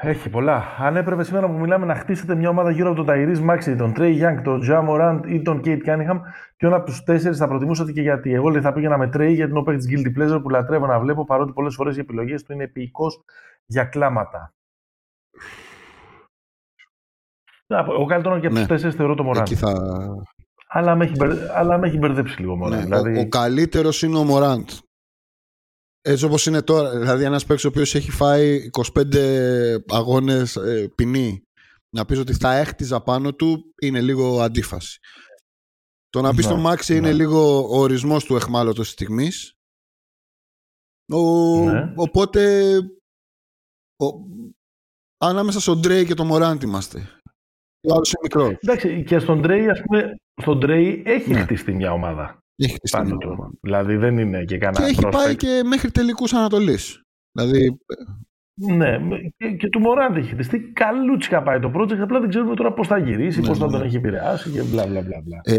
Έχει 0.00 0.28
πολλά. 0.30 0.76
Αν 0.78 0.96
έπρεπε 0.96 1.24
σήμερα 1.24 1.46
που 1.46 1.52
μιλάμε 1.58 1.86
να 1.86 1.94
χτίσετε 1.94 2.34
μια 2.34 2.48
ομάδα 2.48 2.70
γύρω 2.70 2.86
από 2.88 2.96
τον 2.96 3.06
Ταϊρής 3.06 3.40
Μάξι, 3.40 3.76
τον 3.76 3.92
Τρέι 3.92 4.12
Γιάνγκ, 4.12 4.42
τον 4.44 4.60
Τζα 4.60 4.82
Μοράντ 4.82 5.24
ή 5.26 5.42
τον 5.42 5.60
Κέιτ 5.60 5.82
Κάνιχαμ, 5.82 6.20
ποιον 6.56 6.74
από 6.74 6.84
τους 6.84 7.02
τέσσερις 7.02 7.38
θα 7.38 7.48
προτιμούσατε 7.48 7.92
και 7.92 8.00
γιατί. 8.00 8.32
Εγώ 8.32 8.48
λέει, 8.48 8.60
θα 8.60 8.72
πήγαινα 8.72 8.98
με 8.98 9.08
Τρέι 9.08 9.32
γιατί 9.34 9.50
είναι 9.50 9.60
ο 9.60 9.62
παίκτης 9.62 9.86
Guilty 9.90 10.18
Pleasure 10.18 10.42
που 10.42 10.48
λατρεύω 10.48 10.86
να 10.86 11.00
βλέπω 11.00 11.24
παρότι 11.24 11.52
πολλές 11.52 11.74
φορές 11.74 11.96
οι 11.96 12.00
επιλογές 12.00 12.42
του 12.42 12.52
είναι 12.52 12.64
επιεικώς 12.64 13.24
για 13.66 13.84
κλάματα. 13.84 14.54
Εγώ 17.78 18.04
καλύτερο 18.06 18.40
και 18.40 18.46
από 18.46 18.54
Ναι. 18.54 18.60
του 18.60 18.66
τέσσερις 18.66 18.94
θεωρώ 18.94 19.14
το 19.14 19.22
Μοράντ. 19.22 19.46
Εκεί 19.46 19.54
θα... 19.54 19.72
Αλλά 20.68 20.94
με 20.96 21.04
έχει, 21.04 21.14
μπερδε- 21.16 21.50
αλλά 21.50 21.78
με 21.78 21.88
έχει 21.88 21.98
μπερδέψει 21.98 22.40
λίγο 22.40 22.56
μόνο. 22.56 22.76
Ναι, 22.76 22.82
δηλαδή, 22.82 23.16
ο, 23.16 23.20
ο 23.20 23.28
καλύτερος 23.28 24.02
είναι 24.02 24.16
ο 24.18 24.24
Μωράντ. 24.24 24.68
Έτσι 26.04 26.24
όπως 26.24 26.46
είναι 26.46 26.62
τώρα. 26.62 26.98
Δηλαδή 26.98 27.24
ένας 27.24 27.44
παίκτης 27.46 27.64
ο 27.64 27.68
οποίος 27.68 27.94
έχει 27.94 28.10
φάει 28.10 28.70
25 28.94 29.76
αγώνες 29.88 30.56
ε, 30.56 30.88
ποινή. 30.94 31.42
Να 31.96 32.04
πεις 32.04 32.18
ότι 32.18 32.32
θα 32.34 32.52
έχτιζα 32.54 33.00
πάνω 33.02 33.34
του 33.34 33.72
είναι 33.82 34.00
λίγο 34.00 34.40
αντίφαση. 34.40 34.98
Το 36.08 36.20
να 36.20 36.34
πεις 36.34 36.44
Ναι, 36.46 36.50
τον 36.52 36.60
Μάξι 36.60 36.92
ναι. 36.92 36.98
είναι 36.98 37.12
λίγο 37.12 37.58
ο 37.68 37.78
ορισμός 37.80 38.24
του 38.24 38.36
εχμάλωτος 38.36 38.84
της 38.84 38.92
στιγμής. 38.92 39.52
Ο, 41.12 41.20
Ναι. 41.70 41.92
Οπότε 41.96 42.72
ο, 43.96 44.06
ανάμεσα 45.18 45.60
στον 45.60 45.80
Ντρέι 45.80 46.06
και 46.06 46.14
τον 46.14 46.26
Μωράντ 46.26 46.62
είμαστε. 46.62 47.20
Ο 47.88 47.92
άλλος 47.94 48.12
είναι 48.12 48.20
μικρός. 48.22 48.58
Εντάξει, 48.60 49.02
και 49.02 49.18
στον 49.18 49.42
Τρέι, 49.42 49.68
ας 49.68 49.82
πούμε, 49.82 50.14
στον 50.42 50.60
Τρέι 50.60 51.02
έχει 51.06 51.30
Ναι. 51.32 51.40
χτιστεί 51.40 51.72
μια 51.72 51.92
ομάδα 51.92 52.38
Έχει 52.56 52.74
χτιστεί 52.74 52.96
πάνω 52.96 53.08
μια 53.08 53.16
του. 53.18 53.30
ομάδα. 53.38 53.50
Δηλαδή 53.60 53.96
δεν 53.96 54.18
είναι 54.18 54.38
και 54.38 54.44
Και 54.44 54.58
κανένα 54.58 54.86
έχει 54.86 55.08
πάει 55.10 55.32
prospect. 55.32 55.36
και 55.36 55.60
μέχρι 55.64 55.90
τελικούς 55.90 56.32
Ανατολής. 56.34 57.00
Δηλαδή 57.32 57.78
Ναι, 58.54 58.98
και, 59.36 59.50
και 59.50 59.68
του 59.68 59.80
Μωράντ 59.80 60.16
έχει 60.16 60.30
χτιστεί. 60.32 60.60
Καλούτσικα 60.60 61.42
πάει 61.42 61.58
το 61.60 61.72
project. 61.76 61.98
Απλά 61.98 62.20
δεν 62.20 62.28
ξέρουμε 62.28 62.54
τώρα 62.54 62.72
πώς 62.72 62.86
θα 62.86 62.98
γυρίσει, 62.98 63.40
Ναι, 63.40 63.46
πώς 63.46 63.58
θα 63.58 63.64
ναι, 63.64 63.70
τον 63.70 63.80
ναι. 63.80 63.86
έχει 63.86 63.96
επηρεάσει 63.96 64.50
και 64.50 64.62
μπλα 64.62 64.86
μπλα 64.86 65.00
μπλα. 65.02 65.20
μπλα. 65.24 65.40
Ε, 65.44 65.56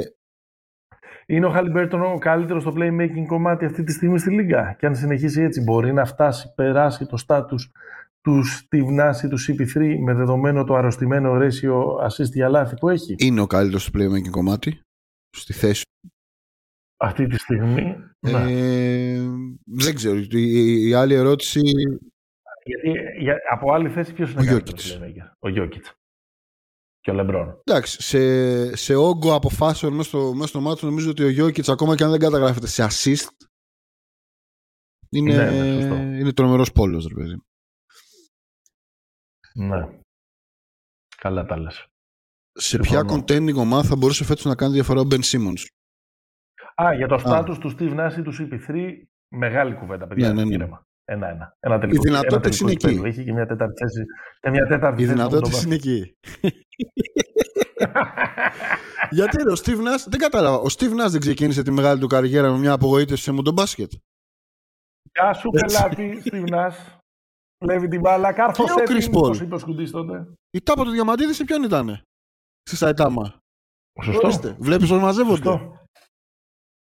Είναι 1.25 1.45
ο 1.45 1.49
Χάλιμπερτον 1.49 2.01
ο 2.01 2.17
καλύτερος 2.17 2.61
στο 2.61 2.73
playmaking 2.77 3.25
κομμάτι 3.27 3.65
αυτή 3.65 3.83
τη 3.83 3.91
στιγμή 3.91 4.17
στη 4.19 4.29
Λίγκα; 4.31 4.75
Και 4.79 4.85
αν 4.85 4.95
συνεχίσει 4.95 5.41
έτσι, 5.41 5.61
μπορεί 5.61 5.93
να 5.93 6.05
φτάσει, 6.05 6.53
περάσει 6.55 7.05
το 7.05 7.17
στάτου 7.17 7.55
τους 8.23 8.67
Steve 8.67 8.99
Nash 8.99 9.23
ή 9.23 9.27
τους 9.27 9.49
CP3 9.49 9.95
με 10.03 10.13
δεδομένο 10.13 10.63
το 10.63 10.75
αρρωστημένο 10.75 11.33
ratio 11.37 12.05
assist 12.07 12.31
για 12.33 12.49
λάθη 12.49 12.75
που 12.75 12.89
έχει. 12.89 13.15
είναι 13.17 13.41
ο 13.41 13.47
καλύτερος 13.47 13.83
στο 13.83 13.99
playmaking 13.99 14.29
κομμάτι 14.29 14.81
στη 15.37 15.53
θέση 15.53 15.83
Αυτή 16.97 17.27
τη 17.27 17.37
στιγμή. 17.37 17.95
ναι. 18.19 18.51
ε, 18.51 19.21
δεν 19.65 19.95
ξέρω 19.95 20.17
η, 20.31 20.87
η 20.87 20.93
άλλη 20.93 21.13
ερώτηση 21.13 21.59
Γιατί 22.63 22.91
για, 23.19 23.37
από 23.51 23.73
άλλη 23.73 23.89
θέση 23.89 24.13
ποιος 24.13 24.31
είναι 24.31 24.41
Ο 24.41 24.45
καλύτερος 24.45 24.93
Jokic. 24.97 25.01
playmaker? 25.03 25.31
Ο 25.39 25.49
Γιώκητς. 25.49 25.93
Και 26.99 27.11
ο 27.11 27.13
Λεμπρόν. 27.13 27.61
εντάξει 27.63 28.01
σε, 28.01 28.75
σε 28.75 28.95
όγκο 28.95 29.33
αποφάσεων 29.35 29.93
μέσα 29.93 30.07
στο, 30.09 30.33
μέσα 30.33 30.47
στο 30.47 30.61
μάτσο 30.61 30.85
νομίζω 30.85 31.09
ότι 31.09 31.23
ο 31.23 31.29
Γιώκητς 31.29 31.69
ακόμα 31.69 31.95
και 31.95 32.03
αν 32.03 32.09
δεν 32.11 32.19
καταγράφεται 32.19 32.67
σε 32.67 32.87
assist 32.89 33.45
είναι, 35.09 35.35
Ναι, 35.35 35.51
ναι, 35.51 35.81
σωστό. 35.81 35.95
είναι 35.95 36.33
τρομερός 36.33 36.71
πόλος 36.71 37.07
ρε 37.07 37.13
παιδί. 37.13 37.41
Ναι. 39.53 39.87
Καλά 41.17 41.45
τα 41.45 41.57
λες. 41.57 41.85
σε 42.53 42.77
ποια 42.77 42.99
Συμφωνώ. 42.99 43.23
contending 43.27 43.55
ομάδα 43.55 43.87
θα 43.87 43.95
μπορούσε 43.95 44.23
φέτος 44.23 44.45
να 44.45 44.55
κάνει 44.55 44.73
διαφορά 44.73 44.99
ο 45.01 45.07
Ben 45.11 45.19
Simmons 45.23 45.65
Α, 46.75 46.93
για 46.93 47.07
το 47.07 47.17
στάτους 47.17 47.57
του 47.57 47.75
Steve 47.77 47.99
Nash 47.99 48.17
ή 48.17 48.21
του 48.21 48.33
CP3, 48.39 48.91
μεγάλη 49.35 49.73
κουβέντα, 49.75 50.07
παιδιά. 50.07 50.27
Ναι, 50.27 50.33
ναι, 50.33 50.43
ναι. 50.43 50.53
ήρεμα. 50.53 50.83
Ένα-ένα. 51.05 51.55
Ένα 51.59 51.79
τελικό, 51.79 52.01
Οι 52.01 52.09
δυνατότητες 52.09 52.59
ένα 52.61 52.69
είναι 52.71 52.79
τελικό 52.79 53.05
εκεί. 53.05 53.09
Έχει 53.19 53.25
και 53.25 53.33
μια 53.33 53.45
τέταρτη 53.45 53.73
θέση. 53.83 54.05
Και 54.39 54.49
μια 54.49 54.65
τέταρτη 54.67 55.01
οι 55.01 55.05
θέση 55.05 55.17
δυνατότητες 55.17 55.57
από 55.57 55.65
είναι 55.65 55.75
εκεί 55.75 56.15
γιατί 59.11 59.37
ρε, 59.43 59.51
ο 59.51 59.55
Steve 59.63 59.77
Nash 59.79 60.03
δεν 60.07 60.19
κατάλαβα 60.19 60.57
ο 60.57 60.65
Steve 60.77 60.91
Nash 61.05 61.09
δεν 61.09 61.19
ξεκίνησε 61.19 61.63
τη 61.63 61.71
μεγάλη 61.71 61.99
του 61.99 62.07
καριέρα 62.07 62.51
με 62.51 62.57
μια 62.57 62.71
απογοήτευση 62.71 63.23
σε 63.23 63.31
μοντομπάσκετ 63.31 63.91
Γεια 65.13 65.33
σου, 65.33 65.49
πελάτη, 65.49 66.19
Στιβνάς. 66.19 66.97
Λέβει 67.63 67.87
την 67.87 67.99
μπάλα. 67.99 68.33
Κάρφωσε 68.33 68.73
ο 68.73 68.83
Chris 68.83 69.03
την, 69.03 69.11
Paul; 69.13 69.17
όπως 69.23 69.41
είπε 69.41 69.55
ο 69.55 69.57
Σκουντής 69.57 69.91
τότε. 69.91 70.27
Η 70.49 70.61
τάπα 70.61 70.83
του 70.83 70.89
Διαμαντίδης 70.91 71.35
σε 71.35 71.43
ποιον 71.43 71.63
ήτανε; 71.63 72.01
Στη 72.63 72.75
Σαϊτάμα. 72.75 73.33
Σωστό. 74.03 74.21
Ορίστε. 74.27 74.55
Βλέπεις 74.59 74.89
πώς 74.89 74.99
μαζεύονται. 75.01 75.35
Σωστό. 75.35 75.77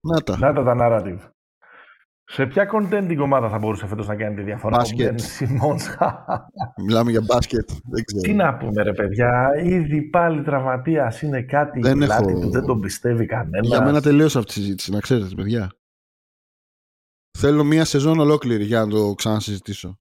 Να 0.07 0.22
τα. 0.22 0.38
Να 0.38 0.53
τα 0.53 0.64
τα 0.64 0.76
narrative. 0.80 1.30
Σε 2.30 2.45
ποια 2.45 2.69
contending 2.73 3.18
ομάδα 3.22 3.49
θα 3.49 3.57
μπορούσε 3.57 3.88
φέτος 3.88 4.07
να 4.07 4.15
κάνει 4.15 4.35
τη 4.35 4.41
διαφορά 4.44 4.77
Μπάσκετ. 4.77 5.19
ο 5.19 5.23
Ben 5.23 5.44
Simmons. 5.44 5.95
Μιλάμε 6.85 7.11
για 7.11 7.22
μπάσκετ. 7.22 7.69
Δεν 7.84 8.03
ξέρω. 8.03 8.22
Τι 8.22 8.34
να 8.34 8.57
πούμε 8.57 8.84
ρε 8.84 8.94
παιδιά, 8.94 9.52
ήδη 9.64 10.02
πάλι 10.02 10.44
τραυματίας 10.44 11.22
είναι 11.22 11.41
κάτι 11.41 11.80
Δεν 11.80 12.02
η 12.02 12.06
πλάτη 12.06 12.31
έχω- 12.31 12.39
του, 12.41 12.49
δεν 12.49 12.65
τον 12.65 12.80
πιστεύει 12.80 13.26
κανένας. 13.26 13.68
Για 13.68 13.81
μένα 13.84 14.02
τελείωσε 14.02 14.38
αυτή 14.38 14.53
τη 14.53 14.60
συζήτηση, 14.60 14.91
να 14.91 14.99
ξέρετε, 14.99 15.35
παιδιά. 15.35 15.72
Θέλω 17.38 17.64
μία 17.64 17.85
σεζόν 17.85 18.19
ολόκληρη 18.19 18.64
για 18.64 18.80
να 18.80 18.88
το 18.88 19.14
ξανασυζητήσω. 19.14 19.98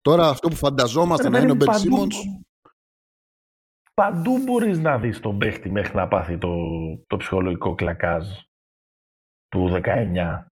Τώρα 0.00 0.28
αυτό 0.28 0.48
που 0.48 0.54
φανταζόμαστε 0.56 1.22
Ρε 1.22 1.28
να 1.28 1.38
είναι 1.38 1.50
ο 1.52 1.56
παιδί, 1.56 1.64
Μπεν 1.64 1.74
παντού- 1.90 2.12
Σίμονς, 2.12 2.38
Παντού 3.94 4.38
μπορείς 4.44 4.78
να 4.78 4.98
δεις 4.98 5.20
τον 5.20 5.38
παίχτη 5.38 5.70
μέχρι 5.70 5.96
να 5.96 6.08
πάθει 6.08 6.38
το, 6.38 6.54
το 7.06 7.16
ψυχολογικό 7.16 7.74
κλακάζ 7.74 8.28
του 9.48 9.68
19. 9.84 10.46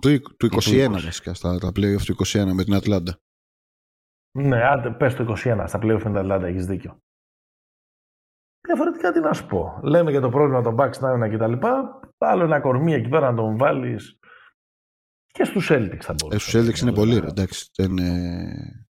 του, 0.00 0.08
εικ- 0.08 0.28
του 0.36 0.48
του 0.48 0.58
21 0.60 0.88
20. 0.88 0.90
βασικά, 1.04 1.34
στα 1.34 1.58
τα 1.58 1.68
playoff 1.68 2.00
του 2.04 2.12
21 2.12 2.52
με 2.52 2.64
την 2.64 2.74
Ατλάντα. 2.74 3.16
Ναι, 4.38 4.62
άντε, 4.64 4.90
πες 4.90 5.14
το 5.14 5.22
21, 5.22 5.64
στα 5.68 5.78
πλέον 5.78 5.98
με 5.98 6.04
την 6.04 6.16
Ατλάντα, 6.16 6.46
έχεις 6.46 6.66
δίκιο. 6.66 6.98
Διαφορετικά 8.66 9.12
τι 9.12 9.20
να 9.20 9.32
σου 9.32 9.46
πω. 9.46 9.80
Λέμε 9.82 10.10
για 10.10 10.20
το 10.20 10.28
πρόβλημα 10.28 10.62
των 10.62 10.76
Bucks 10.78 10.98
να 10.98 11.28
και 11.28 11.36
τα 11.36 11.46
λοιπά. 11.48 12.00
Άλλο 12.18 12.44
ένα 12.44 12.60
κορμί 12.60 12.92
εκεί 12.92 13.08
πέρα 13.08 13.30
να 13.30 13.36
τον 13.36 13.56
βάλεις. 13.56 14.18
Και 15.32 15.44
στους 15.44 15.68
Celtics 15.70 16.00
θα 16.00 16.14
μπορούσε. 16.14 16.36
Ε, 16.36 16.38
στους 16.38 16.54
Celtics 16.54 16.82
είναι 16.82 16.92
πολύ, 16.92 17.18
ρε, 17.18 17.26
εντάξει. 17.26 17.68
Δεν 17.76 17.90
είναι... 17.90 18.86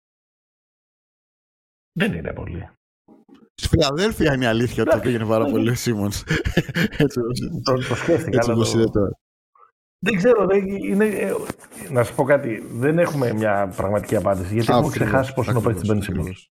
Δεν 1.91 2.13
είναι 2.13 2.33
πολύ. 2.33 2.69
Στη 3.55 3.67
Φιλαδέλφια 3.67 4.33
είναι 4.33 4.43
η 4.43 4.47
αλήθεια 4.47 4.83
ότι 4.83 4.91
Εντάξει. 4.91 5.01
πήγαινε 5.11 5.25
πάρα 5.29 5.45
πολύ 5.45 5.69
ο 5.69 5.75
Σίμονς. 5.75 6.23
Έτσι 7.03 7.19
όπως- 7.19 7.39
Το, 7.63 7.73
το 7.87 7.95
σκέφτηκα. 7.95 8.37
έτσι 8.37 8.39
αλλά 8.51 8.53
όπως 8.53 8.71
το- 8.71 8.79
είναι 8.79 8.89
τώρα. 8.91 9.11
Δεν 10.05 10.15
ξέρω, 10.15 10.45
δεν, 10.45 10.67
είναι, 10.67 11.05
ε, 11.05 11.33
να 11.89 12.03
σου 12.03 12.15
πω 12.15 12.23
κάτι. 12.23 12.59
Δεν 12.71 12.99
έχουμε 12.99 13.33
μια 13.33 13.73
πραγματική 13.75 14.15
απάντηση. 14.15 14.53
Γιατί 14.53 14.71
έχουμε 14.71 14.87
Ακριβώς, 14.87 15.07
ξεχάσει 15.07 15.33
πώ 15.33 15.43
είναι 15.43 15.57
ο 15.57 15.61
παίκτης 15.61 15.89
ακριβώς, 15.89 16.05
Ben 16.07 16.09
Simmons. 16.09 16.19
ακριβώς. 16.19 16.49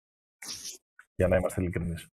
Για 1.15 1.29
να 1.29 1.37
είμαστε 1.37 1.61
ειλικρινείς. 1.61 2.07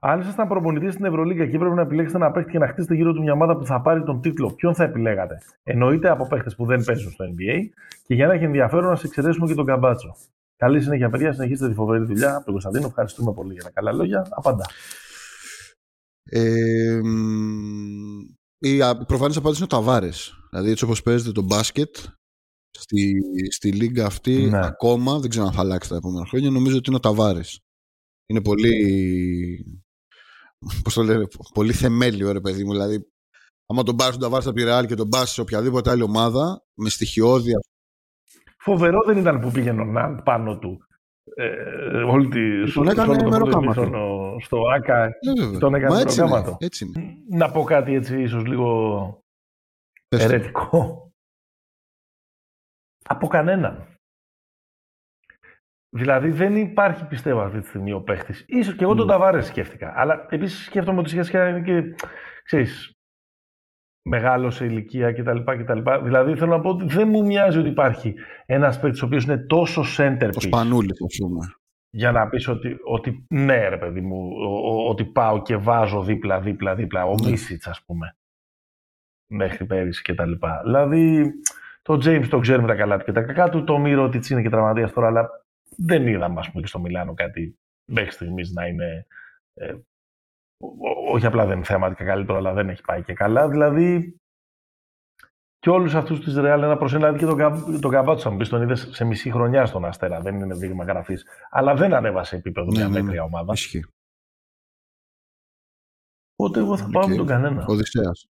Αν 0.00 0.20
ήσασταν 0.20 0.48
προπονητής 0.48 0.92
στην 0.92 1.04
Ευρωλίγα 1.04 1.46
και 1.46 1.56
έπρεπε 1.56 1.74
να 1.74 1.82
επιλέξετε 1.82 2.18
ένα 2.18 2.30
παίκτη 2.30 2.50
και 2.50 2.58
να 2.58 2.68
χτίσετε 2.68 2.94
γύρω 2.94 3.12
του 3.12 3.22
μια 3.22 3.32
ομάδα 3.32 3.56
που 3.56 3.66
θα 3.66 3.80
πάρει 3.80 4.02
τον 4.04 4.20
τίτλο, 4.20 4.52
ποιον 4.52 4.74
θα 4.74 4.84
επιλέγατε; 4.84 5.38
Εννοείται 5.62 6.08
από 6.10 6.26
παίκτες 6.26 6.54
που 6.54 6.66
δεν 6.66 6.84
παίζουν 6.84 7.12
στο 7.12 7.24
NBA 7.24 7.60
και 8.06 8.14
για 8.14 8.26
να 8.26 8.32
έχει 8.32 8.44
ενδιαφέρον 8.44 8.88
να 8.90 8.96
σε 8.96 9.06
εξαιρέσουμε 9.06 9.46
και 9.46 9.54
τον 9.54 9.64
Καμπάτσο. 9.66 10.16
Καλή 10.56 10.80
συνέχεια, 10.80 11.10
παιδιά. 11.10 11.32
Συνεχίστε 11.32 11.68
τη 11.68 11.74
φοβερή 11.74 12.04
δουλειά. 12.04 12.34
Από 12.34 12.44
τον 12.44 12.52
Κωνσταντίνο, 12.52 12.86
ευχαριστούμε 12.86 13.32
πολύ 13.32 13.52
για 13.52 13.62
τα 13.62 13.70
καλά 13.70 13.92
λόγια. 13.92 14.26
Απαντά. 14.30 14.64
Ε, 16.30 17.00
μ, 17.04 18.20
η 18.58 18.82
α- 18.82 19.04
προφανής 19.06 19.36
απάντηση 19.36 19.62
είναι 19.62 19.68
ο 19.74 19.76
Ταβάρες. 19.76 20.32
Δηλαδή 20.50 20.70
έτσι 20.70 20.84
όπως 20.84 21.02
παίζεται 21.02 21.32
το 21.32 21.42
μπάσκετ 21.42 21.96
στη, 22.78 23.20
στη 23.50 23.72
λίγα 23.72 24.06
αυτή 24.06 24.48
Ναι. 24.50 24.66
ακόμα, 24.66 25.18
δεν 25.18 25.30
ξέρω 25.30 25.46
αν 25.46 25.52
θα 25.52 25.60
αλλάξει 25.60 25.88
τα 25.88 25.96
επόμενα 25.96 26.26
χρόνια, 26.26 26.50
νομίζω 26.50 26.76
ότι 26.76 26.88
είναι 26.88 26.96
ο 26.96 27.00
Ταβάρες. 27.00 27.60
Είναι 28.26 28.42
πολύ, 28.42 28.74
πώς 30.82 30.94
το 30.94 31.02
λένε, 31.02 31.26
πολύ 31.54 31.72
θεμέλιο 31.72 32.32
ρε 32.32 32.40
παιδί 32.40 32.64
μου. 32.64 32.72
Δηλαδή, 32.72 33.06
άμα 33.66 33.82
τον 33.82 33.96
πάρεις 33.96 34.12
τον 34.12 34.22
Ταβάρες 34.22 34.46
από 34.46 34.56
τη 34.56 34.62
Ρεάλ 34.64 34.86
και 34.86 34.94
τον 34.94 35.08
πας 35.08 35.30
σε 35.30 35.40
οποιαδήποτε 35.40 35.90
άλλη 35.90 36.02
ομάδα, 36.02 36.64
με 36.74 36.88
στοιχειώδη 36.88 37.52
Φοβερό 38.58 39.02
δεν 39.06 39.18
ήταν 39.18 39.40
που 39.40 39.50
πήγαινε 39.50 39.80
ο 39.80 39.84
Ναν 39.84 40.22
πάνω 40.22 40.58
του. 40.58 40.80
Ε, 41.34 42.02
όλη 42.02 42.28
τη, 42.28 42.72
Τον 42.72 42.88
έκανε 42.88 43.10
όλο 43.12 43.22
το 43.22 43.28
μεροκάματο. 43.28 43.72
πρώτο 43.72 43.80
ημίχρονο 43.86 44.36
στο 44.40 44.58
ΑΚΑ 44.74 45.04
Ε, 45.04 45.10
βέβαια. 45.38 45.58
Τον 45.58 45.74
έκανε 45.74 45.94
Μα 45.94 46.00
έτσι 46.00 46.20
είναι, 46.20 46.28
προγράμματο. 46.28 46.56
έτσι 46.60 46.84
είναι. 46.84 47.14
να 47.30 47.50
πω 47.50 47.62
κάτι 47.64 47.94
έτσι 47.94 48.22
ίσως 48.22 48.44
λίγο 48.46 48.68
Πες 50.08 50.20
το. 50.26 50.32
ερετικό. 50.32 51.10
Από 53.04 53.26
κανέναν. 53.26 53.95
Δηλαδή 55.96 56.30
δεν 56.30 56.56
υπάρχει 56.56 57.06
πιστεύω 57.06 57.40
αυτή 57.40 57.60
τη 57.60 57.66
στιγμή 57.66 57.92
ο 57.92 58.00
παίχτης. 58.00 58.44
Ίσως 58.48 58.74
και 58.74 58.84
εγώ 58.84 58.94
τον 58.94 59.06
Ναι. 59.06 59.12
Ταβάρες 59.12 59.46
σκέφτηκα. 59.46 59.92
Αλλά 59.96 60.26
επίσης 60.30 60.64
σκέφτομαι 60.64 61.00
ότι 61.00 61.08
σχετικά 61.08 61.48
είναι 61.48 61.60
και, 61.62 61.94
ξέρεις, 62.44 62.90
μεγάλος 64.08 64.54
σε 64.54 64.64
ηλικία 64.64 65.12
κτλ. 65.12 65.38
κτλ. 65.44 65.80
Δηλαδή 66.02 66.36
θέλω 66.36 66.50
να 66.56 66.60
πω 66.60 66.68
ότι 66.70 66.84
δεν 66.84 67.08
μου 67.08 67.24
μοιάζει 67.26 67.58
ότι 67.58 67.68
υπάρχει 67.68 68.14
ένας 68.46 68.80
παίκτης 68.80 69.02
ο 69.02 69.06
οποίος 69.06 69.24
είναι 69.24 69.38
τόσο 69.38 69.80
Το 69.82 69.88
centerpiece 69.96 70.30
σπανούλι, 70.40 70.90
ας 70.90 71.16
πούμε. 71.18 71.46
για 71.90 72.12
να 72.12 72.28
πεις 72.28 72.48
ότι, 72.48 72.76
ότι 72.84 73.26
ναι 73.28 73.68
ρε 73.68 73.76
παιδί 73.78 74.00
μου, 74.00 74.30
ο- 74.36 74.68
ο- 74.70 74.88
ότι 74.88 75.04
πάω 75.04 75.42
και 75.42 75.56
βάζω 75.56 76.02
δίπλα, 76.02 76.40
δίπλα, 76.40 76.74
δίπλα, 76.74 77.04
ο 77.04 77.14
Ναι. 77.22 77.30
Μίσιτς 77.30 77.66
ας 77.66 77.82
πούμε, 77.84 78.16
μέχρι 79.30 79.64
πέρυσι 79.66 80.02
και 80.02 80.14
τα 80.14 80.26
λοιπά. 80.26 80.60
Δηλαδή, 80.64 81.32
το 81.82 81.94
James 81.94 82.26
το 82.30 82.38
ξέρουμε 82.38 82.68
τα 82.68 82.74
καλά 82.74 82.98
του 82.98 83.04
και 83.04 83.12
τα 83.12 83.22
κακά 83.22 83.48
του, 83.48 83.64
το 83.64 83.78
Μύρο 83.78 84.02
ότι 84.04 84.20
είναι 84.32 84.42
και 84.42 84.50
τραυματίας 84.50 84.92
τώρα, 84.92 85.06
αλλά 85.06 85.28
δεν 85.76 86.06
είδαμε 86.06 86.40
ας 86.40 86.50
πούμε 86.50 86.60
και 86.62 86.68
στο 86.68 86.80
Μιλάνο 86.80 87.14
κάτι 87.14 87.58
μέχρι 87.92 88.10
στιγμής 88.10 88.50
να 88.52 88.66
είναι, 88.66 89.06
ε, 89.54 89.72
ό- 90.58 90.66
ό- 90.66 91.12
όχι 91.12 91.26
απλά 91.26 91.46
δεν 91.46 91.56
είναι 91.56 91.64
θεαματικά 91.66 92.04
καλύτερο, 92.04 92.38
αλλά 92.38 92.52
δεν 92.52 92.68
έχει 92.68 92.82
πάει 92.82 93.02
και 93.02 93.12
καλά. 93.12 93.48
Δηλαδή, 93.48 94.16
και 95.58 95.70
όλους 95.70 95.94
αυτούς 95.94 96.20
της 96.20 96.34
Ρεάλ 96.36 96.62
ένα 96.62 96.76
προς 96.76 96.92
ένα, 96.94 97.12
δηλαδή 97.12 97.18
και 97.18 97.24
τον, 97.26 97.36
Κα- 97.38 97.78
τον 97.80 97.90
Καμπάτσο, 97.90 98.22
θα 98.22 98.30
μου 98.30 98.36
πεις, 98.36 98.48
τον 98.48 98.62
είδες 98.62 98.88
σε 98.92 99.04
μισή 99.04 99.30
χρονιά 99.30 99.66
στον 99.66 99.84
Αστέρα. 99.84 100.20
Δεν 100.20 100.34
είναι 100.40 100.54
δείγμα 100.54 100.84
γραφής. 100.84 101.26
Αλλά 101.50 101.74
δεν 101.74 101.94
ανέβασε 101.94 102.36
επίπεδο 102.36 102.66
Ναι, 102.70 102.78
μια 102.78 102.88
ναι, 102.88 102.94
ναι. 102.94 103.02
μέτρια 103.02 103.22
ομάδα. 103.22 103.52
Ισχύει. 103.52 103.84
Οπότε 106.36 106.58
εγώ 106.60 106.76
θα 106.76 106.88
πάω 106.92 107.02
Οκ. 107.02 107.08
με 107.08 107.16
τον 107.16 107.26
κανένα. 107.26 107.64
Οδυσσέας. 107.68 108.26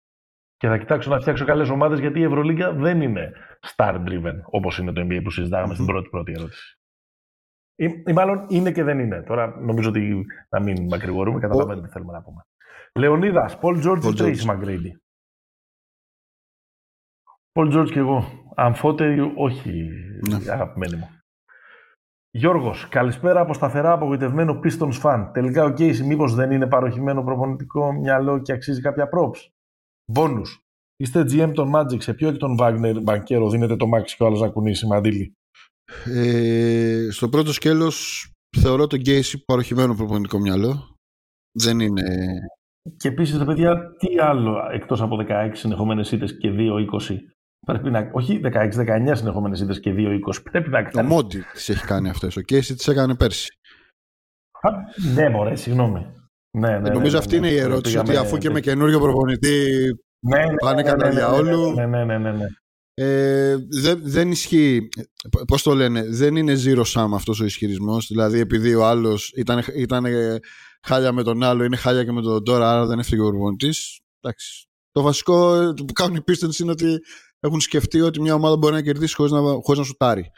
Και 0.57 0.69
θα 0.69 0.79
κοιτάξω 0.79 1.11
να 1.11 1.21
φτιάξω 1.21 1.45
καλές 1.45 1.69
ομάδες 1.69 1.99
γιατί 1.99 2.19
η 2.21 2.23
Ευρωλίγκα 2.23 2.73
δεν 2.73 3.01
είναι 3.03 3.33
star 3.77 4.05
driven 4.09 4.41
όπως 4.45 4.79
είναι 4.79 4.93
το 4.93 5.01
NBA 5.01 5.21
που 5.23 5.31
συζητάγαμε 5.31 5.75
στην 5.75 5.87
πρώτη 5.87 6.09
πρώτη 6.09 6.33
ερώτηση. 6.33 6.80
Ή, 7.81 8.03
ή 8.07 8.13
μάλλον 8.13 8.47
είναι 8.49 8.73
και 8.73 8.83
δεν 8.83 8.99
είναι. 8.99 9.23
Τώρα 9.23 9.61
νομίζω 9.61 9.89
ότι 9.89 10.27
να 10.49 10.61
μην 10.61 10.87
μακρηγορούμε, 10.89 11.41
καταλαβαίνετε 11.41 11.87
τι 11.87 11.93
θέλουμε 11.93 12.13
να 12.13 12.23
πούμε. 12.23 12.47
Λεωνίδας, 12.95 13.59
Πολ 13.59 13.79
Τζόρτζ 13.79 14.05
ή 14.05 14.09
Paul 14.09 14.13
George. 14.13 14.17
Τρέισι 14.17 14.47
Μαγκρέιντι. 14.47 14.97
Πολ 17.53 17.69
Τζόρτζ 17.69 17.91
και 17.93 17.99
εγώ. 17.99 18.25
Αμφότεροι, 18.55 19.33
όχι 19.37 19.89
Ναι. 20.29 20.53
αγαπημένοι 20.53 20.97
μου. 20.97 21.09
Γιώργος, 22.31 22.89
καλησπέρα 22.89 23.41
από 23.41 23.53
σταθερά 23.55 23.93
απογοητευμένο 23.93 24.61
Pistons 24.65 25.01
fan. 25.03 25.31
Τελικά 25.33 25.65
ο 25.65 25.69
Casey 25.69 25.99
μήπως 25.99 26.35
δεν 26.35 26.51
είναι 26.51 26.67
παροχημένο 26.67 27.23
προπονητικό 27.25 27.93
μυαλό 27.93 28.39
και 28.39 28.53
αξίζει 28.53 28.81
κάποια 28.81 29.09
props; 29.13 29.39
Bonus. 30.15 30.47
Είστε 30.97 31.21
GM 31.21 31.53
των 31.55 31.73
Magic, 31.75 32.03
σε 32.03 32.15
ποιο 32.15 32.29
εκ 32.29 32.37
των 32.37 32.57
Wagner 32.61 33.03
Μπανκέρο 33.03 33.49
δίνετε 33.51 33.77
το 33.77 33.87
Max 33.95 34.05
και 34.05 34.23
ο 34.23 34.27
άλλος 34.27 34.41
να 34.41 34.49
κουνήσει 34.49 34.87
μαντήλι. 34.87 35.35
Ε, 36.05 37.09
στο 37.11 37.29
πρώτο 37.29 37.53
σκέλος 37.53 38.27
θεωρώ 38.61 38.87
τον 38.87 38.99
Γκέισι 38.99 39.45
παροχημένο 39.45 39.95
προπονητικό 39.95 40.39
μυαλό. 40.39 40.95
Δεν 41.59 41.81
είναι... 41.81 42.03
Και 42.97 43.09
επίσης, 43.09 43.39
ρε 43.39 43.45
παιδιά, 43.45 43.95
τι 43.99 44.19
άλλο 44.19 44.57
εκτός 44.73 45.01
από 45.01 45.17
16 45.29 45.51
συνεχόμενες 45.53 46.13
ήττες 46.13 46.37
και 46.39 46.51
2-20 46.53 47.17
πρέπει 47.67 47.91
να... 47.91 48.11
Όχι 48.13 48.41
16-19 48.45 49.13
συνεχόμενες 49.13 49.61
ήττες 49.61 49.81
και 49.81 49.95
2-20 49.97 50.19
πρέπει 50.51 50.69
να 50.71 50.79
Ο 50.79 50.83
κάνει. 50.91 51.09
Μόντι 51.09 51.45
τις 51.53 51.69
έχει 51.69 51.85
κάνει 51.87 52.09
αυτές. 52.09 52.37
Ο 52.37 52.41
Γκέισι 52.41 52.75
τις 52.75 52.89
έκανε 52.89 53.15
πέρσι. 53.15 53.49
Α, 54.61 54.71
Ναι, 55.15 55.29
μωρέ, 55.29 55.55
συγγνώμη. 55.55 56.07
Ναι, 56.59 56.79
ναι, 56.79 56.91
Νομίζω 56.91 57.13
ναι, 57.13 57.19
αυτή 57.19 57.39
ναι, 57.41 57.47
είναι 57.47 57.57
η 57.57 57.59
ναι. 57.59 57.65
ερώτηση, 57.65 57.97
ότι 57.99 58.09
Πήγαμε- 58.09 58.27
αφού 58.29 58.39
και 58.39 58.51
με 58.51 58.61
καινούριο 58.61 59.01
προπονητή 59.01 59.67
Ναι, 60.27 60.39
ναι, 60.45 60.55
πάνε 60.57 60.83
ναι, 60.83 60.89
κατά 60.89 61.05
ναι, 61.07 61.13
ναι, 61.13 61.19
διαόλου. 61.19 61.73
Ναι, 61.75 61.87
ναι, 61.87 62.05
ναι, 62.05 62.19
ναι, 62.19 62.33
ναι. 62.33 62.47
Ε, 62.95 63.57
δεν, 63.69 64.01
δεν 64.03 64.31
ισχύει. 64.31 64.89
Πώς 65.47 65.63
το 65.63 65.75
λένε, 65.75 66.03
δεν 66.09 66.37
είναι 66.37 66.55
zero 66.65 66.83
sum 66.83 67.09
αυτός 67.15 67.41
ο 67.41 67.45
ισχυρισμός. 67.45 68.07
Δηλαδή, 68.07 68.39
επειδή 68.39 68.75
ο 68.75 68.87
άλλος 68.87 69.33
ήταν, 69.37 69.65
ήταν 69.75 70.05
ε, 70.05 70.39
χάλια 70.83 71.13
με 71.13 71.23
τον 71.23 71.43
άλλο, 71.43 71.65
είναι 71.65 71.77
χάλια 71.77 72.05
και 72.05 72.13
με 72.13 72.23
τον 72.23 72.45
τώρα, 72.45 72.73
άρα 72.73 72.87
δεν 72.87 72.99
έφυγε 72.99 73.23
ο 73.23 73.29
προπονητή. 73.29 73.71
Το 74.93 75.03
βασικό 75.03 75.55
ε, 75.55 75.73
που 75.87 75.93
κάνουν 75.93 76.17
οι 76.17 76.21
Pistons 76.27 76.59
είναι 76.59 76.71
ότι 76.71 76.99
έχουν 77.41 77.61
σκεφτεί 77.61 78.01
ότι 78.01 78.21
μια 78.21 78.35
ομάδα 78.35 78.57
μπορεί 78.57 78.75
να 78.75 78.83
κερδίσει 78.83 79.15
χωρίς 79.15 79.33
να, 79.33 79.41
χωρίς 79.41 79.79
να 79.79 79.85
σουτάρει. 79.85 80.31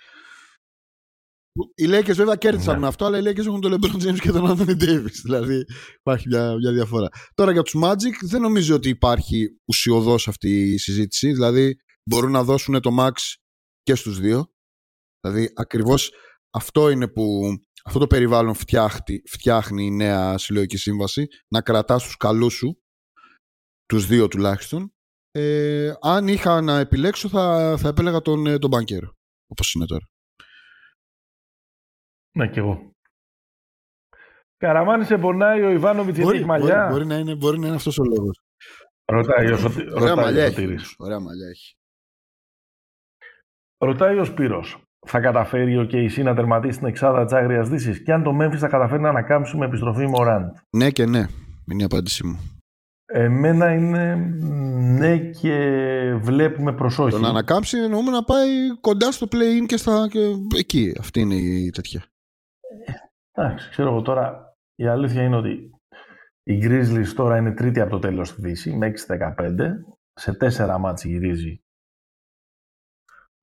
Οι 1.75 1.85
Lakers 1.87 2.15
βέβαια 2.15 2.37
κέρδισαν 2.37 2.75
Ναι. 2.75 2.81
με 2.81 2.87
αυτό, 2.87 3.05
αλλά 3.05 3.19
οι 3.19 3.23
Lakers 3.25 3.47
έχουν 3.47 3.61
τον 3.61 3.75
LeBron 3.75 4.03
James 4.07 4.19
και 4.21 4.31
τον 4.31 4.51
Anthony 4.51 4.83
Davis. 4.83 5.15
Δηλαδή 5.23 5.65
υπάρχει 5.99 6.29
μια, 6.29 6.55
μια 6.55 6.73
διαφορά. 6.73 7.09
Τώρα 7.35 7.53
για 7.53 7.63
τους 7.63 7.75
Magic 7.83 8.15
δεν 8.21 8.41
νομίζω 8.41 8.75
ότι 8.75 8.89
υπάρχει 8.89 9.49
ουσιοδός 9.65 10.29
αυτή 10.29 10.73
η 10.73 10.79
συζήτηση. 10.79 11.33
Δηλαδή 11.33 11.77
μπορούν 12.11 12.31
να 12.31 12.43
δώσουν 12.45 12.81
το 12.81 12.91
max 12.99 13.13
και 13.83 13.95
στους 13.95 14.19
δύο. 14.19 14.53
Δηλαδή 15.21 15.53
ακριβώς 15.57 16.13
αυτό 16.51 16.91
είναι 16.91 17.09
που 17.09 17.43
αυτό 17.85 17.99
το 17.99 18.07
περιβάλλον 18.07 18.55
φτιάχνει, 18.55 19.23
φτιάχνει 19.29 19.85
η 19.85 19.91
νέα 19.91 20.39
συλλογική 20.39 20.77
σύμβαση 20.77 21.27
να 21.49 21.63
κρατάς 21.63 22.05
τους 22.05 22.17
καλούς 22.17 22.55
σου 22.55 22.83
τους 23.87 24.07
δύο 24.07 24.29
τουλάχιστον 24.29 24.93
ε, 25.31 25.93
αν 26.01 26.29
είχα 26.29 26.61
να 26.61 26.79
επιλέξω 26.79 27.29
θα, 27.29 27.75
θα 27.79 27.89
επέλεγα 27.89 28.21
τον, 28.21 28.47
ε, 28.47 28.59
τον 28.59 28.71
μπανκέρο 28.71 29.17
όπως 29.47 29.75
είναι 29.75 29.87
τώρα. 29.87 30.07
Ναι, 32.37 32.49
κι 32.49 32.59
εγώ. 32.59 32.91
Καραμάνι 34.57 35.05
σε 35.05 35.19
πονάει 35.19 35.63
ο 35.63 35.71
Ιβάνοβιτς 35.71 36.19
γιατί 36.19 36.37
έχει 36.37 36.45
μαλλιά; 36.45 36.81
Μπορεί, 36.81 36.93
μπορεί, 36.93 37.07
να 37.07 37.17
είναι, 37.19 37.35
μπορεί 37.35 37.59
να 37.59 37.67
είναι 37.67 37.77
αυτός 37.77 37.99
ο 37.99 38.05
λόγος. 38.05 38.43
Ρωτάει 39.05 39.53
ο, 39.53 39.57
Σωτη... 39.57 39.81
Ωραία 39.81 39.93
ρωτάει 39.93 40.15
μαλλιά 40.15 40.43
ο 40.43 40.47
έχει. 40.47 40.55
Σωτήρης. 40.55 40.83
όμως. 40.83 40.97
Ωραία 40.99 41.21
μαλλιά 41.21 41.49
έχει. 41.49 41.77
Ρωτάει 43.85 44.19
ο 44.19 44.25
Σπύρος. 44.25 44.83
Θα 45.07 45.21
καταφέρει 45.21 45.79
ο 45.79 45.89
KC 45.93 46.23
να 46.23 46.35
τερματίσει 46.35 46.79
την 46.79 46.87
εξάδα 46.87 47.25
της 47.25 47.33
Άγριας 47.33 47.69
Δύσης 47.69 48.03
και 48.03 48.13
αν 48.13 48.23
το 48.23 48.31
Memphis 48.41 48.57
θα 48.57 48.69
καταφέρει 48.69 49.03
να 49.03 49.09
ανακάμψει 49.09 49.57
με 49.57 49.65
επιστροφή 49.65 50.07
Μωράντ; 50.07 50.57
Ναι 50.71 50.91
και 50.91 51.07
ναι. 51.07 51.27
Είναι 51.71 51.83
η 51.83 51.85
απάντησή 51.85 52.27
μου. 52.27 52.61
Εμένα 53.07 53.73
είναι 53.73 54.15
ναι 54.99 55.19
και 55.19 55.55
βλέπουμε 56.21 56.73
προς 56.73 56.99
όχι. 56.99 57.11
Το 57.11 57.19
να 57.19 57.29
ανακάμψει 57.29 57.79
εννοούμε 57.79 58.11
να 58.11 58.25
πάει 58.25 58.77
κοντά 58.81 59.13
στο 59.13 59.27
play-in 59.31 59.67
και, 59.67 59.77
στα, 59.77 60.09
και 60.11 60.21
εκεί. 60.57 60.95
Αυτή 60.99 61.21
είναι 61.21 61.35
η 61.35 61.71
τέτοια. 61.71 62.03
Εντάξει, 63.33 63.71
ξέρω 63.71 63.89
εγώ 63.89 64.03
τώρα. 64.03 64.57
Η 64.75 64.87
αλήθεια 64.87 65.23
είναι 65.23 65.37
ότι 65.37 65.71
η 66.43 66.59
Grizzlies 66.63 67.13
τώρα 67.15 67.37
είναι 67.37 67.53
τρίτη 67.53 67.81
από 67.81 67.91
το 67.91 67.99
τέλος 67.99 68.29
στη 68.29 68.41
Δύση 68.41 68.77
με 68.77 68.93
6-15. 69.09 69.57
Σε 70.13 70.33
τέσσερα 70.33 70.79
μάτς 70.79 71.05
γυρίζει 71.05 71.63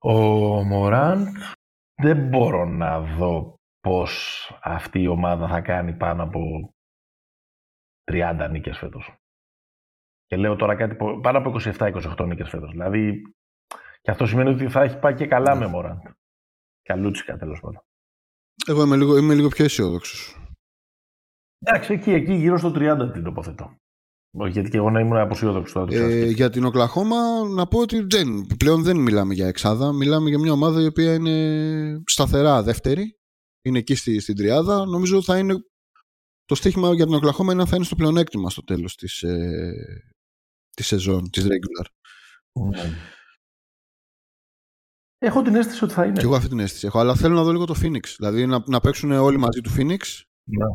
ο 0.02 0.12
Μωράντ. 0.64 1.26
Δεν 2.02 2.28
μπορώ 2.28 2.64
να 2.64 3.00
δω 3.00 3.54
πώς 3.80 4.12
αυτή 4.62 5.00
η 5.02 5.06
ομάδα 5.06 5.48
θα 5.48 5.60
κάνει 5.60 5.96
πάνω 5.96 6.22
από 6.22 6.70
30 8.12 8.48
νίκες 8.50 8.78
φέτος. 8.78 9.14
Και 10.26 10.36
λέω 10.36 10.56
τώρα 10.56 10.76
κάτι 10.76 10.94
πο- 10.94 11.20
πάνω 11.20 11.38
από 11.38 11.50
27-28 11.50 12.26
νίκες 12.26 12.48
φέτος. 12.48 12.70
Δηλαδή, 12.70 13.22
και 14.00 14.10
αυτό 14.10 14.26
σημαίνει 14.26 14.48
ότι 14.50 14.68
θα 14.68 14.82
έχει 14.82 14.98
πάει 14.98 15.14
και 15.14 15.26
καλά 15.26 15.54
Ναι. 15.54 15.60
με 15.60 15.66
Μωράντ. 15.66 16.00
Καλούτσικα 16.82 17.36
τέλος 17.36 17.60
πάντων. 17.60 17.82
Εγώ 18.66 18.82
είμαι 18.82 18.96
λίγο, 18.96 19.16
είμαι 19.16 19.34
λίγο 19.34 19.48
πιο 19.48 19.64
αισιόδοξος. 19.64 20.36
Εντάξει, 21.58 21.92
εκεί, 21.92 22.10
εκεί 22.10 22.32
γύρω 22.34 22.58
στο 22.58 22.70
30 22.70 23.10
την 23.12 23.22
τοποθετώ. 23.22 23.76
Όχι, 24.32 24.52
γιατί 24.52 24.70
και 24.70 24.76
εγώ 24.76 24.90
να 24.90 25.00
ήμουν 25.00 25.16
αποσιόδοξος 25.16 25.72
τώρα. 25.72 25.86
το 25.86 25.92
ξέρω. 25.92 26.08
Ε, 26.08 26.30
για 26.30 26.50
την 26.50 26.64
Οκλαχώμα 26.64 27.44
να 27.48 27.66
πω 27.66 27.78
ότι 27.78 28.06
δεν, 28.10 28.46
πλέον 28.56 28.82
δεν 28.82 28.96
μιλάμε 28.96 29.34
για 29.34 29.46
εξάδα. 29.46 29.92
Μιλάμε 29.92 30.28
για 30.28 30.38
μια 30.38 30.52
ομάδα 30.52 30.82
η 30.82 30.86
οποία 30.86 31.14
είναι 31.14 32.02
σταθερά 32.06 32.62
δεύτερη. 32.62 33.18
Είναι 33.62 33.78
εκεί 33.78 33.94
στη, 33.94 34.20
στην 34.20 34.36
τριάδα. 34.36 34.84
Νομίζω 34.84 35.22
θα 35.22 35.38
είναι 35.38 35.54
το 36.44 36.54
στοίχημα 36.54 36.94
για 36.94 37.04
την 37.04 37.14
Οκλαχώμα 37.14 37.52
είναι 37.52 37.62
να 37.62 37.68
θα 37.68 37.76
είναι 37.76 37.84
στο 37.84 37.96
πλεονέκτημα 37.96 38.50
στο 38.50 38.64
τέλος 38.64 38.94
της, 38.94 39.22
ε, 39.22 39.72
της 40.76 40.86
σεζόν, 40.86 41.30
της 41.30 41.44
regular. 41.44 41.86
Ναι. 42.70 42.92
Έχω 45.18 45.42
την 45.42 45.54
αίσθηση 45.54 45.84
ότι 45.84 45.92
θα 45.92 46.04
είναι. 46.04 46.18
Και 46.18 46.24
εγώ 46.24 46.34
αυτή 46.34 46.48
την 46.48 46.58
αίσθηση 46.58 46.86
έχω. 46.86 46.98
Αλλά 46.98 47.14
θέλω 47.14 47.34
να 47.34 47.42
δω 47.42 47.52
λίγο 47.52 47.64
το 47.64 47.74
Phoenix. 47.82 48.04
Δηλαδή 48.16 48.46
να, 48.46 48.62
να 48.66 48.80
παίξουν 48.80 49.10
όλοι 49.10 49.38
μαζί 49.38 49.60
του 49.60 49.70
Phoenix 49.76 49.98
Ναι. 50.44 50.66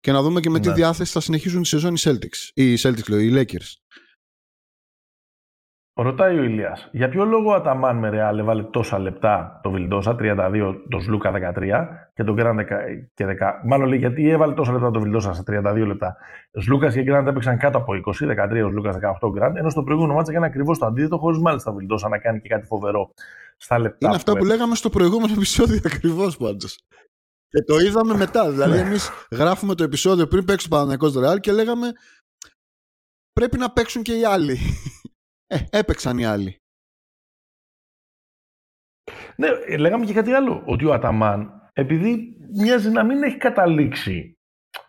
Και 0.00 0.12
να 0.12 0.22
δούμε 0.22 0.40
και 0.40 0.50
με 0.50 0.58
τι 0.60 0.68
Ναι. 0.68 0.74
διάθεση 0.74 1.12
θα 1.12 1.20
συνεχίσουν 1.20 1.62
τη 1.62 1.68
σεζόν 1.68 1.94
οι 1.94 1.98
Celtics. 2.00 2.50
Ή 2.54 2.72
οι 2.72 2.78
Celtics, 2.82 3.08
λέω, 3.08 3.18
οι 3.20 3.30
Lakers. 3.34 3.72
Ρωτάει 6.00 6.38
ο 6.38 6.42
Ηλίας, 6.42 6.88
για 6.92 7.08
ποιο 7.08 7.24
λόγο 7.24 7.50
ο 7.50 7.54
Αταμάν 7.54 7.96
με 7.96 8.08
Ρεάλ 8.08 8.38
έβαλε 8.38 8.62
τόσα 8.62 8.98
λεπτά 8.98 9.60
το 9.62 9.70
Βιλντόσα, 9.70 10.16
32, 10.18 10.74
τον 10.90 11.00
Σλούκα 11.00 11.30
13 11.32 11.88
και 12.14 12.24
τον 12.24 12.34
Γκραν 12.34 12.58
10 12.58 12.64
και 13.14 13.26
10. 13.26 13.60
Μάλλον 13.64 13.88
λέει 13.88 13.98
γιατί 13.98 14.28
έβαλε 14.28 14.54
τόσα 14.54 14.72
λεπτά 14.72 14.90
το 14.90 15.00
Βιλντόσα 15.00 15.32
σε 15.34 15.42
32 15.46 15.84
λεπτά. 15.86 16.16
Ο 16.52 16.60
Σλούκας 16.60 16.94
και 16.94 17.00
ο 17.00 17.02
Γκραντ 17.02 17.26
έπαιξαν 17.26 17.58
κάτω 17.58 17.78
από 17.78 17.92
20, 17.94 18.26
13 18.26 18.64
ο 18.66 18.68
Σλούκας 18.68 18.96
18 18.96 19.12
ο 19.20 19.30
Γκραντ, 19.30 19.56
ενώ 19.56 19.70
στο 19.70 19.82
προηγούμενο 19.82 20.14
μάτσα 20.14 20.30
έκανε 20.32 20.46
ακριβώς 20.46 20.78
το 20.78 20.86
αντίθετο, 20.86 21.18
χωρίς 21.18 21.38
μάλιστα 21.38 21.70
ο 21.70 21.74
Βιλντόσα 21.74 22.08
να 22.08 22.18
κάνει 22.18 22.40
και 22.40 22.48
κάτι 22.48 22.66
φοβερό 22.66 23.12
στα 23.56 23.78
λεπτά. 23.78 24.06
Είναι 24.06 24.16
αυτά 24.16 24.30
που 24.32 24.36
έπαιξε. 24.36 24.54
λέγαμε 24.56 24.74
στο 24.74 24.88
προηγούμενο 24.90 25.32
επεισόδιο 25.32 25.80
ακριβώς 25.84 26.36
πάντως. 26.36 26.78
Και 27.48 27.62
το 27.66 27.78
είδαμε 27.78 28.14
μετά. 28.14 28.50
Δηλαδή, 28.50 28.72
Ναι. 28.72 28.80
εμείς 28.80 29.10
γράφουμε 29.30 29.74
το 29.74 29.82
επεισόδιο 29.84 30.26
πριν 30.26 30.44
παίξει 30.44 30.66
ο 30.66 30.68
Παναγιακό 30.70 31.20
Ρεάλ 31.20 31.40
και 31.40 31.52
λέγαμε 31.52 31.92
πρέπει 33.32 33.58
να 33.58 33.72
παίξουν 33.72 34.02
και 34.02 34.18
οι 34.18 34.24
άλλοι. 34.24 34.58
Ε, 35.50 35.58
έπαιξαν 35.70 36.18
οι 36.18 36.24
άλλοι. 36.24 36.56
Ναι, 39.36 39.48
ε, 39.66 39.76
λέγαμε 39.76 40.04
και 40.04 40.12
κάτι 40.12 40.32
άλλο. 40.32 40.62
Ότι 40.66 40.84
ο 40.84 40.92
Αταμάν, 40.92 41.70
επειδή 41.72 42.36
μοιάζει 42.56 42.90
να 42.90 43.04
μην 43.04 43.22
έχει 43.22 43.36
καταλήξει 43.36 44.32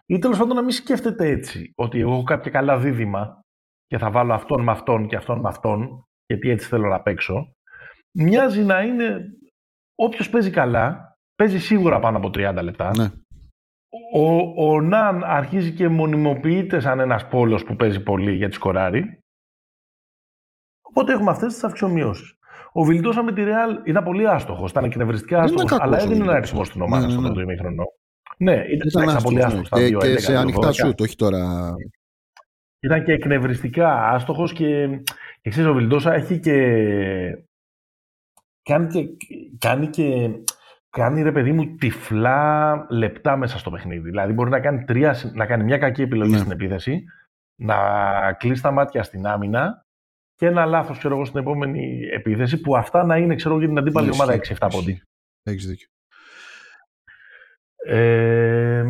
ή 0.05 0.19
τέλος 0.19 0.37
πάντων 0.37 0.55
να 0.55 0.61
μην 0.61 0.71
σκέφτεται 0.71 1.27
έτσι, 1.27 1.71
ότι 1.75 1.99
εγώ 1.99 2.11
έχω 2.13 2.23
κάποια 2.23 2.51
καλά 2.51 2.77
δίδυμα 2.79 3.41
και 3.85 3.97
θα 3.97 4.11
βάλω 4.11 4.33
αυτόν 4.33 4.63
με 4.63 4.71
αυτόν 4.71 5.07
και 5.07 5.15
αυτόν 5.15 5.39
με 5.39 5.47
αυτόν, 5.49 6.03
γιατί 6.25 6.49
έτσι 6.49 6.67
θέλω 6.67 6.87
να 6.87 7.01
παίξω, 7.01 7.53
μοιάζει 8.17 8.63
να 8.63 8.81
είναι 8.81 9.25
όποιος 9.95 10.29
παίζει 10.29 10.49
καλά, 10.49 11.08
παίζει 11.39 11.59
σίγουρα 11.59 11.99
πάνω 11.99 12.17
από 12.17 12.27
30 12.33 12.59
λεπτά. 12.63 12.91
Ναι. 12.97 13.11
Ο, 14.13 14.33
ο 14.67 14.81
Ναν 14.81 15.23
αρχίζει 15.23 15.71
και 15.73 15.87
μονιμοποιείται 15.87 16.79
σαν 16.79 16.99
ένας 16.99 17.27
πόλος 17.27 17.63
που 17.63 17.75
παίζει 17.75 18.03
πολύ 18.03 18.35
για 18.35 18.47
τη 18.49 18.53
σκοράρει. 18.55 19.19
Οπότε 20.81 21.13
έχουμε 21.13 21.31
αυτές 21.31 21.53
τις 21.53 21.63
αυξομοιώσεις. 21.63 22.33
Ο 22.71 22.83
Βιλντόσα 22.83 23.23
με 23.23 23.33
τη 23.33 23.43
Ρεάλ 23.43 23.81
ήταν 23.85 24.03
πολύ 24.03 24.27
άστοχος. 24.27 24.71
Ήταν 24.71 24.83
εκνευριστικά 24.83 25.35
Δεν 25.35 25.43
άστοχος, 25.45 25.63
ήταν 25.65 25.77
κακός 25.77 25.93
αλλά 25.93 25.97
ο 25.97 26.05
έδινε 26.05 26.15
ένα 26.15 26.23
Βιλντόσα. 26.23 26.37
αριθμό 26.37 26.63
στην 26.63 26.81
ομάδα 26.81 26.99
Ναι, 27.01 27.05
ναι, 27.05 27.11
στο 27.11 27.21
ναι. 27.21 27.27
πρώτο 27.27 27.41
ημίχρονο. 27.41 27.83
Ναι, 28.37 28.53
ήταν, 28.53 28.87
Ήταν 28.87 29.03
ήταν 29.03 29.23
πολύ 29.23 29.43
άστοχος, 29.43 29.45
άστοχος. 29.45 29.59
ναι. 29.59 29.65
στα 29.65 29.77
Και, 29.79 29.85
δύο, 29.85 29.99
και 29.99 30.13
11, 30.13 30.19
σε 30.21 30.37
ανοιχτά 30.37 30.69
12. 30.69 30.73
σουτ, 30.73 31.01
όχι 31.01 31.15
τώρα. 31.15 31.73
Ήταν 32.79 33.03
και 33.03 33.11
εκνευριστικά 33.11 34.09
άστοχος 34.09 34.53
και, 34.53 34.87
και 35.41 35.49
ξέρεις, 35.49 35.69
ο 35.69 35.73
Βιλντόσα 35.73 36.13
έχει 36.13 36.39
και. 36.39 36.57
Κάνει 38.63 38.87
και. 38.87 39.07
Κάνει 39.57 39.87
και 39.87 40.29
κάνει 40.89 41.21
ρε 41.21 41.31
παιδί 41.31 41.51
μου 41.51 41.75
τυφλά 41.75 42.85
λεπτά 42.89 43.37
μέσα 43.37 43.57
στο 43.57 43.71
παιχνίδι. 43.71 44.09
Δηλαδή 44.09 44.33
μπορεί 44.33 44.49
να 44.49 44.59
κάνει, 44.59 44.83
τρία, 44.83 45.13
συ- 45.13 45.35
να 45.35 45.45
κάνει 45.45 45.63
μια 45.63 45.77
κακή 45.77 46.01
επιλογή 46.01 46.31
Ναι. 46.31 46.37
στην 46.37 46.51
επίθεση, 46.51 47.03
να 47.61 47.75
κλείσει 48.33 48.61
τα 48.61 48.71
μάτια 48.71 49.03
στην 49.03 49.25
άμυνα 49.27 49.85
και 50.35 50.45
ένα 50.45 50.65
λάθος 50.65 50.97
ξέρω 50.97 51.15
εγώ 51.15 51.25
στην 51.25 51.39
επόμενη 51.39 51.99
επίθεση 52.13 52.61
που 52.61 52.77
αυτά 52.77 53.03
να 53.05 53.17
είναι 53.17 53.35
ξέρω 53.35 53.49
εγώ, 53.49 53.59
για 53.59 53.69
την 53.69 53.77
αντίπαλη 53.77 54.07
Ναι, 54.07 54.13
ομάδα 54.13 54.33
ισχύει, 54.33 54.53
6-7 54.59 54.67
πόντι. 54.71 54.91
ισχύει. 54.91 55.03
Έχεις 55.43 55.67
δίκιο. 55.67 55.87
Ε, 57.85 58.83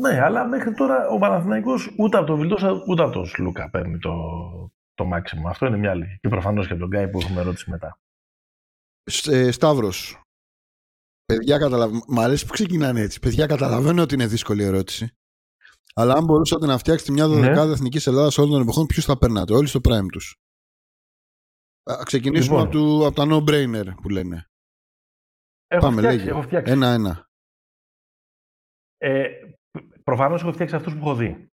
ναι, 0.00 0.20
αλλά 0.20 0.46
μέχρι 0.46 0.74
τώρα 0.74 1.08
ο 1.08 1.18
Παναθηναϊκός 1.18 1.94
ούτε 1.98 2.16
από 2.16 2.26
τον 2.26 2.38
Βιλντόσα 2.38 2.82
ούτε 2.88 3.02
από 3.02 3.12
τον 3.12 3.26
Σλούκα 3.26 3.70
παίρνει 3.70 3.98
το, 3.98 4.12
το 4.94 5.04
μάξιμο. 5.04 5.48
Αυτό 5.48 5.66
είναι 5.66 5.76
μια 5.76 5.90
άλλη. 5.90 6.18
Και 6.20 6.28
προφανώς 6.28 6.66
και 6.66 6.72
από 6.72 6.80
τον 6.80 6.90
Γκάι 6.90 7.08
που 7.08 7.18
έχουμε 7.22 7.40
ερώτηση 7.40 7.70
μετά. 7.70 7.98
Σ- 9.10 9.28
ε, 9.32 9.50
Σταύρος. 9.50 10.20
Παιδιά, 11.26 11.58
καταλαβα... 11.58 12.00
Μ' 12.08 12.20
αρέσει 12.20 12.46
που 12.46 12.52
ξεκινάνε 12.52 13.00
έτσι. 13.00 13.20
Παιδιά, 13.20 13.46
καταλαβαίνω 13.46 14.02
ότι 14.02 14.14
είναι 14.14 14.26
δύσκολη 14.26 14.62
ερώτηση. 14.62 15.10
Αλλά 15.94 16.14
αν 16.14 16.24
μπορούσατε 16.24 16.66
να 16.66 16.78
φτιάξετε 16.78 17.12
μια 17.12 17.28
δωδεκάδα 17.28 17.66
Ναι. 17.66 17.72
εθνικής 17.72 18.06
Ελλάδας 18.06 18.38
όλων 18.38 18.50
των 18.50 18.60
εποχών, 18.60 18.86
ποιους 18.86 19.04
θα 19.04 19.18
περνάτε, 19.18 19.54
όλοι 19.54 19.66
στο 19.66 19.80
prime 19.88 20.06
τους; 20.12 20.36
Α 21.90 22.02
ξεκινήσουμε 22.04 22.56
Λοιπόν. 22.60 22.66
από, 22.66 22.70
του, 22.70 23.06
από 23.06 23.14
τα 23.16 23.24
no-brainer 23.30 23.94
που 24.02 24.08
λένε. 24.08 24.48
Έχω 25.66 25.82
Πάμε, 25.82 25.96
φτιάξει, 25.96 26.18
λέγε. 26.18 26.30
έχω 26.30 26.42
φτιάξει. 26.42 26.72
Ένα-ένα. 26.72 27.28
Ε, 28.98 29.26
προφανώς 30.04 30.42
έχω 30.42 30.52
φτιάξει 30.52 30.74
αυτούς 30.76 30.92
που 30.92 30.98
έχω 30.98 31.14
δει. 31.14 31.48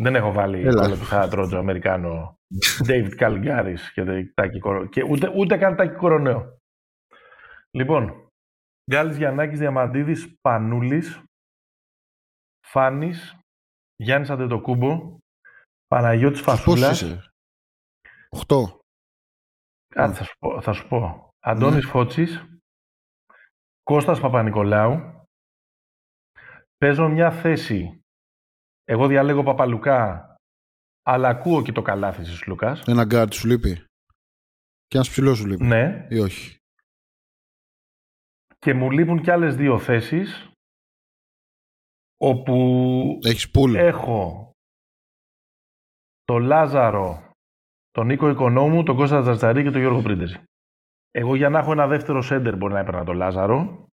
Δεν 0.00 0.14
έχω 0.14 0.32
βάλει 0.32 0.60
Έλα. 0.60 0.82
κόλλο 0.82 0.96
του 0.96 1.04
θέατρο 1.04 1.48
του 1.48 1.56
Αμερικάνο 1.56 2.38
David 2.88 3.18
Calgaris 3.20 3.78
και, 3.94 4.04
Τάκη 4.34 4.58
Κορο- 4.58 4.86
και 4.88 5.02
ούτε, 5.02 5.32
ούτε 5.36 5.56
καν 5.56 5.76
Τάκη 5.76 5.96
Κοροναίο. 5.96 6.58
Λοιπόν, 7.70 8.23
Γκάλης 8.90 9.16
Γιαννάκης 9.16 9.58
Διαμαντίδης 9.58 10.34
Πανούλης 10.40 11.22
Φάνης 12.66 13.38
Γιάννης 13.96 14.30
Αντετοκούμπο 14.30 15.18
Παναγιώτης 15.86 16.42
Πώ 16.42 16.50
Φασούλας 16.50 17.00
είσαι, 17.00 17.30
Οχτώ. 18.28 18.80
Κάτσε, 19.88 20.18
θα 20.18 20.24
σου 20.24 20.38
πω. 20.38 20.60
Θα 20.60 20.72
σου 20.72 20.88
πω. 20.88 21.28
Αντώνης 21.38 21.86
Φώτσης, 21.86 22.44
Κώστας 23.82 24.20
Παπα-Νικολάου. 24.20 25.22
Παίζω 26.76 27.08
μια 27.08 27.30
θέση. 27.30 28.02
Εγώ 28.84 29.06
διαλέγω 29.06 29.42
Παπαλουκά, 29.42 30.34
αλλά 31.02 31.28
ακούω 31.28 31.62
και 31.62 31.72
το 31.72 31.82
καλάθι 31.82 32.22
της 32.22 32.46
Λουκάς. 32.46 32.82
Ένα 32.86 33.04
γκάρτ 33.04 33.32
σου 33.32 33.46
λείπει; 33.46 33.84
Και 34.86 34.96
ένας 34.96 35.10
ψηλός 35.10 35.38
σου 35.38 35.46
λείπει; 35.46 35.64
Ναι. 35.64 36.06
Ή 36.10 36.18
όχι; 36.18 36.58
Και 38.64 38.74
μου 38.74 38.90
λείπουν 38.90 39.22
κι 39.22 39.30
άλλες 39.30 39.56
δύο 39.56 39.78
θέσεις, 39.78 40.50
όπου 42.16 42.54
Έχεις 43.22 43.50
πουλ. 43.50 43.74
έχω 43.74 44.50
το 46.24 46.38
Λάζαρο, 46.38 47.30
τον 47.90 48.06
Νίκο 48.06 48.28
Οικονόμου, 48.28 48.82
τον 48.82 48.96
Κώστα 48.96 49.20
Τζατζαρή 49.20 49.62
και 49.62 49.70
τον 49.70 49.80
Γιώργο 49.80 50.02
Πρίντεζη. 50.02 50.42
Εγώ 51.10 51.34
για 51.34 51.48
να 51.48 51.58
έχω 51.58 51.72
ένα 51.72 51.86
δεύτερο 51.86 52.22
σέντερ 52.22 52.56
μπορεί 52.56 52.72
να 52.72 52.78
έπαιρνα 52.78 53.04
τον 53.04 53.16
Λάζαρο. 53.16 53.86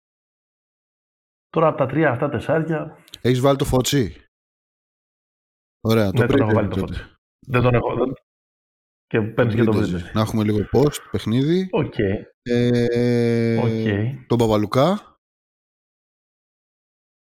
Τώρα 1.49 1.67
από 1.67 1.77
τα 1.77 1.85
τρία 1.85 2.09
αυτά 2.11 2.29
τεσσάρια 2.29 2.97
Έχεις 3.21 3.39
βάλει 3.39 3.57
το 3.57 3.65
φωτσί; 3.65 4.25
Ωραία. 5.81 6.11
Το 6.11 6.21
Ναι, 6.21 6.27
τον 6.27 6.39
έχω 6.39 6.45
πρίτε, 6.47 6.53
βάλει 6.53 6.67
το 6.69 6.79
τότε. 6.79 6.93
φώτι. 6.93 7.15
Δεν 7.47 7.61
τον 7.61 7.73
έχω. 7.73 7.95
Δεν, 7.95 8.13
Και 9.11 9.21
παίρνεις 9.21 9.55
και 9.55 9.63
το 9.63 9.71
Printers. 9.71 9.83
Printers. 9.83 10.11
Να 10.13 10.21
έχουμε 10.21 10.43
λίγο 10.43 10.59
post, 10.73 10.97
παιχνίδι. 11.11 11.67
Οκ. 11.71 11.93
Ε, 12.41 13.57
Οκ. 13.57 14.27
Τον 14.27 14.37
Παπαλουκά. 14.37 15.15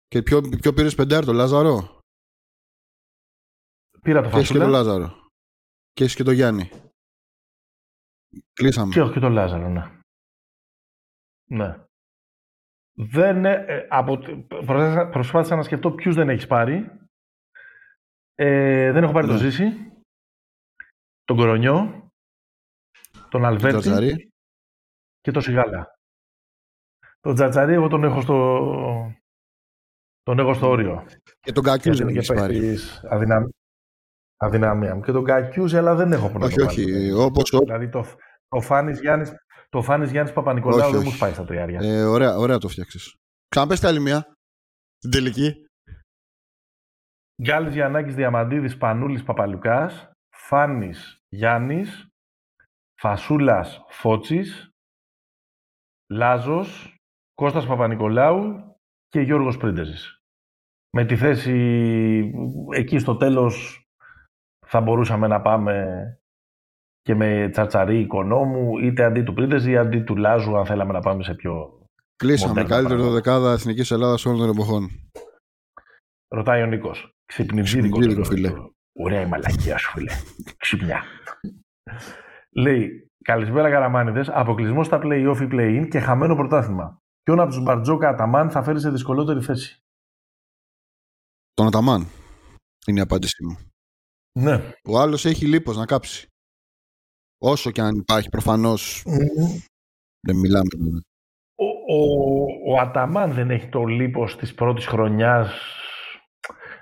Και 0.07 0.21
ποιο, 0.21 0.41
ποιο 0.41 0.73
πήρες 0.73 0.95
πεντάρ, 0.95 1.25
τον 1.25 1.35
Λάζαρο; 1.35 1.99
Πήρα 4.01 4.21
το 4.21 4.29
Και 4.29 4.37
έχει 4.37 4.47
και 4.47 4.53
τον 4.53 4.61
Φασούλα 4.61 4.67
Λάζαρο. 4.67 5.27
Και 5.91 6.03
έχει 6.03 6.15
και 6.15 6.23
τον 6.23 6.33
Γιάννη. 6.33 6.69
Κλείσαμε. 8.53 8.93
και 8.93 9.01
όχι 9.01 9.13
και 9.13 9.19
τον 9.19 9.31
Λάζαρο, 9.31 9.69
ναι. 9.69 9.99
Ναι. 11.51 11.83
Δεν, 12.93 13.45
ε, 13.45 13.65
ε, 13.67 13.87
από, 13.89 14.17
προσπάθησα, 14.47 15.09
προσπάθησα 15.09 15.55
να 15.55 15.63
σκεφτώ 15.63 15.91
ποιους 15.91 16.15
δεν 16.15 16.29
έχεις 16.29 16.47
πάρει. 16.47 16.91
Ε, 18.35 18.91
δεν 18.91 19.03
έχω 19.03 19.13
πάρει 19.13 19.27
Ναι. 19.27 19.31
τον 19.31 19.41
Ζήση, 19.41 19.88
τον 21.29 21.37
Κορονιό, 21.37 22.07
τον 23.29 23.45
Αλβέρτη 23.45 23.79
Τζατζαρί. 23.79 24.29
και 25.21 25.31
τον 25.31 25.41
Σιγάλα. 25.41 25.93
Τον 27.19 27.35
Τζατζαρί 27.35 27.73
εγώ 27.73 27.87
τον 27.87 28.03
έχω 28.03 28.21
στο, 28.21 28.35
τον 30.23 30.39
έχω 30.39 30.53
στο 30.53 30.67
όριο. 30.69 31.05
Και 31.39 31.51
τον 31.51 31.63
Κακιούς 31.63 31.97
Γιατί 31.97 31.97
δεν 31.97 32.09
είναι 32.09 32.17
έχεις 32.17 32.29
και 32.29 32.33
πάρει. 32.35 32.53
παίκτης 32.59 33.03
αδυναμ... 33.03 33.47
αδυναμία 34.37 34.95
μου. 34.95 35.01
Και 35.01 35.11
τον 35.11 35.23
Κακιούζη, 35.23 35.77
αλλά 35.77 35.95
δεν 35.95 36.11
έχω 36.11 36.29
που 36.31 36.37
να 36.39 36.45
Όχι, 36.45 36.55
το 36.55 36.65
όχι. 36.65 36.91
βάλω. 36.91 37.23
Όπως, 37.23 37.49
Δηλαδή 37.49 37.89
το, 37.89 38.05
το 38.47 38.61
Φάνης 38.61 38.99
Γιάννης, 38.99 39.33
το 39.69 39.81
Φάνης 39.81 40.11
Γιάννης 40.11 40.33
Παπα-Νικολάου 40.33 40.79
Όχι, 40.79 40.89
δεν 40.91 40.99
όχι. 40.99 41.09
μου 41.09 41.15
σπάει 41.15 41.33
στα 41.33 41.45
τριάρια. 41.45 41.79
ε, 41.83 42.03
ωραία, 42.03 42.35
ωραία 42.37 42.57
το 42.57 42.67
φτιάξεις. 42.67 43.15
Ξαναπες 43.47 43.83
άλλη 43.83 43.99
μία. 43.99 44.33
Την 44.97 45.11
τελική. 45.11 45.65
Γκάλης 47.43 47.73
Γιαννάκης 47.73 48.15
Διαμαντίδης 48.15 48.77
Πανούλης 48.77 49.23
Παπαλουκάς, 49.23 50.11
Φάνης 50.35 51.18
Γιάννης, 51.29 52.07
Φασούλας 53.01 53.85
Φώτσης, 53.87 54.69
Λάζος, 56.13 56.95
Κώστας 57.33 57.65
Παπα-Νικολάου 57.65 58.75
και 59.07 59.19
Γιώργος 59.21 59.57
Πρίντεζης. 59.57 60.21
Με 60.97 61.05
τη 61.05 61.17
θέση 61.17 61.55
εκεί 62.75 62.99
στο 62.99 63.17
τέλος 63.17 63.83
θα 64.65 64.81
μπορούσαμε 64.81 65.27
να 65.27 65.41
πάμε 65.41 66.03
και 67.01 67.15
με 67.15 67.49
τσαρτσαρί 67.51 67.99
οικονόμου, 67.99 68.77
είτε 68.77 69.03
αντί 69.03 69.23
του 69.23 69.33
Πρίντεζη, 69.33 69.77
αντί 69.77 70.01
του 70.01 70.15
Λάζου, 70.15 70.57
αν 70.57 70.65
θέλαμε 70.65 70.93
να 70.93 70.99
πάμε 70.99 71.23
σε 71.23 71.35
πιο... 71.35 71.83
Κλείσαμε. 72.15 72.49
Μοντέρνα 72.49 72.69
Καλύτερο 72.69 72.99
πράγματα. 72.99 73.21
δεκάδα 73.21 73.51
Εθνικής 73.51 73.91
Ελλάδας 73.91 74.25
όλων 74.25 74.39
των 74.39 74.49
εποχών. 74.49 74.89
Ρωτάει 76.27 76.61
ο 76.61 76.65
Νίκος. 76.65 77.11
Ξυπνητζίδικο. 77.25 77.99
Ξυπνητζίδικο, 77.99 78.35
φίλε. 78.35 78.69
Ωραία 79.01 79.21
η 79.21 79.25
μαλακία 79.25 79.77
σου, 79.77 79.91
φίλε. 79.91 80.11
Ξυπνιά. 80.57 81.03
Λέει, 82.51 83.11
καλησπέρα 83.23 83.69
Καραμάνιδες, 83.69 84.29
αποκλεισμός 84.29 84.85
στα 84.85 84.99
play-off 85.03 85.37
ή 85.41 85.47
play-in 85.51 85.87
και 85.89 85.99
χαμένο 85.99 86.35
πρωτάθλημα. 86.35 87.01
Ποιον 87.23 87.39
από 87.39 87.49
τους 87.49 87.63
Μπαρτζόκα 87.63 88.09
Αταμάν 88.09 88.49
θα 88.51 88.63
φέρει 88.63 88.79
σε 88.79 88.89
δυσκολότερη 88.89 89.41
θέση; 89.41 89.83
Τον 91.53 91.67
Αταμάν. 91.67 92.07
Είναι 92.87 92.99
η 92.99 93.01
απάντησή 93.01 93.43
μου. 93.43 93.57
Ναι. 94.39 94.71
Ο 94.83 94.99
άλλος 94.99 95.25
έχει 95.25 95.45
λίπος 95.45 95.77
να 95.77 95.85
κάψει. 95.85 96.27
Όσο 97.37 97.71
και 97.71 97.81
αν 97.81 97.95
υπάρχει 97.95 98.29
προφανώς 98.29 99.03
δεν 100.27 100.35
μιλάμε. 100.35 100.67
Ο, 101.55 101.65
ο, 101.95 102.43
ο 102.67 102.79
Αταμάν 102.79 103.33
δεν 103.33 103.51
έχει 103.51 103.67
το 103.67 103.83
λίπος 103.83 104.37
της 104.37 104.53
πρώτης 104.53 104.85
χρονιάς. 104.85 105.51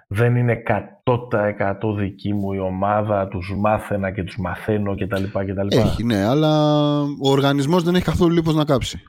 Δεν 0.07 0.35
είναι 0.35 0.63
100% 1.03 1.95
δική 1.97 2.33
μου 2.33 2.53
η 2.53 2.59
ομάδα, 2.59 3.27
τους 3.27 3.55
μάθαινα 3.57 4.11
και 4.11 4.23
τους 4.23 4.37
μαθαίνω 4.37 4.95
κτλ. 4.95 5.23
κτλ. 5.23 5.67
Έχει, 5.77 6.03
ναι, 6.03 6.23
αλλά 6.23 7.01
ο 7.01 7.29
οργανισμός 7.29 7.83
δεν 7.83 7.95
έχει 7.95 8.03
καθόλου 8.03 8.33
λίπος 8.33 8.55
να 8.55 8.65
κάψει. 8.65 9.03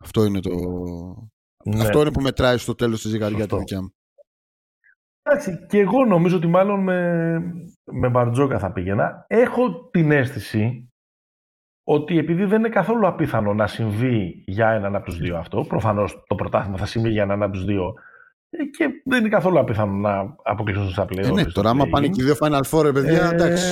Αυτό 0.00 0.24
είναι 0.24 0.40
το... 0.40 0.50
Ναι. 1.64 1.80
Αυτό 1.80 2.00
είναι 2.00 2.12
που 2.12 2.20
μετράει 2.20 2.56
στο 2.56 2.74
τέλος 2.74 3.02
της 3.02 3.10
ζυγαριά 3.10 3.38
Σωστό. 3.38 3.54
τη 3.54 3.60
δικιά 3.60 3.82
μου. 3.82 3.94
Εντάξει, 5.22 5.66
και 5.68 5.78
εγώ 5.78 6.04
νομίζω 6.04 6.36
ότι 6.36 6.46
μάλλον 6.46 6.82
με, 6.82 7.38
με 7.84 8.08
Μπαρτζόκα 8.08 8.58
θα 8.58 8.72
πήγαινα. 8.72 9.24
Έχω 9.26 9.88
την 9.90 10.10
αίσθηση 10.10 10.88
ότι 11.84 12.18
επειδή 12.18 12.44
δεν 12.44 12.58
είναι 12.58 12.68
καθόλου 12.68 13.06
απίθανο 13.06 13.54
να 13.54 13.66
συμβεί 13.66 14.42
για 14.46 14.70
έναν 14.70 14.94
από 14.94 15.04
τους 15.04 15.18
δύο 15.18 15.36
αυτό, 15.36 15.64
προφανώς 15.64 16.22
το 16.26 16.34
πρωτάθλημα 16.34 16.76
θα 16.76 16.86
συμβεί 16.86 17.10
για 17.10 17.22
έναν 17.22 17.42
από 17.42 17.52
τους 17.52 17.64
δύο 17.64 17.84
ε, 17.86 18.12
και 18.78 18.88
δεν 19.04 19.20
είναι 19.20 19.28
καθόλου 19.28 19.58
απίθανο 19.58 19.92
να 19.92 20.36
αποκλείσουν 20.42 20.90
στα 20.90 21.04
πλέον. 21.04 21.38
Ε, 21.38 21.42
ναι, 21.42 21.50
τώρα 21.50 21.70
άμα 21.70 21.86
πάνε 21.86 22.08
και 22.08 22.22
οι 22.22 22.24
δύο 22.24 22.34
Final 22.40 22.62
Four, 22.70 22.82
ρε 22.82 22.92
παιδιά, 22.92 23.24
Ε, 23.24 23.34
εντάξει. 23.34 23.64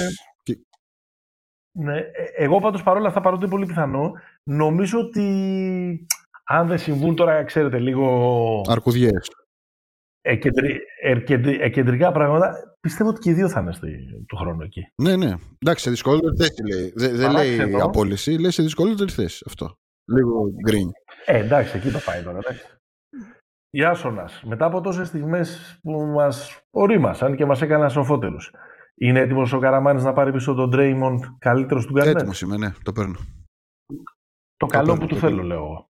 Ναι, 1.78 1.98
ε, 1.98 2.04
εγώ 2.36 2.60
πάντως 2.60 2.82
παρόλα 2.82 3.08
αυτά, 3.08 3.20
παρότι 3.20 3.42
είναι 3.42 3.50
πολύ 3.52 3.66
πιθανό, 3.66 4.12
νομίζω 4.42 4.98
ότι 4.98 6.06
αν 6.44 6.66
δεν 6.68 6.78
συμβούν 6.78 7.16
τώρα, 7.16 7.44
ξέρετε, 7.44 7.78
λίγο 7.78 8.06
Αρκουδιές. 8.68 9.30
εκεντρι, 10.20 10.80
εκεντρι- 11.02 11.60
εκεντρικά 11.60 12.12
πράγματα, 12.12 12.76
πιστεύω 12.80 13.10
ότι 13.10 13.20
και 13.20 13.30
οι 13.30 13.32
δύο 13.32 13.48
θα 13.48 13.60
είναι 13.60 13.72
στη, 13.72 13.88
του 14.26 14.36
χρόνου 14.36 14.62
εκεί. 14.62 14.80
Ναι, 15.02 15.16
ναι. 15.16 15.34
Εντάξει, 15.58 15.84
σε 15.84 15.90
δυσκολότερη 15.90 16.36
θέση 16.36 16.62
λέει. 16.74 16.92
Δεν, 16.94 17.16
δεν 17.16 17.26
Παράξει 17.32 17.56
λέει 17.56 17.60
εννοώ. 17.66 17.84
απόλυση, 17.84 18.30
λέει 18.38 18.50
σε 18.50 18.62
δυσκολότερη 18.62 19.10
θέση 19.10 19.44
αυτό. 19.46 19.76
Λίγο 20.04 20.44
green. 20.70 20.88
Ε, 21.26 21.38
εντάξει, 21.38 21.76
εκεί 21.76 21.90
το 21.90 21.98
πάει 22.04 22.22
τώρα. 22.22 22.38
Εντάξει. 22.38 22.66
Ιάσονας, 23.74 24.42
μετά 24.46 24.64
από 24.66 24.80
τόσες 24.80 25.08
στιγμές 25.08 25.78
που 25.82 25.92
μας 26.02 26.60
ορίμασαν 26.70 27.36
και 27.36 27.46
μας 27.46 27.62
έκαναν 27.62 27.90
σοφότερους, 27.90 28.50
είναι 28.94 29.20
έτοιμος 29.20 29.52
ο 29.52 29.58
Καραμάνης 29.58 30.04
να 30.04 30.12
πάρει 30.12 30.32
πίσω 30.32 30.54
τον 30.54 30.70
Draymond 30.74 31.18
καλύτερος 31.38 31.86
του 31.86 31.92
Γκαρνέτ. 31.92 32.16
Έτοιμος 32.16 32.40
είμαι, 32.40 32.56
ναι, 32.56 32.70
το 32.82 32.92
παίρνω. 32.92 33.16
Το 34.56 34.66
καλό 34.66 34.84
παίρνω, 34.86 35.00
που 35.00 35.06
του 35.06 35.14
το 35.14 35.20
θέλω, 35.20 35.34
παίρνω. 35.36 35.48
λέω 35.48 35.58
εγώ. 35.64 35.88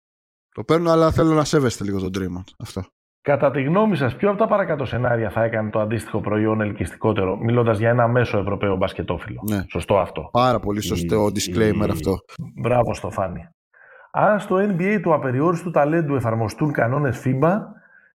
Το 0.50 0.64
παίρνω, 0.64 0.90
αλλά 0.92 1.12
θέλω 1.12 1.34
να 1.34 1.44
σέβεστε 1.44 1.84
λίγο 1.84 2.00
τον 2.00 2.12
Draymond. 2.16 2.54
Αυτό. 2.60 2.84
Κατά 3.22 3.52
τη 3.52 3.64
γνώμη 3.64 3.96
σας, 3.96 4.16
ποιο 4.16 4.30
από 4.30 4.38
τα 4.38 4.48
παρακάτω 4.48 4.86
σενάρια 4.86 5.30
θα 5.30 5.44
έκανε 5.44 5.70
το 5.70 5.80
αντίστοιχο 5.80 6.20
προϊόν 6.22 6.62
ελκυστικότερο, 6.62 7.38
μιλώντας 7.38 7.78
για 7.80 7.90
ένα 7.90 8.08
μέσο 8.08 8.38
Ευρωπαίο 8.38 8.76
μπασκετόφιλο. 8.76 9.42
Ναι. 9.50 9.64
Σωστό 9.70 9.98
αυτό. 10.00 10.30
Πάρα 10.32 10.60
πολύ 10.60 10.82
σωστό 10.82 11.28
Η- 11.28 11.32
disclaimer 11.36 11.88
η- 11.88 11.92
αυτό. 11.92 12.16
Μπράβο 12.62 12.94
στο 12.94 13.10
Φάνη. 13.10 13.48
Αν 14.18 14.40
στο 14.40 14.56
NBA 14.56 15.00
του 15.02 15.14
απεριόριστου 15.14 15.72
ταλέντου 15.72 16.16
εφαρμοστούν 16.16 16.72
κανόνες 16.72 17.22
FIBA 17.26 17.60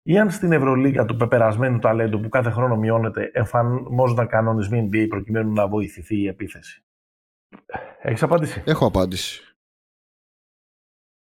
ή 0.03 0.19
αν 0.19 0.31
στην 0.31 0.51
Ευρωλίγα 0.51 1.05
του 1.05 1.15
πεπερασμένου 1.15 1.79
ταλέντου 1.79 2.19
που 2.19 2.29
κάθε 2.29 2.49
χρόνο 2.49 2.75
μειώνεται 2.75 3.31
εφαρμόζονταν 3.33 4.27
κανονισμοί 4.27 4.89
NBA 4.91 5.05
προκειμένου 5.09 5.53
να 5.53 5.67
βοηθηθεί 5.67 6.21
η 6.21 6.27
επίθεση. 6.27 6.83
Έχεις 8.01 8.23
απάντηση; 8.23 8.63
Έχω 8.65 8.85
απάντηση. 8.85 9.41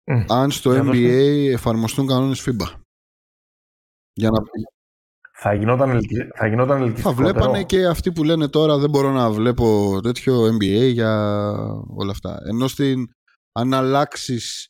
Μμ. 0.05 0.23
Αν 0.31 0.51
στο 0.51 0.71
Για 0.71 0.81
NBA 0.81 0.85
δώστε. 0.85 1.51
εφαρμοστούν 1.51 2.07
κανόνες 2.07 2.47
FIBA. 2.49 2.67
Για 4.13 4.29
να... 4.29 4.37
Θα 5.35 5.53
γινόταν, 5.53 5.89
ελκυ- 5.89 6.35
θα 6.35 6.47
γινόταν 6.47 6.77
Θα 6.77 6.83
ελκυστικότερο. 6.83 7.27
βλέπανε 7.33 7.63
και 7.63 7.85
αυτοί 7.85 8.11
που 8.11 8.23
λένε 8.23 8.47
τώρα 8.47 8.77
δεν 8.77 8.89
μπορώ 8.89 9.11
να 9.11 9.31
βλέπω 9.31 9.99
τέτοιο 10.03 10.47
NBA 10.47 10.91
για 10.91 11.11
όλα 11.95 12.11
αυτά. 12.11 12.37
Ενώ 12.49 12.67
στην, 12.67 13.07
αν 13.53 13.73
αλλάξεις 13.73 14.67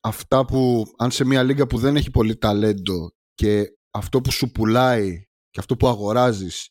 αυτά 0.00 0.44
που, 0.44 0.84
αν 0.98 1.10
σε 1.10 1.24
μια 1.24 1.42
λίγα 1.42 1.66
που 1.66 1.78
δεν 1.78 1.96
έχει 1.96 2.10
πολύ 2.10 2.36
ταλέντο 2.36 3.10
και 3.34 3.64
αυτό 3.90 4.20
που 4.20 4.30
σου 4.30 4.50
πουλάει 4.50 5.22
και 5.50 5.60
αυτό 5.60 5.76
που 5.76 5.88
αγοράζεις 5.88 6.68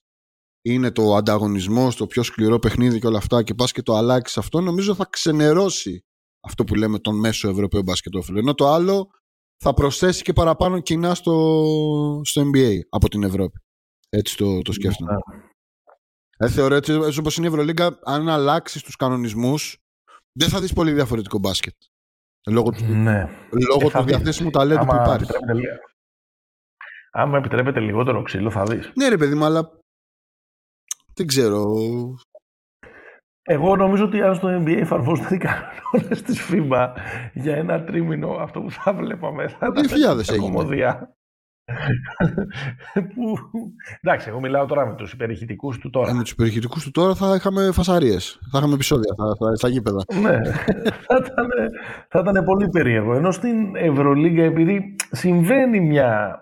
είναι 0.62 0.92
το 0.92 1.16
ανταγωνισμός, 1.16 1.96
το 1.96 2.08
πιο 2.08 2.24
σκληρό 2.24 2.60
παιχνίδι 2.60 3.00
και 3.00 3.08
όλα 3.08 3.18
αυτά 3.18 3.44
και 3.44 3.54
πας 3.54 3.72
και 3.72 3.82
το 3.82 3.96
αλλάξεις 3.96 4.38
αυτό, 4.38 4.62
νομίζω 4.62 4.96
θα 4.96 5.08
ξενερώσει 5.10 6.06
αυτό 6.44 6.64
που 6.64 6.76
λέμε 6.76 7.00
τον 7.00 7.20
μέσο 7.20 7.50
Ευρωπαίο 7.50 7.82
μπασκετόφιλο. 7.82 8.40
Ενώ 8.40 8.54
το 8.54 8.68
άλλο 8.68 9.10
θα 9.58 9.74
προσθέσει 9.74 10.24
και 10.24 10.34
παραπάνω 10.34 10.80
κοινά 10.80 11.16
στο, 11.16 12.22
στο 12.24 12.42
NBA 12.54 12.78
από 12.90 13.10
την 13.10 13.24
Ευρώπη. 13.24 13.60
Έτσι 14.10 14.38
το, 14.38 14.62
το 14.62 14.72
σκέφτομαι. 14.72 15.18
Ε, 16.38 16.50
θεωρώ 16.50 16.76
έτσι, 16.76 16.94
έτσι 16.94 17.20
όπως 17.20 17.38
είναι 17.38 17.46
η 17.46 17.50
Ευρωλίγκα, 17.50 18.00
αν 18.04 18.30
αλλάξεις 18.30 18.84
τους 18.84 18.96
κανονισμούς, 18.96 19.83
δεν 20.40 20.50
θα 20.50 20.60
δεις 20.62 20.74
πολύ 20.74 20.92
διαφορετικό 20.92 21.38
μπάσκετ. 21.40 21.74
Λόγω 22.50 22.70
του, 22.70 22.84
Ναι. 22.86 23.30
λόγω 23.70 23.88
Ε, 23.88 23.90
θα 23.90 24.00
του 24.00 24.06
δεις. 24.06 24.16
διαθέσιμου 24.16 24.50
ταλέντου 24.50 24.86
που 24.86 24.92
Άμα 24.92 25.02
υπάρχει. 25.02 25.24
επιτρέπετε 25.24 25.54
λίγο- 25.54 25.76
Άμα 27.12 27.38
επιτρέπετε 27.38 27.80
λιγότερο 27.80 28.22
ξύλο 28.22 28.50
θα 28.52 28.64
δεις. 28.64 28.92
Ναι 28.96 29.08
ρε 29.08 29.18
παιδί 29.18 29.36
μου, 29.36 29.46
αλλά 29.46 29.72
δεν 31.14 31.28
ξέρω. 31.28 31.74
Εγώ 33.42 33.76
νομίζω 33.76 34.06
ότι 34.06 34.22
αν 34.22 34.36
στο 34.36 34.48
NBA 34.62 34.78
εφαρμόζονται 34.80 35.36
οι 35.36 35.38
κανόνες 35.38 36.22
της 36.22 36.48
FIBA 36.52 36.96
για 37.34 37.56
ένα 37.56 37.84
τρίμηνο, 37.84 38.32
αυτό 38.32 38.62
που 38.62 38.72
θα 38.72 38.94
βλέπαμε 38.94 39.48
θα 39.48 39.72
Το 39.72 39.82
2000 39.82 40.30
έγινε. 40.34 40.64
Κομμωδία. 41.66 43.14
που... 43.14 43.38
Εντάξει, 44.02 44.30
εγώ 44.30 44.40
μιλάω 44.40 44.66
τώρα 44.66 44.86
με 44.86 44.96
τους 44.96 45.14
υπερηχητικούς 45.14 45.78
του 45.78 45.90
τώρα. 45.90 46.10
Ε, 46.10 46.14
με 46.14 46.24
τους 46.24 46.36
περιχειρικούς 46.36 46.84
του 46.84 46.92
τώρα 46.92 47.16
θα 47.16 47.36
είχαμε 47.36 47.72
φασαρίες. 47.72 48.40
Θα 48.52 48.58
είχαμε 48.58 48.74
επεισόδια 48.74 49.16
θα, 49.18 49.36
θα, 49.36 49.56
στα 49.56 49.68
γήπεδα. 49.68 50.04
ναι, 50.22 50.42
θα 51.08 51.16
ήταν, 51.16 51.48
θα 52.08 52.20
ήταν 52.20 52.44
πολύ 52.44 52.70
περίεργο. 52.70 53.14
Ενώ 53.14 53.32
στην 53.32 53.76
Ευρωλίγκα, 53.76 54.44
επειδή 54.44 54.96
συμβαίνει 55.12 55.80
μια 55.80 56.38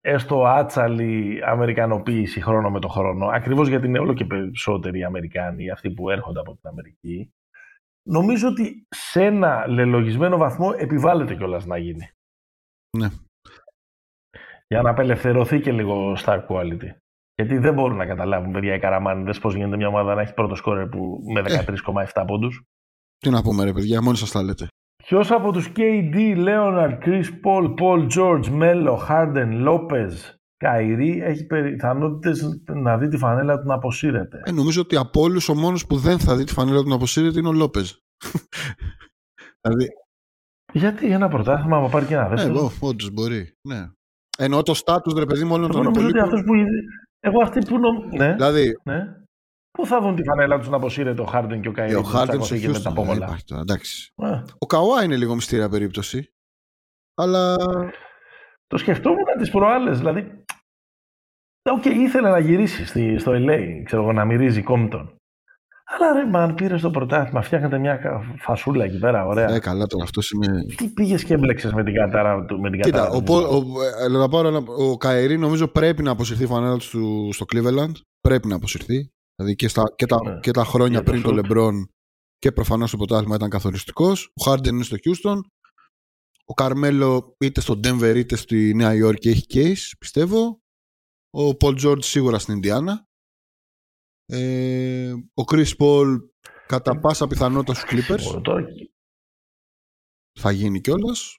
έστω 0.00 0.44
άτσαλη 0.46 1.40
αμερικανοποίηση 1.44 2.40
χρόνο 2.40 2.70
με 2.70 2.80
το 2.80 2.88
χρόνο, 2.88 3.26
ακριβώς 3.26 3.68
γιατί 3.68 3.86
είναι 3.86 3.98
όλο 3.98 4.14
και 4.14 4.24
περισσότεροι 4.24 5.04
Αμερικάνοι, 5.04 5.70
αυτοί 5.70 5.90
που 5.90 6.10
έρχονται 6.10 6.40
από 6.40 6.52
την 6.52 6.68
Αμερική, 6.68 7.32
νομίζω 8.08 8.48
ότι 8.48 8.86
σε 8.88 9.24
ένα 9.24 9.66
λελογισμένο 9.66 10.36
βαθμό 10.36 10.74
επιβάλλεται 10.76 11.34
κιόλας 11.34 11.66
να 11.66 11.78
γίνει. 11.78 12.10
Ναι. 12.98 13.08
Για 14.66 14.82
να 14.82 14.90
απελευθερωθεί 14.90 15.60
και 15.60 15.72
λίγο 15.72 16.16
star 16.24 16.46
quality. 16.46 16.88
Γιατί 17.34 17.58
δεν 17.58 17.74
μπορούν 17.74 17.96
να 17.96 18.06
καταλάβουν, 18.06 18.52
παιδιά, 18.52 18.74
οι 18.74 18.78
καραμάνιδες 18.78 19.38
πώς 19.38 19.54
γίνεται 19.54 19.76
μια 19.76 19.88
ομάδα 19.88 20.14
να 20.14 20.20
έχει 20.20 20.34
πρώτο 20.34 20.54
σκόρερ 20.54 20.88
που 20.88 21.18
με 21.32 21.42
13,7 21.42 22.22
ε. 22.22 22.24
πόντους. 22.26 22.62
Τι 23.18 23.30
να 23.30 23.42
πούμε 23.42 23.64
ρε 23.64 23.72
παιδιά, 23.72 24.02
μόνοι 24.02 24.16
σας 24.16 24.30
τα 24.30 24.42
λέτε. 24.42 24.66
Ποιος 24.96 25.30
από 25.30 25.52
τους 25.52 25.72
KD, 25.76 26.16
Leonard, 26.46 26.98
Chris 27.04 27.24
Paul, 27.44 27.74
Paul 27.78 28.08
George, 28.16 28.60
Melo, 28.60 28.96
Harden, 29.08 29.66
Lopez, 29.66 30.12
Καϊρή 30.56 31.20
έχει 31.22 31.44
πιθανότητες 31.46 32.60
να 32.66 32.98
δει 32.98 33.08
τη 33.08 33.16
φανέλα 33.16 33.58
του 33.58 33.66
να 33.66 33.74
αποσύρεται. 33.74 34.42
Ε, 34.44 34.52
νομίζω 34.52 34.80
ότι 34.80 34.96
από 34.96 35.20
όλους 35.20 35.48
ο 35.48 35.54
μόνος 35.54 35.86
που 35.86 35.96
δεν 35.96 36.18
θα 36.18 36.36
δει 36.36 36.44
τη 36.44 36.52
φανέλα 36.52 36.82
του 36.82 36.88
να 36.88 36.94
αποσύρεται 36.94 37.38
είναι 37.38 37.48
ο 37.48 37.52
Λόπε. 37.52 37.80
δηλαδή... 39.62 39.86
Γιατί 40.72 41.10
ένα 41.10 41.28
πρωτάθλημα, 41.28 41.76
άμα 41.76 41.88
πάρει 41.88 42.06
και 42.06 42.14
ένα 42.14 42.28
δεύτερο. 42.28 42.54
Εγώ, 42.54 42.72
όντως 42.80 43.10
μπορεί. 43.10 43.52
Ναι. 43.68 43.90
Εννοώ 44.38 44.62
το 44.62 44.74
στάτου 44.74 45.18
ρε 45.18 45.26
παιδί 45.26 45.44
μου 45.44 45.54
όλων 45.54 45.70
των 45.70 45.86
υπολείπων. 45.86 46.28
Που... 46.28 46.52
Εγώ 47.20 47.42
αυτοί 47.42 47.58
που. 47.58 47.78
Ναι. 48.16 48.32
Δηλαδή, 48.32 48.80
ναι. 48.84 48.98
Πού 49.70 49.86
θα 49.86 50.00
δουν 50.00 50.14
τη 50.14 50.22
φανέλα 50.22 50.58
τους 50.58 50.68
να 50.68 50.76
αποσύρεται 50.76 51.20
ο 51.20 51.24
Χάρντεν 51.24 51.60
και 51.60 51.68
ο 51.68 51.72
Καϊρή. 51.72 51.92
Ε, 51.92 51.96
ο 51.96 52.02
Χάρντεν 52.02 52.42
σε 52.42 52.58
και 52.58 52.68
με 52.68 52.80
τα 52.80 52.92
πόμολα. 52.92 53.38
Εντάξει. 53.60 54.12
Ο 54.58 54.66
Καουά 54.66 55.04
είναι 55.04 55.16
λίγο 55.16 55.34
μυστήρια 55.34 55.68
περίπτωση. 55.68 56.32
Αλλά. 57.14 57.56
Το 58.66 58.76
σκεφτόμουν 58.76 59.24
τις 59.38 59.50
προάλλες. 59.50 59.98
Δηλαδή. 59.98 60.44
Οκ, 61.70 61.82
okay, 61.82 61.94
ήθελε 61.94 62.30
να 62.30 62.38
γυρίσει 62.38 62.86
στη, 62.86 63.18
στο 63.18 63.32
LA, 63.34 63.82
ξέρω 63.84 64.02
εγώ, 64.02 64.12
να 64.12 64.24
μυρίζει 64.24 64.62
Κόμπτον. 64.62 65.16
Αλλά 65.84 66.12
ρε, 66.12 66.26
μαν 66.26 66.54
πήρες 66.54 66.80
το 66.80 66.90
πρωτάθλημα, 66.90 67.42
φτιάχνετε 67.42 67.78
μια 67.78 68.00
φασούλα 68.38 68.84
εκεί 68.84 68.98
πέρα, 68.98 69.26
ωραία. 69.26 69.54
Ε, 69.54 69.58
καλά 69.58 69.86
τώρα, 69.86 70.04
αυτός 70.04 70.30
είναι. 70.30 70.64
Τι 70.76 70.88
πήγες 70.88 71.24
και 71.24 71.34
έμπλεξες 71.34 71.72
με 71.72 71.84
την 71.84 71.94
κατάρα 71.94 72.44
του. 72.44 72.60
Με 72.60 72.70
την 72.70 72.80
Κοίτα, 72.80 73.08
ο, 73.08 73.22
ο, 73.28 73.36
ο, 73.36 73.62
ο, 74.76 74.90
ο 74.90 74.96
Καερή 74.96 75.38
νομίζω 75.38 75.68
πρέπει 75.68 76.02
να 76.02 76.10
αποσυρθεί 76.10 76.42
η 76.42 76.46
φανέλας 76.46 76.88
του 76.88 77.30
στο 77.32 77.44
Cleveland. 77.54 77.92
Πρέπει 78.20 78.48
να 78.48 78.56
αποσυρθεί. 78.56 79.08
Δηλαδή 79.36 79.54
και, 79.56 79.68
στα, 79.68 79.82
και, 79.96 80.06
τα, 80.06 80.18
ναι. 80.24 80.40
και 80.40 80.50
τα 80.50 80.64
χρόνια 80.64 81.02
πριν 81.02 81.22
το 81.22 81.32
Λεμπρόν 81.32 81.88
και 82.38 82.52
προφανώς 82.52 82.90
το 82.90 82.96
πρωτάθλημα 82.96 83.34
ήταν 83.34 83.48
καθοριστικός. 83.50 84.30
Ο 84.34 84.44
Χάρντεν 84.44 84.74
είναι 84.74 84.84
στο 84.84 84.96
Houston. 84.96 85.38
Ο 86.44 86.54
Καρμέλο 86.54 87.34
είτε 87.38 87.60
στο 87.60 87.80
Denver 87.84 88.12
είτε 88.16 88.36
στη 88.36 88.74
Νέα 88.74 88.94
Υόρκη 88.94 89.28
έχει 89.28 89.46
case, 89.48 89.96
πιστεύω. 89.98 90.58
Ο 91.30 91.56
Πολ 91.56 91.74
Τζόρτ 91.74 92.02
σίγουρα 92.04 92.38
στην 92.38 92.54
Ινδιάνα. 92.54 93.04
Ε, 94.26 95.12
ο 95.12 95.42
Chris 95.50 95.76
Paul 95.78 96.18
κατά 96.66 96.98
πάσα 97.00 97.26
πιθανότητα 97.26 97.74
στους 97.74 97.90
Clippers. 97.90 98.42
Θα 100.40 100.50
γίνει 100.50 100.80
κιόλας. 100.80 101.38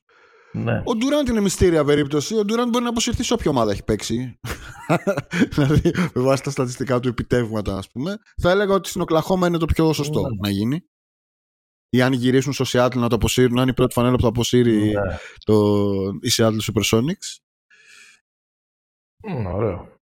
Ναι. 0.55 0.81
Ο 0.85 0.95
Ντουράντ 0.95 1.27
είναι 1.27 1.41
μυστήρια 1.41 1.85
περίπτωση. 1.85 2.37
Ο 2.37 2.45
Ντουράντ 2.45 2.69
μπορεί 2.69 2.83
να 2.83 2.89
αποσυρθεί 2.89 3.23
σε 3.23 3.33
όποια 3.33 3.51
ομάδα 3.51 3.71
έχει 3.71 3.83
παίξει. 3.83 4.39
δηλαδή, 5.53 5.91
με 6.13 6.21
βάση 6.21 6.43
τα 6.43 6.49
στατιστικά 6.49 6.99
του 6.99 7.07
επιτεύγματα, 7.07 7.77
ας 7.77 7.91
πούμε. 7.91 8.17
Θα 8.41 8.51
έλεγα 8.51 8.73
ότι 8.73 8.89
στην 8.89 9.01
Οκλαχώμα 9.01 9.47
είναι 9.47 9.57
το 9.57 9.65
πιο 9.65 9.93
σωστό 9.93 10.21
ναι. 10.21 10.27
να 10.41 10.49
γίνει. 10.49 10.85
Ή 11.89 12.01
αν 12.01 12.13
γυρίσουν 12.13 12.53
στο 12.53 12.65
Seattle 12.67 12.95
να 12.95 13.09
το 13.09 13.15
αποσύρουν, 13.15 13.59
αν 13.59 13.67
η 13.67 13.73
πρώτη 13.73 13.93
φανέλα 13.93 14.15
που 14.15 14.21
θα 14.21 14.27
αποσύρει 14.27 14.91
ναι. 14.91 15.17
το, 15.43 15.83
η 16.21 16.29
Seattle 16.37 16.59
Supersonics. 16.73 17.39
Mm, 19.29 19.53
ωραίο. 19.53 19.94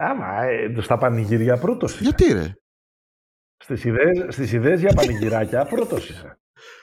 Άμα, 0.00 0.42
ε, 0.42 0.80
στα 0.80 0.98
πανηγυριά 0.98 1.58
πρώτος 1.58 2.00
Γιατί 2.00 2.32
ρε; 2.32 2.52
Στις 3.56 3.84
ιδέες, 3.84 4.34
στις 4.34 4.52
ιδέες 4.52 4.80
για 4.80 4.94
πανηγυράκια 4.94 5.64
πρώτος 5.66 6.08
είσαι. 6.08 6.38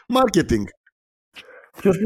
Marketing. 0.07 0.63
Ποιος, 1.77 1.97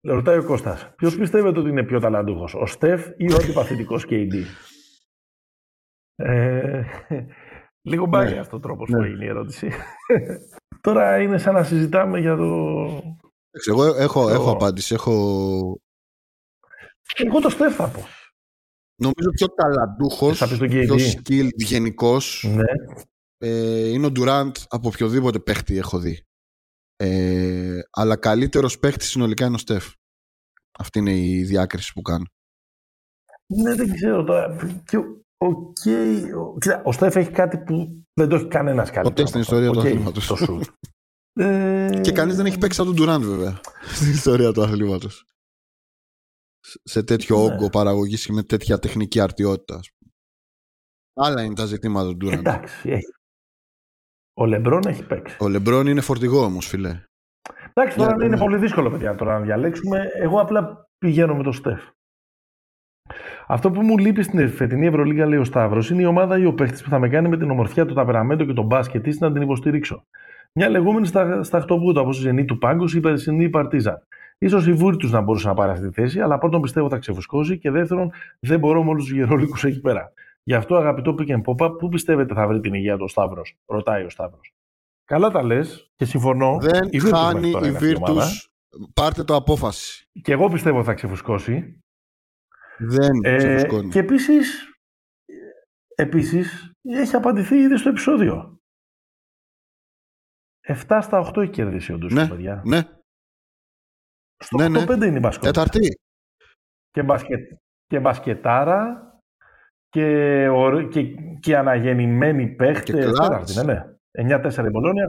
Ρωτάει 0.00 0.38
ο 0.38 0.44
Κώστας. 0.44 0.94
Ποιος 0.96 1.16
πιστεύετε 1.16 1.58
ότι 1.58 1.68
είναι 1.68 1.84
πιο 1.84 2.00
ταλαντούχος, 2.00 2.54
ο 2.54 2.66
Στεφ 2.66 3.06
ή 3.16 3.32
ο 3.32 3.36
αντιπαθητικός 3.36 4.06
KD. 4.08 4.44
Ε, 6.14 6.82
λίγο 7.82 8.06
μπάγει 8.06 8.34
ναι. 8.34 8.40
αυτό 8.40 8.56
ο 8.56 8.60
τρόπος 8.60 8.88
ναι. 8.88 8.96
που 8.96 9.02
έγινε 9.02 9.24
η 9.24 9.28
ερώτηση. 9.28 9.70
Τώρα 10.80 11.20
είναι 11.20 11.38
σαν 11.38 11.54
να 11.54 11.64
συζητάμε 11.64 12.20
για 12.20 12.36
το... 12.36 12.46
Εγώ 13.68 13.84
έχω, 13.84 14.28
έχω 14.30 14.50
απάντηση. 14.50 14.94
Έχω... 14.94 15.12
Εγώ 17.16 17.40
το 17.40 17.48
Στεφ 17.48 17.74
θα 17.74 17.88
πω. 17.88 18.00
Νομίζω 19.02 19.30
πιο 19.34 19.46
ταλαντούχος, 19.46 20.38
πιο 20.58 20.96
skilled 20.96 21.56
γενικώ. 21.56 22.18
Ναι. 22.42 22.72
Ε, 23.38 23.88
είναι 23.88 24.06
ο 24.06 24.10
Ντουράντ 24.10 24.56
από 24.68 24.88
οποιοδήποτε 24.88 25.38
παίχτη 25.38 25.76
έχω 25.76 25.98
δει. 25.98 26.24
Ε, 26.96 27.80
αλλά 27.90 28.16
καλύτερος 28.16 28.78
παίχτης 28.78 29.08
συνολικά 29.08 29.46
είναι 29.46 29.54
ο 29.54 29.58
Στεφ. 29.58 29.92
Αυτή 30.78 30.98
είναι 30.98 31.18
η 31.18 31.42
διάκριση 31.42 31.92
που 31.92 32.02
κάνω. 32.02 32.24
Ναι, 33.46 33.74
δεν 33.74 33.94
ξέρω 33.94 34.24
τώρα. 34.24 34.56
Okay. 35.44 36.24
Κοίτα, 36.60 36.82
ο 36.84 36.92
Στεφ 36.92 37.16
έχει 37.16 37.30
κάτι 37.30 37.58
που 37.58 38.04
δεν 38.14 38.28
το 38.28 38.36
έχει 38.36 38.48
κανένας 38.48 38.90
καλύτερο. 38.90 39.14
Ποτέ 39.14 39.26
στην 39.26 39.40
ιστορία 39.40 39.68
okay. 39.68 39.72
του 39.72 39.80
αθλήματος. 39.80 40.30
ε... 41.32 42.00
Και 42.02 42.12
κανείς 42.12 42.36
δεν 42.36 42.46
έχει 42.46 42.58
παίξει 42.58 42.76
σαν 42.76 42.86
τον 42.86 42.94
Ντουράντ, 42.94 43.22
βέβαια. 43.22 43.60
στην 43.92 44.10
ιστορία 44.10 44.52
του 44.52 44.62
αθλήματος. 44.62 45.26
Σε 46.82 47.02
τέτοιο 47.02 47.36
ναι. 47.36 47.42
όγκο 47.42 47.70
παραγωγής 47.70 48.26
και 48.26 48.32
με 48.32 48.42
τέτοια 48.42 48.78
τεχνική 48.78 49.20
αρτιότητα. 49.20 49.80
Άλλα 51.14 51.42
είναι 51.42 51.54
τα 51.54 51.66
ζητήματα 51.66 52.08
του 52.08 52.16
Ντουράντ. 52.16 52.38
Εντάξει, 52.38 52.90
έχει. 52.90 53.14
Ο 54.34 54.46
Λεμπρόν 54.46 54.82
έχει 54.86 55.06
παίξει. 55.06 55.36
Ο 55.40 55.48
Λεμπρόν 55.48 55.86
είναι 55.86 56.00
φορτηγό 56.00 56.44
όμως, 56.44 56.66
φιλέ. 56.66 57.02
Εντάξει, 57.72 57.96
τώρα 57.96 58.24
είναι 58.24 58.38
πολύ 58.38 58.56
δύσκολο, 58.56 58.90
παιδιά, 58.90 59.14
τώρα 59.14 59.38
να 59.38 59.44
διαλέξουμε. 59.44 60.10
Εγώ 60.14 60.40
απλά 60.40 60.88
πηγαίνω 60.98 61.34
με 61.34 61.42
το 61.42 61.52
Στεφ. 61.52 61.82
Αυτό 63.46 63.70
που 63.70 63.82
μου 63.82 63.98
λείπει 63.98 64.22
στην 64.22 64.50
φετινή 64.50 64.86
Ευρωλίγα, 64.86 65.26
λέει 65.26 65.38
ο 65.38 65.44
Σταύρος, 65.44 65.90
είναι 65.90 66.02
η 66.02 66.04
ομάδα 66.04 66.38
ή 66.38 66.44
ο 66.46 66.54
παίχτης 66.54 66.82
που 66.82 66.88
θα 66.88 66.98
με 66.98 67.08
κάνει 67.08 67.28
με 67.28 67.38
την 67.38 67.50
ομορφιά 67.50 67.86
του 67.86 67.94
ταπεραμέντο 67.94 68.44
και 68.44 68.52
τον 68.52 68.66
μπάσκετ 68.66 69.02
τη 69.02 69.18
να 69.18 69.32
την 69.32 69.42
υποστηρίξω. 69.42 70.04
Μια 70.52 70.68
λεγόμενη 70.68 71.06
στα, 71.06 71.42
στα 71.42 71.60
χτωπούτα 71.60 72.00
όπως 72.00 72.18
η 72.18 72.20
Ζενή 72.20 72.44
του 72.44 72.58
Πάγκου 72.58 72.84
ή 72.84 72.92
η 72.94 73.00
περσινή 73.00 73.50
Παρτίζα. 73.50 74.06
Σω 74.48 74.70
η 74.70 74.72
βούρη 74.72 74.96
τους 74.96 75.10
να 75.10 75.20
μπορούσε 75.20 75.48
να 75.48 75.54
πάρει 75.54 75.70
αυτή 75.70 75.88
τη 75.88 75.92
θέση, 75.92 76.20
αλλά 76.20 76.38
πρώτον 76.38 76.60
πιστεύω 76.60 76.88
θα 76.88 76.98
ξεφουσκώσει 76.98 77.58
και 77.58 77.70
δεύτερον 77.70 78.12
δεν 78.40 78.58
μπορώ 78.58 78.82
με 78.84 78.90
όλους 78.90 79.04
τους 79.04 79.12
γερόλικους 79.12 79.64
εκεί 79.64 79.80
πέρα. 79.80 80.12
Γι' 80.42 80.54
αυτό, 80.54 80.76
αγαπητό 80.76 81.14
Pick 81.18 81.36
and 81.36 81.76
πού 81.78 81.88
πιστεύετε 81.88 82.34
θα 82.34 82.46
βρει 82.46 82.60
την 82.60 82.74
υγεία 82.74 82.96
του 82.96 83.04
ο 83.04 83.08
Σταύρος, 83.08 83.56
ρωτάει 83.66 84.04
ο 84.04 84.10
Σταύρος. 84.10 84.52
Καλά 85.04 85.30
τα 85.30 85.42
λες 85.42 85.90
και 85.96 86.04
συμφωνώ. 86.04 86.58
Δεν 86.60 86.88
η 86.90 86.98
χάνει 86.98 87.50
η 87.62 87.70
Βίρτου. 87.70 88.16
Πάρτε 88.94 89.24
το 89.24 89.34
απόφαση. 89.34 90.08
Και 90.22 90.32
εγώ 90.32 90.48
πιστεύω 90.48 90.84
θα 90.84 90.94
ξεφουσκώσει. 90.94 91.80
Δεν 92.78 93.10
ε, 93.22 93.36
ξεφουσκώνει. 93.36 93.88
Και 93.88 93.98
επίσης. 93.98 94.66
Επίσης, 95.94 96.72
έχει 96.82 97.16
απαντηθεί 97.16 97.56
ήδη 97.56 97.76
στο 97.76 97.88
επεισόδιο. 97.88 98.60
7 100.66 100.98
στα 101.02 101.30
8 101.34 101.42
έχει 101.42 101.50
κερδίσει 101.50 101.92
ο 101.92 101.98
Ντούσο, 101.98 102.14
ναι, 102.14 102.28
παιδιά. 102.28 102.62
Ναι. 102.64 103.01
Στο 104.42 104.68
ναι, 104.68 104.84
8-5 104.84 104.98
ναι. 104.98 105.06
είναι 105.06 105.16
η 105.16 105.20
μπασκετάρα. 105.20 105.52
Τέταρτη. 105.52 105.98
Και, 106.90 107.02
μπασκετ, 107.02 107.52
και 107.86 108.00
μπασκετάρα 108.00 109.06
και, 109.88 110.48
και, 110.90 111.02
και 111.40 111.56
αναγεννημένοι 111.56 112.46
παίχτες. 112.46 113.04
Τέταρτη, 113.04 113.54
ναι, 113.54 113.62
ναι. 113.62 114.40
9-4 114.40 114.64
η 114.66 114.70
Μπολόνια. 114.70 115.06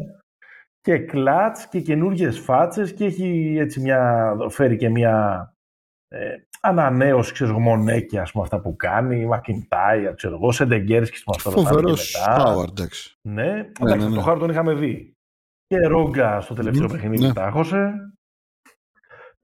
Και 0.82 0.98
κλατς 0.98 1.68
και 1.68 1.80
καινούργιες 1.80 2.40
φάτσες 2.40 2.94
και 2.94 3.06
έχει 3.06 3.56
έτσι 3.60 3.80
μια, 3.80 4.36
φέρει 4.50 4.78
και 4.78 4.90
μια 4.90 5.48
ε, 6.08 6.36
ανανέωση, 6.62 7.34
ξέρω 7.34 7.50
εγώ, 7.50 7.60
Μονέκη, 7.60 8.18
ας 8.18 8.32
πούμε, 8.32 8.44
αυτά 8.44 8.62
που 8.62 8.76
κάνει, 8.76 9.26
Μακιντάιρ, 9.26 10.16
ξέρω 10.16 10.36
εγώ, 10.36 10.52
Σεντεγκέρσκι, 10.52 11.24
που 11.24 11.32
μας 11.32 11.44
το 11.44 11.52
Φοβερός 11.52 12.16
Power, 12.28 12.68
εντάξει. 12.70 13.18
Ναι, 13.22 13.44
ναι, 13.44 13.72
εντάξει, 13.80 13.98
ναι, 13.98 14.10
ναι. 14.10 14.16
το 14.16 14.22
χάρο 14.22 14.40
τον 14.40 14.50
είχαμε 14.50 14.74
δει. 14.74 15.14
Και 15.68 15.78
Ρόγκα 15.78 16.42
στο 16.42 16.54
τελευταίο 16.54 16.86
mm, 16.86 16.92
παιχνίδι 16.92 17.26
ναι. 17.26 17.34
τάχωσε. 17.34 18.13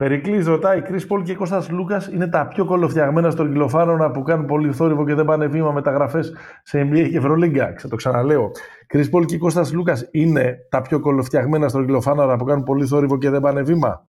Περικλής 0.04 0.46
ρωτάει, 0.46 0.82
Κρι 0.82 1.06
Πολ 1.06 1.24
και 1.24 1.36
Κώστας 1.36 1.70
Λούκας 1.70 2.08
είναι 2.08 2.28
τα 2.28 2.48
πιο 2.48 2.66
κολοφτιαγμένα 2.66 3.30
στον 3.30 3.52
κυλοφάνονα 3.52 4.12
που 4.12 4.24
κάνουν 4.24 4.46
πολύ 4.46 4.74
θόρυβο 4.74 5.06
και 5.06 5.14
δεν 5.14 5.26
πάνε 5.26 5.48
βήμα 5.48 5.72
μεταγραφές 5.72 6.34
σε 6.64 6.82
NBA 6.82 7.08
και 7.10 7.18
Ευρωλίγκα. 7.18 7.74
Ξα 7.74 7.88
το 7.88 7.96
ξαναλέω. 7.96 8.52
Κρι 8.88 9.10
Πολ 9.10 9.26
και 9.26 9.38
Κώστας 9.38 9.74
Λούκας 9.74 10.08
είναι 10.12 10.58
τα 10.70 10.82
πιο 10.82 11.00
κολοφτιαγμένα 11.00 11.68
στον 11.70 11.86
κυλοφάνονα 11.86 12.38
που 12.38 12.44
κάνουν 12.44 12.64
πολύ 12.64 12.86
θόρυβο 12.86 13.18
και 13.18 13.30
δεν 13.30 13.42
πάνε 13.42 13.62
βήμα 13.62 14.08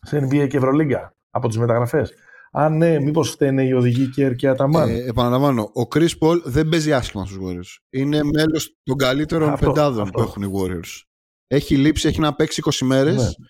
σε 0.00 0.18
NBA 0.18 0.48
και 0.48 0.56
Ευρωλίγκα 0.56 1.14
από 1.30 1.48
τις 1.48 1.58
μεταγραφές. 1.58 2.12
Αν 2.52 2.76
ναι, 2.76 3.00
μήπως 3.00 3.30
φταίνε 3.30 3.64
οι 3.64 3.72
οδηγοί 3.72 4.10
και 4.10 4.34
και 4.34 4.48
Αταμάν; 4.48 4.88
Ε, 4.88 5.04
επαναλαμβάνω, 5.08 5.70
ο 5.72 5.86
Κρι 5.86 6.16
Πολ 6.18 6.42
δεν 6.44 6.68
παίζει 6.68 6.92
άσχημα 6.92 7.24
στους 7.24 7.38
Warriors. 7.42 7.82
Είναι 7.90 8.20
μέλος 8.22 8.76
των 8.82 8.96
καλύτερων 8.96 9.48
αυτό, 9.48 9.66
πεντάδων 9.66 10.02
αυτό. 10.02 10.12
που 10.12 10.20
έχουν 10.20 10.42
οι 10.42 10.50
Warriors. 10.54 11.02
Έχει 11.46 11.76
λείψει, 11.76 12.08
έχει 12.08 12.20
να 12.20 12.34
παίξει 12.34 12.62
20 12.64 12.86
μέρες. 12.86 13.16
Ναι 13.16 13.48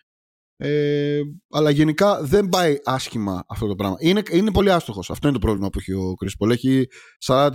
Ε, 0.62 1.20
αλλά 1.50 1.70
γενικά 1.70 2.22
δεν 2.22 2.48
πάει 2.48 2.76
άσχημα 2.84 3.44
αυτό 3.48 3.66
το 3.66 3.74
πράγμα. 3.74 3.96
Είναι, 3.98 4.22
είναι 4.30 4.50
πολύ 4.52 4.70
άστοχος. 4.70 5.10
Αυτό 5.10 5.28
είναι 5.28 5.38
το 5.38 5.46
πρόβλημα 5.46 5.70
που 5.70 5.78
έχει 5.78 5.92
ο 5.92 6.14
Κρίσπολ. 6.14 6.50
Έχει 6.50 6.86
40% 7.26 7.50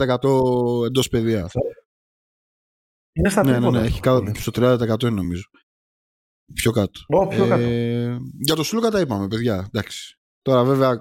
εντός 0.85 1.09
παιδείας. 1.09 1.53
Είναι 3.13 3.29
στα 3.29 3.43
ναι, 3.43 3.59
ναι, 3.59 3.69
ναι, 3.69 3.79
έχει 3.79 3.99
κάτω, 3.99 4.31
στο 4.35 4.51
30% 4.55 5.01
είναι 5.01 5.11
νομίζω. 5.11 5.43
Πιο 6.53 6.71
κάτω. 6.71 6.99
Ω, 7.07 7.27
πιο 7.27 7.47
κάτω. 7.47 7.63
Ε, 7.63 8.17
για 8.45 8.55
το 8.55 8.63
Σλούκα 8.63 8.89
τα 8.89 8.99
είπαμε, 8.99 9.27
παιδιά. 9.27 9.65
Εντάξει. 9.73 10.19
Τώρα 10.41 10.63
βέβαια 10.63 10.99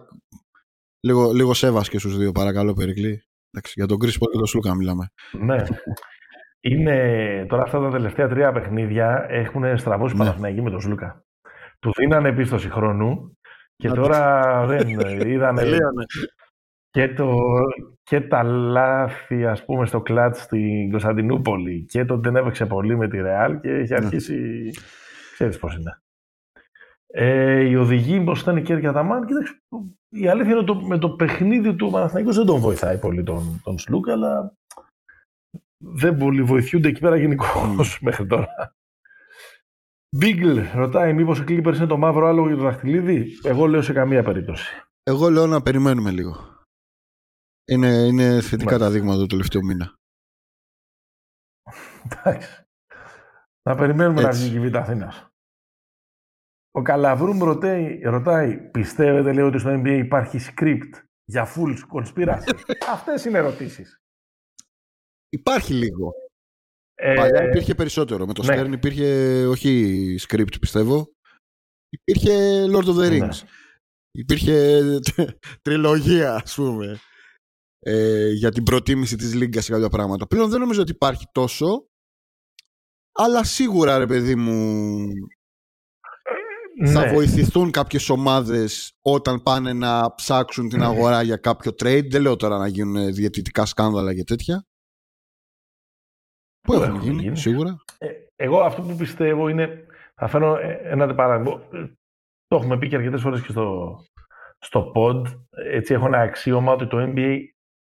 λίγο, 1.01 1.33
λίγο 1.33 1.55
σέβας 1.55 1.89
και 1.89 1.99
στους 1.99 2.17
δύο, 2.17 2.33
παρακαλώ, 2.33 2.73
Περικλή. 2.73 3.23
Εντάξει, 3.51 3.73
για 3.77 3.87
τον 3.87 3.99
Κρίσπολ 3.99 4.31
και 4.31 4.39
τον 4.39 4.47
Σλούκα 4.47 4.75
μιλάμε. 4.75 5.09
Ναι. 5.33 5.65
Είναι, 6.61 7.47
τώρα 7.49 7.63
αυτά 7.63 7.81
τα 7.81 7.91
τελευταία 7.91 8.29
τρία 8.29 8.53
παιχνίδια 8.53 9.27
έχουν 9.29 9.79
στραβώσει 9.79 10.17
ναι. 10.17 10.63
με 10.63 10.71
τον 10.71 10.81
Σλούκα. 10.81 11.25
Του 11.85 11.93
δίνανε 11.97 12.28
επίστοση 12.28 12.70
χρόνου 12.70 13.39
και 13.77 13.89
τώρα 13.89 14.66
δεν 14.66 14.89
είδανε 15.27 15.77
και, 16.90 17.09
το, 17.09 17.39
και 18.02 18.20
τα 18.20 18.43
λάθη 18.43 19.47
ας 19.47 19.65
πούμε 19.65 19.86
στο 19.86 20.01
κλατς 20.01 20.43
στην 20.43 20.90
Κωνσταντινούπολη 20.90 21.85
και 21.85 22.05
το 22.05 22.19
δεν 22.19 22.36
έπαιξε 22.36 22.66
πολύ 22.66 22.97
με 22.97 23.09
τη 23.09 23.20
Ρεάλ 23.20 23.61
και 23.61 23.70
έχει 23.70 23.93
ναι. 23.93 23.97
αρχίσει, 23.97 24.35
ναι. 24.35 24.70
ξέρεις 25.32 25.59
πώς 25.59 25.74
είναι. 25.74 26.02
Ε, 27.06 27.69
η 27.69 27.77
οδηγή 27.77 28.20
μπροστά 28.23 28.51
ήταν 28.51 28.62
η 28.62 28.66
Κέρκια 28.66 28.93
Ταμάν. 28.93 29.27
Κοίταξε, 29.27 29.62
η 30.09 30.28
αλήθεια 30.28 30.51
είναι 30.51 30.70
ότι 30.70 30.86
με 30.86 30.98
το 30.98 31.11
παιχνίδι 31.11 31.74
του 31.74 31.90
Παναθηναϊκού 31.90 32.32
δεν 32.32 32.47
τον 32.47 32.61
βοηθάει 32.61 32.98
πολύ 32.98 33.23
τον, 33.23 33.61
τον 33.65 33.78
Σλούκα, 33.78 34.12
αλλά 34.12 34.55
δεν 35.78 36.16
πολύ 36.16 36.43
βοηθούνται 36.43 36.89
εκεί 36.89 37.01
πέρα 37.01 37.16
γενικώς 37.16 37.97
mm. 37.97 37.98
μέχρι 38.01 38.27
τώρα. 38.27 38.74
Μπίγκλ 40.16 40.59
ρωτάει 40.74 41.12
μήπως 41.12 41.41
ο 41.41 41.45
Clippers 41.49 41.74
είναι 41.74 41.86
το 41.86 41.97
μαύρο 41.97 42.27
άλογο 42.27 42.47
για 42.47 42.57
το 42.57 42.62
δαχτυλίδι. 42.62 43.39
Εγώ 43.43 43.66
λέω 43.66 43.82
σε 43.82 43.93
καμία 43.93 44.23
περίπτωση. 44.23 44.82
Εγώ 45.03 45.31
λέω 45.31 45.47
να 45.47 45.62
περιμένουμε 45.62 46.11
λίγο. 46.11 46.62
Είναι, 47.65 47.89
είναι 47.89 48.41
θετικά 48.41 48.78
τα 48.78 48.91
δείγματα 48.91 49.19
του 49.20 49.27
τελευταίου 49.27 49.65
μήνα. 49.65 49.95
Εντάξει. 52.05 52.65
Να 53.62 53.74
περιμένουμε 53.74 54.23
Έτσι. 54.23 54.43
να 54.43 54.49
βγει 54.49 54.57
η 54.57 54.69
Β' 54.69 54.77
Αθήνας. 54.77 55.28
Ο 56.70 56.82
Καλαβρούμ 56.82 57.43
ρωτάει, 57.43 58.01
ρωτάει, 58.03 58.70
πιστεύετε 58.70 59.32
λέει 59.32 59.45
ότι 59.45 59.59
στο 59.59 59.70
NBA 59.70 60.01
υπάρχει 60.05 60.39
script 60.41 61.03
για 61.24 61.47
full 61.55 61.77
conspiracy; 61.93 62.74
Αυτές 62.95 63.24
είναι 63.24 63.39
ερωτήσεις. 63.39 64.01
Υπάρχει 65.28 65.73
λίγο. 65.73 66.12
Ε, 66.95 67.15
Παλιά 67.15 67.45
υπήρχε 67.45 67.75
περισσότερο. 67.75 68.27
Με 68.27 68.33
το 68.33 68.43
ναι. 68.43 68.61
Stern 68.61 68.73
υπήρχε 68.73 69.07
όχι 69.47 70.16
script 70.29 70.61
πιστεύω. 70.61 71.09
Υπήρχε 71.89 72.65
Lord 72.69 72.85
of 72.85 72.97
the 72.97 73.11
ναι. 73.11 73.19
Rings. 73.21 73.43
Υπήρχε 74.11 74.81
τριλογία 75.62 76.35
ας 76.35 76.55
πούμε 76.55 76.99
ε, 77.79 78.31
για 78.31 78.51
την 78.51 78.62
προτίμηση 78.62 79.16
της 79.16 79.35
Λίγκας 79.35 79.65
σε 79.65 79.73
κάποια 79.73 79.89
πράγματα. 79.89 80.27
Πλέον 80.27 80.51
δεν 80.51 80.61
νομίζω 80.61 80.81
ότι 80.81 80.91
υπάρχει 80.91 81.25
τόσο 81.33 81.89
αλλά 83.12 83.45
σίγουρα 83.45 83.99
ρε 83.99 84.07
παιδί 84.07 84.35
μου 84.35 85.07
ναι. 86.81 86.91
θα 86.91 87.09
βοηθηθούν 87.12 87.71
κάποιες 87.71 88.09
ομάδες 88.09 88.93
όταν 89.03 89.43
πάνε 89.43 89.73
να 89.73 90.15
ψάξουν 90.15 90.69
την 90.69 90.83
αγορά 90.83 91.23
για 91.23 91.37
κάποιο 91.37 91.71
trade. 91.71 92.11
Δεν 92.11 92.23
λέω 92.23 92.37
τώρα 92.37 92.59
να 92.59 92.66
γίνουν 92.66 93.15
διαιτητικά 93.15 93.66
σκάνδαλα 93.66 94.15
και 94.15 94.25
τέτοια. 94.25 94.66
Πού 96.65 96.73
έχουν 96.73 97.01
γίνει, 97.01 97.23
γίνει, 97.23 97.36
σίγουρα. 97.36 97.77
Ε, 97.99 98.09
εγώ 98.36 98.61
αυτό 98.61 98.82
που 98.82 98.97
πιστεύω 98.97 99.49
είναι. 99.49 99.86
Θα 100.15 100.27
φέρω 100.27 100.57
ε, 100.57 100.81
ένα 100.85 101.15
παράδειγμα. 101.15 101.61
Το 102.47 102.57
έχουμε 102.57 102.78
πει 102.78 102.89
και 102.89 102.97
αρκετές 102.97 103.20
φορές 103.20 103.43
και 103.43 103.51
στο, 103.51 103.99
στο 104.59 104.93
pod. 104.95 105.23
Έτσι, 105.51 105.95
έχω 105.95 106.07
ένα 106.07 106.20
αξίωμα 106.20 106.73
ότι 106.73 106.86
το 106.86 107.12
NBA 107.15 107.39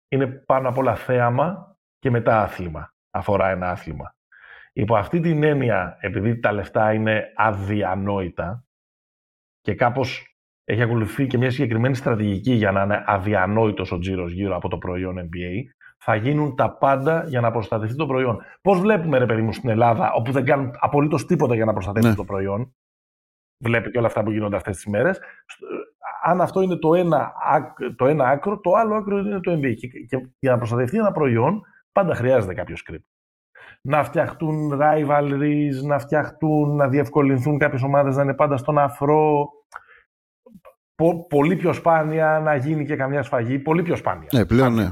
είναι 0.07 0.27
πάνω 0.27 0.69
απ' 0.69 0.77
όλα 0.77 0.95
θέαμα 0.95 1.77
και 1.99 2.09
μετά 2.09 2.41
άθλημα. 2.41 2.93
Αφορά 3.09 3.49
ένα 3.49 3.69
άθλημα. 3.69 4.15
Υπό 4.73 4.95
αυτή 4.95 5.19
την 5.19 5.43
έννοια, 5.43 5.97
επειδή 5.99 6.39
τα 6.39 6.51
λεφτά 6.51 6.93
είναι 6.93 7.33
αδιανόητα 7.35 8.63
και 9.61 9.75
κάπως 9.75 10.37
έχει 10.63 10.81
ακολουθεί 10.81 11.27
και 11.27 11.37
μια 11.37 11.51
συγκεκριμένη 11.51 11.95
στρατηγική 11.95 12.53
για 12.53 12.71
να 12.71 12.83
είναι 12.83 13.03
αδιανόητος 13.05 13.91
ο 13.91 13.99
τζίρος 13.99 14.31
γύρω 14.31 14.55
από 14.55 14.69
το 14.69 14.77
προϊόν 14.77 15.19
NBA, 15.19 15.63
θα 16.11 16.15
γίνουν 16.15 16.55
τα 16.55 16.71
πάντα 16.71 17.23
για 17.27 17.41
να 17.41 17.51
προστατευτεί 17.51 17.95
το 17.95 18.05
προϊόν. 18.05 18.41
Πώς 18.61 18.79
βλέπουμε, 18.79 19.17
ρε 19.17 19.25
παιδί 19.25 19.41
μου, 19.41 19.53
στην 19.53 19.69
Ελλάδα, 19.69 20.11
όπου 20.13 20.31
δεν 20.31 20.45
κάνουν 20.45 20.71
απολύτως 20.79 21.25
τίποτα 21.25 21.55
για 21.55 21.65
να 21.65 21.73
προστατεύσουν 21.73 22.11
ναι. 22.11 22.17
το 22.17 22.23
προϊόν. 22.23 22.75
Βλέπει 23.63 23.91
και 23.91 23.97
όλα 23.97 24.07
αυτά 24.07 24.23
που 24.23 24.31
γίνονται 24.31 24.55
αυτές 24.55 24.75
τις 24.75 24.85
μέρες. 24.85 25.19
Αν 26.23 26.41
αυτό 26.41 26.61
είναι 26.61 26.75
το 26.75 26.95
ένα, 26.95 27.33
το 27.95 28.05
ένα 28.05 28.27
άκρο, 28.27 28.59
το 28.59 28.73
άλλο 28.73 28.95
άκρο 28.95 29.17
είναι 29.17 29.39
το 29.39 29.53
MBA. 29.53 29.75
Και, 29.75 29.87
και 29.87 30.27
για 30.39 30.51
να 30.51 30.57
προστατευτεί 30.57 30.97
ένα 30.97 31.11
προϊόν, 31.11 31.61
πάντα 31.91 32.15
χρειάζεται 32.15 32.53
κάποιο 32.53 32.75
script. 32.85 33.05
Να 33.81 34.03
φτιαχτούν 34.03 34.79
rivalries, 34.81 35.83
να 35.83 35.99
φτιαχτούν, 35.99 36.75
να 36.75 36.87
διευκολυνθούν 36.87 37.57
κάποιες 37.57 37.81
ομάδες 37.81 38.15
να 38.15 38.23
είναι 38.23 38.33
πάντα 38.33 38.57
στον 38.57 38.77
αφρό. 38.77 39.49
πολύ 41.29 41.55
πιο 41.55 41.73
σπάνια 41.73 42.39
να 42.43 42.55
γίνει 42.55 42.85
και 42.85 42.95
καμιά 42.95 43.23
σφαγή. 43.23 43.59
Πολύ 43.59 43.81
πιο 43.81 43.95
σπάνια. 43.95 44.27
Ναι, 44.33 44.45
πλέον 44.45 44.73
ναι 44.73 44.91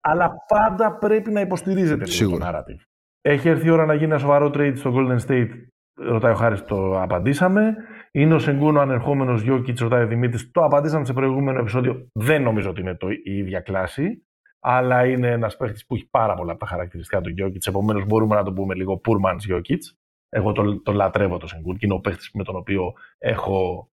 αλλά 0.00 0.34
πάντα 0.48 0.98
πρέπει 0.98 1.30
να 1.30 1.40
υποστηρίζεται 1.40 2.04
λίγο 2.04 2.38
το 2.38 2.46
narrative. 2.46 2.82
Έχει 3.20 3.48
έρθει 3.48 3.66
η 3.66 3.70
ώρα 3.70 3.86
να 3.86 3.94
γίνει 3.94 4.04
ένα 4.04 4.18
σοβαρό 4.18 4.46
trade 4.54 4.72
στο 4.74 4.92
Golden 4.94 5.18
State, 5.26 5.48
ρωτάει 5.94 6.32
ο 6.32 6.34
Χάρης, 6.34 6.64
το 6.64 7.00
απαντήσαμε. 7.00 7.76
Είναι 8.10 8.34
ο 8.34 8.38
Σενγκούνο 8.38 8.80
ανερχόμενος 8.80 9.42
Γιώκητς, 9.42 9.80
ρωτάει 9.80 10.02
ο 10.02 10.06
Δημήτρης. 10.06 10.50
Το 10.50 10.64
απαντήσαμε 10.64 11.04
σε 11.04 11.12
προηγούμενο 11.12 11.58
επεισόδιο. 11.60 12.08
Δεν 12.12 12.42
νομίζω 12.42 12.70
ότι 12.70 12.80
είναι 12.80 12.94
το, 12.94 13.10
η 13.10 13.20
ίδια 13.36 13.60
κλάση. 13.60 14.22
Αλλά 14.60 15.06
είναι 15.06 15.30
ένας 15.30 15.56
παίχτης 15.56 15.86
που 15.86 15.94
έχει 15.94 16.08
πάρα 16.10 16.34
πολλά 16.34 16.50
από 16.50 16.60
τα 16.60 16.66
χαρακτηριστικά 16.66 17.20
του 17.20 17.30
Γιώκητς. 17.30 17.66
Επομένως, 17.66 18.06
μπορούμε 18.06 18.34
να 18.34 18.42
το 18.42 18.52
πούμε 18.52 18.74
λίγο 18.74 18.96
Πούρμαν 18.96 19.36
Γιώκητς. 19.38 19.98
Εγώ 20.28 20.52
το, 20.52 20.82
το 20.82 20.92
λατρεύω 20.92 21.38
το 21.38 21.46
Σενγκούν 21.46 21.76
και 21.76 21.86
είναι 21.86 21.94
ο 21.94 22.00
παίχτης 22.00 22.30
με 22.34 22.44
τον 22.44 22.56
οποίο 22.56 22.92
έχω 23.18 23.90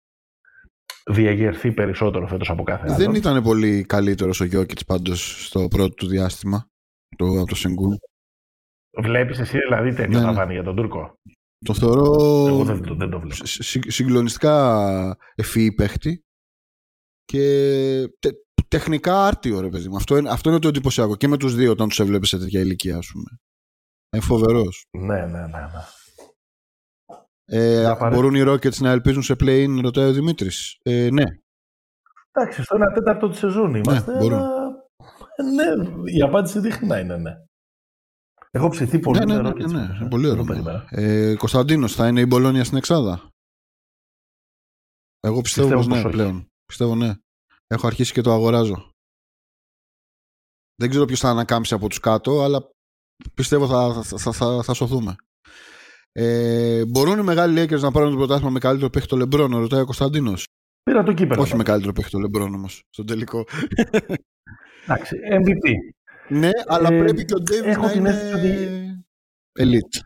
διαγερθεί 1.10 1.72
περισσότερο 1.72 2.26
φέτος 2.26 2.50
από 2.50 2.62
κάθε 2.62 2.86
άλλο. 2.88 2.96
Δεν 2.96 3.14
ήταν 3.14 3.42
πολύ 3.42 3.84
καλύτερος 3.84 4.40
ο 4.40 4.44
Γιώκητς 4.44 4.84
πάντως 4.84 5.46
στο 5.46 5.68
πρώτο 5.68 5.94
του 5.94 6.06
διάστημα 6.06 6.66
το, 7.16 7.26
από 7.26 7.46
το 7.46 7.54
Σενγκούν. 7.54 7.98
Βλέπεις 9.02 9.38
εσύ 9.38 9.58
δηλαδή 9.58 9.94
τέτοιο 9.94 10.20
ναι, 10.20 10.44
ναι. 10.44 10.52
για 10.52 10.62
τον 10.62 10.76
Τούρκο; 10.76 11.14
Το 11.64 11.74
θεωρώ 11.74 12.04
Εγώ 12.46 12.64
δεν, 12.64 12.96
δεν 12.96 13.10
το 13.10 13.20
βλέπω. 13.20 13.46
συγκλονιστικά 13.90 15.16
ευφυή 15.34 15.72
παίχτη 15.72 16.20
και 17.24 17.42
τε, 18.18 18.30
τεχνικά 18.68 19.26
άρτιο 19.26 19.60
ρε 19.60 19.68
παιδί 19.68 19.88
μου. 19.88 19.96
Αυτό 19.96 20.16
είναι, 20.16 20.30
αυτό 20.30 20.50
είναι 20.50 20.58
το 20.58 20.68
εντυπωσιακό 20.68 21.16
και 21.16 21.28
με 21.28 21.36
τους 21.36 21.54
δύο 21.54 21.70
όταν 21.70 21.88
τους 21.88 22.00
έβλεπες 22.00 22.28
σε 22.28 22.38
τέτοια 22.38 22.60
ηλικία 22.60 22.96
ας 22.96 23.10
πούμε. 23.12 23.38
Είναι 24.12 24.22
φοβερός. 24.22 24.84
Ναι, 24.98 25.20
ναι, 25.26 25.26
ναι. 25.26 25.46
ναι. 25.46 25.84
Ε, 27.48 27.94
μπορούν 28.10 28.34
οι 28.34 28.42
Rockets 28.46 28.76
να 28.78 28.90
ελπίζουν 28.90 29.22
σε 29.22 29.34
play-in, 29.40 29.78
ρωτάει 29.82 30.08
ο 30.08 30.12
Δημήτρης. 30.12 30.78
Ε, 30.82 31.08
ναι. 31.12 31.24
Εντάξει, 32.32 32.62
στο 32.62 32.76
ένα 32.76 32.92
τέταρτο 32.92 33.28
της 33.28 33.38
σεζόν 33.38 33.70
ναι, 33.70 33.78
είμαστε. 33.78 34.12
Ναι, 34.12 34.18
μπορούν. 34.18 34.38
Αλλά... 34.38 34.86
ναι, 35.54 35.90
η 36.10 36.22
απάντηση 36.22 36.60
δείχνει 36.60 36.88
να 36.88 36.98
είναι 36.98 37.16
ναι. 37.16 37.32
Έχω 38.50 38.68
ψηθεί 38.68 38.98
πολύ 38.98 39.18
ναι, 39.18 39.24
ναι, 39.24 39.50
ναι, 39.50 39.66
ναι, 39.66 39.98
ναι, 40.00 40.08
πολύ 40.08 40.28
ωραίο. 40.28 40.44
Ε, 40.88 41.34
Κωνσταντίνος, 41.36 41.94
θα 41.94 42.08
είναι 42.08 42.20
η 42.20 42.26
Μπολόνια 42.28 42.64
στην 42.64 42.76
Εξάδα; 42.76 43.28
Εγώ 45.20 45.40
πιστεύω, 45.40 45.68
πιστεύω 45.68 45.94
πως 45.94 46.04
ναι, 46.04 46.10
πλέον. 46.10 46.46
Πιστεύω 46.66 46.94
ναι. 46.94 47.14
Έχω 47.66 47.86
αρχίσει 47.86 48.12
και 48.12 48.20
το 48.20 48.32
αγοράζω. 48.32 48.90
Δεν 50.76 50.90
ξέρω 50.90 51.04
ποιος 51.04 51.20
θα 51.20 51.28
ανακάμψει 51.28 51.74
από 51.74 51.88
τους 51.88 52.00
κάτω, 52.00 52.42
αλλά 52.42 52.70
πιστεύω 53.34 53.66
θα, 53.66 54.02
θα, 54.02 54.18
θα, 54.18 54.32
θα, 54.32 54.62
θα 54.62 54.74
σωθούμε. 54.74 55.16
Ε, 56.18 56.84
μπορούν 56.86 57.18
οι 57.18 57.22
μεγάλοι 57.22 57.62
Lakers 57.62 57.80
να 57.80 57.90
πάρουν 57.90 58.10
το 58.10 58.16
πρωτάθλημα 58.16 58.50
με 58.50 58.58
καλύτερο 58.58 58.90
παίχτη 58.90 59.08
το 59.08 59.16
Λεμπρόν, 59.16 59.56
ρωτάει 59.56 59.80
ο 59.80 59.84
Κωνσταντίνος. 59.84 60.44
Πήρα 60.82 61.02
το 61.02 61.12
κύπελο. 61.12 61.42
Όχι 61.42 61.56
με 61.56 61.62
καλύτερο 61.62 61.92
παίχτη 61.92 62.10
το 62.10 62.18
Λεμπρόν 62.18 62.54
όμως, 62.54 62.82
στον 62.90 63.06
τελικό. 63.06 63.44
Εντάξει, 64.84 65.16
MVP. 65.30 65.70
Ναι, 66.28 66.50
αλλά 66.66 66.92
ε, 66.92 66.98
πρέπει 66.98 67.24
και 67.24 67.34
ο 67.34 67.40
Ντέβι 67.40 67.80
να 67.80 67.92
είναι 67.92 68.32
ότι... 68.34 68.68
elite. 69.58 70.00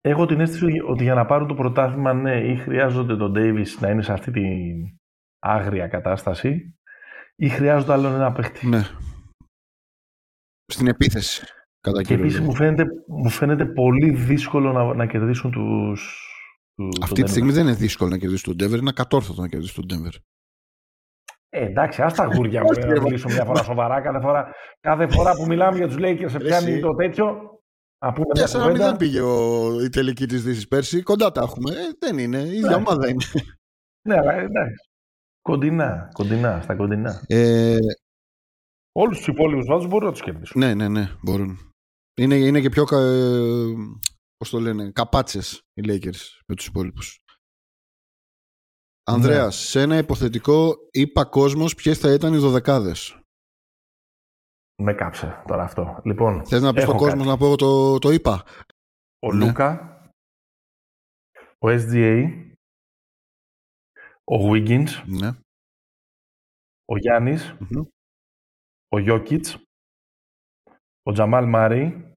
Έχω 0.00 0.26
την 0.26 0.40
αίσθηση 0.40 0.80
ότι 0.86 1.02
για 1.02 1.14
να 1.14 1.26
πάρουν 1.26 1.48
το 1.48 1.54
πρωτάθλημα, 1.54 2.12
ναι, 2.12 2.40
ή 2.40 2.56
χρειάζονται 2.56 3.16
τον 3.16 3.32
Ντέιβι 3.32 3.64
να 3.80 3.88
είναι 3.88 4.02
σε 4.02 4.12
αυτή 4.12 4.30
την 4.30 4.98
άγρια 5.38 5.88
κατάσταση, 5.88 6.76
ή 7.36 7.48
χρειάζονται 7.48 7.92
άλλο 7.92 8.08
ένα 8.08 8.32
παίχτη. 8.32 8.66
Ναι. 8.66 8.82
Στην 10.66 10.86
επίθεση. 10.86 11.44
Κατά 11.82 12.02
και 12.02 12.14
επίσης 12.14 12.40
μου 12.40 12.54
φαίνεται, 12.54 12.84
μου 13.06 13.28
φαίνεται 13.30 13.66
πολύ 13.66 14.10
δύσκολο 14.10 14.72
να, 14.72 14.94
να 14.94 15.06
κερδίσουν 15.06 15.50
τους. 15.50 16.26
Αυτή 17.02 17.22
τη 17.22 17.30
στιγμή 17.30 17.52
δεν 17.52 17.66
είναι 17.66 17.74
δύσκολο 17.76 18.10
να 18.10 18.18
κερδίσουν 18.18 18.56
τον 18.56 18.68
Denver, 18.68 18.78
είναι 18.78 18.88
ακατόρθωτο 18.90 19.40
να 19.40 19.48
κερδίσουν 19.48 19.86
τον 19.86 19.98
Denver. 19.98 20.16
Ε, 21.48 21.64
εντάξει, 21.64 22.02
ας 22.02 22.14
τα 22.14 22.24
γούρια 22.24 22.62
μου 22.62 22.68
να 22.94 23.02
μιλήσω 23.02 23.28
μια 23.28 23.44
φορά 23.44 23.62
σοβαρά. 23.62 24.00
Κάθε 24.00 24.20
φορά, 24.20 24.52
κάθε 24.80 25.08
φορά 25.08 25.32
που 25.34 25.46
μιλάμε 25.46 25.76
για 25.76 25.86
τους 25.86 25.96
Lakers 25.98 26.30
σε 26.30 26.38
πιάνει 26.38 26.80
το 26.80 26.94
τέτοιο. 26.94 27.24
Α 27.98 28.12
πούμε 28.12 28.26
μια 28.34 28.46
4-0 28.46 28.50
κουβέντα. 28.62 28.96
πήγε 28.96 29.20
ο, 29.20 29.80
η 29.84 29.88
τελική 29.88 30.26
της 30.26 30.42
Δύσης 30.42 30.68
πέρσι. 30.68 31.02
Κοντά 31.02 31.32
τα 31.32 31.40
έχουμε. 31.42 31.70
Ε, 31.70 31.76
δεν 31.98 32.18
είναι. 32.18 32.38
Η 32.38 32.56
ίδια 32.56 32.68
Ναι. 32.68 32.74
ομάδα 32.74 33.08
είναι. 33.08 33.24
Ναι, 34.08 34.14
αλλά 34.18 34.32
εντάξει. 34.32 34.88
Κοντινά, 35.42 36.08
κοντινά, 36.12 36.60
στα 36.62 36.76
κοντινά. 36.76 37.22
Ε, 37.26 37.76
Όλους 38.92 39.16
τους 39.18 39.26
υπόλοιπους 39.26 39.66
βάζου 39.66 39.86
μπορούν 39.86 40.06
να 40.06 40.12
τους 40.12 40.22
κερδίσουν. 40.22 40.60
ναι, 40.60 40.74
ναι, 40.74 40.88
ναι. 40.88 41.10
Μπορούν. 41.22 41.71
Είναι, 42.16 42.34
είναι 42.34 42.60
και 42.60 42.68
πιο... 42.68 42.84
κα- 42.84 43.00
ε, 43.00 43.72
πώς 44.36 44.50
το 44.50 44.58
λένε. 44.60 44.92
Καπάτσες 44.92 45.62
οι 45.74 45.82
Lakers 45.86 46.40
με 46.46 46.54
τους 46.54 46.66
υπόλοιπους. 46.66 47.24
Ανδρέας, 49.04 49.56
σε 49.56 49.80
ένα 49.80 49.96
υποθετικό 49.98 50.74
είπα 50.90 51.24
κόσμος 51.24 51.74
ποιες 51.74 51.98
θα 51.98 52.12
ήταν 52.12 52.34
οι 52.34 52.38
δωδεκάδες. 52.38 53.20
Με 54.82 54.94
κάψε 54.94 55.42
τώρα 55.46 55.62
αυτό. 55.62 56.00
Λοιπόν, 56.04 56.46
Θες 56.46 56.62
να 56.62 56.72
πεις 56.72 56.82
έχω 56.82 56.92
στον 56.92 57.02
κόσμο 57.02 57.16
κάτι. 57.18 57.28
να 57.28 57.36
πω 57.36 57.44
εγώ 57.46 57.56
το, 57.56 57.98
το 57.98 58.10
είπα. 58.10 58.44
Ο 59.18 59.32
Ναι. 59.32 59.46
Λούκα, 59.46 59.88
ο 61.58 61.68
SGA, 61.68 62.22
ο 64.24 64.36
Wiggins, 64.50 64.88
Ναι. 65.06 65.28
ο 66.84 66.96
Γιάννης, 66.98 67.52
Μμμ. 67.60 67.84
ο 68.88 68.98
Γιώκητς, 68.98 69.56
ο 71.02 71.12
Τζαμάλ 71.12 71.46
Μάρι, 71.48 72.14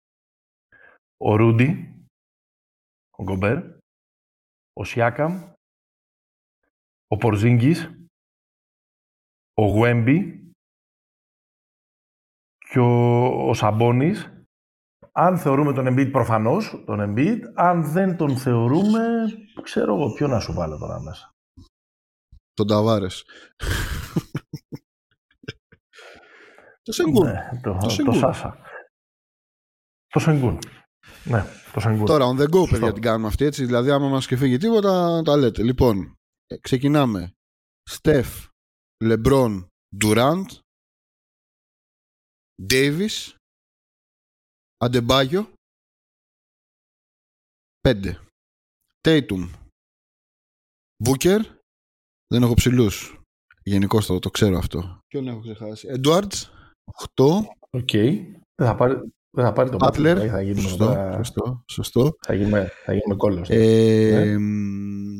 ο 1.17 1.35
Ρούντι, 1.35 1.95
ο 3.17 3.23
Γκομπέρ, 3.23 3.63
ο 4.73 4.83
Σιάκαμ, 4.83 5.51
ο 7.07 7.17
Πορζίνγκης, 7.17 7.91
ο 9.53 9.65
Γουέμπι 9.65 10.51
και 12.57 12.79
ο, 12.79 13.49
ο 13.49 13.53
Σαμπόνης. 13.53 14.29
Αν 15.11 15.37
θεωρούμε 15.37 15.73
τον 15.73 15.87
Embiid 15.87 16.11
προφανώς, 16.11 16.83
τον 16.85 16.99
Embiid. 17.01 17.39
Αν 17.55 17.83
δεν 17.83 18.17
τον 18.17 18.37
θεωρούμε, 18.37 19.25
ξέρω 19.61 19.95
εγώ 19.95 20.13
ποιο 20.13 20.27
να 20.27 20.39
σου 20.39 20.53
βάλω 20.53 20.77
τώρα 20.77 20.99
μέσα. 20.99 21.29
Τον 22.53 22.67
Ταβάρες. 22.67 23.25
το 26.83 26.91
Σενγκούν. 26.91 27.25
Ναι, 27.25 27.49
το, 27.61 27.77
Το 27.77 27.77
το, 27.77 27.95
Sengun. 27.95 28.17
Σάσα. 28.17 28.57
Το 30.15 30.21
Σενγκούν. 30.21 30.59
Ναι, 31.23 31.43
το 31.73 31.79
Σενγκούν. 31.79 32.05
Τώρα, 32.05 32.25
on 32.25 32.39
the 32.39 32.45
go, 32.49 32.57
Σωστό. 32.57 32.67
παιδιά, 32.71 32.93
την 32.93 33.01
κάνουμε 33.01 33.27
αυτή, 33.27 33.45
έτσι. 33.45 33.65
Δηλαδή, 33.65 33.91
άμα 33.91 34.07
μας 34.07 34.27
και 34.27 34.37
φύγει 34.37 34.57
τίποτα, 34.57 35.21
τα 35.21 35.37
λέτε. 35.37 35.63
Λοιπόν, 35.63 36.15
ε, 36.47 36.57
ξεκινάμε. 36.57 37.33
Στεφ, 37.89 38.47
Λεμπρόν, 39.03 39.67
Ντουράντ, 39.97 40.45
Ντέιβις, 42.65 43.35
Αντεμπάγιο, 44.77 45.51
πέντε. 47.79 48.19
Τέιτουμ, 49.01 49.51
Μπούκερ, 51.03 51.41
δεν 52.27 52.43
έχω 52.43 52.53
ψηλούς. 52.53 53.19
Γενικώς 53.63 54.05
το, 54.05 54.19
το 54.19 54.29
ξέρω 54.29 54.57
αυτό. 54.57 54.99
Ποιον 55.07 55.27
έχω 55.27 55.39
ξεχάσει; 55.39 55.87
Έντουαρντς, 55.87 56.51
8. 57.15 57.45
Οκ. 57.69 57.91
Δεν 58.55 58.67
θα 58.67 58.75
πάρει, 58.75 58.93
δεν 58.93 59.14
θα 59.43 59.53
πάρει 59.53 59.69
το 59.69 59.77
Butler. 59.81 60.17
Butler, 60.17 60.27
Θα 60.29 60.41
γίνουμε, 60.41 60.61
Σωστό, 60.61 60.85
τώρα- 60.85 61.13
σωστό, 61.15 61.63
σωστό. 61.67 62.15
θα 62.25 62.33
γίνουμε, 62.33 62.71
θα 62.85 62.93
γίνουμε 62.93 63.15
κώλος. 63.15 63.49
Ε, 63.49 63.55
Ναι. 64.25 64.37
μ, 64.37 65.13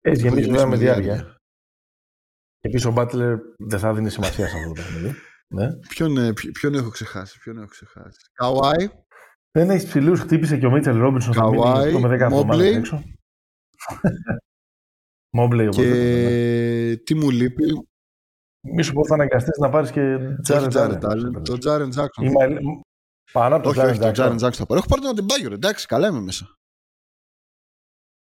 Έχει 0.00 0.20
γεννήσει 0.20 0.22
γεννήσει 0.22 0.48
βέβαια 0.50 0.64
με 0.66 0.70
με 0.70 0.76
διάρκεια. 0.76 1.12
διάρκεια. 1.14 1.36
Επίσης 2.60 2.86
ο 2.86 2.92
Μπάτλερ 2.92 3.36
δεν 3.58 3.78
θα 3.78 3.94
δίνει 3.94 4.10
σημασία 4.10 4.48
σε 4.48 4.56
αυτό 4.56 4.68
το 4.68 4.72
παιχνίδι. 4.72 5.14
Ναι. 5.54 5.66
Ποιον, 5.88 6.16
ε, 6.16 6.32
ποιο- 6.32 6.52
ποιον 6.52 6.74
έχω 6.74 6.88
ξεχάσει, 6.90 7.38
ποιον 7.38 7.56
έχω 7.58 7.66
ξεχάσει. 7.66 8.18
Καουάι, 8.32 8.88
Δεν 9.52 9.70
έχει 9.70 9.86
ψηλού, 9.86 10.16
χτύπησε 10.16 10.58
και 10.58 10.66
ο 10.66 10.70
Μίτσελ 10.70 10.98
Ρόμπινσον. 10.98 11.34
θα 11.34 11.48
μείνει 11.50 11.62
Kawhi, 11.66 11.84
αυτό 11.86 12.00
με 12.00 12.08
10 12.08 12.26
Mobley. 12.26 12.32
εβδομάδες 12.32 12.76
έξω. 12.76 13.02
Μόμπλεϊ 15.36 15.68
και 15.68 15.80
οπωσδήποτε. 15.80 16.88
ναι. 16.88 16.96
τι 16.96 17.14
μου 17.14 17.30
λείπει, 17.30 17.64
Μη 18.60 18.82
σου 18.82 18.92
πω 18.92 19.06
θα 19.06 19.14
αναγκαστείς 19.14 19.58
να 19.58 19.70
πάρεις 19.70 19.90
και 19.90 20.00
όχι 20.00 20.36
Τζάρετ 20.42 20.68
Τζάρετ 20.68 21.04
Άλεν. 21.04 21.36
Allen, 21.36 21.44
τον 21.44 21.58
Τζάρεν 21.58 21.90
Τζάκσον. 21.90 22.24
Είμαι 22.24 22.58
πάνω 23.32 23.54
από 23.54 23.62
τον 23.62 23.72
Όχι, 23.72 23.80
όχι, 23.80 23.98
τον 23.98 24.12
Τζάρετ 24.12 24.14
Τζάρεν 24.14 24.22
Άλεν. 24.22 24.36
Τζάκσον 24.36 24.60
θα 24.60 24.66
πάρω. 24.66 24.78
Έχω 24.78 24.88
πάρει 24.88 25.00
τον 25.00 25.10
Αντιμπάγιο, 25.10 25.48
ρε, 25.48 25.54
εντάξει, 25.54 25.86
καλά 25.86 26.08
είμαι 26.08 26.20
μέσα. 26.20 26.54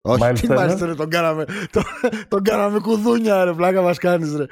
Όχι, 0.00 0.22
Miles 0.22 0.38
τι 0.40 0.46
Turner. 0.50 0.58
Miles 0.58 0.82
Turner, 0.82 0.96
τον 0.96 1.10
κάναμε, 1.10 1.44
τον, 1.44 1.82
τον 2.28 2.42
κάναμε 2.42 2.80
κουδούνια, 2.80 3.44
ρε, 3.44 3.54
πλάκα 3.54 3.82
μας 3.82 3.98
κάνεις, 3.98 4.36
ρε. 4.36 4.46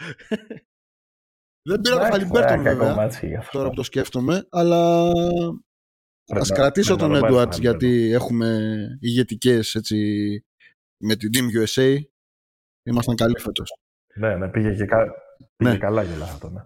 Δεν 1.68 1.80
πήρα 1.80 1.98
τον 1.98 2.10
Χαλιμπέρτον, 2.10 2.62
βέβαια, 2.62 3.10
τώρα 3.50 3.68
που 3.68 3.74
το 3.74 3.82
σκέφτομαι, 3.82 4.46
αλλά 4.50 5.10
ας 6.26 6.50
κρατήσω 6.50 6.96
τον 6.96 7.12
Edwards 7.14 7.60
γιατί 7.60 8.12
έχουμε 8.12 8.58
ηγετικές, 9.00 9.74
έτσι, 9.74 9.98
με 11.04 11.16
την 11.16 11.30
Team 11.34 11.64
USA. 11.64 11.98
Ήμασταν 12.82 13.16
καλοί 13.16 13.38
φέτος. 13.38 13.76
Ναι, 14.14 14.36
ναι, 14.36 14.48
πήγε, 14.48 14.74
και 14.74 14.84
κα... 14.84 15.14
πήγε 15.56 15.70
Ναι. 15.70 15.78
καλά 15.78 16.04
και 16.04 16.22
αυτό, 16.22 16.50
ναι. 16.50 16.60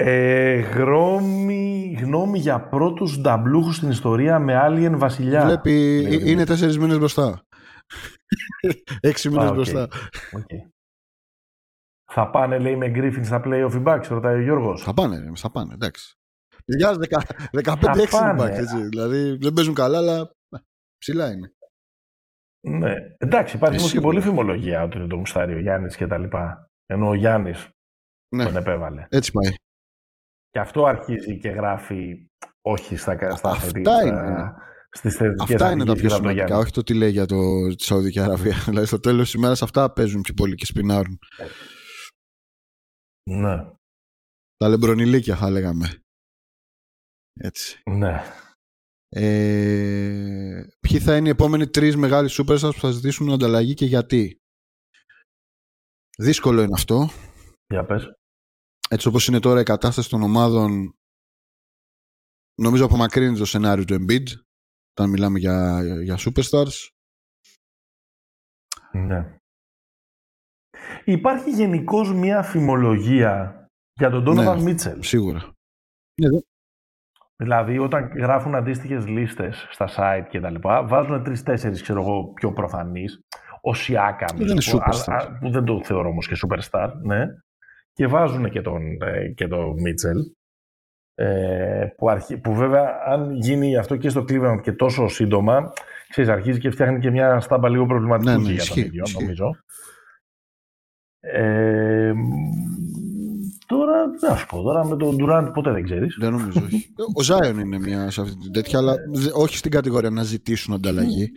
Ε, 0.00 0.58
γνώμη, 0.60 1.96
γνώμη 2.02 2.38
για 2.38 2.68
πρώτους 2.68 3.20
νταμπλούχους 3.20 3.76
στην 3.76 3.90
ιστορία 3.90 4.38
με 4.38 4.54
Alien 4.66 4.92
βασιλιά. 4.96 5.44
Βλέπει, 5.44 5.70
λέει 5.70 5.96
ο 5.96 6.06
ε, 6.06 6.08
Δημήτρης. 6.08 6.30
είναι 6.32 6.44
τέσσερις 6.44 6.78
μήνες 6.78 6.98
μπροστά. 6.98 7.42
Έξι 9.00 9.28
μήνες 9.28 9.44
Α, 9.44 9.48
οκ. 9.48 9.54
μπροστά. 9.54 9.82
Οκ. 10.32 10.44
Θα 12.12 12.30
πάνε, 12.30 12.58
λέει, 12.58 12.76
με 12.76 12.88
Γκρίφιν 12.88 13.24
στα 13.24 13.42
play 13.44 13.70
of 13.70 13.82
Bucks, 13.86 14.06
ρωτάει 14.08 14.34
ο 14.36 14.40
Γιώργος. 14.42 14.82
Θα 14.82 14.94
πάνε, 14.94 15.18
ρε, 15.18 15.30
θα 15.34 15.50
πάνε, 15.50 15.74
εντάξει. 15.74 16.14
Παιδιά, 16.64 16.92
15-6 17.52 18.06
πάνε. 18.10 18.42
back, 18.42 18.48
έτσι. 18.50 18.82
Δηλαδή 18.88 19.36
δεν 19.36 19.52
παίζουν 19.52 19.74
καλά, 19.74 19.98
αλλά 19.98 20.18
ε, 20.50 20.58
ψηλά 20.98 21.32
είναι. 21.32 21.52
Ναι. 22.60 22.94
Εντάξει, 23.18 23.56
υπάρχει 23.56 23.76
Ε, 23.76 23.78
όμως 23.78 23.92
και 23.92 23.98
σίγουρα. 23.98 24.02
πολλή 24.02 24.20
φημολογία 24.20 24.82
ότι 24.82 25.06
το 25.06 25.16
μουστάρει 25.16 25.54
ο 25.54 25.58
Γιάννης 25.60 25.96
και 25.96 26.06
τα 26.06 26.18
λοιπά. 26.18 26.67
Ενώ 26.90 27.08
ο 27.08 27.14
Γιάννης 27.14 27.68
Ναι, 28.34 28.44
τον 28.44 28.56
επέβαλε. 28.56 29.06
έτσι 29.10 29.32
πάει. 29.32 29.54
Και 30.50 30.58
αυτό 30.58 30.84
αρχίζει 30.84 31.38
και 31.38 31.48
γράφει 31.48 32.28
όχι 32.60 32.96
στα, 32.96 33.14
στα 33.36 33.50
Αυτά 33.50 33.54
θετικά- 33.54 34.02
είναι. 34.06 34.52
στις 34.90 35.16
θετικές 35.16 35.54
Αυτά 35.54 35.70
είναι 35.72 35.84
τα 35.84 35.90
αρχές 35.90 36.06
πιο 36.06 36.08
γύρω 36.08 36.14
από 36.16 36.22
τον 36.24 36.32
σημαντικά, 36.32 36.44
Γιάννη. 36.46 36.62
όχι 36.62 36.72
το 36.72 36.82
τι 36.82 36.94
λέει 36.94 37.10
για 37.10 37.26
το, 37.26 37.66
τη 37.76 37.82
Σαουδική 37.84 38.20
Αραβία. 38.20 38.56
δηλαδή 38.68 38.86
στο 38.86 39.00
τέλος 39.00 39.24
της 39.24 39.32
ημέρας 39.34 39.62
αυτά 39.62 39.92
παίζουν 39.92 40.20
πιο 40.20 40.34
πολύ 40.34 40.54
και 40.54 40.64
σπινάρουν. 40.64 41.18
Ναι, 43.30 43.56
Τα 44.56 44.68
λεμπρονιλίκια 44.68 45.36
θα 45.36 45.50
λέγαμε. 45.50 46.02
Έτσι. 47.40 47.82
ναι. 47.90 48.22
Ε, 49.10 50.66
ποιοι 50.80 50.98
θα 51.00 51.16
είναι 51.16 51.28
οι 51.28 51.30
επόμενοι 51.30 51.68
τρεις 51.68 51.96
μεγάλοι 51.96 52.28
superstars 52.32 52.70
που 52.74 52.80
θα 52.80 52.90
ζητήσουν 52.90 53.32
ανταλλαγή 53.32 53.74
και 53.74 53.84
γιατί; 53.84 54.37
Δύσκολο 56.22 56.62
είναι 56.62 56.74
αυτό. 56.74 57.08
Για 57.66 57.84
πες. 57.84 58.12
Έτσι 58.88 59.08
όπως 59.08 59.26
είναι 59.26 59.40
τώρα 59.40 59.60
η 59.60 59.64
κατάσταση 59.64 60.08
των 60.08 60.22
ομάδων 60.22 60.94
νομίζω 62.60 62.84
απομακρύνει 62.84 63.38
το 63.38 63.44
σενάριο 63.44 63.84
του 63.84 63.94
Embiid 63.94 64.26
όταν 64.90 65.10
μιλάμε 65.10 65.38
για, 65.38 65.82
για 66.02 66.18
superstars. 66.18 66.88
Ναι. 68.92 69.36
Υπάρχει 71.04 71.50
γενικώς 71.50 72.12
μια 72.12 72.42
φημολογία 72.42 73.66
για 73.92 74.10
τον 74.10 74.24
Donovan 74.28 74.56
Ναι. 74.56 74.62
Μίτσελ. 74.62 75.02
Σίγουρα. 75.02 75.52
Δηλαδή, 77.36 77.78
όταν 77.78 78.06
γράφουν 78.06 78.54
αντίστοιχες 78.54 79.06
λίστες 79.06 79.66
στα 79.70 79.88
site 79.96 80.26
και 80.30 80.40
τα 80.40 80.50
λοιπά, 80.50 80.86
βάζουν 80.86 81.24
τρει-τέσσερι, 81.24 81.82
ξέρω 81.82 82.00
εγώ, 82.00 82.32
πιο 82.32 82.52
προφανείς. 82.52 83.20
Ο 83.60 83.74
Σιάκα, 83.74 84.26
Δεν 84.36 84.46
είναι 84.48 84.60
superstar. 84.64 85.28
που 85.40 85.50
δεν 85.50 85.64
το 85.64 85.80
θεωρώ 85.84 86.08
όμως 86.08 86.28
και 86.28 86.36
superstar, 86.46 86.90
ναι. 87.02 87.24
Και 87.92 88.06
βάζουν 88.06 88.50
και 88.50 88.60
τον, 88.62 88.82
ε, 89.02 89.28
και 89.28 89.48
τον 89.48 89.80
Μίτσελ. 89.80 90.18
Ε, 91.14 91.86
που, 91.96 92.10
αρχι... 92.10 92.38
που 92.38 92.54
βέβαια, 92.54 93.00
αν 93.06 93.34
γίνει 93.36 93.76
αυτό 93.76 93.96
και 93.96 94.08
στο 94.08 94.20
Cleveland 94.28 94.60
και 94.62 94.72
τόσο 94.72 95.08
σύντομα, 95.08 95.72
ξέρεις, 96.08 96.30
αρχίζει 96.30 96.58
και 96.58 96.70
φτιάχνει 96.70 96.98
και 96.98 97.10
μια 97.10 97.40
στάμπα 97.40 97.68
λίγο 97.68 97.86
προβληματική 97.86 98.30
Ναι, 98.30 98.36
ναι, 98.36 98.42
για 98.42 98.48
τον 98.48 98.56
ισχύει, 98.56 98.80
ίδιο, 98.80 99.02
ισχύει. 99.06 99.20
νομίζω. 99.22 99.56
Ε, 101.20 102.12
τώρα, 103.66 104.06
να 104.28 104.36
σου 104.36 104.46
πω, 104.46 104.62
τώρα 104.62 104.84
με 104.86 104.96
τον 104.96 105.16
Durant 105.20 105.50
ποτέ 105.54 105.70
δεν 105.72 105.82
ξέρεις. 105.84 106.16
Δεν 106.20 106.30
νομίζω. 106.32 106.60
όχι. 106.64 106.92
Ο 107.18 107.22
Ζάιον 107.22 107.58
είναι 107.58 107.78
μια 107.78 108.10
σε 108.10 108.20
αυτή 108.20 108.36
την 108.38 108.52
τέτοια, 108.52 108.78
αλλά 108.78 108.94
δε- 109.12 109.30
όχι 109.34 109.56
στην 109.56 109.70
κατηγορία 109.70 110.10
να 110.10 110.22
ζητήσουν 110.22 110.74
ανταλλαγή. 110.74 111.30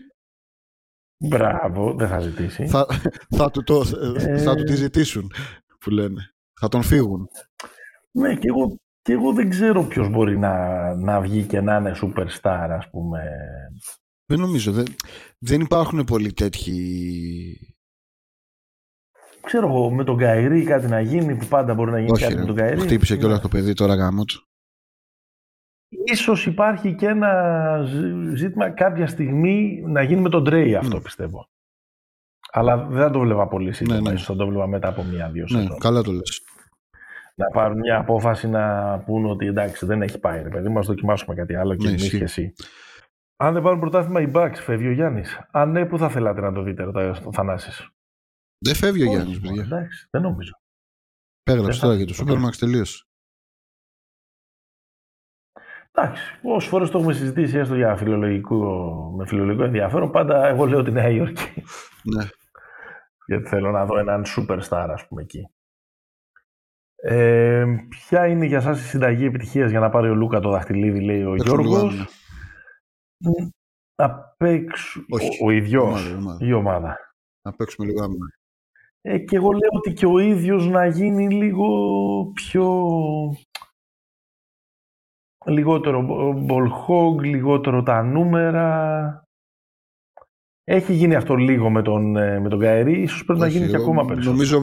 Μπράβο, 1.28 1.94
δεν 1.94 2.08
θα 2.08 2.20
ζητήσει. 2.20 2.68
θα, 2.68 2.86
θα, 3.30 3.52
του 3.52 3.64
το, 3.64 3.84
Ε. 4.18 4.38
θα 4.38 4.56
του 4.56 4.64
τη 4.64 4.76
ζητήσουν, 4.76 5.32
που 5.80 5.90
λένε. 5.90 6.32
Θα 6.60 6.68
τον 6.68 6.82
φύγουν. 6.84 7.28
Ναι, 8.12 8.36
και 8.36 8.48
εγώ, 8.48 8.76
και 9.02 9.12
εγώ 9.14 9.34
δεν 9.34 9.50
ξέρω 9.50 9.84
ποιος 9.84 10.10
μπορεί 10.10 10.38
να, 10.40 10.56
να 10.96 11.22
βγει 11.22 11.44
και 11.44 11.62
να 11.62 11.76
είναι 11.76 11.96
superstar, 12.02 12.68
ας 12.70 12.90
πούμε. 12.90 13.24
Δεν 14.26 14.40
νομίζω. 14.40 14.72
Δεν, 14.72 14.86
δεν 15.40 15.62
υπάρχουν 15.62 16.04
πολλοί 16.04 16.34
τέτοιοι. 16.34 17.76
Ξέρω 19.42 19.68
εγώ, 19.68 19.92
με 19.92 20.04
τον 20.04 20.18
Καϊρή 20.18 20.64
κάτι 20.64 20.88
να 20.88 21.02
γίνει 21.02 21.36
που 21.36 21.46
πάντα 21.46 21.74
μπορεί 21.74 21.92
να 21.92 22.00
γίνει 22.00 22.12
Όχι, 22.12 22.22
κάτι 22.24 22.34
ρε. 22.34 22.40
με 22.40 22.46
τον 22.46 22.56
Καϊρή. 22.56 22.80
χτύπησε 22.80 23.14
Ναι. 23.14 23.20
κιόλας 23.20 23.42
το 23.42 23.48
παιδί 23.48 23.74
τώρα 23.74 23.96
γάμος 23.96 24.26
του. 24.26 24.46
Ίσως 26.06 26.46
υπάρχει 26.46 26.96
και 26.96 27.08
ένα 27.08 27.80
ζήτημα 28.34 28.70
κάποια 28.70 29.08
στιγμή 29.08 29.84
να 29.88 30.02
γίνει 30.02 30.22
με 30.22 30.30
τον 30.30 30.44
Τρέι 30.44 30.76
αυτό 30.76 30.96
Ναι. 30.96 31.02
πιστεύω. 31.02 31.46
Αλλά 32.52 32.78
δεν 32.78 33.02
θα 33.02 33.10
το 33.10 33.20
βλέπα 33.20 33.48
πολύ 33.48 33.74
σύντομα. 33.74 34.00
Ναι, 34.00 34.10
ναι. 34.10 34.14
Ίσως 34.16 34.26
θα 34.28 34.36
το 34.36 34.48
βλέπα 34.48 34.68
μετά 34.68 34.88
από 34.88 35.04
μία-δύο 35.04 35.46
Ναι, 35.50 35.62
σεζόν. 35.62 35.80
καλά 35.80 36.02
το 36.02 36.12
λες. 36.12 36.42
Να 37.36 37.48
πάρουν 37.48 37.78
μια 37.80 37.98
απόφαση 37.98 38.48
να 38.48 38.98
πούν 39.00 39.26
ότι 39.26 39.46
εντάξει 39.46 39.86
δεν 39.86 40.02
έχει 40.02 40.20
πάει 40.20 40.44
ρε 40.44 40.50
παιδί 40.50 40.70
μας 40.70 40.86
δοκιμάσουμε 40.88 41.36
κάτι 41.36 41.56
άλλο 41.56 41.76
και 41.76 41.84
Ναι, 41.84 41.90
εμείς 41.90 42.04
ισχύει. 42.04 42.18
και 42.18 42.24
εσύ. 42.24 42.54
Αν 43.38 43.54
δεν 43.54 43.62
πάρουν 43.64 43.80
πρωτάθλημα 43.80 44.22
οι 44.22 44.32
Bucks, 44.34 44.56
φεύγει 44.56 44.88
ο 44.88 44.92
Γιάννης. 44.92 45.40
Αν 45.52 45.72
ναι, 45.72 45.86
πού 45.86 45.98
θα 45.98 46.10
θέλατε 46.10 46.42
να 46.42 46.54
το 46.54 46.62
δείτε, 46.62 46.84
ρωτάει 46.84 47.08
ο 47.08 47.32
Θανάσης. 47.34 47.90
Δεν 48.66 48.76
φεύγει 48.76 49.02
ο 49.04 49.06
Όχι, 49.06 49.16
Γιάννης, 49.16 49.40
παιδιά. 49.40 49.62
Εντάξει, 49.64 50.08
δεν 50.12 50.22
νομίζω. 50.22 50.54
Έγραψε 51.44 51.72
δεν 51.72 51.80
τώρα 51.90 51.98
θα- 51.98 52.04
για 52.04 52.14
το 52.14 52.24
Supermax 52.24 52.56
τελείωσε. 52.60 53.04
Εντάξει, 55.94 56.40
πόσε 56.42 56.68
φορές 56.70 56.90
το 56.90 56.98
έχουμε 56.98 57.14
συζητήσει 57.14 57.58
έστω 57.58 57.76
για 57.76 57.96
φιλολογικό, 57.96 59.14
με 59.18 59.26
φιλολογικό 59.26 59.64
ενδιαφέρον, 59.64 60.12
πάντα 60.12 60.48
εγώ 60.48 60.66
λέω 60.66 60.84
τη 60.84 60.92
Νέα 60.92 61.10
Υόρκη. 61.10 61.64
Ναι. 62.04 62.24
Γιατί 63.26 63.48
θέλω 63.48 63.72
να 63.72 63.86
δω 63.86 63.98
έναν 63.98 64.24
superstar, 64.38 64.88
ας 64.90 65.08
πούμε, 65.08 65.22
εκεί. 65.22 65.50
Ε, 66.96 67.66
ποια 67.90 68.28
είναι 68.28 68.46
για 68.46 68.62
σας 68.62 68.82
η 68.82 68.84
συνταγή 68.84 69.26
επιτυχίας 69.26 69.70
για 69.70 69.80
να 69.80 69.90
πάρει 69.90 70.10
ο 70.10 70.16
Λούκα 70.16 70.40
το 70.40 70.50
δαχτυλίδι, 70.50 71.02
λέει 71.02 71.24
ο 71.24 71.32
Παίξουμε 71.32 71.62
λίγο 71.62 71.76
Γιώργος; 71.76 71.94
άμυνα. 71.94 72.08
Να 73.96 74.36
παίξουν 74.38 75.06
Όχι. 75.10 75.44
ο, 75.44 75.46
ο 75.46 75.50
ίδιος, 75.50 75.84
Ομάδα, 75.84 76.18
ομάδα. 76.18 76.46
η 76.46 76.54
ομάδα. 76.54 76.98
Να 77.42 77.54
παίξουμε 77.54 77.88
λίγο 77.88 78.04
άμυνα. 78.04 78.26
Ε, 79.02 79.18
και 79.18 79.36
εγώ 79.36 79.52
λέω 79.52 79.70
ότι 79.72 79.94
και 79.94 80.06
ο 80.06 80.20
ίδιος 80.20 80.68
να 80.68 80.86
γίνει 80.86 81.30
λίγο 81.30 81.68
πιο... 82.34 82.86
Λιγότερο 85.46 86.02
μπολχόγκ, 86.46 87.20
λιγότερο 87.20 87.84
τα 87.84 88.04
νούμερα. 88.04 89.24
Έχει 90.64 90.94
γίνει 90.94 91.16
αυτό 91.16 91.36
λίγο 91.36 91.70
με 91.70 91.82
τον, 91.82 92.16
ε, 92.18 92.40
με 92.40 92.50
τον 92.50 92.60
Καερή, 92.60 93.02
ίσως 93.02 93.26
πρέπει 93.26 93.40
να 93.40 93.46
Όχι, 93.46 93.58
γίνει 93.58 93.70
και 93.70 93.76
εγώ 93.76 93.84
ακόμα 93.84 94.06
περισσότερο. 94.06 94.32
Νομίζω 94.32 94.62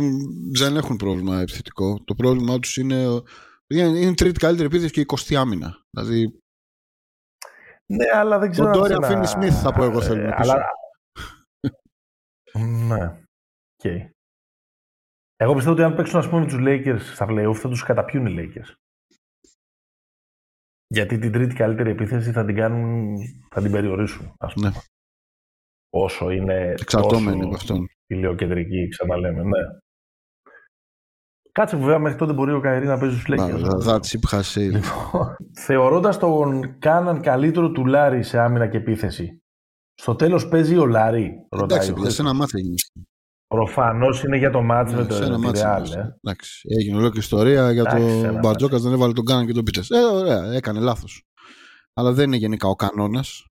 δεν 0.58 0.76
έχουν 0.76 0.96
πρόβλημα 0.96 1.40
επιθετικό. 1.40 2.02
Το 2.04 2.14
πρόβλημά 2.14 2.58
τους 2.58 2.76
είναι. 2.76 2.94
Είναι 3.66 3.82
είναι 3.82 4.10
η 4.10 4.14
τρίτη 4.14 4.38
καλύτερη 4.38 4.66
επίθεση 4.66 4.92
και 4.92 5.00
η 5.00 5.06
20η 5.06 5.34
άμυνα. 5.34 5.76
Δηλαδή. 5.90 6.40
Ναι, 7.86 8.06
αλλά 8.18 8.38
δεν 8.38 8.50
ξέρω 8.50 8.70
Τον 8.70 8.84
αν 8.84 8.98
Dorian 8.98 9.04
σε 9.06 9.12
ένα- 9.12 9.24
Finney-Smith 9.24 9.52
θα 9.62 9.72
πω 9.72 9.84
εγώ 9.84 10.00
θέλουμε 10.02 10.28
Ε, 10.28 10.34
πίσω. 10.36 10.52
αλλά... 10.52 10.64
ναι, 12.86 13.04
οκ. 13.84 13.84
Εγώ 15.36 15.54
πιστεύω 15.54 15.72
ότι 15.74 15.82
αν 15.82 15.94
παίξουν 15.94 16.18
ας 16.18 16.28
πούμε 16.28 16.46
τους 16.46 16.56
Lakers 16.60 17.00
στα 17.14 17.26
playoff 17.30 17.54
θα 17.54 17.68
τους 17.68 17.82
καταπιούν 17.82 18.26
οι 18.26 18.34
Lakers. 18.38 18.74
Γιατί 20.90 21.18
την 21.18 21.32
τρίτη 21.32 21.54
καλύτερη 21.54 21.90
επίθεση 21.90 22.32
θα 22.32 22.44
την 22.44 22.54
κάνουν, 22.54 23.16
θα 23.50 23.62
την 23.62 23.70
περιορίσουν, 23.70 24.34
ας 24.38 24.52
πούμε. 24.52 24.68
Ναι. 24.68 24.74
Όσο 25.90 26.30
είναι 26.30 26.74
Εξαρτώμενοι 26.80 27.36
τόσο 27.36 27.46
από 27.46 27.54
αυτόν. 27.54 27.88
ηλιοκεντρική, 28.06 28.88
ξαναλέμε, 28.88 29.42
ναι. 29.42 29.60
Κάτσε 31.52 31.76
βέβαια 31.76 31.98
μέχρι 31.98 32.18
τότε 32.18 32.32
μπορεί 32.32 32.52
ο 32.52 32.60
Kyrie 32.60 32.86
να 32.86 32.98
παίζει 32.98 33.20
στους 33.20 33.34
Lakers. 33.34 33.62
That 33.86 34.00
ship 34.00 34.30
has 34.30 34.42
sailed. 34.54 34.72
Λοιπόν, 34.72 35.36
θεωρώντας 35.52 36.18
τον 36.18 36.78
Κάναν 36.78 37.20
καλύτερο 37.20 37.70
του 37.70 37.86
Λάρη 37.86 38.22
σε 38.22 38.38
άμυνα 38.38 38.68
και 38.68 38.76
επίθεση, 38.76 39.42
στο 39.94 40.14
τέλος 40.14 40.48
παίζει 40.48 40.76
ο 40.76 40.86
Λάρη, 40.86 41.46
ρωτάει 41.48 41.78
Εντάξει, 41.78 41.90
ο 41.90 41.94
παιδιά, 41.94 42.10
σε 42.10 42.22
ένα 42.22 42.32
μάτι 42.32 42.74
έγινε. 43.48 43.64
Προφανώς 43.64 44.22
είναι 44.22 44.36
για 44.36 44.50
το 44.50 44.62
μάτς 44.62 44.92
με 44.92 45.02
Ναι, 45.02 45.10
σε 45.12 45.18
το 45.18 45.24
ένα 45.24 45.34
τη 45.34 45.40
μάτι 45.40 45.60
Real, 45.62 45.80
έγινε. 45.80 46.00
ε. 46.00 46.16
Εντάξει, 46.22 46.60
έγινε 46.78 46.96
ολόκληρη 46.96 47.18
ιστορία 47.18 47.72
για 47.72 47.80
Εντάξει, 47.82 48.08
σε 48.10 48.20
το 48.20 48.26
ένα 48.28 48.38
Μπαρτζόκας 48.38 48.82
δεν 48.82 48.92
έβαλε 48.92 49.12
τον 49.12 49.24
Κάναν 49.24 49.46
και 49.46 49.52
τον 49.52 49.64
Πίτσε. 49.64 49.94
Ε, 49.96 50.04
ωραία, 50.04 50.52
έκανε 50.52 50.80
λάθος. 50.80 51.22
Αλλά 51.94 52.12
δεν 52.12 52.26
είναι 52.26 52.36
γενικά 52.36 52.68
ο 52.68 52.74
κανόνας. 52.74 53.46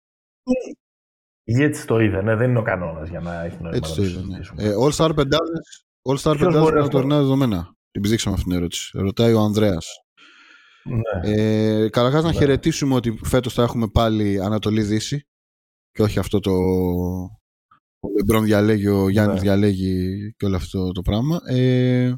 Έτσι 1.44 1.86
το 1.86 1.98
είδε, 2.00 2.22
ναι, 2.22 2.36
δεν 2.36 2.50
είναι 2.50 2.58
ο 2.58 2.62
κανόνας 2.62 3.08
για 3.08 3.20
να 3.20 3.44
έχει 3.44 3.56
νόημα 3.60 3.76
Έτσι 3.76 3.90
να 3.90 3.96
το 3.96 4.02
το 4.02 4.08
είδα. 4.08 4.20
Ναι. 4.20 4.24
συζητήσουμε. 4.26 4.62
Ε, 4.62 4.72
All 4.78 4.92
Star 4.92 5.12
πεντάδες. 5.14 5.84
All 6.08 6.12
Star 6.12 6.16
Ποιος 6.22 6.36
πεντάδες 6.38 6.60
μπορεί 6.60 6.74
με 6.74 6.80
αυτό; 6.80 6.90
τωρινά 6.92 7.16
δεδομένα. 7.16 7.74
Την 7.90 8.02
ψήξαμε 8.02 8.34
αυτή 8.34 8.48
την 8.48 8.56
ερώτηση. 8.56 8.98
Ρωτάει 8.98 9.32
ο 9.32 9.40
Ανδρέας. 9.40 9.86
Ναι. 10.84 11.30
Ε, 11.32 11.88
Καταρχάς, 11.88 12.22
να 12.22 12.28
Ναι. 12.30 12.34
χαιρετήσουμε 12.36 12.94
ότι 12.94 13.18
φέτος 13.24 13.54
θα 13.54 13.62
έχουμε 13.62 13.88
πάλι 13.88 14.40
Ανατολή 14.42 14.82
Δύση 14.82 15.26
και 15.90 16.02
όχι 16.02 16.18
αυτό 16.18 16.40
το. 16.40 16.52
Ο 18.04 18.08
Λεμπρόν 18.16 18.44
διαλέγει, 18.44 18.86
ο 18.88 19.08
Γιάννης 19.08 19.34
Ναι. 19.34 19.40
διαλέγει 19.40 20.32
και 20.36 20.44
όλο 20.46 20.56
αυτό 20.56 20.92
το 20.92 21.02
πράγμα. 21.02 21.40
Ε, 21.46 22.08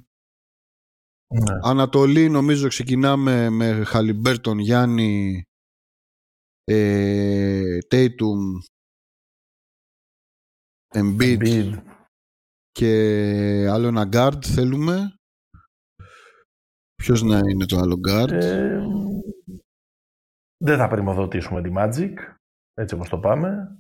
ναι. 1.29 1.59
Ανατολή 1.63 2.29
νομίζω 2.29 2.69
ξεκινάμε 2.69 3.51
με 3.51 3.85
Χαλιμπέρτον, 3.85 4.59
Γιάννη, 4.59 5.43
ε, 6.65 7.79
Tatum, 7.91 8.41
Embiid 10.95 11.39
Embiid. 11.39 11.83
και 12.71 12.93
άλλο 13.71 13.87
ένα 13.87 14.09
guard 14.13 14.45
θέλουμε. 14.45 15.15
Ποιος 16.95 17.23
να 17.23 17.39
είναι 17.39 17.67
το 17.67 17.77
άλλο 17.79 18.01
guard; 18.09 18.31
Ε, 18.31 18.81
δεν 20.65 20.79
θα 20.79 20.89
πρημοδοτήσουμε 20.89 21.63
τη 21.63 21.71
Magic, 21.77 22.15
έτσι 22.75 22.95
όπως 22.95 23.09
το 23.09 23.19
πάμε. 23.19 23.79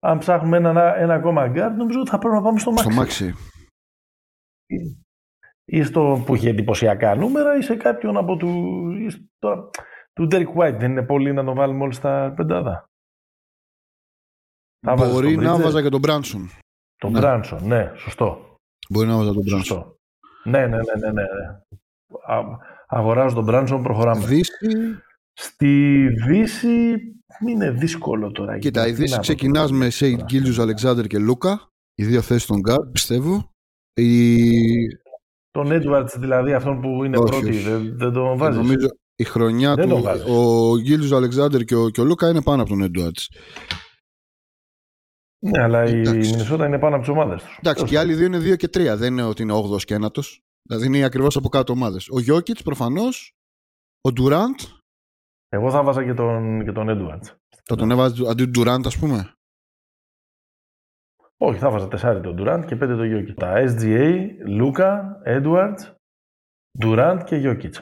Αν 0.00 0.18
ψάχνουμε 0.18 0.56
ένα, 0.56 0.96
ένα 0.96 1.14
ακόμα 1.14 1.46
guard, 1.46 1.72
νομίζω 1.76 2.00
ότι 2.00 2.10
θα 2.10 2.18
πρέπει 2.18 2.34
να 2.34 2.42
πάμε 2.42 2.58
στο 2.58 2.72
Maxi. 2.76 2.78
Στο 2.92 3.02
Maxi. 3.02 3.30
Ή 5.64 5.82
στο 5.82 6.22
που 6.26 6.34
έχει 6.34 6.48
εντυπωσιακά 6.48 7.14
νούμερα 7.14 7.56
ή 7.56 7.62
σε 7.62 7.76
κάποιον 7.76 8.16
από 8.16 8.36
του... 8.36 8.48
ή 8.90 9.08
στο- 9.10 9.70
του 10.12 10.28
Derek 10.30 10.54
White. 10.54 10.76
Δεν 10.78 10.90
είναι 10.90 11.02
πολύ 11.06 11.32
να 11.32 11.44
τον 11.44 11.54
βάλουμε 11.54 11.82
όλοι 11.82 11.92
στα 11.92 12.32
πεντάδα. 12.36 12.84
Θα 14.86 14.96
βάζεις 14.96 15.14
Μπορεί 15.14 15.34
τον 15.34 15.44
να 15.44 15.54
Bridges, 15.56 15.60
βάζα 15.62 15.82
και 15.82 15.88
τον 15.88 16.00
Branson. 16.06 16.48
Τον 16.96 17.12
ναι. 17.12 17.20
Branson, 17.22 17.58
ναι, 17.62 17.92
σωστό. 17.96 18.56
Μπορεί 18.90 19.06
να 19.08 19.16
βάζα 19.16 19.32
τον 19.32 19.42
Branson. 19.42 19.48
σωστό. 19.58 19.96
Ναι, 20.44 20.66
ναι, 20.66 20.76
ναι, 20.76 20.82
ναι, 21.00 21.06
ναι. 21.12 21.22
ναι. 21.22 21.48
Α- 22.26 22.58
αγοράζω 22.86 23.34
τον 23.34 23.46
Branson, 23.48 23.80
προχωράμε. 23.82 24.24
Δύση. 24.26 24.52
Στη 25.32 26.06
Δύση 26.26 26.96
είναι 27.48 27.70
δύσκολο 27.70 28.32
τώρα. 28.32 28.58
Κοίτα, 28.58 28.80
η 28.80 28.84
Γιατί 28.84 29.00
Δύση 29.00 29.10
να 29.10 29.16
πω 29.16 29.22
ξεκινάς 29.22 29.66
τώρα. 29.70 29.76
με 29.78 29.90
Σέιτ 29.90 30.22
Γκίλιου, 30.24 30.62
Αλεξάνδρ 30.62 31.06
και 31.06 31.18
Λούκα. 31.18 31.68
Οι 31.94 32.04
δύο 32.04 32.20
θέσεις 32.22 32.46
των 32.46 32.60
guard, 32.68 32.92
πιστεύω. 32.92 33.50
Η... 33.94 34.42
Τον 35.50 35.68
Edwards 35.70 36.12
δηλαδή, 36.18 36.52
αυτόν 36.52 36.80
που 36.80 37.04
είναι 37.04 37.18
Όχι, 37.18 37.30
πρώτη, 37.30 37.48
όχι. 37.48 37.58
δεν, 37.58 37.96
δεν 37.98 38.12
τον 38.12 38.36
βάζεις. 38.38 38.56
Νομίζω 38.60 38.88
η 39.16 39.24
χρονιά 39.24 39.74
Δεν 39.74 39.84
του. 39.88 39.90
τον 39.94 40.02
βάζεις. 40.02 40.24
Ο 40.28 40.78
Γκίλιου, 40.80 41.16
Αλεξάνδρ 41.16 41.60
και 41.60 41.74
ο, 41.74 41.88
και 41.88 42.00
ο 42.00 42.04
Λούκα 42.04 42.28
είναι 42.28 42.42
πάνω 42.42 42.60
από 42.62 42.70
τον 42.70 42.82
Έντουαρτ. 42.82 43.16
Ναι, 45.40 45.62
αλλά 45.62 45.84
η 45.84 45.98
Εντάξει. 45.98 46.30
Μινεσότα 46.30 46.66
είναι 46.66 46.78
πάνω 46.78 46.94
από 46.96 47.04
τις 47.04 47.12
ομάδες 47.14 47.42
τους. 47.42 47.56
Εντάξει, 47.58 47.84
και 47.84 47.94
οι 47.94 47.96
άλλοι 47.96 48.14
δύο 48.14 48.26
είναι 48.26 48.38
2 48.38 48.56
και 48.56 48.66
3. 48.66 48.96
Δεν 48.96 49.12
είναι 49.12 49.22
ότι 49.22 49.42
είναι 49.42 49.52
8ο 49.54 49.82
και 49.84 49.98
9ο. 50.00 50.20
Δηλαδή 50.62 50.86
είναι 50.86 51.02
ακριβώς 51.04 51.36
από 51.36 51.48
κάτω 51.48 51.72
ομάδες. 51.72 52.08
Ο 52.10 52.20
Γιώκητς 52.20 52.62
προφανώς. 52.62 53.32
Ο 54.00 54.12
Ντουραντ. 54.12 54.54
Εγώ 55.48 55.70
θα 55.70 55.82
βάζα 55.82 56.04
και 56.04 56.14
τον, 56.14 56.64
και 56.64 56.72
τον 56.72 56.86
Edwards. 56.90 57.36
Θα 57.64 57.76
τον 57.76 57.90
έβαζε 57.90 58.28
αντί 58.28 58.44
του 58.44 58.50
Ντουραντ, 58.50 58.86
ας 58.86 58.98
πούμε; 58.98 59.32
Όχι, 61.36 61.58
θα 61.58 61.70
βάζα 61.70 61.88
τεσσάρι 61.88 62.20
τον 62.20 62.36
Durant 62.38 62.64
και 62.66 62.76
πέντε 62.76 62.96
τον 62.96 63.06
Jokic. 63.12 63.34
Τα 63.36 63.54
SGA, 63.56 64.28
Λούκα, 64.46 65.22
Edwards, 65.26 65.94
Durant 66.82 67.22
και 67.24 67.42
Jokic. 67.44 67.72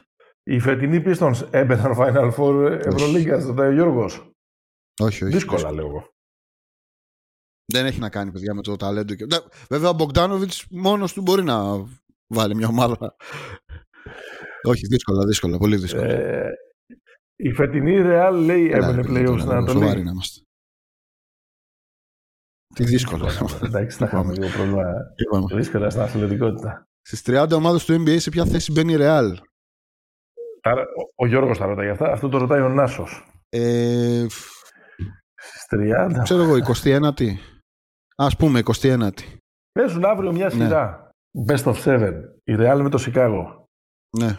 Οι 0.42 0.58
φετινοί 0.58 1.02
Pistons 1.06 1.48
έπαιζαν 1.50 1.94
Final 1.98 2.32
Four 2.34 2.80
Ευρωλίγκας, 2.84 3.44
ρωτάει 3.44 3.68
ο 3.68 3.72
Γιώργος. 3.72 4.30
Όχι, 5.00 5.24
όχι. 5.24 5.32
Δύσκολα 5.32 5.72
λέω 5.72 5.86
εγώ. 5.86 6.08
Δεν 7.72 7.86
έχει 7.86 8.00
να 8.00 8.08
κάνει, 8.08 8.32
παιδιά, 8.32 8.54
με 8.54 8.62
το 8.62 8.76
ταλέντο. 8.76 9.14
Και... 9.14 9.24
Ναι, 9.24 9.36
Βέβαια, 9.68 9.88
ο 9.88 9.92
Μπογκδάνοβιτ 9.92 10.52
μόνος 10.70 11.12
του 11.12 11.22
μπορεί 11.22 11.42
να 11.42 11.86
βάλει 12.26 12.54
μια 12.54 12.68
ομάδα. 12.68 13.16
όχι, 14.70 14.86
δύσκολα, 14.86 15.24
δύσκολα, 15.26 15.58
πολύ 15.58 15.76
δύσκολα. 15.76 16.04
Ε, 16.04 16.52
η 17.36 17.52
φετινή 17.52 17.94
Real 18.04 18.32
λέει 18.44 18.70
Έλα, 18.70 18.86
έμπαινε 18.88 19.02
ρε, 19.02 19.02
παιδιά, 19.12 19.20
playoff 19.30 19.38
στην 19.38 19.48
τώρα, 19.48 19.60
Σοβαροί 19.66 19.86
Ανατολή. 19.88 20.04
να 20.04 20.10
είμαστε. 20.10 20.40
Τι 22.74 22.84
δύσκολα. 22.84 23.30
Εντάξει, 23.64 23.96
θα 23.98 24.04
είχαμε 24.04 24.32
λίγο 24.32 24.48
πρόβλημα 24.48 24.82
Είπαμε. 25.16 25.54
δύσκολα 25.54 25.90
στην 25.90 26.02
αθλητικότητα. 26.02 26.84
Στις 27.02 27.22
30 27.26 27.50
ομάδες 27.54 27.84
του 27.84 27.92
NBA 27.94 28.16
σε 28.20 28.30
ποια 28.30 28.44
θέση 28.44 28.72
μπαίνει 28.72 28.92
η 28.92 28.96
Real; 29.00 29.36
Άρα, 30.62 30.82
ο, 30.82 31.12
ο 31.14 31.26
Γιώργος 31.26 31.58
τα 31.58 31.66
ρωτάει 31.66 31.88
αυτά, 31.88 32.12
αυτό 32.12 32.28
το 32.28 32.38
ρωτάει 32.38 32.60
ο 32.60 32.68
Νάσος. 32.68 33.26
Ε, 33.48 34.26
Στις 35.34 35.66
30. 35.70 36.20
ξέρω 36.22 36.42
εγώ, 36.42 36.54
21η. 36.74 37.30
Ας 38.16 38.36
πούμε 38.36 38.62
21η. 38.64 39.10
Παίζουν 39.72 40.04
αύριο 40.04 40.32
μια 40.32 40.44
Ναι. 40.44 40.50
σειρά. 40.64 41.10
Best 41.48 41.64
of 41.64 41.82
seven. 41.84 42.12
Η 42.44 42.54
Real 42.58 42.78
με 42.82 42.88
το 42.90 42.98
Σικάγο. 42.98 43.64
Ναι. 44.18 44.36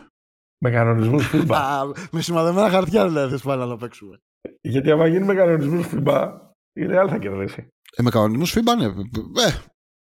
Με 0.59 0.71
κανονισμούς 0.71 1.29
FIBA. 1.33 1.55
Α, 1.55 1.85
με 2.11 2.21
σημαδεμένα 2.21 2.69
χαρτιά 2.69 3.07
δηλαδή 3.07 3.29
θες 3.31 3.41
πάλι 3.41 3.69
να 3.69 3.77
παίξουμε. 3.77 4.19
Γιατί 4.61 4.91
άμα 4.91 5.07
γίνει 5.07 5.25
με 5.25 5.33
κανονισμούς 5.33 5.87
FIBA, 5.91 6.39
η 6.73 6.85
Real 6.89 7.07
θα 7.09 7.17
κερδίσει. 7.17 7.67
Ε, 7.95 8.01
με 8.01 8.09
κανονισμούς 8.09 8.55
FIBA 8.57 8.77
ναι. 8.77 8.85
Ε, 8.85 9.51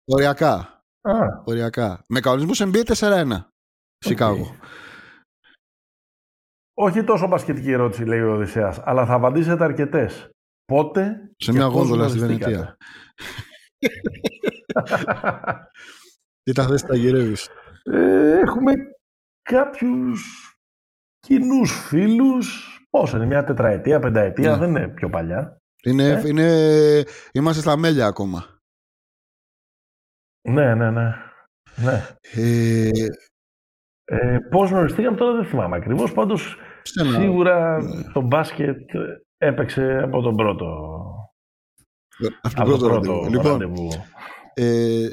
οριακά. 0.04 0.54
Α, 1.00 1.42
Οριακά. 1.44 2.04
Με 2.08 2.20
κανονισμούς 2.20 2.62
NBA 2.64 2.84
4-1. 2.84 3.26
Σικάγο. 3.98 4.56
Όχι 6.76 7.04
τόσο 7.04 7.26
μπασκετική 7.26 7.70
ερώτηση, 7.70 8.04
λέει 8.04 8.20
ο 8.20 8.32
Οδυσσέας, 8.32 8.80
αλλά 8.84 9.06
θα 9.06 9.14
απαντήσετε 9.14 9.64
αρκετές. 9.64 10.30
Πότε. 10.64 11.30
Σε 11.36 11.52
μια 11.52 11.64
γόνδολα 11.66 12.08
στη 12.08 12.18
Βενετία. 12.18 12.76
Τι 16.42 16.52
τα 16.52 16.66
θες 16.66 16.82
τα 16.82 16.96
γυρεύεις; 16.96 17.48
Ε, 17.82 18.38
έχουμε 18.38 18.72
κάποιους 19.44 20.52
κοινούς 21.20 21.86
φίλους. 21.88 22.78
Πόσο 22.90 23.16
είναι, 23.16 23.26
μια 23.26 23.44
τετραετία, 23.44 23.98
πενταετία, 23.98 24.50
ναι. 24.50 24.56
δεν 24.56 24.68
είναι 24.68 24.88
πιο 24.88 25.10
παλιά. 25.10 25.56
Είναι, 25.84 26.08
ε; 26.08 26.28
είναι, 26.28 27.04
είμαστε 27.32 27.60
στα 27.60 27.76
μέλια 27.76 28.06
ακόμα. 28.06 28.58
Ναι, 30.48 30.74
ναι, 30.74 30.90
ναι. 30.90 31.14
ναι. 31.76 32.16
Ε, 32.34 32.90
ε, 34.04 34.38
πώς 34.50 34.70
γνωριστήκαμε 34.70 35.16
τώρα 35.16 35.36
δεν 35.36 35.44
θυμάμαι 35.44 35.76
ακριβώς. 35.76 36.12
Πάντως 36.12 36.56
σίγουρα 36.82 37.82
ναι. 37.82 38.12
το 38.12 38.20
μπάσκετ 38.20 38.90
έπαιξε 39.38 40.00
από 40.02 40.22
τον 40.22 40.36
πρώτο. 40.36 40.66
Από 42.42 42.54
τον 42.54 42.78
πρώτο, 42.78 42.88
πρώτο 42.88 43.26
Λοιπόν, 43.28 43.62
ε, 44.54 45.08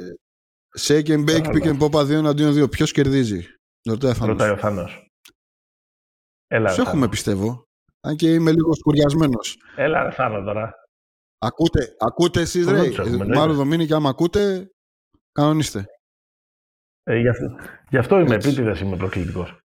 shake 0.79 1.07
and 1.07 1.29
bake, 1.29 1.45
pick 1.45 1.63
and 1.63 1.79
pop 1.79 2.01
2 2.01 2.09
εναντίον 2.09 2.63
2. 2.63 2.69
Ποιος 2.69 2.91
κερδίζει; 2.91 3.45
Ρωτάει 3.89 4.51
ο 4.51 4.57
Θάνος. 4.57 5.05
Έλα, 6.47 6.69
Σε 6.69 6.81
έχουμε 6.81 7.09
πιστεύω. 7.09 7.63
Αν 8.01 8.15
και 8.15 8.33
είμαι 8.33 8.51
λίγο 8.51 8.73
σκουριασμένος. 8.73 9.57
Έλα, 9.75 10.03
ρε 10.03 10.11
Θάνο 10.11 10.43
τώρα. 10.43 10.73
Ακούτε, 11.37 11.95
ακούτε 11.99 12.41
εσείς 12.41 12.67
ρε. 12.67 12.89
Μάλλον 13.25 13.55
Δομήνη 13.55 13.85
και 13.85 13.93
άμα 13.93 14.09
ακούτε, 14.09 14.71
κανονίστε. 15.31 15.85
Ε, 17.03 17.17
γι, 17.19 17.27
αυτό, 17.27 17.55
γι' 17.89 17.97
αυτό 17.97 18.19
είμαι 18.19 18.35
επίτηδες, 18.35 18.79
είμαι 18.79 18.97
προκλητικός. 18.97 19.59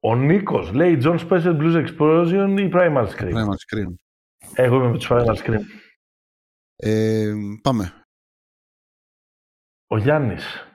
Ο 0.00 0.16
Νίκος 0.16 0.72
λέει 0.72 0.98
Jon 1.02 1.28
Spencer 1.28 1.56
Blues 1.58 1.86
Explosion 1.86 2.56
ή 2.58 2.70
Primal 2.72 3.08
Scream; 3.08 3.34
Primal 3.34 3.56
Scream. 3.66 3.94
Εγώ 4.54 4.76
είμαι 4.76 4.88
με 4.88 4.96
τους 4.96 5.08
Primal 5.10 5.36
Scream. 5.36 5.60
Ε, 6.76 7.32
πάμε. 7.62 8.02
Ο 9.86 9.98
Γιάννης. 9.98 10.67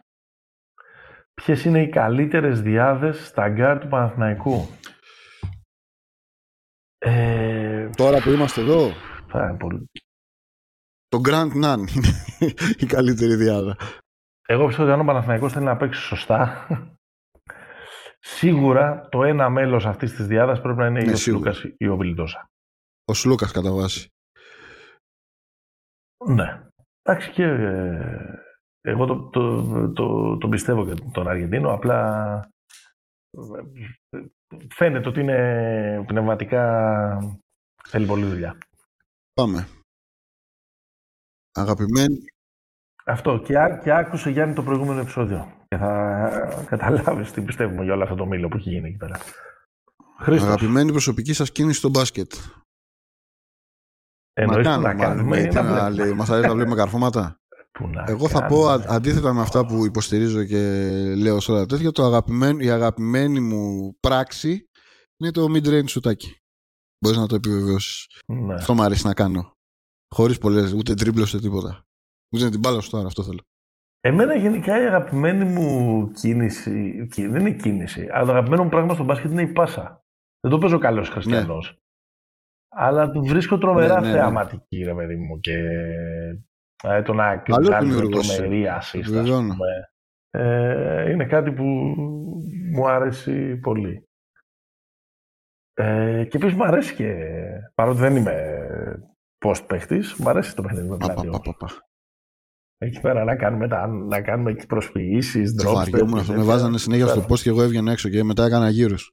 Ποιες 1.33 1.65
είναι 1.65 1.81
οι 1.81 1.89
καλύτερες 1.89 2.61
διάδες 2.61 3.27
στα 3.27 3.49
γκάρ 3.49 3.79
του 3.79 3.87
Παναθηναϊκού; 3.87 4.67
Ε... 6.97 7.89
Τώρα 7.95 8.21
που 8.21 8.29
είμαστε 8.29 8.61
εδώ. 8.61 8.91
Θα 9.27 9.43
είναι 9.43 9.57
πολύ. 9.57 9.89
Το 11.07 11.21
Grand 11.25 11.63
Nan 11.63 11.77
η 12.77 12.85
καλύτερη 12.85 13.35
διάδα. 13.35 13.77
Εγώ 14.45 14.65
πιστεύω 14.65 14.87
ότι 14.87 14.93
αν 14.93 14.99
ο 14.99 15.05
Παναθηναϊκός 15.05 15.51
θέλει 15.51 15.65
να 15.65 15.77
παίξει 15.77 16.01
σωστά, 16.01 16.67
σίγουρα 18.19 19.07
το 19.09 19.23
ένα 19.23 19.49
μέλος 19.49 19.85
αυτής 19.85 20.15
της 20.15 20.27
διάδας 20.27 20.61
πρέπει 20.61 20.77
να 20.79 20.85
είναι 20.85 21.01
ναι, 21.03 21.11
ο 21.11 21.15
Σλούκας 21.15 21.63
ή 21.77 21.87
ο 21.87 21.97
Βιλντόσα. 21.97 22.49
Ο 23.05 23.13
Σλούκας 23.13 23.51
κατά 23.51 23.71
βάση. 23.71 24.07
Ναι. 26.25 26.67
Εντάξει 27.01 27.31
και 27.31 27.43
ε, 27.43 28.42
εγώ 28.85 29.05
το, 29.05 29.29
το, 29.29 29.91
το, 29.91 30.37
το 30.37 30.47
πιστεύω 30.49 30.85
και 30.85 31.01
τον 31.11 31.27
Αργεντίνο, 31.27 31.73
απλά 31.73 32.49
φαίνεται 34.69 35.07
ότι 35.07 35.19
είναι 35.19 36.03
πνευματικά 36.07 37.41
θέλει 37.83 38.05
πολλή 38.05 38.25
δουλειά. 38.25 38.57
Πάμε. 39.33 39.67
Αγαπημένη. 41.51 42.23
Αυτό. 43.05 43.37
Και, 43.37 43.53
και 43.83 43.91
άκουσε 43.91 44.29
Γιάννη 44.29 44.55
το 44.55 44.63
προηγούμενο 44.63 44.99
επεισόδιο. 44.99 45.65
Και 45.67 45.77
θα 45.77 46.65
καταλάβεις 46.69 47.31
τι 47.31 47.41
πιστεύουμε 47.41 47.83
για 47.83 47.93
όλο 47.93 48.03
αυτό 48.03 48.15
το 48.15 48.25
μήλο 48.25 48.47
που 48.47 48.57
έχει 48.57 48.69
γίνει 48.69 48.87
εκεί 48.87 48.97
πέρα. 48.97 49.19
Χρήστος. 50.19 50.47
Αγαπημένη 50.47 50.91
προσωπική 50.91 51.33
σας 51.33 51.51
κίνηση 51.51 51.77
στο 51.77 51.89
μπάσκετ. 51.89 52.33
Εννοείς 54.33 54.65
να, 54.65 54.77
να 54.77 54.95
κάνουμε. 54.95 55.51
Μας 56.15 56.29
αρέσει 56.29 56.47
να 56.47 56.53
βλέπουμε 56.53 56.75
καρφώματα. 56.75 57.37
Εγώ 58.05 58.27
θα 58.27 58.45
πω 58.45 58.67
αντίθετα 58.67 59.33
με 59.33 59.41
αυτά 59.41 59.65
που 59.65 59.85
υποστηρίζω 59.85 60.43
και 60.43 60.59
λέω 61.15 61.39
σε 61.39 61.51
όλα 61.51 61.65
τέτοια, 61.65 61.91
το 61.91 62.03
αγαπημένο, 62.03 62.59
η 62.59 62.69
αγαπημένη 62.69 63.39
μου 63.39 63.93
πράξη 63.99 64.69
είναι 65.17 65.31
το 65.31 65.45
mid-range 65.49 65.89
σουτάκι. 65.89 66.37
Μπορείς 66.99 67.17
να 67.17 67.27
το 67.27 67.35
επιβεβαιώσεις. 67.35 68.07
Ναι. 68.27 68.53
Αυτό 68.53 68.73
μου 68.73 68.83
αρέσει 68.83 69.05
να 69.05 69.13
κάνω. 69.13 69.51
Χωρίς 70.15 70.37
πολλές, 70.37 70.73
ούτε 70.73 70.93
τρίπλο 70.93 71.23
ούτε 71.27 71.39
τίποτα. 71.39 71.85
Ούτε 72.35 72.49
την 72.49 72.59
μπάλα 72.59 72.81
σου 72.81 72.89
τώρα, 72.89 73.07
αυτό 73.07 73.23
θέλω. 73.23 73.39
Εμένα 73.99 74.35
γενικά 74.35 74.81
η 74.81 74.85
αγαπημένη 74.85 75.45
μου 75.45 76.11
κίνηση, 76.11 77.07
δεν 77.15 77.39
είναι 77.39 77.51
κίνηση, 77.55 78.07
αλλά 78.11 78.25
το 78.25 78.31
αγαπημένο 78.31 78.63
μου 78.63 78.69
πράγμα 78.69 78.93
στο 78.93 79.03
μπάσκετ 79.03 79.31
είναι 79.31 79.41
η 79.41 79.51
πάσα. 79.51 80.03
Δεν 80.39 80.51
το 80.51 80.57
παίζω 80.57 80.77
καλός 80.77 81.09
χριστιανός. 81.09 81.69
Ναι. 81.69 81.77
Αλλά 82.75 83.11
του 83.11 83.23
βρίσκω 83.23 83.57
τρομερά 83.57 83.99
ναι, 83.99 84.07
ναι, 84.07 84.13
ναι. 84.13 84.19
θεαματική, 84.19 84.83
ρε 84.83 84.93
παιδί 84.93 85.15
μου. 85.15 85.39
Και 85.39 85.57
ε, 86.83 87.01
το 87.01 87.13
να 87.13 87.37
κάνει 87.37 88.09
τρομερή 88.09 88.65
assist, 88.79 89.25
ε, 90.29 91.11
είναι 91.11 91.25
κάτι 91.25 91.51
που 91.51 91.63
μου 92.73 92.87
άρεσε 92.87 93.59
πολύ. 93.61 94.07
Ε, 95.73 96.25
και 96.29 96.37
επίσης 96.37 96.55
μου 96.55 96.63
αρέσει 96.63 96.95
και, 96.95 97.15
παρότι 97.75 97.99
δεν 97.99 98.15
είμαι 98.15 98.57
post 99.45 99.67
παίχτης, 99.67 100.15
μου 100.15 100.29
αρέσει 100.29 100.55
το 100.55 100.61
παιχνίδι 100.61 100.87
με 100.87 100.97
πλάτη. 100.97 101.29
Εκεί 102.77 102.99
πέρα 102.99 103.23
να 103.23 103.35
κάνουμε, 103.35 103.67
τα, 103.67 103.87
να 103.87 104.21
κάνουμε 104.21 104.51
εκεί 104.51 104.65
προσποιήσεις, 104.65 105.55
drops. 105.61 105.73
Βαριόμουν 105.73 106.19
αυτό, 106.19 106.33
με 106.33 106.43
βάζανε 106.43 106.77
συνέχεια 106.77 107.07
στο 107.07 107.25
post 107.29 107.39
και 107.39 107.49
εγώ 107.49 107.61
έβγαινα 107.61 107.91
έξω 107.91 108.09
και 108.09 108.23
μετά 108.23 108.45
έκανα 108.45 108.69
γύρους. 108.69 109.11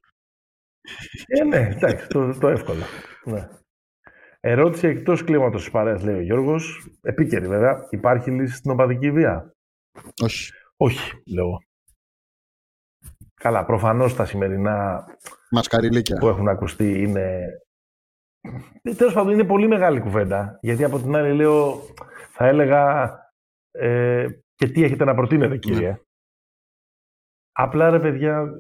Ε, 1.27 1.45
ναι, 1.45 1.57
εντάξει, 1.57 2.07
το, 2.09 2.39
το 2.39 2.49
εύκολο. 2.49 2.83
Ναι. 3.25 3.49
Ερώτηση 4.41 4.87
εκτός 4.87 5.25
κλίματος 5.25 5.63
της 5.63 5.71
παρέας, 5.71 6.03
λέει 6.03 6.15
ο 6.15 6.21
Γιώργος. 6.21 6.89
Επίκαιρη 7.03 7.47
βέβαια. 7.49 7.87
Υπάρχει 7.91 8.31
λύση 8.31 8.55
στην 8.55 8.71
οπαδική 8.71 9.11
βία; 9.11 9.55
Όχι. 10.23 10.53
Όχι, 10.77 11.23
λέω. 11.27 11.59
Καλά, 13.35 13.65
προφανώς 13.65 14.15
τα 14.15 14.25
σημερινά 14.25 15.05
Μασκαριλίκια. 15.51 16.19
που 16.19 16.29
έχουν 16.29 16.49
ακουστεί 16.49 17.03
είναι. 17.03 17.49
Τέλος 18.97 19.13
πάντων, 19.13 19.33
είναι 19.33 19.45
πολύ 19.45 19.69
μεγάλη 19.69 20.01
κουβέντα. 20.01 20.59
Γιατί 20.61 20.85
από 20.85 20.99
την 20.99 21.15
άλλη 21.15 21.35
λέω, 21.35 21.83
θα 22.31 22.47
έλεγα. 22.47 23.15
Ε, 23.71 24.29
και 24.55 24.69
τι 24.69 24.85
έχετε 24.85 25.05
να 25.05 25.15
προτείνετε, 25.15 25.57
κύριε. 25.57 25.91
Ναι. 25.91 25.99
Απλά 27.53 27.91
ρε 27.91 28.01
παιδιά, 28.01 28.57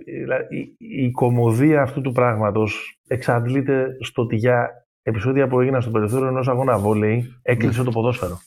η, 0.49 0.75
η 0.79 1.11
κομμωδία 1.11 1.83
αυτού 1.83 2.01
του 2.01 2.13
πράγματος 2.13 3.01
εξαντλείται 3.09 3.97
στο 4.01 4.23
ότι 4.23 4.37
για 4.37 4.89
επεισόδια 5.03 5.49
που 5.49 5.61
έγιναν 5.61 5.83
στο 5.83 5.91
περιθώριο 5.91 6.27
ενός 6.27 6.49
αγώνα 6.49 6.79
βόλεϊ 6.79 7.41
έκλεισε 7.43 7.79
ναι. 7.79 7.85
το 7.85 7.91
ποδόσφαιρο. 7.91 8.41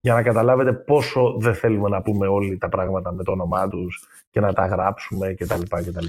Για 0.00 0.14
να 0.14 0.22
καταλάβετε 0.22 0.72
πόσο 0.72 1.36
δεν 1.38 1.54
θέλουμε 1.54 1.88
να 1.88 2.02
πούμε 2.02 2.26
όλοι 2.26 2.58
τα 2.58 2.68
πράγματα 2.68 3.12
με 3.12 3.24
το 3.24 3.32
όνομά 3.32 3.68
τους 3.68 4.08
και 4.30 4.40
να 4.40 4.52
τα 4.52 4.66
γράψουμε 4.66 5.34
κτλ. 5.34 5.62
κτλ. 5.62 6.06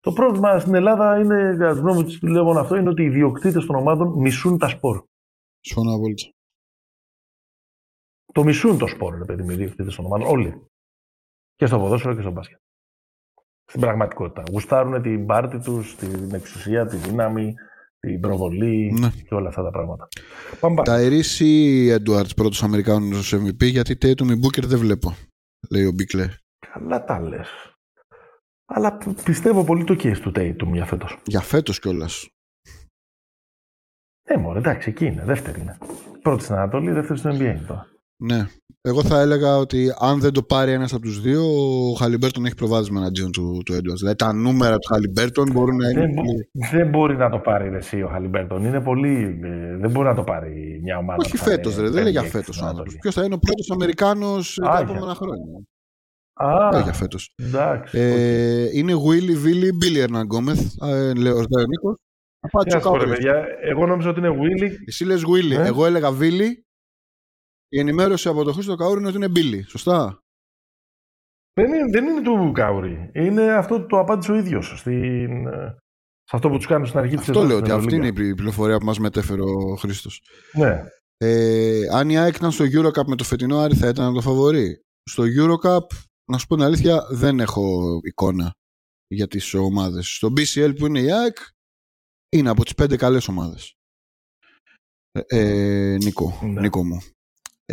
Το 0.00 0.12
πρόβλημα 0.12 0.58
στην 0.58 0.74
Ελλάδα 0.74 1.18
είναι, 1.18 1.56
κατά 1.58 1.72
τη 1.72 1.80
γνώμη 1.80 2.04
του 2.04 2.26
λέγω 2.26 2.58
αυτό, 2.58 2.76
είναι 2.76 2.88
ότι 2.88 3.02
οι 3.02 3.06
ιδιοκτήτες 3.06 3.66
των 3.66 3.76
ομάδων 3.76 4.18
μισούν 4.18 4.58
τα 4.58 4.68
σπορ. 4.68 5.04
Συμφωνώ 5.60 5.94
απόλυτα. 5.94 6.32
Το 8.32 8.44
μισούν 8.44 8.78
το 8.78 8.86
σπορ, 8.86 9.18
ρε 9.18 9.24
παιδί 9.24 9.42
μου, 9.42 9.50
οι 9.50 9.54
ιδιοκτήτες 9.54 9.94
των 9.94 10.04
ομάδων. 10.04 10.26
Όλοι. 10.26 10.66
Και 11.54 11.66
στο 11.66 11.78
ποδόσφαιρο 11.78 12.14
και 12.14 12.20
στο 12.20 12.30
μπάσκετ. 12.30 12.58
Στην 13.64 13.80
πραγματικότητα. 13.80 14.42
Γουστάρουν 14.50 15.02
την 15.02 15.26
πάρτη 15.26 15.58
τους, 15.58 15.96
την 15.96 16.34
εξουσία, 16.34 16.86
τη 16.86 16.96
δύναμη, 16.96 17.54
την 18.06 18.20
προβολή 18.20 18.92
ναι. 19.00 19.10
και 19.28 19.34
όλα 19.34 19.48
αυτά 19.48 19.62
τα 19.62 19.70
πράγματα. 19.70 20.08
Τα 20.82 21.02
ή 21.38 21.88
Έντουαρτ 21.88 22.30
πρώτος 22.36 22.62
Αμερικάνος 22.62 23.34
MVP, 23.34 23.64
γιατί 23.70 23.96
Tatum 24.02 24.30
ή 24.30 24.40
Booker 24.42 24.64
δεν 24.64 24.78
βλέπω, 24.78 25.16
λέει 25.70 25.84
ο 25.84 25.92
Μπίκλε. 25.92 26.28
Καλά 26.72 27.04
τα 27.04 27.20
λες. 27.20 27.48
Αλλά 28.66 28.98
πιστεύω 29.24 29.64
πολύ 29.64 29.84
το 29.84 29.94
case 29.94 30.18
του 30.18 30.32
Tatum 30.34 30.72
για 30.72 30.84
φέτος. 30.84 31.18
Για 31.26 31.40
φέτος 31.40 31.78
κιόλας. 31.78 32.28
Ε, 34.22 34.36
μόνο 34.36 34.58
εντάξει, 34.58 34.90
εκεί 34.90 35.06
είναι. 35.06 35.24
Δεύτερη 35.24 35.60
είναι. 35.60 35.78
Πρώτη 36.22 36.42
στην 36.42 36.54
Ανατολή, 36.54 36.90
δεύτερη 36.90 37.18
στο 37.18 37.30
NBA 37.30 37.56
τώρα. 37.66 37.91
Ναι. 38.22 38.46
Εγώ 38.84 39.02
θα 39.02 39.20
έλεγα 39.20 39.56
ότι 39.56 39.94
αν 39.98 40.20
δεν 40.20 40.32
το 40.32 40.42
πάρει 40.42 40.72
ένας 40.72 40.92
από 40.92 41.02
τους 41.02 41.20
δύο, 41.20 41.42
ο 41.90 41.94
Χαλιμπέρτον 41.94 42.44
έχει 42.44 42.54
προβάδισμα 42.54 43.00
εναντίον 43.00 43.32
του, 43.32 43.62
του 43.64 43.72
Έντουαρντ. 43.72 43.98
Δηλαδή 43.98 44.16
τα 44.16 44.32
νούμερα 44.32 44.78
του 44.78 44.88
Χαλιμπέρτον 44.92 45.50
μπορούν 45.52 45.76
να 45.76 45.88
είναι. 45.88 46.00
Δεν, 46.00 46.24
δεν 46.70 46.88
μπορεί 46.88 47.16
να 47.16 47.30
το 47.30 47.38
πάρει 47.38 47.74
εσύ 47.74 48.02
ο 48.02 48.08
Χαλιμπέρτον. 48.08 48.64
Είναι 48.64 48.80
πολύ. 48.80 49.40
Ε, 49.42 49.76
δεν 49.76 49.90
μπορεί 49.90 50.08
να 50.08 50.14
το 50.14 50.22
πάρει 50.22 50.80
μια 50.82 50.98
ομάδα. 50.98 51.22
Όχι 51.24 51.36
φέτος, 51.36 51.74
δεν 51.74 52.00
είναι 52.00 52.10
για 52.10 52.22
φέτος 52.22 52.62
ο 52.62 52.66
άνθρωπος. 52.66 52.96
Ποιος 53.00 53.14
θα 53.14 53.24
είναι 53.24 53.34
ο 53.34 53.38
πρώτος 53.38 53.70
Αμερικάνος 53.70 54.54
τα 54.54 54.78
επόμενα 54.82 55.14
χρόνια. 55.14 55.44
Α, 56.34 56.68
Όχι 56.68 56.82
για 56.82 56.92
φέτος. 56.92 57.34
Ε, 57.90 58.68
Είναι 58.72 58.92
Willy, 58.92 59.46
Willy, 59.46 59.70
Willy 59.82 60.04
Hernangomez. 60.04 60.88
Ε, 60.88 61.14
λέω 61.14 61.36
ο 61.36 61.44
Νίκος. 61.68 61.96
Εγώ 63.62 63.86
νόμιζα 63.86 64.08
ότι 64.08 64.18
είναι 64.18 64.36
Willy. 64.40 64.70
Εσύ 64.86 65.04
λες 65.04 65.22
Willy. 65.26 65.58
Ε; 65.58 65.66
Εγώ 65.66 65.86
έλεγα 65.86 66.08
Willy 66.20 66.50
η 67.72 67.78
ενημέρωση 67.78 68.28
από 68.28 68.44
το 68.44 68.52
Χρήστο 68.52 68.74
Καούρη 68.74 68.98
είναι 68.98 69.08
ότι 69.08 69.16
είναι 69.16 69.28
Μπίλι. 69.28 69.62
Σωστά; 69.62 70.18
Δεν 71.54 71.72
είναι, 71.72 71.90
δεν 71.90 72.06
είναι 72.06 72.22
του 72.22 72.52
Κάουρι. 72.54 73.10
Είναι 73.14 73.52
αυτό 73.52 73.80
που 73.80 73.86
το 73.86 73.98
απάντησε 73.98 74.32
ο 74.32 74.34
ίδιος 74.34 74.78
στην, 74.78 75.46
σε 76.24 76.36
αυτό 76.36 76.48
που 76.48 76.56
τους 76.56 76.66
κάνουν 76.66 76.86
στην 76.86 76.98
αρχή 76.98 77.16
της 77.16 77.28
Αυτό 77.28 77.42
λέω 77.42 77.56
ότι 77.56 77.70
αυτή 77.70 77.94
είναι 77.94 78.06
η 78.06 78.12
πληροφορία 78.12 78.78
που 78.78 78.84
μας 78.84 78.98
μετέφερε 78.98 79.42
ο 79.42 79.76
Χρήστος. 79.76 80.22
Ναι. 80.52 80.84
Ε, 81.16 81.88
αν 81.92 82.10
η 82.10 82.18
ΑΕΚ 82.18 82.36
ήταν 82.36 82.50
στο 82.50 82.64
Eurocup 82.64 83.04
με 83.06 83.16
το 83.16 83.24
φετινό 83.24 83.58
Άρη 83.58 83.74
θα 83.74 83.88
ήταν 83.88 84.14
το 84.14 84.20
φαβορή. 84.20 84.80
Στο 85.10 85.22
Eurocup, 85.22 85.86
να 86.30 86.38
σου 86.38 86.46
πω 86.46 86.54
την 86.54 86.64
αλήθεια, 86.64 87.06
δεν 87.10 87.40
έχω 87.40 87.98
εικόνα 88.02 88.50
για 89.08 89.28
τις 89.28 89.54
ομάδες. 89.54 90.06
Στο 90.06 90.28
BCL 90.28 90.74
που 90.78 90.86
είναι 90.86 91.00
η 91.00 91.12
ΑΕΚ, 91.12 91.36
είναι 92.28 92.50
από 92.50 92.64
τις 92.64 92.74
πέντε 92.74 92.96
καλές 92.96 93.28
ομάδες. 93.28 93.72
Ε, 95.10 95.20
ε 95.26 95.96
Νίκο, 95.96 96.40
ναι. 96.42 96.60
Νίκο 96.60 96.84
μου. 96.84 97.02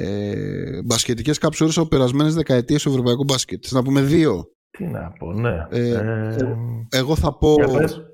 Ε, 0.01 0.81
μπασκετικές 0.85 1.37
κάποιες 1.37 1.77
από 1.77 1.87
περασμένες 1.87 2.33
δεκαετίες 2.33 2.81
στο 2.81 2.89
ευρωπαϊκό 2.89 3.23
μπάσκετ. 3.23 3.65
να 3.71 3.83
πούμε 3.83 4.01
δύο; 4.01 4.51
Τι 4.69 4.85
να 4.85 5.11
πω, 5.11 5.33
ναι. 5.33 5.67
Ε, 5.69 5.89
ε 5.89 6.35
εγώ 6.89 7.15
θα 7.15 7.37
πω 7.37 7.55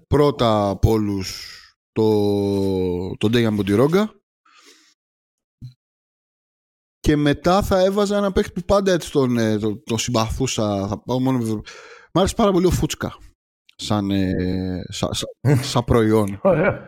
πρώτα 0.08 0.70
από 0.70 0.92
όλους 0.92 1.60
το, 1.92 2.06
τον 3.18 3.32
Ντέγιαν 3.32 3.54
Μποντιρόγκα 3.54 4.12
και 7.00 7.16
μετά 7.16 7.62
θα 7.62 7.80
έβαζα 7.80 8.18
ένα 8.18 8.32
παίχτη 8.32 8.52
που 8.52 8.62
πάντα 8.62 8.92
έτσι 8.92 9.12
τον, 9.12 9.38
ε, 9.38 9.58
το, 9.58 9.84
το 9.84 9.98
συμπαθούσα. 9.98 10.88
Θα 10.88 11.02
πάω 11.04 11.20
μόνο 11.20 11.38
με... 11.38 11.62
Μ' 12.14 12.20
άρεσε 12.20 12.36
πάρα 12.36 12.52
πολύ 12.52 12.66
ο 12.66 12.70
Φούτσκα. 12.70 13.18
Σαν, 13.76 14.12
ε, 14.12 14.84
σα, 14.90 15.10
σα, 15.14 15.26
σαν 15.72 15.84
προϊόν. 15.84 16.40
Ωραία. 16.42 16.86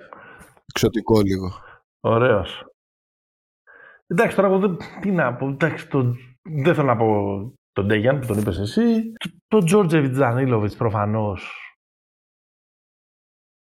Εξωτικό 0.66 1.22
λίγο. 1.22 1.52
Ωραίος. 2.00 2.66
Εντάξει, 4.08 4.36
τώρα 4.36 4.48
εγώ 4.48 4.60
δεν, 4.60 4.78
τι 5.02 5.12
να 5.12 5.36
πω. 5.36 5.48
Εντάξει, 5.48 5.88
το, 5.88 6.16
δεν 6.42 6.76
θέλω 6.76 6.88
να 6.88 6.98
πω 6.98 7.08
τον 7.72 7.86
Ντέγιαν 7.86 8.20
που 8.20 8.28
τον 8.28 8.38
είπες 8.38 8.58
εσύ. 8.58 9.14
Τον 9.48 9.66
Τζόρτζεβιτς 9.66 10.14
Τζανίλοβιτς 10.14 10.76
προφανώς. 10.76 11.52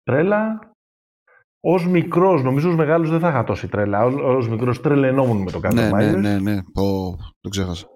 Τρέλα. 0.04 0.70
Ω 1.60 1.82
μικρός, 1.82 2.44
νομίζω 2.44 2.70
ως 2.70 2.76
μεγάλος 2.76 3.10
δεν 3.10 3.20
θα 3.20 3.30
είχα 3.30 3.44
τόση 3.44 3.68
τρέλα. 3.68 4.06
Ω 4.06 4.44
μικρός 4.50 4.82
τρελαινόμουν 4.82 5.42
με 5.42 5.52
το 5.52 5.60
κάτω 5.60 5.76
ναι, 5.76 5.90
ναι, 5.90 6.12
ναι, 6.12 6.40
ναι, 6.40 6.60
oh, 6.60 7.16
το 7.40 7.50
ξέχασα. 7.50 7.88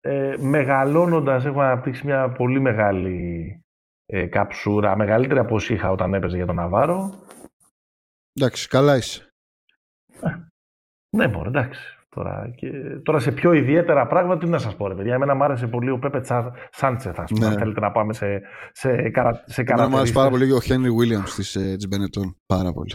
Ε, 0.00 0.36
Μεγαλώνοντας, 0.38 1.44
έχω 1.44 1.60
αναπτύξει 1.60 2.06
μια 2.06 2.32
πολύ 2.32 2.60
μεγάλη 2.60 3.60
ε, 4.06 4.26
καψούρα, 4.26 4.96
μεγαλύτερη 4.96 5.40
από 5.40 5.54
όσοι 5.54 5.74
είχα 5.74 5.90
όταν 5.90 6.14
έπαιζε 6.14 6.36
για 6.36 6.46
τον 6.46 6.54
Ναβάρο. 6.54 7.22
Εντάξει, 8.32 8.68
καλά 8.68 8.96
είσαι. 8.96 9.27
Ε, 11.10 11.16
ναι, 11.16 11.28
μπορεί, 11.28 11.48
εντάξει. 11.48 11.80
Τώρα, 12.14 12.50
και, 12.56 12.70
τώρα 13.02 13.18
σε 13.18 13.32
πιο 13.32 13.52
ιδιαίτερα 13.52 14.06
πράγματα, 14.06 14.44
τι 14.44 14.50
να 14.50 14.58
σας 14.58 14.76
πω, 14.76 14.88
ρε 14.88 14.94
παιδιά. 14.94 15.14
Εμένα 15.14 15.34
μου 15.34 15.44
άρεσε 15.44 15.66
πολύ 15.66 15.90
ο 15.90 15.98
Πέπε 15.98 16.20
Σάντσεθ, 16.70 17.20
ας 17.20 17.30
πούμε. 17.30 17.48
Ναι. 17.48 17.54
θέλετε 17.56 17.80
να 17.80 17.90
πάμε 17.90 18.12
σε, 18.12 18.40
σε, 18.72 19.10
καρα, 19.10 19.42
σε 19.46 19.64
Μου 19.88 19.96
άρεσε 19.96 20.12
πάρα 20.12 20.30
πολύ 20.30 20.52
ο 20.52 20.60
Χένρι 20.60 20.90
Βίλιαμς 20.90 21.34
της 21.34 21.56
ε, 21.56 21.76
Μπενετών. 21.88 22.36
Πάρα 22.46 22.72
πολύ. 22.72 22.94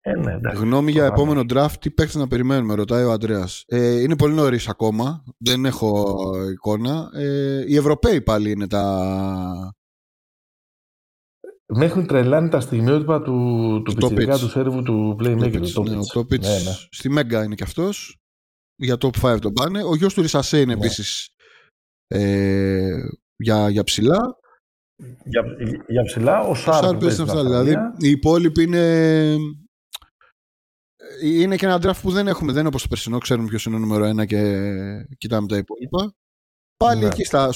Ε, 0.00 0.16
ναι, 0.16 0.32
εντάξει, 0.32 0.62
Γνώμη 0.62 0.90
για 0.90 1.04
επόμενο 1.04 1.40
draft, 1.54 1.72
τι 1.80 1.90
παίχτες 1.90 2.14
να 2.14 2.26
περιμένουμε, 2.26 2.74
ρωτάει 2.74 3.04
ο 3.04 3.12
Αντρέας. 3.12 3.64
Ε, 3.66 4.00
είναι 4.00 4.16
πολύ 4.16 4.34
νωρίς 4.34 4.68
ακόμα. 4.68 5.24
Δεν 5.38 5.64
έχω 5.64 6.16
εικόνα. 6.52 7.10
Ε, 7.14 7.64
οι 7.66 7.76
Ευρωπαίοι 7.76 8.20
πάλι 8.20 8.50
είναι 8.50 8.66
τα, 8.66 8.84
με 11.72 11.84
έχουν 11.84 12.06
τρελάνει 12.06 12.48
τα 12.48 12.60
στιγμιότυπα 12.60 13.22
του, 13.22 13.82
του 13.84 13.94
πιτσιρικά 13.94 14.38
του 14.38 14.48
σέρβου 14.48 14.82
του 14.82 15.16
Playmaker. 15.20 15.70
Το 15.74 15.82
ναι, 15.82 15.96
ο 15.96 16.24
ναι, 16.28 16.36
ναι. 16.38 16.76
Στη 16.90 17.08
Μέγκα 17.08 17.44
είναι 17.44 17.54
και 17.54 17.62
αυτός. 17.62 18.18
Για 18.76 18.96
top 19.00 19.34
5 19.34 19.40
τον 19.40 19.52
πάνε. 19.52 19.82
Ο 19.84 19.94
γιος 19.94 20.14
του 20.14 20.22
Ρισασέ 20.22 20.60
είναι 20.60 20.74
ναι. 20.74 20.84
επίσης 20.84 21.28
ε, 22.06 22.94
για, 23.36 23.68
για 23.68 23.84
ψηλά. 23.84 24.38
Για, 25.24 25.42
για 25.86 26.02
ψηλά. 26.02 26.40
Ο 26.40 26.54
Σάρ 26.54 26.96
παίζει 26.96 27.22
αυτά. 27.22 27.44
Δηλαδή 27.44 27.76
οι 27.98 28.10
υπόλοιποι 28.10 28.62
είναι... 28.62 29.36
Είναι 31.22 31.56
και 31.56 31.66
ένα 31.66 31.76
draft 31.76 32.00
που 32.02 32.10
δεν 32.10 32.28
έχουμε. 32.28 32.50
Δεν 32.52 32.60
είναι 32.60 32.68
όπως 32.68 32.82
το 32.82 32.88
περσινό. 32.88 33.18
Ξέρουμε 33.18 33.48
ποιος 33.48 33.64
είναι 33.64 33.76
ο 33.76 33.78
νούμερο 33.78 34.10
1 34.20 34.26
και 34.26 34.64
κοιτάμε 35.18 35.46
τα 35.46 35.56
υπόλοιπα. 35.56 36.14
Πάλι 36.76 37.00
ναι. 37.00 37.06
εκεί 37.06 37.24
στα, 37.24 37.50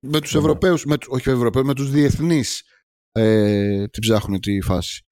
με 0.00 0.20
τους 0.20 0.34
Ευρωπαίους, 0.34 0.84
με, 0.84 0.96
όχι 1.06 1.30
Ευρωπαίους, 1.30 1.66
με 1.66 1.74
τους 1.74 1.90
διεθνείς 1.90 2.62
ε, 3.16 3.86
την 3.86 4.00
ψάχνουν 4.00 4.40
τη 4.40 4.60
φάση. 4.60 5.04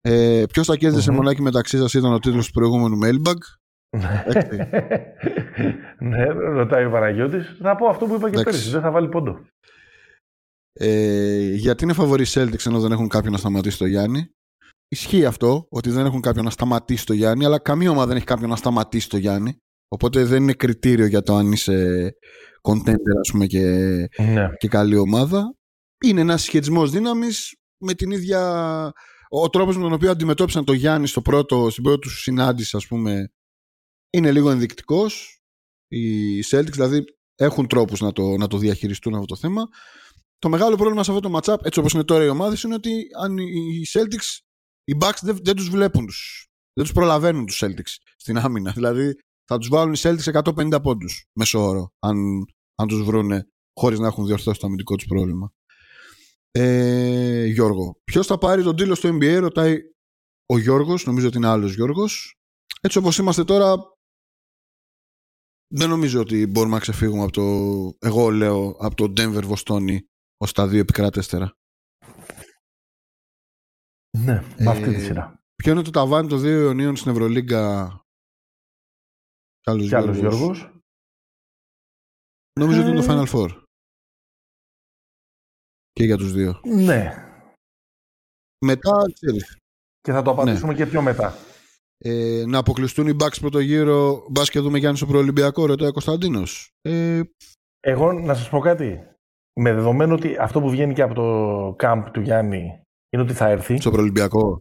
Ε, 0.00 0.44
Ποιος 0.52 0.66
θα 0.66 0.76
κέρδισε 0.76 1.10
mm-hmm. 1.10 1.14
μονάκι 1.14 1.42
μεταξύ 1.42 1.78
σας 1.78 1.94
ήταν 1.94 2.12
ο 2.12 2.18
τίτλος 2.18 2.46
του 2.46 2.52
προηγούμενου 2.52 2.98
Mailbag; 3.04 3.38
ναι, 5.98 6.24
ρωτάει 6.58 6.84
ο 6.84 6.90
Παναγιώτης. 6.90 7.56
Θα 7.62 7.76
πω 7.76 7.86
αυτό 7.86 8.06
που 8.06 8.14
είπα 8.14 8.30
και 8.30 8.42
πέρυσι. 8.42 8.70
Δεν 8.70 8.80
θα 8.80 8.90
βάλει 8.90 9.08
πόντο. 9.08 9.40
Ε, 10.72 11.50
γιατί 11.54 11.84
είναι 11.84 11.92
φαβορή 11.92 12.24
Celtics 12.28 12.66
ενώ 12.66 12.80
δεν 12.80 12.92
έχουν 12.92 13.08
κάποιον 13.08 13.32
να 13.32 13.38
σταματήσει 13.38 13.78
το 13.78 13.86
Γιάννη; 13.86 14.30
Ισχύει 14.88 15.24
αυτό, 15.24 15.66
ότι 15.70 15.90
δεν 15.90 16.06
έχουν 16.06 16.20
κάποιον 16.20 16.44
να 16.44 16.50
σταματήσει 16.50 17.06
το 17.06 17.12
Γιάννη, 17.12 17.44
αλλά 17.44 17.58
καμία 17.58 17.90
ομάδα 17.90 18.06
δεν 18.06 18.16
έχει 18.16 18.26
κάποιον 18.26 18.50
να 18.50 18.56
σταματήσει 18.56 19.08
το 19.08 19.16
Γιάννη. 19.16 19.56
Οπότε 19.88 20.24
δεν 20.24 20.42
είναι 20.42 20.52
κριτήριο 20.52 21.06
για 21.06 21.22
το 21.22 21.34
αν 21.34 21.52
είσαι 21.52 22.10
contender, 22.68 23.18
ας 23.20 23.30
πούμε, 23.32 23.46
και, 23.46 23.60
ναι. 24.16 24.48
και 24.56 24.68
καλή 24.68 24.96
ομάδα 24.96 25.55
είναι 26.04 26.20
ένας 26.20 26.40
συσχετισμό 26.40 26.86
δύναμης 26.86 27.56
με 27.84 27.94
την 27.94 28.10
ίδια. 28.10 28.92
Ο 29.28 29.48
τρόπος 29.48 29.76
με 29.76 29.82
τον 29.82 29.92
οποίο 29.92 30.10
αντιμετώπισαν 30.10 30.64
το 30.64 30.72
Γιάννη 30.72 31.06
στο 31.06 31.22
πρώτο, 31.22 31.70
στην 31.70 31.82
πρώτη 31.82 32.00
του 32.00 32.10
συνάντηση, 32.10 32.76
ας 32.76 32.86
πούμε, 32.86 33.32
είναι 34.10 34.32
λίγο 34.32 34.50
ενδεικτικός. 34.50 35.40
Οι 35.88 36.38
Celtics 36.40 36.72
δηλαδή 36.72 37.04
έχουν 37.34 37.66
τρόπους 37.66 38.00
να 38.00 38.12
το, 38.12 38.36
να 38.36 38.46
το 38.46 38.58
διαχειριστούν 38.58 39.14
αυτό 39.14 39.26
το 39.26 39.36
θέμα. 39.36 39.68
Το 40.38 40.48
μεγάλο 40.48 40.76
πρόβλημα 40.76 41.04
σε 41.04 41.12
αυτό 41.12 41.28
το 41.28 41.38
matchup, 41.38 41.64
έτσι 41.64 41.78
όπως 41.78 41.92
είναι 41.92 42.04
τώρα 42.04 42.24
οι 42.24 42.28
ομάδες, 42.28 42.62
είναι 42.62 42.74
ότι 42.74 43.06
αν 43.20 43.38
οι 43.38 43.84
Celtics, 43.92 44.38
οι 44.84 44.96
Bucks 45.00 45.18
δεν, 45.22 45.38
δεν 45.42 45.56
τους 45.56 45.68
βλέπουν. 45.68 46.08
Δεν 46.72 46.84
τους 46.84 46.92
προλαβαίνουν 46.92 47.46
τους 47.46 47.62
Celtics 47.64 47.94
στην 48.16 48.38
άμυνα. 48.38 48.72
Δηλαδή 48.72 49.14
θα 49.44 49.58
τους 49.58 49.68
βάλουν 49.68 49.92
οι 49.92 49.98
Celtics 50.00 50.42
150 50.42 50.82
πόντους 50.82 51.26
μέσω 51.32 51.60
όρο, 51.60 51.92
αν, 51.98 52.44
αν 52.74 52.88
τους 52.88 53.02
βρούνε 53.02 53.48
χωρίς 53.80 53.98
να 53.98 54.06
έχουν 54.06 54.26
διορθώσει 54.26 54.60
το 54.60 54.66
αμυντικό 54.66 54.96
τους 54.96 55.06
πρόβλημα. 55.06 55.52
Ε, 56.58 57.44
Γιώργο, 57.44 58.00
ποιος 58.04 58.26
θα 58.26 58.38
πάρει 58.38 58.62
τον 58.62 58.76
τίτλο 58.76 58.94
στο 58.94 59.08
NBA, 59.08 59.38
ρωτάει 59.40 59.78
ο 60.46 60.58
Γιώργος, 60.58 61.06
νομίζω 61.06 61.26
ότι 61.26 61.36
είναι 61.36 61.46
άλλος 61.46 61.74
Γιώργος. 61.74 62.34
Έτσι 62.80 62.98
όπως 62.98 63.18
είμαστε 63.18 63.44
τώρα, 63.44 63.74
δεν 65.74 65.88
νομίζω 65.88 66.20
ότι 66.20 66.46
μπορούμε 66.46 66.74
να 66.74 66.80
ξεφύγουμε 66.80 67.22
από 67.22 67.32
το. 67.32 67.42
Εγώ 67.98 68.30
λέω 68.30 68.76
από 68.78 68.94
το 68.94 69.04
Denver 69.04 69.42
Βοστόνη 69.44 70.06
ως 70.36 70.52
τα 70.52 70.68
δύο 70.68 70.80
επικράτεστερα. 70.80 71.52
Ναι, 74.18 74.42
με 74.58 74.70
αυτή 74.70 74.88
τη 74.88 74.94
ε, 74.94 75.04
σειρά. 75.04 75.44
Ποιο 75.54 75.72
είναι 75.72 75.82
το 75.82 75.90
ταβάνι 75.90 76.28
των 76.28 76.40
δύο 76.40 76.60
Ιωνίων 76.60 76.96
στην 76.96 77.10
Ευρωλίγκα; 77.10 77.86
Κι 79.60 79.94
άλλος 79.94 80.16
Γιώργος. 80.16 80.70
Νομίζω 82.60 82.80
ότι 82.80 82.90
είναι 82.90 83.00
το 83.00 83.12
ε, 83.12 83.16
Final 83.16 83.26
Four. 83.32 83.65
Και 85.96 86.04
για 86.04 86.16
τους 86.16 86.32
δύο. 86.32 86.60
Ναι. 86.64 87.12
Μετά, 88.64 88.92
ξέρεις. 89.20 89.56
Και 90.00 90.12
θα 90.12 90.22
το 90.22 90.30
απαντήσουμε 90.30 90.72
ναι. 90.72 90.78
και 90.78 90.86
πιο 90.86 91.02
μετά. 91.02 91.34
Ε, 91.98 92.44
να 92.46 92.58
αποκλειστούν 92.58 93.08
οι 93.08 93.16
Bucks 93.20 93.38
πρώτο 93.40 93.58
γύρο, 93.58 94.26
μπας 94.30 94.50
και 94.50 94.60
δούμε 94.60 94.78
Γιάννης 94.78 95.00
στο 95.00 95.08
προολυμπιακό, 95.08 95.66
ρωτάει 95.66 95.88
ο 95.88 95.92
Κωνσταντίνος. 95.92 96.68
Ε... 96.80 97.20
Εγώ 97.80 98.12
να 98.12 98.34
σας 98.34 98.48
πω 98.48 98.58
κάτι. 98.58 99.08
Με 99.60 99.72
δεδομένο 99.72 100.14
ότι 100.14 100.36
αυτό 100.38 100.60
που 100.60 100.70
βγαίνει 100.70 100.94
και 100.94 101.02
από 101.02 101.14
το 101.14 101.68
camp 101.78 102.04
του 102.12 102.20
Γιάννη 102.20 102.80
είναι 103.10 103.22
ότι 103.22 103.32
θα 103.32 103.48
έρθει. 103.48 103.80
Στο 103.80 103.90
προολυμπιακό. 103.90 104.58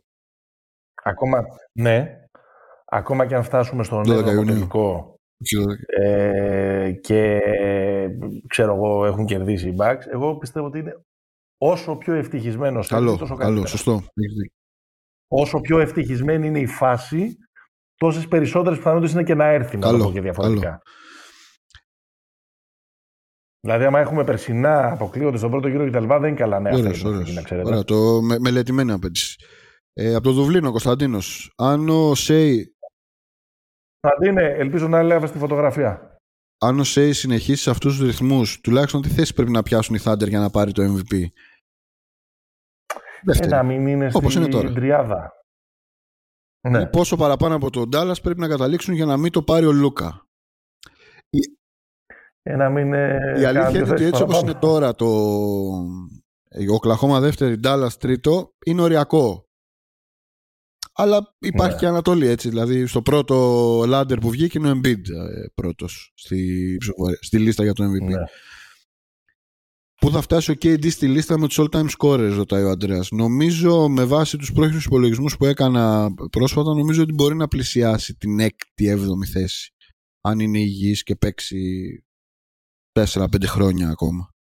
Ακόμα, 1.04 1.44
ναι. 1.80 2.26
Ακόμα 2.86 3.26
και 3.26 3.36
αν 3.36 3.44
φτάσουμε 3.44 3.84
στο 3.84 4.02
νέο 4.02 4.24
τελικό 4.24 5.16
ε, 5.86 6.92
και 7.02 7.40
ξέρω 8.48 8.76
εγώ 8.76 9.06
έχουν 9.06 9.26
κερδίσει 9.26 9.70
οι 9.70 9.76
Bucks, 9.80 10.08
εγώ 10.12 10.38
πιστεύω 10.38 10.66
ότι 10.66 10.80
είναι 10.80 11.02
όσο 11.58 11.96
πιο 11.96 12.14
ευτυχισμένος 12.14 12.88
καλό, 12.88 13.18
τόσο 13.18 13.36
καλό, 13.36 13.66
σωστό. 13.66 14.04
Όσο 15.28 15.62
πιο 15.62 15.80
ευτυχισμένη 15.80 16.48
είναι 16.48 16.60
η 16.60 16.66
φάση, 16.66 17.38
τόσες 17.96 18.28
περισσότερες 18.28 18.78
πιθανότητες 18.78 19.14
είναι 19.14 19.24
και 19.24 19.36
να 19.36 19.46
έρθει, 19.46 19.78
καλό, 19.78 19.98
να 19.98 20.04
το 20.04 20.10
πω 20.10 20.14
και 20.14 20.22
διαφορετικά. 20.22 20.68
Καλό. 20.68 20.82
Δηλαδή, 23.60 23.86
άμα 23.86 24.00
έχουμε 24.00 24.24
περσινά 24.24 24.92
αποκλείονται 24.92 25.38
στον 25.38 25.52
πρώτο 25.52 25.68
γύρο 25.68 25.90
κτλ., 25.90 26.08
δεν 26.08 26.24
είναι 26.24 26.34
καλά 26.34 26.60
νέα. 26.60 26.74
Ωραίος, 26.74 27.04
ωραίος. 27.04 27.52
Ωραία, 27.64 27.84
το 27.84 28.22
με, 28.22 28.40
μελετημένη 28.40 28.92
απέτηση. 28.92 29.36
Ε, 29.94 30.16
από 30.16 30.24
το 30.24 30.32
Δουβλίνο, 30.32 30.72
Κωνσταντίνος. 30.72 31.54
Αν 31.58 31.90
ο 31.90 32.16
Σέι. 32.16 32.76
Κωνσταντίνε, 34.00 34.44
ελπίζω 34.44 34.88
να 34.88 34.98
έλαβες 34.98 35.32
τη 35.32 35.38
φωτογραφία. 35.38 36.15
Αν 36.58 36.80
ο 36.80 36.84
Σέι 36.84 37.14
συνεχίσει 37.14 37.62
σε 37.62 37.70
αυτούς 37.70 37.98
τους 37.98 38.06
ρυθμούς, 38.06 38.62
τουλάχιστον 38.62 39.02
τι 39.02 39.10
θέση 39.10 39.34
πρέπει 39.34 39.52
να 39.52 39.64
πιάσουν 39.64 39.96
οι 39.96 40.00
Thunder 40.04 40.28
για 40.28 40.40
να 40.40 40.50
πάρει 40.50 40.72
το 40.72 40.84
MVP. 40.84 41.26
Δεύτερη. 43.24 43.50
να 43.52 43.64
μην 43.64 43.88
είναι 43.88 44.10
Όπως 44.14 44.32
στην 44.32 44.44
είναι 44.44 44.52
τώρα. 44.52 44.72
τριάδα. 44.74 45.32
Ναι. 46.70 46.86
Πόσο 46.86 47.16
παραπάνω 47.16 47.56
από 47.56 47.70
τον 47.70 47.90
Ντάλλας 47.90 48.22
πρέπει 48.22 48.40
να 48.40 48.48
καταλήξουν 48.48 48.94
για 48.94 49.06
να 49.06 49.18
μην 49.18 49.32
το 49.32 49.44
πάρει 49.44 49.66
ο 49.66 49.72
Λούκα; 49.72 50.28
Ε, 52.42 52.56
να 52.56 52.70
μην, 52.70 52.94
Η 52.94 53.46
αλήθεια 53.46 53.70
είναι 53.70 53.92
ότι 53.92 54.04
έτσι 54.04 54.22
όπως 54.22 54.42
είναι 54.42 54.54
τώρα 54.54 54.96
το 54.96 55.06
ο 56.72 56.80
Κλαχώμα 56.80 57.20
δεύτερη, 57.20 57.60
Dallas 57.64 57.90
τρίτο, 58.00 58.54
είναι 58.66 58.82
οριακό. 58.82 59.45
Αλλά 60.98 61.36
υπάρχει 61.40 61.74
ναι. 61.74 61.80
και 61.80 61.88
Ανατολή 61.88 62.28
έτσι. 62.28 62.50
Δηλαδή 62.50 62.86
στο 62.86 63.02
πρώτο 63.02 63.84
λάντερ 63.88 64.18
που 64.18 64.30
βγήκε 64.30 64.58
είναι 64.58 64.70
ο 64.70 64.74
Embiid 64.74 65.10
ε, 65.10 65.46
πρώτος 65.54 66.14
στη, 66.16 66.78
στη 67.20 67.40
λίστα 67.40 67.64
για 67.64 67.74
το 67.74 67.84
MVP. 67.84 68.10
Ναι. 68.10 68.16
Πού 69.96 70.12
θα 70.12 70.22
φτάσει 70.22 70.52
ο 70.52 70.54
KD 70.62 70.92
στη 70.92 71.08
λίστα 71.08 71.40
με 71.40 71.48
τους 71.48 71.60
all-time 71.60 71.88
scorers, 71.98 72.32
ρωτάει 72.36 72.64
ο 72.64 72.70
Αντρέας. 72.70 73.12
Νομίζω 73.12 73.90
με 73.90 74.04
βάση 74.04 74.38
τους 74.38 74.52
πρόχειρους 74.52 74.86
υπολογισμούς 74.86 75.38
που 75.38 75.46
έκανα 75.46 76.14
πρόσφατα, 76.32 76.74
νομίζω 76.74 77.02
ότι 77.02 77.14
μπορεί 77.14 77.36
να 77.36 77.48
πλησιάσει 77.48 78.16
την 78.16 78.40
6η-7η 78.40 79.26
θέση. 79.32 79.74
Αν 80.22 80.40
είναι 80.40 80.60
υγιής 80.60 81.04
και 81.04 81.16
παίξει 81.16 82.04
4-5 83.00 83.26
χρόνια 83.46 83.90
ακόμα. 83.90 84.35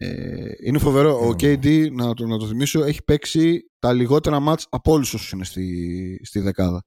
Ε, 0.00 0.52
είναι 0.64 0.78
φοβερό. 0.78 1.26
Ο 1.26 1.30
KD, 1.30 1.90
να 1.92 2.14
το, 2.14 2.26
να 2.26 2.38
το 2.38 2.46
θυμίσω, 2.46 2.84
έχει 2.84 3.02
παίξει 3.04 3.70
τα 3.78 3.92
λιγότερα 3.92 4.40
μάτς 4.40 4.66
από 4.70 4.92
όλους 4.92 5.14
όσους 5.14 5.30
είναι 5.30 5.44
στη, 5.44 6.20
στη 6.24 6.40
δεκάδα. 6.40 6.82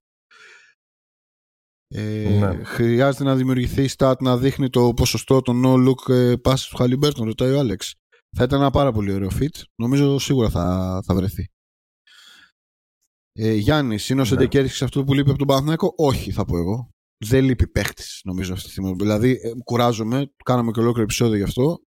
Ε, 1.87 2.39
ναι. 2.39 2.63
Χρειάζεται 2.63 3.23
να 3.23 3.35
δημιουργηθεί 3.35 3.85
stat 3.97 4.13
να 4.19 4.37
δείχνει 4.37 4.69
το 4.69 4.93
ποσοστό 4.93 5.41
των 5.41 5.63
no-look 5.65 6.13
ε, 6.13 6.33
passes 6.43 6.65
του 6.69 6.75
Χαλιμπέρτον, 6.75 7.25
ρωτάει 7.25 7.51
ο 7.51 7.59
Άλεξ. 7.59 7.93
Θα 8.37 8.43
ήταν 8.43 8.59
ένα 8.59 8.69
πάρα 8.69 8.91
πολύ 8.91 9.13
ωραίο 9.13 9.29
fit. 9.39 9.61
Νομίζω 9.75 10.19
σίγουρα 10.19 10.49
θα, 10.49 10.99
θα 11.05 11.15
βρεθεί. 11.15 11.45
Ε, 13.33 13.53
Γιάννης, 13.53 14.09
είναι 14.09 14.21
ο 14.21 14.25
ναι. 14.25 14.67
σε 14.67 14.83
αυτό 14.83 15.03
που 15.03 15.13
λείπει 15.13 15.29
από 15.29 15.37
τον 15.37 15.47
Παναθηναϊκό; 15.47 15.93
Όχι, 15.97 16.31
θα 16.31 16.45
πω 16.45 16.57
εγώ. 16.57 16.89
Δεν 17.25 17.43
λείπει 17.43 17.67
παίχτης, 17.67 18.21
νομίζω 18.23 18.53
αυτή 18.53 18.65
τη 18.65 18.71
στιγμή. 18.71 18.93
Δηλαδή, 18.93 19.31
ε, 19.31 19.51
κουράζομαι. 19.63 20.33
Κάναμε 20.45 20.71
και 20.71 20.79
ολόκληρο 20.79 21.03
επεισόδιο 21.03 21.37
γι' 21.37 21.43
αυτό. 21.43 21.79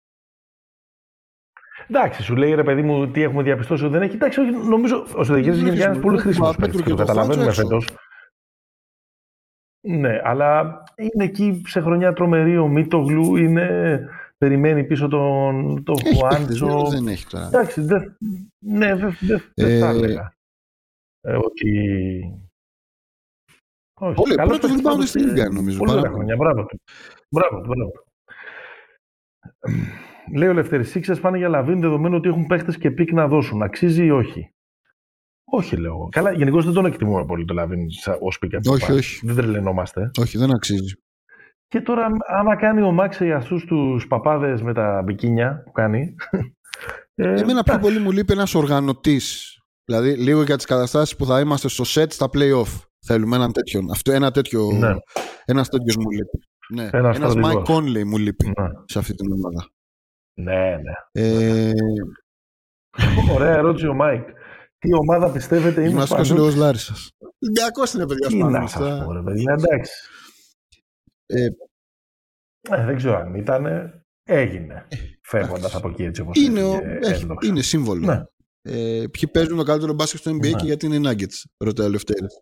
Εντάξει, 1.89 2.23
σου 2.23 2.37
λέει 2.37 2.55
ρε 2.55 2.63
παιδί 2.63 2.83
μου 2.83 3.11
τι 3.11 3.23
έχουμε 3.23 3.43
διαπιστώσει 3.43 3.85
ότι 3.85 3.93
δεν 3.93 4.03
έχει. 4.03 4.15
Εντάξει, 4.15 4.41
νομίζω 4.43 5.07
ο 5.17 5.25
Σεδεκέζη 5.25 5.61
είναι 5.61 5.83
ένας 5.83 5.99
πολύ 5.99 6.19
χρήσιμος 6.19 6.57
παίκτης. 6.57 6.83
Το 6.83 6.95
καταλαβαίνουμε 6.95 7.53
φέτος. 7.53 7.89
Ναι, 9.87 10.21
αλλά 10.23 10.83
είναι 10.97 11.25
εκεί 11.25 11.63
σε 11.67 11.81
χρονιά 11.81 12.13
τρομερή 12.13 12.59
ο 12.59 12.69
Μίτογλου, 12.69 13.37
είναι, 13.37 13.99
περιμένει 14.39 14.85
πίσω 14.85 15.09
τον, 15.09 15.85
τον 15.85 15.97
Χουάντσο. 15.99 16.87
Δεν 16.91 17.07
έχει 17.07 17.27
τώρα. 17.27 17.47
Εντάξει, 17.47 17.81
δε, 17.81 17.99
ναι, 18.59 18.95
δεν 18.95 19.17
δε, 19.21 19.39
δε, 19.55 19.79
θα 19.79 19.87
ε, 19.87 19.91
έλεγα. 19.91 20.35
Ε, 21.21 21.37
ότι... 21.37 21.71
Όχι, 24.01 24.15
Πολύ, 24.15 24.35
πρώτος 24.35 24.71
rebound 24.71 25.07
στην 25.07 25.27
Λίγκα, 25.27 25.49
νομίζω. 25.49 25.79
Πολύ 25.79 26.09
χρόνια, 26.09 26.37
μπράβο 26.37 26.65
του. 26.65 26.81
Μπράβο, 27.29 27.61
μπράβο. 27.61 27.93
Λέει 30.37 30.49
ο 30.49 30.53
Λευτέρης, 30.53 30.91
Sixers 30.91 31.21
πάνε 31.21 31.39
για 31.39 31.49
Λαβίν 31.49 31.81
δεδομένου 31.81 32.17
ότι 32.17 32.29
έχουν 32.29 32.47
παίχτες 32.47 32.79
και 32.79 32.91
pick 32.91 33.13
να 33.13 33.29
δώσουν. 33.29 33.63
Αξίζει 33.63 34.05
ή 34.05 34.11
όχι; 34.11 34.49
Όχι, 35.45 35.77
λέω. 35.77 36.09
Καλά, 36.11 36.33
γενικώς 36.33 36.65
δεν 36.65 36.75
τον 36.75 36.87
εκτιμούμε 36.87 37.25
πολύ 37.25 37.45
το 37.45 37.55
Λαβίν 37.55 37.87
ως 38.21 38.39
pick. 38.39 38.53
Όχι, 38.71 38.93
όχι. 38.93 39.27
Δεν 39.27 39.37
τρελαινόμαστε. 39.37 40.11
Όχι, 40.21 40.39
δεν 40.39 40.51
αξίζει. 40.55 40.95
Και 41.69 41.81
τώρα, 41.81 42.07
άμα 42.27 42.57
κάνει 42.57 42.83
ο 42.83 42.93
Maxey 42.93 43.25
για 43.25 43.37
αυτούς 43.37 43.65
τους 43.65 44.07
παπάδες 44.07 44.63
με 44.63 44.75
τα 44.75 45.03
μπικίνια 45.05 45.63
που 45.65 45.73
κάνει. 45.73 46.15
Ε, 47.17 47.41
Εμένα 47.41 47.63
πιο 47.63 47.79
πολύ 47.79 47.99
μου 47.99 48.11
λείπει 48.11 48.33
ένας 48.33 48.55
οργανωτής. 48.55 49.59
Δηλαδή, 49.85 50.17
λίγο 50.17 50.43
για 50.43 50.57
τις 50.57 50.65
καταστάσεις 50.65 51.17
που 51.17 51.27
θα 51.27 51.41
είμαστε 51.41 51.69
στο 51.69 51.85
set 51.87 52.07
στα 52.09 52.29
playoff. 52.33 52.83
Θέλουμε 53.07 53.37
έναν 53.37 53.53
τέτοιο. 53.53 53.81
Αυτό, 53.93 54.13
ένα 54.13 54.31
τέτοιο. 54.31 54.71
Ναι. 54.73 54.95
Ένας 55.45 55.69
τέτοιος 55.69 55.97
μου 55.97 56.11
λείπει. 56.11 56.39
Ναι. 56.69 56.89
Ένας 56.93 57.35
Mike 57.37 57.75
Conley 57.75 58.05
μου 58.05 58.19
λείπει 58.19 58.47
ναι. 58.47 58.69
σε 58.85 58.99
αυτή 58.99 59.15
την 59.15 59.33
ομάδα. 59.33 59.69
Ναι, 60.35 60.77
ναι. 60.77 60.93
Ε... 61.13 61.73
Ωραία 63.35 63.53
ερώτηση 63.53 63.87
ο 63.87 63.95
Μάικ. 63.95 64.29
Τι 64.79 64.95
ομάδα 64.95 65.31
πιστεύετε 65.33 65.81
είναι 65.81 65.91
Είμαστε 65.91 66.33
ο 66.33 66.37
Λόγος 66.37 66.55
Λάρισας. 66.55 67.11
Ολυμπιακός 67.39 67.93
είναι 67.93 68.07
παιδιά 68.07 68.29
Τι 68.29 68.43
να 68.43 68.67
σας 68.67 69.05
πω 69.05 69.13
ρε 69.13 69.23
παιδιά, 69.23 69.53
εντάξει. 69.59 69.93
Ε, 71.27 71.45
ε, 72.71 72.85
δεν 72.85 72.97
ξέρω 72.97 73.17
αν 73.17 73.35
ήταν. 73.35 73.93
Έγινε. 74.27 74.87
Ε, 74.89 74.97
Φεύγοντας 75.23 75.75
από 75.75 75.89
εκεί 75.89 76.03
έτσι 76.03 76.21
όπως 76.21 76.37
είναι, 76.37 76.61
έχει, 77.01 77.27
είναι 77.45 77.63
σύμβολο. 77.63 78.07
Ναι. 78.07 78.25
Ε, 78.63 79.05
ποιοι 79.11 79.29
παίζουν 79.31 79.57
το 79.57 79.63
καλύτερο 79.63 79.93
μπάσκετ 79.93 80.21
στο 80.21 80.31
NBA 80.31 80.51
ναι. 80.51 80.51
και 80.51 80.67
γιατί 80.67 80.87
είναι 80.87 81.11
Nuggets, 81.11 81.43
ρωτάει 81.57 81.87
ο 81.87 81.91
Λευτέρης. 81.91 82.41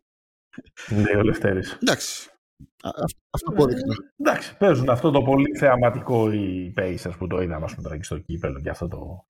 Ναι, 0.88 1.16
ο 1.16 1.22
Λευτέρης. 1.22 1.78
Εντάξει. 1.82 2.31
Αυτό 3.30 3.50
απόδεικτο. 3.50 3.94
Εντάξει, 4.16 4.56
παίζουν 4.56 4.88
αυτό 4.88 5.10
το 5.10 5.22
πολύ 5.22 5.56
θεαματικό 5.58 6.32
οι 6.32 6.74
Pacers 6.76 7.12
που 7.18 7.26
το 7.26 7.40
είδαμε 7.40 7.66
πούμε, 7.66 7.82
τώρα 7.82 7.96
και 7.96 8.02
στο 8.02 8.18
κύπελο 8.18 8.60
και 8.60 8.70
αυτό 8.70 8.88
το 8.88 9.26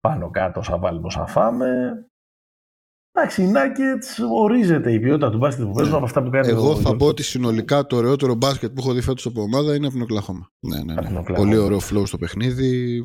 πάνω 0.00 0.30
κάτω 0.30 0.62
σαν 0.62 0.80
βάλουμε 0.80 1.06
όσα 1.06 1.26
φάμε. 1.26 1.94
Εντάξει, 3.12 3.42
οι 3.42 3.52
Nuggets 3.54 4.24
ορίζεται 4.32 4.92
η 4.92 5.00
ποιότητα 5.00 5.30
του 5.30 5.38
μπάσκετ 5.38 5.64
που 5.64 5.72
παίζουν 5.72 5.94
από 5.94 6.04
αυτά 6.04 6.22
που 6.22 6.30
κάνει. 6.30 6.48
Εγώ 6.48 6.76
θα 6.76 6.96
πω 6.96 7.06
ότι 7.06 7.22
συνολικά 7.22 7.86
το 7.86 7.96
ωραιότερο 7.96 8.34
μπάσκετ 8.34 8.72
που 8.72 8.80
έχω 8.80 8.92
δει 8.92 9.00
φέτος 9.00 9.26
από 9.26 9.42
ομάδα 9.42 9.74
είναι 9.74 9.86
από 9.86 9.94
την 9.94 10.02
Οκλαχώμα. 10.02 10.50
Ναι, 10.60 10.82
ναι, 10.82 10.94
ναι. 10.94 11.22
Πολύ 11.22 11.56
ωραίο 11.56 11.78
flow 11.78 12.06
στο 12.06 12.18
παιχνίδι. 12.18 13.00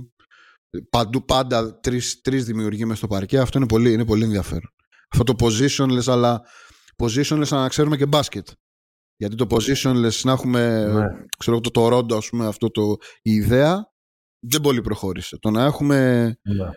Παντού 0.89 1.25
πάντα 1.25 1.79
τρεις 2.21 2.45
δημιουργοί 2.45 2.85
μες 2.85 2.97
στο 2.97 3.07
παρκέ. 3.07 3.39
Αυτό 3.39 3.57
είναι 3.57 3.67
πολύ, 3.67 3.93
είναι 3.93 4.05
πολύ 4.05 4.23
ενδιαφέρον. 4.23 4.69
Αυτό 5.09 5.23
το 5.23 5.45
positionless, 5.45 6.11
αλλά 6.11 6.41
positionless 7.03 7.47
να 7.47 7.67
ξέρουμε 7.67 7.97
και 7.97 8.05
μπάσκετ. 8.05 8.47
Γιατί 9.17 9.35
το 9.35 9.47
positionless 9.49 10.21
να 10.23 10.31
έχουμε 10.31 10.85
ναι. 10.85 11.05
ξέρω, 11.37 11.59
το 11.59 11.69
Toronto, 11.73 12.13
ας 12.13 12.29
πούμε, 12.29 12.47
αυτό 12.47 12.71
το, 12.71 12.95
η 13.21 13.31
ιδέα 13.31 13.91
δεν 14.39 14.61
πολύ 14.61 14.81
προχώρησε. 14.81 15.37
Το 15.39 15.49
να 15.49 15.63
έχουμε 15.63 16.25
ναι. 16.41 16.69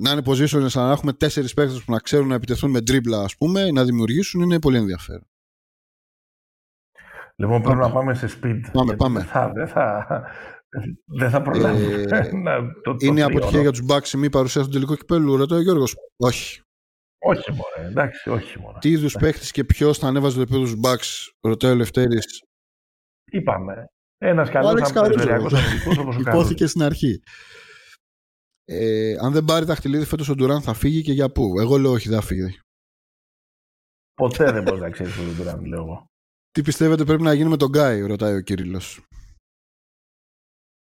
να 0.00 0.10
είναι 0.10 0.22
positionless, 0.24 0.72
να 0.72 0.90
έχουμε 0.90 1.12
τέσσερις 1.12 1.54
παίκτες 1.54 1.84
που 1.84 1.92
να 1.92 1.98
ξέρουν 1.98 2.28
να 2.28 2.34
επιτεθούν 2.34 2.70
με 2.70 2.80
τρίπλα, 2.80 3.22
ας 3.22 3.36
πούμε, 3.36 3.70
να 3.70 3.84
δημιουργήσουν, 3.84 4.42
είναι 4.42 4.58
πολύ 4.58 4.76
ενδιαφέρον. 4.76 5.28
Λοιπόν, 7.36 7.62
πρέπει 7.62 7.78
να 7.78 7.90
πάμε 7.90 8.14
σε 8.14 8.28
speed. 8.28 8.60
Πάμε, 8.72 8.96
πάμε. 8.96 9.18
Δεν 9.18 9.28
θα, 9.28 9.50
δεν 9.54 9.68
θα, 9.68 10.06
δεν 11.04 11.30
θα 11.30 11.42
προλάβουμε. 11.42 12.02
Ε, 12.08 12.30
το, 12.84 12.96
είναι 12.98 13.22
αποτυχία 13.22 13.60
για 13.60 13.70
τους 13.70 13.82
Bucks 13.88 14.08
η 14.14 14.18
μη 14.18 14.30
παρουσία 14.30 14.62
στο 14.62 14.70
τελικό 14.70 14.96
κυπέλου, 14.96 15.36
ρωτάει 15.36 15.58
ο 15.58 15.62
Γιώργος. 15.62 15.94
Όχι. 16.16 16.60
Όχι 17.26 17.52
μωρέ, 17.52 17.88
εντάξει, 17.88 18.30
όχι 18.30 18.58
μωρέ. 18.58 18.78
Τι 18.78 18.90
είδους 18.90 19.14
παίχτης 19.14 19.50
και 19.50 19.64
ποιος 19.64 19.98
θα 19.98 20.06
ανέβαζε 20.06 20.36
το 20.36 20.40
επίπεδο 20.40 20.64
του 20.64 20.80
Bucks, 20.84 21.30
ρωτάει 21.40 21.72
ο 21.72 21.74
Λευτέρης; 21.74 22.42
Είπαμε. 23.32 23.86
Ένας 24.18 24.50
καλός 24.50 24.92
περιφερειακό 24.92 25.56
αμυντικό 25.56 26.00
όπως 26.00 26.16
ο 26.16 26.20
Υπόθηκε 26.20 26.66
στην 26.66 26.82
αρχή. 26.82 27.22
Ε, 28.64 29.16
αν 29.20 29.32
δεν 29.32 29.44
πάρει 29.44 29.64
δαχτυλίδι 29.64 30.04
φέτος 30.04 30.28
ο 30.28 30.34
Ντουράν 30.34 30.62
θα 30.62 30.74
φύγει 30.74 31.02
και 31.02 31.12
για 31.12 31.30
πού; 31.30 31.60
Εγώ 31.60 31.76
λέω 31.76 31.90
όχι, 31.90 32.08
δεν 32.08 32.20
θα 32.20 32.26
φύγει. 32.26 32.58
Ποτέ 34.14 34.52
δεν 34.52 34.62
μπορεί 34.62 34.80
να 34.80 34.90
ξέρεις 34.90 35.16
τον 35.16 35.34
Ντουράν, 35.36 35.64
λέω 35.64 35.82
εγώ. 35.82 36.06
Τι 36.50 36.62
πιστεύετε 36.62 37.04
πρέπει 37.04 37.22
να 37.22 37.32
γίνει 37.32 37.48
με 37.48 37.56
τον 37.56 37.68
Γκάι, 37.68 38.00
ρωτάει 38.00 38.34
ο 38.34 38.40
Κύριλο. 38.40 38.80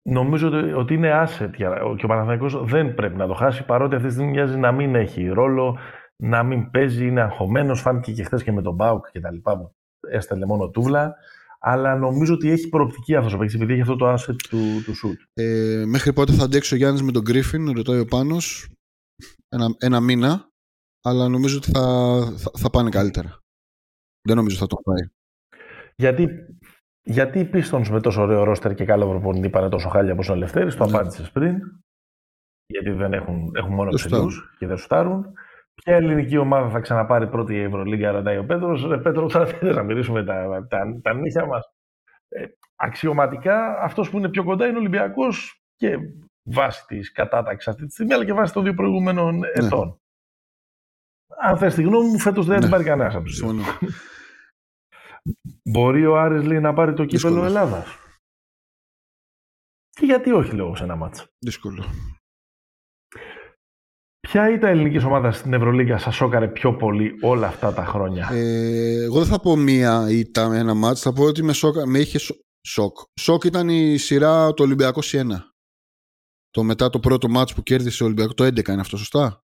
Νομίζω 0.08 0.76
ότι 0.76 0.94
είναι 0.94 1.26
asset 1.26 1.50
και 1.96 2.04
ο 2.04 2.06
Παναθηναϊκός 2.06 2.64
δεν 2.64 2.94
πρέπει 2.94 3.16
να 3.16 3.26
το 3.26 3.34
χάσει 3.34 3.64
παρότι 3.64 3.94
αυτή 3.94 4.06
τη 4.06 4.12
στιγμή 4.12 4.30
μοιάζει 4.30 4.56
να 4.56 4.72
μην 4.72 4.94
έχει 4.94 5.26
ρόλο 5.26 5.78
να 6.22 6.42
μην 6.42 6.70
παίζει, 6.70 7.06
είναι 7.06 7.20
αγχωμένος. 7.20 7.80
Φάνηκε 7.80 8.12
και 8.12 8.24
χθες 8.24 8.42
και 8.42 8.52
με 8.52 8.62
τον 8.62 8.74
Μπάουκ 8.74 9.10
και 9.10 9.20
τα 9.20 9.30
λοιπά. 9.30 9.72
Έστελνε 10.00 10.46
μόνο 10.46 10.68
τούβλα. 10.68 11.16
Αλλά 11.58 11.96
νομίζω 11.96 12.34
ότι 12.34 12.50
έχει 12.50 12.68
προοπτική 12.68 13.16
αυτός 13.16 13.32
ο 13.32 13.38
παίκτης 13.38 13.54
επειδή 13.54 13.72
έχει 13.72 13.80
αυτό 13.80 13.96
το 13.96 14.12
asset 14.12 14.36
του, 14.48 14.82
του 14.84 14.92
shoot. 14.92 15.26
Ε, 15.34 15.84
μέχρι 15.86 16.12
πότε 16.12 16.32
θα 16.32 16.44
αντέξει 16.44 16.74
ο 16.74 16.76
Γιάννης 16.76 17.02
με 17.02 17.12
τον 17.12 17.22
Γκρίφιν, 17.22 17.70
ρωτάει 17.70 17.98
ο 17.98 18.04
Πάνος. 18.04 18.68
Ένα, 19.48 19.66
ένα 19.78 20.00
μήνα. 20.00 20.48
Αλλά 21.02 21.28
νομίζω 21.28 21.56
ότι 21.56 21.70
θα, 21.70 21.82
θα, 22.36 22.50
θα 22.58 22.70
πάνε 22.70 22.90
καλύτερα. 22.90 23.38
Δεν 24.28 24.36
νομίζω 24.36 24.56
θα 24.56 24.66
το 24.66 24.76
πάει. 24.76 25.08
Γιατί, 25.96 26.28
γιατί 27.02 27.38
οι 27.38 27.50
Pistons 27.52 27.88
με 27.90 28.00
τόσο 28.00 28.22
ωραίο 28.22 28.44
ρόστερ 28.44 28.74
και 28.74 28.84
καλό 28.84 29.08
προπονητή 29.08 29.50
πάνε 29.50 29.68
τόσο 29.68 29.88
χάλια 29.88 30.12
όπω 30.12 30.32
ο 30.32 30.36
Λευτέρης, 30.36 30.76
το 30.76 30.86
ναι. 30.86 30.92
απάντησες 30.92 31.30
πριν. 31.30 31.56
Γιατί 32.66 32.90
δεν 32.90 33.12
έχουν, 33.12 33.52
έχουν 33.54 33.72
μόνο 33.72 33.90
ψηλούς 33.90 34.54
και 34.58 34.66
δεν 34.66 34.76
σουτάρουν. 34.76 35.32
Ποια 35.74 35.94
ελληνική 35.94 36.36
ομάδα 36.36 36.68
θα 36.68 36.80
ξαναπάρει 36.80 37.28
πρώτη 37.28 37.56
Ευρωλίγκα, 37.56 38.10
ρωτάει 38.10 38.38
ο 38.38 38.44
Πέτρος. 38.44 38.86
Ρε 38.86 38.98
Πέτρο, 38.98 39.28
θα 39.28 39.46
θέλεις 39.46 39.76
να 39.76 39.82
μυρίσουμε 39.82 40.24
τα, 40.24 40.66
τα, 40.68 41.00
τα 41.02 41.14
νύχια 41.14 41.46
μας. 41.46 41.72
Ε, 42.28 42.44
αξιωματικά, 42.76 43.78
αυτός 43.80 44.10
που 44.10 44.18
είναι 44.18 44.28
πιο 44.28 44.44
κοντά 44.44 44.66
είναι 44.66 44.76
ο 44.76 44.80
Ολυμπιακός 44.80 45.62
και 45.76 45.96
βάσει 46.42 46.86
της 46.86 47.12
κατάταξης 47.12 47.68
αυτή 47.68 47.86
τη 47.86 47.92
στιγμή, 47.92 48.12
αλλά 48.12 48.24
και 48.24 48.32
βάσει 48.32 48.52
των 48.52 48.62
δύο 48.62 48.74
προηγούμενων 48.74 49.38
ναι. 49.38 49.48
ετών. 49.52 50.00
Αν 51.40 51.58
θες 51.58 51.74
τη 51.74 51.82
γνώμη 51.82 52.08
μου, 52.08 52.18
φέτος 52.18 52.46
δεν 52.46 52.60
ναι. 52.60 52.68
πάρει 52.68 52.84
κανένας 52.84 53.14
από 53.14 53.24
τους 53.24 53.42
Μπορεί 55.64 56.06
ο 56.06 56.18
Άρης 56.18 56.44
λέει, 56.44 56.60
να 56.60 56.72
πάρει 56.72 56.94
το 56.94 57.04
κύπελο 57.04 57.44
Ελλάδας; 57.44 57.86
Και 59.90 60.06
γιατί 60.06 60.32
όχι, 60.32 60.54
λέω, 60.54 60.74
σε 60.74 60.84
ένα 60.84 60.96
μάτσο. 60.96 61.26
Δύσκολο. 61.38 61.84
Ποια 64.34 64.50
ήταν 64.52 64.68
η 64.68 64.72
ελληνικής 64.78 65.04
ομάδας 65.04 65.36
στην 65.36 65.52
Ευρωλίγκα 65.52 65.98
σας 65.98 66.14
σώκαρε 66.14 66.48
πιο 66.48 66.76
πολύ 66.76 67.12
όλα 67.20 67.46
αυτά 67.46 67.72
τα 67.72 67.84
χρόνια; 67.84 68.28
Ε, 68.32 69.02
εγώ 69.02 69.18
δεν 69.18 69.28
θα 69.28 69.40
πω 69.40 69.56
μία 69.56 70.10
ή 70.10 70.30
ένα 70.34 70.74
μάτς, 70.74 71.00
θα 71.00 71.12
πω 71.12 71.24
ότι 71.24 71.42
με, 71.42 71.52
σώκα, 71.52 71.86
με 71.86 71.98
είχε 71.98 72.18
σοκ. 72.68 72.96
Σοκ 73.20 73.44
ήταν 73.44 73.68
η 73.68 73.96
σειρά 73.96 74.54
το 74.54 74.62
Ολυμπιακό 74.62 75.00
1. 75.02 75.26
Το 76.50 76.62
μετά 76.62 76.90
το 76.90 77.00
πρώτο 77.00 77.28
μάτς 77.28 77.54
που 77.54 77.62
κέρδισε 77.62 78.02
ο 78.02 78.06
Ολυμπιακός, 78.06 78.34
το 78.34 78.44
11 78.44 78.68
είναι 78.68 78.80
αυτό, 78.80 78.96
σωστά; 78.96 79.40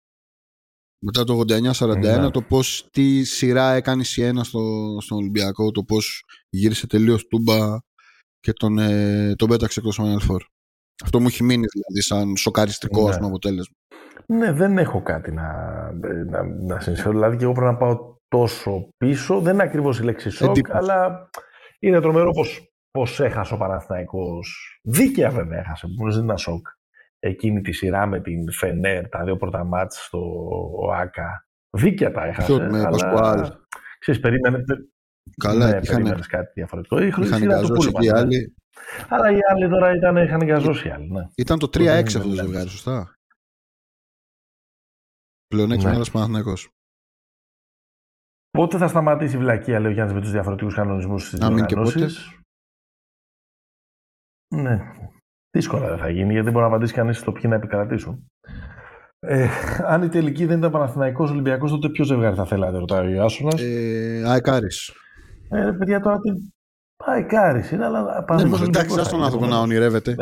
Μετά 1.05 1.23
το 1.23 1.39
89-41, 1.39 2.19
Ναι. 2.19 2.31
το 2.31 2.41
πώς 2.41 2.87
τι 2.91 3.23
σειρά 3.23 3.71
έκανε 3.73 4.01
η 4.01 4.05
Σιένα 4.05 4.43
στο, 4.43 4.97
στον 5.01 5.17
Ολυμπιακό, 5.17 5.71
το 5.71 5.83
πώς 5.83 6.23
γύρισε 6.49 6.87
τελείως 6.87 7.27
τούμπα 7.27 7.79
και 8.39 8.53
τον, 8.53 8.77
ε, 8.77 9.35
τον 9.35 9.49
πέταξε 9.49 9.79
εκτός 9.79 9.99
Final 10.01 10.31
Four. 10.31 10.41
Αυτό 11.03 11.19
μου 11.19 11.27
έχει 11.27 11.43
μείνει 11.43 11.65
δηλαδή 11.71 12.01
σαν 12.01 12.35
σοκαριστικό 12.37 13.03
Ναι. 13.03 13.09
ας 13.09 13.15
πούμε, 13.15 13.27
αποτέλεσμα. 13.27 13.75
Ναι, 14.31 14.51
δεν 14.51 14.77
έχω 14.77 15.01
κάτι 15.01 15.31
να, 15.31 15.47
να, 16.29 16.43
να 16.43 16.79
συνεισφέρω. 16.79 17.11
Δηλαδή 17.13 17.37
και 17.37 17.43
εγώ 17.43 17.53
πρέπει 17.53 17.71
να 17.71 17.77
πάω 17.77 18.15
τόσο 18.27 18.89
πίσω. 18.97 19.39
Δεν 19.39 19.53
είναι 19.53 19.63
ακριβώς 19.63 19.99
η 19.99 20.03
λέξη 20.03 20.29
σοκ, 20.29 20.49
Εντύπωση. 20.49 20.77
αλλά 20.77 21.29
είναι 21.79 21.99
τρομερό 22.01 22.31
πως, 22.31 22.71
πως 22.91 23.19
έχασε 23.19 23.53
ο 23.53 23.57
Παναθηναϊκός. 23.57 24.79
Δίκαια 24.83 25.29
βέβαια 25.29 25.59
έχασε, 25.59 25.87
που 25.87 26.03
δεν 26.03 26.13
είναι 26.13 26.21
ένα 26.21 26.37
σοκ. 26.37 26.67
Εκείνη 27.19 27.61
τη 27.61 27.71
σειρά 27.71 28.05
με 28.05 28.21
την 28.21 28.51
Φενέρ, 28.51 29.09
τα 29.09 29.23
δύο 29.23 29.37
πρώτα 29.37 29.63
μάτς 29.63 30.05
στο 30.05 30.19
ΟΑΚΑ. 30.75 31.45
Δίκαια 31.77 32.11
τα 32.11 32.25
έχασε. 32.25 32.53
Ποιο, 32.53 32.69
με 32.69 32.79
αλλά, 32.79 32.89
Πασκουάλ. 32.89 33.51
Ξέρεις, 33.99 34.21
περίμενε, 34.21 34.57
πε- 34.57 34.79
Καλά, 35.37 35.65
ναι, 35.65 35.79
είχαν, 35.83 35.95
περίμενες 35.95 36.27
κάτι 36.27 36.51
διαφορετικό. 36.53 36.99
Η 37.01 37.07
είχαν 37.07 37.23
σειρά 37.23 37.37
του 37.39 37.43
εγκαζώσει 37.45 37.91
Πούλμαν, 37.91 38.01
και 38.01 38.07
οι 38.07 38.11
ναι. 38.11 38.19
άλλοι. 38.19 38.55
Αλλά 39.09 39.31
οι 39.31 39.37
άλλοι 39.51 39.69
τώρα 39.69 39.95
ήταν, 39.95 40.17
είχαν 40.17 40.41
εγκαζώσει 40.41 40.87
οι 40.87 40.91
άλλοι. 40.91 41.11
Ναι. 41.11 41.21
Ήταν 41.35 41.59
το 41.59 41.67
3-6 41.67 41.77
δεν 41.79 42.05
αυτό 42.05 42.19
το 42.19 42.27
μιλάμε. 42.27 42.47
ζευγάρι, 42.47 42.69
σωστά; 42.69 43.15
Πλεονέκτημα 45.51 45.89
Ναι. 45.89 45.95
ένας 45.95 46.11
Παναθηναϊκός. 46.11 46.69
Πότε 48.49 48.77
θα 48.77 48.87
σταματήσει 48.87 49.35
η 49.35 49.39
βλακεία, 49.39 49.79
λέει 49.79 49.91
ο 49.91 49.93
Γιάννης, 49.93 50.15
με 50.15 50.21
τους 50.21 50.31
διαφορετικούς 50.31 50.75
κανονισμούς 50.75 51.27
στις 51.27 51.39
Να 51.39 51.49
μην 51.49 51.65
και 51.65 51.75
διοργανώσεις; 51.75 52.39
Ναι. 54.55 54.79
Δύσκολα 55.57 55.87
δεν 55.87 55.97
θα 55.97 56.09
γίνει, 56.09 56.27
γιατί 56.31 56.43
δεν 56.43 56.51
μπορεί 56.53 56.65
να 56.65 56.71
απαντήσει 56.71 56.93
κανείς 56.93 57.17
στο 57.17 57.31
ποιοι 57.31 57.43
να 57.47 57.55
επικρατήσουν. 57.55 58.25
Ε, 59.19 59.47
αν 59.85 60.03
η 60.03 60.09
τελική 60.09 60.45
δεν 60.45 60.57
ήταν 60.57 60.71
Παναθηναϊκός 60.71 61.29
Ολυμπιακός, 61.31 61.71
τότε 61.71 61.89
ποιος 61.89 62.07
ζευγάρι 62.07 62.35
θα 62.35 62.45
θέλατε, 62.45 62.77
ρωτάει 62.77 63.17
ο 63.17 63.23
Άσονα. 63.23 63.61
Ε, 63.61 64.23
Αεκάρης. 64.29 64.91
Ε, 65.49 65.63
ρε, 65.63 65.73
παιδιά, 65.73 65.99
τώρα 65.99 66.19
τι. 66.19 66.29
Πάει 67.05 67.25
κάρι 67.25 67.63
είναι, 67.71 67.85
αλλά 67.85 67.99
Ναι, 68.01 68.05
Παναθηναϊκός 68.25 68.59
μας, 68.59 68.67
εντάξει, 68.67 68.91
Ολυμπιακός 68.91 68.97
ας 68.97 69.03
θα 69.03 69.09
τον 69.09 69.17
είναι, 69.17 69.25
άνθρωπο 69.25 69.45
να 69.45 69.55
επομένως. 69.55 69.63
ονειρεύεται. 69.63 70.15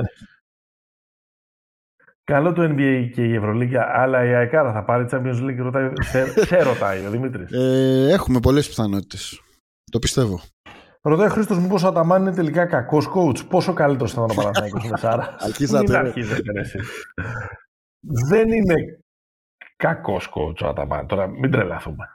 Δεν 2.29 2.37
Καλό 2.37 2.53
το 2.53 2.63
NBA 2.63 3.09
και 3.13 3.23
η 3.23 3.35
Ευρωλίγκα, 3.35 3.91
αλλά 3.93 4.25
η 4.25 4.33
ΑΕΚΑΡΑ 4.33 4.73
θα 4.73 4.83
πάρει 4.83 5.05
Champions 5.11 5.43
League, 5.43 5.57
ρωτάει, 5.57 5.91
σε, 5.99 6.45
σε 6.45 6.63
ρωτάει 6.63 7.05
ο 7.05 7.09
Δημήτρης. 7.09 7.51
Ε, 7.51 8.07
έχουμε 8.11 8.39
πολλές 8.39 8.67
πιθανότητες. 8.67 9.41
Το 9.91 9.99
πιστεύω. 9.99 10.41
Ρωτάει 11.01 11.27
ο 11.27 11.29
Χρήστος, 11.29 11.59
μήπω 11.59 11.75
ο 11.83 11.87
Αταμάν 11.87 12.21
είναι 12.21 12.33
τελικά 12.33 12.65
κακός 12.65 13.07
coach. 13.15 13.47
Πόσο 13.49 13.73
καλύτερος 13.73 14.13
θα 14.13 14.23
ήταν 14.23 14.37
ο 14.37 14.41
Παναθηναϊκός 14.41 14.89
με 14.89 14.97
Σάρα; 14.97 15.35
Αρχίσατε, 15.39 15.83
Μην 15.83 15.91
ρε. 15.91 15.97
αρχίζετε, 15.97 16.51
ρε, 16.51 16.59
εσείς. 16.59 17.13
Δεν 18.29 18.51
είναι 18.51 19.03
κακός 19.75 20.29
coach 20.35 20.61
ο 20.63 20.67
Αταμάν. 20.67 21.07
Τώρα 21.07 21.27
μην 21.27 21.51
τρελαθούμε. 21.51 22.05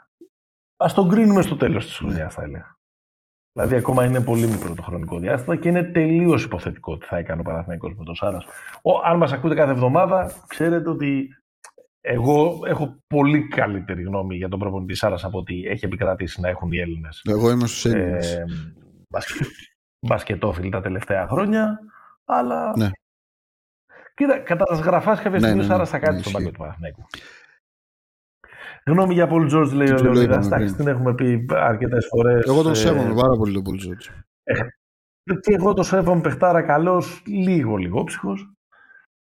Α 0.77 0.87
τον 0.95 1.09
κρίνουμε 1.09 1.43
στο 1.43 1.57
τέλος 1.57 1.87
της 1.87 1.97
χρονιάς, 1.97 2.35
θα 2.35 2.43
έλεγα. 2.43 2.74
Δηλαδή, 3.57 3.77
ακόμα 3.77 4.05
είναι 4.05 4.21
πολύ 4.21 4.47
μικρό 4.47 4.75
το 4.75 4.83
χρονικό 4.83 5.19
διάστημα 5.19 5.57
και 5.57 5.69
είναι 5.69 5.83
τελείως 5.83 6.45
υποθετικό 6.45 6.93
ότι 6.93 7.07
θα 7.07 7.17
έκανε 7.17 7.41
ο 7.41 7.45
Παναθηναϊκός 7.45 7.95
με 7.97 8.05
τον 8.05 8.15
Σάρας. 8.15 8.45
Αν 9.05 9.17
μας 9.17 9.33
ακούτε 9.33 9.55
κάθε 9.55 9.71
εβδομάδα, 9.71 10.33
ξέρετε 10.47 10.91
ότι 10.91 11.29
εγώ 12.01 12.61
έχω 12.67 12.97
πολύ 13.07 13.49
καλύτερη 13.49 14.03
γνώμη 14.03 14.37
για 14.37 14.49
τον 14.49 14.59
προπονητή 14.59 14.95
Σάρας 14.95 15.25
από 15.25 15.39
ότι 15.39 15.65
έχει 15.67 15.85
επικρατήσει 15.85 16.41
να 16.41 16.49
έχουν 16.49 16.73
οι 16.73 16.79
Έλληνες 16.79 17.23
Εγώ 17.29 17.51
είμαι 17.51 17.67
στους 17.67 17.85
Έλληνες. 17.85 18.35
ε, 18.35 18.45
μπασκε- 19.09 19.47
μπασκετόφιλοι 20.07 20.71
τα 20.71 20.81
τελευταία 20.81 21.27
χρόνια, 21.29 21.79
αλλά... 22.25 22.73
Ναι. 22.77 22.89
Κοίτα, 24.15 24.39
κατά 24.39 24.65
τα 24.65 24.75
σγραφάς 24.75 25.17
κάποια 25.17 25.31
Ναι, 25.31 25.39
στιγμή 25.39 25.57
ναι, 25.59 25.65
ο 25.65 25.67
Σάρας 25.69 25.93
ναι, 25.93 25.99
θα 25.99 26.05
κάνει 26.05 26.17
ναι, 26.17 26.23
στον 26.23 26.33
ισχύει. 26.33 26.43
πάγκο 26.45 26.57
του 26.57 26.63
Παναθηναϊκού. 26.63 27.07
Γνώμη 28.87 29.15
για 29.15 29.27
Πολ 29.27 29.47
Τζόρτζ, 29.47 29.73
λέει 29.73 29.87
Τι 29.87 29.93
ο 29.93 29.97
του 29.97 30.03
το 30.03 30.11
Λεωνίδας. 30.13 30.47
είπαμε 30.47 30.57
Εντάξει, 30.57 30.75
πριν. 30.75 30.85
την 30.85 30.95
έχουμε 30.95 31.15
πει 31.15 31.47
αρκετές 31.51 32.07
φορές. 32.07 32.45
Εγώ 32.47 32.63
τον 32.63 32.73
ε, 32.73 32.75
σέβομαι 32.75 33.15
πάρα 33.15 33.37
πολύ 33.37 33.53
τον 33.55 33.63
Πολ 33.63 33.77
Τζόρτζ. 33.77 34.07
Και 35.41 35.55
εγώ 35.55 35.73
το 35.75 35.83
σέβομαι 35.83 36.21
παιχτάρα 36.21 36.63
καλός, 36.63 37.23
λίγο 37.27 37.77
λιγόψυχος. 37.77 38.49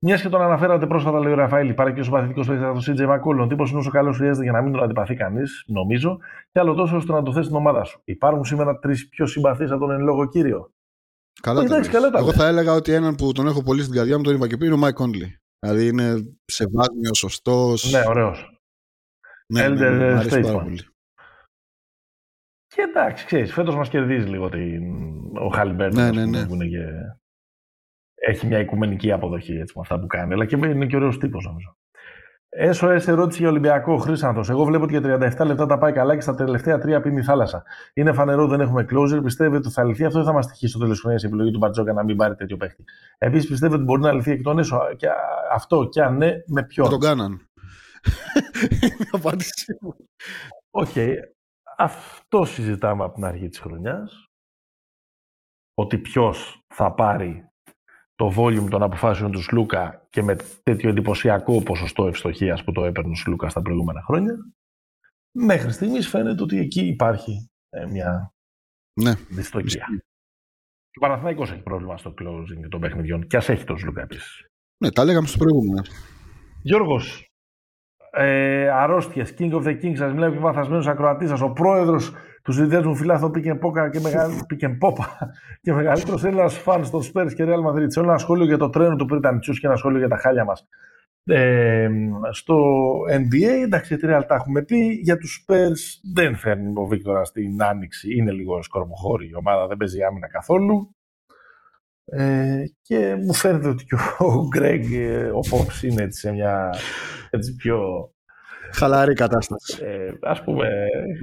Μιας 0.05 0.21
και 0.21 0.29
τον 0.29 0.41
αναφέρατε 0.41 0.87
πρόσφατα, 0.87 1.19
λέει 1.19 1.31
ο 1.31 1.35
Ραφαήλ, 1.35 1.69
υπάρχει 1.69 1.93
και 1.93 1.99
ο 1.99 2.03
συμπαθητικός 2.03 2.45
παίκτης 2.47 2.63
από 2.65 2.73
τον 2.73 2.81
CJ 2.81 3.05
McCollum. 3.05 3.47
Τύπος 3.49 3.69
είναι 3.69 3.79
όσο 3.79 3.89
καλός 3.89 4.17
χρειάζεται 4.17 4.43
για 4.43 4.51
να 4.51 4.61
μην 4.61 4.71
τον 4.71 4.83
αντιπαθεί 4.83 5.15
κανείς, 5.15 5.63
νομίζω, 5.67 6.17
και 6.51 6.59
άλλο 6.59 6.73
τόσο 6.73 6.95
ώστε 6.95 7.11
να 7.13 7.23
το 7.23 7.31
θέσει 7.33 7.45
στην 7.45 7.55
ομάδα 7.57 7.83
σου. 7.83 8.01
Υπάρχουν 8.03 8.45
σήμερα 8.45 8.79
τρεις 8.79 9.07
πιο 9.09 9.25
συμπαθείς 9.25 9.71
από 9.71 9.79
τον 9.79 9.91
εν 9.91 10.01
λόγω 10.01 10.27
κύριο. 10.27 10.71
Καλά 11.41 11.59
τα 11.59 11.65
Εντάξει, 11.65 11.89
λες. 11.91 11.99
καλά 11.99 12.09
τα 12.09 12.17
Εγώ 12.17 12.27
λες. 12.27 12.35
θα 12.35 12.47
έλεγα 12.47 12.73
ότι 12.73 12.93
έναν 12.93 13.15
που 13.15 13.31
τον 13.31 13.47
έχω 13.47 13.63
πολύ 13.63 13.81
στην 13.81 13.95
καρδιά 13.95 14.17
μου, 14.17 14.23
τον 14.23 14.35
είπα 14.35 14.47
και 14.47 14.55
πριν, 14.57 14.67
είναι 14.67 14.77
ο 14.77 14.81
Mike 14.81 14.95
Conley. 14.95 15.37
Δηλαδή 15.59 15.87
είναι 15.87 16.35
σεβάσμιο, 16.45 17.13
σωστός. 17.13 17.91
Ναι, 17.91 18.01
ωραίος. 18.07 18.52
Ναι, 19.47 19.67
ναι, 19.67 19.75
Elder 19.75 19.91
ναι, 19.97 20.13
μ' 20.13 20.17
αρέσει 20.17 20.41
πάρα 20.41 20.53
statesman. 20.53 20.63
πολύ. 20.63 20.79
Και 22.67 22.81
εντάξει, 22.81 23.25
ξέρεις, 23.25 23.53
φέτος 23.53 23.75
μας 23.75 23.89
κερδίζει 23.89 24.27
λίγο 24.27 24.49
την... 24.49 24.83
ο 25.37 25.47
Χάλιμπερτ. 25.47 25.93
Ναι, 25.93 26.11
ναι, 26.11 26.25
ναι. 26.25 26.45
Που 26.45 26.53
είναι 26.53 26.65
και... 26.65 26.85
Έχει 28.15 28.47
μια 28.47 28.59
οικουμενική 28.59 29.11
αποδοχή 29.11 29.53
έτσι, 29.53 29.73
με 29.75 29.81
αυτά 29.81 29.99
που 29.99 30.07
κάνει. 30.07 30.33
Αλλά 30.33 30.45
και 30.45 30.55
είναι 30.55 30.85
και 30.85 30.95
ωραίος 30.95 31.17
τύπος, 31.17 31.45
νομίζω. 31.45 31.77
SOS 32.79 33.07
ερώτηση 33.07 33.39
για 33.41 33.49
Ολυμπιακό 33.49 33.97
Χρήσαντο. 33.97 34.43
Εγώ 34.49 34.63
βλέπω 34.63 34.83
ότι 34.83 34.97
για 34.97 35.33
37 35.41 35.45
λεπτά 35.45 35.65
τα 35.65 35.77
πάει 35.77 35.91
καλά 35.91 36.15
και 36.15 36.21
στα 36.21 36.35
τελευταία 36.35 36.77
τρία 36.79 37.01
πίνει 37.01 37.19
η 37.19 37.23
θάλασσα. 37.23 37.63
Είναι 37.93 38.13
φανερό, 38.13 38.47
δεν 38.47 38.61
έχουμε 38.61 38.85
closer. 38.89 39.23
Πιστεύετε 39.23 39.57
ότι 39.57 39.69
θα 39.69 39.83
λυθεί 39.83 40.05
αυτό 40.05 40.19
ή 40.19 40.23
θα 40.23 40.33
μας 40.33 40.47
τυχεί 40.47 40.67
στο 40.67 40.77
τέλος 40.77 40.91
της 40.93 41.01
χρονιάς 41.01 41.23
η 41.23 41.27
επιλογή 41.27 41.51
του 41.51 41.57
Μπαρτζόκα 41.57 41.93
να 41.93 42.03
μην 42.03 42.15
πάρει 42.17 42.35
τέτοιο 42.35 42.57
παίχτη. 42.57 42.83
Επίσης, 43.17 43.49
πιστεύετε 43.49 43.75
ότι 43.75 43.85
μπορεί 43.85 44.01
να 44.01 44.11
λυθεί 44.11 44.31
εκ 44.31 44.41
των 44.41 44.59
έσω. 44.59 44.79
Και 44.97 45.07
αυτό 45.51 45.87
και 45.89 46.01
αν 46.01 46.17
ναι, 46.17 46.31
με 46.47 46.61
Θα 46.61 46.67
ποιον. 46.67 46.89
τον 46.89 46.99
Κάναν. 46.99 47.47
Είναι 48.81 48.95
η 48.99 49.07
απάντησή 49.11 49.77
μου. 49.81 49.95
Οκ. 50.69 50.93
Αυτό 51.77 52.45
συζητάμε 52.45 53.03
από 53.03 53.13
την 53.13 53.23
αρχή 53.25 53.47
της 53.49 53.59
χρονιάς. 53.59 54.27
Ότι 55.73 55.97
ποιος 55.97 56.61
θα 56.73 56.93
πάρει 56.93 57.47
το 58.15 58.33
volume 58.37 58.67
των 58.69 58.83
αποφάσεων 58.83 59.31
του 59.31 59.41
Σλούκα 59.41 60.07
και 60.09 60.21
με 60.21 60.35
τέτοιο 60.63 60.89
εντυπωσιακό 60.89 61.63
ποσοστό 61.63 62.07
ευστοχίας 62.07 62.63
που 62.63 62.71
το 62.71 62.85
έπαιρνε 62.85 63.11
ο 63.11 63.15
Σλούκα 63.15 63.49
στα 63.49 63.61
προηγούμενα 63.61 64.01
χρόνια. 64.01 64.35
Μέχρι 65.37 65.71
στιγμής 65.71 66.07
φαίνεται 66.07 66.43
ότι 66.43 66.57
εκεί 66.57 66.81
υπάρχει 66.87 67.49
ε, 67.69 67.85
μια 67.85 68.33
Ναι. 69.01 69.13
δυστοκία. 69.15 69.85
Και 70.89 70.99
ο 70.99 71.01
Παναθηναϊκός 71.01 71.51
έχει 71.51 71.61
πρόβλημα 71.61 71.97
στο 71.97 72.13
closing 72.21 72.67
των 72.69 72.79
παιχνιδιών 72.79 73.27
και 73.27 73.37
ας 73.37 73.49
έχει 73.49 73.63
τον 73.63 73.77
Σλούκα 73.77 74.01
επίσης. 74.01 74.47
Ναι, 74.83 74.91
τα 74.91 75.03
λέγαμε 75.05 75.27
στο 75.27 75.37
προηγούμενο. 75.37 75.81
Γιώργος, 76.61 77.32
ε, 78.15 78.69
αρρώστιες, 78.69 79.33
King 79.39 79.51
of 79.51 79.63
the 79.63 79.81
Kings, 79.81 79.95
σας 79.95 80.13
μιλάει 80.13 80.29
ο 80.29 80.31
επιβαθασμένος 80.31 80.87
ακροατής 80.87 81.29
σας, 81.29 81.41
ο 81.41 81.49
πρόεδρος 81.49 82.13
τους 82.43 82.55
συνδέσμου 82.55 82.95
φιλάθλου 82.95 83.31
Pick 83.35 83.45
and 83.45 83.59
Poca 83.59 83.89
και, 83.91 83.99
μεγαλ... 83.99 84.31
Pick 84.31 84.65
and 84.65 84.77
Popa 84.87 85.05
και 85.61 85.73
μεγαλύτερος 85.73 86.23
Έλληνας 86.23 86.57
φαν 86.57 86.89
των 86.89 87.01
Spurs 87.01 87.33
και 87.35 87.43
Real 87.47 87.71
Madrid. 87.71 87.89
Θέλω 87.93 88.09
ένα 88.09 88.17
σχόλιο 88.17 88.45
για 88.45 88.57
το 88.57 88.69
τρένο 88.69 88.95
του 88.95 89.05
Πριτανιτσιούς 89.05 89.59
και 89.59 89.67
ένα 89.67 89.75
σχόλιο 89.75 89.97
για 89.97 90.07
τα 90.07 90.17
χάλια 90.17 90.45
μας. 90.45 90.67
Ε, 91.25 91.89
στο 92.31 92.55
NBA, 93.09 93.63
εντάξει, 93.63 93.97
τη 93.97 94.07
Real 94.09 94.23
τα 94.27 94.35
έχουμε 94.35 94.61
πει. 94.61 94.99
Για 95.03 95.17
τους 95.17 95.45
Spurs 95.47 96.11
δεν 96.13 96.35
φέρνει 96.35 96.73
ο 96.75 96.85
Βίκτορα 96.85 97.23
στην 97.23 97.63
άνοιξη. 97.63 98.15
Είναι 98.15 98.31
λίγο 98.31 98.61
σκορμοχώρη 98.61 99.27
η 99.27 99.35
ομάδα, 99.35 99.67
δεν 99.67 99.77
παίζει 99.77 100.03
άμυνα 100.03 100.27
καθόλου. 100.27 100.95
Ε, 102.05 102.63
και 102.81 103.15
μου 103.25 103.33
φαίνεται 103.33 103.67
ότι 103.67 103.85
και 103.85 103.95
ο 104.17 104.47
Γκρέγκ, 104.47 104.91
ε, 104.91 105.25
ο 105.25 105.39
Fox 105.51 105.83
είναι 105.83 106.03
έτσι 106.03 106.19
σε 106.19 106.31
μια 106.31 106.69
έτσι 107.29 107.55
πιο 107.55 108.07
Χαλαρή 108.73 109.13
κατάσταση. 109.13 109.83
ε, 109.85 110.11
ας 110.21 110.43
πούμε 110.43 110.67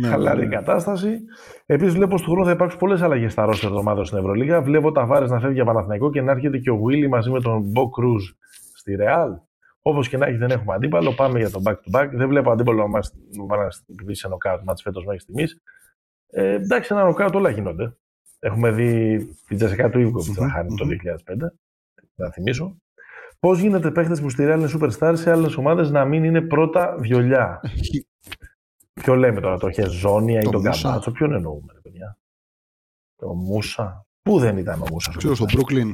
Ναι, 0.00 0.08
χαλαρή 0.08 0.38
ναι, 0.40 0.46
ναι. 0.46 0.54
κατάσταση. 0.54 1.18
Επίσης 1.66 1.94
βλέπω 1.94 2.18
στο 2.18 2.30
χρόνο 2.30 2.44
θα 2.44 2.50
υπάρξουν 2.50 2.78
πολλές 2.78 3.02
αλλαγές 3.02 3.32
στα 3.32 3.44
ρόστερ 3.44 3.70
των 3.70 3.78
ομάδων 3.78 4.04
στην 4.04 4.18
Ευρωλίγα. 4.18 4.62
Βλέπω 4.62 4.92
τα 4.92 5.06
Βάρες 5.06 5.30
να 5.30 5.40
φεύγει 5.40 5.54
για 5.54 5.64
Παναθηναϊκό 5.64 6.10
και 6.10 6.22
να 6.22 6.30
έρχεται 6.32 6.58
και 6.58 6.70
ο 6.70 6.76
Βίλι 6.76 7.08
μαζί 7.08 7.30
με 7.30 7.40
τον 7.40 7.62
Μπο 7.62 7.88
Κρούζ 7.90 8.24
στη 8.74 8.94
Ρεάλ. 8.94 9.30
Όπως 9.82 10.08
και 10.08 10.16
να 10.16 10.26
έχει 10.26 10.36
δεν 10.36 10.50
έχουμε 10.50 10.74
αντίπαλο. 10.74 11.12
Πάμε 11.14 11.38
για 11.38 11.50
το 11.50 11.62
back 11.64 11.72
to 11.74 12.00
back. 12.00 12.08
Δεν 12.12 12.28
βλέπω 12.28 12.50
αντίπαλο 12.50 12.82
να 12.82 12.88
μας 12.88 13.12
βάλει 13.48 13.62
να 13.62 13.70
στυπηθεί 13.70 14.14
σε 14.14 14.28
νοκάουτ 14.28 14.60
μάτς 14.64 14.82
φέτος 14.82 15.04
μέχρι 15.04 15.20
στιγμής. 15.20 15.60
Ε, 16.30 16.52
εντάξει, 16.52 16.94
ένα 16.94 17.04
νοκάουτ 17.04 17.34
όλα 17.34 17.50
γίνονται. 17.50 17.96
Έχουμε 18.42 18.70
δει 18.70 19.18
την 19.46 19.56
Τζεσικά 19.56 19.90
του 19.90 19.98
Ιβκο 19.98 20.24
που 20.24 20.34
θα 20.34 20.42
Μμμ, 20.44 20.50
χάνει 20.50 20.76
το 20.76 20.84
μμμ. 20.84 20.90
2005. 20.90 21.52
Να 22.14 22.30
θυμίσω. 22.30 22.76
Πώς 23.40 23.58
γίνεται 23.60 23.90
παίχτες 23.90 24.20
που 24.20 24.28
στη 24.30 24.44
Real 24.46 24.56
είναι 24.58 24.70
superstar 24.78 25.12
σε 25.16 25.30
άλλες 25.30 25.56
ομάδες 25.56 25.90
να 25.90 26.04
μην 26.04 26.24
είναι 26.24 26.40
πρώτα 26.40 26.96
βιολιά; 26.98 27.60
Ποιο 29.02 29.14
λέμε 29.14 29.40
τώρα, 29.40 29.58
το 29.58 29.70
Χεζόνια 29.70 30.40
ή 30.40 30.42
Το 30.44 30.50
τον 30.50 30.60
Μούσα. 30.66 30.82
Καμπάτσο, 30.82 31.10
ποιον 31.12 31.32
εννοούμε, 31.32 31.72
ρε 31.72 31.80
παιδιά; 31.80 32.18
Το 33.16 33.34
Μούσα. 33.34 34.06
Πού 34.22 34.38
δεν 34.38 34.56
ήταν 34.56 34.82
ο 34.82 34.84
Μούσα. 34.90 35.12
Ξέρω, 35.16 35.34
στο 35.34 35.46
Brooklyn. 35.48 35.90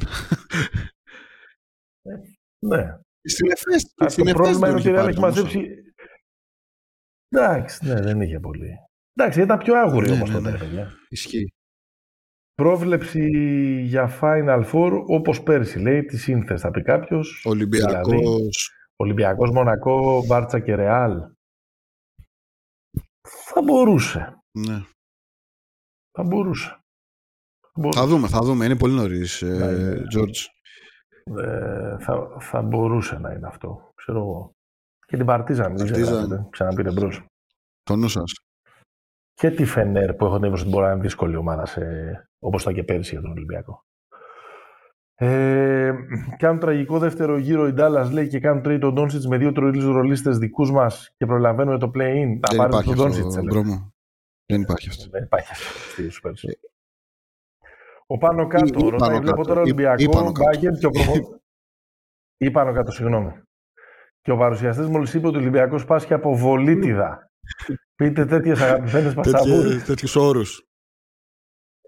Ναι. 2.67 2.99
Στην 3.23 3.51
Εφές. 3.51 3.93
Α, 4.05 4.09
στην 4.09 4.25
το 4.25 4.31
Εφές 4.31 4.59
πρόβλημα 4.59 4.69
δεν 4.69 4.77
είναι 4.77 4.79
ότι 4.79 4.89
η 4.89 4.91
είχε 4.91 4.91
Real 4.91 4.95
πάρει 4.95 5.09
έχει 5.09 5.21
το 5.21 5.27
Μούσα. 5.27 5.43
μαζέψει. 5.43 5.69
Εντάξει, 7.29 7.87
ναι, 7.87 8.01
δεν 8.01 8.21
είχε 8.21 8.41
πολύ. 8.41 8.71
Εντάξει, 9.15 9.41
ήταν 9.43 9.59
πιο 9.59 9.75
άγουρη 9.79 10.09
Ναι, 10.11 10.15
όμως 10.17 10.29
ναι, 10.29 10.35
τότε, 10.37 10.51
ναι. 10.51 10.57
ρε 10.57 10.65
παιδιά. 10.65 10.93
Ισχύει. 11.09 11.53
Πρόβλεψη 12.63 13.31
για 13.81 14.19
Final 14.21 14.71
Four 14.73 15.05
όπως 15.07 15.43
πέρσι 15.43 15.79
λέει, 15.79 16.05
τι 16.05 16.17
σύνθεση 16.17 16.63
θα 16.63 16.71
πει 16.71 16.83
κάποιος. 16.83 17.45
Ολυμπιακός. 17.47 18.03
Δηλαδή, 18.09 18.49
Ολυμπιακός 18.97 19.51
Μονακό, 19.51 20.25
Μπάρτσα 20.27 20.61
και 20.61 20.75
Ρεάλ. 20.75 21.31
Θα 23.29 23.63
μπορούσε. 23.63 24.41
Ναι. 24.59 24.83
Θα 26.11 26.23
μπορούσε. 26.23 26.69
Θα, 27.61 27.71
μπορούσε. 27.75 28.01
Θα 28.01 28.07
δούμε, 28.07 28.29
θα 28.29 28.39
δούμε. 28.41 28.65
Είναι 28.65 28.77
πολύ 28.77 28.95
νωρίς, 28.95 29.43
Ναι, 29.43 29.73
ναι, 29.73 29.73
ναι. 29.73 30.07
Τζόρτζ. 30.07 30.45
Ε, 31.39 31.97
θα, 31.99 32.37
θα 32.41 32.63
μπορούσε 32.63 33.19
να 33.19 33.33
είναι 33.33 33.47
αυτό. 33.47 33.93
Ξέρω 33.95 34.19
εγώ. 34.19 34.51
Και 35.07 35.17
την 35.17 35.27
Παρτίζαν. 35.27 35.77
Δεν 35.77 35.87
Παρτίζαν. 35.87 36.27
ξέρω, 36.27 36.49
ξαναπήρε 36.51 36.93
μπρος. 36.93 37.25
Το 37.83 37.97
νου 37.97 38.09
σας. 38.09 38.33
Και 39.35 39.51
τη 39.51 39.65
Φενέρ 39.65 40.15
που 40.15 40.25
έχω 40.25 40.39
δει 40.39 40.47
ότι 40.47 40.65
μπορεί 40.65 40.85
να 40.87 40.93
είναι 40.93 41.01
δύσκολη 41.03 41.37
ομάδα 41.37 41.67
σε, 41.67 41.81
όπως 42.47 42.63
ήταν 42.63 42.75
και 42.75 42.85
πέρσι 42.85 43.11
για 43.13 43.21
τον 43.23 43.31
Ολυμπιακό. 43.31 43.85
Ε, 45.19 45.93
κάνουν 46.39 46.59
τραγικό 46.61 46.99
δεύτερο 46.99 47.37
γύρο 47.39 47.67
οι 47.67 47.73
Ντάλλα 47.73 48.13
λέει 48.13 48.29
και 48.29 48.41
κάνουν 48.41 48.63
τρίτο 48.63 48.93
Ντόνσιτ 48.93 49.25
με 49.25 49.37
δύο 49.39 49.53
τρολίλου 49.53 49.93
ρολίστες 49.93 50.39
δικούς 50.39 50.71
μας 50.73 51.11
και 51.17 51.27
προλαβαίνουμε 51.27 51.79
το 51.79 51.87
play-in. 51.95 52.27
Να 52.41 52.49
Δεν 52.49 52.57
πάρει 52.57 52.69
υπάρχει 52.69 52.95
τον 52.95 53.07
αυτό, 53.07 53.21
Ντόνσιτ. 53.23 53.51
δρόμο. 53.51 53.93
Δεν 54.47 54.61
υπάρχει 54.61 54.89
αυτό. 54.89 55.05
Δεν 55.11 55.23
υπάρχει 55.23 55.51
αυτό 55.51 55.79
στη 55.91 56.09
Super 56.23 56.31
League. 56.31 56.71
Ο 58.07 58.19
πάνω 58.19 58.47
κάτω, 58.47 58.65
Ή- 58.81 58.87
ή 58.87 58.89
ρωτάει, 58.89 59.09
πάνω 59.09 59.21
βλέπω 59.21 59.37
κάτω, 59.37 59.49
τώρα 59.49 59.61
ή- 59.61 59.63
Ολυμπιακό, 59.63 60.03
ή 60.03 60.09
πάνω 60.09 60.33
κάτω. 60.33 60.45
Μπάγκερ 60.51 60.73
και 60.73 60.87
ο 60.87 60.91
προπο... 60.91 61.41
ή 62.37 62.51
πάνω 62.51 62.73
κάτω, 62.73 62.91
συγγνώμη. 62.91 63.33
Και 64.21 64.31
ο 64.31 64.37
παρουσιαστής 64.37 64.87
μόλις 64.89 65.15
είπε 65.15 65.27
ότι 65.27 65.37
ο 65.37 65.41
Ολυμπιακός 65.41 65.85
πάσχει 65.85 66.15
από 66.15 66.37
βολίτιδα. 66.37 67.31
Πείτε 67.97 68.25
τέτοιες 68.25 68.61
αγαπημένες 68.61 69.15
πατσαβούρε. 69.15 69.63
Τέτοιες- 69.63 69.85
Τέτοιους 69.85 70.17
όρους. 70.17 70.65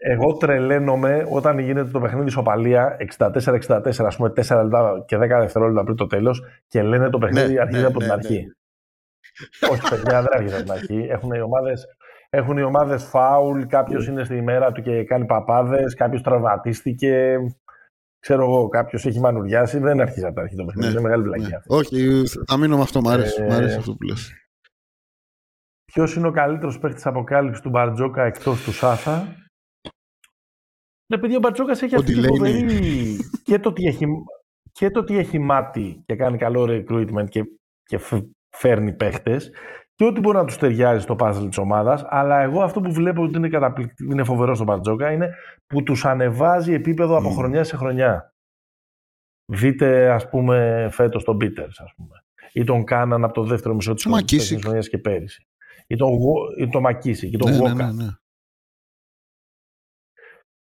Εγώ 0.00 0.36
τρελαίνομαι 0.36 1.26
όταν 1.30 1.58
γίνεται 1.58 1.90
το 1.90 2.00
παιχνίδι 2.00 2.26
ισοπαλία 2.26 2.96
64-64, 3.18 3.80
ας 3.98 4.16
πούμε 4.16 4.28
4 4.28 4.62
λεπτά 4.62 5.04
και 5.06 5.16
10 5.16 5.18
δευτερόλεπτα 5.20 5.84
πριν 5.84 5.96
το 5.96 6.06
τέλος 6.06 6.42
και 6.68 6.82
λένε 6.82 7.10
το 7.10 7.18
παιχνίδι 7.18 7.52
Ναι, 7.52 7.60
αρχίζει 7.60 7.80
ναι, 7.80 7.86
από 7.86 7.98
την 7.98 8.06
ναι, 8.06 8.12
αρχή. 8.12 8.52
Όχι, 9.70 9.80
παιδιά, 9.90 10.22
δεν 10.22 10.32
αρχίζει 10.34 10.54
από 10.54 10.62
την 10.62 10.72
αρχή. 10.72 11.06
Έχουν 11.10 11.30
οι 11.32 11.40
ομάδες, 11.40 11.84
έχουν 12.30 12.56
οι 12.58 12.62
ομάδες 12.62 13.04
φάουλ, 13.04 13.62
κάποιος 13.62 14.06
είναι 14.06 14.24
στη 14.24 14.42
μέρα 14.42 14.72
του 14.72 14.82
και 14.82 15.04
κάνει 15.04 15.26
παπάδες, 15.26 15.94
κάποιος 15.94 16.22
τραυματίστηκε, 16.22 17.36
ξέρω 18.18 18.42
εγώ, 18.42 18.68
κάποιος 18.68 19.06
έχει 19.06 19.20
μανουριάσει, 19.20 19.78
δεν 19.78 20.00
αρχίζει 20.00 20.24
από 20.24 20.34
την 20.34 20.42
αρχή 20.42 20.56
το 20.56 20.64
παιχνίδι. 20.64 20.86
Ναι, 20.86 20.92
Είναι 20.92 21.00
μεγάλη 21.00 21.22
Ναι. 21.22 21.28
βλακία. 21.28 21.62
Όχι, 21.66 22.22
θα 22.46 22.56
μείνω 22.56 22.76
με 22.76 22.82
αυτό. 22.82 23.00
Μ' 23.00 23.08
αρέσει, 23.08 23.42
Ε, 23.42 23.46
μ' 23.46 23.52
αρέσει 23.52 23.76
αυτό 23.76 23.92
που 23.94 24.02
λες. 24.02 24.32
Ποιος 25.84 26.14
είναι 26.16 26.26
ο 26.26 26.30
καλύτερος 26.30 26.78
παίκτης 26.78 27.06
αποκάλυψης 27.06 27.62
του 27.62 27.70
Μπαρτζόκα 27.70 28.22
εκτός 28.24 28.62
του 28.64 28.72
Σάθα. 28.72 29.26
Ναι, 31.10 31.18
παιδί, 31.18 31.36
ο 31.36 31.38
Μπαρτζόκα 31.38 31.72
έχει 31.72 31.84
Ότι 31.84 31.94
αυτή 31.96 32.12
τη 32.12 32.18
λέει 32.20 32.28
φοβερή. 32.28 33.16
και, 33.42 33.58
το 33.58 33.68
ότι 33.68 33.86
έχει, 33.86 34.06
και 34.72 34.90
το 34.90 35.00
ότι 35.00 35.18
έχει 35.18 35.38
μάτι 35.38 36.02
και 36.06 36.16
κάνει 36.16 36.38
καλό 36.38 36.62
recruitment 36.70 37.28
και, 37.28 37.44
και 37.84 37.98
φ- 37.98 38.24
φέρνει 38.56 38.92
παίχτες. 38.92 39.50
Και 39.94 40.04
ότι 40.04 40.20
μπορεί 40.20 40.36
να 40.36 40.44
τους 40.44 40.56
ταιριάζει 40.56 41.02
στο 41.02 41.16
puzzle 41.18 41.46
της 41.48 41.58
ομάδας. 41.58 42.04
Αλλά 42.08 42.40
εγώ 42.40 42.62
αυτό 42.62 42.80
που 42.80 42.92
βλέπω 42.92 43.22
ότι 43.22 43.36
είναι, 43.36 43.48
καταπληκτικό, 43.48 44.12
είναι 44.12 44.24
φοβερό 44.24 44.54
στον 44.54 44.66
Μπαρτζόκα 44.66 45.12
είναι 45.12 45.34
που 45.66 45.82
τους 45.82 46.04
ανεβάζει 46.04 46.72
επίπεδο 46.72 47.16
από 47.16 47.28
Μμ. 47.30 47.34
χρονιά 47.34 47.64
σε 47.64 47.76
χρονιά. 47.76 48.32
Δείτε, 49.52 50.10
ας 50.10 50.28
πούμε, 50.28 50.88
φέτος 50.92 51.24
τον 51.24 51.36
Πίτερ, 51.36 51.64
ας 51.66 51.92
πούμε. 51.96 52.24
Ή 52.52 52.64
τον 52.64 52.84
Κάναν 52.84 53.24
από 53.24 53.32
το 53.34 53.42
δεύτερο 53.44 53.74
μισό 53.74 53.94
της 53.94 54.02
Τον 54.02 54.12
Μακίσικ. 54.12 54.60
χρονιάς 54.62 54.88
και 54.88 54.98
πέρυσι. 54.98 55.46
Ή 55.86 55.96
τον, 55.96 56.08
Γο- 56.08 56.52
ή 56.58 56.68
τον 56.68 56.82
Μακίση 56.82 57.30
και 57.30 57.36
τον 57.36 57.50
Ναι, 57.50 57.56
ναι, 57.56 57.68
Γόκα. 57.68 57.92
ναι, 57.92 58.02
ναι. 58.04 58.08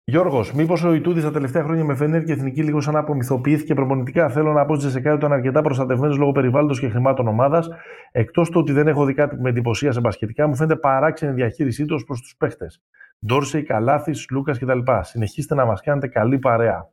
Γιώργος, 0.07 0.53
μήπως 0.53 0.85
ο 0.85 0.93
Ιτούδης 0.93 1.23
τα 1.23 1.31
τελευταία 1.31 1.63
χρόνια 1.63 1.85
με 1.85 1.95
Φενέρ 1.95 2.25
και 2.25 2.33
Εθνική 2.33 2.63
λίγο 2.63 2.81
σαν 2.81 2.93
να 2.93 2.99
απομυθοποιήθηκε 2.99 3.75
προπονητικά; 3.75 4.29
Θέλω 4.29 4.53
να 4.53 4.65
πω 4.65 4.73
ότι 4.73 4.81
Τζεσεκά 4.81 5.13
ήταν 5.13 5.33
αρκετά 5.33 5.63
προστατευμένος 5.63 6.17
λόγω 6.17 6.33
περιβάλλοντος 6.33 6.81
και 6.81 6.89
χρημάτων 6.89 7.29
ομάδας. 7.29 7.69
Εκτός 8.13 8.51
του 8.51 8.61
ότι 8.61 8.73
δεν 8.73 8.89
έχω 8.89 9.05
δει 9.05 9.15
κάτι 9.15 9.37
που 9.37 9.43
με 9.43 9.49
εντυπωσίασε 9.49 10.01
μπασχετικά, 10.01 10.47
μου 10.47 10.57
φαίνεται 10.57 10.77
παράξενη 10.77 11.33
η 11.33 11.35
διαχείρισή 11.35 11.85
τους 11.85 12.05
προς 12.05 12.21
τους 12.21 12.37
παίχτες. 12.37 12.83
Ντόρσεϊ, 13.27 13.63
Καλάθης, 13.63 14.27
Λούκας 14.31 14.59
κτλ. 14.59 14.79
Συνεχίστε 15.01 15.55
να 15.55 15.65
μας 15.65 15.81
κάνετε 15.81 16.09
καλή 16.09 16.39
παρέα. 16.39 16.91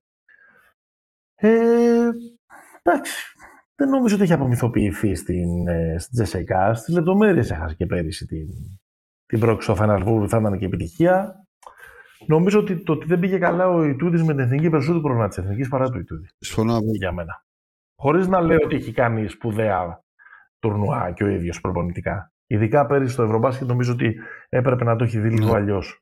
Ε, 1.35 1.49
εντάξει. 2.81 3.35
Δεν 3.75 3.89
νομίζω 3.89 4.15
ότι 4.15 4.23
έχει 4.23 4.33
απομυθοποιηθεί 4.33 5.15
στην, 5.15 5.67
ε, 5.67 5.95
στην 5.99 6.13
Τζεσεκά. 6.13 6.73
Στις 6.73 6.93
λεπτομέρειες 6.93 7.51
έχασε 7.51 7.75
και 7.75 7.85
πέρυσι 7.85 8.25
την, 8.25 8.47
την 9.25 9.39
πρόκληση 9.39 9.73
στο 9.73 9.85
Final 9.85 9.99
Four 9.99 10.19
που 10.19 10.29
θα 10.29 10.37
ήταν 10.37 10.57
και 10.57 10.65
επιτυχία. 10.65 11.40
Νομίζω 12.27 12.59
ότι 12.59 12.83
το 12.83 12.91
ότι 12.93 13.05
δεν 13.05 13.19
πήγε 13.19 13.37
καλά 13.37 13.67
ο 13.67 13.83
Ιτούδης 13.83 14.23
με 14.23 14.33
την 14.33 14.39
εθνική 14.43 14.69
περισσότερο 14.69 15.01
πρόβλημα 15.01 15.27
της 15.27 15.37
εθνικής 15.37 15.67
παρά 15.67 15.89
του 15.89 15.99
Ιτούδη. 15.99 16.27
Συμφωνώ 16.37 16.71
απόλυτα. 16.75 16.97
Για 16.97 17.11
μένα. 17.11 17.45
Χωρίς 18.01 18.27
να 18.27 18.41
λέω 18.41 18.57
ότι 18.63 18.75
έχει 18.75 18.91
κάνει 18.91 19.27
σπουδαία 19.27 20.03
τουρνουά 20.59 21.11
και 21.11 21.23
ο 21.23 21.27
ίδιος 21.27 21.61
προπονητικά. 21.61 22.31
Ειδικά 22.47 22.85
πέρυσι 22.85 23.13
στο 23.13 23.23
Ευρωμπάσκετ 23.23 23.67
νομίζω 23.67 23.93
ότι 23.93 24.15
έπρεπε 24.49 24.83
να 24.83 24.95
το 24.95 25.03
έχει 25.03 25.19
δει 25.19 25.29
λίγο 25.29 25.45
Ναι. 25.49 25.55
αλλιώς. 25.55 25.99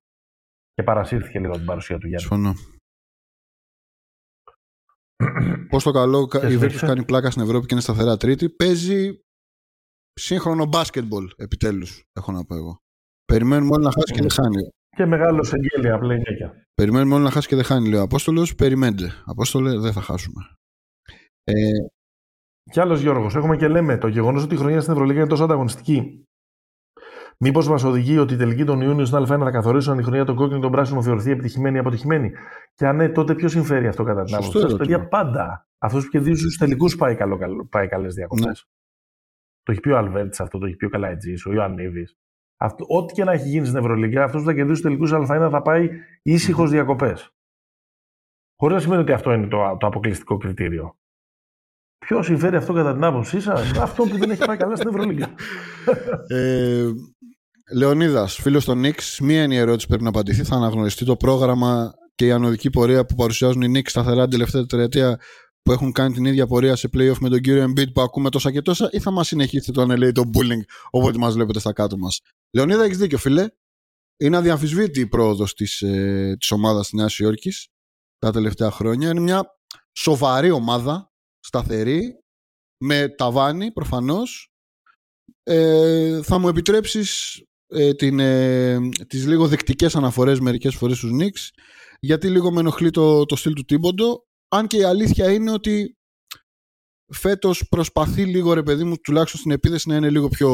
Και 0.73 0.83
παρασύρθηκε 0.83 1.39
λίγο 1.39 1.53
την 1.53 1.65
παρουσία 1.65 1.97
του 1.97 2.07
Γιάννη. 2.07 2.27
Συμφωνώ. 2.27 2.53
Πώς 5.69 5.83
το 5.83 5.91
καλό 5.91 6.25
κα- 6.27 6.47
η 6.47 6.51
συνέχισε. 6.51 6.85
Virtus 6.85 6.87
κάνει 6.89 7.05
πλάκα 7.05 7.31
στην 7.31 7.43
Ευρώπη 7.43 7.65
και 7.65 7.73
είναι 7.73 7.83
σταθερά 7.83 8.17
τρίτη. 8.17 8.49
Παίζει 8.49 9.19
σύγχρονο 10.13 10.65
μπάσκετμπολ 10.65 11.29
επιτέλους, 11.35 12.03
έχω 12.13 12.31
να 12.31 12.45
πω 12.45 12.55
εγώ. 12.55 12.77
Περιμένουμε 13.25 13.71
όλοι 13.73 13.83
να 13.83 13.91
χάσει 13.91 14.13
και 14.13 14.21
δεν 14.21 14.31
χάνει. 14.31 14.69
Και 14.95 15.05
μεγάλο 15.05 15.47
εγγέλια 15.53 15.99
playmaker. 16.03 16.51
Περιμένουμε 16.73 17.15
όλοι 17.15 17.23
να 17.23 17.31
χάσει 17.31 17.47
και 17.47 17.55
δεν 17.55 17.65
χάνει, 17.65 17.89
λέει 17.89 17.99
ο 17.99 18.03
Απόστολος. 18.03 18.55
Περιμένετε. 18.55 19.11
Απόστολε, 19.25 19.77
δεν 19.79 19.91
θα 19.93 20.01
χάσουμε. 20.01 20.43
Ε, 21.43 21.53
Κι 22.71 22.79
άλλος 22.79 23.01
Γιώργος, 23.01 23.35
έχουμε 23.35 23.57
και 23.57 23.67
λέμε 23.67 23.97
το 23.97 24.07
γεγονός 24.07 24.43
ότι 24.43 24.53
η 24.53 24.57
χρονιά 24.57 24.81
στην 24.81 24.93
Ευρωλίγα 24.93 25.19
είναι 25.19 25.29
τόσο 25.29 25.43
ανταγωνιστική. 25.43 26.23
Μήπως 27.41 27.67
μας 27.67 27.83
οδηγεί 27.83 28.17
ότι 28.17 28.33
η 28.33 28.37
τελική 28.37 28.63
τον 28.65 28.81
Ιούνιο 28.81 29.05
στην 29.05 29.17
Α1 29.17 29.37
να 29.37 29.51
καθορίσουν 29.51 29.93
αν 29.93 29.99
η 29.99 30.03
χρονιά 30.03 30.25
των 30.25 30.35
κόκκινων 30.35 30.61
τον 30.61 30.71
πράσινο 30.71 31.01
θεωρηθεί 31.01 31.31
επιτυχημένη 31.31 31.75
ή 31.75 31.79
αποτυχημένη. 31.79 32.31
Και 32.73 32.85
αν 32.87 32.95
ναι, 32.95 33.09
τότε 33.09 33.35
ποιος 33.35 33.51
συμφέρει 33.51 33.87
αυτό 33.87 34.03
κατά 34.03 34.23
την 34.23 34.33
Σωστό 34.35 34.49
άποψή 34.49 34.59
σας. 34.59 34.79
ερώτημα. 34.79 34.97
Παιδιά, 34.97 35.09
πάντα. 35.09 35.67
Αυτός 35.77 36.03
που 36.03 36.09
κερδίζει 36.09 36.43
του 36.43 36.55
τελικούς 36.57 36.95
πάει, 36.95 37.15
καλό, 37.15 37.37
καλό, 37.37 37.65
πάει 37.65 37.87
καλές 37.87 38.13
διακοπές. 38.13 38.45
Ναι. 38.45 38.53
Το 39.63 39.71
έχει 39.71 39.79
πει 39.79 39.89
ο 39.89 39.97
Αλβέρτης 39.97 40.39
αυτό, 40.39 40.57
το 40.57 40.65
έχει 40.65 40.75
πει 40.75 40.85
ο 40.85 40.89
Καλατζή, 40.89 41.33
ο 41.49 41.53
Ιωαννίδη. 41.53 42.07
Ό,τι 42.87 43.13
και 43.13 43.23
να 43.23 43.31
έχει 43.31 43.47
γίνει 43.47 43.65
στην 43.65 43.77
Ευρωλίγα, 43.77 44.23
αυτός 44.23 44.41
που 44.41 44.47
θα 44.47 44.53
κερδίσει 44.53 44.81
τους 44.81 44.91
τελικούς 44.91 45.11
Α1 45.13 45.47
θα 45.51 45.61
πάει 45.61 45.89
ήσυχος 46.21 46.69
διακοπές. 46.69 47.29
Χωρίς 48.55 48.75
να 48.75 48.81
σημαίνει 48.81 49.01
ότι 49.01 49.11
αυτό 49.11 49.33
είναι 49.33 49.47
το, 49.47 49.77
το 49.79 49.87
αποκλειστικό 49.87 50.37
κριτήριο. 50.37 50.97
Ποιος 51.97 52.25
συμφέρει 52.25 52.55
αυτό 52.55 52.73
κατά 52.73 52.93
την 52.93 53.03
άποψή 53.03 53.41
σας, 53.41 53.71
αυτό 53.87 54.03
που 54.03 54.17
δεν 54.17 54.29
έχει 54.29 54.45
πάει 54.45 54.57
καλά 54.57 54.75
στην 54.75 54.89
Ευρωλίγα. 54.89 55.33
ε, 56.27 56.89
Λεωνίδας, 57.73 58.35
φίλος 58.35 58.65
των 58.65 58.79
Νίξ, 58.79 59.19
μία 59.19 59.43
είναι 59.43 59.53
η 59.53 59.57
ερώτηση 59.57 59.81
που 59.81 59.87
πρέπει 59.87 60.03
να 60.03 60.09
απαντηθεί. 60.09 60.43
Θα 60.43 60.55
αναγνωριστεί 60.55 61.05
το 61.05 61.15
πρόγραμμα 61.15 61.93
και 62.15 62.25
η 62.25 62.31
ανωδική 62.31 62.69
πορεία 62.69 63.05
που 63.05 63.15
παρουσιάζουν 63.15 63.61
οι 63.61 63.67
Νίξ 63.67 63.91
σταθερά 63.91 64.21
την 64.21 64.31
τελευταία 64.31 64.61
τετραετία 64.61 65.19
που 65.69 65.75
έχουν 65.75 65.91
κάνει 65.91 66.13
την 66.13 66.25
ίδια 66.25 66.47
πορεία 66.47 66.75
σε 66.75 66.89
playoff 66.93 67.17
με 67.19 67.29
τον 67.29 67.39
κύριο 67.39 67.63
Embiid 67.63 67.93
που 67.93 68.01
ακούμε 68.01 68.29
τόσα 68.29 68.51
και 68.51 68.61
τόσα, 68.61 68.89
ή 68.91 68.99
θα 68.99 69.11
μας 69.11 69.27
συνεχίσετε 69.27 69.71
το 69.71 69.81
LA 69.81 70.11
το 70.13 70.23
bullying 70.33 70.61
όποτε 70.89 71.17
μας 71.17 71.33
βλέπετε 71.33 71.59
στα 71.59 71.73
κάτω 71.73 71.97
μας. 71.97 72.21
Λεωνίδα, 72.53 72.83
έχεις 72.83 72.97
δίκιο, 72.97 73.17
φίλε. 73.17 73.47
Είναι 74.19 74.37
αδιαμφισβήτη 74.37 74.99
η 74.99 75.07
πρόοδος 75.07 75.53
της 75.53 75.81
ε, 75.81 76.35
της 76.39 76.51
ομάδας 76.51 76.83
της 76.89 76.93
Νέας 76.93 77.19
Υόρκης 77.19 77.67
τα 78.17 78.31
τελευταία 78.31 78.71
χρόνια. 78.71 79.09
Είναι 79.09 79.19
μια 79.19 79.43
σοβαρή 79.97 80.51
ομάδα, 80.51 81.11
σταθερή, 81.39 82.23
με 82.83 83.09
ταβάνι 83.09 83.71
προφανώς. 83.71 84.51
Ε, 85.43 86.21
θα 86.23 86.37
μου 86.37 86.47
επιτρέψεις 86.47 87.41
ε, 87.67 87.93
την, 87.93 88.19
ε, 88.19 88.79
τις 89.07 89.27
λίγο 89.27 89.47
δεκτικές 89.47 89.95
αναφορές 89.95 90.39
μερικές 90.39 90.75
φορές 90.75 90.97
στους 90.97 91.11
Knicks 91.13 91.49
γιατί 91.99 92.29
λίγο 92.29 92.51
με 92.51 92.59
ενοχλεί 92.59 92.89
το, 92.89 93.25
το 93.25 93.35
στυλ 93.35 93.53
του 93.53 93.65
Τίμποντο 93.65 94.27
αν 94.49 94.67
και 94.67 94.77
η 94.77 94.83
αλήθεια 94.83 95.31
είναι 95.31 95.51
ότι 95.51 95.97
φέτος 97.13 97.67
προσπαθεί 97.69 98.25
λίγο 98.25 98.53
ρε 98.53 98.63
παιδί 98.63 98.83
μου 98.83 98.95
τουλάχιστον 99.03 99.39
στην 99.39 99.51
επίδεση 99.51 99.89
να 99.89 99.95
είναι 99.95 100.09
λίγο 100.09 100.27
πιο, 100.27 100.49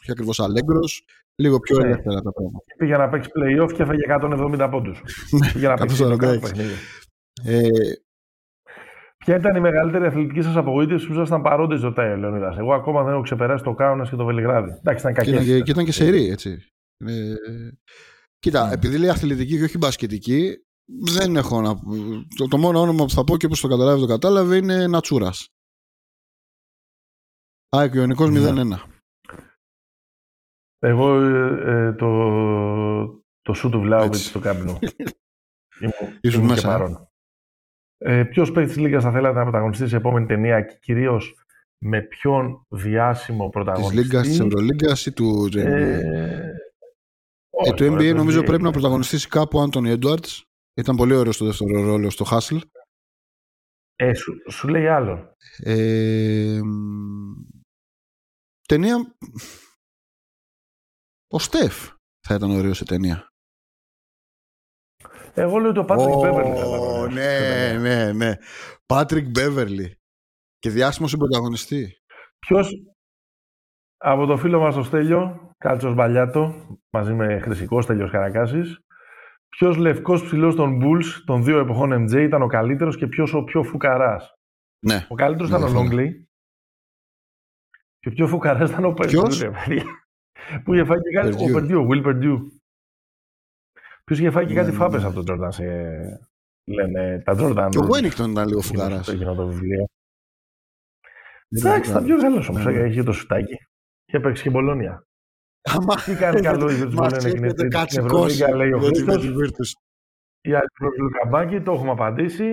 πιο 0.00 0.12
ακριβώς 0.12 0.40
αλέγκρος 0.40 1.04
λίγο 1.34 1.58
πιο 1.60 1.78
Ναι. 1.78 1.84
ελεύθερα 1.86 2.20
τα 2.22 2.32
πράγματα. 2.32 2.64
Πήγε 2.78 2.96
να 2.96 3.08
παίξει 3.08 3.30
playoff 3.34 3.72
και 3.76 3.82
έφαγε 3.82 4.00
170 4.06 4.68
πόντους. 4.70 5.00
Πήγε 5.52 5.68
να 5.68 5.74
παίξει 5.74 6.02
146. 6.04 6.06
ειδικά 6.10 6.38
παιχνίδι. 6.40 6.72
Ε, 7.44 7.68
Ποια 9.24 9.36
ήταν 9.36 9.56
η 9.56 9.60
μεγαλύτερη 9.60 10.04
αθλητική 10.06 10.42
σας 10.42 10.56
απογοήτευση 10.56 11.06
που 11.06 11.12
ήσασταν 11.12 11.42
παρόντες, 11.42 11.80
ρωτάει 11.80 12.12
ο 12.12 12.16
Λεωνίδας; 12.16 12.58
Εγώ 12.58 12.74
ακόμα 12.74 13.02
δεν 13.04 13.12
έχω 13.12 13.22
ξεπεράσει 13.22 13.64
το 13.64 13.74
Κάουνας 13.74 14.10
και 14.10 14.16
το 14.16 14.24
Βελιγράδι. 14.24 14.70
Εντάξει, 14.78 15.10
ήταν 15.10 15.24
και, 15.24 15.30
ήταν 15.30 15.40
κακέ. 15.42 15.52
και, 15.56 15.60
και 15.62 15.70
ήταν 15.70 15.84
και 15.84 15.92
σερή 15.92 16.28
έτσι. 16.28 16.66
Ε, 16.96 17.34
κοίτα, 18.38 18.66
Ναι. 18.66 18.72
επειδή 18.72 18.98
λέει 18.98 19.08
αθλητική 19.10 19.58
και 19.58 19.64
όχι 19.64 19.78
μπασκετική 19.78 20.56
δεν 20.98 21.36
έχω 21.36 21.60
να 21.60 21.74
το, 22.36 22.48
το 22.48 22.58
μόνο 22.58 22.80
όνομα 22.80 23.04
που 23.04 23.10
θα 23.10 23.24
πω 23.24 23.36
και 23.36 23.46
όπως 23.46 23.60
το 23.60 23.68
καταλάβει 23.68 24.00
το 24.00 24.06
κατάλαβε 24.06 24.56
είναι 24.56 24.86
Νατσούρας. 24.86 25.48
ΑΕΚ 27.68 27.94
Ιωνικός 27.94 28.30
Ναι. 28.30 28.40
0-1. 28.72 28.76
Εγώ 30.78 31.20
ε, 31.20 31.86
ε, 31.86 31.92
το, 31.92 32.08
το 33.42 33.52
σου 33.52 33.68
του 33.70 33.80
Βλάουβιτ 33.80 34.14
Έτσι. 34.14 34.24
στο 34.26 34.38
κάμπινο. 34.38 34.78
Ήσουν 36.20 36.44
μέσα. 36.44 37.08
Ε, 37.98 38.24
Ποιος 38.24 38.52
παίκτης 38.52 38.74
τη 38.74 38.80
Λίγκα 38.80 39.00
θα 39.00 39.10
θέλατε 39.12 39.38
να 39.38 39.42
πρωταγωνιστεί 39.42 39.88
σε 39.88 39.96
επόμενη 39.96 40.26
ταινία 40.26 40.60
και 40.62 40.78
κυρίως 40.80 41.34
με 41.78 42.02
ποιον 42.02 42.66
διάσημο 42.68 43.48
πρωταγωνιστή; 43.48 43.96
Τη 43.96 44.02
Λίγκας, 44.02 44.26
της 44.26 44.40
Ευρωλίγκας 44.40 45.06
ή 45.06 45.12
του 45.12 45.48
NBA. 45.52 45.56
Ε, 45.56 46.52
ε, 47.50 47.72
το 47.72 47.94
NBA 47.94 48.14
νομίζω 48.14 48.42
πρέπει 48.42 48.62
να 48.62 48.70
πρωταγωνιστήσει 48.70 49.28
κάπου 49.28 49.58
ο 49.58 49.62
Άντωνι 49.62 49.90
Έντουαρτς. 49.90 50.49
Ήταν 50.74 50.96
πολύ 50.96 51.14
ωραίο 51.14 51.32
στο 51.32 51.44
δεύτερο 51.44 51.82
ρόλο 51.82 52.10
στο 52.10 52.24
Χάσλ. 52.24 52.56
Ε, 53.96 54.14
σου, 54.14 54.32
σου 54.50 54.68
λέει 54.68 54.86
άλλο. 54.86 55.36
Ε, 55.58 56.60
ταινία. 58.68 59.16
Ο 61.26 61.38
Στεφ 61.38 61.90
θα 62.26 62.34
ήταν 62.34 62.50
ωραίο 62.50 62.74
σε 62.74 62.84
ταινία. 62.84 63.28
Εγώ 65.34 65.58
λέω 65.58 65.72
το 65.72 65.84
Πάτρικ 65.84 66.14
oh, 66.14 67.08
Ναι, 67.12 67.72
ναι, 67.78 68.12
ναι. 68.12 68.34
Πάτρικ 68.86 69.28
Μπέβερλι. 69.28 69.98
Και 70.58 70.70
διάσημος 70.70 71.10
συμπροταγωνιστή. 71.10 72.00
Ποιος 72.38 72.70
από 73.96 74.26
το 74.26 74.36
φίλο 74.36 74.60
μας 74.60 74.74
το 74.74 74.82
Στέλιο, 74.82 75.52
Κάλτσος 75.58 75.94
Μπαλιάτο, 75.94 76.66
μαζί 76.90 77.14
με 77.14 77.38
Χρυσικό 77.40 77.80
Στέλιο 77.80 78.10
Καρακάσης, 78.10 78.78
ποιος 79.50 79.76
λευκός 79.76 80.22
ψηλός 80.22 80.54
των 80.54 80.80
Bulls 80.82 81.22
των 81.24 81.44
δύο 81.44 81.58
εποχών 81.58 82.04
MJ 82.04 82.12
ήταν 82.12 82.42
ο 82.42 82.46
καλύτερος 82.46 82.96
και 82.96 83.06
ποιος 83.06 83.34
ο 83.34 83.44
πιο 83.44 83.62
φουκαράς. 83.62 84.34
Ναι. 84.86 85.06
Ο 85.08 85.14
καλύτερος 85.14 85.48
ήταν 85.48 85.62
ο 85.62 85.68
Λόγκλι. 85.68 86.28
Και 87.98 88.08
ο 88.08 88.12
πιο 88.12 88.26
φουκαράς 88.26 88.70
ήταν 88.70 88.84
ο 88.84 88.92
Περδιού. 88.92 89.22
Που 90.64 90.74
είχε 90.74 90.84
φάει 90.84 90.98
και 90.98 91.10
κάτι. 91.12 91.50
Ο 91.50 91.52
Περδιού, 91.52 91.80
ο 91.80 91.86
Will 91.90 92.02
Περδιού. 92.02 92.62
Ποιος 94.04 94.18
είχε 94.18 94.30
φάει 94.30 94.46
και 94.46 94.54
κάτι 94.54 94.70
ναι, 94.70 94.76
φάπες 94.76 95.00
ναι. 95.00 95.06
από 95.06 95.14
τον 95.14 95.24
Τζόρνταν. 95.24 95.52
Σε... 95.52 95.64
Λένε 96.64 97.22
τα 97.24 97.34
Τζόρνταν. 97.34 97.70
Και 97.70 97.78
ο 97.78 97.82
Βένικτον 97.82 98.30
ήταν 98.30 98.48
λίγο 98.48 98.60
φουκαράς. 98.60 99.06
το 99.36 99.46
βιβλίο. 99.46 99.88
Εντάξει, 101.48 101.90
ήταν 101.90 102.04
πιο 102.04 102.18
καλό 102.20 102.46
όμως. 102.48 102.64
Ναι, 102.64 102.88
Είχε 102.88 103.02
το 103.02 103.12
σουτάκι. 103.12 103.56
Και 104.04 104.16
έπαιξε 104.16 104.42
και 104.42 104.50
Μπολόνια. 104.50 105.04
Τι 106.04 106.14
κάνει 106.14 106.40
καλό 106.50 106.70
η 106.70 106.74
Βερτζμπολόνια 106.74 107.30
και 107.30 107.52
την 107.52 108.04
Ευρωλίγκα, 108.04 108.54
λέει 108.54 108.72
ο 108.72 108.80
Χρήστος. 109.36 109.76
Η 110.40 110.54
άλλη 110.54 110.68
καμπάκι, 111.20 111.60
το 111.60 111.72
έχουμε 111.72 111.90
απαντήσει. 111.90 112.44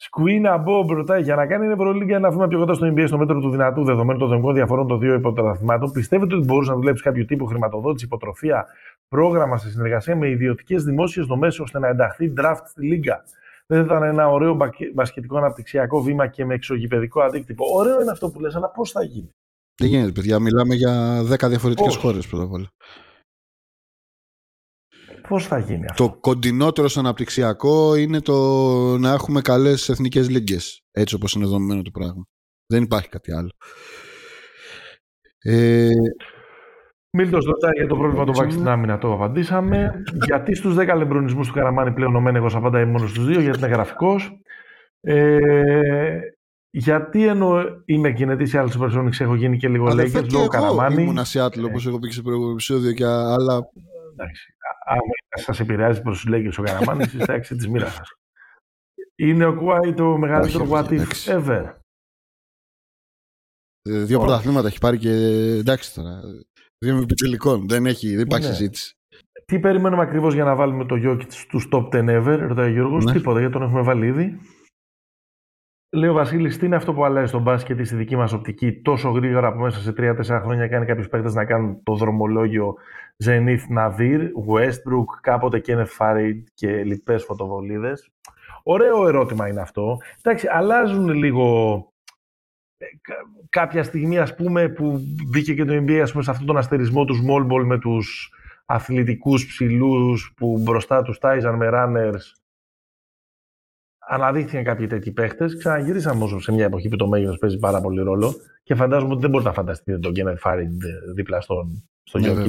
Σκουίνα 0.00 0.56
Μπομπ 0.56 0.90
ρωτάει 0.90 1.22
για 1.22 1.34
να 1.34 1.46
κάνει 1.46 1.62
την 1.62 1.72
Ευρωλίγκα 1.72 2.18
να 2.18 2.30
βήμα 2.30 2.48
πιο 2.48 2.58
κοντά 2.58 2.74
στο 2.74 2.92
NBA 2.92 3.04
στο 3.06 3.18
μέτρο 3.18 3.40
του 3.40 3.50
δυνατού 3.50 3.84
δεδομένου 3.84 4.18
των 4.18 4.28
δομικών 4.28 4.54
διαφορών 4.54 4.86
των 4.86 4.98
δύο 4.98 5.14
υποτραθμάτων. 5.14 5.92
Πιστεύετε 5.92 6.34
ότι 6.34 6.44
μπορούσε 6.44 6.70
να 6.70 6.76
δουλέψει 6.76 7.02
κάποιο 7.02 7.24
τύπο 7.24 7.44
χρηματοδότηση, 7.44 8.04
υποτροφία, 8.04 8.66
πρόγραμμα 9.08 9.56
σε 9.56 9.70
συνεργασία 9.70 10.16
με 10.16 10.28
ιδιωτικές 10.28 10.84
δημόσιες 10.84 11.26
δομές 11.26 11.58
ώστε 11.60 11.78
να 11.78 11.88
ενταχθεί 11.88 12.32
draft 12.36 12.62
στη 12.64 12.86
Λίγκα; 12.86 13.24
Δεν 13.66 13.78
θα 13.78 13.84
ήταν 13.84 14.02
ένα 14.02 14.28
ωραίο 14.28 14.56
μπασκετικό 14.94 15.36
αναπτυξιακό 15.36 16.02
βήμα 16.02 16.26
και 16.26 16.44
με 16.44 16.54
εξωγηπαιδικό 16.54 17.20
αντίκτυπο. 17.20 17.64
Ωραίο 17.74 18.00
είναι 18.00 18.10
αυτό 18.10 18.30
που 18.30 18.40
λες, 18.40 18.56
αλλά 18.56 18.70
πώς 18.70 18.90
θα 18.90 19.02
γίνει; 19.02 19.34
Δεν 19.80 19.88
γίνεται, 19.88 20.12
παιδιά. 20.12 20.38
Μιλάμε 20.38 20.74
για 20.74 21.22
10 21.22 21.48
διαφορετικές 21.48 21.96
χώρες 21.96 22.26
πρώτα 22.26 22.44
απ' 22.44 22.52
όλα. 22.52 22.68
Πώς 25.28 25.46
θα 25.46 25.58
γίνει 25.58 25.86
αυτό; 25.90 26.08
Το 26.08 26.16
κοντινότερο 26.20 26.88
στο 26.88 27.00
αναπτυξιακό 27.00 27.94
είναι 27.94 28.20
το 28.20 28.36
να 28.98 29.12
έχουμε 29.12 29.40
καλές 29.40 29.88
εθνικές 29.88 30.28
λίγκες. 30.28 30.80
Έτσι 30.90 31.14
όπως 31.14 31.32
είναι 31.32 31.46
δομημένο 31.46 31.82
το 31.82 31.90
πράγμα. 31.90 32.24
Δεν 32.66 32.82
υπάρχει 32.82 33.08
κάτι 33.08 33.32
άλλο. 33.32 33.50
Ε, 35.38 35.90
Μίλτος 37.16 37.44
ρωτάει 37.44 37.72
για 37.74 37.86
το 37.86 37.96
πρόβλημα 37.96 38.24
του 38.24 38.32
Βάκη 38.32 38.52
στην 38.52 38.68
άμυνα, 38.68 38.98
το 38.98 39.12
απαντήσαμε. 39.12 40.02
γιατί 40.24 40.54
στους 40.54 40.74
10 40.74 40.94
λεμπρονισμούς 40.96 41.48
του 41.48 41.54
Καραμάνη 41.54 41.92
πλέον 41.92 42.16
ο 42.16 42.20
Μένεγος 42.20 42.54
απαντάει 42.54 42.84
μόνος 42.84 43.10
στους 43.10 43.26
2, 43.26 43.40
γιατί 43.40 43.58
είναι 43.58 43.68
γραφικός. 43.68 44.40
Ε, 45.00 46.18
γιατί 46.70 47.26
ενώ 47.26 47.62
είμαι 47.84 48.12
κινητή 48.12 48.46
σε 48.46 48.58
άλλες 48.58 48.76
Supersonics 48.78 49.20
έχω 49.20 49.34
γίνει 49.34 49.56
και 49.56 49.68
λίγο 49.68 49.94
λέγε 49.94 50.20
λόγω 50.32 50.46
Καραμάνη. 50.46 51.02
Ήμουν 51.02 51.18
Seattle 51.32 51.64
όπως 51.64 51.86
έχω 51.86 51.98
πει 51.98 52.10
σε 52.10 52.22
προηγούμενο 52.22 52.52
επεισόδιο 52.52 52.92
και 52.92 53.04
άλλα. 53.04 53.70
Εντάξει. 54.12 54.54
Αν 54.84 54.98
σας 55.32 55.60
επηρεάζει 55.60 56.02
προς 56.02 56.20
τους 56.20 56.28
λέγε 56.30 56.48
ο 56.58 56.62
Καραμάνη, 56.62 57.02
είστε 57.18 57.34
έξι 57.34 57.56
της 57.56 57.68
μοίρας 57.68 57.94
σας. 57.94 58.08
Είναι 59.16 59.46
ο 59.46 59.54
Κουάι 59.54 59.94
το 59.94 60.18
μεγαλύτερο 60.18 60.68
what 60.70 60.88
if 60.88 61.06
ever. 61.24 61.74
Ε, 63.82 64.04
δύο 64.04 64.18
πρωταθλήματα 64.18 64.66
έχει 64.68 64.78
πάρει 64.78 64.98
και 64.98 65.10
εντάξει 65.58 65.94
τώρα. 65.94 66.20
Δύο 66.78 66.96
επιτελικών. 66.96 67.68
Δεν, 67.68 67.86
έχει, 67.86 68.16
δεν 68.16 68.24
υπάρχει 68.24 68.46
ναι. 68.46 68.52
συζήτηση. 68.52 68.92
Τι 69.44 69.58
περιμένουμε 69.58 70.02
ακριβώς 70.02 70.34
για 70.34 70.44
να 70.44 70.54
βάλουμε 70.54 70.84
το 70.84 70.96
Γιώκητ 70.96 71.32
στους 71.32 71.68
top 71.72 71.88
10 71.88 71.90
ever, 71.92 72.38
ρωτάει 72.48 72.68
ο 72.68 72.72
Γιώργος. 72.72 73.04
Ναι. 73.04 73.12
Τίποτα, 73.12 73.38
γιατί 73.38 73.54
τον 73.54 73.62
έχουμε 73.62 73.82
βάλει 73.82 74.06
ήδη. 74.06 74.38
Λέει 75.90 76.10
ο 76.10 76.12
Βασίλης, 76.12 76.58
τι 76.58 76.66
είναι 76.66 76.76
αυτό 76.76 76.94
που 76.94 77.04
αλλάζει 77.04 77.28
στον 77.28 77.42
μπάσκετ 77.42 77.86
στη 77.86 77.96
δική 77.96 78.16
μας 78.16 78.32
οπτική 78.32 78.80
τόσο 78.82 79.10
γρήγορα 79.10 79.52
που 79.52 79.58
μέσα 79.58 79.80
σε 79.80 79.92
3-4 79.96 80.40
χρόνια 80.42 80.68
κάνει 80.68 80.86
κάποιους 80.86 81.08
παίκτες 81.08 81.34
να 81.34 81.44
κάνουν 81.44 81.82
το 81.82 81.94
δρομολόγιο 81.94 82.74
Zenith 83.24 83.78
Nadir, 83.78 84.20
Westbrook, 84.48 85.04
κάποτε 85.20 85.62
Kenneth 85.66 85.96
Farid 85.98 86.42
και 86.54 86.84
λοιπές 86.84 87.24
φωτοβολίδες. 87.24 88.10
Ωραίο 88.62 89.08
ερώτημα 89.08 89.48
είναι 89.48 89.60
αυτό. 89.60 89.98
Εντάξει, 90.22 90.46
αλλάζουν 90.50 91.08
λίγο 91.08 91.76
ε, 92.78 92.86
κάποια 93.48 93.82
στιγμή 93.82 94.18
ας 94.18 94.34
πούμε 94.34 94.68
που 94.68 95.00
μπήκε 95.28 95.54
και 95.54 95.64
το 95.64 95.74
NBA 95.74 95.98
ας 96.02 96.10
πούμε, 96.10 96.22
σε 96.22 96.30
αυτόν 96.30 96.46
τον 96.46 96.56
αστερισμό 96.56 97.04
του 97.04 97.14
small 97.14 97.52
ball 97.52 97.64
με 97.64 97.78
τους 97.78 98.32
αθλητικούς 98.66 99.46
ψηλούς 99.46 100.32
που 100.36 100.58
μπροστά 100.62 101.02
τους 101.02 101.18
τάιζαν 101.18 101.54
με 101.56 101.68
runners 101.72 102.47
αναδείχθηκαν 104.08 104.64
κάποιοι 104.64 104.86
τέτοιοι 104.86 105.10
παίχτες. 105.10 105.56
Ξαναγυρίσαμε 105.56 106.24
όμω 106.24 106.40
σε 106.40 106.52
μια 106.52 106.64
εποχή 106.64 106.88
που 106.88 106.96
το 106.96 107.06
μέγεθο 107.06 107.38
παίζει 107.38 107.58
πάρα 107.58 107.80
πολύ 107.80 108.02
ρόλο 108.02 108.34
και 108.62 108.74
φαντάζομαι 108.74 109.12
ότι 109.12 109.20
δεν 109.20 109.30
μπορείτε 109.30 109.48
να 109.48 109.54
φανταστείτε 109.54 109.98
τον 109.98 110.12
Κένετ 110.12 110.38
Φάριντ 110.38 110.82
δίπλα 111.14 111.40
στον, 111.40 111.88
στον 112.02 112.20
ναι, 112.20 112.46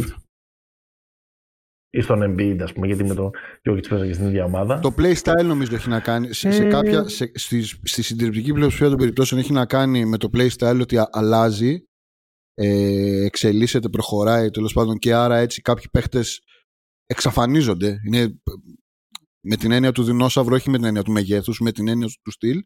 Ή 1.89 2.01
στον 2.01 2.21
Embiid, 2.23 2.57
ας 2.61 2.73
πούμε, 2.73 2.88
γιατί 2.88 3.03
με 3.03 3.13
τον 3.13 3.31
Jokic 3.63 3.88
παίζανε 3.89 4.13
στην 4.13 4.27
ίδια 4.27 4.43
ομάδα. 4.43 4.79
Το 4.79 4.93
playstyle 4.97 5.45
νομίζω 5.45 5.75
έχει 5.75 5.89
να 5.89 5.99
κάνει. 5.99 6.33
Σε, 6.33 6.51
σε 6.51 6.65
ε, 6.65 6.69
κάποια, 6.69 7.07
σε, 7.07 7.31
στη, 7.33 7.63
στη 7.63 8.01
συντριπτική 8.01 8.53
πλειοψηφία 8.53 8.89
των 8.89 8.97
περιπτώσεων 8.97 9.41
έχει 9.41 9.51
να 9.51 9.65
κάνει 9.65 10.05
με 10.05 10.17
το 10.17 10.29
playstyle 10.33 10.79
ότι 10.81 10.97
αλλάζει, 11.11 11.83
ε, 12.53 13.25
εξελίσσεται, 13.25 13.89
προχωράει 13.89 14.49
τέλος 14.49 14.73
πάντων 14.73 14.97
και 14.97 15.13
άρα 15.13 15.38
έτσι 15.38 15.61
κάποιοι 15.61 15.85
παίχτες 15.91 16.41
εξαφανίζονται. 17.05 17.99
Είναι 18.07 18.39
με 19.42 19.56
την 19.56 19.72
έννοια 19.72 19.92
του 19.92 20.03
δεινόσαυρου, 20.03 20.56
όχι 20.56 20.69
με 20.69 20.77
την 20.77 20.85
έννοια 20.85 21.03
του 21.03 21.11
μεγέθους, 21.11 21.59
με 21.59 21.72
την 21.72 21.88
έννοια 21.88 22.08
του 22.24 22.32
στυλ. 22.32 22.64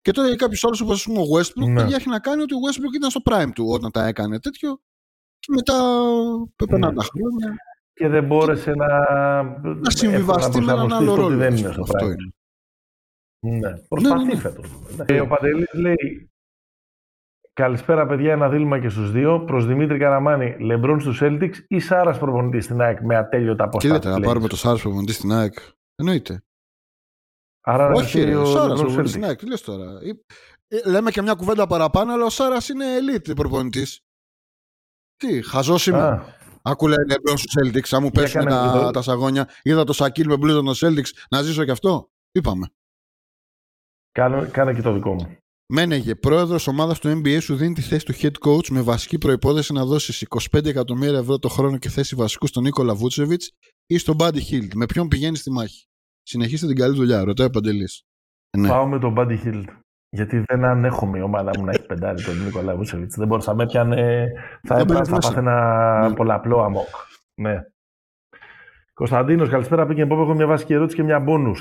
Και 0.00 0.10
τώρα 0.10 0.28
για 0.28 0.36
κάποιους 0.36 0.64
άλλους, 0.64 0.80
όπως 0.80 1.06
ο 1.06 1.12
Westbrook, 1.12 1.68
ναι. 1.68 1.82
έχει 1.82 2.08
να 2.08 2.18
κάνει 2.18 2.42
ότι 2.42 2.54
ο 2.54 2.58
Westbrook 2.58 2.94
ήταν 2.94 3.10
στο 3.10 3.20
prime 3.24 3.50
του 3.54 3.66
όταν 3.68 3.90
τα 3.90 4.06
έκανε 4.06 4.40
τέτοιο. 4.40 4.80
Και 5.38 5.52
μετά 5.54 5.74
περνάνε 6.56 6.86
ναι. 6.86 6.94
τα 6.94 7.02
χρόνια. 7.02 7.56
Και 7.92 8.08
δεν 8.08 8.24
μπόρεσε 8.24 8.72
να, 8.74 9.02
να 9.74 9.90
συμβιβαστεί 9.90 10.60
με 10.60 10.72
έναν 10.72 10.92
άλλο 10.92 11.14
ρόλο. 11.14 11.36
Δεν 11.36 11.56
είναι 11.56 11.72
στο 11.72 11.82
prime. 11.82 12.14
Ναι, 13.38 13.58
ναι, 13.58 13.78
προσπαθεί 13.88 14.24
ναι, 14.24 14.34
ναι. 14.34 14.40
φέτο. 14.40 14.62
Ε, 15.06 15.20
ο 15.20 15.26
Παντελής 15.26 15.72
λέει 15.72 16.30
Καλησπέρα, 17.52 18.06
παιδιά. 18.06 18.32
Ένα 18.32 18.48
δίλημα 18.48 18.80
και 18.80 18.88
στους 18.88 19.12
δύο. 19.12 19.40
Προς 19.40 19.66
Δημήτρη 19.66 19.98
Καραμάνη, 19.98 20.56
Λεμπρόν 20.58 21.00
στους 21.00 21.20
Celtics 21.22 21.54
ή 21.68 21.78
Σάρας 21.78 22.18
προπονητής 22.18 22.64
στην 22.64 22.80
ΑΕΚ 22.80 23.00
με 23.00 23.16
ατέλειωτα 23.16 23.64
αποστάσεις. 23.64 23.98
Κοίτατε, 23.98 24.18
να 24.20 24.26
πάρουμε 24.26 24.48
το 24.48 24.56
Σάρας 24.56 24.80
προπονητής 24.80 25.16
στην 25.16 25.32
ΑΕΚ. 25.32 25.54
Εννοείται. 25.96 26.44
Άρα 27.60 27.92
Όχι, 27.92 28.34
ο 28.34 28.44
Σάρας 28.44 28.80
ο 28.80 29.18
Ναι, 29.18 29.34
τι 29.34 29.46
λες 29.46 29.60
τώρα. 29.62 29.98
Ε, 30.68 30.88
λέμε 30.88 31.10
και 31.10 31.22
μια 31.22 31.34
κουβέντα 31.34 31.66
παραπάνω, 31.66 32.12
αλλά 32.12 32.24
ο 32.24 32.30
Σάρας 32.30 32.68
είναι 32.68 32.84
elite 32.98 33.36
προπονητής. 33.36 34.00
Τι, 35.16 35.42
χαζός 35.42 35.86
είμαι. 35.86 36.34
Άκου 36.62 36.88
λέει 36.88 37.06
Λεμπρόν 37.08 37.36
στους 37.38 37.52
Celtics, 37.60 37.88
αν 37.90 38.02
μου 38.02 38.10
πέσουν 38.10 38.44
τα, 38.44 38.90
τα 38.92 39.02
σαγόνια. 39.02 39.48
Είδα 39.62 39.84
το 39.84 39.92
Σακίλ 39.92 40.26
με 40.26 40.36
μπλούζα 40.36 40.62
των 40.62 40.74
Celtics, 40.76 41.10
να 41.30 41.42
ζήσω 41.42 41.64
κι 41.64 41.70
αυτό; 41.70 42.10
Είπαμε. 42.32 42.66
Κάνε, 44.12 44.46
κάνε 44.46 44.74
και 44.74 44.82
το 44.82 44.92
δικό 44.92 45.14
μου. 45.14 45.36
Μένεγε, 45.72 46.14
πρόεδρος 46.14 46.66
ομάδας 46.66 46.98
του 46.98 47.08
NBA 47.08 47.38
σου 47.40 47.56
δίνει 47.56 47.74
τη 47.74 47.80
θέση 47.80 48.04
του 48.04 48.14
head 48.14 48.32
coach 48.46 48.68
με 48.68 48.80
βασική 48.80 49.18
προπόθεση 49.18 49.72
να 49.72 49.84
δώσεις 49.84 50.26
25 50.52 50.64
εκατομμύρια 50.64 51.18
ευρώ 51.18 51.38
το 51.38 51.48
χρόνο 51.48 51.78
και 51.78 51.88
θέση 51.88 52.14
βασικού 52.14 52.46
στον 52.46 52.62
Νίκολα 52.62 52.94
Βούτσεβιτς 52.94 53.52
ή 53.86 53.98
στον 53.98 54.16
Buddy 54.18 54.40
Hill. 54.50 54.68
Με 54.74 54.86
ποιον 54.86 55.08
πηγαίνεις 55.08 55.40
στη 55.40 55.50
μάχη. 55.50 55.86
Συνεχίστε 56.22 56.66
την 56.66 56.76
καλή 56.76 56.96
δουλειά, 56.96 57.24
ρωτάει 57.24 57.46
ο 57.46 57.50
Παντελής. 57.50 58.02
Ναι. 58.58 58.68
Πάω 58.68 58.86
με 58.86 58.98
τον 58.98 59.14
Buddy 59.18 59.38
Hill. 59.44 59.64
Γιατί 60.08 60.42
δεν 60.46 60.64
ανέχομαι 60.64 61.18
η 61.18 61.20
ομάδα 61.20 61.50
μου 61.58 61.64
να 61.64 61.70
έχει 61.70 61.86
πεντάρει 61.86 62.22
τον 62.22 62.44
Νίκολα 62.44 62.76
Βούτσεβιτ. 62.76 63.12
Δεν 63.16 63.26
μπορούσα 63.26 63.50
να 63.50 63.56
με 63.56 63.66
πιάνε. 63.66 64.28
Θα 64.62 64.78
έπρεπε 64.78 65.10
να 65.10 65.18
πάθαινα 65.18 66.08
ναι. 66.08 66.14
πολλαπλό 66.14 66.62
αμόκ. 66.62 66.88
Ναι. 67.34 67.62
Κωνσταντίνος, 68.94 69.48
καλησπέρα. 69.48 69.86
Πήγε 69.86 70.06
Πόπ. 70.06 70.18
Έχω 70.20 70.34
μια 70.34 70.46
βασική 70.46 70.72
ερώτηση 70.72 70.96
και 70.96 71.02
μια 71.02 71.20
μπόνου. 71.20 71.54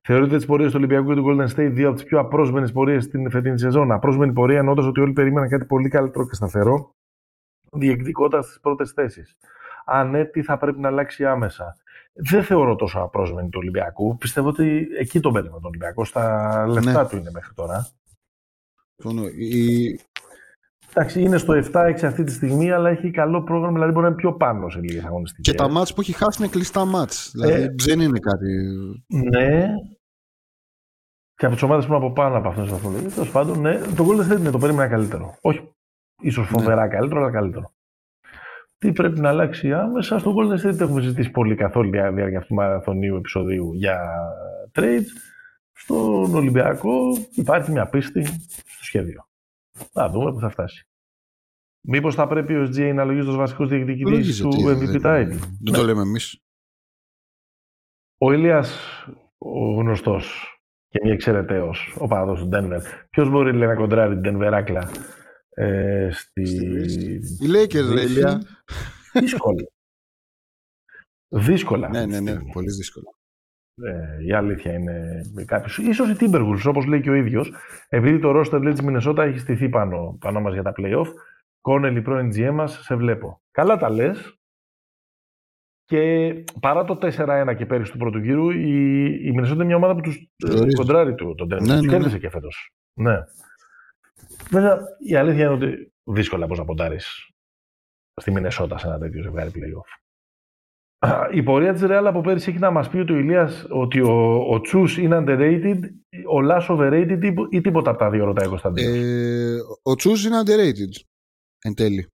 Θεωρείτε 0.00 0.36
τις 0.36 0.46
πορείες 0.46 0.70
του 0.70 0.76
Ολυμπιακού 0.78 1.08
και 1.08 1.14
του 1.14 1.24
Golden 1.26 1.48
State 1.48 1.70
δύο 1.72 1.86
από 1.86 1.96
τις 1.96 2.04
πιο 2.04 2.18
απρόσμενες 2.18 2.72
πορείες 2.72 3.04
στην 3.04 3.30
φετινή 3.30 3.58
σεζόν; 3.58 3.92
Απρόσμενη 3.92 4.32
πορεία 4.32 4.58
εννοώντας 4.58 4.84
ότι 4.84 5.00
όλοι 5.00 5.12
περίμεναν 5.12 5.48
κάτι 5.48 5.64
πολύ 5.66 5.88
καλύτερο 5.88 6.26
και 6.26 6.34
σταθερό, 6.34 6.94
διεκδικώντας 7.72 8.46
τις 8.46 8.60
πρώτες 8.60 8.90
θέσεις. 8.90 9.36
Αν 9.92 10.10
ναι, 10.10 10.24
τι 10.24 10.42
θα 10.42 10.58
πρέπει 10.58 10.80
να 10.80 10.88
αλλάξει 10.88 11.26
άμεσα. 11.26 11.76
δεν 12.12 12.44
θεωρώ 12.44 12.76
τόσο 12.76 12.98
απρόσμενη 12.98 13.48
του 13.48 13.58
Ολυμπιακού. 13.62 14.16
Πιστεύω 14.16 14.48
ότι 14.48 14.88
εκεί 14.98 15.20
τον 15.20 15.32
παίρνει 15.32 15.48
τον 15.48 15.64
Ολυμπιακό. 15.64 16.04
Στα 16.04 16.66
λεφτά 16.68 17.02
ναι. 17.02 17.08
του 17.08 17.16
είναι 17.16 17.30
μέχρι 17.30 17.54
τώρα. 17.54 17.88
Η... 19.38 20.00
Εντάξει, 20.94 21.20
είναι 21.20 21.38
στο 21.38 21.54
7-6 21.72 22.00
αυτή 22.02 22.24
τη 22.24 22.32
στιγμή, 22.32 22.70
αλλά 22.70 22.90
έχει 22.90 23.10
καλό 23.10 23.42
πρόγραμμα, 23.42 23.72
δηλαδή 23.72 23.92
μπορεί 23.92 24.04
να 24.04 24.10
είναι 24.10 24.20
πιο 24.20 24.32
πάνω 24.32 24.68
σε 24.68 24.80
λίγες 24.80 25.04
αγωνιστικές. 25.04 25.52
Και 25.52 25.62
τα 25.62 25.68
μάτς 25.68 25.94
που 25.94 26.00
έχει 26.00 26.12
χάσει 26.12 26.42
είναι 26.42 26.50
κλειστά 26.50 26.84
μάτς. 26.84 27.30
Δηλαδή 27.34 27.62
ε, 27.62 27.74
δεν 27.84 28.00
είναι 28.00 28.18
κάτι. 28.18 28.52
Ναι. 29.06 29.68
Και 31.34 31.46
από 31.46 31.54
τις 31.54 31.64
ομάδες 31.64 31.86
που 31.86 31.94
είναι 31.94 32.04
από 32.04 32.12
πάνω 32.12 32.36
από 32.36 32.48
αυτές 32.48 32.64
τι 32.64 32.70
βαθμολογίε. 32.70 33.08
Τέλος 33.08 33.30
πάντων, 33.30 33.60
ναι, 33.60 33.78
το 33.78 34.06
Golden 34.08 34.32
State 34.32 34.38
είναι 34.38 34.50
το 34.50 34.58
περίμενα 34.58 34.88
καλύτερο. 34.88 35.36
Όχι 35.40 35.72
ίσως 36.20 36.46
φοβερά 36.46 36.82
ναι. 36.82 36.88
καλύτερο, 36.88 37.20
αλλά 37.20 37.30
καλύτερο. 37.30 37.72
Τι 38.80 38.92
πρέπει 38.92 39.20
να 39.20 39.28
αλλάξει 39.28 39.72
άμεσα. 39.72 40.18
Στο 40.18 40.34
Golden 40.36 40.54
State 40.54 40.74
δεν 40.74 40.80
έχουμε 40.80 41.00
ζητήσει 41.00 41.30
πολύ 41.30 41.54
καθόλου 41.54 41.90
διάρκεια 41.90 42.38
αυτού 42.38 42.48
του 42.48 42.54
μαραθωνίου 42.54 43.16
επεισοδίου 43.16 43.72
για 43.74 44.10
trades. 44.74 45.06
Στον 45.72 46.34
Ολυμπιακό 46.34 46.98
υπάρχει 47.34 47.70
μια 47.70 47.88
πίστη 47.88 48.24
στο 48.66 48.84
σχέδιο. 48.84 49.28
Θα 49.92 50.10
δούμε 50.10 50.32
που 50.32 50.40
θα 50.40 50.48
φτάσει. 50.48 50.88
Μήπως 51.80 52.14
θα 52.14 52.26
πρέπει 52.26 52.54
ο 52.54 52.62
SGA 52.62 52.92
να 52.94 53.04
λογίσει 53.04 53.26
τους 53.26 53.36
βασικούς 53.36 53.68
διεκδικητή 53.68 54.38
του 54.40 54.50
MVP 54.50 55.02
title. 55.02 55.38
Δεν 55.60 55.74
το 55.74 55.82
λέμε 55.82 56.02
εμείς. 56.02 56.40
Ο 58.18 58.32
Ηλίας, 58.32 58.78
ο 59.38 59.74
γνωστός 59.74 60.54
και 60.88 61.00
μη 61.02 61.10
εξαιρεταίος, 61.10 61.96
ο 61.98 62.06
παδό 62.06 62.34
του 62.34 62.48
Denver. 62.52 62.80
Ποιος 63.10 63.30
μπορεί 63.30 63.52
λέει, 63.52 63.68
να 63.68 63.74
κοντράρει 63.74 64.20
την 64.20 64.38
Denver 64.38 64.52
ε, 65.50 66.08
στη... 66.12 66.42
Η 67.40 67.46
Lakers, 67.46 67.92
λέει, 67.92 68.04
Ηλία. 68.04 68.42
Δύσκολα. 69.12 69.62
δύσκολα. 71.28 71.88
Ναι, 71.88 72.06
ναι, 72.06 72.20
ναι, 72.20 72.38
πολύ 72.52 72.70
δύσκολα. 72.70 73.14
Ε, 73.82 74.24
η 74.26 74.32
αλήθεια 74.32 74.72
είναι 74.72 75.22
κάποιος. 75.44 75.78
Ίσως 75.78 76.10
η 76.10 76.16
Timberwolves, 76.20 76.62
όπως 76.66 76.84
λέει 76.84 77.00
και 77.00 77.10
ο 77.10 77.14
ίδιος, 77.14 77.52
επειδή 77.88 78.18
το 78.18 78.40
roster 78.40 78.60
λέει 78.62 78.72
της 78.72 78.82
Μινεσότα 78.82 79.22
έχει 79.22 79.38
στηθεί 79.38 79.68
πάνω, 79.68 80.16
πάνω 80.20 80.40
μας 80.40 80.52
για 80.52 80.62
τα 80.62 80.72
playoff, 80.76 81.06
Κόνελ, 81.60 82.02
πρώην 82.02 82.30
GM 82.34 82.50
μας, 82.52 82.80
σε 82.82 82.94
βλέπω. 82.94 83.42
Καλά 83.50 83.76
τα 83.76 83.90
λες. 83.90 84.34
Και 85.84 86.32
παρά 86.60 86.84
το 86.84 86.98
4-1 87.00 87.54
και 87.56 87.66
πέρυσι 87.66 87.92
του 87.92 87.98
πρώτου 87.98 88.18
γύρου, 88.18 88.50
η, 88.50 89.04
η 89.04 89.30
Μινεσότα 89.30 89.54
είναι 89.54 89.64
μια 89.64 89.76
ομάδα 89.76 89.94
που 89.94 90.00
τους 90.00 90.30
κοντράρει 90.74 91.14
του, 91.14 91.34
τον 91.34 91.48
Denver. 91.52 91.66
Ναι, 91.66 91.74
ναι, 91.74 91.80
ναι. 91.80 91.86
κέρδισε 91.86 92.18
και 92.18 92.30
φέτος. 92.30 92.72
Ναι. 92.94 93.16
Βέβαια, 94.50 94.78
η 94.98 95.14
αλήθεια 95.16 95.44
είναι 95.44 95.54
ότι 95.54 95.92
δύσκολα 96.04 96.46
πώς 96.46 96.58
να 96.58 96.64
ποντάρεις 96.64 97.30
στη 98.20 98.30
Μινεσότα 98.30 98.78
σε 98.78 98.86
ένα 98.86 98.98
τέτοιο 98.98 99.22
ζευγάρι 99.22 99.50
playoff. 99.54 99.98
Η 101.38 101.42
πορεία 101.42 101.72
της 101.72 101.82
Real 101.84 102.04
από 102.06 102.20
πέρυσι 102.20 102.50
έχει 102.50 102.58
να 102.58 102.70
μας 102.70 102.88
πει 102.88 102.98
ότι 102.98 103.12
ο 103.12 103.16
Ηλίας 103.16 103.66
ότι 103.70 104.00
ο, 104.00 104.44
ο 104.50 104.60
Τσούς 104.60 104.98
είναι 104.98 105.16
underrated, 105.20 105.78
ο 106.28 106.40
Λάς 106.40 106.66
overrated 106.68 107.18
ή 107.50 107.60
τίποτα 107.60 107.90
από 107.90 107.98
τα 107.98 108.10
δύο 108.10 108.24
ρωτάει 108.24 108.46
ο 108.46 108.48
Κωνσταντίνος. 108.48 108.96
Ε, 108.96 109.58
ο 109.82 109.94
Τσούς 109.94 110.24
είναι 110.24 110.42
underrated 110.44 111.02
εν 111.62 111.74
τέλει. 111.74 112.06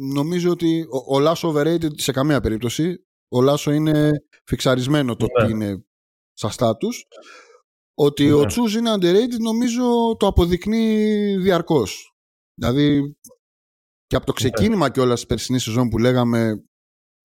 Νομίζω 0.00 0.50
ότι 0.50 0.86
ο, 0.90 1.16
ο 1.16 1.18
Λάσο 1.18 1.52
overrated 1.52 2.00
σε 2.00 2.12
καμία 2.12 2.40
περίπτωση. 2.40 3.04
Ο 3.28 3.40
Λάσο 3.42 3.70
είναι 3.70 4.10
φιξαρισμένο 4.44 5.16
το 5.16 5.26
ναι. 5.26 5.46
τι 5.46 5.52
είναι 5.52 5.84
στα 6.32 6.50
στάτους. 6.50 7.06
Ότι 8.00 8.24
ναι. 8.26 8.32
ο 8.32 8.46
Τσούς 8.46 8.74
είναι 8.74 8.92
underrated 8.94 9.38
νομίζω 9.40 10.16
το 10.18 10.26
αποδεικνύει 10.26 11.36
διαρκώς. 11.36 12.14
Δηλαδή 12.54 13.16
και 14.06 14.16
από 14.16 14.26
το 14.26 14.32
ναι. 14.32 14.38
ξεκίνημα 14.38 14.86
ναι. 14.86 14.92
κιόλας 14.92 15.20
τη 15.20 15.26
περσινή 15.26 15.58
σεζόν 15.58 15.88
που 15.88 15.98
λέγαμε 15.98 16.64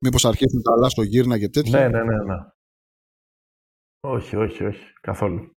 μήπως 0.03 0.25
αρχίσουν 0.25 0.61
τα 0.61 0.71
άλλα 0.73 0.89
στο 0.89 1.01
γύρνα 1.01 1.39
και 1.39 1.49
τέτοια. 1.49 1.79
Ναι, 1.79 1.87
ναι, 1.87 2.03
ναι. 2.03 2.23
ναι. 2.23 2.35
Όχι, 3.99 4.35
όχι, 4.35 4.63
όχι. 4.63 4.93
Καθόλου. 5.01 5.51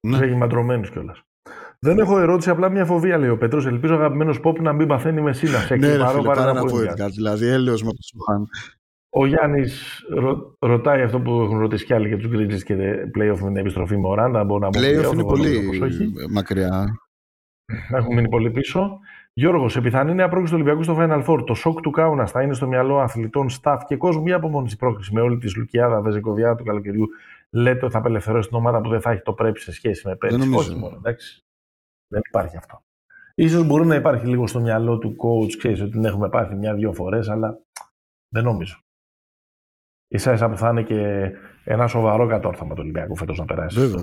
Ναι. 0.00 0.10
Τους 0.10 0.20
έχει 0.20 0.34
μαντρωμένους 0.34 0.90
κιόλας. 0.90 1.22
Δεν 1.78 1.98
έχω 1.98 2.18
ερώτηση, 2.18 2.50
απλά 2.50 2.68
μια 2.68 2.84
φοβία 2.84 3.18
λέει 3.18 3.28
ο 3.28 3.38
Πέτρος. 3.38 3.66
Ελπίζω 3.66 3.94
αγαπημένος 3.94 4.40
Πόπ 4.40 4.60
να 4.60 4.72
μην 4.72 4.88
παθαίνει 4.88 5.20
με 5.20 5.32
σύνα. 5.32 5.58
Σε 5.58 5.76
ναι, 5.76 5.96
ρε, 5.96 6.08
φίλε, 6.08 6.22
πάρα 6.22 6.52
να 6.52 6.64
πω 6.64 6.76
κάτι. 6.96 7.12
Δηλαδή, 7.12 7.46
έλεος 7.46 7.82
με 7.82 7.90
το 7.90 8.02
Σουχάν. 8.02 8.48
Ο 9.14 9.26
Γιάννης 9.26 10.04
ρω, 10.10 10.56
ρωτάει 10.58 11.02
αυτό 11.02 11.20
που 11.20 11.30
έχουν 11.30 11.58
ρωτήσει 11.58 11.84
κι 11.84 11.94
άλλοι 11.94 12.08
για 12.08 12.16
τους 12.18 12.28
Grizzlies 12.32 12.62
και 12.62 12.74
playoff 13.18 13.38
με 13.40 13.46
την 13.46 13.56
επιστροφή 13.56 13.98
με 13.98 14.14
Ράντα. 14.14 14.44
Μπορεί 14.44 14.60
να 14.60 14.68
playoff 14.68 15.12
είναι 15.12 15.24
πολύ 15.24 15.80
μακριά. 16.30 17.00
Έχουν 17.90 18.14
μείνει 18.14 18.28
πολύ 18.28 18.50
πίσω. 18.50 18.98
Γιώργος, 19.32 19.72
σε 19.72 19.80
πιθανή 19.80 20.14
νέα 20.14 20.28
πρόκληση 20.28 20.52
του 20.54 20.60
Ολυμπιακού 20.60 20.82
στο 20.82 20.96
Final 20.98 21.24
Four, 21.24 21.46
το 21.46 21.54
σοκ 21.54 21.80
του 21.80 21.90
Κάουνας 21.90 22.30
θα 22.30 22.42
είναι 22.42 22.54
στο 22.54 22.66
μυαλό 22.66 22.98
αθλητών, 22.98 23.48
staff 23.62 23.78
και 23.86 23.96
κόσμου 23.96 24.26
ή 24.26 24.32
απομόνωση 24.32 24.76
πρόκληση; 24.76 25.12
Με 25.12 25.20
όλη 25.20 25.38
τη 25.38 25.58
Λουκιάδα, 25.58 26.00
Βεζικοβιά 26.00 26.54
του 26.54 26.64
καλοκαιριού. 26.64 27.08
Λέτε 27.50 27.84
ότι 27.84 27.92
θα 27.92 27.98
απελευθερώσει 27.98 28.48
την 28.48 28.56
ομάδα 28.56 28.80
που 28.80 28.88
δεν 28.88 29.00
θα 29.00 29.10
έχει 29.10 29.22
το 29.22 29.32
πρέπει 29.32 29.60
σε 29.60 29.72
σχέση 29.72 30.08
με 30.08 30.16
πέρυσι; 30.16 30.54
Όχι 30.54 30.74
μόνο, 30.74 30.96
εντάξει. 30.96 31.44
Δεν 32.08 32.20
υπάρχει 32.28 32.56
αυτό. 32.56 32.82
σω 33.48 33.64
μπορεί 33.64 33.86
να 33.86 33.94
υπάρχει 33.94 34.26
λίγο 34.26 34.46
στο 34.46 34.60
μυαλό 34.60 34.98
του 34.98 35.16
coach, 35.16 35.52
ξέρεις 35.58 35.80
ότι 35.80 35.90
την 35.90 36.04
έχουμε 36.04 36.28
πάθει 36.28 36.54
μια-δυο 36.54 36.92
φορές, 36.92 37.28
αλλά 37.28 37.58
δεν 38.28 38.44
νομίζω. 38.44 38.81
Σα 40.18 40.32
ίσα 40.32 40.48
που 40.48 40.56
θα 40.56 40.68
είναι 40.68 40.82
και 40.82 41.30
ένα 41.64 41.86
σοβαρό 41.86 42.26
κατόρθωμα 42.26 42.74
του 42.74 42.80
Ολυμπιακού 42.82 43.16
φέτος 43.16 43.38
να 43.38 43.44
περάσει 43.44 43.88
στο 43.88 44.00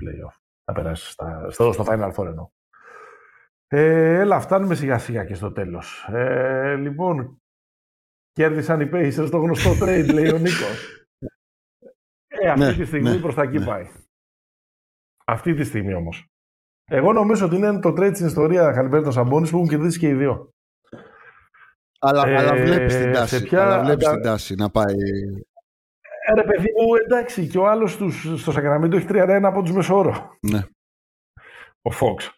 playoff. 0.00 0.40
Να 0.64 0.74
περάσει 0.74 1.10
στα, 1.10 1.50
στο, 1.50 1.72
στο 1.72 1.84
Final 1.88 2.12
Four 2.12 2.26
εννοώ. 2.26 2.48
Ε, 3.66 4.20
έλα, 4.20 4.40
φτάνουμε 4.40 4.74
σιγά 4.74 4.98
σιγά 4.98 5.24
και 5.24 5.34
στο 5.34 5.52
τέλος. 5.52 6.08
Ε, 6.12 6.74
λοιπόν, 6.74 7.42
κέρδισαν 8.32 8.80
οι 8.80 8.90
Pacers 8.92 9.24
στο 9.26 9.38
γνωστό 9.38 9.70
trade, 9.80 10.12
λέει 10.12 10.32
ο 10.32 10.38
Νίκος. 10.38 11.06
Ε, 12.26 12.48
αυτή 12.50 12.64
ναι, 12.64 12.74
τη 12.74 12.84
στιγμή 12.84 13.10
ναι, 13.10 13.20
προς 13.20 13.34
τα 13.34 13.42
εκεί 13.42 13.58
ναι. 13.58 13.64
πάει. 13.64 13.90
Αυτή 15.24 15.54
τη 15.54 15.64
στιγμή 15.64 15.94
όμως. 15.94 16.26
Εγώ 16.84 17.12
νομίζω 17.12 17.46
ότι 17.46 17.56
είναι 17.56 17.78
το 17.78 17.88
trade 17.88 18.14
στην 18.14 18.26
ιστορία 18.26 18.72
Χαλιμπέρτο 18.72 19.10
Σαμπόνης 19.10 19.50
που 19.50 19.56
έχουν 19.56 19.68
κερδίσει 19.68 19.98
και 19.98 20.08
οι 20.08 20.14
δύο. 20.14 20.52
Αλλά, 21.98 22.28
ε, 22.28 22.36
αλλά 22.36 22.54
βλέπεις 22.54 22.96
την 22.96 23.12
τάση. 23.12 23.42
Ποια, 23.42 23.64
αλλά 23.64 23.84
βλέπεις 23.84 24.08
την 24.08 24.22
τάση 24.22 24.54
να 24.54 24.70
πάει... 24.70 24.94
Ε, 26.32 26.40
ρε 26.40 26.44
παιδί 26.44 26.68
μου, 26.76 26.94
εντάξει, 27.04 27.46
και 27.46 27.58
ο 27.58 27.68
άλλος 27.68 27.98
στο 28.36 28.52
Σακραμέντο 28.52 28.96
έχει 28.96 29.06
3-1 29.08 29.40
από 29.42 29.62
τους 29.62 29.72
Μεσόρο. 29.72 30.36
Ναι. 30.40 30.62
Ο 31.82 31.90
Φόξ. 31.90 32.30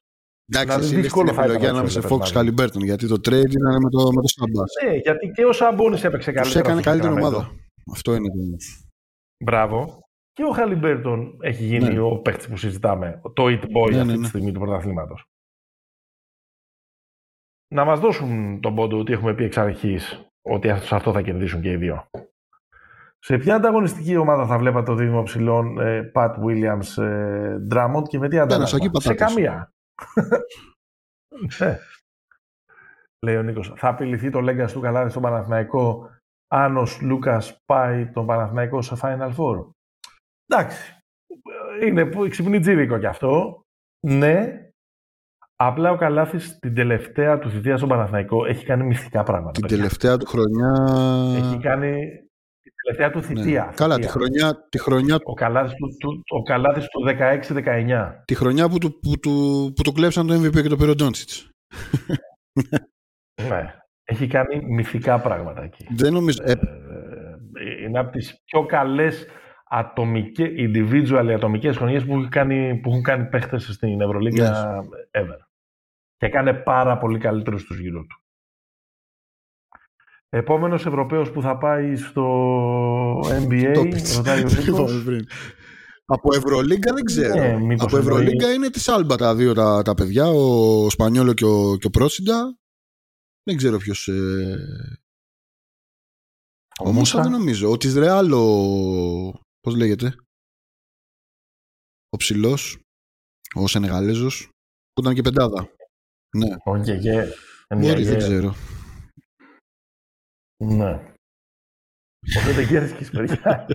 Εντάξει, 0.53 0.67
δηλαδή, 0.67 0.85
εσύ 0.85 0.95
είναι 0.95 1.09
στην 1.09 1.39
επιλογή 1.39 1.67
ανάμεσα 1.67 2.01
σε 2.01 2.09
Fox 2.11 2.21
Χαλιμπέρτον, 2.33 2.83
γιατί 2.83 3.09
το 3.09 3.15
trade 3.15 3.51
είναι 3.55 3.79
με 3.83 3.91
το, 3.91 4.13
με 4.13 4.21
το 4.21 4.29
Σαμπόνις. 4.29 4.73
Ναι, 4.85 4.97
γιατί 4.97 5.31
και 5.35 5.45
ο 5.45 5.53
Σαμπόνις 5.53 6.05
έπαιξε 6.05 6.33
καλύτερα. 6.33 6.63
Τους 6.63 6.71
έκανε 6.71 6.81
καλύτερη 6.81 7.13
ομάδα. 7.13 7.51
Αυτό 7.93 8.15
είναι 8.15 8.29
το 8.29 8.57
Μπράβο. 9.45 10.03
Και 10.33 10.45
ο 10.45 10.51
Χαλιμπέρτον 10.51 11.39
έχει 11.41 11.65
γίνει 11.65 11.93
ναι. 11.93 12.01
ο 12.01 12.19
παίχτη 12.19 12.49
που 12.49 12.57
συζητάμε, 12.57 13.21
το 13.35 13.45
it 13.45 13.63
boy 13.63 13.91
ναι, 13.91 13.97
αυτή 13.97 14.07
ναι, 14.07 14.13
τη 14.13 14.19
ναι. 14.19 14.27
στιγμή 14.27 14.53
του 14.53 14.61
πρωταθλήματος. 14.61 15.25
Να 17.75 17.85
μας 17.85 18.01
δώσουν 18.01 18.61
τον 18.61 18.75
πόντο 18.75 18.99
ότι 18.99 19.13
έχουμε 19.13 19.35
πει 19.35 19.45
εξ 19.45 19.57
αρχής 19.57 20.29
ότι 20.43 20.71
αυτό 20.71 21.13
θα 21.13 21.23
κερδίσουν 21.23 21.61
και 21.61 21.71
οι 21.71 21.77
δύο. 21.77 22.07
Σε 23.27 23.39
ποια 23.39 23.55
ανταγωνιστική 23.55 24.17
ομάδα 24.17 24.47
θα 24.47 24.59
βλέπατε 24.59 24.85
το 24.85 24.95
δίδυμο 24.95 25.23
ψηλών 25.23 25.81
ε, 25.81 26.11
Pat 26.15 26.35
Williams, 26.45 27.03
ε, 27.03 27.57
Drummond 27.71 28.03
και 28.09 28.19
με 28.19 28.29
τι 28.29 28.39
ανταγωνιστική. 28.39 28.91
Σε 29.01 29.15
καμία. 29.15 29.73
ναι. 31.59 31.79
Λέει 33.25 33.37
ο 33.37 33.43
Νίκος, 33.43 33.73
θα 33.77 33.89
απειληθεί 33.89 34.31
το 34.31 34.39
Legacy 34.39 34.71
του 34.73 34.81
Καλάδη 34.81 35.11
στον 35.11 35.23
Παναθηναϊκό 35.23 36.11
αν 36.49 36.77
ο 36.77 36.87
Λούκας 37.01 37.63
πάει 37.65 38.11
τον 38.11 38.27
Παναθηναϊκό 38.27 38.83
σε 38.83 38.97
Final 39.01 39.35
Four. 39.35 39.71
Εντάξει, 40.47 41.03
είναι 41.83 42.29
ξυπνή 42.29 42.61
τζίρικο 42.61 42.99
κι 42.99 43.07
αυτό. 43.07 43.63
Ναι, 44.07 44.59
Απλά 45.57 45.91
ο 45.91 45.97
Καλάθης 45.97 46.59
την 46.59 46.75
τελευταία 46.75 47.39
του 47.39 47.51
θητεία 47.51 47.77
στον 47.77 47.89
Παναθηναϊκό 47.89 48.47
έχει 48.47 48.65
κάνει 48.65 48.85
μυστικά 48.85 49.23
πράγματα. 49.23 49.61
Την 49.61 49.69
τελευταία 49.69 50.17
του 50.17 50.27
χρονιά... 50.27 50.73
Έχει 51.37 51.59
κάνει 51.59 52.25
τελευταία 52.85 53.11
του 53.11 53.19
ναι. 53.19 53.25
θητεία. 53.25 53.73
Καλά, 53.77 53.99
τη 53.99 54.09
χρονιά, 54.09 54.67
τη 54.69 54.79
χρονιά... 54.79 55.19
Ο 55.25 55.35
Καλάδης 55.35 55.73
του, 55.75 55.97
του, 55.99 56.23
ο 56.29 56.43
Καλάδης 56.43 56.87
του 56.87 57.05
16-19. 57.55 58.13
Τη 58.25 58.35
χρονιά 58.35 58.69
που 58.69 58.79
του, 58.79 58.99
που, 59.01 59.19
του, 59.19 59.73
που 59.77 59.83
του 59.83 59.93
κλέψαν 59.93 60.27
το 60.27 60.35
MVP 60.35 60.63
και 60.63 60.69
το 60.69 60.77
πήρε 60.77 60.91
ο 60.91 60.95
Ντόντσιτς. 60.95 61.51
ναι. 63.49 63.75
Έχει 64.05 64.27
κάνει 64.27 64.61
μυθικά 64.65 65.21
πράγματα 65.21 65.63
εκεί. 65.63 65.87
Δεν 65.91 66.13
νομίζω... 66.13 66.39
Ε... 66.45 66.53
ε 66.53 66.59
είναι 67.85 67.99
από 67.99 68.11
τις 68.11 68.43
πιο 68.45 68.67
καλές 68.67 69.27
ατομικές, 69.65 70.49
individual 70.57 71.33
ατομικές 71.35 71.77
χρονιές 71.77 72.05
που, 72.05 72.13
έχουν 72.13 72.29
κάνει, 72.29 72.81
που 72.83 72.91
έχουν 72.91 73.03
κάνει 73.03 73.29
παίχτες 73.29 73.65
στην 73.65 74.01
Ευρωλίγκα 74.01 74.81
yes. 74.83 75.21
ever. 75.21 75.39
Και 76.17 76.27
έκανε 76.27 76.53
πάρα 76.53 76.99
πολύ 76.99 77.19
καλύτερους 77.19 77.61
στους 77.61 77.79
γύρω 77.79 78.01
του. 78.01 78.24
Επόμενος 80.37 80.87
Ευρωπαίος 80.87 81.31
που 81.31 81.43
θα 81.43 81.59
πάει 81.59 81.97
στο 81.97 82.25
NBA, 83.21 83.93
ρωτάει 84.17 84.43
ο 84.43 84.47
Από 86.07 86.35
Ευρωλίγκα 86.35 86.93
δεν 86.93 87.05
ξέρω. 87.05 87.59
Ναι, 87.59 87.75
από 87.79 87.97
Ευρωλίγκα 87.97 88.53
είναι 88.53 88.71
της 88.71 88.89
Άλμπα 88.89 89.17
τα 89.17 89.35
δύο 89.35 89.55
τα, 89.55 89.83
τα 89.83 89.95
παιδιά, 89.95 90.27
ο 90.27 90.91
Σπανιόλο 90.91 91.33
και 91.33 91.45
ο, 91.45 91.77
και 91.77 91.87
ο 91.87 91.91
Πρόσιντα. 91.91 92.59
Δεν 93.43 93.57
ξέρω 93.57 93.79
ποιος... 93.79 94.09
Ε... 94.09 94.57
Ο 96.79 96.89
Ο 96.89 96.93
Μούσα 96.93 97.23
δεν 97.23 97.31
νομίζω. 97.31 97.71
Ο 97.71 97.77
της 97.77 97.95
Ρεάλ 97.95 98.33
ο... 98.33 98.47
Πώς 99.61 99.75
λέγεται; 99.77 100.15
Ο 102.09 102.17
ψηλός. 102.17 102.79
Ο 103.55 103.67
Σενεγαλέζος. 103.67 104.49
Που 104.93 105.01
ήταν 105.01 105.15
και 105.15 105.23
πεντάδα. 105.23 105.69
Ναι. 106.37 106.55
Ο 106.65 106.79
Γκεγέ. 106.79 107.25
Μπορεί, 107.77 108.05
δεν 108.05 108.19
ξέρω. 108.19 108.55
Ναι. 110.65 111.15
Ο 112.37 112.41
Δεντεγκέρσκης, 112.47 113.11
παιδιά. 113.11 113.67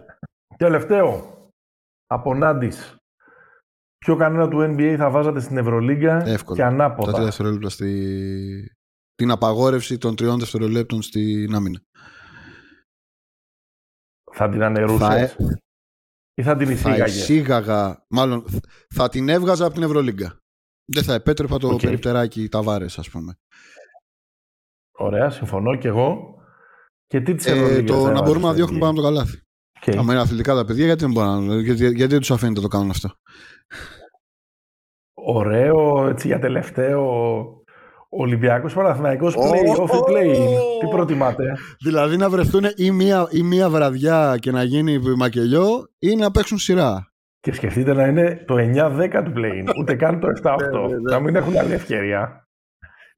Τελευταίο. 0.57 1.37
Από 2.05 2.33
Νάντις. 2.35 2.95
Ποιο 3.97 4.15
κανένα 4.15 4.47
του 4.47 4.57
NBA 4.59 4.95
θα 4.97 5.09
βάζατε 5.09 5.39
στην 5.39 5.57
Ευρωλίγκα 5.57 6.23
και 6.23 6.29
Εύκολο. 6.31 6.57
Τα 6.57 6.67
ανάποδα. 6.67 7.11
τρία 7.11 7.23
δευτερόλεπτα 7.23 7.69
στη... 7.69 8.75
Την 9.15 9.31
απαγόρευση 9.31 9.97
των 9.97 10.15
τριών 10.15 10.39
δευτερολέπτων 10.39 11.01
στην 11.01 11.55
άμυνα. 11.55 11.81
Θα 14.31 14.49
την 14.49 14.63
αναιρούσες; 14.63 15.07
Θα, 15.07 15.17
ε- 15.17 15.35
ή 16.33 16.43
θα 16.43 16.55
την 16.55 16.67
θα 16.67 16.71
εισήγαγες; 16.73 17.15
εισήγαγα, 17.15 18.05
μάλλον 18.09 18.45
θα 18.89 19.09
την 19.09 19.29
έβγαζα 19.29 19.65
από 19.65 19.73
την 19.73 19.83
Ευρωλίγκα. 19.83 20.37
Δεν 20.91 21.03
θα 21.03 21.13
επέτρεπα 21.13 21.57
το 21.57 21.67
Οκ. 21.67 21.79
περιπτεράκι 21.79 22.49
Ταβάρες, 22.49 22.99
ας 22.99 23.09
πούμε. 23.09 23.35
Ωραία, 24.91 25.29
συμφωνώ 25.29 25.75
και 25.75 25.87
εγώ. 25.87 26.38
Και 27.09 27.21
τι 27.21 27.33
της 27.35 27.45
Ε, 27.45 27.51
Ευρωλίγκας 27.51 27.85
το 27.85 27.93
θα 27.93 28.01
να 28.01 28.09
έβαζες 28.09 28.27
μπορούμε 28.27 28.45
να 28.45 28.53
στο 28.53 28.55
διώχνουμε 28.55 28.79
NBA? 28.79 28.87
πάνω 28.87 28.99
από 28.99 29.01
το 29.01 29.07
καλάθι. 29.07 29.41
Οκ. 29.87 29.97
Άμα 29.97 30.13
είναι 30.13 30.21
αθλητικά 30.21 30.55
τα 30.55 30.65
παιδιά, 30.65 30.85
γιατί 30.85 31.03
δεν, 31.03 31.11
μπορούν 31.11 31.45
να, 31.45 31.55
γιατί, 31.61 31.83
γιατί 31.85 32.05
δεν 32.11 32.19
τους 32.19 32.31
αφήνετε 32.31 32.59
να 32.61 32.67
το 32.67 32.77
κάνουν 32.77 32.89
αυτό; 32.89 33.09
Ωραίο, 35.13 36.07
έτσι 36.07 36.27
για 36.27 36.39
τελευταίο. 36.39 37.03
Ολυμπιακός 38.09 38.73
Παναθηναϊκός 38.73 39.35
Ω, 39.35 39.39
play, 39.41 39.81
off 39.81 39.89
ω, 39.89 40.03
play. 40.09 40.35
ω. 40.35 40.77
Τι 40.79 40.87
προτιμάτε; 40.91 41.57
Δηλαδή 41.83 42.17
να 42.17 42.29
βρεθούν 42.29 42.63
ή 42.75 42.91
μία, 42.91 43.27
ή 43.31 43.43
μία 43.43 43.69
βραδιά 43.69 44.37
και 44.39 44.51
να 44.51 44.63
γίνει 44.63 44.99
μακελιό 45.15 45.67
ή 45.99 46.15
να 46.15 46.31
παίξουν 46.31 46.57
σειρά. 46.57 47.11
Και 47.39 47.53
σκεφτείτε 47.53 47.93
να 47.93 48.05
είναι 48.07 48.43
το 48.47 48.55
9-10 48.55 49.21
του 49.25 49.33
play 49.35 49.77
ούτε 49.79 49.95
καν 49.95 50.19
το 50.19 50.27
7-8. 50.43 50.55
Ναι, 50.59 50.79
ναι, 50.79 50.87
ναι. 50.87 51.11
Να 51.11 51.19
μην 51.19 51.35
έχουν 51.35 51.57
άλλη 51.57 51.73
ευκαιρία. 51.73 52.48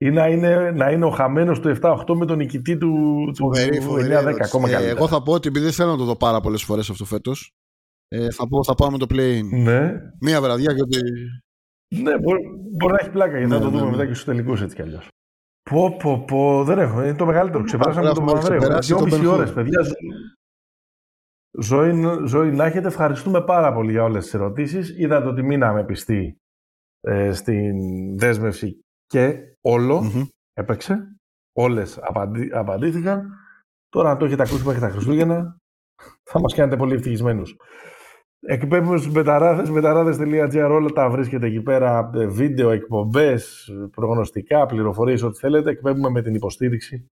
Ή 0.04 0.10
να 0.10 0.28
είναι, 0.28 0.72
να 0.72 0.92
είναι 0.92 1.06
ο 1.06 1.10
χαμένος 1.10 1.60
του 1.60 1.76
7-8 1.82 2.16
με 2.16 2.26
τον 2.26 2.38
νικητή 2.38 2.78
του, 2.78 2.90
του 3.28 3.36
Φοβερή, 3.36 3.80
φοβερή 3.82 4.08
9-10. 4.08 4.12
ερώτηση. 4.12 4.42
Ακόμα 4.44 4.68
Ε, 4.68 4.72
καλύτερα. 4.72 4.98
εγώ 4.98 5.08
θα 5.08 5.24
πω 5.24 5.34
ότι 5.34 5.48
επειδή 5.48 5.64
δεν 5.66 5.74
θέλω 5.74 5.92
να 5.92 5.98
το 5.98 6.04
δω 6.04 6.16
πάρα 6.16 6.40
πολλές 6.40 6.64
φορές 6.64 6.90
αυτό 6.90 7.06
φέτος, 7.06 7.52
ε, 8.08 8.32
θα, 8.32 8.48
πω, 8.48 8.64
θα 8.64 8.76
πάω 8.76 8.92
με 8.92 8.98
το 8.98 9.06
play 9.10 9.40
Ναι, 9.52 9.92
Μία 10.22 10.42
βραδιά 10.42 10.72
γιατί. 10.74 10.98
ναι 12.02 12.20
μπορεί, 12.20 12.42
μπορεί 12.78 12.94
να 12.94 13.00
έχει 13.02 13.10
πλάκα 13.10 13.38
γιατί 13.38 13.48
Ναι, 13.50 13.56
θα 13.56 13.62
το 13.62 13.70
ναι, 13.70 13.78
δούμε 13.78 13.86
ναι. 13.86 13.92
μετά 13.92 14.06
και 14.06 14.14
στους 14.14 14.26
τελικούς 14.26 14.62
έτσι 14.62 14.76
κι 14.76 14.82
αλλιώς. 14.82 15.08
Πω, 15.70 15.96
πω, 15.98 16.24
πω, 16.28 16.64
δεν 16.64 16.80
έχω. 16.80 17.04
Είναι 17.04 17.16
το 17.16 17.26
μεγαλύτερο. 17.26 17.64
Ξεπεράσαμε 17.64 18.06
Άρα 18.06 18.14
τον 18.16 18.24
έχουμε 18.24 18.34
Παπανδρέου. 18.40 18.60
ξεπεράσει 18.60 18.94
τον 18.94 19.06
Δυόμιση 19.06 19.28
Ben 19.28 19.32
Hur. 19.34 19.38
ώρες, 19.38 19.54
παιδιά. 19.54 19.80
Ζωή, 21.62 22.02
ζωή 22.26 22.52
να 22.52 22.66
έχετε. 22.66 22.88
Ευχαριστούμε 22.88 23.42
πάρα 23.44 23.74
πολύ 23.74 23.92
για 23.92 24.04
όλες 24.04 24.24
τις 24.24 24.34
ερωτήσεις. 24.34 24.90
Είδατε 25.00 25.28
ότι 25.28 25.44
μείναμε 25.44 25.86
πιστοί 25.86 26.36
ε, 27.02 27.32
στην 27.34 27.76
δέσμευση 28.18 28.80
και 29.06 29.51
όλο 29.62 30.02
Μμμ. 30.02 30.24
έπαιξε. 30.54 31.16
Όλες 31.54 32.00
απαντή, 32.02 32.50
απαντήθηκαν. 32.54 33.30
Τώρα 33.90 34.10
αν 34.12 34.18
το 34.18 34.26
έχετε 34.26 34.44
ακούσει 34.44 34.66
μέχρι 34.66 34.82
τα 34.82 34.90
Χριστούγεννα 34.90 35.58
θα 36.24 36.40
μας 36.40 36.54
κάνετε 36.56 36.78
πολύ 36.78 36.94
ευτυχισμένους. 36.94 37.56
Εκπέμπουμε 38.46 38.98
στους 38.98 39.12
μπεταράδες, 39.12 39.72
μπεταράδες.gr 39.72 40.70
όλα 40.72 40.90
τα 40.90 41.10
βρίσκεται 41.10 41.48
εκεί 41.48 41.62
πέρα, 41.62 42.10
ε, 42.14 42.26
βίντεο, 42.26 42.70
εκπομπές, 42.70 43.70
προγνωστικά, 43.92 44.66
πληροφορίες, 44.66 45.24
ό,τι 45.24 45.40
θέλετε. 45.40 45.70
Εκπέμπουμε 45.70 46.10
με 46.10 46.22
την 46.22 46.36
υποστήριξη 46.36 47.12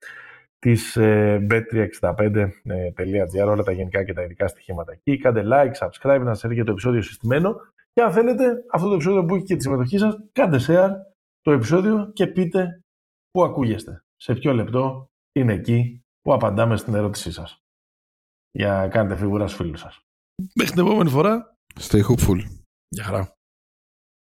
της 0.59 0.95
ε, 0.95 1.47
bet365.gr, 1.49 3.47
όλα 3.47 3.63
τα 3.63 3.71
γενικά 3.71 4.03
και 4.03 4.13
τα 4.13 4.23
ειδικά 4.23 4.47
στοιχήματα 4.47 4.91
εκεί. 4.91 5.17
Κάντε 5.17 5.43
like, 5.51 5.71
subscribe, 5.79 6.21
να 6.23 6.33
σας 6.33 6.43
έρχεται 6.43 6.63
το 6.63 6.71
επεισόδιο 6.71 7.01
συστημένο. 7.01 7.55
Και 7.93 8.01
αν 8.01 8.11
θέλετε, 8.11 8.43
αυτό 8.71 8.87
το 8.87 8.93
επεισόδιο 8.93 9.25
που 9.25 9.35
έχει 9.35 9.43
και 9.43 9.55
τη 9.55 9.61
συμμετοχή 9.61 9.97
σας, 9.97 10.17
κάντε 10.31 10.59
share 10.67 10.91
το 11.47 11.53
επεισόδιο 11.53 12.11
και 12.13 12.27
πείτε 12.27 12.81
πού 13.31 13.43
ακούγεστε. 13.43 14.03
Σε 14.15 14.33
ποιο 14.33 14.53
λεπτό 14.53 15.07
είναι 15.31 15.53
εκεί 15.53 16.01
που 16.21 16.33
απαντάμε 16.33 16.77
στην 16.77 16.93
ερώτησή 16.93 17.31
σας. 17.31 17.57
Για 18.51 18.71
να 18.71 18.87
κάνετε 18.87 19.15
φιγούρα 19.15 19.47
στους 19.47 19.59
φίλους 19.59 19.79
σας. 19.79 19.99
Μέχρι 20.55 20.73
την 20.73 20.85
επόμενη 20.85 21.09
φορά. 21.09 21.53
Stay 21.79 22.01
hopeful. 22.01 22.39
Γεια 22.87 23.03
χαρά. 23.03 23.36